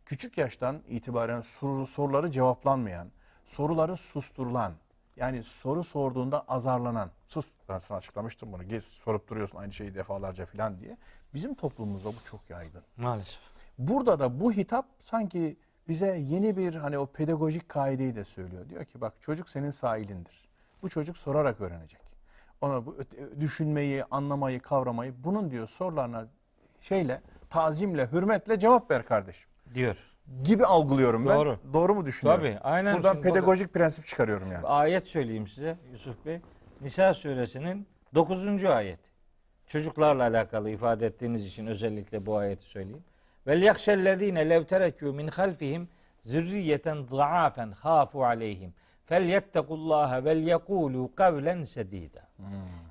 Küçük 0.05 0.37
yaştan 0.37 0.81
itibaren 0.89 1.41
soru, 1.41 1.87
soruları 1.87 2.31
cevaplanmayan, 2.31 3.11
soruları 3.51 3.97
susturulan, 3.97 4.73
yani 5.15 5.43
soru 5.43 5.83
sorduğunda 5.83 6.41
azarlanan, 6.47 7.11
sus 7.25 7.47
ben 7.69 7.79
sana 7.79 7.97
açıklamıştım 7.97 8.51
bunu, 8.51 8.63
geç 8.63 8.83
sorup 8.83 9.29
duruyorsun 9.29 9.57
aynı 9.57 9.73
şeyi 9.73 9.95
defalarca 9.95 10.45
filan 10.45 10.79
diye. 10.79 10.97
Bizim 11.33 11.55
toplumumuzda 11.55 12.09
bu 12.09 12.23
çok 12.25 12.49
yaygın. 12.49 12.81
Maalesef. 12.97 13.39
Burada 13.77 14.19
da 14.19 14.39
bu 14.39 14.53
hitap 14.53 14.85
sanki 15.01 15.57
bize 15.87 16.17
yeni 16.17 16.57
bir 16.57 16.75
hani 16.75 16.97
o 16.97 17.05
pedagojik 17.05 17.69
kaideyi 17.69 18.15
de 18.15 18.23
söylüyor. 18.23 18.69
Diyor 18.69 18.85
ki 18.85 19.01
bak 19.01 19.13
çocuk 19.21 19.49
senin 19.49 19.71
sahilindir. 19.71 20.49
Bu 20.81 20.89
çocuk 20.89 21.17
sorarak 21.17 21.61
öğrenecek. 21.61 22.01
Ona 22.61 22.85
bu 22.85 22.97
düşünmeyi, 23.39 24.05
anlamayı, 24.05 24.61
kavramayı 24.61 25.13
bunun 25.23 25.51
diyor 25.51 25.67
sorularına 25.67 26.27
şeyle, 26.81 27.21
tazimle, 27.49 28.11
hürmetle 28.11 28.59
cevap 28.59 28.91
ver 28.91 29.05
kardeşim 29.05 29.49
Diyor. 29.73 30.10
Gibi 30.43 30.65
algılıyorum 30.65 31.25
ben. 31.25 31.37
Doğru. 31.37 31.59
Doğru 31.73 31.95
mu 31.95 32.05
düşünüyorum? 32.05 32.43
Tabii, 32.43 32.59
aynen. 32.59 32.95
Buradan 32.95 33.13
Şimdi 33.13 33.27
pedagojik 33.27 33.73
prensip 33.73 34.05
çıkarıyorum 34.05 34.51
yani. 34.51 34.67
Ayet 34.67 35.07
söyleyeyim 35.07 35.47
size 35.47 35.77
Yusuf 35.91 36.25
Bey. 36.25 36.39
Nisa 36.81 37.13
suresinin 37.13 37.87
9. 38.15 38.63
ayet. 38.65 38.99
Çocuklarla 39.67 40.23
alakalı 40.23 40.69
ifade 40.69 41.05
ettiğiniz 41.05 41.47
için 41.47 41.67
özellikle 41.67 42.25
bu 42.25 42.37
ayeti 42.37 42.65
söyleyeyim. 42.65 43.03
Vel 43.47 43.61
yakşellezine 43.61 44.49
lev 44.49 44.61
terekû 44.61 45.13
min 45.15 45.27
halfihim 45.27 45.89
zürriyeten 46.23 47.03
zaafen 47.03 47.71
hafu 47.71 48.25
aleyhim 48.25 48.73
felyettekullaha 49.05 50.25
vel 50.25 50.37
yekulu 50.47 51.15
kavlen 51.15 51.63
sedida. 51.63 52.27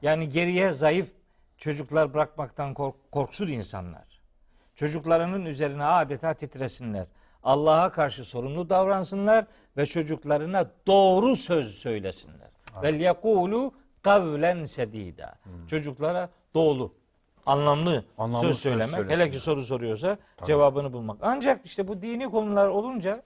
Yani 0.02 0.28
geriye 0.28 0.72
zayıf 0.72 1.12
çocuklar 1.58 2.14
bırakmaktan 2.14 2.74
kork- 2.74 3.12
korksun 3.12 3.48
insanlar. 3.48 4.20
Çocuklarının 4.74 5.44
üzerine 5.46 5.84
adeta 5.84 6.34
titresinler. 6.34 7.06
Allah'a 7.42 7.92
karşı 7.92 8.24
sorumlu 8.24 8.70
davransınlar 8.70 9.46
ve 9.76 9.86
çocuklarına 9.86 10.70
doğru 10.86 11.36
söz 11.36 11.74
söylesinler. 11.74 12.48
Vel 12.82 12.94
yekulu 13.00 13.74
kavlen 14.02 14.64
sedida. 14.64 15.34
Çocuklara 15.68 16.30
doğru, 16.54 16.94
anlamlı, 17.46 18.04
Anlamlı 18.18 18.46
söz 18.46 18.50
söz 18.56 18.62
söylemek. 18.62 18.88
söylesinler. 18.88 19.16
hele 19.18 19.30
ki 19.30 19.38
soru 19.38 19.62
soruyorsa 19.62 20.18
cevabını 20.46 20.92
bulmak. 20.92 21.18
Ancak 21.22 21.66
işte 21.66 21.88
bu 21.88 22.02
dini 22.02 22.30
konular 22.30 22.66
olunca 22.68 23.22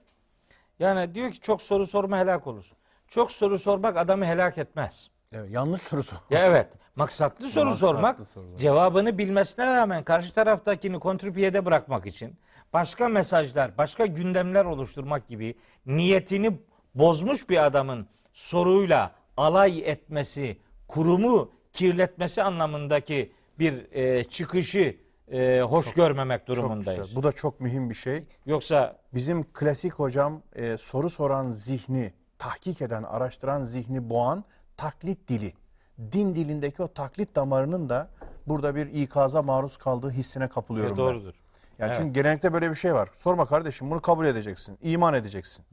yani 0.79 1.15
diyor 1.15 1.31
ki 1.31 1.39
çok 1.39 1.61
soru 1.61 1.85
sorma 1.85 2.17
helak 2.17 2.47
olursun. 2.47 2.77
Çok 3.07 3.31
soru 3.31 3.59
sormak 3.59 3.97
adamı 3.97 4.25
helak 4.25 4.57
etmez. 4.57 5.09
Evet, 5.35 5.51
yanlış 5.51 5.81
soru 5.81 6.03
sor. 6.03 6.17
Ya 6.29 6.45
evet. 6.45 6.67
Maksatlı 6.95 7.47
soru 7.47 7.65
Maksatlı 7.65 7.87
sormak 7.87 8.19
sorular. 8.19 8.57
cevabını 8.57 9.17
bilmesine 9.17 9.75
rağmen 9.75 10.03
karşı 10.03 10.33
taraftakini 10.33 10.99
kontrpiyede 10.99 11.65
bırakmak 11.65 12.05
için 12.05 12.35
başka 12.73 13.09
mesajlar, 13.09 13.77
başka 13.77 14.05
gündemler 14.05 14.65
oluşturmak 14.65 15.27
gibi 15.27 15.55
niyetini 15.85 16.59
bozmuş 16.95 17.49
bir 17.49 17.65
adamın 17.65 18.07
soruyla 18.33 19.11
alay 19.37 19.81
etmesi, 19.85 20.57
kurumu 20.87 21.51
kirletmesi 21.73 22.43
anlamındaki 22.43 23.33
bir 23.59 23.91
e, 23.91 24.23
çıkışı 24.23 24.97
e, 25.31 25.61
hoş 25.61 25.93
görmemek 25.93 26.47
Çok 26.47 26.55
durumundayız. 26.55 27.01
güzel. 27.01 27.15
Bu 27.15 27.23
da 27.23 27.31
çok 27.31 27.59
mühim 27.59 27.89
bir 27.89 27.95
şey. 27.95 28.23
Yoksa 28.45 28.97
Bizim 29.13 29.43
klasik 29.43 29.93
hocam 29.93 30.41
e, 30.55 30.77
soru 30.77 31.09
soran 31.09 31.49
zihni, 31.49 32.13
tahkik 32.37 32.81
eden, 32.81 33.03
araştıran 33.03 33.63
zihni 33.63 34.09
boğan 34.09 34.43
taklit 34.77 35.27
dili. 35.27 35.53
Din 36.11 36.35
dilindeki 36.35 36.83
o 36.83 36.87
taklit 36.87 37.35
damarının 37.35 37.89
da 37.89 38.09
burada 38.47 38.75
bir 38.75 38.87
ikaza 38.87 39.41
maruz 39.41 39.77
kaldığı 39.77 40.09
hissine 40.09 40.47
kapılıyorum 40.47 40.93
e, 40.93 40.97
ben. 40.97 41.05
doğrudur. 41.05 41.33
Yani 41.79 41.87
Evet. 41.89 41.95
çünkü 41.97 42.13
gelenekte 42.13 42.53
böyle 42.53 42.69
bir 42.69 42.75
şey 42.75 42.93
var. 42.93 43.09
Sorma 43.13 43.45
kardeşim 43.45 43.91
bunu 43.91 44.01
kabul 44.01 44.25
edeceksin, 44.25 44.77
iman 44.81 45.13
edeceksin. 45.13 45.65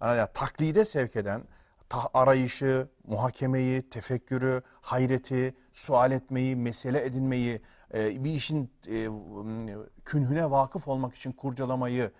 Yani 0.00 0.28
taklide 0.34 0.84
sevk 0.84 1.16
eden 1.16 1.42
ta- 1.88 2.08
arayışı, 2.14 2.88
muhakemeyi, 3.06 3.90
tefekkürü, 3.90 4.62
hayreti, 4.80 5.54
sual 5.72 6.12
etmeyi, 6.12 6.56
mesele 6.56 7.04
edinmeyi, 7.04 7.62
e, 7.94 8.24
bir 8.24 8.30
işin 8.30 8.70
e, 8.88 9.08
künhüne 10.04 10.50
vakıf 10.50 10.88
olmak 10.88 11.14
için 11.14 11.32
kurcalamayı 11.32 12.12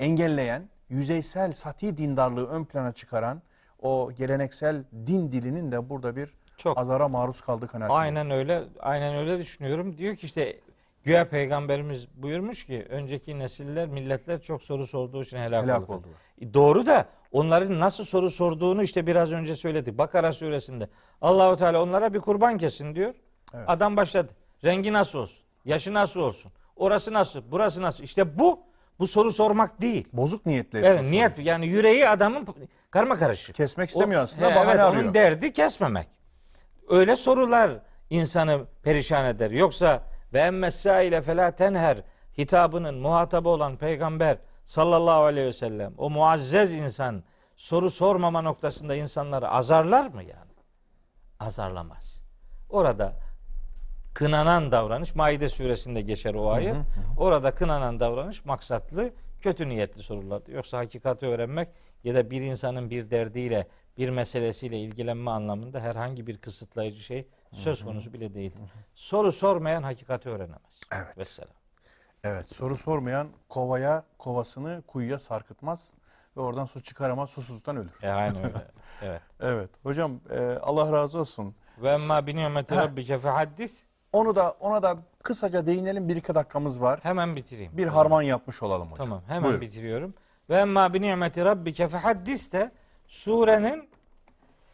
engelleyen, 0.00 0.68
yüzeysel 0.88 1.52
sati 1.52 1.96
dindarlığı 1.96 2.46
ön 2.48 2.64
plana 2.64 2.92
çıkaran 2.92 3.42
o 3.82 4.10
geleneksel 4.16 4.84
din 5.06 5.32
dilinin 5.32 5.72
de 5.72 5.88
burada 5.88 6.16
bir 6.16 6.28
Çok. 6.56 6.78
azara 6.78 7.08
maruz 7.08 7.40
kaldığı 7.40 7.66
kanaatindeyim. 7.66 8.00
Aynen 8.02 8.30
öyle. 8.30 8.64
Aynen 8.80 9.16
öyle 9.16 9.38
düşünüyorum. 9.38 9.98
Diyor 9.98 10.16
ki 10.16 10.26
işte 10.26 10.60
güya 11.04 11.28
peygamberimiz 11.28 12.08
buyurmuş 12.14 12.64
ki 12.66 12.86
önceki 12.88 13.38
nesiller, 13.38 13.88
milletler 13.88 14.42
çok 14.42 14.62
soru 14.62 14.86
sorduğu 14.86 15.22
için 15.22 15.36
helak, 15.38 15.64
Helak 15.64 15.90
oldu. 15.90 16.06
E, 16.40 16.54
Doğru 16.54 16.86
da 16.86 17.06
onların 17.32 17.80
nasıl 17.80 18.04
soru 18.04 18.30
sorduğunu 18.30 18.82
işte 18.82 19.06
biraz 19.06 19.32
önce 19.32 19.56
söyledik. 19.56 19.98
Bakara 19.98 20.32
suresinde. 20.32 20.88
Allahu 21.22 21.56
Teala 21.56 21.82
onlara 21.82 22.14
bir 22.14 22.20
kurban 22.20 22.58
kesin 22.58 22.94
diyor. 22.94 23.14
Evet. 23.54 23.64
Adam 23.68 23.96
başladı. 23.96 24.32
Rengi 24.64 24.92
nasıl 24.92 25.18
olsun? 25.18 25.44
Yaşı 25.64 25.94
nasıl 25.94 26.20
olsun? 26.20 26.52
Orası 26.76 27.12
nasıl? 27.12 27.42
Burası 27.50 27.82
nasıl? 27.82 28.04
İşte 28.04 28.38
bu 28.38 28.60
bu 28.98 29.06
soru 29.06 29.32
sormak 29.32 29.80
değil. 29.80 30.08
Bozuk 30.12 30.46
niyetle. 30.46 30.78
Evet, 30.78 31.00
soru 31.00 31.10
niyet 31.10 31.38
yani 31.38 31.66
yüreği 31.66 32.08
adamın 32.08 32.46
karma 32.90 33.18
karışık. 33.18 33.56
Kesmek 33.56 33.88
istemiyor 33.88 34.20
O- 34.20 34.24
aslında, 34.24 34.50
He, 34.50 34.54
bahane 34.54 34.70
evet, 34.70 34.80
arıyor. 34.80 35.04
Onun 35.04 35.14
derdi 35.14 35.52
kesmemek. 35.52 36.08
Öyle 36.88 37.16
sorular 37.16 37.70
insanı 38.10 38.64
perişan 38.82 39.24
eder. 39.24 39.50
Yoksa 39.50 40.02
ve 40.32 40.38
emmessaile 40.40 41.22
felâ 41.22 41.50
tenher 41.50 42.02
hitabının 42.38 42.94
muhatabı 42.94 43.48
olan 43.48 43.76
peygamber 43.76 44.38
sallallahu 44.64 45.22
aleyhi 45.24 45.46
ve 45.46 45.52
sellem 45.52 45.94
o 45.98 46.10
muazzez 46.10 46.72
insan 46.72 47.22
soru 47.56 47.90
sormama 47.90 48.42
noktasında 48.42 48.94
insanları 48.94 49.48
azarlar 49.48 50.06
mı 50.06 50.22
yani? 50.22 50.52
Azarlamaz. 51.40 52.22
Orada 52.70 53.12
kınanan 54.16 54.72
davranış 54.72 55.14
Maide 55.14 55.48
suresinde 55.48 56.00
geçer 56.00 56.34
o 56.34 56.50
ayet. 56.50 56.76
Orada 57.18 57.54
kınanan 57.54 58.00
davranış 58.00 58.44
maksatlı, 58.44 59.10
kötü 59.40 59.68
niyetli 59.68 60.02
sorulardır. 60.02 60.52
Yoksa 60.52 60.78
hakikati 60.78 61.26
öğrenmek 61.26 61.68
ya 62.04 62.14
da 62.14 62.30
bir 62.30 62.40
insanın 62.40 62.90
bir 62.90 63.10
derdiyle, 63.10 63.66
bir 63.98 64.08
meselesiyle 64.08 64.78
ilgilenme 64.78 65.30
anlamında 65.30 65.80
herhangi 65.80 66.26
bir 66.26 66.38
kısıtlayıcı 66.38 67.00
şey 67.00 67.28
söz 67.52 67.84
konusu 67.84 68.12
bile 68.12 68.34
değil. 68.34 68.52
Soru 68.94 69.32
sormayan 69.32 69.82
hakikati 69.82 70.28
öğrenemez. 70.28 70.80
Evet. 70.94 71.18
Vesselam. 71.18 71.54
Evet 72.24 72.54
soru 72.54 72.76
sormayan 72.76 73.28
kovaya 73.48 74.04
kovasını 74.18 74.82
kuyuya 74.86 75.18
sarkıtmaz 75.18 75.94
ve 76.36 76.40
oradan 76.40 76.64
su 76.64 76.82
çıkaramaz 76.82 77.30
susuzluktan 77.30 77.76
ölür. 77.76 77.98
E 78.02 78.08
aynen 78.08 78.44
öyle. 78.44 78.54
Evet. 79.02 79.22
Evet 79.40 79.70
hocam 79.82 80.20
e, 80.30 80.38
Allah 80.62 80.92
razı 80.92 81.18
olsun. 81.18 81.54
Ve 81.78 81.90
emma 81.90 82.26
bi 82.26 82.36
nimeti 82.36 82.76
rabbike 82.76 83.18
fehaddis. 83.18 83.85
Onu 84.16 84.36
da 84.36 84.56
ona 84.60 84.82
da 84.82 84.96
kısaca 85.22 85.66
değinelim 85.66 86.08
bir 86.08 86.16
iki 86.16 86.34
dakikamız 86.34 86.80
var. 86.82 87.00
Hemen 87.02 87.36
bitireyim. 87.36 87.76
Bir 87.76 87.86
harman 87.86 88.22
yapmış 88.22 88.62
olalım 88.62 88.92
hocam. 88.92 89.04
Tamam 89.06 89.22
hemen 89.28 89.42
Buyurun. 89.44 89.60
bitiriyorum. 89.60 90.14
Ve 90.50 90.56
emma 90.56 90.94
bi 90.94 91.00
nimeti 91.02 91.44
rabbike 91.44 91.88
fehaddis 91.88 92.52
de 92.52 92.70
surenin 93.06 93.88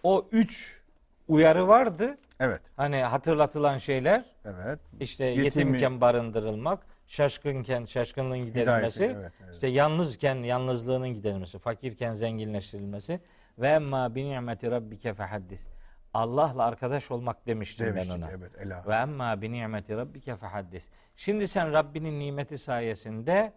o 0.02 0.26
üç 0.32 0.82
uyarı 1.28 1.68
vardı. 1.68 2.18
Evet. 2.40 2.60
Hani 2.76 2.96
hatırlatılan 3.02 3.78
şeyler 3.78 4.24
Evet. 4.44 4.78
işte 5.00 5.24
Yetimi- 5.24 5.44
yetimken 5.44 6.00
barındırılmak, 6.00 6.86
şaşkınken 7.06 7.84
şaşkınlığın 7.84 8.38
giderilmesi, 8.38 8.96
Hidayeti, 9.04 9.18
evet, 9.20 9.32
evet. 9.44 9.54
işte 9.54 9.66
yalnızken 9.66 10.34
yalnızlığının 10.36 11.08
giderilmesi, 11.08 11.58
fakirken 11.58 12.14
zenginleştirilmesi 12.14 13.20
ve 13.58 13.68
emma 13.68 14.14
bi 14.14 14.24
nimeti 14.24 14.70
rabbike 14.70 15.14
fehaddis. 15.14 15.68
Allah'la 16.15 16.65
arkadaş 16.65 17.10
olmak 17.10 17.47
demiştim 17.47 17.86
Demiştik 17.86 18.12
ben 18.12 18.18
ona. 18.18 18.31
evet 18.31 18.52
ela. 18.58 18.84
Ve 18.86 18.94
emma 18.94 19.42
bi 19.42 19.52
nimeti 19.52 19.97
rabbike 19.97 20.36
fehaddis. 20.36 20.89
Şimdi 21.16 21.49
sen 21.49 21.73
Rabbinin 21.73 22.20
nimeti 22.20 22.58
sayesinde 22.58 23.52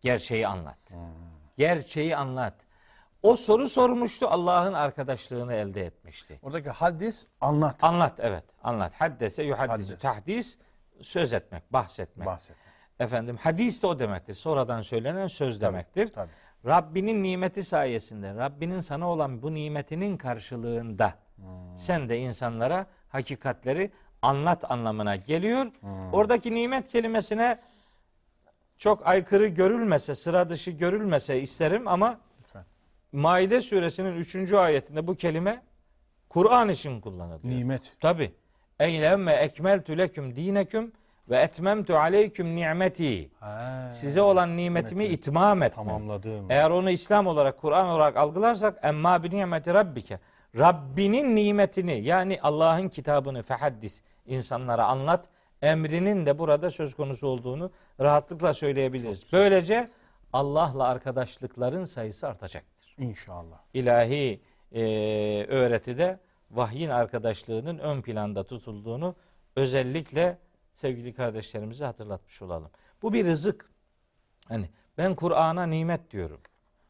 gerçeği 0.00 0.46
anlat. 0.48 0.78
Hmm. 0.90 0.98
Gerçeği 1.56 2.16
anlat. 2.16 2.54
O 3.22 3.36
soru 3.36 3.68
sormuştu, 3.68 4.28
Allah'ın 4.28 4.72
arkadaşlığını 4.72 5.54
elde 5.54 5.86
etmişti. 5.86 6.38
Oradaki 6.42 6.70
hadis 6.70 7.26
anlat. 7.40 7.84
Anlat 7.84 8.14
evet, 8.18 8.44
anlat. 8.62 8.92
Haddese 8.98 9.42
yuhaddisu. 9.42 9.98
Tahdis 9.98 10.58
söz 11.02 11.32
etmek, 11.32 11.72
bahsetmek. 11.72 12.26
Bahset. 12.26 12.56
Efendim 13.00 13.36
hadis 13.36 13.82
de 13.82 13.86
o 13.86 13.98
demektir. 13.98 14.34
Sonradan 14.34 14.80
söylenen 14.82 15.26
söz 15.26 15.60
demektir. 15.60 16.12
tabii. 16.12 16.30
Rabbinin 16.66 17.22
nimeti 17.22 17.64
sayesinde, 17.64 18.34
Rabbinin 18.34 18.80
sana 18.80 19.08
olan 19.10 19.42
bu 19.42 19.54
nimetinin 19.54 20.16
karşılığında 20.16 21.14
Hmm. 21.40 21.76
sen 21.76 22.08
de 22.08 22.18
insanlara 22.18 22.86
hakikatleri 23.08 23.90
anlat 24.22 24.70
anlamına 24.70 25.16
geliyor. 25.16 25.66
Hmm. 25.80 26.12
Oradaki 26.12 26.54
nimet 26.54 26.88
kelimesine 26.88 27.58
çok 28.78 29.06
aykırı 29.06 29.46
görülmese, 29.46 30.14
sıra 30.14 30.48
dışı 30.48 30.70
görülmese 30.70 31.40
isterim 31.40 31.88
ama 31.88 32.18
Lütfen. 32.40 32.64
Maide 33.12 33.60
suresinin 33.60 34.16
3. 34.16 34.52
ayetinde 34.52 35.06
bu 35.06 35.14
kelime 35.14 35.62
Kur'an 36.28 36.68
için 36.68 37.00
kullanılıyor. 37.00 37.40
Nimet. 37.58 37.96
Tabi. 38.00 38.32
Eylemme 38.80 39.32
ekmeltu 39.32 39.98
leküm 39.98 40.36
dineküm 40.36 40.92
ve 41.28 41.36
etmemtu 41.38 41.96
aleyküm 41.96 42.56
nimeti. 42.56 43.30
Size 43.90 44.22
olan 44.22 44.56
nimetimi 44.56 45.02
Nimetimi 45.02 45.04
itmam 45.04 45.62
etme. 45.62 45.74
tamamladım. 45.74 46.46
Eğer 46.50 46.70
onu 46.70 46.90
İslam 46.90 47.26
olarak, 47.26 47.58
Kur'an 47.60 47.86
olarak 47.88 48.16
algılarsak 48.16 48.78
emma 48.82 49.22
bi 49.22 49.30
nimeti 49.30 49.74
rabbike. 49.74 50.18
Rabbinin 50.58 51.36
nimetini 51.36 52.00
yani 52.04 52.38
Allah'ın 52.42 52.88
kitabını 52.88 53.42
fehaddis 53.42 54.02
insanlara 54.26 54.86
anlat. 54.86 55.28
Emrinin 55.62 56.26
de 56.26 56.38
burada 56.38 56.70
söz 56.70 56.94
konusu 56.94 57.26
olduğunu 57.26 57.70
rahatlıkla 58.00 58.54
söyleyebiliriz. 58.54 59.32
Böylece 59.32 59.90
Allah'la 60.32 60.84
arkadaşlıkların 60.84 61.84
sayısı 61.84 62.28
artacaktır. 62.28 62.94
İnşallah. 62.98 63.58
İlahi 63.74 64.40
e, 64.72 64.82
öğretide 65.48 66.20
vahyin 66.50 66.90
arkadaşlığının 66.90 67.78
ön 67.78 68.02
planda 68.02 68.44
tutulduğunu 68.44 69.14
özellikle 69.56 70.38
sevgili 70.72 71.14
kardeşlerimize 71.14 71.84
hatırlatmış 71.84 72.42
olalım. 72.42 72.70
Bu 73.02 73.12
bir 73.12 73.26
rızık. 73.26 73.70
Hani 74.48 74.68
ben 74.98 75.14
Kur'an'a 75.14 75.66
nimet 75.66 76.10
diyorum. 76.10 76.40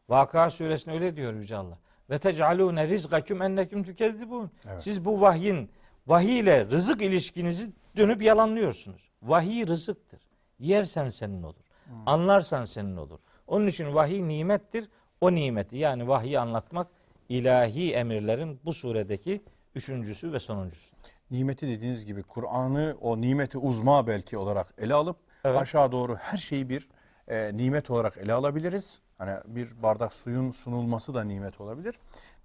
Vakıa 0.09 0.51
suresinde 0.51 0.95
öyle 0.95 1.17
diyor 1.17 1.35
Yüce 1.35 1.57
Allah. 1.57 1.79
Ve 2.11 2.19
tecalûne 2.19 2.89
rizgaküm 2.89 3.43
enneküm 3.43 3.85
tükezzibûn. 3.85 4.51
Evet. 4.71 4.83
Siz 4.83 5.05
bu 5.05 5.21
vahyin, 5.21 5.71
vahiy 6.07 6.39
ile 6.39 6.67
rızık 6.67 7.03
ilişkinizi 7.03 7.71
dönüp 7.97 8.23
yalanlıyorsunuz. 8.23 9.11
Vahiy 9.23 9.67
rızıktır. 9.67 10.21
Yersen 10.59 11.09
senin 11.09 11.43
olur. 11.43 11.65
Anlarsan 12.07 12.65
senin 12.65 12.97
olur. 12.97 13.19
Onun 13.47 13.67
için 13.67 13.95
vahiy 13.95 14.29
nimettir. 14.29 14.89
O 15.21 15.35
nimeti 15.35 15.77
yani 15.77 16.09
vahyi 16.09 16.39
anlatmak 16.39 16.87
ilahi 17.29 17.93
emirlerin 17.93 18.61
bu 18.65 18.73
suredeki 18.73 19.43
üçüncüsü 19.75 20.33
ve 20.33 20.39
sonuncusu. 20.41 20.97
Nimeti 21.31 21.69
dediğiniz 21.69 22.05
gibi 22.05 22.23
Kur'an'ı 22.23 22.97
o 23.01 23.21
nimeti 23.21 23.59
uzma 23.59 24.07
belki 24.07 24.39
olarak 24.39 24.75
ele 24.79 24.95
alıp 24.95 25.17
Evet. 25.45 25.61
aşağı 25.61 25.93
doğru 25.93 26.17
her 26.17 26.39
şeyi 26.39 26.69
bir 26.69 26.89
e, 27.29 27.57
nimet 27.57 27.91
olarak 27.91 28.17
ele 28.17 28.33
alabiliriz. 28.33 29.01
Hani 29.21 29.37
bir 29.45 29.83
bardak 29.83 30.13
suyun 30.13 30.51
sunulması 30.51 31.15
da 31.15 31.25
nimet 31.25 31.61
olabilir. 31.61 31.95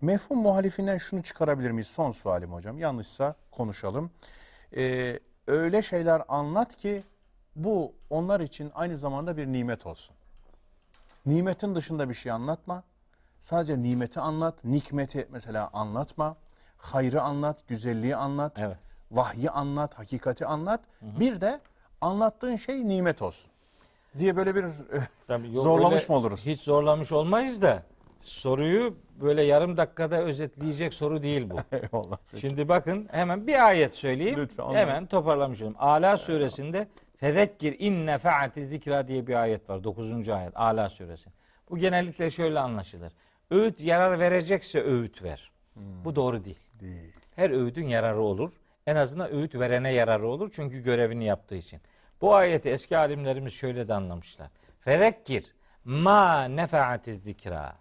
Mefhum 0.02 0.40
muhalifinden 0.40 0.98
şunu 0.98 1.24
çıkarabilir 1.24 1.72
miyiz? 1.72 1.88
Son 1.88 2.12
sualim 2.12 2.54
hocam. 2.54 2.80
Yanlışsa 2.80 3.36
konuşalım. 3.52 4.12
Ee, 4.78 5.20
öyle 5.48 5.82
şeyler 5.82 6.22
anlat 6.28 6.76
ki 6.76 7.04
bu 7.56 7.94
onlar 8.10 8.40
için 8.40 8.72
aynı 8.76 8.98
zamanda 8.98 9.38
bir 9.38 9.48
nimet 9.48 9.86
olsun. 9.86 10.16
Nimetin 11.26 11.76
dışında 11.76 12.10
bir 12.10 12.14
şey 12.14 12.32
anlatma. 12.32 12.84
Sadece 13.42 13.82
nimeti 13.82 14.20
anlat. 14.20 14.64
Nikmeti 14.64 15.28
mesela 15.32 15.70
anlatma. 15.74 16.36
Hayrı 16.78 17.22
anlat, 17.22 17.68
güzelliği 17.68 18.16
anlat. 18.16 18.60
Evet. 18.60 18.78
Vahyi 19.12 19.50
anlat, 19.50 20.00
hakikati 20.00 20.46
anlat. 20.46 20.82
Bir 21.02 21.42
de 21.42 21.62
anlattığın 22.02 22.56
şey 22.56 22.88
nimet 22.88 23.22
olsun. 23.22 23.52
Diye 24.20 24.36
böyle 24.36 24.56
bir 24.56 24.66
Tabii 25.28 25.54
yok, 25.54 25.64
Zorlamış 25.64 26.10
mı 26.10 26.16
oluruz? 26.16 26.46
Hiç 26.46 26.62
zorlamış 26.62 27.12
olmayız 27.12 27.62
da 27.62 27.84
soruyu 28.22 28.98
böyle 29.22 29.44
yarım 29.44 29.78
dakikada 29.78 30.22
özetleyecek 30.24 30.94
soru 30.94 31.24
değil 31.24 31.50
bu. 31.50 31.58
eyvallah. 31.76 32.18
Şimdi 32.40 32.70
bakın 32.70 33.08
hemen 33.12 33.48
bir 33.48 33.68
ayet 33.68 33.96
söyleyeyim. 33.96 34.40
Lütfen, 34.40 34.64
anladım. 34.64 34.80
hemen 34.80 35.06
toparlamış 35.06 35.62
olayım. 35.62 35.76
Ala 35.80 36.18
suresinde 36.18 36.88
Fezekkir 37.16 37.76
inne 37.80 38.18
fe'ati 38.18 38.68
zikra 38.68 39.08
diye 39.08 39.28
bir 39.28 39.34
ayet 39.34 39.70
var. 39.70 39.84
9. 39.84 40.30
ayet 40.30 40.58
Ala 40.58 40.90
suresi. 40.90 41.30
Bu 41.70 41.78
genellikle 41.78 42.32
şöyle 42.32 42.60
anlaşılır. 42.60 43.14
Öğüt 43.52 43.82
yarar 43.82 44.20
verecekse 44.20 44.84
öğüt 44.84 45.24
ver. 45.24 45.52
Bu 45.76 46.16
doğru 46.16 46.46
değil. 46.46 46.60
Değil. 46.80 47.14
Her 47.36 47.50
öğüdün 47.50 47.88
yararı 47.88 48.22
olur. 48.22 48.52
En 48.88 48.96
azından 48.96 49.32
öğüt 49.34 49.56
verene 49.56 49.94
yararı 49.94 50.28
olur. 50.28 50.50
Çünkü 50.54 50.84
görevini 50.84 51.26
yaptığı 51.26 51.56
için. 51.56 51.82
Bu 52.22 52.36
ayeti 52.36 52.70
eski 52.70 52.98
alimlerimiz 52.98 53.54
şöyle 53.54 53.88
de 53.88 53.94
anlamışlar. 53.94 54.50
Fezekkir 54.80 55.56
ma 55.86 56.44
nefaati 56.44 57.16
zikra. 57.16 57.76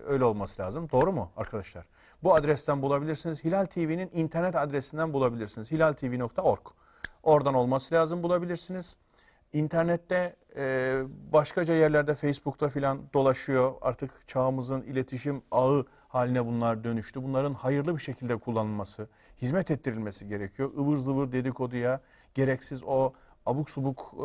öyle 0.05 0.23
olması 0.23 0.61
lazım. 0.61 0.89
Doğru 0.91 1.11
mu 1.11 1.31
arkadaşlar? 1.37 1.85
Bu 2.23 2.35
adresten 2.35 2.81
bulabilirsiniz. 2.81 3.43
Hilal 3.43 3.65
TV'nin 3.65 4.09
internet 4.13 4.55
adresinden 4.55 5.13
bulabilirsiniz. 5.13 5.71
hilaltv.org. 5.71 6.67
Oradan 7.23 7.53
olması 7.53 7.95
lazım 7.95 8.23
bulabilirsiniz. 8.23 8.95
İnternette 9.53 10.35
e, 10.57 10.97
başkaca 11.33 11.73
yerlerde 11.73 12.15
Facebook'ta 12.15 12.69
filan 12.69 12.99
dolaşıyor. 13.13 13.73
Artık 13.81 14.27
çağımızın 14.27 14.81
iletişim 14.81 15.41
ağı 15.51 15.85
haline 16.07 16.45
bunlar 16.45 16.83
dönüştü. 16.83 17.23
Bunların 17.23 17.53
hayırlı 17.53 17.95
bir 17.95 18.01
şekilde 18.01 18.37
kullanılması, 18.37 19.07
hizmet 19.41 19.71
ettirilmesi 19.71 20.27
gerekiyor. 20.27 20.71
Ivır 20.73 20.97
zıvır 20.97 21.31
dedikoduya, 21.31 22.01
gereksiz 22.33 22.83
o 22.83 23.13
abuk 23.45 23.69
subuk 23.69 24.13
e, 24.13 24.19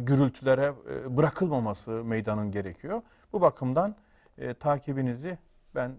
gürültülere 0.00 0.72
e, 0.90 1.16
bırakılmaması 1.16 1.90
meydanın 1.90 2.50
gerekiyor. 2.50 3.02
Bu 3.32 3.40
bakımdan 3.40 3.96
e, 4.38 4.54
takibinizi 4.54 5.38
ben 5.74 5.96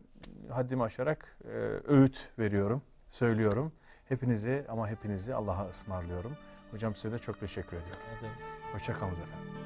haddimi 0.49 0.83
aşarak 0.83 1.38
e, 1.43 1.47
öğüt 1.88 2.31
veriyorum, 2.39 2.81
söylüyorum. 3.09 3.72
Hepinizi 4.05 4.65
ama 4.69 4.89
hepinizi 4.89 5.35
Allah'a 5.35 5.69
ısmarlıyorum. 5.69 6.31
Hocam 6.75 6.95
size 6.95 7.11
de 7.11 7.17
çok 7.17 7.39
teşekkür 7.39 7.77
ediyorum. 7.77 8.01
Hoşçakalınız 8.73 9.19
efendim. 9.19 9.64